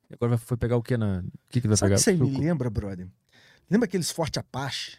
E 0.10 0.14
Agora 0.14 0.30
vai- 0.30 0.38
foi 0.38 0.56
pegar 0.56 0.78
o 0.78 0.84
que 0.84 0.96
na. 0.96 1.20
O 1.20 1.32
que, 1.50 1.60
que 1.62 1.68
vai 1.68 1.76
Sabe 1.76 1.94
o 1.94 1.98
pegar? 1.98 2.04
que 2.04 2.10
aí 2.12 2.18
me 2.32 2.38
lembra, 2.40 2.70
brother? 2.70 3.08
Lembra 3.70 3.86
aqueles 3.88 4.12
Forte 4.12 4.40
Apache? 4.40 4.98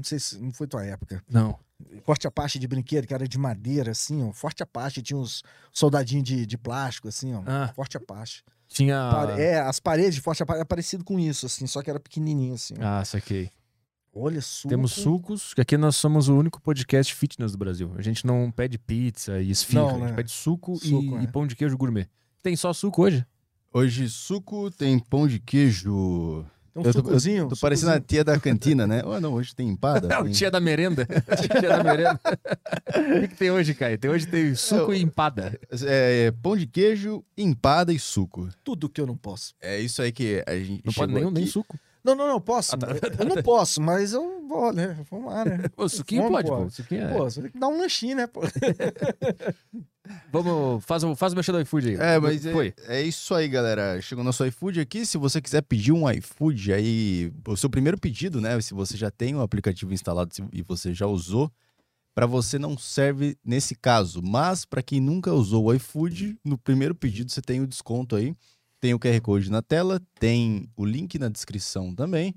Não 0.00 0.04
sei 0.04 0.18
se 0.18 0.38
não 0.38 0.50
foi 0.52 0.66
tua 0.66 0.84
época. 0.84 1.22
Não. 1.28 1.58
Forte 2.04 2.26
Apache 2.26 2.58
de 2.58 2.66
brinquedo, 2.66 3.06
que 3.06 3.14
era 3.14 3.26
de 3.28 3.38
madeira, 3.38 3.90
assim, 3.92 4.22
ó. 4.22 4.32
Forte 4.32 4.62
Apache 4.62 5.02
tinha 5.02 5.18
uns 5.18 5.42
soldadinhos 5.72 6.24
de, 6.24 6.46
de 6.46 6.58
plástico, 6.58 7.08
assim, 7.08 7.34
ó. 7.34 7.42
Ah. 7.46 7.72
Forte 7.74 7.96
Apache. 7.96 8.42
Tinha. 8.68 8.96
É, 9.38 9.60
as 9.60 9.80
paredes 9.80 10.14
de 10.14 10.20
Forte 10.20 10.42
Apache 10.42 10.60
é 10.60 10.64
parecido 10.64 11.04
com 11.04 11.18
isso, 11.18 11.46
assim, 11.46 11.66
só 11.66 11.82
que 11.82 11.90
era 11.90 11.98
pequenininho, 12.00 12.54
assim. 12.54 12.74
ó. 12.78 13.00
Ah, 13.00 13.04
saquei. 13.04 13.50
Olha, 14.12 14.40
suco. 14.40 14.68
Temos 14.68 14.92
sucos, 14.92 15.54
que 15.54 15.60
aqui 15.60 15.76
nós 15.76 15.94
somos 15.96 16.28
o 16.28 16.36
único 16.36 16.60
podcast 16.60 17.14
fitness 17.14 17.52
do 17.52 17.58
Brasil. 17.58 17.92
A 17.96 18.02
gente 18.02 18.26
não 18.26 18.50
pede 18.50 18.76
pizza 18.78 19.40
e 19.40 19.50
esfirra, 19.50 19.82
Não, 19.82 19.88
a 19.90 19.98
gente 19.98 20.10
né? 20.10 20.16
pede 20.16 20.30
suco, 20.32 20.76
Suco, 20.76 21.16
e, 21.16 21.18
é. 21.18 21.22
e 21.22 21.28
pão 21.28 21.46
de 21.46 21.54
queijo 21.54 21.76
gourmet. 21.76 22.08
Tem 22.42 22.56
só 22.56 22.72
suco 22.72 23.02
hoje? 23.02 23.24
Hoje, 23.72 24.08
suco, 24.08 24.70
tem 24.70 24.98
pão 24.98 25.28
de 25.28 25.38
queijo. 25.38 26.44
Um 26.80 26.86
eu 26.86 26.92
tô, 26.92 26.98
sucozinho. 27.00 27.48
tô 27.48 27.54
um 27.54 27.58
parecendo 27.58 27.92
a 27.92 28.00
tia 28.00 28.24
da 28.24 28.38
cantina, 28.38 28.86
né? 28.86 29.02
Oh, 29.04 29.20
não, 29.20 29.32
hoje 29.34 29.54
tem 29.54 29.68
empada. 29.68 30.08
É 30.12 30.18
o 30.18 30.24
tem- 30.24 30.32
tia 30.32 30.50
da 30.50 30.60
merenda. 30.60 31.06
tia 31.60 31.68
da 31.68 31.84
merenda. 31.84 32.20
o 32.24 33.20
que, 33.20 33.28
que 33.28 33.36
tem 33.36 33.50
hoje, 33.50 33.74
Caio? 33.74 33.98
Tem 33.98 34.10
hoje 34.10 34.26
tem 34.26 34.54
suco 34.54 34.92
Eu- 34.92 34.94
e 34.94 35.02
empada. 35.02 35.58
É, 35.84 36.26
é, 36.26 36.30
pão 36.42 36.56
de 36.56 36.66
queijo, 36.66 37.24
empada 37.36 37.92
e 37.92 37.98
suco. 37.98 38.48
Tudo 38.64 38.88
que 38.88 39.00
eu 39.00 39.06
não 39.06 39.16
posso. 39.16 39.54
É 39.60 39.78
isso 39.80 40.00
aí 40.02 40.10
que 40.12 40.42
a 40.46 40.54
gente. 40.56 40.82
Não 40.84 40.92
pode 40.92 41.12
nem, 41.12 41.30
nem 41.30 41.46
suco. 41.46 41.78
Não, 42.02 42.14
não, 42.14 42.26
não, 42.26 42.40
posso. 42.40 42.74
Ah, 42.76 42.78
tá. 42.78 42.86
Eu 43.18 43.26
não 43.26 43.42
posso, 43.42 43.78
mas 43.80 44.14
eu 44.14 44.46
vou, 44.48 44.72
né? 44.72 44.96
Vamos 45.10 45.30
lá, 45.32 45.44
né? 45.44 45.58
O 45.76 45.86
suquinho 45.86 46.22
Fome, 46.22 46.34
pode, 46.36 46.48
pô. 46.48 46.56
pô. 46.56 46.62
O 46.64 46.70
suquinho 46.70 47.02
é- 47.02 47.12
Pô, 47.12 47.24
você 47.30 47.42
tem 47.42 47.50
que 47.50 47.58
dar 47.58 47.68
um 47.68 47.76
lanchinho, 47.78 48.16
né, 48.16 48.26
pô? 48.26 48.40
Vamos, 50.32 50.84
faz 50.84 51.04
o, 51.04 51.14
faz 51.14 51.32
o 51.32 51.36
mexer 51.36 51.52
do 51.52 51.60
iFood 51.60 51.90
aí. 51.90 51.94
É, 51.96 52.18
mas 52.18 52.44
é, 52.46 52.52
Foi. 52.52 52.74
é 52.86 53.02
isso 53.02 53.34
aí, 53.34 53.48
galera. 53.48 54.00
Chegou 54.00 54.24
nosso 54.24 54.44
iFood 54.46 54.80
aqui. 54.80 55.04
Se 55.04 55.18
você 55.18 55.40
quiser 55.40 55.62
pedir 55.62 55.92
um 55.92 56.10
iFood 56.10 56.72
aí, 56.72 57.32
o 57.46 57.56
seu 57.56 57.68
primeiro 57.68 57.98
pedido, 57.98 58.40
né? 58.40 58.60
Se 58.60 58.72
você 58.72 58.96
já 58.96 59.10
tem 59.10 59.34
o 59.34 59.40
aplicativo 59.40 59.92
instalado 59.92 60.30
e 60.52 60.62
você 60.62 60.94
já 60.94 61.06
usou, 61.06 61.50
para 62.14 62.26
você 62.26 62.58
não 62.58 62.78
serve 62.78 63.36
nesse 63.44 63.74
caso. 63.74 64.22
Mas 64.22 64.64
para 64.64 64.82
quem 64.82 65.00
nunca 65.00 65.32
usou 65.32 65.66
o 65.66 65.74
iFood, 65.74 66.38
no 66.44 66.56
primeiro 66.56 66.94
pedido 66.94 67.30
você 67.30 67.42
tem 67.42 67.60
o 67.60 67.66
desconto 67.66 68.16
aí. 68.16 68.34
Tem 68.80 68.94
o 68.94 68.98
QR 68.98 69.20
Code 69.20 69.50
na 69.50 69.60
tela, 69.60 70.00
tem 70.18 70.66
o 70.74 70.86
link 70.86 71.18
na 71.18 71.28
descrição 71.28 71.94
também. 71.94 72.34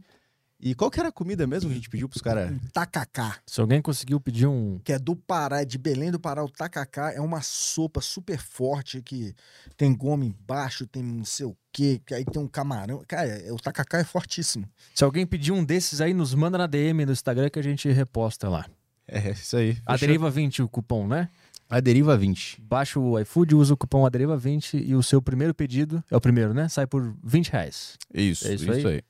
E 0.66 0.74
qual 0.74 0.90
que 0.90 0.98
era 0.98 1.10
a 1.10 1.12
comida 1.12 1.46
mesmo 1.46 1.68
que 1.70 1.74
a 1.74 1.76
gente 1.76 1.90
pediu 1.90 2.08
pros 2.08 2.22
caras? 2.22 2.50
Um 2.52 2.58
tacacá, 2.72 3.38
Se 3.46 3.60
alguém 3.60 3.82
conseguiu 3.82 4.18
pedir 4.22 4.48
um. 4.48 4.80
que 4.82 4.94
é 4.94 4.98
do 4.98 5.14
Pará, 5.14 5.62
é 5.62 5.66
de 5.66 5.78
Belém 5.78 6.10
do 6.10 6.20
Pará. 6.20 6.42
O 6.42 6.50
tacacá 6.50 7.12
é 7.12 7.20
uma 7.20 7.42
sopa 7.42 8.00
super 8.00 8.38
forte 8.40 9.02
que 9.02 9.36
tem 9.76 9.94
goma 9.94 10.24
embaixo, 10.24 10.88
tem 10.88 11.04
não 11.04 11.26
sei 11.26 11.46
o 11.48 11.58
quê, 11.72 12.02
que 12.06 12.14
aí 12.14 12.24
tem 12.24 12.42
um 12.42 12.48
camarão. 12.48 13.04
Cara, 13.06 13.28
é- 13.28 13.52
o 13.52 13.58
tacacá 13.58 13.98
é 14.00 14.06
fortíssimo. 14.06 14.66
Se 14.96 15.04
alguém 15.04 15.26
pedir 15.26 15.52
um 15.52 15.66
desses 15.66 16.00
aí, 16.00 16.14
nos 16.14 16.34
manda 16.34 16.58
na 16.58 16.66
DM 16.66 17.06
no 17.06 17.12
Instagram 17.12 17.50
que 17.50 17.60
a 17.60 17.64
gente 17.64 17.92
reposta 17.92 18.48
lá. 18.48 18.66
É, 19.06 19.32
isso 19.32 19.58
aí. 19.58 19.72
A 19.86 19.94
Fechou? 19.94 20.08
Deriva 20.08 20.30
20, 20.30 20.62
o 20.62 20.70
cupom, 20.70 21.06
né? 21.08 21.28
A 21.70 21.82
Deriva 21.82 22.16
20. 22.16 22.62
Baixa 22.62 23.00
o 23.00 23.20
iFood, 23.20 23.54
usa 23.56 23.74
o 23.74 23.78
cupom 23.78 24.06
Aderiva 24.06 24.38
20 24.38 24.78
e 24.78 24.96
o 24.96 25.04
seu 25.04 25.22
primeiro 25.22 25.54
pedido, 25.54 26.02
é 26.10 26.16
o 26.16 26.22
primeiro, 26.22 26.54
né? 26.54 26.70
Sai 26.70 26.86
por 26.88 27.14
20 27.22 27.50
reais. 27.52 27.98
Isso, 28.14 28.48
É 28.48 28.54
isso, 28.54 28.64
isso 28.72 28.88
aí? 28.88 28.96
aí. 28.96 29.02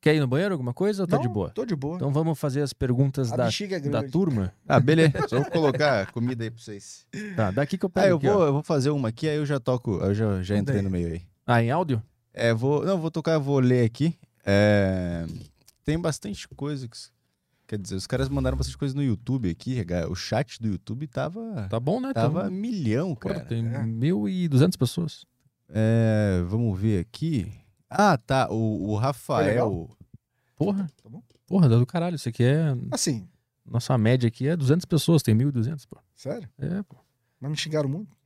Quer 0.00 0.14
ir 0.14 0.20
no 0.20 0.26
banheiro 0.26 0.54
alguma 0.54 0.72
coisa 0.72 1.02
ou 1.02 1.06
tá 1.06 1.16
Não, 1.16 1.22
de 1.22 1.28
boa? 1.28 1.50
Tô 1.50 1.64
de 1.66 1.76
boa. 1.76 1.96
Então 1.96 2.10
vamos 2.10 2.38
fazer 2.38 2.62
as 2.62 2.72
perguntas 2.72 3.30
a 3.32 3.36
da, 3.36 3.44
bexiga 3.44 3.76
é 3.76 3.80
da 3.80 3.88
grande. 3.98 4.10
turma. 4.10 4.52
Ah, 4.66 4.80
beleza. 4.80 5.12
Só 5.28 5.40
vou 5.42 5.50
colocar 5.50 6.10
comida 6.12 6.42
aí 6.42 6.50
pra 6.50 6.58
vocês. 6.62 7.06
Tá, 7.36 7.50
daqui 7.50 7.76
que 7.76 7.84
eu 7.84 7.90
pego 7.90 8.06
Ah, 8.06 8.10
eu 8.10 8.16
aqui, 8.16 8.26
vou, 8.28 8.38
ó. 8.38 8.46
eu 8.46 8.52
vou 8.54 8.62
fazer 8.62 8.88
uma 8.90 9.08
aqui, 9.08 9.28
aí 9.28 9.36
eu 9.36 9.44
já 9.44 9.60
toco, 9.60 9.98
eu 9.98 10.14
já, 10.14 10.42
já 10.42 10.56
entrei 10.56 10.78
aí. 10.78 10.82
no 10.82 10.88
meio 10.90 11.08
aí. 11.12 11.22
Ah, 11.46 11.62
em 11.62 11.70
áudio? 11.70 12.02
É, 12.32 12.54
vou, 12.54 12.82
não, 12.84 12.98
vou 12.98 13.10
tocar, 13.10 13.38
vou 13.38 13.58
ler 13.58 13.84
aqui. 13.84 14.16
É, 14.46 15.26
tem 15.84 15.98
bastante 15.98 16.48
coisa 16.48 16.88
que, 16.88 16.96
quer 17.68 17.78
dizer, 17.78 17.96
os 17.96 18.06
caras 18.06 18.28
mandaram 18.30 18.56
bastante 18.56 18.78
coisa 18.78 18.94
no 18.94 19.02
YouTube 19.02 19.50
aqui, 19.50 19.84
o 20.08 20.14
chat 20.14 20.58
do 20.62 20.68
YouTube 20.68 21.06
tava, 21.08 21.66
Tá 21.68 21.78
bom, 21.78 22.00
né? 22.00 22.12
tava 22.14 22.46
Então, 22.46 22.50
milhão, 22.52 23.14
porra, 23.14 23.34
cara. 23.34 23.46
tem 23.46 23.66
É. 23.66 23.82
1.200 23.82 24.78
pessoas. 24.78 25.26
É, 25.68 26.42
vamos 26.46 26.78
ver 26.80 27.00
aqui. 27.00 27.52
Ah, 27.90 28.16
tá, 28.16 28.48
o, 28.50 28.90
o 28.90 28.96
Rafael, 28.96 29.46
legal? 29.48 29.96
Porra. 30.56 30.88
Tá 31.02 31.08
bom. 31.08 31.22
Porra, 31.46 31.68
dá 31.68 31.76
do 31.76 31.84
caralho. 31.86 32.14
Isso 32.14 32.28
aqui 32.28 32.44
é. 32.44 32.66
Assim, 32.92 33.28
Nossa 33.66 33.98
média 33.98 34.28
aqui 34.28 34.46
é 34.46 34.56
200 34.56 34.84
pessoas, 34.84 35.22
tem 35.22 35.34
1.200, 35.34 35.86
pô. 35.88 35.98
sério? 36.14 36.48
É, 36.58 36.82
pô. 36.84 36.96
Mas 37.40 37.50
me 37.50 37.56
xingaram 37.56 37.88
muito. 37.88 38.16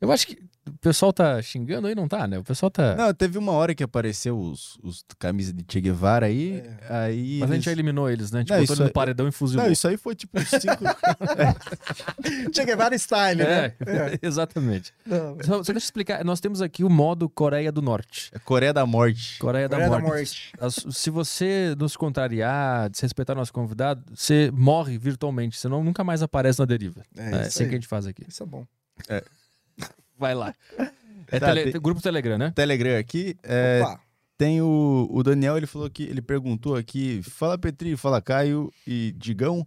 Eu 0.00 0.10
acho 0.10 0.26
que 0.26 0.47
o 0.68 0.78
pessoal 0.78 1.12
tá 1.12 1.40
xingando 1.42 1.86
aí, 1.86 1.94
não 1.94 2.06
tá, 2.08 2.26
né? 2.26 2.38
O 2.38 2.44
pessoal 2.44 2.70
tá. 2.70 2.94
não, 2.94 3.12
teve 3.14 3.36
uma 3.38 3.52
hora 3.52 3.74
que 3.74 3.82
apareceu 3.82 4.38
os, 4.38 4.78
os 4.82 5.04
camisas 5.18 5.52
de 5.52 5.64
Che 5.68 5.80
Guevara 5.80 6.26
aí, 6.26 6.62
É. 6.88 6.94
aí 7.04 7.38
Mas 7.40 7.50
a 7.50 7.54
eles- 7.54 7.56
gente 7.56 7.64
já 7.64 7.72
eliminou 7.72 8.08
eles, 8.10 8.30
né? 8.30 8.38
A 8.38 8.40
gente 8.42 8.50
Não, 8.50 8.56
botou 8.58 8.74
isso 8.74 8.82
eles 8.82 8.88
no 8.88 8.92
paredão 8.92 9.26
e 9.28 9.32
fuzilou. 9.32 9.64
Não, 9.64 9.72
isso 9.72 9.86
aí 9.88 9.96
foi 9.96 10.14
tipo 10.14 10.38
uns 10.38 10.48
cinco... 10.48 10.84
Che 12.54 12.64
Guevara 12.64 12.94
style, 12.98 13.42
É, 13.42 13.74
né? 13.84 14.18
exatamente. 14.22 14.92
Não, 15.06 15.36
Só, 15.42 15.52
só 15.52 15.54
deixa 15.56 15.72
eu 15.72 15.78
explicar. 15.78 16.24
Nós 16.24 16.40
temos 16.40 16.60
aqui 16.62 16.84
o 16.84 16.90
modo 16.90 17.28
Coreia 17.28 17.70
do 17.72 17.82
Norte. 17.82 18.30
Coreia 18.44 18.72
da 18.72 18.84
Morte. 18.86 19.38
Coreia, 19.38 19.68
Coreia 19.68 19.88
da, 19.88 19.96
da 19.96 20.00
Morte. 20.02 20.06
Morte. 20.16 20.52
As- 20.60 20.86
Se 20.96 21.10
você 21.10 21.74
nos 21.78 21.96
contrariar, 21.96 22.88
desrespeitar 22.90 23.36
nosso 23.36 23.52
convidado, 23.52 24.02
você 24.14 24.50
morre 24.52 24.98
virtualmente. 24.98 25.56
Senão 25.58 25.82
nunca 25.84 26.02
mais 26.04 26.22
aparece 26.22 26.58
na 26.58 26.64
deriva. 26.64 27.02
É, 27.16 27.22
É, 27.22 27.30
isso 27.30 27.40
assim 27.48 27.62
aí. 27.64 27.68
que 27.68 27.74
a 27.74 27.78
gente 27.78 27.88
faz 27.88 28.06
aqui. 28.06 28.22
Isso 28.28 28.42
é 28.42 28.46
bom. 28.46 28.66
Vai 30.18 30.34
lá. 30.34 30.54
É 31.30 31.38
Tá, 31.38 31.52
tele- 31.54 31.72
tem- 31.72 31.80
Grupo 31.80 32.00
Telegram, 32.02 32.38
né? 32.38 32.50
Telegram 32.54 32.98
aqui, 32.98 33.36
é, 33.42 33.80
Opa, 33.82 34.00
Tem 34.36 34.60
o, 34.62 35.06
o 35.10 35.22
Daniel, 35.22 35.56
ele 35.56 35.66
falou 35.66 35.88
que 35.90 36.02
ele 36.04 36.22
perguntou 36.22 36.74
aqui, 36.76 37.22
fala 37.22 37.58
Petri, 37.58 37.96
fala 37.96 38.22
Caio 38.22 38.72
e 38.86 39.12
Digão, 39.16 39.66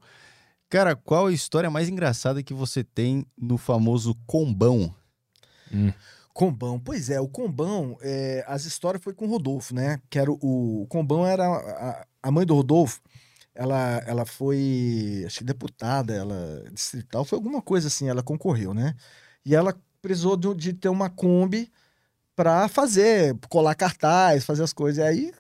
cara, 0.69 0.95
qual 0.95 1.27
a 1.27 1.31
história 1.33 1.69
mais 1.69 1.88
engraçada 1.89 2.41
que 2.41 2.53
você 2.53 2.83
tem 2.83 3.25
no 3.38 3.57
famoso 3.57 4.15
combão? 4.25 4.93
Combão. 6.33 6.80
Pois 6.80 7.09
é, 7.09 7.19
o 7.19 7.27
Combão, 7.27 7.97
é, 8.01 8.43
as 8.47 8.65
histórias 8.65 9.03
foi 9.03 9.13
com 9.13 9.25
o 9.25 9.30
Rodolfo, 9.30 9.75
né? 9.75 9.99
Que 10.09 10.17
era 10.17 10.31
o, 10.31 10.81
o 10.83 10.88
Combão 10.88 11.25
era 11.25 11.45
a, 11.45 12.05
a 12.23 12.31
mãe 12.31 12.45
do 12.45 12.55
Rodolfo. 12.55 13.01
Ela, 13.53 14.01
ela 14.07 14.25
foi, 14.25 15.23
acho 15.25 15.39
que 15.39 15.43
deputada, 15.43 16.13
ela 16.13 16.63
distrital, 16.71 17.25
foi 17.25 17.38
alguma 17.38 17.61
coisa 17.61 17.89
assim, 17.89 18.07
ela 18.07 18.23
concorreu, 18.23 18.73
né? 18.73 18.95
E 19.45 19.53
ela 19.53 19.75
precisou 20.01 20.35
de, 20.38 20.53
de 20.55 20.73
ter 20.73 20.89
uma 20.89 21.09
Kombi 21.09 21.71
pra 22.35 22.67
fazer, 22.67 23.35
colar 23.49 23.75
cartaz, 23.75 24.43
fazer 24.45 24.63
as 24.63 24.73
coisas. 24.73 24.97
E 25.03 25.07
aí 25.07 25.31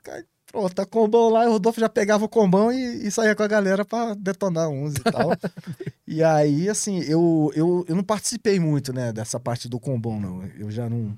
Pronto, 0.51 0.75
tá 0.75 0.85
combão 0.85 1.29
lá, 1.29 1.45
o 1.47 1.51
Rodolfo 1.53 1.79
já 1.79 1.87
pegava 1.87 2.25
o 2.25 2.29
combão 2.29 2.73
e, 2.73 3.07
e 3.07 3.09
saía 3.09 3.33
com 3.33 3.41
a 3.41 3.47
galera 3.47 3.85
pra 3.85 4.13
detonar 4.13 4.67
uns 4.67 4.95
e 4.95 4.99
tal. 4.99 5.29
e 6.05 6.21
aí, 6.21 6.67
assim, 6.67 6.99
eu, 7.03 7.49
eu, 7.55 7.85
eu 7.87 7.95
não 7.95 8.03
participei 8.03 8.59
muito, 8.59 8.91
né, 8.91 9.13
dessa 9.13 9.39
parte 9.39 9.69
do 9.69 9.79
combão, 9.79 10.19
não. 10.19 10.43
Eu 10.59 10.69
já 10.69 10.89
não. 10.89 11.17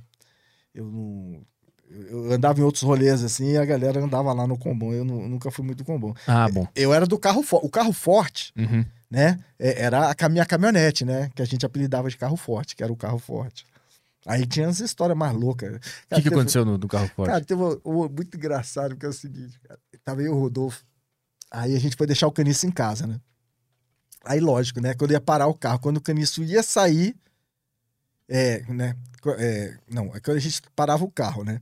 Eu 0.71 0.85
não. 0.85 1.41
Eu 1.89 2.31
andava 2.31 2.59
em 2.59 2.63
outros 2.63 2.83
rolês, 2.83 3.23
assim, 3.23 3.53
e 3.53 3.57
a 3.57 3.65
galera 3.65 3.99
andava 4.03 4.31
lá 4.33 4.45
no 4.45 4.55
combão. 4.55 4.93
Eu 4.93 5.03
nu- 5.03 5.27
nunca 5.27 5.49
fui 5.49 5.65
muito 5.65 5.83
combão. 5.83 6.13
Ah, 6.27 6.47
bom. 6.47 6.67
Eu 6.75 6.93
era 6.93 7.07
do 7.07 7.17
carro 7.17 7.41
forte. 7.41 7.65
O 7.65 7.69
carro 7.71 7.91
forte, 7.91 8.53
Uhum. 8.55 8.85
Né? 9.13 9.39
é- 9.59 9.83
Era 9.83 10.15
a 10.19 10.29
minha 10.29 10.43
caminhonete, 10.43 11.05
né? 11.05 11.29
Que 11.35 11.43
a 11.43 11.45
gente 11.45 11.63
apelidava 11.63 12.09
de 12.09 12.17
carro 12.17 12.35
forte, 12.35 12.75
que 12.75 12.83
era 12.83 12.91
o 12.91 12.97
carro 12.97 13.19
forte. 13.19 13.63
Aí 14.25 14.47
tinha 14.47 14.67
as 14.67 14.79
histórias 14.79 15.15
mais 15.15 15.35
loucas. 15.35 15.75
O 15.75 16.15
que, 16.15 16.23
que 16.23 16.27
aconteceu 16.29 16.65
no, 16.65 16.79
no 16.79 16.87
carro 16.87 17.07
forte? 17.09 17.29
Cara, 17.29 17.45
teve 17.45 17.61
uma, 17.61 17.79
uma 17.83 18.09
muito 18.09 18.35
engraçado, 18.35 18.91
porque 18.91 19.05
é 19.05 19.09
o 19.09 19.13
seguinte, 19.13 19.59
cara. 19.59 19.79
Tava 20.03 20.21
eu 20.21 20.27
e 20.27 20.29
o 20.29 20.39
Rodolfo. 20.39 20.83
Aí 21.51 21.75
a 21.75 21.79
gente 21.79 21.95
foi 21.95 22.07
deixar 22.07 22.25
o 22.25 22.31
caniço 22.31 22.65
em 22.65 22.71
casa, 22.71 23.05
né? 23.05 23.19
Aí, 24.25 24.39
lógico, 24.39 24.81
né? 24.81 24.95
Quando 24.95 25.11
ia 25.11 25.21
parar 25.21 25.45
o 25.45 25.53
carro, 25.53 25.79
quando 25.79 25.97
o 25.97 26.01
caniço 26.01 26.41
ia 26.43 26.63
sair. 26.63 27.15
É, 28.27 28.63
né? 28.73 28.95
é, 29.37 29.77
não, 29.91 30.15
é 30.15 30.19
quando 30.19 30.37
a 30.37 30.39
gente 30.39 30.59
parava 30.75 31.03
o 31.03 31.11
carro, 31.11 31.43
né? 31.43 31.61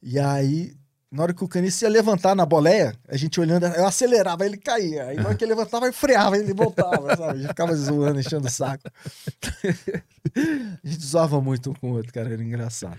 E 0.00 0.20
aí, 0.20 0.76
na 1.16 1.22
hora 1.22 1.32
que 1.34 1.42
o 1.42 1.48
caniço 1.48 1.84
ia 1.84 1.88
levantar 1.90 2.34
na 2.36 2.44
boleia, 2.44 2.94
a 3.08 3.16
gente 3.16 3.40
olhando, 3.40 3.64
eu 3.66 3.86
acelerava, 3.86 4.44
ele 4.44 4.58
caía. 4.58 5.04
Aí 5.06 5.16
na 5.16 5.26
hora 5.28 5.34
que 5.34 5.44
ele 5.44 5.54
levantava, 5.54 5.86
eu 5.86 5.92
freava, 5.92 6.36
ele 6.36 6.52
voltava, 6.52 7.16
sabe? 7.16 7.32
A 7.32 7.36
gente 7.36 7.48
ficava 7.48 7.74
zoando, 7.74 8.20
enchendo 8.20 8.46
o 8.46 8.50
saco. 8.50 8.84
a 10.84 10.88
gente 10.88 11.04
zoava 11.04 11.40
muito 11.40 11.70
um 11.70 11.74
com 11.74 11.92
o 11.92 11.96
outro, 11.96 12.12
cara, 12.12 12.32
era 12.32 12.42
engraçado. 12.42 12.98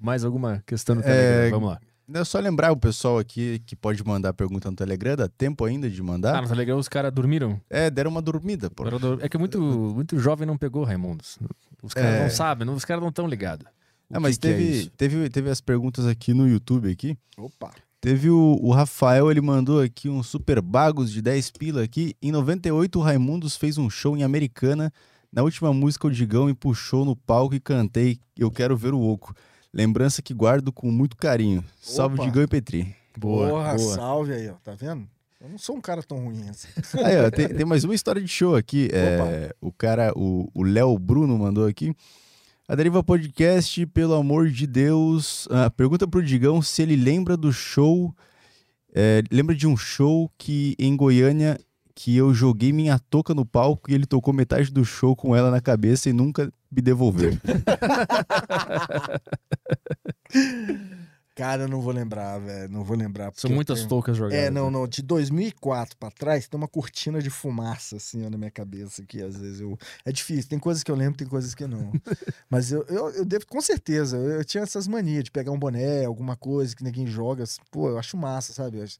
Mais 0.00 0.24
alguma 0.24 0.62
questão 0.66 0.96
no 0.96 1.00
É, 1.02 1.04
Telegram? 1.04 1.60
Vamos 1.60 1.74
lá. 1.74 1.80
É 2.20 2.24
só 2.24 2.38
lembrar 2.38 2.70
o 2.70 2.76
pessoal 2.76 3.18
aqui 3.18 3.62
que 3.64 3.74
pode 3.74 4.04
mandar 4.04 4.34
pergunta 4.34 4.70
no 4.70 4.76
Telegram, 4.76 5.16
dá 5.16 5.26
tempo 5.28 5.64
ainda 5.64 5.88
de 5.88 6.00
Ah, 6.00 6.04
mandar? 6.04 6.42
no 6.42 6.48
Telegram 6.48 6.76
os 6.76 6.88
caras 6.88 7.10
dormiram. 7.10 7.58
É, 7.70 7.88
deram 7.88 8.10
uma 8.10 8.20
dormida, 8.20 8.68
pô. 8.68 8.84
É 9.22 9.28
que 9.28 9.38
muito, 9.38 9.58
muito 9.58 10.18
jovem 10.18 10.46
não 10.46 10.58
pegou 10.58 10.84
Raimundos. 10.84 11.38
Os 11.82 11.94
caras 11.94 12.14
É. 12.14 12.22
não 12.24 12.30
sabem, 12.30 12.66
não- 12.66 12.74
os 12.74 12.84
caras 12.84 13.00
não 13.02 13.08
estão 13.08 13.26
ligados. 13.26 13.66
É, 14.10 14.18
mas 14.18 14.38
teve, 14.38 14.90
teve, 14.96 15.28
teve 15.30 15.50
as 15.50 15.60
perguntas 15.60 16.06
aqui 16.06 16.32
no 16.34 16.48
YouTube 16.48 16.90
aqui. 16.90 17.16
Opa! 17.36 17.72
Teve 18.00 18.28
o, 18.28 18.58
o 18.60 18.70
Rafael, 18.70 19.30
ele 19.30 19.40
mandou 19.40 19.80
aqui 19.80 20.10
um 20.10 20.22
super 20.22 20.60
bagos 20.60 21.10
de 21.10 21.22
10 21.22 21.50
pila 21.52 21.82
aqui. 21.82 22.14
Em 22.20 22.30
98, 22.30 22.98
o 22.98 23.02
Raimundos 23.02 23.56
fez 23.56 23.78
um 23.78 23.88
show 23.88 24.14
em 24.14 24.22
Americana. 24.22 24.92
Na 25.32 25.42
última 25.42 25.72
música, 25.72 26.06
o 26.06 26.10
Digão 26.10 26.46
me 26.46 26.54
puxou 26.54 27.04
no 27.04 27.16
palco 27.16 27.54
e 27.54 27.60
cantei 27.60 28.18
Eu 28.38 28.50
Quero 28.50 28.76
Ver 28.76 28.92
o 28.92 29.00
Oco. 29.00 29.34
Lembrança 29.72 30.20
que 30.20 30.34
guardo 30.34 30.70
com 30.70 30.90
muito 30.90 31.16
carinho. 31.16 31.64
Salve, 31.80 32.16
Opa. 32.16 32.24
Digão 32.26 32.42
e 32.42 32.46
Petri. 32.46 32.94
Boa, 33.18 33.48
Porra, 33.48 33.74
boa. 33.74 33.94
salve 33.94 34.32
aí, 34.34 34.48
ó. 34.50 34.54
Tá 34.62 34.74
vendo? 34.74 35.08
Eu 35.40 35.48
não 35.48 35.58
sou 35.58 35.76
um 35.76 35.80
cara 35.80 36.02
tão 36.02 36.18
ruim 36.24 36.48
assim. 36.48 36.68
Aí, 37.04 37.18
ó, 37.18 37.30
tem, 37.30 37.48
tem 37.48 37.66
mais 37.66 37.84
uma 37.84 37.94
história 37.94 38.20
de 38.20 38.28
show 38.28 38.56
aqui. 38.56 38.88
É, 38.92 39.54
o 39.60 39.70
cara, 39.70 40.10
o 40.16 40.62
Léo 40.62 40.98
Bruno 40.98 41.36
mandou 41.38 41.66
aqui. 41.66 41.94
A 42.66 42.74
Deriva 42.74 43.04
Podcast, 43.04 43.84
pelo 43.88 44.14
amor 44.14 44.48
de 44.48 44.66
Deus, 44.66 45.46
ah, 45.50 45.68
pergunta 45.68 46.08
pro 46.08 46.22
Digão 46.22 46.62
se 46.62 46.80
ele 46.80 46.96
lembra 46.96 47.36
do 47.36 47.52
show. 47.52 48.14
é, 48.94 49.22
lembra 49.30 49.54
de 49.54 49.66
um 49.66 49.76
show 49.76 50.32
que 50.38 50.74
em 50.78 50.96
Goiânia 50.96 51.60
que 51.94 52.16
eu 52.16 52.32
joguei 52.32 52.72
minha 52.72 52.98
touca 52.98 53.34
no 53.34 53.44
palco 53.44 53.90
e 53.90 53.94
ele 53.94 54.06
tocou 54.06 54.32
metade 54.32 54.72
do 54.72 54.82
show 54.82 55.14
com 55.14 55.36
ela 55.36 55.50
na 55.50 55.60
cabeça 55.60 56.08
e 56.08 56.14
nunca 56.14 56.50
me 56.70 56.80
devolveu. 56.80 57.32
Cara, 61.34 61.64
eu 61.64 61.68
não 61.68 61.80
vou 61.80 61.92
lembrar, 61.92 62.38
velho. 62.38 62.70
Não 62.70 62.84
vou 62.84 62.96
lembrar. 62.96 63.32
São 63.34 63.50
muitas 63.50 63.78
tenho- 63.78 63.88
toucas 63.88 64.16
jogadas. 64.16 64.38
É, 64.38 64.50
não, 64.50 64.66
né? 64.70 64.78
não. 64.78 64.86
De 64.86 65.02
2004 65.02 65.96
pra 65.96 66.10
trás, 66.10 66.46
tem 66.46 66.56
uma 66.56 66.68
cortina 66.68 67.20
de 67.20 67.28
fumaça, 67.28 67.96
assim, 67.96 68.24
ó, 68.24 68.30
na 68.30 68.38
minha 68.38 68.50
cabeça, 68.50 69.04
que 69.04 69.20
às 69.20 69.36
vezes 69.36 69.60
eu... 69.60 69.76
É 70.04 70.12
difícil, 70.12 70.48
tem 70.48 70.58
coisas 70.58 70.84
que 70.84 70.90
eu 70.90 70.94
lembro, 70.94 71.18
tem 71.18 71.26
coisas 71.26 71.54
que 71.54 71.66
não. 71.66 71.92
Mas 72.48 72.70
eu, 72.70 72.84
eu, 72.88 73.10
eu 73.10 73.24
devo, 73.24 73.46
com 73.46 73.60
certeza, 73.60 74.16
eu, 74.16 74.30
eu 74.34 74.44
tinha 74.44 74.62
essas 74.62 74.86
manias 74.86 75.24
de 75.24 75.30
pegar 75.32 75.50
um 75.50 75.58
boné, 75.58 76.04
alguma 76.04 76.36
coisa 76.36 76.74
que 76.76 76.84
ninguém 76.84 77.06
joga. 77.06 77.42
assim, 77.42 77.60
Pô, 77.70 77.88
eu 77.88 77.98
acho 77.98 78.16
massa, 78.16 78.52
sabe? 78.52 78.80
Essa 78.80 78.98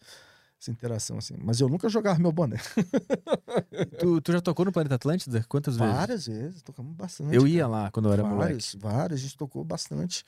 essa 0.61 0.71
interação, 0.71 1.19
assim. 1.19 1.35
Mas 1.43 1.61
eu 1.61 1.69
nunca 1.69 1.89
jogava 1.91 2.19
meu 2.19 2.33
boné. 2.33 2.57
Tu, 3.99 4.21
tu 4.21 4.33
já 4.33 4.41
tocou 4.41 4.65
no 4.65 4.73
Planeta 4.73 4.95
Atlântida? 4.95 5.45
Quantas 5.49 5.77
vezes? 5.77 5.95
Várias 5.95 6.27
vezes, 6.27 6.63
tocamos 6.63 6.95
bastante. 6.95 7.35
Eu 7.35 7.47
ia 7.47 7.67
lá 7.67 7.91
quando 7.91 8.09
eu 8.09 8.13
era 8.13 8.23
moleque. 8.23 8.39
Várias, 8.53 8.75
várias, 8.75 9.21
a 9.21 9.23
gente 9.23 9.37
tocou 9.37 9.65
bastante. 9.65 10.25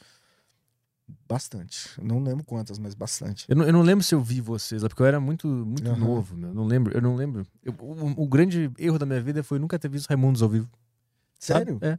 Bastante. 1.28 1.88
Não 2.02 2.22
lembro 2.22 2.44
quantas, 2.44 2.78
mas 2.78 2.94
bastante. 2.94 3.44
Eu 3.48 3.56
não, 3.56 3.64
eu 3.64 3.72
não 3.72 3.82
lembro 3.82 4.02
se 4.04 4.14
eu 4.14 4.20
vi 4.20 4.40
vocês 4.40 4.82
lá, 4.82 4.88
porque 4.88 5.02
eu 5.02 5.06
era 5.06 5.20
muito, 5.20 5.46
muito 5.46 5.88
Aham. 5.88 5.96
novo, 5.98 6.36
meu. 6.36 6.52
Não 6.54 6.64
lembro, 6.64 6.92
eu 6.96 7.00
não 7.00 7.14
lembro. 7.16 7.46
Eu- 7.62 7.74
o, 7.78 8.22
o 8.24 8.28
grande 8.28 8.70
erro 8.78 8.98
da 8.98 9.06
minha 9.06 9.20
vida 9.20 9.42
foi 9.42 9.58
nunca 9.58 9.78
ter 9.78 9.88
visto 9.88 10.08
Raimundos 10.08 10.42
ao 10.42 10.48
vivo. 10.48 10.68
sabe? 11.38 11.64
Sério? 11.66 11.78
É. 11.82 11.98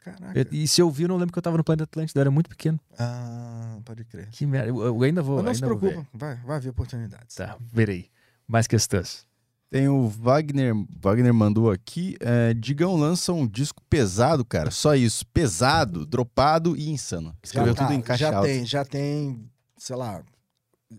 Caraca. 0.00 0.48
E, 0.52 0.62
e 0.64 0.68
se 0.68 0.80
eu 0.80 0.90
vi, 0.90 1.02
eu 1.04 1.08
não 1.08 1.16
lembro 1.16 1.32
que 1.32 1.38
eu 1.38 1.42
tava 1.42 1.56
no 1.56 1.62
Planeta 1.64 1.84
Atlântida, 1.84 2.18
eu 2.18 2.22
era 2.22 2.30
muito 2.30 2.48
pequeno. 2.48 2.80
Ah, 2.98 3.78
pode 3.84 4.04
crer. 4.04 4.28
Que 4.30 4.46
merda. 4.46 4.68
Eu, 4.70 4.80
eu 4.82 5.02
ainda 5.02 5.22
vou. 5.22 5.36
Mas 5.36 5.44
não 5.44 5.54
se 5.54 5.64
ainda 5.64 5.74
ver. 5.76 5.80
preocupa, 5.92 6.08
vai, 6.14 6.34
vai 6.36 6.56
haver 6.56 6.68
oportunidades. 6.70 7.36
Tá, 7.36 7.56
verei. 7.72 8.10
Mais 8.46 8.66
questões. 8.66 9.26
Tem 9.70 9.86
o 9.86 10.08
Wagner, 10.08 10.72
Wagner 10.98 11.34
mandou 11.34 11.70
aqui, 11.70 12.16
é, 12.20 12.54
Digão 12.54 12.96
lança 12.96 13.34
um 13.34 13.46
disco 13.46 13.82
pesado, 13.90 14.42
cara, 14.42 14.70
só 14.70 14.94
isso, 14.94 15.26
pesado, 15.26 16.06
dropado 16.06 16.74
e 16.74 16.88
insano. 16.88 17.36
Escreveu 17.42 17.74
tudo 17.74 17.92
em 17.92 18.00
caixa 18.00 18.24
tá, 18.26 18.30
já 18.32 18.36
alta. 18.38 18.48
tem, 18.48 18.64
já 18.64 18.84
tem, 18.84 19.50
sei 19.76 19.94
lá, 19.94 20.24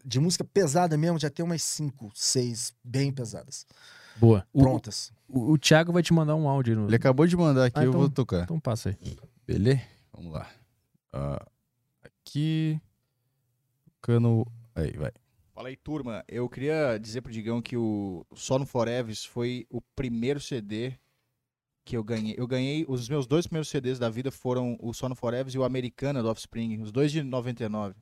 de 0.06 0.20
música 0.20 0.44
pesada 0.44 0.96
mesmo, 0.98 1.18
já 1.18 1.32
tem 1.32 1.44
umas 1.44 1.64
cinco, 1.64 2.12
seis 2.14 2.72
bem 2.84 3.12
pesadas. 3.12 3.66
Boa. 4.18 4.46
O, 4.54 4.60
Prontas. 4.62 5.12
o, 5.28 5.54
o 5.54 5.58
Thiago 5.58 5.92
vai 5.92 6.04
te 6.04 6.14
mandar 6.14 6.36
um 6.36 6.48
áudio 6.48 6.76
no. 6.76 6.88
Ele 6.88 6.96
acabou 6.96 7.26
de 7.26 7.36
mandar 7.36 7.66
aqui, 7.66 7.80
Ah, 7.80 7.84
eu 7.86 7.90
então- 7.90 8.02
vou 8.02 8.10
tocar. 8.10 8.44
Então 8.44 8.60
passa 8.60 8.90
aí. 8.90 8.98
Beleza? 9.48 9.82
Vamos 10.14 10.32
lá. 10.34 10.48
Ah, 11.12 11.44
aqui. 12.04 12.80
Cano. 14.00 14.46
Aí, 14.76 14.92
vai. 14.92 15.12
Fala 15.60 15.68
aí, 15.68 15.76
turma. 15.76 16.24
Eu 16.26 16.48
queria 16.48 16.98
dizer 16.98 17.20
pro 17.20 17.34
Digão 17.34 17.62
que 17.62 17.76
o 17.76 18.26
Só 18.34 18.58
no 18.58 18.66
Forever 18.66 19.14
foi 19.28 19.68
o 19.70 19.82
primeiro 19.94 20.40
CD 20.40 20.94
que 21.84 21.98
eu 21.98 22.02
ganhei. 22.02 22.34
Eu 22.38 22.48
ganhei, 22.48 22.86
os 22.88 23.10
meus 23.10 23.28
dois 23.28 23.46
primeiros 23.46 23.68
CDs 23.68 24.00
da 24.00 24.10
vida 24.10 24.32
foram 24.32 24.78
o 24.80 24.94
Só 24.94 25.10
no 25.10 25.16
Forever 25.16 25.54
e 25.54 25.58
o 25.58 25.66
Americana 25.66 26.24
do 26.24 26.30
Offspring, 26.30 26.80
os 26.80 26.94
dois 26.94 27.12
de 27.12 27.22
99. 27.22 27.94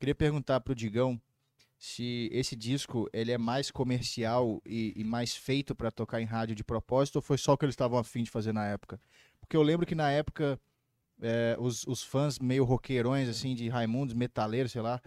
Queria 0.00 0.14
perguntar 0.14 0.60
pro 0.60 0.74
Digão 0.74 1.20
se 1.78 2.30
esse 2.32 2.56
disco 2.56 3.06
ele 3.12 3.32
é 3.32 3.36
mais 3.36 3.70
comercial 3.70 4.62
e, 4.64 4.94
e 4.96 5.04
mais 5.04 5.36
feito 5.36 5.74
pra 5.74 5.90
tocar 5.90 6.22
em 6.22 6.24
rádio 6.24 6.56
de 6.56 6.64
propósito 6.64 7.16
ou 7.16 7.22
foi 7.22 7.36
só 7.36 7.52
o 7.52 7.58
que 7.58 7.66
eles 7.66 7.74
estavam 7.74 7.98
afim 7.98 8.22
de 8.22 8.30
fazer 8.30 8.54
na 8.54 8.64
época? 8.64 8.98
Porque 9.38 9.58
eu 9.58 9.62
lembro 9.62 9.84
que 9.84 9.94
na 9.94 10.10
época 10.10 10.58
é, 11.20 11.54
os, 11.60 11.86
os 11.86 12.02
fãs 12.02 12.38
meio 12.38 12.64
roqueirões, 12.64 13.28
assim, 13.28 13.54
de 13.54 13.68
Raimundos, 13.68 14.14
metaleiros, 14.14 14.72
sei 14.72 14.80
lá, 14.80 15.02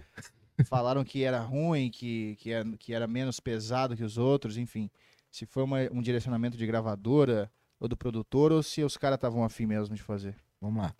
falaram 0.64 1.04
que 1.04 1.24
era 1.24 1.40
ruim, 1.40 1.90
que, 1.90 2.36
que, 2.38 2.52
era, 2.52 2.78
que 2.78 2.94
era 2.94 3.08
menos 3.08 3.40
pesado 3.40 3.96
que 3.96 4.04
os 4.04 4.18
outros, 4.18 4.58
enfim. 4.58 4.90
Se 5.32 5.46
foi 5.46 5.64
uma- 5.64 5.90
um 5.92 6.02
direcionamento 6.02 6.58
de 6.58 6.66
gravadora 6.66 7.52
ou 7.80 7.88
do 7.88 7.96
produtor, 7.98 8.52
ou 8.52 8.64
se 8.64 8.84
os 8.84 8.98
caras 8.98 9.18
estavam 9.18 9.44
afim 9.44 9.66
mesmo 9.66 9.96
de 9.96 10.02
fazer. 10.02 10.36
Vamos 10.60 10.82
lá. 10.84 10.94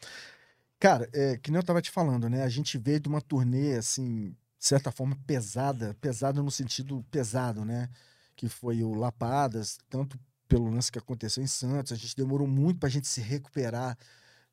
Cara, 0.80 1.10
é, 1.14 1.38
que 1.38 1.50
nem 1.50 1.60
eu 1.60 1.66
tava 1.66 1.82
te 1.82 1.90
falando, 1.90 2.30
né? 2.30 2.44
A 2.44 2.50
gente 2.50 2.78
veio 2.78 3.00
de 3.00 3.10
uma 3.10 3.22
turnê, 3.22 3.76
assim, 3.76 4.30
de 4.60 4.66
certa 4.66 4.92
forma, 4.92 5.18
pesada. 5.26 5.96
Pesada 6.00 6.42
no 6.44 6.52
sentido 6.52 7.04
pesado, 7.10 7.66
né? 7.66 7.90
Que 8.36 8.48
foi 8.48 8.84
o 8.84 8.94
Lapadas, 8.94 9.80
tanto 9.90 10.20
pelo 10.48 10.70
lance 10.70 10.92
que 10.92 11.00
aconteceu 11.00 11.44
em 11.44 11.48
Santos. 11.48 11.92
A 11.92 11.96
gente 11.96 12.16
demorou 12.16 12.48
muito 12.48 12.80
pra 12.80 12.90
gente 12.90 13.08
se 13.08 13.22
recuperar, 13.22 13.98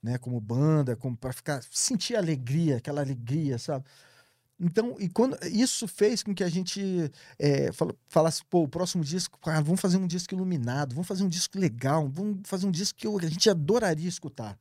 né? 0.02 0.16
Como 0.18 0.41
banda, 0.41 0.97
como 0.97 1.15
para 1.16 1.33
ficar... 1.33 1.62
Sentir 1.70 2.16
alegria, 2.16 2.78
aquela 2.78 3.02
alegria, 3.02 3.58
sabe? 3.58 3.84
Então, 4.58 4.97
e 5.00 5.08
quando 5.08 5.36
isso 5.47 5.89
fez 5.89 6.23
com 6.23 6.33
que 6.34 6.44
a 6.44 6.49
gente 6.49 7.10
é, 7.39 7.73
fala- 7.73 7.94
falasse, 8.08 8.42
pô, 8.49 8.62
o 8.62 8.68
próximo 8.68 9.02
disco, 9.05 9.39
cara, 9.41 9.60
vamos 9.60 9.81
fazer 9.81 9.97
um 9.97 10.07
disco 10.07 10.33
iluminado, 10.34 10.94
vamos 10.94 11.08
fazer 11.08 11.24
um 11.24 11.28
disco 11.28 11.58
legal, 11.58 12.08
vamos 12.08 12.39
fazer 12.44 12.66
um 12.66 12.70
disco 12.70 12.99
que 12.99 13.07
a 13.07 13.28
gente 13.28 13.50
adoraria 13.50 14.08
escutar. 14.08 14.57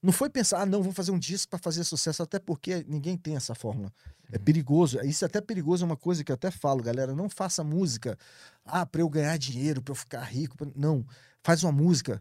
Não 0.00 0.12
foi 0.12 0.28
pensar, 0.28 0.62
ah, 0.62 0.66
não, 0.66 0.80
vamos 0.80 0.96
fazer 0.96 1.12
um 1.12 1.18
disco 1.18 1.50
para 1.50 1.58
fazer 1.60 1.84
sucesso, 1.84 2.22
até 2.22 2.38
porque 2.38 2.84
ninguém 2.88 3.16
tem 3.16 3.36
essa 3.36 3.54
fórmula. 3.54 3.92
É 4.32 4.38
perigoso. 4.38 4.98
Isso 5.04 5.24
é 5.24 5.26
até 5.26 5.40
perigoso, 5.40 5.84
é 5.84 5.86
uma 5.86 5.96
coisa 5.96 6.24
que 6.24 6.32
eu 6.32 6.34
até 6.34 6.50
falo, 6.50 6.82
galera. 6.82 7.14
Não 7.14 7.28
faça 7.28 7.62
música, 7.62 8.18
ah, 8.64 8.84
para 8.86 9.00
eu 9.00 9.08
ganhar 9.08 9.36
dinheiro, 9.36 9.80
para 9.82 9.92
eu 9.92 9.96
ficar 9.96 10.22
rico. 10.22 10.56
pra- 10.56 10.66
Não. 10.74 11.04
Faz 11.42 11.62
uma 11.62 11.70
música 11.72 12.20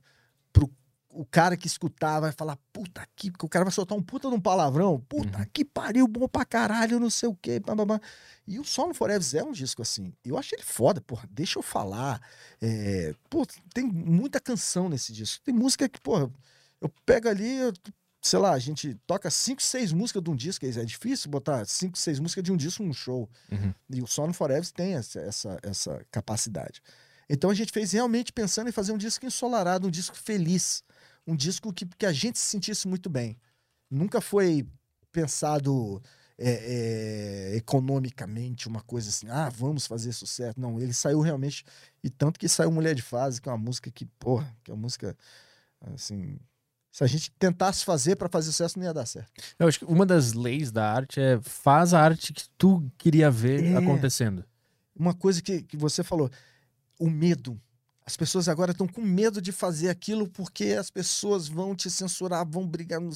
pro 0.53 0.69
o 1.14 1.25
cara 1.25 1.57
que 1.57 1.67
escutar 1.67 2.19
vai 2.19 2.31
falar, 2.31 2.57
puta 2.72 3.06
que, 3.15 3.31
porque 3.31 3.45
o 3.45 3.49
cara 3.49 3.65
vai 3.65 3.72
soltar 3.72 3.98
um 3.98 4.01
puta 4.01 4.30
de 4.30 4.35
um 4.35 4.40
palavrão, 4.40 4.99
puta 5.07 5.45
que 5.53 5.65
pariu, 5.65 6.07
bom 6.07 6.27
pra 6.27 6.45
caralho, 6.45 6.99
não 6.99 7.09
sei 7.09 7.30
o 7.30 7.35
quê, 7.35 7.59
blá, 7.59 7.75
blá, 7.75 7.85
blá. 7.85 8.01
E 8.48 8.59
o 8.59 8.64
Solo 8.64 8.93
Forever 8.93 9.25
é 9.35 9.43
um 9.43 9.51
disco 9.51 9.81
assim. 9.81 10.14
Eu 10.23 10.38
achei 10.38 10.57
ele 10.57 10.65
foda, 10.65 11.01
porra, 11.01 11.27
deixa 11.30 11.59
eu 11.59 11.64
falar. 11.64 12.22
É, 12.61 13.14
pô, 13.30 13.45
tem 13.73 13.85
muita 13.85 14.40
canção 14.40 14.90
nesse 14.90 15.14
disco. 15.14 15.43
Tem 15.43 15.53
música 15.53 15.88
que, 15.88 15.99
porra, 15.99 16.31
eu 16.80 16.90
pego 17.06 17.30
ali, 17.30 17.57
eu 17.57 17.73
sei 18.22 18.38
lá, 18.38 18.51
a 18.51 18.59
gente 18.59 18.93
toca 19.07 19.30
cinco, 19.31 19.61
seis 19.61 19.91
músicas 19.91 20.22
de 20.22 20.30
um 20.30 20.35
disco, 20.35 20.65
é 20.65 20.85
difícil 20.85 21.30
botar 21.30 21.65
cinco, 21.65 21.98
seis 21.98 22.19
músicas 22.19 22.43
de 22.43 22.51
um 22.51 22.57
disco 22.57 22.83
num 22.83 22.93
show. 22.93 23.27
Uhum. 23.51 23.73
E 23.90 24.01
o 24.01 24.07
Sono 24.07 24.33
Forever 24.33 24.69
tem 24.72 24.93
essa, 24.93 25.19
essa, 25.19 25.59
essa 25.64 26.06
capacidade. 26.11 26.81
Então 27.27 27.49
a 27.49 27.53
gente 27.53 27.72
fez 27.72 27.93
realmente 27.93 28.31
pensando 28.31 28.67
em 28.69 28.73
fazer 28.73 28.91
um 28.91 28.98
disco 28.98 29.25
ensolarado, 29.25 29.88
um 29.88 29.91
disco 29.91 30.15
feliz, 30.15 30.83
um 31.27 31.35
disco 31.35 31.72
que, 31.74 31.85
que 31.85 32.06
a 32.06 32.11
gente 32.14 32.38
se 32.40 32.45
sentisse 32.45 32.88
muito 32.88 33.09
bem. 33.09 33.38
Nunca 33.90 34.22
foi 34.22 34.66
pensado 35.11 36.01
é, 36.38 37.51
é, 37.53 37.56
economicamente, 37.56 38.67
uma 38.67 38.82
coisa 38.82 39.09
assim, 39.09 39.27
ah, 39.30 39.50
vamos 39.50 39.85
fazer 39.85 40.11
sucesso. 40.14 40.59
Não, 40.59 40.80
ele 40.80 40.93
saiu 40.93 41.19
realmente, 41.22 41.64
e 42.03 42.09
tanto 42.09 42.40
que 42.40 42.48
saiu 42.48 42.72
Mulher 42.72 42.95
de 42.95 43.01
Fase, 43.01 43.41
que 43.41 43.48
é 43.48 43.51
uma 43.51 43.58
música 43.58 43.91
que, 43.91 44.06
porra, 44.06 44.56
que 44.64 44.72
é 44.72 44.74
uma 44.74 44.82
música, 44.82 45.16
assim, 45.93 46.40
se 46.91 47.03
a 47.03 47.08
gente 47.08 47.32
tentasse 47.32 47.85
fazer 47.85 48.16
para 48.16 48.27
fazer 48.27 48.51
sucesso, 48.51 48.77
não 48.80 48.85
ia 48.85 48.93
dar 48.93 49.06
certo. 49.06 49.32
Eu 49.59 49.67
acho 49.67 49.80
que 49.80 49.85
uma 49.85 50.06
das 50.06 50.33
leis 50.33 50.72
da 50.72 50.91
arte 50.91 51.19
é 51.22 51.40
faz 51.41 51.93
a 51.93 52.01
arte 52.01 52.33
que 52.33 52.50
tu 52.58 52.91
queria 52.98 53.30
ver 53.30 53.64
É. 53.64 53.77
acontecendo. 53.77 54.43
Uma 54.95 55.14
coisa 55.14 55.41
que, 55.41 55.61
que 55.61 55.77
você 55.77 56.03
falou, 56.03 56.30
o 57.00 57.09
medo. 57.09 57.59
As 58.05 58.17
pessoas 58.17 58.47
agora 58.49 58.71
estão 58.71 58.88
com 58.88 59.01
medo 59.01 59.41
de 59.41 59.51
fazer 59.51 59.89
aquilo 59.89 60.27
porque 60.27 60.75
as 60.80 60.89
pessoas 60.89 61.47
vão 61.47 61.75
te 61.75 61.89
censurar, 61.89 62.45
vão 62.47 62.67
brigar. 62.67 62.99
Não, 62.99 63.11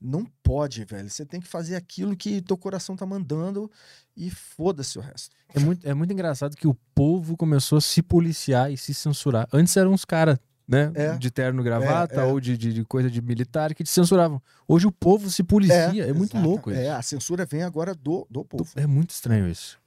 não 0.00 0.24
pode, 0.42 0.84
velho. 0.84 1.08
Você 1.08 1.24
tem 1.24 1.40
que 1.40 1.46
fazer 1.48 1.76
aquilo 1.76 2.16
que 2.16 2.40
teu 2.42 2.56
coração 2.56 2.96
tá 2.96 3.06
mandando 3.06 3.70
e 4.16 4.30
foda-se 4.30 4.98
o 4.98 5.00
resto. 5.00 5.34
É 5.54 5.60
muito, 5.60 5.88
é 5.88 5.94
muito 5.94 6.12
engraçado 6.12 6.56
que 6.56 6.66
o 6.68 6.74
povo 6.94 7.36
começou 7.36 7.78
a 7.78 7.80
se 7.80 8.02
policiar 8.02 8.70
e 8.72 8.76
se 8.76 8.92
censurar. 8.92 9.48
Antes 9.52 9.76
eram 9.76 9.92
uns 9.92 10.04
caras, 10.04 10.38
né? 10.66 10.90
É. 10.94 11.16
De 11.16 11.30
terno 11.30 11.60
e 11.62 11.64
gravata 11.64 12.16
É, 12.16 12.18
é. 12.18 12.24
ou 12.24 12.38
de, 12.40 12.56
de, 12.58 12.72
de 12.74 12.84
coisa 12.84 13.08
de 13.10 13.22
militar 13.22 13.72
que 13.74 13.82
te 13.84 13.90
censuravam. 13.90 14.42
Hoje 14.66 14.86
o 14.86 14.92
povo 14.92 15.30
se 15.30 15.42
policia. 15.42 15.74
É, 16.04 16.12
muito 16.12 16.32
exata- 16.36 16.46
louco 16.46 16.70
isso. 16.70 16.80
É, 16.80 16.90
a 16.90 17.02
censura 17.02 17.46
vem 17.46 17.62
agora 17.62 17.94
do, 17.94 18.26
do 18.28 18.44
povo. 18.44 18.68
É 18.76 18.86
muito 18.86 19.10
estranho 19.10 19.48
isso. 19.48 19.78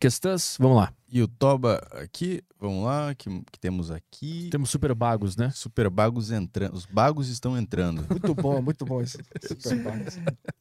Questões? 0.00 0.56
Vamos 0.58 0.78
lá. 0.78 0.94
E 1.12 1.20
o 1.20 1.28
Toba 1.28 1.86
aqui, 1.92 2.42
vamos 2.58 2.84
lá, 2.86 3.14
que, 3.14 3.28
que 3.52 3.60
temos 3.60 3.90
aqui. 3.90 4.48
Temos 4.50 4.70
super 4.70 4.94
bagos, 4.94 5.36
né? 5.36 5.50
Super 5.54 5.90
bagos 5.90 6.30
entrando. 6.30 6.74
Os 6.74 6.86
bagos 6.86 7.28
estão 7.28 7.58
entrando. 7.58 8.06
Muito 8.08 8.34
bom, 8.34 8.62
muito 8.62 8.86
bom 8.86 9.02
isso. 9.02 9.18
Super 9.46 9.76
bom. 9.82 9.92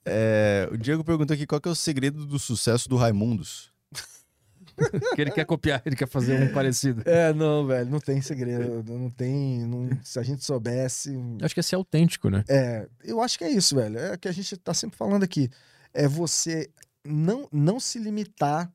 É, 0.04 0.68
o 0.70 0.78
Diego 0.78 1.06
perguntou 1.06 1.34
aqui 1.34 1.48
qual 1.48 1.62
que 1.62 1.70
é 1.70 1.72
o 1.72 1.76
segredo 1.76 2.26
do 2.26 2.38
sucesso 2.38 2.90
do 2.90 2.98
Raimundos. 2.98 3.72
que 5.16 5.22
ele 5.22 5.32
quer 5.32 5.46
copiar, 5.46 5.82
ele 5.86 5.96
quer 5.96 6.10
fazer 6.10 6.42
um 6.44 6.54
parecido. 6.54 7.02
É, 7.06 7.34
não, 7.34 7.66
velho, 7.66 7.90
não 7.90 8.02
tem 8.02 8.22
segredo. 8.22 8.84
Não 8.92 9.10
tem. 9.10 9.60
não- 9.66 9.90
se 10.04 10.20
a 10.20 10.24
gente 10.24 10.44
soubesse. 10.44 11.18
Acho 11.42 11.54
que 11.54 11.62
é 11.62 11.64
ser 11.64 11.76
autêntico, 11.76 12.30
né? 12.30 12.44
É, 12.50 12.90
eu 13.06 13.22
acho 13.22 13.38
que 13.38 13.46
é 13.46 13.50
isso, 13.50 13.74
velho. 13.74 13.98
É 13.98 14.16
o 14.16 14.20
que 14.20 14.28
a 14.28 14.34
gente 14.34 14.58
tá 14.58 14.74
sempre 14.74 14.98
falando 14.98 15.24
aqui. 15.24 15.50
É 15.94 16.10
você 16.10 16.70
não, 17.06 17.48
não 17.54 17.80
se 17.80 18.00
limitar. 18.00 18.70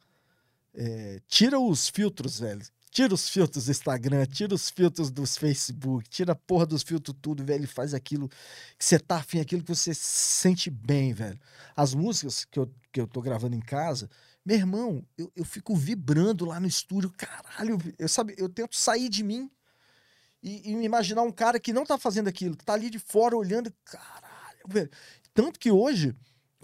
É, 0.74 1.20
tira 1.28 1.58
os 1.58 1.88
filtros, 1.88 2.40
velho. 2.40 2.62
Tira 2.90 3.12
os 3.12 3.28
filtros 3.28 3.64
do 3.64 3.70
Instagram, 3.72 4.24
tira 4.26 4.54
os 4.54 4.70
filtros 4.70 5.10
dos 5.10 5.36
Facebook, 5.36 6.08
tira 6.08 6.30
a 6.30 6.36
porra 6.36 6.64
dos 6.64 6.84
filtros 6.84 7.16
tudo, 7.20 7.44
velho, 7.44 7.66
faz 7.66 7.92
aquilo 7.92 8.28
que 8.78 8.84
você 8.84 9.00
tá 9.00 9.16
afim, 9.16 9.40
aquilo 9.40 9.62
que 9.62 9.74
você 9.74 9.92
se 9.92 10.00
sente 10.00 10.70
bem, 10.70 11.12
velho. 11.12 11.40
As 11.74 11.92
músicas 11.92 12.44
que 12.44 12.56
eu, 12.56 12.72
que 12.92 13.00
eu 13.00 13.08
tô 13.08 13.20
gravando 13.20 13.56
em 13.56 13.60
casa, 13.60 14.08
meu 14.44 14.56
irmão, 14.56 15.04
eu, 15.18 15.32
eu 15.34 15.44
fico 15.44 15.74
vibrando 15.74 16.44
lá 16.44 16.60
no 16.60 16.68
estúdio, 16.68 17.10
caralho, 17.16 17.78
eu, 17.98 18.08
sabe, 18.08 18.34
eu 18.38 18.48
tento 18.48 18.76
sair 18.76 19.08
de 19.08 19.24
mim 19.24 19.50
e, 20.40 20.70
e 20.70 20.84
imaginar 20.84 21.22
um 21.22 21.32
cara 21.32 21.58
que 21.58 21.72
não 21.72 21.84
tá 21.84 21.98
fazendo 21.98 22.28
aquilo, 22.28 22.56
que 22.56 22.64
tá 22.64 22.74
ali 22.74 22.90
de 22.90 23.00
fora 23.00 23.36
olhando, 23.36 23.74
caralho, 23.84 24.68
velho. 24.68 24.90
Tanto 25.32 25.58
que 25.58 25.70
hoje, 25.70 26.14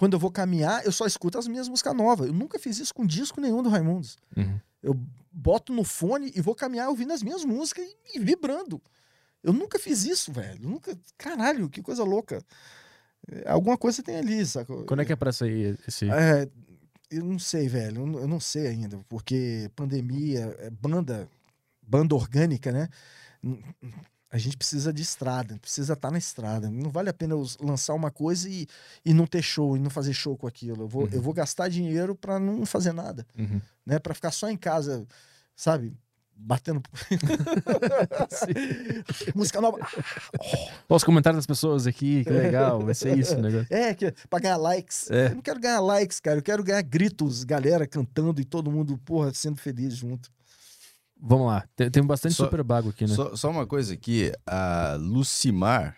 quando 0.01 0.15
eu 0.15 0.19
vou 0.19 0.31
caminhar, 0.31 0.83
eu 0.87 0.91
só 0.91 1.05
escuto 1.05 1.37
as 1.39 1.47
minhas 1.47 1.69
músicas 1.69 1.95
novas. 1.95 2.29
Eu 2.29 2.33
nunca 2.33 2.59
fiz 2.59 2.79
isso 2.79 2.95
com 2.95 3.05
disco 3.05 3.39
nenhum 3.39 3.63
do 3.63 3.69
Raimundos. 3.69 4.17
Uhum. 4.35 4.59
Eu 4.83 4.99
boto 5.31 5.75
no 5.75 5.85
fone 5.85 6.33
e 6.35 6.41
vou 6.41 6.55
caminhar 6.55 6.89
ouvindo 6.89 7.13
as 7.13 7.23
minhas 7.23 7.45
músicas 7.45 7.85
e, 7.85 8.17
e 8.17 8.19
vibrando. 8.19 8.81
Eu 9.43 9.53
nunca 9.53 9.79
fiz 9.79 10.07
isso, 10.07 10.33
velho. 10.33 10.59
Nunca. 10.67 10.99
Caralho, 11.19 11.69
que 11.69 11.83
coisa 11.83 12.03
louca. 12.03 12.43
É, 13.31 13.51
Alguma 13.51 13.77
coisa 13.77 14.03
tem 14.03 14.17
ali, 14.17 14.47
sacou? 14.47 14.87
Quando 14.87 15.03
é 15.03 15.05
que 15.05 15.13
é 15.13 15.17
pra 15.17 15.33
sair 15.33 15.79
esse. 15.87 16.09
É, 16.11 16.49
eu 17.11 17.23
não 17.23 17.39
sei, 17.39 17.69
velho. 17.69 18.01
Eu 18.01 18.07
não- 18.07 18.21
eu 18.21 18.27
não 18.29 18.41
sei 18.41 18.69
ainda, 18.69 18.99
porque 19.07 19.71
pandemia, 19.77 20.57
é 20.61 20.71
banda, 20.71 21.29
banda 21.83 22.15
orgânica, 22.15 22.73
né? 22.73 22.89
A 24.33 24.39
gente 24.39 24.57
precisa 24.57 24.93
de 24.93 25.03
estrada, 25.03 25.59
precisa 25.59 25.95
estar 25.95 26.09
na 26.11 26.19
estrada. 26.19 26.71
Não 26.71 26.89
vale 26.89 27.11
a 27.11 27.13
pena 27.13 27.35
eu 27.35 27.45
lançar 27.61 27.95
uma 27.95 28.13
coisa 28.13 28.49
e, 28.49 28.65
e 29.05 29.13
não 29.13 29.27
ter 29.27 29.43
show, 29.43 29.77
e 29.77 29.81
não 29.81 29.91
fazer 29.91 30.13
show 30.13 30.37
com 30.37 30.47
aquilo. 30.47 30.85
Eu 30.85 30.89
vou, 30.89 31.09
eu 31.09 31.21
vou 31.21 31.35
gastar 31.35 31.69
dinheiro 31.69 32.15
para 32.15 32.39
não 32.39 32.65
fazer 32.65 32.93
nada, 32.93 33.27
Uhum. 33.37 33.61
né? 33.85 33.99
Para 33.99 34.15
ficar 34.15 34.31
só 34.31 34.49
em 34.49 34.57
casa, 34.57 35.05
sabe? 35.57 35.93
Batendo. 36.43 36.81
Música 39.35 39.61
nova. 39.61 39.79
Ó, 40.89 40.97
os 40.97 41.05
comentários 41.05 41.39
das 41.39 41.47
pessoas 41.47 41.87
aqui, 41.87 42.25
que 42.25 42.31
legal, 42.31 42.81
vai 42.81 42.95
ser 42.95 43.17
isso 43.19 43.37
o 43.37 43.41
negócio. 43.43 43.67
É, 43.71 43.95
que, 43.95 44.13
pra 44.29 44.41
ganhar 44.41 44.57
likes. 44.57 45.11
É. 45.11 45.27
Eu 45.27 45.35
não 45.37 45.43
quero 45.43 45.61
ganhar 45.61 45.81
likes, 45.81 46.21
cara. 46.21 46.39
Eu 46.39 46.43
quero 46.43 46.63
ganhar 46.63 46.83
gritos, 46.83 47.45
galera 47.45 47.87
cantando 47.87 48.41
e 48.41 48.45
todo 48.45 48.71
mundo, 48.71 48.99
porra, 48.99 49.33
sendo 49.35 49.57
feliz 49.57 49.95
junto. 49.95 50.31
Vamos 51.23 51.47
lá, 51.47 51.65
tem, 51.77 51.91
tem 51.91 52.03
bastante 52.03 52.35
Só- 52.35 52.45
super 52.45 52.63
bago 52.63 52.91
aqui, 52.91 53.07
né? 53.07 53.15
Só, 53.15 53.37
só 53.37 53.51
uma 53.51 53.67
coisa 53.67 53.93
aqui, 53.95 54.33
a 54.47 54.97
Lucimar 54.99 55.97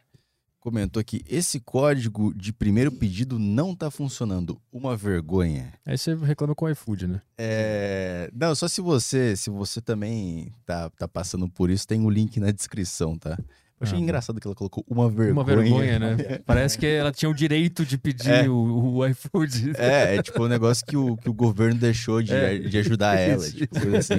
comentou 0.62 1.00
aqui, 1.00 1.22
esse 1.28 1.58
código 1.58 2.32
de 2.34 2.52
primeiro 2.52 2.92
pedido 2.92 3.36
não 3.36 3.74
tá 3.74 3.90
funcionando. 3.90 4.60
Uma 4.72 4.96
vergonha. 4.96 5.74
Aí 5.84 5.98
você 5.98 6.14
reclama 6.14 6.54
com 6.54 6.66
o 6.66 6.70
iFood, 6.70 7.08
né? 7.08 7.20
É... 7.36 8.30
Não, 8.32 8.54
só 8.54 8.68
se 8.68 8.80
você, 8.80 9.34
se 9.36 9.50
você 9.50 9.80
também 9.80 10.52
tá, 10.64 10.88
tá 10.90 11.08
passando 11.08 11.48
por 11.48 11.68
isso, 11.68 11.86
tem 11.86 12.04
o 12.04 12.08
link 12.08 12.38
na 12.38 12.52
descrição, 12.52 13.18
tá? 13.18 13.36
Eu 13.82 13.86
achei 13.86 13.98
Ah, 13.98 14.00
engraçado 14.00 14.40
que 14.40 14.46
ela 14.46 14.54
colocou 14.54 14.84
uma 14.88 15.08
vergonha. 15.10 15.32
Uma 15.32 15.44
vergonha, 15.44 15.98
né? 15.98 16.16
Parece 16.46 16.78
que 16.78 16.86
ela 16.86 17.10
tinha 17.10 17.28
o 17.28 17.34
direito 17.34 17.84
de 17.84 17.98
pedir 17.98 18.30
É. 18.44 18.48
o, 18.48 18.94
o 18.98 19.06
iFood. 19.08 19.72
É, 19.76 20.16
é 20.16 20.22
tipo 20.22 20.44
um 20.44 20.48
negócio 20.48 20.86
que 20.86 20.96
o, 20.96 21.16
que 21.16 21.28
o 21.28 21.34
governo 21.34 21.74
deixou 21.80 22.22
de, 22.22 22.32
É. 22.32 22.58
de 22.58 22.78
ajudar 22.78 23.16
ela, 23.18 23.44
tipo, 23.44 23.76
assim. 23.96 24.14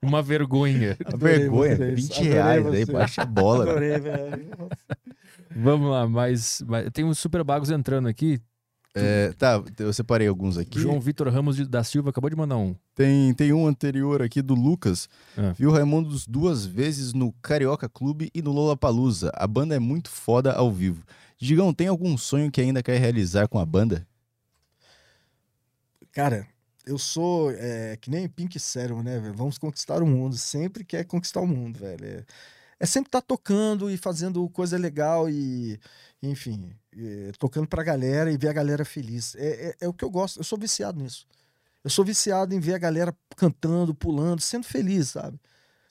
Uma 0.00 0.22
vergonha. 0.22 0.96
Uma 1.06 1.14
Adorei 1.14 1.38
vergonha, 1.40 1.76
vocês, 1.76 1.94
20 2.08 2.12
adorei 2.14 2.32
reais 2.32 2.66
aí, 2.66 2.70
vocês. 2.72 2.88
baixa 2.88 3.22
a 3.22 3.26
bola. 3.26 3.64
velho. 3.74 3.94
Adorei, 3.96 3.98
velho. 4.00 4.46
Vamos 5.54 5.90
lá, 5.90 6.06
mas, 6.08 6.62
mas 6.66 6.88
tem 6.92 7.04
uns 7.04 7.18
super 7.18 7.42
bagos 7.44 7.70
entrando 7.70 8.08
aqui. 8.08 8.40
É, 8.98 9.32
tá, 9.34 9.62
eu 9.78 9.92
separei 9.92 10.26
alguns 10.26 10.56
aqui. 10.56 10.80
João 10.80 10.98
Vitor 10.98 11.28
Ramos 11.28 11.56
da 11.68 11.84
Silva 11.84 12.10
acabou 12.10 12.30
de 12.30 12.36
mandar 12.36 12.56
um. 12.56 12.74
Tem, 12.94 13.34
tem 13.34 13.52
um 13.52 13.66
anterior 13.66 14.22
aqui 14.22 14.40
do 14.40 14.54
Lucas. 14.54 15.08
Ah. 15.36 15.52
Viu 15.52 15.70
Raimundos 15.70 16.26
duas 16.26 16.64
vezes 16.64 17.12
no 17.12 17.32
Carioca 17.42 17.88
Clube 17.88 18.30
e 18.34 18.40
no 18.40 18.52
Lollapalooza. 18.52 19.30
A 19.34 19.46
banda 19.46 19.74
é 19.74 19.78
muito 19.78 20.08
foda 20.08 20.52
ao 20.52 20.72
vivo. 20.72 21.04
Digão, 21.38 21.74
tem 21.74 21.88
algum 21.88 22.16
sonho 22.16 22.50
que 22.50 22.60
ainda 22.60 22.82
quer 22.82 22.98
realizar 22.98 23.46
com 23.48 23.58
a 23.58 23.66
banda? 23.66 24.06
Cara, 26.10 26.46
eu 26.86 26.96
sou 26.96 27.50
é, 27.50 27.98
que 28.00 28.10
nem 28.10 28.26
Pink 28.26 28.58
Cérebro, 28.58 29.02
né, 29.02 29.18
velho? 29.18 29.34
Vamos 29.34 29.58
conquistar 29.58 30.02
o 30.02 30.06
mundo. 30.06 30.38
Sempre 30.38 30.82
quer 30.84 31.04
conquistar 31.04 31.40
o 31.40 31.46
mundo, 31.46 31.78
velho. 31.78 32.02
É, 32.02 32.24
é 32.80 32.86
sempre 32.86 33.08
estar 33.08 33.20
tocando 33.20 33.90
e 33.90 33.98
fazendo 33.98 34.48
coisa 34.48 34.78
legal 34.78 35.28
e, 35.28 35.78
enfim, 36.22 36.70
é, 36.96 37.32
tocando 37.38 37.66
pra 37.68 37.82
galera 37.82 38.30
e 38.30 38.36
ver 38.36 38.48
a 38.48 38.52
galera 38.52 38.84
feliz. 38.84 39.34
É, 39.36 39.68
é, 39.68 39.76
é 39.82 39.88
o 39.88 39.92
que 39.92 40.04
eu 40.04 40.10
gosto. 40.10 40.38
Eu 40.40 40.44
sou 40.44 40.58
viciado 40.58 41.00
nisso. 41.00 41.26
Eu 41.84 41.90
sou 41.90 42.04
viciado 42.04 42.54
em 42.54 42.60
ver 42.60 42.74
a 42.74 42.78
galera 42.78 43.16
cantando, 43.36 43.94
pulando, 43.94 44.40
sendo 44.40 44.64
feliz, 44.64 45.10
sabe? 45.10 45.38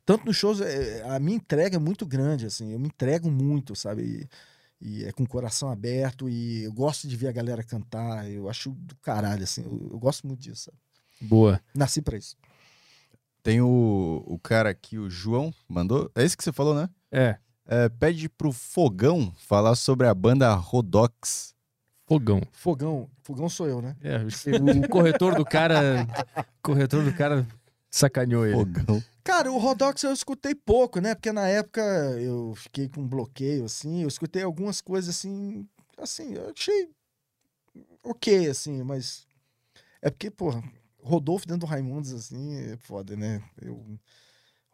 Tanto 0.06 0.26
nos 0.26 0.36
shows, 0.36 0.62
é, 0.62 1.04
a 1.10 1.20
minha 1.20 1.38
entrega 1.38 1.78
é 1.78 1.80
muito 1.80 2.06
grande, 2.06 2.46
assim. 2.46 2.72
Eu 2.74 2.80
me 2.80 2.88
entrego 2.88 3.32
muito, 3.32 3.76
sabe? 3.76 4.28
E, 4.82 4.98
e 5.00 5.06
é 5.06 5.12
com 5.12 5.24
o 5.24 5.28
coração 5.28 5.70
aberto 5.70 6.30
e 6.30 6.64
eu 6.64 6.74
gosto 6.74 7.08
de 7.08 7.16
ver 7.16 7.30
a 7.30 7.32
galera 7.32 7.64
cantar. 7.64 8.30
Eu 8.30 8.50
acho 8.50 8.72
do 8.72 8.96
caralho, 8.98 9.44
assim. 9.44 9.64
Eu, 9.64 9.90
eu 9.94 10.00
gosto 10.00 10.28
muito 10.28 10.42
disso. 10.42 10.66
sabe? 10.66 10.78
Boa. 11.22 11.62
Nasci 11.74 12.02
pra 12.02 12.18
isso. 12.18 12.36
Tem 13.42 13.62
o, 13.62 14.24
o 14.26 14.40
cara 14.40 14.70
aqui, 14.70 14.98
o 14.98 15.10
João, 15.10 15.54
mandou. 15.68 16.12
É 16.16 16.24
esse 16.24 16.36
que 16.36 16.44
você 16.44 16.52
falou, 16.52 16.76
né? 16.76 16.90
É, 17.12 17.38
É, 17.68 17.90
pede 17.90 18.30
pro 18.30 18.52
Fogão 18.52 19.34
falar 19.38 19.76
sobre 19.76 20.08
a 20.08 20.14
banda 20.14 20.54
Rodox. 20.54 21.56
fogão. 22.06 22.42
Fogão. 22.52 23.10
Fogão 23.24 23.50
sou 23.50 23.68
eu, 23.68 23.82
né? 23.82 23.96
É, 24.02 24.18
o 24.18 24.88
corretor 24.88 25.36
do 25.36 25.44
cara. 25.44 26.08
corretor 26.62 27.04
do 27.04 27.14
cara 27.14 27.48
sacaneou 27.90 28.46
ele. 28.46 28.56
Fogão. 28.56 29.04
Cara, 29.24 29.52
o 29.52 29.58
Rodox 29.58 30.04
eu 30.04 30.14
escutei 30.14 30.54
pouco, 30.54 31.00
né? 31.00 31.16
Porque 31.16 31.32
na 31.32 31.48
época 31.48 31.82
eu 32.20 32.54
fiquei 32.56 32.88
com 32.88 33.02
um 33.02 33.08
bloqueio, 33.08 33.66
assim. 33.66 34.04
Eu 34.04 34.08
escutei 34.08 34.44
algumas 34.44 34.82
coisas, 34.82 35.16
assim... 35.16 35.68
Assim, 35.98 36.34
eu 36.34 36.52
achei 36.56 36.90
ok, 38.04 38.48
assim, 38.50 38.84
mas... 38.84 39.26
É 40.02 40.10
porque, 40.12 40.30
porra, 40.30 40.64
Rodolfo 41.02 41.48
dentro 41.48 41.62
do 41.62 41.66
Raimundos, 41.66 42.14
assim, 42.14 42.56
é 42.56 42.78
foda, 42.78 43.16
né? 43.16 43.42
Eu... 43.62 43.84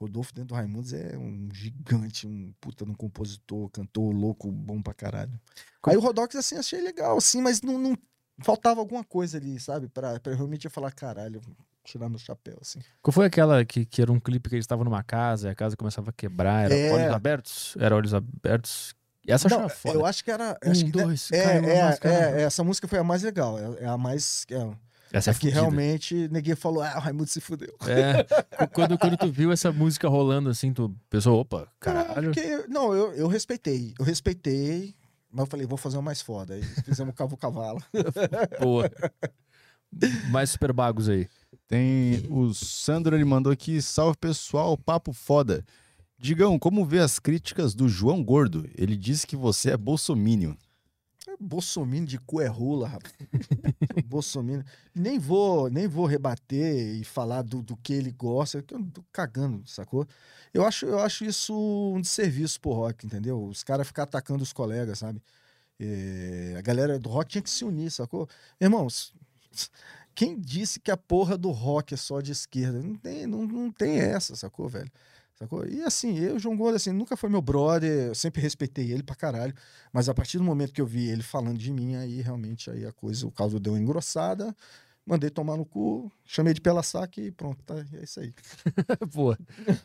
Rodolfo 0.01 0.33
dentro 0.33 0.49
do 0.49 0.55
Raimundos 0.55 0.93
é 0.93 1.17
um 1.17 1.47
gigante, 1.53 2.27
um 2.27 2.53
puta 2.59 2.83
de 2.85 2.91
um 2.91 2.95
compositor, 2.95 3.69
cantor 3.69 4.13
louco, 4.13 4.51
bom 4.51 4.81
pra 4.81 4.93
caralho. 4.93 5.39
Aí 5.83 5.95
o 5.95 5.99
Rodox, 5.99 6.35
assim, 6.35 6.57
achei 6.57 6.81
legal, 6.81 7.17
assim, 7.17 7.41
mas 7.41 7.61
não, 7.61 7.77
não- 7.77 7.97
faltava 8.43 8.79
alguma 8.79 9.03
coisa 9.03 9.37
ali, 9.37 9.59
sabe? 9.59 9.87
Pra, 9.87 10.19
pra 10.19 10.33
realmente 10.33 10.65
eu 10.65 10.71
falar, 10.71 10.91
caralho, 10.91 11.39
tirar 11.83 12.09
meu 12.09 12.19
chapéu, 12.19 12.57
assim. 12.61 12.79
Qual 13.01 13.11
foi 13.13 13.25
aquela 13.25 13.63
que, 13.63 13.85
que 13.85 14.01
era 14.01 14.11
um 14.11 14.19
clipe 14.19 14.49
que 14.49 14.55
eles 14.55 14.63
estavam 14.63 14.83
numa 14.85 15.03
casa 15.03 15.47
e 15.47 15.51
a 15.51 15.55
casa 15.55 15.75
começava 15.77 16.09
a 16.09 16.13
quebrar? 16.13 16.65
Era 16.65 16.75
É. 16.75 16.91
olhos 16.93 17.13
abertos? 17.13 17.75
Era 17.79 17.95
olhos 17.95 18.13
abertos. 18.13 18.95
Essa 19.27 19.47
Não, 19.49 19.67
eu 19.93 20.03
acho 20.05 20.23
que 20.23 20.31
era. 20.31 20.57
Um, 20.65 20.71
acho 20.71 20.85
que, 20.85 20.91
dois, 20.91 21.31
é, 21.31 21.37
é, 21.57 22.39
é, 22.39 22.41
essa 22.41 22.63
música 22.63 22.87
foi 22.87 22.97
a 22.97 23.03
mais 23.03 23.21
legal. 23.21 23.57
É, 23.59 23.83
é 23.83 23.87
a 23.87 23.95
mais. 23.97 24.45
É, 24.49 24.57
Essa 25.11 25.31
é 25.31 25.33
é 25.33 25.37
que 25.37 25.49
realmente 25.49 26.27
ninguém 26.31 26.55
falou, 26.55 26.81
ah, 26.81 26.93
o 26.97 26.99
Raimundo 26.99 27.27
se 27.27 27.41
fudeu. 27.41 27.75
É. 27.87 28.23
Qu- 28.65 28.73
quando, 28.73 28.97
quando 28.97 29.17
tu 29.17 29.31
viu 29.31 29.51
essa 29.51 29.71
música 29.71 30.07
rolando 30.07 30.49
assim, 30.49 30.71
tu 30.73 30.95
pensou, 31.09 31.39
opa, 31.39 31.67
caralho. 31.79 32.31
Porque, 32.33 32.65
não, 32.67 32.93
eu, 32.93 33.13
eu 33.13 33.27
respeitei. 33.27 33.93
Eu 33.99 34.05
respeitei, 34.05 34.95
mas 35.31 35.41
eu 35.45 35.49
falei, 35.49 35.65
vou 35.65 35.77
fazer 35.77 35.97
uma 35.97 36.03
mais 36.03 36.21
foda. 36.21 36.53
Aí 36.53 36.63
fizemos 36.63 37.13
o 37.13 37.15
Cavo 37.15 37.35
Cavalo. 37.37 37.81
Boa. 38.61 38.89
Mais 40.29 40.49
super 40.51 40.71
bagos 40.71 41.09
aí. 41.09 41.27
Tem 41.67 42.25
o 42.29 42.53
Sandro, 42.53 43.15
ele 43.15 43.25
mandou 43.25 43.51
aqui, 43.51 43.81
salve 43.81 44.17
pessoal, 44.17 44.77
papo 44.77 45.11
foda. 45.13 45.65
Digão, 46.17 46.57
como 46.59 46.85
vê 46.85 46.99
as 46.99 47.17
críticas 47.19 47.73
do 47.73 47.89
João 47.89 48.23
Gordo? 48.23 48.69
Ele 48.77 48.95
disse 48.95 49.25
que 49.25 49.35
você 49.35 49.71
é 49.71 49.77
bolsomínio. 49.77 50.55
Bolsominion 51.41 52.05
de 52.05 52.19
cu 52.19 52.39
é 52.39 52.47
rola, 52.47 52.87
rapaz. 52.87 53.13
Bolsominion. 54.05 54.63
Nem 54.93 55.17
vou, 55.17 55.69
nem 55.69 55.87
vou 55.87 56.05
rebater 56.05 56.95
e 56.95 57.03
falar 57.03 57.41
do, 57.41 57.61
do 57.63 57.75
que 57.75 57.93
ele 57.93 58.11
gosta, 58.11 58.61
que 58.61 58.73
eu 58.73 58.83
tô 58.91 59.03
cagando, 59.11 59.67
sacou? 59.67 60.07
Eu 60.53 60.65
acho, 60.65 60.85
eu 60.85 60.99
acho 60.99 61.25
isso 61.25 61.53
um 61.95 61.99
desserviço 61.99 62.59
pro 62.61 62.71
rock, 62.71 63.05
entendeu? 63.05 63.43
Os 63.43 63.63
caras 63.63 63.87
ficam 63.87 64.03
atacando 64.03 64.43
os 64.43 64.53
colegas, 64.53 64.99
sabe? 64.99 65.21
É, 65.79 66.55
a 66.57 66.61
galera 66.61 66.99
do 66.99 67.09
rock 67.09 67.31
tinha 67.31 67.41
que 67.41 67.49
se 67.49 67.65
unir, 67.65 67.89
sacou? 67.91 68.27
Irmãos, 68.59 69.13
quem 70.13 70.39
disse 70.39 70.79
que 70.79 70.91
a 70.91 70.97
porra 70.97 71.37
do 71.37 71.49
rock 71.51 71.93
é 71.93 71.97
só 71.97 72.21
de 72.21 72.31
esquerda? 72.31 72.81
Não 72.81 72.95
tem, 72.95 73.25
não, 73.25 73.47
não 73.47 73.71
tem 73.71 73.97
essa, 73.99 74.35
sacou, 74.35 74.69
velho? 74.69 74.91
Sacou? 75.41 75.65
E 75.65 75.81
assim, 75.81 76.19
eu, 76.19 76.37
João 76.37 76.55
Gordo, 76.55 76.75
assim, 76.75 76.91
nunca 76.91 77.17
foi 77.17 77.27
meu 77.27 77.41
brother, 77.41 78.09
eu 78.09 78.15
sempre 78.15 78.39
respeitei 78.39 78.91
ele 78.91 79.01
pra 79.01 79.15
caralho. 79.15 79.55
Mas 79.91 80.07
a 80.07 80.13
partir 80.13 80.37
do 80.37 80.43
momento 80.43 80.71
que 80.71 80.79
eu 80.79 80.85
vi 80.85 81.09
ele 81.09 81.23
falando 81.23 81.57
de 81.57 81.73
mim, 81.73 81.95
aí 81.95 82.21
realmente 82.21 82.69
aí 82.69 82.85
a 82.85 82.91
coisa, 82.91 83.25
o 83.25 83.31
caldo 83.31 83.59
deu 83.59 83.73
uma 83.73 83.79
engrossada, 83.79 84.55
mandei 85.03 85.31
tomar 85.31 85.57
no 85.57 85.65
cu, 85.65 86.11
chamei 86.23 86.53
de 86.53 86.61
pela 86.61 86.83
saque 86.83 87.21
e 87.21 87.31
pronto, 87.31 87.63
tá, 87.63 87.73
é 87.91 88.03
isso 88.03 88.19
aí. 88.19 88.31
Boa. 89.11 89.35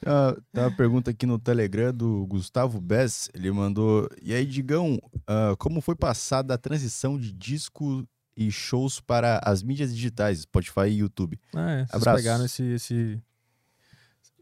Ah, 0.05 0.37
tem 0.53 0.63
uma 0.63 0.77
pergunta 0.77 1.11
aqui 1.11 1.25
no 1.25 1.39
Telegram 1.39 1.91
do 1.91 2.27
Gustavo 2.27 2.79
Bess. 2.79 3.31
Ele 3.33 3.51
mandou: 3.51 4.11
E 4.21 4.35
aí, 4.35 4.45
Digão, 4.45 5.01
ah, 5.27 5.55
como 5.59 5.81
foi 5.81 5.97
passada 5.97 6.53
a 6.53 6.59
transição 6.59 7.19
de 7.19 7.33
disco 7.33 8.07
e 8.37 8.51
shows 8.51 9.01
para 9.01 9.41
as 9.43 9.63
mídias 9.63 9.95
digitais, 9.95 10.41
Spotify 10.41 10.89
e 10.89 10.99
YouTube? 10.99 11.41
Ah, 11.55 11.71
é. 11.71 11.87
Vocês 11.87 11.95
Abraço. 11.95 12.17
pegaram 12.19 12.45
esse, 12.45 12.63
esse, 12.63 13.23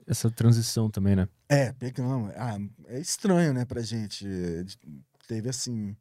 essa 0.06 0.30
transição 0.30 0.90
também, 0.90 1.16
né? 1.16 1.28
É, 1.48 1.72
pegamos. 1.72 2.32
Ah, 2.36 2.58
é 2.86 2.98
estranho, 3.00 3.52
né, 3.52 3.64
pra 3.64 3.80
gente. 3.82 4.26
É, 4.26 4.62
de- 4.62 4.78
Teve 5.26 5.48
assim. 5.48 5.96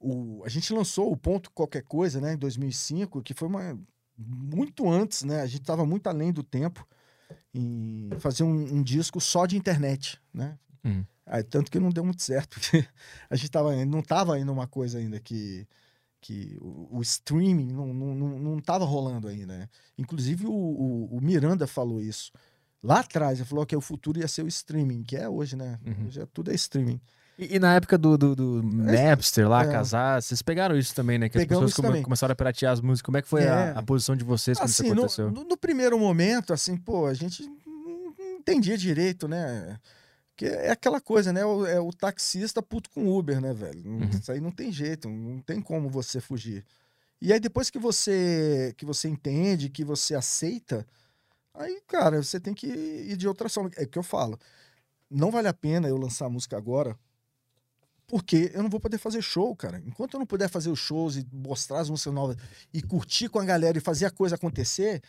O, 0.00 0.42
a 0.44 0.48
gente 0.48 0.72
lançou 0.72 1.10
o 1.12 1.16
Ponto 1.16 1.50
Qualquer 1.50 1.82
Coisa, 1.82 2.20
né, 2.20 2.34
em 2.34 2.38
2005, 2.38 3.22
que 3.22 3.34
foi 3.34 3.48
uma. 3.48 3.78
Muito 4.16 4.88
antes, 4.88 5.22
né? 5.24 5.40
A 5.40 5.46
gente 5.46 5.62
tava 5.62 5.84
muito 5.84 6.06
além 6.06 6.32
do 6.32 6.42
tempo 6.42 6.86
em 7.52 8.10
fazer 8.20 8.44
um, 8.44 8.76
um 8.76 8.82
disco 8.82 9.20
só 9.20 9.44
de 9.44 9.56
internet, 9.56 10.20
né? 10.32 10.56
Hum. 10.84 11.04
Aí, 11.26 11.42
tanto 11.42 11.70
que 11.70 11.80
não 11.80 11.90
deu 11.90 12.04
muito 12.04 12.22
certo, 12.22 12.60
porque 12.60 12.86
a 13.28 13.34
gente 13.36 13.50
tava, 13.50 13.84
não 13.84 14.02
tava 14.02 14.34
ainda 14.34 14.52
uma 14.52 14.66
coisa 14.66 14.98
ainda 14.98 15.18
que. 15.18 15.66
que 16.20 16.56
o, 16.60 16.98
o 16.98 17.02
streaming 17.02 17.72
não, 17.72 17.92
não, 17.92 18.14
não, 18.14 18.38
não 18.38 18.60
tava 18.60 18.84
rolando 18.84 19.26
ainda, 19.28 19.58
né? 19.58 19.68
Inclusive 19.98 20.46
o, 20.46 20.52
o, 20.52 21.16
o 21.16 21.20
Miranda 21.20 21.66
falou 21.66 22.00
isso. 22.00 22.30
Lá 22.84 23.00
atrás, 23.00 23.38
ele 23.38 23.48
falou 23.48 23.64
que 23.64 23.74
o 23.74 23.80
futuro 23.80 24.18
ia 24.20 24.28
ser 24.28 24.42
o 24.44 24.48
streaming, 24.48 25.02
que 25.02 25.16
é 25.16 25.26
hoje, 25.28 25.56
né? 25.56 25.78
Uhum. 25.86 26.06
Hoje 26.06 26.20
é, 26.20 26.26
tudo 26.32 26.50
é 26.50 26.54
streaming. 26.54 27.00
E, 27.38 27.56
e 27.56 27.58
na 27.58 27.74
época 27.74 27.96
do, 27.96 28.16
do, 28.18 28.36
do 28.36 28.62
Napster 28.62 29.48
lá, 29.48 29.64
é. 29.64 29.72
casar, 29.72 30.22
vocês 30.22 30.42
pegaram 30.42 30.76
isso 30.76 30.94
também, 30.94 31.18
né? 31.18 31.28
Que 31.30 31.38
as 31.38 31.44
Pegamos 31.44 31.72
pessoas 31.72 31.72
isso 31.72 31.82
come- 31.82 32.02
começaram 32.04 32.32
a 32.32 32.36
piratear 32.36 32.72
as 32.74 32.80
músicas. 32.82 33.06
Como 33.06 33.16
é 33.16 33.22
que 33.22 33.28
foi 33.28 33.42
É. 33.44 33.48
a, 33.48 33.78
a 33.78 33.82
posição 33.82 34.14
de 34.14 34.22
vocês 34.22 34.58
quando 34.58 34.68
Assim, 34.68 34.84
isso 34.84 34.94
no, 34.94 35.00
aconteceu? 35.00 35.30
no- 35.30 35.44
no 35.44 35.56
primeiro 35.56 35.98
momento, 35.98 36.52
assim, 36.52 36.76
pô, 36.76 37.06
a 37.06 37.14
gente 37.14 37.42
não 37.66 38.14
entendia 38.38 38.76
direito, 38.76 39.26
né? 39.26 39.78
Que 40.36 40.44
é 40.46 40.70
aquela 40.70 41.00
coisa, 41.00 41.32
né? 41.32 41.44
O, 41.44 41.64
é 41.64 41.80
o 41.80 41.90
taxista 41.90 42.60
puto 42.62 42.90
com 42.90 43.08
Uber, 43.08 43.40
né, 43.40 43.54
velho? 43.54 43.82
Uhum. 43.88 44.10
Isso 44.12 44.30
aí 44.30 44.40
não 44.40 44.50
tem 44.50 44.70
jeito, 44.70 45.08
não 45.08 45.40
tem 45.40 45.60
como 45.60 45.88
você 45.88 46.20
fugir. 46.20 46.64
E 47.22 47.32
aí 47.32 47.40
depois 47.40 47.70
que 47.70 47.78
você 47.78 48.74
que 48.76 48.84
você 48.84 49.08
entende, 49.08 49.70
que 49.70 49.84
você 49.84 50.14
aceita, 50.14 50.86
aí, 51.54 51.80
cara, 51.86 52.22
você 52.22 52.40
tem 52.40 52.54
que 52.54 52.66
ir 52.66 53.16
de 53.16 53.28
outra 53.28 53.48
forma. 53.48 53.70
É 53.76 53.84
o 53.84 53.88
que 53.88 53.98
eu 53.98 54.02
falo. 54.02 54.38
Não 55.10 55.30
vale 55.30 55.48
a 55.48 55.54
pena 55.54 55.88
eu 55.88 55.96
lançar 55.96 56.26
a 56.26 56.30
música 56.30 56.56
agora, 56.56 56.98
porque 58.06 58.50
eu 58.54 58.62
não 58.62 58.70
vou 58.70 58.80
poder 58.80 58.98
fazer 58.98 59.22
show, 59.22 59.54
cara. 59.56 59.82
Enquanto 59.86 60.14
eu 60.14 60.18
não 60.20 60.26
puder 60.26 60.48
fazer 60.48 60.70
os 60.70 60.78
shows 60.78 61.16
e 61.16 61.26
mostrar 61.32 61.80
as 61.80 61.90
músicas 61.90 62.12
novas 62.12 62.36
e 62.72 62.82
curtir 62.82 63.28
com 63.28 63.38
a 63.38 63.44
galera 63.44 63.78
e 63.78 63.80
fazer 63.80 64.06
a 64.06 64.10
coisa 64.10 64.34
acontecer, 64.34 65.00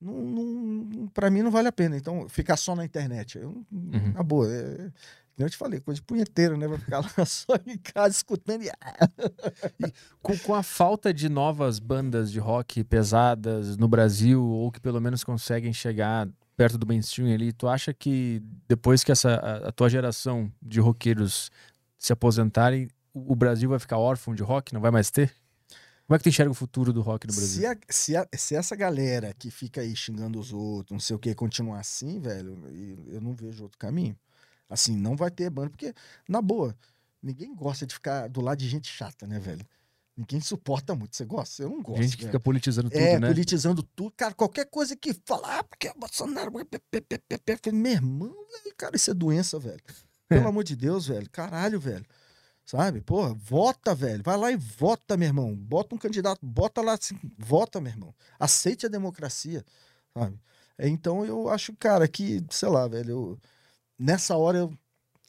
não, 0.00 0.14
não, 0.14 1.06
pra 1.08 1.30
mim 1.30 1.42
não 1.42 1.50
vale 1.50 1.68
a 1.68 1.72
pena. 1.72 1.96
Então, 1.96 2.28
ficar 2.28 2.56
só 2.56 2.74
na 2.74 2.84
internet. 2.84 3.38
Eu, 3.38 3.64
Uhum. 3.70 4.12
Na 4.12 4.22
boa. 4.22 4.52
É, 4.52 4.92
eu 5.38 5.48
te 5.50 5.56
falei, 5.56 5.80
coisa 5.80 6.00
de 6.00 6.04
punheteiro, 6.06 6.56
né? 6.56 6.66
Vai 6.68 6.78
ficar 6.78 7.00
lá 7.00 7.10
só 7.26 7.54
em 7.66 7.78
casa 7.78 8.14
escutando 8.16 8.62
e. 8.62 8.70
ah, 8.70 9.08
Com, 10.22 10.36
com 10.38 10.54
a 10.54 10.62
falta 10.62 11.12
de 11.12 11.28
novas 11.28 11.78
bandas 11.78 12.30
de 12.30 12.38
rock 12.38 12.84
pesadas 12.84 13.76
no 13.76 13.88
Brasil, 13.88 14.42
ou 14.42 14.70
que 14.70 14.80
pelo 14.80 15.00
menos 15.00 15.24
conseguem 15.24 15.72
chegar 15.72 16.28
perto 16.56 16.76
do 16.78 16.86
mainstream 16.86 17.32
ali, 17.34 17.52
tu 17.52 17.66
acha 17.66 17.92
que 17.94 18.42
depois 18.68 19.02
que 19.02 19.10
essa, 19.10 19.34
a, 19.34 19.68
a 19.68 19.72
tua 19.72 19.88
geração 19.88 20.52
de 20.60 20.80
roqueiros 20.80 21.50
se 21.98 22.12
aposentarem, 22.12 22.88
o, 23.14 23.34
Brasil 23.34 23.68
vai 23.70 23.78
ficar 23.78 23.98
órfão 23.98 24.34
de 24.34 24.42
rock? 24.42 24.72
Não 24.72 24.80
vai 24.80 24.90
mais 24.90 25.10
ter? 25.10 25.32
Como 26.06 26.14
é 26.14 26.18
que 26.18 26.24
tu 26.24 26.28
enxerga 26.28 26.50
o 26.50 26.54
futuro 26.54 26.92
do 26.92 27.00
rock 27.00 27.26
no 27.26 27.32
Brasil? 27.32 27.60
Se, 27.62 27.66
a- 27.66 27.76
se, 27.88 28.16
a- 28.16 28.28
se 28.36 28.54
essa 28.54 28.76
galera 28.76 29.32
que 29.38 29.50
fica 29.50 29.80
aí 29.80 29.94
xingando 29.96 30.38
os 30.38 30.52
outros, 30.52 30.92
não 30.92 31.00
sei 31.00 31.16
o 31.16 31.18
que, 31.18 31.34
continuar 31.34 31.80
assim, 31.80 32.20
velho, 32.20 32.58
e 32.70 33.14
eu 33.14 33.20
não 33.20 33.34
vejo 33.34 33.62
outro 33.62 33.78
caminho. 33.78 34.16
Assim, 34.72 34.96
não 34.96 35.14
vai 35.16 35.30
ter 35.30 35.50
banda, 35.50 35.70
porque, 35.70 35.94
na 36.28 36.40
boa, 36.40 36.74
ninguém 37.22 37.54
gosta 37.54 37.86
de 37.86 37.94
ficar 37.94 38.28
do 38.28 38.40
lado 38.40 38.58
de 38.58 38.68
gente 38.68 38.88
chata, 38.88 39.26
né, 39.26 39.38
velho? 39.38 39.66
Ninguém 40.16 40.40
suporta 40.40 40.94
muito. 40.94 41.16
Você 41.16 41.24
gosta? 41.24 41.62
Eu 41.62 41.70
não 41.70 41.82
gosto. 41.82 42.02
Gente 42.02 42.16
que 42.16 42.24
velho. 42.24 42.32
fica 42.32 42.40
politizando 42.40 42.90
tudo, 42.90 43.00
é, 43.00 43.18
né? 43.18 43.26
politizando 43.28 43.82
tudo. 43.82 44.12
Cara, 44.16 44.34
qualquer 44.34 44.66
coisa 44.66 44.94
que 44.94 45.14
falar, 45.24 45.60
ah, 45.60 45.64
porque 45.64 45.88
o 45.88 45.98
Bolsonaro. 45.98 46.50
Falei, 46.52 46.66
Meu 47.72 47.92
irmão, 47.92 48.28
velho, 48.28 48.74
cara, 48.76 48.96
isso 48.96 49.10
é 49.10 49.14
doença, 49.14 49.58
velho. 49.58 49.80
Pelo 50.28 50.48
amor 50.48 50.64
de 50.64 50.76
Deus, 50.76 51.06
velho. 51.06 51.28
Caralho, 51.30 51.78
velho. 51.80 52.04
Sabe? 52.64 53.00
Porra, 53.00 53.34
vota, 53.34 53.94
velho. 53.94 54.22
Vai 54.22 54.36
lá 54.36 54.52
e 54.52 54.56
vota, 54.56 55.16
meu 55.16 55.28
irmão. 55.28 55.54
Bota 55.54 55.94
um 55.94 55.98
candidato, 55.98 56.38
bota 56.42 56.80
lá 56.80 56.94
assim, 56.94 57.18
vota, 57.38 57.80
meu 57.80 57.92
irmão. 57.92 58.14
Aceite 58.38 58.86
a 58.86 58.88
democracia, 58.88 59.64
sabe? 60.14 60.38
É, 60.78 60.88
Então 60.88 61.24
eu 61.24 61.48
acho, 61.48 61.74
cara, 61.76 62.06
que, 62.06 62.42
sei 62.50 62.68
lá, 62.68 62.86
velho, 62.86 63.10
eu- 63.10 63.38
nessa 63.98 64.36
hora 64.36 64.58
eu. 64.58 64.72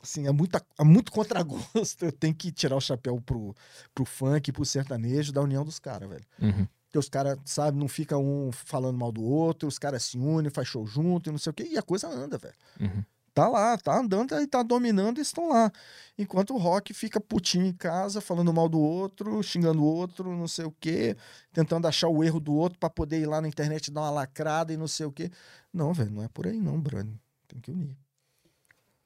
Assim, 0.02 0.28
é, 0.28 0.32
muita, 0.32 0.62
é 0.78 0.84
muito 0.84 1.14
contragosto. 1.14 2.04
Eu 2.04 2.12
tenho 2.12 2.36
que 2.36 2.52
tirar 2.52 2.76
o 2.76 2.82
chapéu 2.82 3.22
pro, 3.22 3.56
pro 3.96 4.04
funk, 4.04 4.52
pro 4.52 4.66
sertanejo, 4.66 5.32
da 5.32 5.42
união 5.42 5.64
dos 5.64 5.80
caras, 5.80 6.10
velho. 6.10 6.26
Uhum. 6.42 6.68
Porque 6.94 7.00
os 7.00 7.08
caras, 7.08 7.40
sabe, 7.46 7.80
não 7.80 7.88
fica 7.88 8.18
um 8.18 8.52
falando 8.52 8.98
mal 8.98 9.14
do 9.14 9.24
outro, 9.24 9.66
os 9.66 9.80
caras 9.80 10.04
se 10.04 10.18
unem, 10.18 10.52
faz 10.52 10.68
show 10.68 10.86
junto 10.86 11.30
e 11.30 11.32
não 11.32 11.40
sei 11.40 11.52
o 11.52 11.54
quê, 11.54 11.70
e 11.72 11.78
a 11.78 11.82
coisa 11.82 12.10
anda, 12.10 12.38
velho. 12.38 12.54
Uhum. 12.82 13.04
Tá 13.34 13.48
lá, 13.48 13.76
tá 13.80 13.98
andando 13.98 14.40
e 14.40 14.46
tá 14.46 14.62
dominando 14.62 15.18
e 15.18 15.22
estão 15.22 15.50
lá. 15.50 15.72
Enquanto 16.20 16.54
o 16.54 16.58
rock 16.58 16.94
fica 16.94 17.20
putinho 17.20 17.66
em 17.66 17.74
casa, 17.74 18.22
falando 18.22 18.54
mal 18.54 18.70
do 18.70 18.80
outro, 18.80 19.42
xingando 19.42 19.82
o 19.82 19.86
outro, 19.86 20.38
não 20.38 20.48
sei 20.48 20.66
o 20.66 20.72
quê, 20.80 21.18
tentando 21.52 21.88
achar 21.88 22.10
o 22.10 22.24
erro 22.24 22.40
do 22.40 22.54
outro 22.54 22.78
pra 22.78 22.92
poder 22.92 23.20
ir 23.20 23.26
lá 23.26 23.42
na 23.42 23.48
internet 23.48 23.90
dar 23.90 24.02
uma 24.02 24.12
lacrada 24.12 24.72
e 24.72 24.78
não 24.78 24.88
sei 24.88 25.08
o 25.08 25.12
quê. 25.12 25.32
Não, 25.74 25.92
velho, 25.94 26.12
não 26.12 26.22
é 26.22 26.28
por 26.28 26.46
aí 26.46 26.60
não, 26.60 26.80
brother. 26.80 27.12
Tem 27.48 27.60
que 27.60 27.72
unir. 27.72 27.98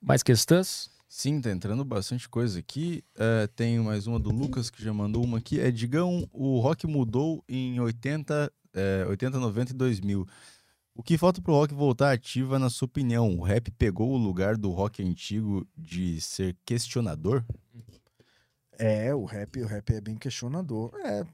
Mais 0.02 0.24
questões? 0.24 0.90
Sim, 1.10 1.42
tá 1.42 1.52
entrando 1.52 1.84
bastante 1.86 2.28
coisa 2.28 2.60
aqui. 2.60 3.04
É, 3.16 3.48
tem 3.48 3.80
mais 3.80 4.08
uma 4.08 4.20
do 4.20 4.30
Lucas 4.30 4.70
que 4.70 4.84
já 4.84 4.94
mandou 4.94 5.24
uma 5.24 5.38
aqui. 5.38 5.60
É, 5.60 5.72
Digão, 5.72 6.28
o 6.32 6.60
rock 6.60 6.86
mudou 6.86 7.44
em 7.48 7.80
80, 7.80 8.52
é, 8.74 9.06
80 9.08 9.40
90 9.40 9.72
e 9.72 9.76
2000. 9.76 10.28
O 10.94 11.04
que 11.04 11.18
falta 11.18 11.42
pro 11.42 11.54
rock 11.54 11.74
voltar 11.74 12.12
ativa, 12.12 12.60
na 12.60 12.70
sua 12.70 12.88
opinião? 12.88 13.38
O 13.38 13.44
rap 13.44 13.72
pegou 13.72 14.12
o 14.12 14.18
lugar 14.18 14.58
do 14.58 14.72
rock 14.72 15.04
antigo 15.04 15.68
de 15.78 16.20
ser 16.20 16.56
questionador? 16.66 17.44
É, 18.78 19.14
o 19.14 19.24
rap, 19.24 19.62
o 19.62 19.66
rap 19.66 19.94
é 19.94 20.02
bem 20.02 20.16
questionador. 20.16 20.92
É. 21.04 21.26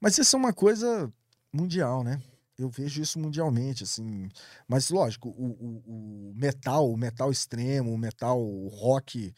Mas 0.00 0.18
isso 0.18 0.36
é 0.36 0.38
uma 0.38 0.52
coisa 0.52 1.12
mundial, 1.52 2.04
né? 2.04 2.20
Eu 2.58 2.68
vejo 2.68 3.02
isso 3.02 3.18
mundialmente, 3.18 3.84
assim. 3.84 4.28
Mas, 4.66 4.90
lógico, 4.90 5.28
o, 5.28 5.46
o, 5.46 6.30
o 6.30 6.34
metal, 6.34 6.90
o 6.90 6.96
metal 6.96 7.30
extremo, 7.30 7.92
o 7.92 7.98
metal 7.98 8.40
o 8.42 8.68
rock 8.68 9.34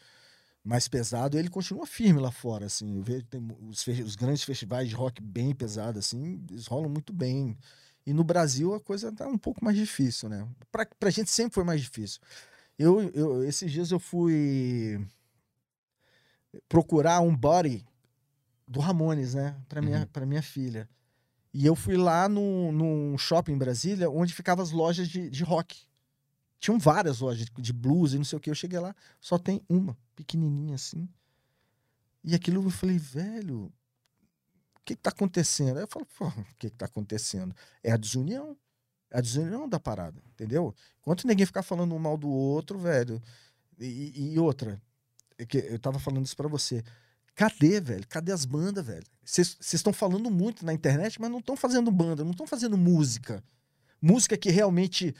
mais 0.63 0.87
pesado, 0.87 1.37
ele 1.37 1.49
continua 1.49 1.85
firme 1.85 2.19
lá 2.19 2.31
fora, 2.31 2.65
assim. 2.65 2.95
Eu 2.97 3.03
vejo 3.03 3.25
tem 3.25 3.41
os, 3.67 3.85
os, 3.87 4.15
grandes 4.15 4.43
festivais 4.43 4.87
de 4.87 4.95
rock 4.95 5.21
bem 5.21 5.53
pesado, 5.53 5.99
assim, 5.99 6.43
eles 6.49 6.67
rolam 6.67 6.89
muito 6.89 7.11
bem. 7.11 7.57
E 8.05 8.13
no 8.13 8.23
Brasil 8.23 8.73
a 8.73 8.79
coisa 8.79 9.11
tá 9.11 9.27
um 9.27 9.37
pouco 9.37 9.63
mais 9.63 9.75
difícil, 9.75 10.29
né? 10.29 10.47
Pra, 10.71 10.85
pra 10.85 11.09
gente 11.09 11.29
sempre 11.29 11.55
foi 11.55 11.63
mais 11.63 11.81
difícil. 11.81 12.21
Eu, 12.77 13.01
eu 13.13 13.43
esses 13.43 13.71
dias 13.71 13.91
eu 13.91 13.99
fui 13.99 15.05
procurar 16.67 17.19
um 17.19 17.35
body 17.35 17.85
do 18.67 18.79
Ramones, 18.79 19.33
né? 19.33 19.55
Pra 19.67 19.81
minha, 19.81 19.99
uhum. 19.99 20.07
Pra 20.07 20.25
minha 20.25 20.41
filha. 20.41 20.87
E 21.53 21.65
eu 21.65 21.75
fui 21.75 21.97
lá 21.97 22.29
num, 22.29 22.71
num 22.71 23.17
shopping 23.17 23.53
em 23.53 23.57
Brasília, 23.57 24.09
onde 24.09 24.33
ficavam 24.33 24.63
as 24.63 24.71
lojas 24.71 25.07
de, 25.07 25.29
de 25.29 25.43
rock. 25.43 25.77
Tinham 26.59 26.77
várias 26.77 27.19
lojas 27.19 27.47
de 27.57 27.73
blues 27.73 28.13
e 28.13 28.17
não 28.17 28.25
sei 28.25 28.37
o 28.37 28.39
que. 28.39 28.49
Eu 28.49 28.55
cheguei 28.55 28.79
lá, 28.79 28.95
só 29.19 29.37
tem 29.37 29.61
uma, 29.67 29.97
pequenininha 30.15 30.75
assim. 30.75 31.07
E 32.23 32.35
aquilo 32.35 32.63
eu 32.63 32.69
falei, 32.69 32.97
velho, 32.97 33.65
o 33.65 34.81
que, 34.85 34.95
que 34.95 35.01
tá 35.01 35.09
acontecendo? 35.09 35.77
Aí 35.77 35.83
eu 35.83 35.87
falo, 35.87 36.05
o 36.19 36.55
que, 36.57 36.69
que 36.69 36.75
tá 36.75 36.85
acontecendo? 36.85 37.55
É 37.83 37.91
a 37.91 37.97
desunião. 37.97 38.57
É 39.09 39.17
a 39.17 39.21
desunião 39.21 39.67
da 39.67 39.79
parada, 39.79 40.21
entendeu? 40.33 40.75
Enquanto 40.99 41.25
ninguém 41.25 41.45
ficar 41.45 41.63
falando 41.63 41.95
um 41.95 41.99
mal 41.99 42.15
do 42.15 42.29
outro, 42.29 42.77
velho. 42.77 43.21
E, 43.79 44.33
e 44.33 44.39
outra, 44.39 44.79
é 45.37 45.45
eu 45.73 45.79
tava 45.79 45.97
falando 45.97 46.25
isso 46.25 46.35
para 46.35 46.47
você. 46.47 46.83
Cadê, 47.39 47.79
velho? 47.79 48.05
Cadê 48.09 48.33
as 48.33 48.43
bandas, 48.43 48.85
velho? 48.85 49.05
Vocês 49.23 49.57
estão 49.61 49.93
falando 49.93 50.29
muito 50.29 50.65
na 50.65 50.73
internet, 50.73 51.21
mas 51.21 51.31
não 51.31 51.39
estão 51.39 51.55
fazendo 51.55 51.89
banda, 51.89 52.21
não 52.21 52.31
estão 52.31 52.45
fazendo 52.45 52.77
música. 52.77 53.41
Música 54.01 54.35
que 54.35 54.49
realmente, 54.49 55.15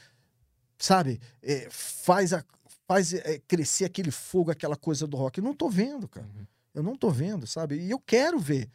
sabe, 0.77 1.21
é, 1.41 1.69
faz, 1.71 2.33
a, 2.33 2.43
faz 2.85 3.13
é, 3.13 3.39
crescer 3.47 3.85
aquele 3.85 4.11
fogo, 4.11 4.51
aquela 4.51 4.75
coisa 4.75 5.07
do 5.07 5.15
rock. 5.15 5.37
Eu 5.37 5.45
não 5.45 5.53
tô 5.53 5.69
vendo, 5.69 6.09
cara. 6.09 6.27
Uhum. 6.27 6.45
Eu 6.73 6.83
não 6.83 6.93
tô 6.93 7.09
vendo, 7.09 7.47
sabe? 7.47 7.79
E 7.79 7.89
eu 7.89 7.99
quero 7.99 8.37
ver 8.37 8.69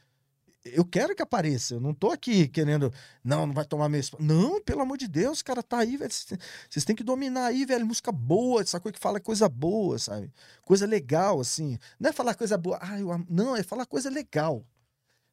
eu 0.64 0.84
quero 0.84 1.14
que 1.14 1.22
apareça. 1.22 1.74
Eu 1.74 1.80
não 1.80 1.92
tô 1.92 2.10
aqui 2.10 2.48
querendo, 2.48 2.92
não, 3.22 3.46
não 3.46 3.54
vai 3.54 3.64
tomar 3.64 3.90
espaço. 3.98 4.22
Não, 4.22 4.62
pelo 4.62 4.80
amor 4.80 4.96
de 4.96 5.06
Deus, 5.06 5.42
cara, 5.42 5.62
tá 5.62 5.78
aí, 5.78 5.96
velho. 5.96 6.10
Vocês 6.10 6.84
têm 6.84 6.96
que 6.96 7.04
dominar 7.04 7.46
aí, 7.46 7.66
velho. 7.66 7.86
Música 7.86 8.10
boa, 8.10 8.62
essa 8.62 8.80
coisa 8.80 8.94
que 8.94 9.00
fala 9.00 9.20
coisa 9.20 9.48
boa, 9.48 9.98
sabe? 9.98 10.32
Coisa 10.62 10.86
legal, 10.86 11.40
assim. 11.40 11.78
Não 12.00 12.10
é 12.10 12.12
falar 12.12 12.34
coisa 12.34 12.56
boa, 12.56 12.78
ah, 12.80 12.98
eu 12.98 13.24
não, 13.28 13.54
é 13.54 13.62
falar 13.62 13.86
coisa 13.86 14.08
legal. 14.08 14.64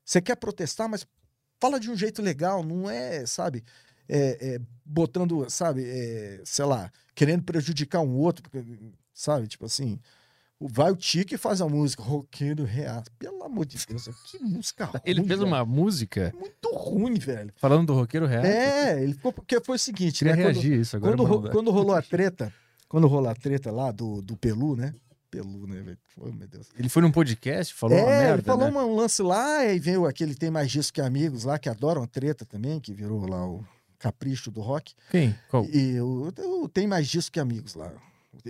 Você 0.04 0.22
quer 0.22 0.36
protestar, 0.36 0.90
mas 0.90 1.08
fala 1.60 1.80
de 1.80 1.90
um 1.90 1.96
jeito 1.96 2.22
legal, 2.22 2.64
não 2.64 2.90
é, 2.90 3.26
sabe? 3.26 3.64
É, 4.10 4.56
é, 4.56 4.60
botando, 4.84 5.50
sabe, 5.50 5.86
é, 5.86 6.42
sei 6.44 6.66
lá, 6.66 6.92
querendo 7.16 7.44
prejudicar 7.44 8.02
um 8.02 8.18
outro, 8.18 8.44
sabe? 9.14 9.48
Tipo 9.48 9.66
assim. 9.66 10.00
Vai 10.64 10.92
o 10.92 10.96
Tico 10.96 11.34
e 11.34 11.38
faz 11.38 11.60
a 11.60 11.68
música, 11.68 12.04
roqueiro 12.04 12.64
reato. 12.64 13.12
Pelo 13.18 13.44
amor 13.44 13.66
de 13.66 13.84
Deus, 13.84 14.08
que 14.30 14.40
música 14.44 14.86
ruim. 14.86 15.02
Ele 15.06 15.24
fez 15.24 15.40
velho. 15.40 15.48
uma 15.48 15.66
música. 15.66 16.32
Muito 16.38 16.72
ruim, 16.72 17.16
velho. 17.16 17.52
Falando 17.58 17.88
do 17.88 17.94
roqueiro 17.94 18.28
reato? 18.28 18.46
É, 18.46 19.02
ele 19.02 19.14
ficou. 19.14 19.34
Porque 19.34 19.60
foi 19.60 19.76
o 19.76 19.80
seguinte, 19.80 20.24
né? 20.24 20.34
reagir 20.34 20.72
quando, 20.72 20.82
isso 20.82 20.96
agora. 20.96 21.18
Quando, 21.18 21.52
quando 21.52 21.72
rolou 21.72 21.96
a 21.96 22.02
treta, 22.02 22.54
quando 22.88 23.08
rolou 23.08 23.30
a 23.30 23.34
treta 23.34 23.72
lá 23.72 23.92
do, 23.92 24.22
do 24.22 24.38
Pelu, 24.38 24.76
né? 24.76 24.94
Pelu, 25.32 25.66
né, 25.66 25.82
velho? 25.82 25.98
Oh, 26.18 26.32
meu 26.32 26.48
Deus. 26.48 26.68
Ele 26.78 26.90
foi 26.90 27.02
num 27.02 27.12
podcast, 27.12 27.74
falou 27.74 27.98
é, 27.98 28.02
uma 28.02 28.10
merda. 28.10 28.34
Ele 28.34 28.42
falou 28.42 28.70
né? 28.70 28.80
um 28.80 28.96
lance 28.96 29.22
lá, 29.24 29.66
e 29.66 29.80
veio 29.80 30.06
aquele 30.06 30.36
Tem 30.36 30.52
Mais 30.52 30.70
Disso 30.70 30.92
Que 30.94 31.02
Amigos 31.02 31.46
lá, 31.46 31.58
que 31.58 31.70
adoram 31.70 32.04
a 32.04 32.08
treta 32.08 32.46
também, 32.46 32.80
que 32.80 32.94
virou 32.94 33.26
lá 33.28 33.48
o 33.48 33.66
capricho 33.98 34.52
do 34.52 34.62
rock. 34.62 34.94
Quem? 35.10 35.34
Qual? 35.50 35.66
E 35.66 36.00
o, 36.02 36.32
o 36.64 36.70
Tem 36.70 36.86
Mais 36.86 37.08
Disso 37.08 37.32
Que 37.32 37.40
Amigos 37.40 37.76
lá. 37.76 37.92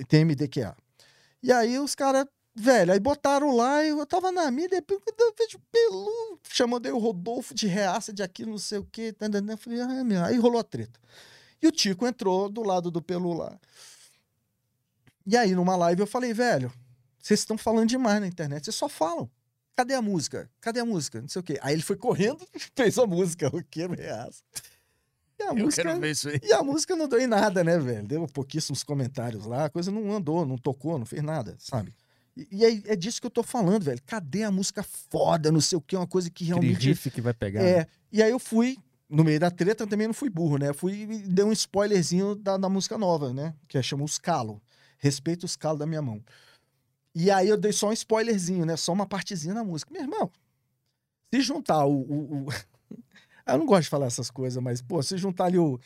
Tem 0.07 0.25
MDQA. 0.25 0.75
E 1.42 1.52
aí 1.52 1.80
os 1.80 1.95
caras 1.95 2.26
Velho, 2.53 2.92
aí 2.92 3.00
botaram 3.00 3.56
lá 3.56 3.84
e 3.84 3.90
eu 3.90 4.06
tava 4.06 4.30
na 4.30 4.52
mídia, 4.52 4.82
depois 4.82 5.00
eu 5.18 5.34
vejo 5.38 5.58
chamando 6.50 6.86
aí 6.86 6.92
o 6.92 6.98
Rodolfo 6.98 7.53
de 7.53 7.66
reaça 7.66 8.11
de 8.11 8.22
aqui, 8.22 8.45
não 8.45 8.58
sei 8.58 8.78
o 8.80 8.84
quê. 8.92 9.14
Tá. 9.14 9.28
falei, 9.58 9.80
ah, 9.80 10.03
meu. 10.03 10.22
Aí 10.24 10.38
rolou 10.38 10.60
a 10.60 10.64
treta. 10.64 11.00
E 11.61 11.68
o 11.68 11.72
Tico 11.72 12.06
entrou 12.06 12.50
do 12.50 12.61
lado 12.61 12.92
do 12.92 13.02
pelu 13.02 13.34
lá. 13.34 13.58
E 15.26 15.38
aí, 15.38 15.56
numa 15.56 15.78
live, 15.78 16.02
eu 16.02 16.08
falei, 16.08 16.34
velho, 16.34 16.74
vocês 17.20 17.40
estão 17.40 17.58
falando 17.58 17.88
demais 17.88 18.20
na 18.20 18.28
internet, 18.28 18.66
vocês 18.66 18.76
só 18.76 18.90
falam. 18.90 19.30
Cadê 19.76 19.94
a 19.94 20.02
música? 20.02 20.50
Cadê 20.60 20.82
a 20.82 20.86
música? 20.86 21.22
Não 21.22 21.30
sei 21.30 21.40
o 21.40 21.44
quê. 21.44 21.58
Aí 21.61 21.74
ele 21.74 21.82
foi 21.82 21.95
correndo 21.95 22.45
fez 22.76 22.98
a 22.98 23.08
música, 23.08 23.48
o 23.56 23.64
que 23.64 23.88
reaça. 23.88 24.44
E 25.42 25.48
a, 25.48 25.48
eu 25.50 25.66
música, 25.66 26.40
e 26.44 26.53
a 26.53 26.64
música 26.64 26.95
não 26.95 27.08
deu 27.08 27.20
em 27.20 27.28
nada, 27.28 27.64
né, 27.64 27.78
velho? 27.80 28.06
Deu 28.06 28.28
pouquíssimos 28.28 28.84
comentários 28.84 29.45
lá, 29.45 29.66
a 29.66 29.70
coisa 29.70 29.92
não 29.92 30.11
andou, 30.11 30.45
não 30.45 30.58
tocou, 30.58 30.98
não 30.98 31.06
fez 31.06 31.24
nada, 31.24 31.56
sabe? 31.60 31.94
E, 32.36 32.64
é, 32.64 32.94
é, 32.94 32.95
disso 32.95 33.20
que 33.20 33.28
eu 33.28 33.32
tô 33.32 33.44
falando, 33.44 33.84
velho. 33.84 34.02
Cadê 34.06 34.44
a 34.44 34.52
música 34.52 34.84
foda, 34.84 35.52
não 35.52 35.61
sei 35.61 35.78
o 35.78 35.82
que, 35.82 35.95
uma 35.95 36.08
coisa 36.08 36.30
que 36.30 36.45
realmente. 36.45 36.76
Aquele 36.76 36.90
riff 36.90 37.11
que 37.11 37.22
vai 37.22 37.34
pegar. 37.34 37.61
É. 37.61 37.88
E 38.11 38.24
aí 38.24 38.32
eu 38.32 38.40
fui, 38.40 38.78
no 39.10 39.24
meio 39.24 39.40
da 39.40 39.52
treta, 39.52 39.86
também 39.86 40.08
não 40.08 40.14
fui 40.14 40.30
burro, 40.30 40.58
né? 40.58 40.70
Eu 40.70 40.74
fui 40.74 41.03
e 41.03 41.06
dei 41.28 41.44
um 41.44 41.52
spoilerzinho 41.52 42.36
da, 42.36 42.58
da 42.58 42.70
música 42.70 42.98
nova, 42.98 43.34
né? 43.34 43.53
Que 43.68 43.78
é, 43.78 43.82
chama 43.82 44.03
Os 44.03 44.18
Calo. 44.18 44.61
Respeito 44.98 45.45
os 45.45 45.56
calos 45.56 45.80
da 45.80 45.88
minha 45.88 46.02
mão. 46.02 46.24
E 47.14 47.32
aí 47.32 47.50
eu 47.50 47.58
dei 47.58 47.74
só 47.74 47.90
um 47.90 47.94
spoilerzinho, 47.94 48.66
né? 48.66 48.78
Só 48.78 48.94
uma 48.94 49.08
partezinha 49.08 49.53
da 49.53 49.64
música. 49.64 49.92
Meu 49.92 50.03
irmão, 50.03 50.32
se 51.34 51.42
juntar 51.42 51.86
o, 51.86 52.02
o, 52.02 52.48
o 52.48 52.48
eu 53.48 53.58
não 53.58 53.66
gosto 53.66 53.84
de 53.84 53.90
falar 53.90 54.08
essas 54.08 54.30
coisas, 54.30 54.61
mas, 54.61 54.82
pô, 54.82 55.02
se 55.02 55.18
juntar 55.18 55.45
ali 55.45 55.58
o, 55.58 55.80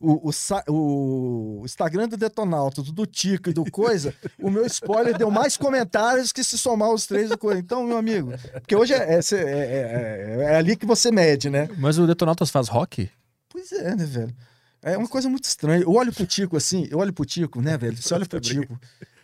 o, 0.00 0.30
o, 0.68 1.60
o 1.60 1.64
Instagram 1.64 2.08
do 2.08 2.16
Detonauto, 2.16 2.82
do 2.82 3.06
Tico 3.06 3.50
e 3.50 3.52
do 3.52 3.70
Coisa, 3.70 4.14
o 4.40 4.50
meu 4.50 4.66
spoiler 4.66 5.16
deu 5.16 5.30
mais 5.30 5.56
comentários 5.56 6.32
que 6.32 6.42
se 6.42 6.56
somar 6.56 6.90
os 6.90 7.06
três 7.06 7.28
do 7.28 7.38
Coisa. 7.38 7.60
Então, 7.60 7.84
meu 7.84 7.96
amigo, 7.96 8.32
porque 8.54 8.76
hoje 8.76 8.94
é, 8.94 9.14
é, 9.14 9.20
é, 9.32 9.36
é, 9.36 10.42
é 10.44 10.56
ali 10.56 10.76
que 10.76 10.86
você 10.86 11.10
mede, 11.10 11.50
né? 11.50 11.68
Mas 11.78 11.98
o 11.98 12.06
Detonautas 12.06 12.50
faz 12.50 12.68
rock? 12.68 13.10
Pois 13.48 13.70
é, 13.72 13.94
né, 13.94 14.04
velho? 14.04 14.34
É 14.82 14.96
uma 14.96 15.08
coisa 15.08 15.28
muito 15.28 15.44
estranha. 15.44 15.82
Eu 15.82 15.92
olho 15.92 16.12
pro 16.12 16.26
Tico 16.26 16.56
assim, 16.56 16.88
eu 16.90 16.98
olho 16.98 17.12
pro 17.12 17.24
Tico, 17.24 17.60
né, 17.62 17.78
velho? 17.78 17.96
Você 17.96 18.12
olha 18.12 18.26
pro 18.26 18.40
Tico. 18.40 18.78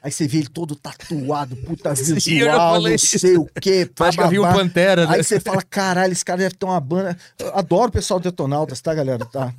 Aí 0.08 0.12
você 0.12 0.26
vê 0.26 0.38
ele 0.38 0.48
todo 0.48 0.74
tatuado, 0.74 1.54
puta 1.54 1.92
visual, 1.92 2.80
não 2.80 2.98
sei 2.98 3.36
o 3.36 3.46
quê. 3.60 3.88
Acho 4.00 4.16
que 4.16 4.24
eu 4.24 4.28
vi 4.30 4.38
o 4.38 4.42
Pantera, 4.42 5.06
né? 5.06 5.16
Aí 5.16 5.22
você 5.22 5.38
fala, 5.38 5.60
caralho, 5.60 6.12
esse 6.12 6.24
cara 6.24 6.38
deve 6.38 6.54
ter 6.54 6.64
uma 6.64 6.80
banda. 6.80 7.14
Eu 7.38 7.54
adoro 7.54 7.90
o 7.90 7.92
pessoal 7.92 8.18
do 8.18 8.22
Detonautas, 8.22 8.80
tá, 8.80 8.94
galera? 8.94 9.26
Tá. 9.26 9.52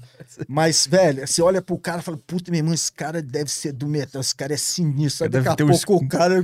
Mas, 0.47 0.87
velho, 0.87 1.27
você 1.27 1.39
olha 1.39 1.61
pro 1.61 1.77
cara 1.77 1.99
e 1.99 2.01
fala, 2.01 2.19
puta, 2.25 2.49
meu 2.49 2.57
irmão, 2.57 2.73
esse 2.73 2.91
cara 2.91 3.21
deve 3.21 3.51
ser 3.51 3.73
do 3.73 3.87
metal, 3.87 4.21
esse 4.21 4.35
cara 4.35 4.55
é 4.55 4.57
sinistro. 4.57 5.25
Aí 5.25 5.29
daqui 5.29 5.49
a 5.49 5.55
pouco 5.55 5.95
o 5.97 6.07
cara. 6.07 6.43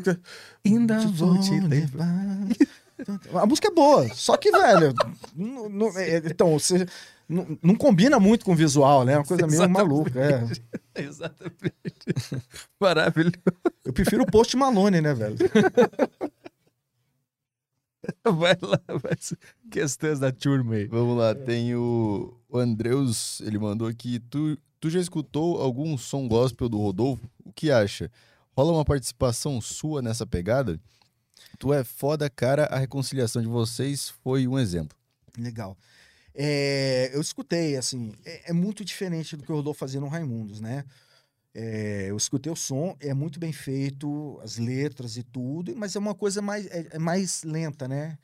Ainda 0.63 0.99
vou 0.99 1.39
te 1.39 1.59
levar. 1.59 2.07
A 3.33 3.45
música 3.47 3.69
é 3.69 3.71
boa, 3.71 4.07
só 4.13 4.37
que, 4.37 4.51
velho. 4.51 4.93
não, 5.35 5.67
não, 5.67 5.97
é, 5.97 6.17
então, 6.17 6.57
você 6.57 6.85
não, 7.27 7.57
não, 7.61 7.75
combina 7.75 8.19
muito 8.19 8.45
com 8.45 8.51
o 8.51 8.55
visual, 8.55 9.03
né? 9.03 9.13
É 9.13 9.17
uma 9.17 9.25
coisa 9.25 9.47
meio 9.47 9.63
Exatamente. 9.63 9.77
maluca. 9.77 10.19
É. 10.95 11.01
Exatamente. 11.03 12.43
Maravilhoso. 12.79 13.33
Eu 13.85 13.93
prefiro 13.93 14.23
o 14.23 14.25
Post 14.25 14.57
Malone, 14.57 14.99
né, 14.99 15.13
velho? 15.13 15.37
Vai 18.23 18.55
lá, 18.61 18.79
vai. 18.87 19.17
Questões 19.71 20.19
da 20.19 20.31
turma 20.31 20.75
aí. 20.75 20.85
Vamos 20.85 21.17
lá, 21.17 21.33
tem 21.33 21.73
o, 21.75 22.39
o 22.47 22.57
Andreus, 22.59 23.41
ele 23.41 23.57
mandou 23.57 23.87
aqui. 23.87 24.19
Tu, 24.19 24.57
tu 24.79 24.91
já 24.91 24.99
escutou 24.99 25.59
algum 25.59 25.97
som 25.97 26.27
gospel 26.27 26.69
do 26.69 26.77
Rodolfo? 26.77 27.27
O 27.43 27.51
que 27.51 27.71
acha? 27.71 28.11
Rola 28.55 28.73
uma 28.73 28.85
participação 28.85 29.59
sua 29.59 30.03
nessa 30.03 30.25
pegada? 30.25 30.79
Tu 31.57 31.73
é 31.73 31.83
foda, 31.83 32.29
cara. 32.29 32.65
A 32.65 32.77
reconciliação 32.77 33.41
de 33.41 33.47
vocês 33.47 34.09
foi 34.23 34.47
um 34.47 34.59
exemplo. 34.59 34.97
Legal. 35.37 35.77
É, 36.33 37.11
eu 37.13 37.21
escutei, 37.21 37.77
assim, 37.77 38.13
é, 38.25 38.51
é, 38.51 38.53
muito 38.53 38.83
diferente 38.83 39.37
do 39.37 39.43
que 39.43 39.51
o 39.51 39.55
Rodolfo 39.55 39.79
fazia 39.79 40.01
no 40.01 40.07
Raimundos, 40.07 40.59
né? 40.59 40.83
É, 41.57 42.07
eu 42.09 42.17
escutei 42.17 42.51
o 42.51 42.55
som, 42.55 42.97
é 42.99 43.13
muito 43.13 43.39
bem 43.39 43.53
feito, 43.53 44.37
as 44.43 44.57
letras 44.57 45.15
e 45.15 45.23
tudo, 45.23 45.73
mas 45.73 45.95
é 45.95 45.99
uma 45.99 46.13
coisa 46.13 46.41
mais, 46.41 46.65
é, 46.67 46.87
é, 46.91 46.99
mais 46.99 47.43
lenta, 47.43 47.87
né? 47.87 48.17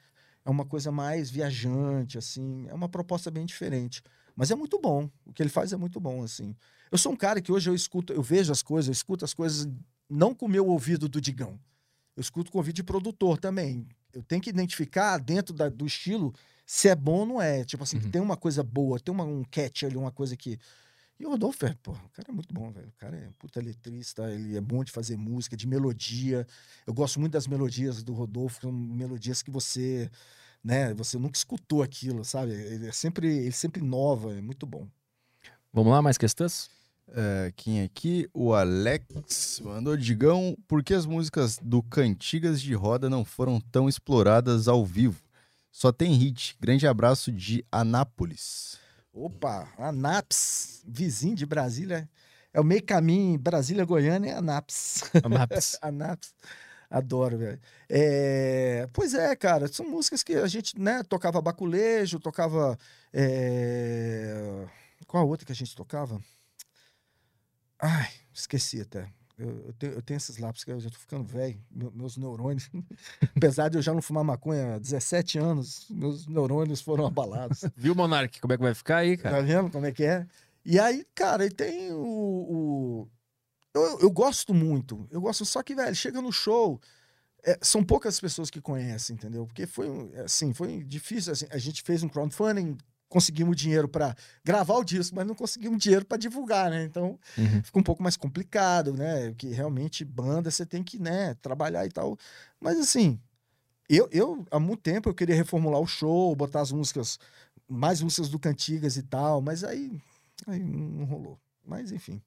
É 0.43 0.49
uma 0.49 0.65
coisa 0.65 0.91
mais 0.91 1.29
viajante, 1.29 2.17
assim, 2.17 2.67
é 2.67 2.73
uma 2.73 2.89
proposta 2.89 3.31
bem 3.31 3.45
diferente. 3.45 4.03
Mas 4.35 4.51
é 4.51 4.55
muito 4.55 4.77
bom, 4.77 5.09
o 5.25 5.31
que 5.31 5.41
ele 5.41 5.49
faz 5.49 5.71
é 5.71 5.77
muito 5.77 5.97
bom, 5.97 6.23
assim. 6.23 6.53
Eu 6.91 6.97
sou 6.97 7.13
um 7.13 7.15
cara 7.15 7.39
que 7.39 7.53
hoje 7.53 7.69
eu 7.69 7.73
escuto, 7.73 8.11
eu 8.11 8.21
vejo 8.21 8.51
as 8.51 8.61
coisas, 8.61 8.87
eu 8.89 8.93
escuto 8.93 9.23
as 9.23 9.33
coisas 9.33 9.65
não 10.09 10.35
com 10.35 10.45
o 10.45 10.49
meu 10.49 10.67
ouvido 10.67 11.07
do 11.07 11.21
Digão. 11.21 11.57
Eu 12.17 12.21
escuto 12.21 12.51
com 12.51 12.57
o 12.57 12.59
ouvido 12.59 12.75
de 12.75 12.83
produtor 12.83 13.37
também. 13.37 13.87
Eu 14.11 14.21
tenho 14.23 14.41
que 14.41 14.49
identificar 14.49 15.17
dentro 15.19 15.55
da, 15.55 15.69
do 15.69 15.85
estilo 15.85 16.33
se 16.65 16.89
é 16.89 16.95
bom 16.95 17.19
ou 17.19 17.25
não 17.25 17.41
é. 17.41 17.63
Tipo 17.63 17.83
assim, 17.83 17.97
uhum. 17.97 18.11
tem 18.11 18.21
uma 18.21 18.35
coisa 18.35 18.61
boa, 18.61 18.99
tem 18.99 19.13
uma, 19.13 19.23
um 19.23 19.43
catch 19.43 19.83
ali, 19.83 19.95
uma 19.95 20.11
coisa 20.11 20.35
que. 20.35 20.59
E 21.21 21.25
o 21.25 21.29
Rodolfo, 21.29 21.67
é, 21.67 21.75
pô, 21.83 21.91
o 21.91 22.09
cara 22.09 22.29
é 22.29 22.31
muito 22.31 22.51
bom, 22.51 22.71
velho. 22.71 22.87
O 22.87 22.99
cara 22.99 23.15
é 23.15 23.29
puta 23.37 23.61
letrista, 23.61 24.33
ele 24.33 24.57
é 24.57 24.59
bom 24.59 24.83
de 24.83 24.91
fazer 24.91 25.15
música, 25.15 25.55
de 25.55 25.67
melodia. 25.67 26.47
Eu 26.83 26.95
gosto 26.95 27.19
muito 27.19 27.33
das 27.33 27.45
melodias 27.45 28.01
do 28.01 28.11
Rodolfo, 28.11 28.59
são 28.59 28.71
melodias 28.71 29.43
que 29.43 29.51
você, 29.51 30.09
né, 30.63 30.95
você 30.95 31.19
nunca 31.19 31.37
escutou 31.37 31.83
aquilo, 31.83 32.25
sabe? 32.25 32.53
Ele 32.53 32.87
é 32.87 32.91
sempre, 32.91 33.27
ele 33.27 33.51
sempre 33.51 33.83
inova, 33.83 34.33
é 34.33 34.41
muito 34.41 34.65
bom. 34.65 34.87
Vamos 35.71 35.91
lá, 35.91 36.01
mais 36.01 36.17
questões? 36.17 36.71
É, 37.09 37.53
quem 37.55 37.83
aqui? 37.83 38.27
O 38.33 38.55
Alex 38.55 39.61
mandou 39.63 39.95
Digão, 39.95 40.57
por 40.67 40.83
que 40.83 40.95
as 40.95 41.05
músicas 41.05 41.59
do 41.61 41.83
Cantigas 41.83 42.59
de 42.59 42.73
Roda 42.73 43.11
não 43.11 43.23
foram 43.23 43.61
tão 43.61 43.87
exploradas 43.87 44.67
ao 44.67 44.83
vivo? 44.83 45.21
Só 45.71 45.91
tem 45.91 46.13
hit. 46.13 46.57
Grande 46.59 46.87
abraço 46.87 47.31
de 47.31 47.63
Anápolis. 47.71 48.80
Opa, 49.13 49.67
Anápolis, 49.77 50.83
vizinho 50.87 51.35
de 51.35 51.45
Brasília. 51.45 52.09
É 52.53 52.59
o 52.59 52.63
meio 52.63 52.83
caminho 52.83 53.37
Brasília-Goiânia 53.39 54.31
é 54.31 54.35
Anápolis. 54.37 55.03
Anápolis. 55.23 55.77
Anápolis. 55.81 56.33
Adoro, 56.89 57.37
velho. 57.37 57.59
É, 57.89 58.87
Pois 58.93 59.13
é, 59.13 59.35
cara, 59.35 59.67
são 59.67 59.87
músicas 59.89 60.23
que 60.23 60.33
a 60.35 60.47
gente, 60.47 60.77
né, 60.79 61.03
tocava 61.03 61.41
baculejo, 61.41 62.19
tocava. 62.19 62.77
é, 63.13 64.67
Qual 65.07 65.23
a 65.23 65.25
outra 65.25 65.45
que 65.45 65.51
a 65.51 65.55
gente 65.55 65.75
tocava? 65.75 66.21
Ai, 67.79 68.09
esqueci 68.33 68.81
até. 68.81 69.09
Eu, 69.41 69.65
eu 69.67 69.73
tenho, 69.73 69.93
eu 69.93 70.01
tenho 70.01 70.17
esses 70.17 70.37
lápis 70.37 70.63
que 70.63 70.71
eu 70.71 70.79
já 70.79 70.89
tô 70.89 70.97
ficando 70.97 71.23
velho, 71.23 71.59
meu- 71.71 71.91
meus 71.91 72.17
neurônios. 72.17 72.69
Apesar 73.35 73.69
de 73.69 73.77
eu 73.77 73.81
já 73.81 73.93
não 73.93 74.01
fumar 74.01 74.23
maconha 74.23 74.75
há 74.75 74.79
17 74.79 75.37
anos, 75.39 75.87
meus 75.89 76.27
neurônios 76.27 76.81
foram 76.81 77.05
abalados. 77.05 77.63
Viu, 77.75 77.95
Monark? 77.95 78.39
Como 78.39 78.53
é 78.53 78.57
que 78.57 78.63
vai 78.63 78.73
ficar 78.73 78.97
aí, 78.97 79.17
cara? 79.17 79.37
Tá 79.37 79.41
vendo 79.41 79.71
como 79.71 79.85
é 79.85 79.91
que 79.91 80.03
é? 80.03 80.25
E 80.63 80.79
aí, 80.79 81.05
cara, 81.15 81.45
e 81.45 81.49
tem 81.49 81.91
o. 81.91 81.97
o- 82.03 83.07
Eu, 83.73 83.99
eu 84.01 84.11
gosto 84.11 84.53
muito. 84.53 85.07
Eu 85.09 85.21
gosto, 85.21 85.45
só 85.45 85.63
que, 85.63 85.73
velho, 85.73 85.95
chega 85.95 86.21
no 86.21 86.31
show. 86.31 86.79
é, 87.43 87.57
são 87.61 87.83
poucas 87.83 88.19
pessoas 88.19 88.49
que 88.51 88.61
conhecem, 88.61 89.15
entendeu? 89.15 89.47
Porque 89.47 89.65
foi 89.65 89.87
assim, 90.23 90.53
foi 90.53 90.83
difícil. 90.83 91.33
Assim, 91.33 91.47
a 91.49 91.57
gente 91.57 91.81
fez 91.81 92.03
um 92.03 92.09
crowdfunding, 92.09 92.77
conseguimos 93.11 93.57
dinheiro 93.57 93.89
para 93.89 94.15
gravar 94.43 94.75
o 94.75 94.83
disco, 94.85 95.13
mas 95.13 95.27
não 95.27 95.35
conseguimos 95.35 95.83
dinheiro 95.83 96.05
para 96.05 96.17
divulgar, 96.17 96.71
né? 96.71 96.85
Então 96.85 97.19
Uhum. 97.37 97.61
fica 97.61 97.77
um 97.77 97.83
pouco 97.83 98.01
mais 98.01 98.15
complicado, 98.15 98.93
né? 98.93 99.33
Que 99.37 99.49
realmente 99.49 100.05
banda 100.05 100.49
você 100.49 100.65
tem 100.65 100.81
que, 100.81 100.97
né, 100.97 101.35
trabalhar 101.41 101.85
e 101.85 101.89
tal. 101.89 102.17
Mas 102.59 102.79
assim, 102.79 103.19
eu, 103.89 104.07
eu 104.11 104.45
há 104.49 104.59
muito 104.59 104.81
tempo 104.81 105.09
eu 105.09 105.13
queria 105.13 105.35
reformular 105.35 105.81
o 105.81 105.85
show, 105.85 106.33
botar 106.35 106.61
as 106.61 106.71
músicas, 106.71 107.19
mais 107.67 108.01
músicas 108.01 108.29
do 108.29 108.39
Cantigas 108.39 108.95
e 108.95 109.03
tal, 109.03 109.41
mas 109.41 109.65
aí, 109.65 110.01
aí 110.47 110.63
não 110.63 111.03
rolou. 111.03 111.37
Mas 111.65 111.91
enfim. 111.91 112.21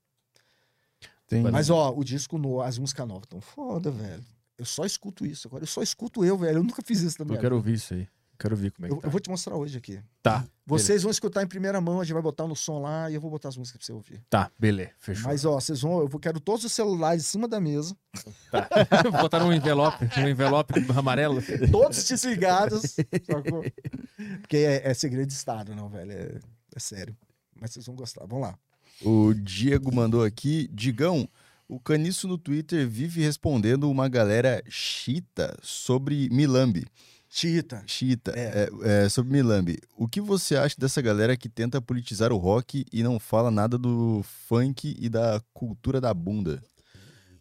Tem... 1.27 1.43
Mas 1.43 1.71
ó, 1.71 1.95
o 1.97 2.05
disco 2.05 2.37
no, 2.37 2.61
as 2.61 2.77
músicas 2.79 3.09
novas 3.09 3.27
tão 3.27 3.41
foda, 3.41 3.91
velho. 3.91 4.23
Eu 4.59 4.67
só 4.67 4.85
escuto 4.85 5.25
isso 5.25 5.49
agora. 5.49 5.65
Eu 5.65 5.67
só 5.67 5.83
escuto 5.83 6.25
eu, 6.25 6.37
velho. 6.37 6.59
Eu 6.59 6.63
nunca 6.63 6.83
fiz 6.83 7.01
isso 7.01 7.17
também. 7.17 7.37
Eu 7.37 7.41
quero 7.41 7.57
ouvir 7.57 7.73
isso 7.73 7.95
aí. 7.95 8.07
Quero 8.39 8.57
ver 8.57 8.71
como 8.73 8.87
é 8.87 8.89
que 8.89 8.95
eu, 8.95 9.01
tá. 9.01 9.07
eu 9.07 9.11
vou 9.11 9.21
te 9.21 9.31
mostrar 9.31 9.57
hoje 9.57 9.79
aqui. 9.79 10.01
Tá, 10.23 10.45
Vocês 10.67 11.03
vão 11.03 11.11
escutar 11.11 11.43
em 11.43 11.47
primeira 11.47 11.81
mão, 11.81 12.01
a 12.01 12.05
gente 12.05 12.13
vai 12.15 12.23
botar 12.23 12.47
no 12.47 12.57
som 12.57 12.81
lá 12.81 13.11
e 13.11 13.15
eu 13.15 13.21
vou 13.21 13.31
botar 13.31 13.49
as 13.51 13.57
músicas 13.57 13.79
pra 13.79 13.87
você 13.87 13.93
ouvir. 13.93 14.23
tá, 14.29 14.51
beleza, 14.59 14.91
fechou. 14.99 15.29
Mas 15.29 15.45
ó, 15.45 15.61
vocês 15.61 15.81
vão, 15.83 16.01
eu 16.01 16.09
vou- 16.09 16.19
quero 16.21 16.41
todos 16.41 16.65
os 16.65 16.73
celulares 16.73 17.23
em 17.23 17.27
cima 17.27 17.47
da 17.47 17.61
mesa. 17.61 17.97
Tá. 18.51 18.69
Vou 19.11 19.21
botar 19.23 19.41
num 19.41 19.53
envelope, 19.53 20.05
num 20.21 20.29
envelope 20.29 20.73
amarelo. 20.97 21.41
todos 21.71 22.05
desligados. 22.05 22.97
sacou? 23.27 23.65
Porque 24.41 24.57
é, 24.59 24.89
é 24.91 24.95
segredo 24.95 25.27
de 25.27 25.33
Estado, 25.35 25.75
não, 25.75 25.89
velho. 25.89 26.13
É, 26.13 26.39
é 26.75 26.79
sério. 26.79 27.17
Mas 27.61 27.73
vocês 27.73 27.87
vão 27.87 27.95
gostar. 27.95 28.25
Vamos 28.27 28.49
lá. 28.49 28.59
O 29.03 29.35
Diego 29.35 29.95
mandou 29.95 30.23
aqui, 30.25 30.69
Digão, 30.73 31.29
o 31.69 31.81
Caniço 31.81 32.29
no 32.29 32.39
Twitter 32.39 32.89
vive 32.89 33.21
respondendo 33.23 33.91
uma 33.91 34.09
galera 34.09 34.63
chita 34.69 35.57
sobre 35.63 36.29
Milambi. 36.31 36.87
Chita. 37.37 37.83
Chita, 37.85 38.31
É. 38.37 38.69
é, 38.85 39.05
é, 39.05 39.09
sobre 39.09 39.33
Milambi. 39.33 39.81
O 39.97 40.07
que 40.07 40.21
você 40.21 40.55
acha 40.57 40.77
dessa 40.79 41.03
galera 41.03 41.37
que 41.37 41.49
tenta 41.49 41.83
politizar 41.83 42.33
o 42.33 42.37
rock 42.37 42.87
e 42.93 43.03
não 43.03 43.19
fala 43.19 43.51
nada 43.51 43.77
do 43.77 44.23
funk 44.47 44.97
e 45.01 45.09
da 45.09 45.43
cultura 45.53 46.01
da 46.01 46.15
bunda? 46.15 46.63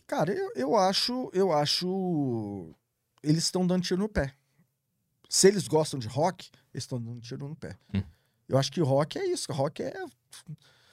Cara, 0.08 0.34
eu, 0.34 0.52
eu 0.56 0.76
acho. 0.76 1.30
Eu 1.32 1.52
acho. 1.54 2.76
Eles 3.22 3.44
estão 3.44 3.68
dando 3.68 3.84
tiro 3.84 4.00
no 4.02 4.10
pé. 4.10 4.34
Se 5.30 5.48
eles 5.48 5.68
gostam 5.68 6.00
de 6.00 6.08
rock, 6.08 6.50
eles 6.74 6.86
estão 6.86 7.00
dando 7.00 7.22
tiro 7.22 7.48
no 7.48 7.56
pé. 7.56 7.78
Hum. 7.94 8.02
Eu 8.50 8.58
acho 8.58 8.72
que 8.72 8.82
rock 8.82 9.20
é 9.20 9.26
isso. 9.28 9.54
Rock 9.54 9.84
é. 9.84 9.94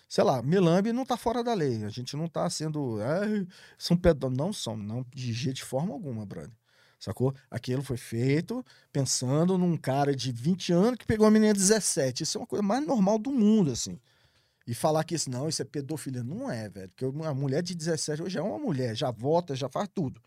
Sei 0.06 0.22
lá, 0.22 0.42
Milambi 0.42 0.92
não 0.92 1.06
tá 1.06 1.16
fora 1.16 1.42
da 1.42 1.54
lei. 1.54 1.84
A 1.84 1.88
gente 1.88 2.14
não 2.18 2.28
tá 2.28 2.50
sendo. 2.50 2.98
"Ai, 3.00 3.46
são 3.78 3.96
pedófilos. 3.96 4.36
Não 4.38 4.52
são, 4.52 4.76
não 4.76 5.06
de 5.14 5.32
jeito 5.32 5.56
de 5.56 5.64
forma 5.64 5.94
alguma, 5.94 6.26
brother. 6.26 6.52
Sacou? 7.00 7.34
Aquilo 7.50 7.82
foi 7.82 7.96
feito 7.96 8.64
pensando 8.92 9.58
num 9.58 9.76
cara 9.76 10.14
de 10.14 10.30
20 10.32 10.72
anos 10.72 10.98
que 10.98 11.06
pegou 11.06 11.24
uma 11.26 11.32
menina 11.32 11.54
de 11.54 11.58
17. 11.60 12.22
Isso 12.24 12.38
é 12.38 12.40
uma 12.42 12.46
coisa 12.46 12.62
mais 12.62 12.86
normal 12.86 13.18
do 13.18 13.32
mundo, 13.32 13.72
assim. 13.72 13.98
E 14.66 14.74
falar 14.74 15.04
que 15.04 15.14
isso 15.14 15.30
não, 15.30 15.48
isso 15.48 15.62
é 15.62 15.64
pedofilia. 15.64 16.22
Não 16.22 16.50
é, 16.50 16.68
velho. 16.68 16.88
Porque 16.90 17.04
uma 17.06 17.34
mulher 17.34 17.62
de 17.62 17.74
17 17.74 18.22
hoje 18.22 18.38
é 18.38 18.42
uma 18.42 18.58
mulher, 18.58 18.94
já 18.96 19.10
vota, 19.10 19.56
já 19.56 19.68
faz 19.68 19.88
tudo. 19.94 20.20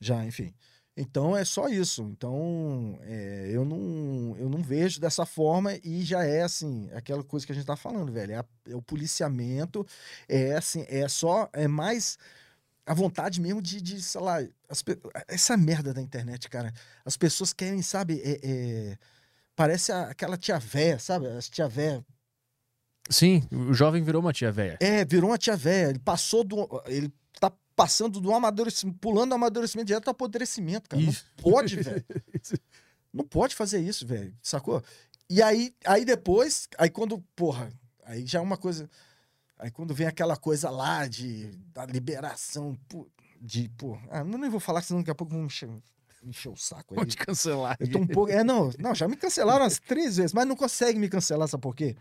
Já, 0.00 0.24
enfim. 0.24 0.54
Então 0.96 1.36
é 1.36 1.44
só 1.44 1.68
isso. 1.68 2.02
Então 2.02 2.98
é, 3.02 3.48
eu, 3.52 3.64
não, 3.64 4.36
eu 4.38 4.48
não 4.48 4.62
vejo 4.62 5.00
dessa 5.00 5.24
forma 5.26 5.74
e 5.84 6.02
já 6.02 6.24
é 6.24 6.42
assim, 6.42 6.88
aquela 6.92 7.22
coisa 7.22 7.46
que 7.46 7.52
a 7.52 7.54
gente 7.54 7.66
tá 7.66 7.76
falando, 7.76 8.12
velho. 8.12 8.32
É, 8.32 8.36
a- 8.36 8.44
é 8.68 8.74
o 8.74 8.82
policiamento, 8.82 9.86
é 10.28 10.54
assim, 10.54 10.84
é 10.88 11.06
só, 11.08 11.48
é 11.52 11.68
mais 11.68 12.18
a 12.88 12.94
vontade 12.94 13.40
mesmo 13.40 13.60
de, 13.62 13.80
de 13.80 14.02
sei 14.02 14.20
lá, 14.20 14.38
as 14.68 14.82
essa 15.28 15.56
merda 15.56 15.92
da 15.94 16.00
internet, 16.02 16.48
cara. 16.48 16.72
As 17.04 17.16
pessoas 17.16 17.52
querem, 17.52 17.82
sabe, 17.82 18.20
é, 18.24 18.40
é, 18.42 18.98
parece 19.54 19.92
a- 19.92 20.08
aquela 20.10 20.36
tia 20.36 20.58
véia, 20.58 20.98
sabe? 20.98 21.26
As 21.26 21.48
tia 21.48 21.68
véia 21.68 22.04
Sim, 23.10 23.42
o 23.50 23.72
jovem 23.72 24.02
virou 24.02 24.20
uma 24.20 24.32
tia 24.32 24.52
velha. 24.52 24.76
é, 24.80 25.04
virou 25.04 25.30
uma 25.30 25.38
tia 25.38 25.56
velha. 25.56 25.90
Ele 25.90 25.98
passou 25.98 26.44
do. 26.44 26.68
Ele 26.86 27.10
tá 27.40 27.50
passando 27.74 28.20
do 28.20 28.32
amadurecimento, 28.34 28.98
pulando 28.98 29.30
do 29.30 29.34
amadurecimento 29.34 29.86
direto 29.86 30.08
ao 30.08 30.12
apodrecimento, 30.12 30.90
cara. 30.90 31.02
Isso. 31.02 31.24
Não 31.36 31.42
pode, 31.52 31.76
velho. 31.80 32.04
Não 33.12 33.24
pode 33.24 33.54
fazer 33.54 33.80
isso, 33.80 34.06
velho. 34.06 34.34
Sacou? 34.42 34.82
E 35.30 35.40
aí, 35.42 35.74
aí 35.86 36.04
depois, 36.04 36.68
aí 36.76 36.90
quando, 36.90 37.18
porra, 37.34 37.70
aí 38.04 38.26
já 38.26 38.40
é 38.40 38.42
uma 38.42 38.56
coisa. 38.58 38.88
Aí 39.58 39.70
quando 39.70 39.94
vem 39.94 40.06
aquela 40.06 40.36
coisa 40.36 40.70
lá 40.70 41.06
de 41.06 41.50
da 41.72 41.84
liberação 41.84 42.78
pô, 42.88 43.08
de, 43.40 43.68
pô, 43.70 43.98
ah, 44.10 44.22
nem 44.22 44.50
vou 44.50 44.60
falar, 44.60 44.82
senão 44.82 45.00
daqui 45.00 45.10
a 45.10 45.14
pouco 45.14 45.32
vão 45.32 45.42
me 45.42 45.46
encher, 45.46 46.48
o 46.48 46.56
saco 46.56 46.94
aí. 46.94 46.96
Vou 46.96 47.06
te 47.06 47.16
cancelar. 47.16 47.76
Eu 47.80 47.90
tô 47.90 47.98
um 47.98 48.06
pouco. 48.06 48.30
É, 48.32 48.44
não, 48.44 48.70
não, 48.78 48.94
já 48.94 49.08
me 49.08 49.16
cancelaram 49.16 49.62
umas 49.64 49.78
três 49.78 50.16
vezes, 50.16 50.32
mas 50.32 50.46
não 50.46 50.56
consegue 50.56 50.98
me 50.98 51.08
cancelar, 51.08 51.48
sabe 51.48 51.62
por 51.62 51.74
quê? 51.74 51.96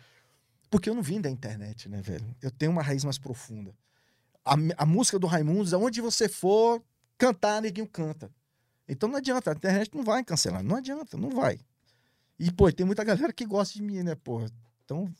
Porque 0.70 0.90
eu 0.90 0.96
não 0.96 1.02
vim 1.02 1.22
da 1.22 1.30
internet, 1.30 1.88
né, 1.88 2.02
velho? 2.02 2.36
Eu 2.42 2.52
tenho 2.52 2.72
uma 2.72 2.82
raiz 2.82 3.04
mais 3.04 3.18
profunda. 3.18 3.74
A, 4.44 4.56
a 4.78 4.86
música 4.86 5.18
do 5.18 5.28
Raimundos, 5.28 5.74
aonde 5.74 6.02
você 6.02 6.28
for 6.28 6.84
cantar, 7.18 7.62
neguinho 7.62 7.88
canta. 7.88 8.30
Então 8.88 9.10
não 9.10 9.18
adianta, 9.18 9.52
a 9.52 9.54
internet 9.54 9.94
não 9.94 10.04
vai 10.04 10.24
cancelar, 10.24 10.64
não 10.64 10.76
adianta, 10.76 11.18
não 11.18 11.30
vai. 11.30 11.60
E, 12.40 12.52
pô, 12.52 12.72
tem 12.72 12.86
muita 12.86 13.04
galera 13.04 13.34
que 13.34 13.46
gosta 13.46 13.74
de 13.74 13.82
mim, 13.82 14.04
né, 14.04 14.16
pô? 14.16 14.46
Então, 14.86 15.12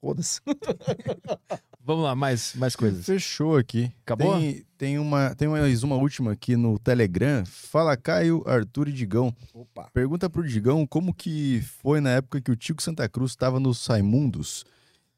foda-se. 0.00 0.40
Vamos 1.80 2.02
lá, 2.02 2.16
mais, 2.16 2.52
mais 2.56 2.74
coisas. 2.74 3.06
Fechou 3.06 3.56
aqui. 3.56 3.92
Acabou? 4.02 4.38
Tem, 4.38 4.66
tem, 4.76 4.98
uma, 4.98 5.34
tem 5.36 5.46
mais 5.46 5.84
uma 5.84 5.94
última 5.94 6.32
aqui 6.32 6.56
no 6.56 6.78
Telegram. 6.80 7.44
Fala 7.46 7.96
Caio, 7.96 8.42
Arthur 8.44 8.88
e 8.88 8.92
Digão. 8.92 9.32
Opa. 9.54 9.88
Pergunta 9.92 10.28
pro 10.28 10.46
Digão 10.46 10.84
como 10.84 11.14
que 11.14 11.62
foi 11.80 12.00
na 12.00 12.10
época 12.10 12.40
que 12.40 12.50
o 12.50 12.56
Tico 12.56 12.82
Santa 12.82 13.08
Cruz 13.08 13.30
estava 13.30 13.60
nos 13.60 13.86
Raimundos. 13.86 14.64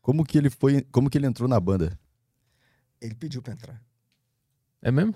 Como 0.02 0.24
que 0.24 0.36
ele 0.36 0.50
foi, 0.50 0.82
como 0.92 1.08
que 1.08 1.16
ele 1.16 1.26
entrou 1.26 1.48
na 1.48 1.58
banda? 1.58 1.98
Ele 3.00 3.14
pediu 3.14 3.40
pra 3.40 3.54
entrar. 3.54 3.82
É 4.82 4.90
mesmo? 4.90 5.14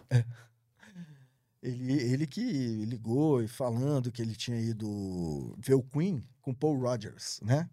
Ele, 1.62 1.92
ele 1.92 2.26
que 2.26 2.41
ligou 2.86 3.42
e 3.42 3.47
falando 3.47 4.10
que 4.10 4.20
ele 4.20 4.34
tinha 4.34 4.58
ido 4.58 5.55
ver 5.58 5.74
o 5.74 5.82
Queen 5.82 6.24
com 6.41 6.52
Paul 6.52 6.81
Rogers, 6.81 7.41
né? 7.41 7.70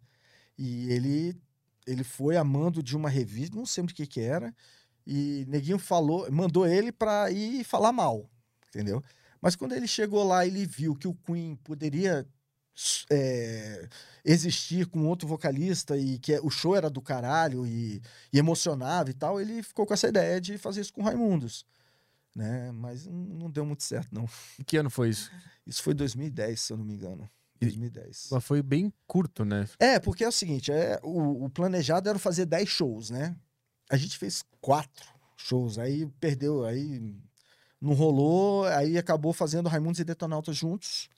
E 0.57 0.91
ele, 0.91 1.35
ele 1.89 2.03
foi 2.03 2.37
amando 2.37 2.81
de 2.83 2.95
uma 2.95 3.09
revista, 3.09 3.55
não 3.55 3.65
sei 3.65 3.83
do 3.83 3.93
que 3.93 4.05
que 4.07 4.21
era, 4.21 4.53
e 5.05 5.45
Neguinho 5.47 5.79
falou, 5.79 6.29
mandou 6.31 6.67
ele 6.67 6.91
pra 6.91 7.31
ir 7.31 7.63
falar 7.63 7.91
mal, 7.91 8.29
entendeu? 8.67 9.03
Mas 9.41 9.55
quando 9.55 9.73
ele 9.73 9.87
chegou 9.87 10.23
lá, 10.23 10.45
ele 10.45 10.65
viu 10.65 10.95
que 10.95 11.07
o 11.07 11.13
Queen 11.15 11.55
poderia 11.63 12.27
é, 13.09 13.89
existir 14.23 14.85
com 14.87 15.05
outro 15.07 15.27
vocalista 15.27 15.97
e 15.97 16.19
que 16.19 16.37
o 16.39 16.49
show 16.49 16.75
era 16.75 16.89
do 16.89 17.01
caralho 17.01 17.65
e, 17.65 18.01
e 18.31 18.37
emocionava 18.37 19.09
e 19.09 19.13
tal, 19.13 19.39
ele 19.39 19.63
ficou 19.63 19.85
com 19.85 19.93
essa 19.93 20.07
ideia 20.07 20.39
de 20.39 20.57
fazer 20.57 20.81
isso 20.81 20.93
com 20.93 21.01
Raimundos 21.03 21.65
né? 22.35 22.71
Mas 22.71 23.05
não- 23.05 23.49
deu 23.49 23.65
muito 23.65 23.83
certo, 23.83 24.13
não. 24.13 24.27
Em 24.59 24.63
que 24.63 24.77
ano 24.77 24.89
foi 24.89 25.09
isso? 25.09 25.31
Isso 25.65 25.83
foi 25.83 25.93
2010, 25.93 26.59
se 26.61 26.73
eu 26.73 26.77
não 26.77 26.85
me 26.85 26.93
engano. 26.93 27.29
E- 27.61 27.65
2010. 27.65 28.29
Mas 28.31 28.43
foi 28.43 28.61
bem 28.61 28.91
curto, 29.07 29.43
né? 29.45 29.67
É, 29.79 29.99
porque 29.99 30.23
é 30.23 30.27
o 30.27 30.31
seguinte, 30.31 30.71
é, 30.71 30.99
o, 31.03 31.45
o 31.45 31.49
planejado 31.49 32.07
era 32.09 32.17
fazer 32.19 32.45
10 32.45 32.67
shows, 32.69 33.09
né? 33.09 33.35
A 33.89 33.97
gente 33.97 34.17
fez 34.17 34.43
quatro 34.61 35.07
shows, 35.37 35.77
aí 35.79 36.05
perdeu, 36.19 36.65
aí 36.65 37.15
não 37.81 37.93
rolou, 37.93 38.65
aí 38.65 38.97
acabou 38.97 39.33
fazendo 39.33 39.67
Raimundos 39.69 39.99
e 39.99 40.03
Detonautas 40.03 40.55
juntos. 40.55 41.09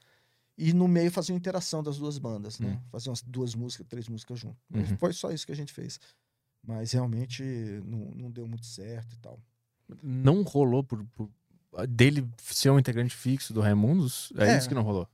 E 0.58 0.74
no 0.74 0.88
meio 0.88 1.10
fazia 1.12 1.34
uma 1.34 1.40
interação 1.40 1.82
das 1.82 1.98
duas 1.98 2.18
bandas, 2.20 2.60
né? 2.60 2.80
Fazia 2.92 3.10
umas 3.10 3.22
duas 3.24 3.56
músicas, 3.56 3.88
três 3.88 4.08
músicas 4.08 4.40
juntos. 4.40 4.60
Uhum. 4.74 4.98
Foi 4.98 5.12
só 5.12 5.32
isso 5.32 5.46
que 5.46 5.52
a 5.52 5.56
gente 5.56 5.74
fez. 5.74 6.00
Mas 6.64 6.92
realmente 6.92 7.42
não, 7.86 8.00
não 8.16 8.30
deu 8.32 8.48
muito 8.48 8.66
certo 8.68 9.14
e 9.16 9.18
tal. 9.20 9.40
Não 10.04 10.44
rolou 10.44 10.84
por, 10.84 11.04
por- 11.16 11.30
dele 11.90 12.28
ser 12.38 12.70
um 12.70 12.78
integrante 12.78 13.16
fixo 13.16 13.54
do 13.54 13.62
Raimundos? 13.62 14.32
É, 14.38 14.50
É. 14.52 14.58
isso 14.58 14.68
que 14.70 14.76
não 14.76 14.84
rolou. 14.84 15.08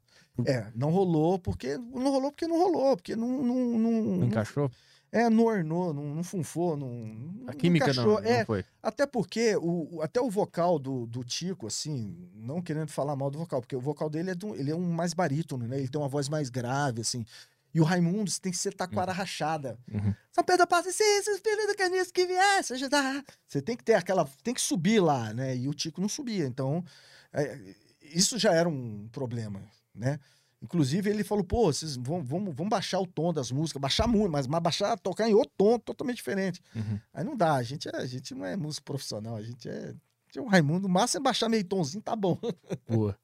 É, 0.45 0.67
não 0.75 0.89
rolou 0.91 1.39
porque 1.39 1.77
não 1.77 2.11
rolou 2.11 2.31
porque 2.31 2.47
não 2.47 2.57
rolou, 2.57 2.95
porque 2.95 3.15
não, 3.15 3.27
não, 3.43 3.55
não, 3.79 3.91
Não 4.17 4.27
encaixou? 4.27 4.69
é, 5.11 5.29
não 5.29 5.45
ornou, 5.45 5.93
não, 5.93 6.15
não 6.15 6.23
funfou, 6.23 6.75
não, 6.77 7.43
A 7.47 7.53
química 7.53 7.91
não, 7.93 8.03
não 8.05 8.19
É, 8.19 8.45
foi. 8.45 8.63
Até 8.83 9.05
porque 9.07 9.55
o, 9.55 10.01
até 10.01 10.21
o 10.21 10.29
vocal 10.29 10.77
do, 10.77 11.05
do 11.07 11.23
Tico, 11.23 11.65
assim, 11.67 12.29
não 12.35 12.61
querendo 12.61 12.89
falar 12.89 13.15
mal 13.15 13.31
do 13.31 13.39
vocal, 13.39 13.61
porque 13.61 13.75
o 13.75 13.81
vocal 13.81 14.09
dele 14.09 14.31
é, 14.31 14.35
do- 14.35 14.53
ele 14.55 14.69
é 14.71 14.75
um 14.75 14.91
mais 14.91 15.13
barítono, 15.13 15.67
né? 15.67 15.77
Ele 15.79 15.87
tem 15.87 15.99
uma 15.99 16.09
voz 16.09 16.29
mais 16.29 16.49
grave, 16.49 17.01
assim. 17.01 17.25
E 17.73 17.81
o 17.81 17.83
Raimundo 17.83 18.31
tem 18.41 18.51
que 18.51 18.57
ser 18.57 18.73
taquara 18.73 19.11
rachada. 19.11 19.77
Uhum. 19.93 20.13
São 20.31 20.43
Pedro 20.43 20.65
Passa, 20.65 20.91
filhos 20.91 21.67
do 21.67 21.75
caniço 21.77 22.11
que 22.13 22.25
viesse 22.25 22.73
ajudar. 22.73 23.23
Você 23.47 23.61
tem 23.61 23.75
que 23.75 23.83
ter 23.83 23.93
aquela. 23.93 24.27
Tem 24.43 24.53
que 24.53 24.61
subir 24.61 24.99
lá, 24.99 25.33
né? 25.33 25.55
E 25.55 25.67
o 25.67 25.73
Tico 25.73 26.01
não 26.01 26.09
subia. 26.09 26.45
Então, 26.45 26.83
é, 27.31 27.59
isso 28.01 28.39
já 28.39 28.51
era 28.53 28.67
um 28.67 29.07
problema, 29.11 29.61
né? 29.97 30.19
Inclusive, 30.61 31.09
ele 31.09 31.23
falou, 31.23 31.43
pô, 31.43 31.71
vocês 31.71 31.95
vão, 31.95 32.23
vamos, 32.23 32.55
vamos 32.55 32.69
baixar 32.69 32.99
o 32.99 33.05
tom 33.05 33.31
das 33.31 33.51
músicas, 33.51 33.79
baixar 33.79 34.07
muito, 34.07 34.31
mas, 34.31 34.47
mas 34.47 34.61
baixar, 34.61 34.97
tocar 34.97 35.29
em 35.29 35.33
outro 35.33 35.51
tom 35.55 35.77
totalmente 35.77 36.17
diferente. 36.17 36.61
Uhum. 36.75 36.99
Aí 37.13 37.23
não 37.23 37.37
dá, 37.37 37.55
a 37.55 37.63
gente, 37.63 37.87
é, 37.87 37.95
a 37.95 38.05
gente 38.05 38.33
não 38.33 38.45
é 38.45 38.55
músico 38.55 38.85
profissional, 38.85 39.35
a 39.35 39.43
gente 39.43 39.69
é. 39.69 39.93
é 40.35 40.41
um 40.41 40.47
Raimundo, 40.47 40.87
o 40.87 40.89
máximo 40.89 41.21
é 41.21 41.23
baixar 41.23 41.47
meio 41.47 41.63
tomzinho, 41.63 42.01
tá 42.01 42.15
bom. 42.15 42.39
Boa. 42.89 43.15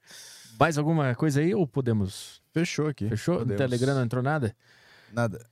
Mais 0.59 0.77
alguma 0.77 1.15
coisa 1.15 1.41
aí 1.41 1.55
ou 1.55 1.65
podemos? 1.65 2.41
Fechou 2.53 2.87
aqui. 2.87 3.09
Fechou? 3.09 3.35
No 3.35 3.39
Podemos. 3.39 3.57
Telegram 3.57 3.95
não 3.95 4.03
entrou 4.03 4.21
nada? 4.21 4.55
Nada. 5.11 5.43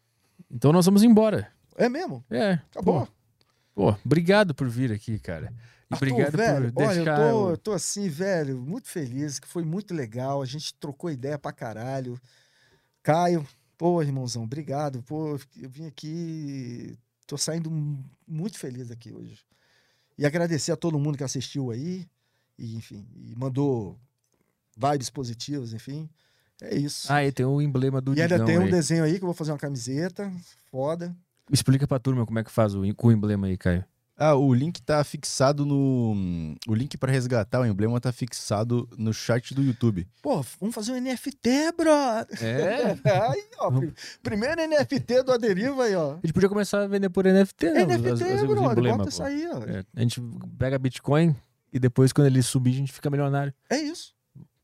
Então 0.50 0.72
nós 0.72 0.85
vamos 0.85 1.01
embora. 1.01 1.51
É 1.75 1.90
mesmo? 1.90 2.24
É. 2.30 2.59
Acabou. 2.69 3.08
Pô, 3.08 3.91
pô, 3.91 3.98
obrigado 4.06 4.53
por 4.53 4.69
vir 4.69 4.91
aqui, 4.91 5.17
cara. 5.17 5.51
E 5.92 5.94
Arthur, 5.94 6.08
obrigado 6.08 6.38
velho, 6.38 6.74
por 6.74 6.84
olha, 6.84 6.95
deixar. 6.95 7.20
eu 7.22 7.34
tô, 7.34 7.50
eu 7.52 7.58
tô 7.58 7.72
assim, 7.74 8.08
velho, 8.08 8.58
muito 8.61 8.88
feliz, 8.88 9.40
que 9.40 9.48
foi 9.48 9.64
muito 9.64 9.94
legal. 9.94 10.42
A 10.42 10.45
gente 10.45 10.74
trocou 10.76 11.11
ideia 11.11 11.38
pra 11.38 11.52
caralho. 11.52 12.20
Caio, 13.03 13.45
pô, 13.78 14.02
irmãozão, 14.02 14.44
obrigado. 14.44 15.03
Pô, 15.03 15.38
eu 15.58 15.70
vim 15.70 15.86
aqui, 15.88 16.98
tô 17.28 17.38
saindo 17.38 17.70
mu- 17.70 18.03
muito 18.28 18.58
feliz 18.58 18.88
daqui 18.88 19.11
hoje. 19.11 19.40
E 20.18 20.26
agradecer 20.26 20.72
a 20.72 20.78
todo 20.78 20.98
mundo 21.00 21.18
que 21.18 21.24
assistiu 21.24 21.72
aí, 21.72 22.08
e 22.58 22.76
enfim, 22.76 23.06
e 23.16 23.36
mandou 23.36 24.00
vibes 24.78 25.10
positivas, 25.10 25.74
enfim. 25.74 26.10
É 26.61 26.76
isso. 26.76 27.11
Ah, 27.11 27.26
e 27.26 27.32
tem 27.32 27.45
o 27.45 27.60
emblema 27.61 28.00
do 28.00 28.14
e 28.16 28.22
ainda 28.22 28.36
Digão 28.36 28.45
tem 28.45 28.60
um 28.60 28.66
aí. 28.66 28.72
desenho 28.72 29.03
aí 29.03 29.18
que 29.18 29.24
eu 29.24 29.28
vou 29.28 29.34
fazer 29.34 29.52
uma 29.52 29.58
camiseta, 29.58 30.32
foda. 30.70 31.14
Explica 31.52 31.88
pra 31.88 32.00
turma 32.00 32.26
como 32.26 32.38
é 32.40 32.44
que 32.44 32.52
faz 32.52 32.76
o, 32.76 32.82
o 32.82 33.11
emblema 33.11 33.48
aí, 33.48 33.58
Caio. 33.58 33.84
Ah, 34.24 34.35
o 34.35 34.53
link 34.53 34.80
tá 34.83 35.03
fixado 35.03 35.66
no. 35.66 36.14
O 36.67 36.75
link 36.75 36.95
pra 36.95 37.11
resgatar 37.11 37.59
o 37.59 37.66
emblema 37.66 38.00
tá 38.00 38.11
fixado 38.11 38.88
no 38.95 39.11
chat 39.11 39.56
do 39.56 39.64
YouTube. 39.64 40.08
Pô, 40.22 40.45
vamos 40.59 40.75
fazer 40.75 40.91
um 40.91 41.01
NFT, 41.01 41.72
brother. 41.75 42.38
É? 42.43 42.91
Aí, 43.32 43.43
ó, 43.58 43.72
prim- 43.72 43.93
primeiro 44.22 44.61
NFT 44.67 45.24
do 45.24 45.32
Aderiva 45.32 45.85
aí, 45.85 45.95
ó. 45.95 46.11
A 46.11 46.16
gente 46.24 46.33
podia 46.33 46.48
começar 46.50 46.83
a 46.83 46.88
vender 46.88 47.09
por 47.09 47.25
NFT, 47.25 47.72
né? 47.72 47.85
NFT, 47.85 48.11
os- 48.11 48.22
os 48.22 48.43
brother, 48.43 48.72
emblemas, 48.74 48.98
bota 48.98 49.09
isso 49.09 49.17
pô. 49.22 49.24
aí, 49.27 49.48
ó. 49.51 49.64
É, 49.64 49.83
a 49.95 50.01
gente 50.01 50.22
pega 50.59 50.77
Bitcoin 50.77 51.35
e 51.74 51.80
depois, 51.80 52.14
quando 52.14 52.27
ele 52.27 52.43
subir, 52.43 52.74
a 52.74 52.77
gente 52.77 52.93
fica 52.93 53.09
milionário. 53.09 53.51
É 53.67 53.77
isso. 53.80 54.14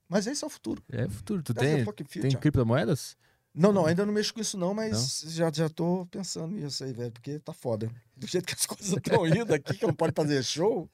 Mas 0.07 0.27
esse 0.27 0.43
é 0.43 0.47
o 0.47 0.49
futuro. 0.51 0.83
É 0.91 1.07
futuro. 1.09 1.41
Tu 1.41 1.53
That's 1.55 1.83
tem, 2.05 2.21
tem 2.21 2.31
criptomoedas? 2.37 3.17
Não, 3.57 3.73
não, 3.73 3.85
ainda 3.87 4.05
não 4.05 4.13
mexo 4.13 4.33
com 4.33 4.39
isso 4.39 4.55
não, 4.57 4.73
mas 4.73 5.23
já, 5.29 5.51
já 5.51 5.67
tô 5.67 6.05
pensando 6.11 6.53
nisso 6.55 6.83
aí, 6.83 6.93
velho, 6.93 7.11
porque 7.11 7.39
tá 7.39 7.51
foda. 7.53 7.89
Do 8.15 8.25
jeito 8.27 8.45
que 8.47 8.53
as 8.53 8.65
coisas 8.67 8.87
estão 8.93 9.27
indo 9.27 9.53
aqui, 9.53 9.73
que 9.75 9.85
não 9.85 9.93
pode 9.93 10.13
fazer 10.15 10.43
show. 10.43 10.89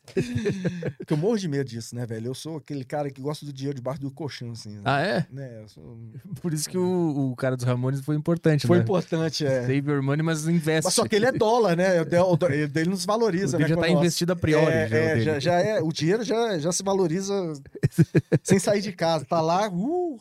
que 1.06 1.14
eu 1.14 1.18
morro 1.18 1.38
de 1.38 1.48
medo 1.48 1.70
disso, 1.70 1.96
né, 1.96 2.06
velho? 2.06 2.28
Eu 2.28 2.34
sou 2.34 2.58
aquele 2.58 2.84
cara 2.84 3.10
que 3.10 3.22
gosta 3.22 3.46
do 3.46 3.52
dinheiro 3.54 3.76
debaixo 3.76 4.00
do 4.02 4.10
colchão, 4.12 4.52
assim. 4.52 4.72
né? 4.76 4.82
Ah, 4.86 5.02
é? 5.02 5.26
Né, 5.32 5.62
eu 5.62 5.68
sou- 5.70 5.98
Por 6.42 6.54
isso 6.54 6.70
que 6.70 6.78
o, 6.78 7.32
o 7.32 7.36
cara 7.36 7.56
dos 7.56 7.66
Ramones 7.66 8.02
foi 8.02 8.16
importante, 8.16 8.66
Foi 8.68 8.78
né? 8.78 8.84
importante, 8.84 9.46
é. 9.46 9.62
Save 9.62 9.90
your 9.90 10.02
money, 10.02 10.24
mas 10.24 10.48
investe. 10.48 10.86
Mas 10.86 10.94
só 10.94 11.06
que 11.08 11.16
ele 11.16 11.26
é 11.26 11.32
dólar, 11.32 11.76
né? 11.78 12.02
O 12.02 12.06
Ele 12.50 12.72
ele 12.76 12.90
nos 12.90 13.06
valoriza, 13.06 13.58
O 13.58 13.60
né? 13.60 13.68
já 13.68 13.76
tá 13.76 13.82
nós- 13.88 13.92
investido 13.92 14.34
a 14.34 14.36
priori. 14.36 14.72
É, 14.74 14.88
já, 14.88 14.96
o 14.96 15.00
é, 15.00 15.20
já, 15.22 15.40
já 15.40 15.54
é, 15.60 15.82
o 15.82 15.92
dinheiro 15.92 16.24
já, 16.24 16.58
já 16.60 16.72
se 16.72 16.84
valoriza 16.84 17.34
sem 18.44 18.60
sair 18.60 18.82
de 18.82 18.92
casa. 18.92 19.24
Tá 19.26 19.40
lá, 19.42 19.70
uh, 19.70 20.20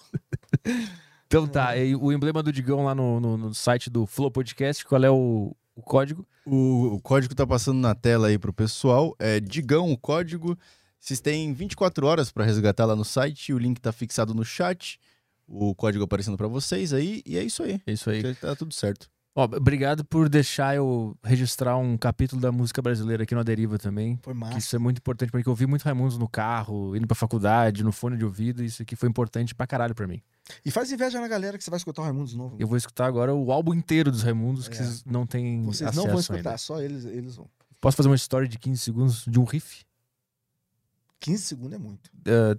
Então 1.32 1.46
tá, 1.46 1.74
e 1.78 1.96
o 1.96 2.12
emblema 2.12 2.42
do 2.42 2.52
Digão 2.52 2.84
lá 2.84 2.94
no, 2.94 3.18
no, 3.18 3.38
no 3.38 3.54
site 3.54 3.88
do 3.88 4.04
Flow 4.04 4.30
Podcast, 4.30 4.84
qual 4.84 5.02
é 5.02 5.10
o, 5.10 5.56
o 5.74 5.80
código? 5.80 6.26
O, 6.44 6.96
o 6.96 7.00
código 7.00 7.34
tá 7.34 7.46
passando 7.46 7.78
na 7.78 7.94
tela 7.94 8.26
aí 8.28 8.38
pro 8.38 8.52
pessoal. 8.52 9.16
É 9.18 9.40
Digão 9.40 9.90
o 9.90 9.96
código. 9.96 10.58
Vocês 11.00 11.20
têm 11.20 11.54
24 11.54 12.06
horas 12.06 12.30
para 12.30 12.44
resgatar 12.44 12.84
lá 12.84 12.94
no 12.94 13.02
site. 13.02 13.50
O 13.54 13.58
link 13.58 13.80
tá 13.80 13.92
fixado 13.92 14.34
no 14.34 14.44
chat. 14.44 15.00
O 15.48 15.74
código 15.74 16.04
aparecendo 16.04 16.36
para 16.36 16.48
vocês 16.48 16.92
aí. 16.92 17.22
E 17.24 17.38
é 17.38 17.42
isso 17.42 17.62
aí. 17.62 17.80
É 17.86 17.92
isso 17.94 18.10
aí. 18.10 18.20
Já 18.20 18.34
Tá 18.34 18.54
tudo 18.54 18.74
certo. 18.74 19.08
Ó, 19.34 19.44
obrigado 19.44 20.04
por 20.04 20.28
deixar 20.28 20.76
eu 20.76 21.16
registrar 21.24 21.78
um 21.78 21.96
capítulo 21.96 22.38
da 22.40 22.52
música 22.52 22.82
brasileira 22.82 23.22
aqui 23.22 23.34
no 23.34 23.42
Deriva 23.42 23.78
também. 23.78 24.18
foi 24.22 24.34
massa. 24.34 24.58
isso 24.58 24.76
é 24.76 24.78
muito 24.78 24.98
importante 24.98 25.30
pra 25.30 25.38
mim, 25.38 25.42
que 25.42 25.48
eu 25.48 25.52
ouvi 25.52 25.66
muito 25.66 25.82
Raimundos 25.84 26.18
no 26.18 26.28
carro, 26.28 26.94
indo 26.94 27.06
pra 27.06 27.14
faculdade, 27.14 27.82
no 27.82 27.92
fone 27.92 28.18
de 28.18 28.24
ouvido. 28.26 28.62
Isso 28.62 28.82
aqui 28.82 28.94
foi 28.94 29.08
importante 29.08 29.54
pra 29.54 29.66
caralho 29.66 29.94
pra 29.94 30.06
mim. 30.06 30.20
E 30.66 30.70
faz 30.70 30.92
inveja 30.92 31.18
na 31.18 31.28
galera 31.28 31.56
que 31.56 31.64
você 31.64 31.70
vai 31.70 31.78
escutar 31.78 32.02
o 32.02 32.04
Raimundo 32.04 32.28
de 32.28 32.36
novo. 32.36 32.56
Eu 32.58 32.66
vou 32.68 32.76
escutar 32.76 33.06
agora 33.06 33.34
o 33.34 33.50
álbum 33.50 33.72
inteiro 33.72 34.10
dos 34.10 34.22
Raimundos, 34.22 34.68
que 34.68 34.74
É. 34.74 34.78
vocês 34.78 35.02
não 35.06 35.26
têm 35.26 35.62
Vocês 35.62 35.88
acesso 35.88 36.04
não 36.04 36.10
vão 36.12 36.20
escutar, 36.20 36.50
ainda. 36.50 36.58
só 36.58 36.80
eles, 36.82 37.04
eles 37.06 37.36
vão. 37.36 37.48
Posso 37.80 37.96
fazer 37.96 38.10
uma 38.10 38.16
story 38.16 38.46
de 38.48 38.58
15 38.58 38.80
segundos 38.82 39.24
de 39.26 39.40
um 39.40 39.44
riff? 39.44 39.84
15 41.20 41.42
segundos 41.44 41.72
é 41.72 41.78
muito. 41.78 42.10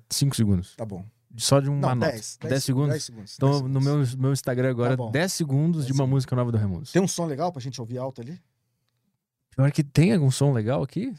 5 0.09 0.35
segundos. 0.35 0.75
Tá 0.75 0.85
bom. 0.85 1.05
Só 1.35 1.59
de 1.59 1.69
uma 1.69 1.79
Não, 1.89 1.95
nota. 1.95 2.11
10. 2.11 2.37
10 2.41 2.63
segundos? 2.63 2.89
10 2.91 3.03
segundos. 3.03 3.33
Então, 3.35 3.49
10 3.49 3.61
no 3.63 3.81
segundos. 3.81 4.13
meu, 4.15 4.21
meu 4.23 4.33
Instagram 4.33 4.69
agora, 4.69 4.91
Tá 4.91 4.97
bom. 4.97 5.11
10 5.11 5.33
segundos 5.33 5.77
10 5.77 5.85
de 5.87 5.91
uma 5.93 5.97
segundos. 5.97 6.09
música 6.11 6.35
nova 6.35 6.51
do 6.51 6.57
Raimundos. 6.57 6.91
Tem 6.91 7.01
um 7.01 7.07
som 7.07 7.25
legal 7.25 7.51
pra 7.51 7.61
gente 7.61 7.79
ouvir 7.81 7.97
alto 7.97 8.21
ali? 8.21 8.39
Pior 9.55 9.71
que 9.71 9.83
tem 9.83 10.13
algum 10.13 10.29
som 10.31 10.51
legal 10.53 10.83
aqui? 10.83 11.13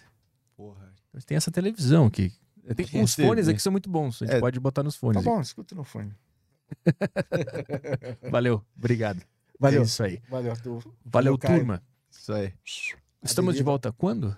Porra. 0.57 0.93
Mas 1.13 1.25
Tem 1.25 1.37
essa 1.37 1.51
televisão 1.51 2.07
aqui. 2.07 2.33
Tem, 2.77 2.87
Tem 2.87 3.03
os 3.03 3.15
fones 3.15 3.47
aqui 3.49 3.61
são 3.61 3.71
muito 3.73 3.91
bons. 3.91 4.23
A 4.23 4.27
gente 4.27 4.37
É. 4.37 4.41
pode 4.41 4.59
botar 4.61 4.83
nos 4.83 4.95
Tá 4.95 5.01
fones. 5.01 5.23
bom, 5.25 5.41
escuta 5.41 5.75
no 5.75 5.85
fone. 5.85 6.13
aqui. 6.87 8.21
Valeu, 8.31 8.63
obrigado. 8.77 9.23
Valeu. 9.59 9.83
É 9.83 9.85
isso 9.85 10.03
aí. 10.03 10.21
Valeu, 10.29 10.51
Arthur. 10.53 10.83
Valeu, 11.05 11.39
Caio. 11.39 11.59
turma. 11.59 11.83
Isso 12.11 12.33
aí. 12.33 12.53
Estamos 13.23 13.55
de 13.55 13.63
volta 13.63 13.93
quando? 13.93 14.37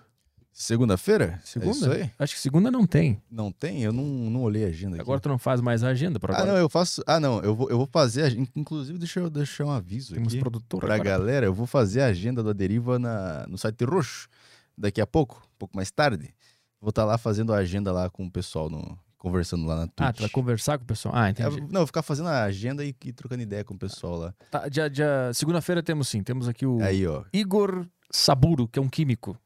Segunda-feira? 0.61 1.39
Segunda? 1.43 1.69
É 1.69 1.71
isso 1.77 1.91
aí? 1.91 2.11
Acho 2.17 2.33
que 2.33 2.39
segunda 2.41 2.71
não 2.71 2.87
tem. 2.87 3.21
Não 3.29 3.51
tem? 3.51 3.83
Eu 3.83 3.93
não, 3.93 4.03
não 4.03 4.41
olhei 4.41 4.65
a 4.65 4.69
agenda 4.69 4.95
aqui. 4.95 5.01
Agora 5.01 5.19
tu 5.19 5.29
não 5.29 5.37
faz 5.37 5.61
mais 5.61 5.83
a 5.83 5.89
agenda 5.89 6.19
para 6.19 6.33
Ah, 6.33 6.37
agora. 6.37 6.53
não, 6.53 6.59
eu 6.59 6.67
faço. 6.67 7.03
Ah, 7.05 7.19
não, 7.19 7.39
eu 7.41 7.55
vou, 7.55 7.69
eu 7.69 7.77
vou 7.77 7.85
fazer. 7.85 8.23
a- 8.23 8.47
Inclusive, 8.55 8.97
deixa 8.97 9.19
eu 9.19 9.29
deixar 9.29 9.65
um 9.65 9.69
aviso 9.71 10.15
Temos 10.15 10.33
aqui. 10.33 10.39
produtor 10.39 10.79
Pra 10.79 10.95
agora. 10.95 11.09
galera, 11.11 11.45
eu 11.45 11.53
vou 11.53 11.67
fazer 11.67 12.01
a 12.01 12.07
agenda 12.07 12.41
da 12.41 12.53
deriva 12.53 12.97
na, 12.97 13.45
no 13.47 13.55
site 13.55 13.85
roxo 13.85 14.27
daqui 14.75 14.99
a 14.99 15.05
pouco, 15.05 15.43
um 15.45 15.57
pouco 15.59 15.75
mais 15.75 15.91
tarde. 15.91 16.33
Vou 16.81 16.89
estar 16.89 17.05
lá 17.05 17.19
fazendo 17.19 17.53
a 17.53 17.57
agenda 17.57 17.91
lá 17.91 18.09
com 18.09 18.25
o 18.25 18.31
pessoal, 18.31 18.67
no, 18.67 18.97
conversando 19.15 19.63
lá 19.67 19.75
na 19.75 19.85
Twitch. 19.87 20.09
Ah, 20.09 20.11
tu 20.13 20.21
vai 20.21 20.29
conversar 20.29 20.79
com 20.79 20.85
o 20.85 20.87
pessoal? 20.87 21.13
Ah, 21.15 21.27
É, 21.27 21.31
entendi. 21.31 21.61
não, 21.61 21.81
vou 21.81 21.85
ficar 21.87 22.01
fazendo 22.01 22.29
a 22.29 22.43
agenda 22.45 22.83
e, 22.83 22.95
e 23.05 23.13
trocando 23.13 23.43
ideia 23.43 23.63
com 23.63 23.75
o 23.75 23.77
pessoal 23.77 24.17
lá. 24.17 24.33
Tá, 24.49 24.67
dia- 24.67 24.89
dia- 24.89 25.31
Segunda-feira 25.35 25.83
temos 25.83 26.07
sim. 26.07 26.23
Temos 26.23 26.47
aqui 26.47 26.65
o 26.65 26.81
Aí, 26.81 27.05
ó. 27.05 27.23
Igor 27.31 27.85
Saburo, 28.11 28.67
que 28.67 28.79
é 28.79 28.81
um 28.81 28.89
químico. 28.89 29.37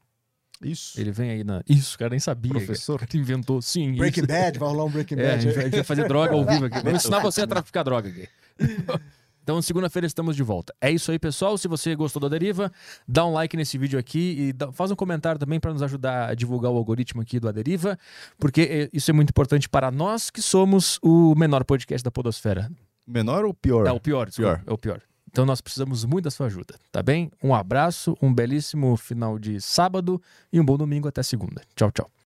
Isso. 0.64 1.00
Ele 1.00 1.10
vem 1.12 1.30
aí 1.30 1.44
na. 1.44 1.62
Isso, 1.68 1.94
o 1.96 1.98
cara 1.98 2.10
nem 2.10 2.20
sabia. 2.20 2.50
Professor. 2.52 2.98
cara. 3.00 3.10
Inventou, 3.16 3.60
sim. 3.62 3.94
Breaking 3.96 4.20
isso. 4.20 4.28
Bad, 4.28 4.58
vai 4.58 4.68
rolar 4.68 4.84
um 4.84 4.90
Breaking 4.90 5.16
É, 5.18 5.26
a 5.26 5.30
Bad. 5.32 5.42
gente 5.42 5.54
vai, 5.54 5.62
a 5.62 5.66
gente 5.66 5.74
vai 5.74 5.84
fazer 5.84 6.08
droga 6.08 6.34
ao 6.34 6.44
vivo 6.46 6.64
aqui. 6.66 6.78
Vamos 6.82 7.00
ensinar 7.02 7.20
você 7.20 7.42
a 7.42 7.46
traficar 7.46 7.82
droga 7.82 8.08
aqui. 8.08 8.28
Então, 9.44 9.60
segunda-feira 9.60 10.06
estamos 10.06 10.36
de 10.36 10.42
volta. 10.44 10.72
É 10.80 10.88
isso 10.88 11.10
aí, 11.10 11.18
pessoal. 11.18 11.58
Se 11.58 11.66
você 11.66 11.96
gostou 11.96 12.22
da 12.22 12.28
deriva, 12.28 12.70
dá 13.08 13.26
um 13.26 13.32
like 13.32 13.56
nesse 13.56 13.76
vídeo 13.76 13.98
aqui 13.98 14.36
e 14.38 14.52
dá- 14.52 14.70
faz 14.70 14.92
um 14.92 14.94
comentário 14.94 15.36
também 15.36 15.58
para 15.58 15.72
nos 15.72 15.82
ajudar 15.82 16.30
a 16.30 16.34
divulgar 16.36 16.70
o 16.70 16.76
algoritmo 16.76 17.20
aqui 17.22 17.40
do 17.40 17.48
Aderiva, 17.48 17.98
porque 18.38 18.60
é, 18.60 18.88
isso 18.96 19.10
é 19.10 19.12
muito 19.12 19.30
importante 19.30 19.68
para 19.68 19.90
nós 19.90 20.30
que 20.30 20.40
somos 20.40 20.96
o 21.02 21.34
menor 21.34 21.64
podcast 21.64 22.04
da 22.04 22.10
Podosfera. 22.12 22.70
Menor 23.04 23.44
ou 23.44 23.52
pior? 23.52 23.84
É 23.84 23.90
o 23.90 23.98
pior, 23.98 24.28
desculpa, 24.28 24.58
Pior. 24.58 24.64
É 24.64 24.72
o 24.72 24.78
pior. 24.78 25.02
Então 25.32 25.46
nós 25.46 25.62
precisamos 25.62 26.04
muito 26.04 26.24
da 26.24 26.30
sua 26.30 26.46
ajuda, 26.46 26.74
tá 26.92 27.02
bem? 27.02 27.32
Um 27.42 27.54
abraço, 27.54 28.14
um 28.20 28.32
belíssimo 28.32 28.94
final 28.98 29.38
de 29.38 29.60
sábado 29.62 30.20
e 30.52 30.60
um 30.60 30.64
bom 30.64 30.76
domingo 30.76 31.08
até 31.08 31.22
segunda. 31.22 31.62
Tchau, 31.74 31.90
tchau. 31.90 32.12